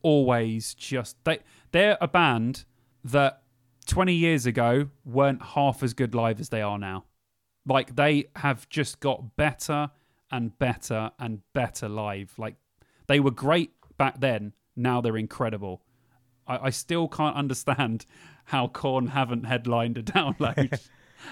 always 0.04 0.76
just 0.76 1.18
they 1.24 1.40
they're 1.72 1.98
a 2.00 2.08
band 2.08 2.64
that 3.04 3.42
20 3.88 4.14
years 4.14 4.46
ago 4.46 4.90
weren't 5.04 5.42
half 5.42 5.82
as 5.82 5.96
good 5.96 6.14
live 6.14 6.40
as 6.40 6.50
they 6.50 6.62
are 6.62 6.78
now. 6.78 7.06
Like 7.66 7.96
they 7.96 8.26
have 8.36 8.70
just 8.70 9.00
got 9.00 9.36
better 9.36 9.92
and 10.32 10.58
better 10.60 11.12
and 11.20 11.42
better 11.54 11.90
live. 11.90 12.34
Like 12.38 12.56
they 13.08 13.20
were 13.20 13.32
great 13.32 13.72
back 13.98 14.20
then. 14.20 14.54
Now 14.76 15.02
they're 15.02 15.18
incredible. 15.18 15.82
I, 16.48 16.58
I 16.68 16.70
still 16.70 17.08
can't 17.08 17.36
understand 17.36 18.06
how 18.46 18.68
Korn 18.68 19.08
haven't 19.08 19.46
headlined 19.46 19.98
a 19.98 20.04
download. 20.04 20.80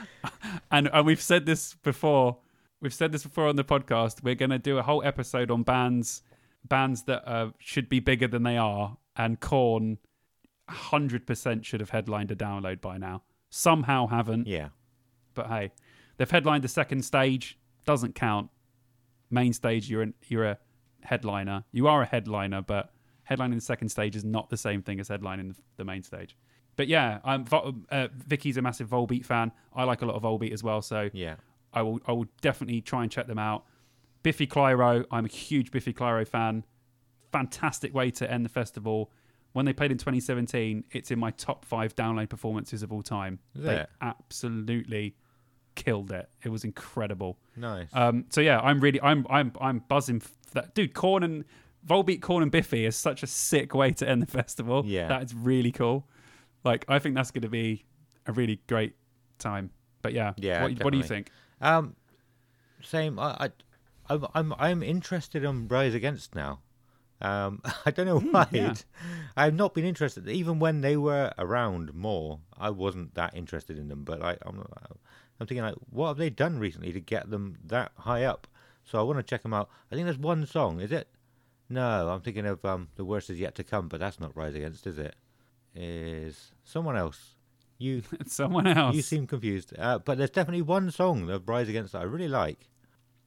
and 0.71 0.89
and 0.91 1.05
we've 1.05 1.21
said 1.21 1.45
this 1.45 1.75
before. 1.75 2.37
We've 2.81 2.93
said 2.93 3.11
this 3.11 3.23
before 3.23 3.47
on 3.47 3.55
the 3.55 3.63
podcast. 3.63 4.23
We're 4.23 4.35
going 4.35 4.49
to 4.51 4.59
do 4.59 4.77
a 4.77 4.83
whole 4.83 5.03
episode 5.03 5.49
on 5.51 5.63
bands 5.63 6.21
bands 6.67 7.03
that 7.03 7.27
uh, 7.27 7.51
should 7.59 7.89
be 7.89 7.99
bigger 7.99 8.27
than 8.27 8.43
they 8.43 8.57
are, 8.57 8.97
and 9.15 9.39
Korn, 9.39 9.97
hundred 10.69 11.27
percent 11.27 11.65
should 11.65 11.79
have 11.81 11.89
headlined 11.91 12.31
a 12.31 12.35
download 12.35 12.81
by 12.81 12.97
now. 12.97 13.23
Somehow 13.49 14.07
haven't, 14.07 14.47
Yeah. 14.47 14.69
but 15.35 15.47
hey, 15.47 15.71
they've 16.17 16.29
headlined 16.29 16.63
the 16.63 16.67
second 16.69 17.03
stage. 17.03 17.57
Doesn't 17.85 18.15
count. 18.15 18.49
Main 19.29 19.53
stage, 19.53 19.89
you're 19.89 20.01
an, 20.01 20.13
you're 20.27 20.45
a 20.45 20.57
headliner. 21.01 21.65
You 21.71 21.87
are 21.87 22.01
a 22.01 22.05
headliner, 22.05 22.61
but 22.61 22.93
headlining 23.29 23.55
the 23.55 23.61
second 23.61 23.89
stage 23.89 24.15
is 24.15 24.23
not 24.23 24.49
the 24.49 24.57
same 24.57 24.81
thing 24.81 24.99
as 24.99 25.09
headlining 25.09 25.55
the, 25.77 25.85
main 25.85 26.03
stage. 26.03 26.35
But 26.75 26.87
yeah, 26.87 27.19
I'm 27.23 27.45
uh, 27.91 28.07
Vicky's 28.15 28.57
a 28.57 28.61
massive 28.61 28.89
Volbeat 28.89 29.25
fan. 29.25 29.51
I 29.75 29.83
like 29.83 30.01
a 30.01 30.05
lot 30.05 30.15
of 30.15 30.23
Volbeat 30.23 30.53
as 30.53 30.63
well, 30.63 30.81
so 30.81 31.09
Yeah. 31.13 31.35
I 31.73 31.81
will 31.81 31.99
I 32.07 32.11
will 32.11 32.27
definitely 32.41 32.81
try 32.81 33.03
and 33.03 33.11
check 33.11 33.27
them 33.27 33.39
out. 33.39 33.65
Biffy 34.21 34.47
Clyro, 34.47 35.05
I'm 35.11 35.25
a 35.25 35.29
huge 35.29 35.71
Biffy 35.71 35.93
Clyro 35.93 36.27
fan. 36.27 36.65
Fantastic 37.31 37.93
way 37.93 38.11
to 38.11 38.31
end 38.31 38.45
the 38.45 38.49
festival. 38.49 39.11
When 39.53 39.65
they 39.65 39.73
played 39.73 39.91
in 39.91 39.97
2017, 39.97 40.85
it's 40.91 41.11
in 41.11 41.19
my 41.19 41.31
top 41.31 41.65
five 41.65 41.95
download 41.95 42.29
performances 42.29 42.81
of 42.83 42.91
all 42.91 43.03
time. 43.03 43.39
Is 43.55 43.63
they 43.63 43.85
absolutely 44.01 45.15
killed 45.75 46.11
it. 46.11 46.29
It 46.43 46.49
was 46.49 46.63
incredible. 46.63 47.37
Nice. 47.55 47.87
Um, 47.93 48.25
so 48.29 48.41
yeah, 48.41 48.59
I'm 48.59 48.79
really 48.79 49.01
I'm 49.01 49.25
I'm 49.29 49.51
I'm 49.59 49.79
buzzing 49.87 50.19
for 50.19 50.29
that. 50.53 50.75
Dude, 50.75 50.93
Korn 50.93 51.23
and 51.23 51.45
Volbeat, 51.87 52.21
Korn 52.21 52.43
and 52.43 52.51
Biffy 52.51 52.85
is 52.85 52.95
such 52.95 53.23
a 53.23 53.27
sick 53.27 53.73
way 53.73 53.91
to 53.93 54.07
end 54.07 54.21
the 54.21 54.27
festival. 54.41 54.83
Yeah. 54.85 55.07
that 55.07 55.23
is 55.23 55.33
really 55.33 55.71
cool. 55.71 56.07
Like 56.63 56.85
I 56.87 56.99
think 56.99 57.15
that's 57.15 57.31
going 57.31 57.41
to 57.43 57.49
be 57.49 57.85
a 58.25 58.31
really 58.33 58.61
great 58.67 58.95
time. 59.39 59.69
But 60.01 60.13
yeah, 60.13 60.33
Yeah, 60.37 60.63
What, 60.63 60.83
what 60.83 60.91
do 60.91 60.97
you 60.97 61.03
think? 61.03 61.29
Um, 61.61 61.95
same. 62.81 63.19
I, 63.19 63.35
I, 63.39 63.49
I'm, 64.09 64.25
I'm, 64.33 64.53
I'm 64.59 64.83
interested 64.83 65.43
in 65.43 65.67
Rise 65.67 65.93
Against 65.93 66.35
now. 66.35 66.59
Um, 67.21 67.61
I 67.85 67.91
don't 67.91 68.05
know 68.05 68.19
why. 68.19 68.47
yeah. 68.51 68.73
I've 69.37 69.55
not 69.55 69.73
been 69.73 69.85
interested, 69.85 70.27
even 70.27 70.59
when 70.59 70.81
they 70.81 70.97
were 70.97 71.31
around 71.37 71.93
more. 71.93 72.39
I 72.57 72.69
wasn't 72.69 73.15
that 73.15 73.35
interested 73.35 73.77
in 73.77 73.87
them, 73.87 74.03
but 74.03 74.21
I, 74.21 74.37
I'm, 74.45 74.65
I'm 75.39 75.47
thinking 75.47 75.63
like, 75.63 75.75
what 75.89 76.09
have 76.09 76.17
they 76.17 76.29
done 76.29 76.59
recently 76.59 76.91
to 76.93 76.99
get 76.99 77.29
them 77.29 77.57
that 77.65 77.91
high 77.97 78.23
up? 78.23 78.47
So 78.83 78.99
I 78.99 79.03
want 79.03 79.17
to 79.19 79.23
check 79.23 79.41
them 79.43 79.53
out. 79.53 79.69
I 79.91 79.95
think 79.95 80.05
there's 80.05 80.17
one 80.17 80.45
song. 80.45 80.79
Is 80.79 80.91
it? 80.91 81.07
No, 81.69 82.09
I'm 82.09 82.21
thinking 82.21 82.45
of 82.45 82.63
um, 82.65 82.89
the 82.95 83.05
worst 83.05 83.29
is 83.29 83.39
yet 83.39 83.55
to 83.55 83.63
come, 83.63 83.87
but 83.87 83.99
that's 83.99 84.19
not 84.19 84.35
Rise 84.35 84.55
Against, 84.55 84.85
is 84.85 84.99
it? 84.99 85.15
Is 85.75 86.51
someone 86.63 86.95
else? 86.97 87.35
You 87.79 88.03
Someone 88.27 88.67
else. 88.67 88.95
you 88.95 89.01
seem 89.01 89.25
confused. 89.25 89.73
Uh, 89.77 89.99
but 89.99 90.17
there's 90.17 90.29
definitely 90.29 90.61
one 90.61 90.91
song 90.91 91.29
of 91.29 91.49
Rise 91.49 91.69
Against 91.69 91.93
that 91.93 92.01
I 92.01 92.05
really 92.05 92.27
like. 92.27 92.69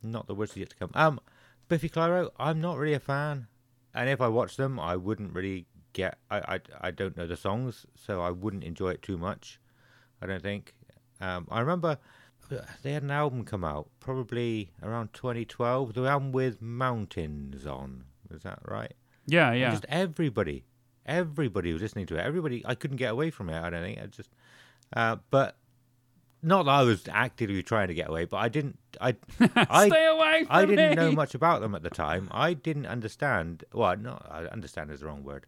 Not 0.03 0.27
the 0.27 0.35
worst 0.35 0.53
is 0.53 0.59
yet 0.59 0.71
to 0.71 0.77
come. 0.77 0.91
Um, 0.95 1.19
Biffy 1.69 1.89
Clyro, 1.89 2.31
I'm 2.39 2.61
not 2.61 2.79
really 2.79 2.95
a 2.95 3.01
fan. 3.01 3.49
And 3.93 4.09
if 4.09 4.21
I 4.21 4.29
watch 4.29 4.57
them, 4.57 4.79
I 4.79 4.95
wouldn't 4.95 5.35
really 5.35 5.67
get. 5.93 6.19
I, 6.31 6.39
I, 6.39 6.61
I 6.83 6.91
don't 6.93 7.17
know 7.17 7.27
the 7.27 7.37
songs, 7.37 7.87
so 7.97 8.21
I 8.23 8.31
wouldn't 8.31 8.63
enjoy 8.63 8.91
it 8.91 9.03
too 9.03 9.19
much. 9.19 9.59
I 10.23 10.27
don't 10.27 10.43
think. 10.43 10.75
Um, 11.21 11.47
I 11.51 11.61
remember 11.61 11.99
uh, 12.51 12.57
they 12.83 12.93
had 12.93 13.03
an 13.03 13.11
album 13.11 13.45
come 13.45 13.65
out 13.65 13.89
probably 14.01 14.71
around 14.83 15.13
2012. 15.15 15.95
The 15.95 16.03
album 16.07 16.33
with 16.33 16.61
Mountains 16.63 17.67
on. 17.67 18.05
Is 18.31 18.43
that 18.43 18.59
right? 18.65 18.93
yeah, 19.27 19.51
And 19.51 19.61
yeah. 19.61 19.71
Just 19.71 19.87
everybody, 19.89 20.65
everybody 21.05 21.73
was 21.73 21.83
listening 21.83 22.07
to 22.07 22.17
it. 22.17 22.21
Everybody, 22.25 22.63
I 22.67 22.75
couldn't 22.75 22.97
get 22.99 23.13
away 23.13 23.31
from 23.31 23.49
it. 23.51 23.61
I 23.61 23.71
don't 23.71 23.83
think. 23.83 23.99
I 24.01 24.07
just, 24.07 24.31
uh, 24.95 25.17
but 25.31 25.57
not 26.43 26.65
that 26.65 26.71
I 26.73 26.83
was 26.83 27.05
actively 27.11 27.63
trying 27.63 27.89
to 27.89 27.95
get 27.95 28.09
away, 28.09 28.25
but 28.25 28.37
I 28.39 28.49
didn't. 28.49 28.79
I, 29.01 29.17
I, 29.57 29.89
Stay 29.89 30.07
away 30.07 30.45
from 30.45 30.55
I 30.57 30.65
didn't 30.67 30.91
me. 30.91 30.97
know 30.97 31.13
much 31.13 31.35
about 31.35 31.61
them 31.61 31.75
at 31.75 31.83
the 31.83 31.91
time. 31.91 32.29
I 32.31 32.55
didn't 32.55 32.87
understand. 32.87 33.65
Well, 33.73 33.97
no, 33.97 34.21
I 34.31 34.45
understand 34.47 34.91
is 34.91 35.01
the 35.01 35.07
wrong 35.07 35.25
word. 35.25 35.47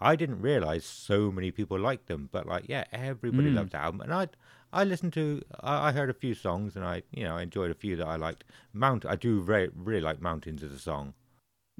I 0.00 0.14
didn't 0.16 0.40
realize 0.40 0.84
so 0.84 1.30
many 1.32 1.50
people 1.50 1.78
liked 1.78 2.06
them, 2.06 2.28
but 2.30 2.46
like, 2.46 2.64
yeah, 2.68 2.84
everybody 2.92 3.50
Mm. 3.50 3.56
loved 3.56 3.72
the 3.72 3.78
album, 3.78 4.00
and 4.02 4.14
I, 4.14 4.28
I 4.72 4.84
listened 4.84 5.12
to, 5.14 5.42
I, 5.60 5.88
I 5.88 5.92
heard 5.92 6.10
a 6.10 6.14
few 6.14 6.34
songs, 6.34 6.76
and 6.76 6.84
I, 6.84 7.02
you 7.12 7.24
know, 7.24 7.36
I 7.36 7.42
enjoyed 7.42 7.70
a 7.70 7.74
few 7.74 7.96
that 7.96 8.06
I 8.06 8.16
liked. 8.16 8.44
Mount, 8.72 9.06
I 9.06 9.16
do 9.16 9.42
very, 9.42 9.70
really 9.74 10.00
like 10.00 10.20
Mountains 10.20 10.62
as 10.62 10.72
a 10.72 10.78
song. 10.78 11.14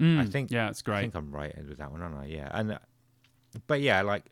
Mm, 0.01 0.21
I 0.21 0.27
think 0.27 0.51
yeah, 0.51 0.69
it's 0.69 0.83
great. 0.83 0.99
I 0.99 1.01
think 1.03 1.17
I'm 1.17 1.33
right 1.33 1.53
with 1.57 1.79
that 1.79 1.91
one, 1.91 2.03
aren't 2.03 2.17
I? 2.17 2.27
Yeah, 2.27 2.49
and 2.53 2.73
uh, 2.73 2.79
but 3.67 3.81
yeah, 3.81 4.03
like 4.03 4.25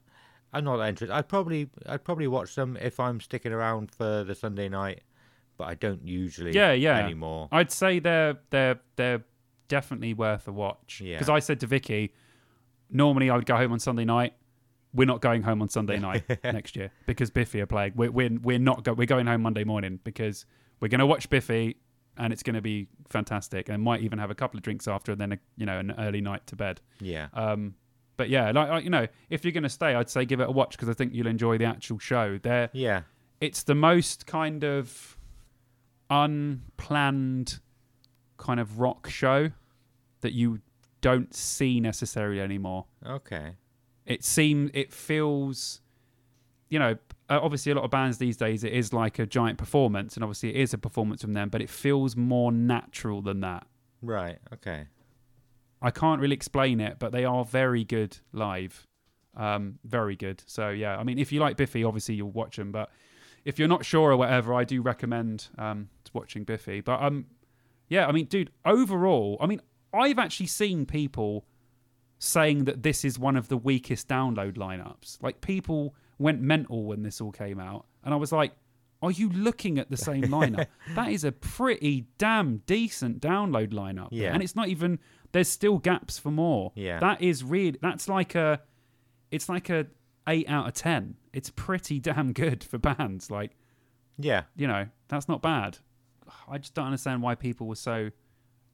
I'm 0.53 0.65
not 0.65 0.77
that 0.77 0.89
interested. 0.89 1.13
I'd 1.13 1.29
probably 1.29 1.69
I'd 1.87 2.05
probably 2.05 2.29
watch 2.29 2.55
them 2.55 2.79
if 2.81 3.01
I'm 3.01 3.21
sticking 3.21 3.53
around 3.53 3.91
for 3.91 4.23
the 4.23 4.35
Sunday 4.35 4.69
night, 4.69 5.03
but 5.59 5.65
I 5.65 5.75
don't 5.75 6.07
usually. 6.07 6.53
Yeah, 6.53 6.73
yeah. 6.73 6.99
Anymore. 6.99 7.49
I'd 7.51 7.73
say 7.73 7.99
they're 7.99 8.39
they're 8.51 8.79
they're 8.95 9.25
definitely 9.69 10.15
worth 10.15 10.47
a 10.47 10.53
watch. 10.53 11.01
Yeah. 11.05 11.17
Because 11.17 11.29
I 11.29 11.41
said 11.41 11.61
to 11.61 11.67
Vicky, 11.67 12.15
normally 12.91 13.29
I 13.29 13.37
would 13.37 13.47
go 13.47 13.57
home 13.57 13.73
on 13.73 13.81
Sunday 13.81 14.05
night. 14.05 14.35
We're 14.97 15.07
not 15.07 15.21
going 15.21 15.43
home 15.43 15.63
on 15.63 15.69
Sunday 15.69 15.99
night 15.99 16.25
next 16.45 16.75
year 16.75 16.91
because 17.07 17.31
Biffy 17.31 17.61
are 17.61 17.67
playing. 17.67 17.93
We're 17.95 18.11
we're, 18.11 18.31
we're 18.43 18.59
not 18.59 18.83
go- 18.83 18.95
we're 18.95 19.07
going 19.07 19.27
home 19.27 19.43
Monday 19.43 19.65
morning 19.65 20.01
because 20.03 20.47
we're 20.81 20.89
going 20.89 21.01
to 21.01 21.07
watch 21.07 21.31
Biffy 21.31 21.77
and 22.19 22.33
it's 22.33 22.43
going 22.43 22.55
to 22.55 22.63
be 22.63 22.89
fantastic 23.11 23.69
and 23.69 23.83
might 23.83 24.01
even 24.01 24.19
have 24.19 24.31
a 24.31 24.35
couple 24.35 24.57
of 24.57 24.63
drinks 24.63 24.89
after 24.89 25.13
and 25.13 25.21
then 25.21 25.33
a, 25.33 25.39
you 25.57 25.67
know 25.67 25.79
an 25.79 25.95
early 25.99 26.21
night 26.21 26.47
to 26.49 26.57
bed. 26.57 26.81
Yeah. 27.01 27.29
Um, 27.35 27.75
but 28.17 28.31
yeah, 28.31 28.51
like, 28.51 28.69
like 28.71 28.85
you 28.85 28.91
know, 28.91 29.07
if 29.29 29.45
you're 29.45 29.53
going 29.53 29.63
to 29.63 29.69
stay, 29.69 29.95
I'd 29.95 30.09
say 30.09 30.25
give 30.25 30.41
it 30.41 30.49
a 30.49 30.53
watch 30.53 30.73
because 30.73 30.89
I 30.89 30.95
think 30.95 31.13
you'll 31.13 31.27
enjoy 31.27 31.59
the 31.59 31.67
actual 31.67 31.99
show. 31.99 32.39
They're 32.43 32.71
yeah. 32.73 33.03
it's 33.41 33.63
the 33.63 33.75
most 33.75 34.27
kind 34.27 34.65
of 34.65 35.19
unplanned 36.09 37.61
kind 38.39 38.61
of 38.61 38.81
rock 38.81 39.09
show 39.09 39.51
that 40.21 40.33
you 40.33 40.61
don't 41.01 41.35
see 41.35 41.81
necessarily 41.81 42.41
anymore. 42.41 42.87
Okay. 43.05 43.57
It 44.07 44.25
seems 44.25 44.71
it 44.73 44.93
feels 44.93 45.81
you 46.69 46.79
know 46.79 46.97
uh, 47.29 47.41
obviously 47.43 47.73
a 47.73 47.75
lot 47.75 47.85
of 47.85 47.91
bands 47.91 48.19
these 48.19 48.37
days 48.37 48.65
it 48.65 48.73
is 48.73 48.93
like 48.93 49.19
a 49.19 49.27
giant 49.27 49.59
performance, 49.59 50.15
and 50.17 50.25
obviously 50.25 50.51
it 50.51 50.57
is 50.57 50.73
a 50.73 50.79
performance 50.79 51.23
from 51.23 51.33
them, 51.33 51.49
but 51.49 51.61
it 51.61 51.71
feels 51.71 52.17
more 52.17 52.53
natural 52.53 53.21
than 53.21 53.41
that. 53.41 53.67
Right. 54.03 54.39
Okay. 54.53 54.87
I 55.83 55.91
can't 55.91 56.21
really 56.21 56.35
explain 56.35 56.81
it, 56.81 56.99
but 56.99 57.13
they 57.13 57.25
are 57.25 57.45
very 57.45 57.85
good 57.85 58.17
live. 58.33 58.87
Um, 59.37 59.79
very 59.85 60.17
good. 60.17 60.43
So 60.47 60.71
yeah, 60.71 60.97
I 60.97 61.05
mean, 61.05 61.19
if 61.19 61.33
you 61.33 61.41
like 61.41 61.57
Biffy, 61.57 61.85
obviously 61.85 62.15
you'll 62.15 62.31
watch 62.31 62.57
them. 62.57 62.73
But 62.73 62.91
if 63.45 63.59
you're 63.59 63.69
not 63.69 63.85
sure 63.85 64.13
or 64.13 64.17
whatever, 64.17 64.55
I 64.55 64.65
do 64.65 64.81
recommend 64.81 65.49
um, 65.59 65.89
watching 66.13 66.45
Biffy. 66.45 66.81
But 66.81 67.03
um, 67.03 67.27
yeah, 67.89 68.07
I 68.07 68.13
mean, 68.13 68.27
dude, 68.27 68.51
overall, 68.65 69.37
I 69.41 69.47
mean, 69.47 69.61
I've 69.93 70.19
actually 70.19 70.47
seen 70.47 70.87
people 70.87 71.45
saying 72.27 72.65
that 72.65 72.83
this 72.83 73.05
is 73.05 73.19
one 73.19 73.37
of 73.37 73.49
the 73.49 73.57
weakest 73.57 74.09
download 74.09 74.55
lineups. 74.57 75.23
Like 75.23 75.41
people 75.41 75.95
went 76.19 76.41
mental 76.41 76.85
when 76.85 77.03
this 77.03 77.21
all 77.21 77.33
came 77.33 77.59
out, 77.61 77.87
and 78.05 78.13
I 78.13 78.17
was 78.17 78.33
like, 78.33 78.53
"Are 79.03 79.11
you 79.11 79.29
looking 79.31 79.79
at 79.79 79.91
the 79.91 79.97
same 79.97 80.23
lineup? 80.39 80.67
that 80.95 81.11
is 81.11 81.25
a 81.25 81.33
pretty 81.33 82.07
damn 82.19 82.59
decent 82.67 83.21
download 83.21 83.73
lineup." 83.73 84.09
Yeah. 84.11 84.33
and 84.35 84.43
it's 84.43 84.57
not 84.57 84.69
even. 84.69 84.99
There's 85.33 85.49
still 85.49 85.79
gaps 85.79 86.19
for 86.19 86.31
more. 86.31 86.73
Yeah. 86.75 86.99
that 87.01 87.21
is 87.21 87.45
really. 87.45 87.79
That's 87.83 88.09
like 88.09 88.35
a. 88.35 88.61
It's 89.31 89.49
like 89.49 89.69
a 89.71 89.87
eight 90.29 90.49
out 90.49 90.67
of 90.69 90.75
ten. 90.75 91.17
It's 91.33 91.51
pretty 91.51 92.01
damn 92.01 92.33
good 92.33 92.65
for 92.65 92.79
bands. 92.79 93.31
Like 93.31 93.53
Yeah. 94.19 94.45
you 94.57 94.67
know, 94.67 94.87
that's 95.09 95.29
not 95.29 95.43
bad. 95.43 95.79
I 96.49 96.59
just 96.59 96.75
don't 96.75 96.87
understand 96.87 97.23
why 97.23 97.35
people 97.35 97.67
were 97.67 97.75
so 97.77 98.11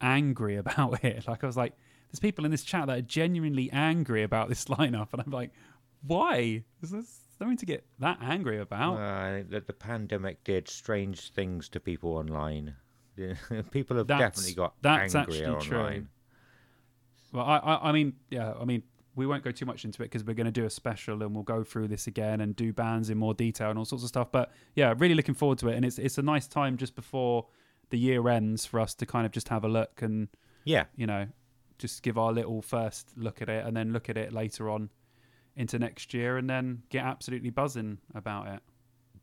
angry 0.01 0.57
about 0.65 1.03
it. 1.05 1.27
Like 1.27 1.43
I 1.43 1.47
was 1.47 1.57
like, 1.57 1.73
there's 2.12 2.20
people 2.20 2.44
in 2.44 2.51
this 2.51 2.62
chat 2.62 2.86
that 2.86 2.98
are 2.98 3.02
genuinely 3.02 3.70
angry 3.72 4.22
about 4.22 4.48
this 4.48 4.64
lineup, 4.66 5.09
and 5.12 5.22
I'm 5.24 5.32
like, 5.32 5.51
why? 6.06 6.62
Is 6.82 6.90
there 6.90 7.02
something 7.39 7.56
to 7.56 7.66
get 7.66 7.84
that 8.01 8.18
angry 8.22 8.59
about? 8.60 8.97
Uh, 8.97 9.43
the, 9.48 9.62
the 9.66 9.72
pandemic 9.72 10.44
did 10.44 10.68
strange 10.68 11.30
things 11.32 11.68
to 11.70 11.80
people 11.80 12.12
online. 12.16 12.74
people 13.70 13.97
have 13.97 14.06
That's- 14.06 14.30
definitely 14.36 14.55
got 14.55 14.74
that's 14.80 15.14
angrier 15.14 15.52
actually 15.56 15.68
true. 15.68 16.06
Well, 17.32 17.44
I, 17.44 17.56
I, 17.59 17.89
I 17.89 17.93
mean, 17.93 18.14
yeah, 18.30 18.52
I 18.60 18.64
mean, 18.64 18.82
we 19.14 19.26
won't 19.26 19.43
go 19.44 19.51
too 19.51 19.66
much 19.66 19.84
into 19.84 20.02
it 20.02 20.06
because 20.06 20.24
we're 20.24 20.34
going 20.34 20.47
to 20.47 20.51
do 20.52 20.64
a 20.64 20.70
special 20.70 21.22
and 21.22 21.34
we'll 21.34 21.44
go 21.44 21.62
through 21.64 21.89
this 21.89 22.06
again 22.06 22.40
and 22.40 22.55
do 22.56 22.72
bands 22.72 23.10
in 23.10 23.18
more 23.18 23.34
detail 23.34 23.70
and 23.70 23.78
all 23.78 23.84
sorts 23.84 24.02
of 24.05 24.09
stuff. 24.09 24.28
But 24.32 24.51
yeah, 24.74 24.94
really 24.97 25.14
looking 25.14 25.34
forward 25.34 25.59
to 25.59 25.68
it, 25.68 25.76
and 25.76 25.84
it's 25.84 25.98
it's 25.98 26.18
a 26.18 26.22
nice 26.22 26.47
time 26.47 26.76
just 26.76 26.94
before 26.94 27.47
the 27.90 27.98
year 27.98 28.26
ends 28.28 28.64
for 28.66 28.80
us 28.80 28.94
to 28.94 29.06
kind 29.06 29.26
of 29.26 29.32
just 29.32 29.48
have 29.48 29.64
a 29.64 29.68
look 29.68 30.01
and 30.01 30.28
Yeah. 30.64 30.84
you 30.97 31.06
know, 31.06 31.26
just 31.82 32.02
give 32.02 32.16
our 32.16 32.32
little 32.32 32.62
first 32.62 33.10
look 33.16 33.42
at 33.42 33.48
it 33.48 33.66
and 33.66 33.76
then 33.76 33.92
look 33.92 34.09
at 34.09 34.16
it 34.16 34.32
later 34.32 34.70
on 34.70 34.88
into 35.56 35.78
next 35.78 36.14
year 36.14 36.38
and 36.38 36.48
then 36.48 36.82
get 36.88 37.04
absolutely 37.04 37.50
buzzing 37.50 37.98
about 38.14 38.46
it. 38.46 38.60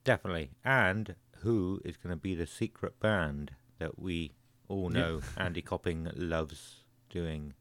Definitely. 0.04 0.52
And 0.66 1.16
who 1.38 1.80
is 1.86 1.96
going 1.98 2.12
to 2.12 2.20
be 2.22 2.36
the 2.36 2.46
secret 2.46 3.00
band 3.00 3.52
that 3.80 3.98
we 3.98 4.34
all 4.68 4.92
Yeah. 4.94 5.00
know 5.00 5.22
Andy 5.38 5.62
Copping 5.62 6.10
loves 6.16 6.84
doing? 7.10 7.54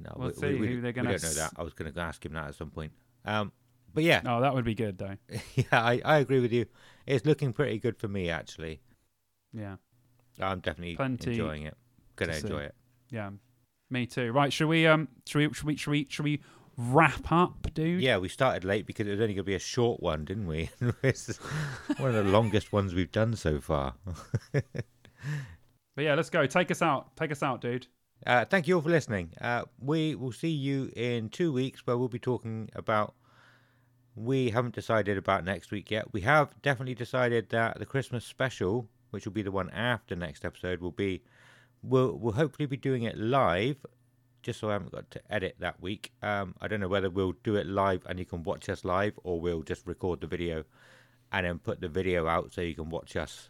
No, 0.00 0.12
We'll 0.16 0.28
we, 0.28 0.34
see 0.34 0.46
we, 0.54 0.60
we, 0.60 0.66
who 0.68 0.80
they're 0.80 0.92
gonna 0.92 1.10
don't 1.10 1.22
know 1.22 1.34
that. 1.34 1.52
I 1.56 1.62
was 1.62 1.74
going 1.74 1.92
to 1.92 2.00
ask 2.00 2.24
him 2.24 2.32
that 2.32 2.48
at 2.48 2.54
some 2.54 2.70
point. 2.70 2.92
Um, 3.24 3.52
but 3.92 4.02
yeah, 4.04 4.22
Oh, 4.26 4.40
that 4.40 4.54
would 4.54 4.64
be 4.64 4.74
good 4.74 4.98
though. 4.98 5.16
yeah, 5.54 5.64
I, 5.72 6.00
I 6.04 6.18
agree 6.18 6.40
with 6.40 6.52
you. 6.52 6.66
It's 7.06 7.24
looking 7.26 7.52
pretty 7.52 7.78
good 7.78 7.96
for 7.98 8.08
me, 8.08 8.30
actually. 8.30 8.80
Yeah. 9.52 9.76
I'm 10.40 10.60
definitely 10.60 10.96
Plenty 10.96 11.30
enjoying 11.32 11.62
it. 11.62 11.76
Going 12.16 12.30
to 12.30 12.34
to 12.34 12.40
see. 12.40 12.46
enjoy 12.48 12.62
it. 12.64 12.74
Yeah. 13.14 13.30
Me 13.90 14.06
too. 14.06 14.32
Right, 14.32 14.52
should 14.52 14.66
we 14.66 14.88
um 14.88 15.08
should 15.24 15.38
we 15.38 15.54
should 15.54 15.66
we 15.66 15.76
should 15.76 15.90
we, 15.90 16.06
should 16.10 16.24
we 16.24 16.40
wrap 16.76 17.30
up, 17.30 17.72
dude? 17.72 18.02
Yeah, 18.02 18.18
we 18.18 18.28
started 18.28 18.64
late 18.64 18.86
because 18.86 19.06
it 19.06 19.12
was 19.12 19.20
only 19.20 19.34
going 19.34 19.44
to 19.44 19.44
be 19.44 19.54
a 19.54 19.60
short 19.60 20.02
one, 20.02 20.24
didn't 20.24 20.48
we? 20.48 20.70
it's 21.04 21.36
one 21.98 22.14
of 22.14 22.24
the 22.24 22.30
longest 22.32 22.72
ones 22.72 22.92
we've 22.92 23.12
done 23.12 23.36
so 23.36 23.60
far. 23.60 23.94
But 25.96 26.02
yeah, 26.02 26.14
let's 26.14 26.30
go. 26.30 26.44
Take 26.46 26.72
us 26.72 26.82
out. 26.82 27.14
Take 27.16 27.30
us 27.30 27.42
out, 27.42 27.60
dude. 27.60 27.86
Uh, 28.26 28.44
thank 28.44 28.66
you 28.66 28.74
all 28.74 28.82
for 28.82 28.90
listening. 28.90 29.30
Uh, 29.40 29.62
we 29.78 30.16
will 30.16 30.32
see 30.32 30.48
you 30.50 30.90
in 30.96 31.28
two 31.28 31.52
weeks 31.52 31.86
where 31.86 31.96
we'll 31.96 32.08
be 32.08 32.18
talking 32.18 32.68
about. 32.74 33.14
We 34.16 34.50
haven't 34.50 34.74
decided 34.74 35.18
about 35.18 35.44
next 35.44 35.70
week 35.70 35.90
yet. 35.90 36.12
We 36.12 36.22
have 36.22 36.60
definitely 36.62 36.96
decided 36.96 37.50
that 37.50 37.78
the 37.78 37.86
Christmas 37.86 38.24
special, 38.24 38.88
which 39.10 39.24
will 39.24 39.32
be 39.32 39.42
the 39.42 39.52
one 39.52 39.70
after 39.70 40.16
next 40.16 40.44
episode, 40.44 40.80
will 40.80 40.90
be. 40.90 41.22
We'll, 41.86 42.12
we'll 42.16 42.32
hopefully 42.32 42.66
be 42.66 42.76
doing 42.76 43.02
it 43.02 43.16
live, 43.18 43.76
just 44.42 44.60
so 44.60 44.70
I 44.70 44.72
haven't 44.74 44.92
got 44.92 45.10
to 45.12 45.20
edit 45.30 45.56
that 45.60 45.80
week. 45.80 46.12
Um, 46.22 46.54
I 46.60 46.68
don't 46.68 46.80
know 46.80 46.88
whether 46.88 47.10
we'll 47.10 47.34
do 47.44 47.56
it 47.56 47.66
live 47.66 48.02
and 48.06 48.18
you 48.18 48.24
can 48.24 48.42
watch 48.42 48.68
us 48.68 48.84
live, 48.84 49.12
or 49.24 49.40
we'll 49.40 49.62
just 49.62 49.86
record 49.86 50.20
the 50.20 50.26
video 50.26 50.64
and 51.32 51.44
then 51.46 51.58
put 51.58 51.80
the 51.80 51.88
video 51.88 52.26
out 52.26 52.52
so 52.52 52.60
you 52.60 52.74
can 52.74 52.88
watch 52.90 53.16
us 53.16 53.48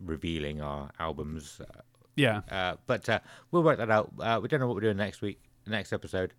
revealing 0.00 0.60
our 0.60 0.90
albums 0.98 1.60
uh, 1.60 1.80
Yeah. 2.16 2.40
uh, 2.50 2.76
but 2.86 3.08
uh, 3.08 3.20
we'll 3.50 3.62
work 3.62 3.78
that 3.78 3.90
out. 3.90 4.12
Uh, 4.18 4.38
we 4.42 4.48
don't 4.48 4.60
know 4.60 4.66
what 4.66 4.74
we're 4.76 4.80
doing 4.82 4.96
next 4.96 5.20
week, 5.20 5.40
next 5.66 5.92
episode. 5.92 6.32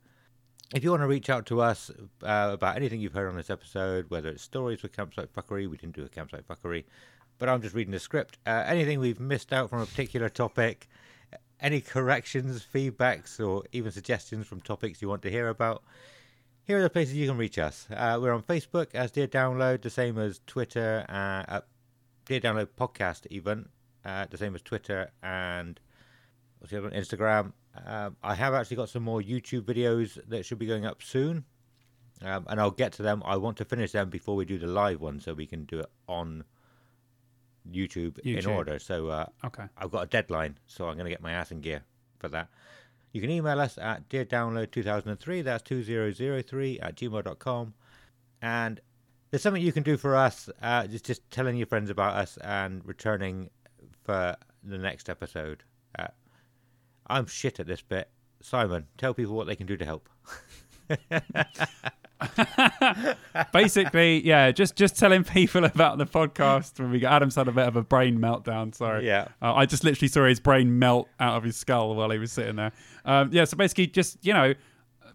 If 0.74 0.84
you 0.84 0.90
want 0.92 1.02
to 1.04 1.08
reach 1.08 1.30
out 1.30 1.46
to 1.48 1.62
us 1.62 1.92
uh, 2.24 2.50
about 2.54 2.78
anything 2.78 3.02
you've 3.02 3.14
heard 3.14 3.28
on 3.28 3.36
this 3.36 3.50
episode, 3.50 4.06
whether 4.10 4.30
it's 4.30 4.42
stories 4.42 4.80
for 4.80 4.88
Campsite 4.88 5.34
Fuckery, 5.34 5.70
we 5.70 5.76
didn't 5.78 5.96
do 5.96 6.06
a 6.06 6.10
Campsite 6.10 6.48
Fuckery, 6.48 6.86
but 7.40 7.50
I'm 7.50 7.62
just 7.62 7.76
reading 7.76 7.92
the 7.92 8.00
script. 8.00 8.38
Uh, 8.48 8.64
anything 8.66 9.00
we've 9.00 9.20
missed 9.20 9.52
out 9.52 9.70
from 9.70 9.82
a 9.82 9.86
particular 9.86 10.30
topic, 10.30 10.88
any 11.62 11.80
corrections, 11.80 12.66
feedbacks, 12.74 13.40
or 13.40 13.64
even 13.72 13.92
suggestions 13.92 14.48
from 14.48 14.62
topics 14.62 15.02
you 15.02 15.08
want 15.08 15.22
to 15.22 15.30
hear 15.30 15.50
about, 15.50 15.84
here 16.64 16.80
are 16.80 16.82
the 16.82 16.90
places 16.90 17.16
you 17.16 17.28
can 17.28 17.38
reach 17.38 17.58
us. 17.58 17.88
Uh, 17.92 18.18
we're 18.22 18.34
on 18.34 18.44
Facebook 18.44 18.88
as 18.94 19.12
Dear 19.12 19.28
Download, 19.28 19.82
the 19.82 19.90
same 19.90 20.18
as 20.18 20.42
Twitter, 20.48 21.06
uh, 21.10 21.62
Dear 22.26 22.40
Download 22.40 22.68
Podcast, 22.80 23.28
even 23.30 23.70
uh, 24.06 24.26
the 24.30 24.38
same 24.38 24.56
as 24.56 24.62
Twitter 24.62 25.12
and 25.22 25.80
what's 26.60 26.72
the 26.72 26.80
other? 26.80 26.90
Instagram. 26.92 27.54
Um, 27.86 28.18
I 28.24 28.36
have 28.36 28.54
actually 28.54 28.78
got 28.78 28.90
some 28.90 29.04
more 29.04 29.22
YouTube 29.22 29.62
videos 29.62 30.20
that 30.28 30.46
should 30.46 30.60
be 30.60 30.66
going 30.66 30.86
up 30.86 31.02
soon, 31.02 31.46
um, 32.22 32.46
and 32.50 32.60
I'll 32.60 32.72
get 32.72 32.94
to 32.94 33.04
them. 33.04 33.22
I 33.26 33.38
want 33.38 33.58
to 33.58 33.66
finish 33.66 33.92
them 33.92 34.10
before 34.10 34.36
we 34.36 34.46
do 34.46 34.58
the 34.58 34.68
live 34.68 35.00
one, 35.00 35.20
so 35.20 35.34
we 35.34 35.46
can 35.46 35.66
do 35.66 35.80
it 35.80 35.90
on 36.08 36.44
YouTube, 37.70 38.20
in 38.20 38.46
order. 38.46 38.80
So 38.80 39.08
uh, 39.10 39.26
Okay. 39.44 39.64
I've 39.78 39.92
got 39.92 40.04
a 40.04 40.08
deadline, 40.08 40.58
so 40.68 40.88
I'm 40.88 40.96
going 40.96 41.06
to 41.06 41.12
get 41.12 41.22
my 41.22 41.32
ass 41.32 41.52
in 41.52 41.62
gear 41.62 41.84
for 42.20 42.30
that. 42.30 42.48
You 43.12 43.20
can 43.22 43.30
email 43.30 43.60
us 43.60 43.78
at 43.78 44.08
deardownload2003, 44.10 45.44
that's 45.44 45.64
2003 45.64 46.80
at 46.80 46.96
gmail.com. 46.96 47.74
And 48.42 48.80
there's 49.30 49.42
something 49.42 49.62
you 49.62 49.74
can 49.74 49.84
do 49.84 49.98
for 49.98 50.16
us, 50.16 50.50
uh, 50.62 50.88
just, 50.88 51.06
just 51.06 51.30
telling 51.30 51.58
your 51.58 51.68
friends 51.68 51.90
about 51.90 52.16
us 52.16 52.38
and 52.38 52.86
returning 52.86 53.50
for 54.04 54.36
the 54.64 54.78
next 54.78 55.10
episode. 55.10 55.64
Uh, 55.98 56.08
I'm 57.08 57.26
shit 57.26 57.60
at 57.60 57.68
this 57.68 57.82
bit. 57.82 58.10
Simon, 58.42 58.88
tell 58.98 59.14
people 59.14 59.36
what 59.36 59.48
they 59.48 59.56
can 59.56 59.68
do 59.68 59.78
to 59.78 59.86
help. 59.86 60.10
Basically, 63.54 64.26
yeah, 64.26 64.52
just 64.52 64.76
just 64.76 64.98
telling 64.98 65.24
people 65.24 65.66
about 65.66 65.98
the 65.98 66.06
podcast 66.06 66.80
when 66.80 66.92
we 66.92 67.00
got 67.00 67.14
Adam's 67.14 67.36
had 67.36 67.48
a 67.48 67.52
bit 67.52 67.68
of 67.68 67.76
a 67.76 67.82
brain 67.82 68.20
meltdown. 68.20 68.74
Sorry. 68.76 69.06
Yeah. 69.06 69.28
Uh, 69.42 69.54
I 69.54 69.66
just 69.66 69.84
literally 69.84 70.08
saw 70.08 70.26
his 70.26 70.40
brain 70.40 70.78
melt 70.78 71.08
out 71.20 71.38
of 71.38 71.44
his 71.44 71.58
skull 71.58 71.96
while 71.96 72.12
he 72.12 72.20
was 72.20 72.32
sitting 72.32 72.56
there. 72.56 72.72
Um, 73.06 73.30
yeah, 73.32 73.46
so 73.46 73.58
basically, 73.58 73.88
just 73.88 74.24
you 74.26 74.34
know, 74.34 74.54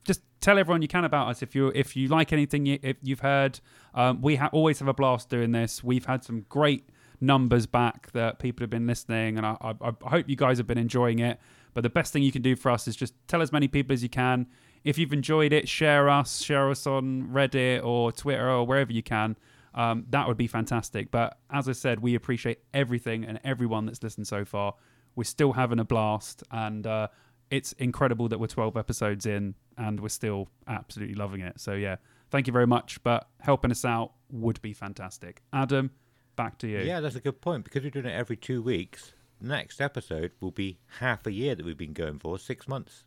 just 0.05 0.23
tell 0.41 0.59
everyone 0.59 0.83
you 0.83 0.89
can 0.89 1.05
about 1.05 1.29
us 1.29 1.43
if 1.43 1.55
you 1.55 1.69
if 1.75 1.97
you 1.97 2.09
like 2.09 2.33
anything 2.33 2.67
you, 2.67 2.79
if 2.83 2.97
you've 3.03 3.21
heard. 3.21 3.61
Um, 3.95 4.21
we 4.21 4.37
ha- 4.37 4.51
always 4.53 4.79
have 4.81 4.89
a 4.89 4.95
blast 4.95 5.31
doing 5.31 5.53
this. 5.53 5.83
We've 5.83 6.05
had 6.05 6.25
some 6.25 6.45
great 6.49 6.89
numbers 7.21 7.67
back 7.67 8.11
that 8.13 8.39
people 8.39 8.63
have 8.63 8.71
been 8.71 8.87
listening, 8.87 9.39
and 9.39 9.47
I, 9.47 9.57
I, 9.61 9.75
I 9.81 10.09
hope 10.09 10.29
you 10.29 10.37
guys 10.37 10.59
have 10.59 10.67
been 10.67 10.79
enjoying 10.79 11.19
it. 11.19 11.39
But 11.73 11.83
the 11.83 11.91
best 11.91 12.13
thing 12.13 12.23
you 12.23 12.33
can 12.33 12.43
do 12.43 12.57
for 12.57 12.71
us 12.71 12.89
is 12.89 12.97
just 12.97 13.15
tell 13.29 13.43
as 13.43 13.53
many 13.53 13.69
people 13.69 13.93
as 13.93 14.03
you 14.03 14.09
can. 14.09 14.47
If 14.87 14.99
you've 14.99 15.13
enjoyed 15.13 15.53
it, 15.53 15.69
share 15.69 16.09
us, 16.09 16.41
share 16.41 16.71
us 16.71 16.87
on 16.87 17.31
Reddit 17.33 17.85
or 17.85 18.13
Twitter 18.13 18.49
or 18.49 18.65
wherever 18.65 18.93
you 18.93 19.03
can. 19.03 19.37
Um, 19.75 20.07
that 20.11 20.29
would 20.29 20.37
be 20.37 20.47
fantastic. 20.47 21.11
But 21.11 21.37
as 21.51 21.69
I 21.69 21.73
said, 21.73 21.99
we 21.99 22.15
appreciate 22.15 22.61
everything 22.73 23.25
and 23.25 23.41
everyone 23.43 23.87
that's 23.87 24.01
listened 24.01 24.29
so 24.29 24.45
far. 24.45 24.75
We're 25.17 25.25
still 25.25 25.55
having 25.55 25.81
a 25.81 25.85
blast, 25.85 26.45
and 26.53 26.87
uh, 26.87 27.09
it's 27.51 27.73
incredible 27.73 28.29
that 28.29 28.39
we're 28.39 28.47
12 28.47 28.77
episodes 28.77 29.27
in 29.27 29.57
and 29.77 29.99
we're 29.99 30.09
still 30.09 30.51
absolutely 30.69 31.17
loving 31.17 31.41
it. 31.41 31.59
So, 31.59 31.73
yeah, 31.73 31.97
thank 32.31 32.47
you 32.47 32.53
very 32.53 32.69
much. 32.69 33.03
But 33.03 33.27
helping 33.41 33.73
us 33.73 33.85
out 33.85 34.13
would 34.31 34.63
be 34.63 34.73
fantastic. 34.73 35.43
Adam, 35.53 35.91
back 36.37 36.59
to 36.59 36.69
you. 36.69 36.79
Yeah, 36.79 37.01
that's 37.01 37.17
a 37.17 37.21
good 37.21 37.41
point. 37.41 37.65
Because 37.65 37.83
we're 37.83 37.91
doing 37.91 38.07
it 38.07 38.15
every 38.15 38.37
two 38.37 38.63
weeks, 38.63 39.15
next 39.41 39.81
episode 39.81 40.31
will 40.39 40.53
be 40.53 40.79
half 41.01 41.27
a 41.27 41.33
year 41.33 41.57
that 41.57 41.67
we've 41.67 41.77
been 41.77 41.93
going 41.93 42.21
for, 42.21 42.39
six 42.39 42.69
months. 42.69 43.06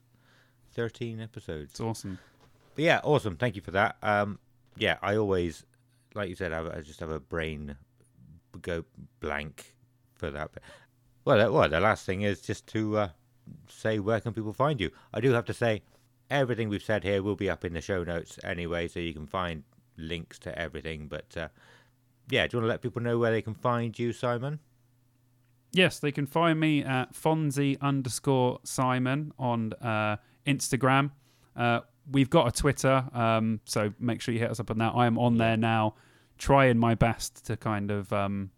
13 0.74 1.20
episodes. 1.20 1.72
It's 1.72 1.80
awesome. 1.80 2.20
But 2.76 2.84
yeah, 2.84 3.02
awesome. 3.04 3.36
Thank 3.36 3.56
you 3.56 3.62
for 3.62 3.72
that. 3.72 3.98
Um, 4.02 4.40
yeah, 4.78 4.98
I 5.02 5.16
always, 5.16 5.66
like 6.16 6.30
you 6.30 6.36
said, 6.36 6.54
I, 6.54 6.78
I 6.78 6.82
just 6.82 7.00
have 7.00 7.12
a 7.12 7.20
brain 7.20 7.76
go 8.62 8.86
blank 9.20 9.76
for 10.16 10.30
that. 10.32 10.52
But, 10.54 10.64
well, 11.26 11.52
well, 11.52 11.70
the 11.70 11.80
last 11.80 12.06
thing 12.06 12.22
is 12.22 12.42
just 12.42 12.68
to 12.68 12.98
uh, 12.98 13.10
say 13.68 14.00
where 14.00 14.20
can 14.20 14.34
people 14.34 14.54
find 14.54 14.80
you. 14.80 14.92
I 15.14 15.20
do 15.22 15.32
have 15.34 15.46
to 15.46 15.54
say, 15.54 15.82
everything 16.30 16.70
we've 16.70 16.84
said 16.84 17.04
here 17.04 17.24
will 17.24 17.36
be 17.36 17.50
up 17.50 17.66
in 17.66 17.74
the 17.74 17.82
show 17.82 18.04
notes 18.04 18.40
anyway, 18.44 18.88
so 18.88 19.00
you 19.00 19.14
can 19.14 19.28
find 19.28 19.64
links 19.98 20.40
to 20.40 20.58
everything. 20.58 21.08
But 21.08 21.36
uh, 21.36 21.50
yeah, 22.30 22.48
do 22.48 22.58
you 22.58 22.62
want 22.62 22.66
to 22.66 22.70
let 22.70 22.82
people 22.82 23.02
know 23.02 23.18
where 23.18 23.32
they 23.32 23.42
can 23.42 23.56
find 23.56 23.98
you, 23.98 24.14
Simon? 24.14 24.60
Yes, 25.72 26.00
they 26.00 26.12
can 26.12 26.26
find 26.26 26.60
me 26.60 26.84
at 26.84 27.14
Fonzie 27.14 27.80
underscore 27.80 28.60
Simon 28.64 29.32
on 29.38 29.74
uh, 29.74 30.18
Instagram. 30.46 31.12
Uh, 31.56 31.82
we've 32.12 32.30
got 32.30 32.48
a 32.48 32.52
Twitter, 32.52 33.06
um, 33.14 33.60
so 33.66 33.94
make 34.00 34.22
sure 34.22 34.34
you 34.34 34.40
hit 34.40 34.52
us 34.52 34.60
up 34.60 34.72
on 34.72 34.78
that. 34.80 34.94
I 34.96 35.06
am 35.06 35.18
on 35.18 35.38
there 35.38 35.58
now, 35.58 35.96
trying 36.38 36.78
my 36.78 36.96
best 36.96 37.46
to 37.48 37.58
kind 37.58 37.92
of 37.92 38.12
um, 38.14 38.52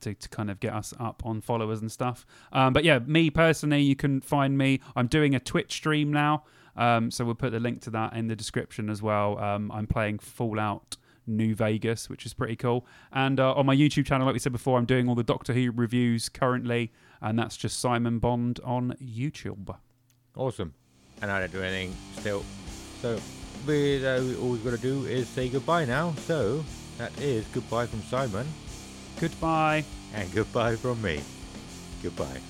to, 0.00 0.14
to 0.14 0.28
kind 0.28 0.50
of 0.50 0.60
get 0.60 0.72
us 0.72 0.94
up 0.98 1.22
on 1.24 1.40
followers 1.40 1.80
and 1.80 1.90
stuff. 1.90 2.26
Um, 2.52 2.72
but 2.72 2.84
yeah, 2.84 2.98
me 3.00 3.30
personally, 3.30 3.82
you 3.82 3.96
can 3.96 4.20
find 4.20 4.56
me. 4.56 4.80
I'm 4.96 5.06
doing 5.06 5.34
a 5.34 5.40
Twitch 5.40 5.72
stream 5.72 6.12
now, 6.12 6.44
um, 6.76 7.10
so 7.10 7.24
we'll 7.24 7.34
put 7.34 7.52
the 7.52 7.60
link 7.60 7.82
to 7.82 7.90
that 7.90 8.14
in 8.14 8.28
the 8.28 8.36
description 8.36 8.90
as 8.90 9.02
well. 9.02 9.38
Um, 9.38 9.70
I'm 9.72 9.86
playing 9.86 10.18
Fallout. 10.18 10.96
New 11.30 11.54
Vegas, 11.54 12.08
which 12.08 12.24
is 12.24 12.32
pretty 12.32 12.56
cool. 12.56 12.86
And 13.12 13.38
uh, 13.38 13.52
on 13.52 13.66
my 13.66 13.76
YouTube 13.76 14.06
channel, 14.06 14.26
like 14.26 14.32
we 14.32 14.38
said 14.38 14.52
before, 14.52 14.78
I'm 14.78 14.86
doing 14.86 15.10
all 15.10 15.14
the 15.14 15.22
Doctor 15.22 15.52
Who 15.52 15.70
reviews 15.70 16.30
currently, 16.30 16.90
and 17.20 17.38
that's 17.38 17.56
just 17.56 17.78
Simon 17.78 18.18
Bond 18.18 18.60
on 18.64 18.96
YouTube. 18.98 19.76
Awesome. 20.34 20.72
And 21.22 21.30
I 21.30 21.40
don't 21.40 21.52
do 21.52 21.62
anything 21.62 21.94
still. 22.18 22.44
So 23.02 23.18
we, 23.66 24.04
uh, 24.06 24.22
all 24.40 24.50
we've 24.50 24.64
got 24.64 24.70
to 24.70 24.78
do 24.78 25.04
is 25.04 25.28
say 25.28 25.48
goodbye 25.48 25.84
now. 25.84 26.14
So 26.26 26.64
that 26.98 27.12
is 27.20 27.46
goodbye 27.52 27.86
from 27.86 28.02
Simon 28.02 28.46
Goodbye. 29.20 29.84
and 30.14 30.32
goodbye 30.32 30.76
from 30.76 31.00
me. 31.02 31.20
Goodbye. 32.02 32.40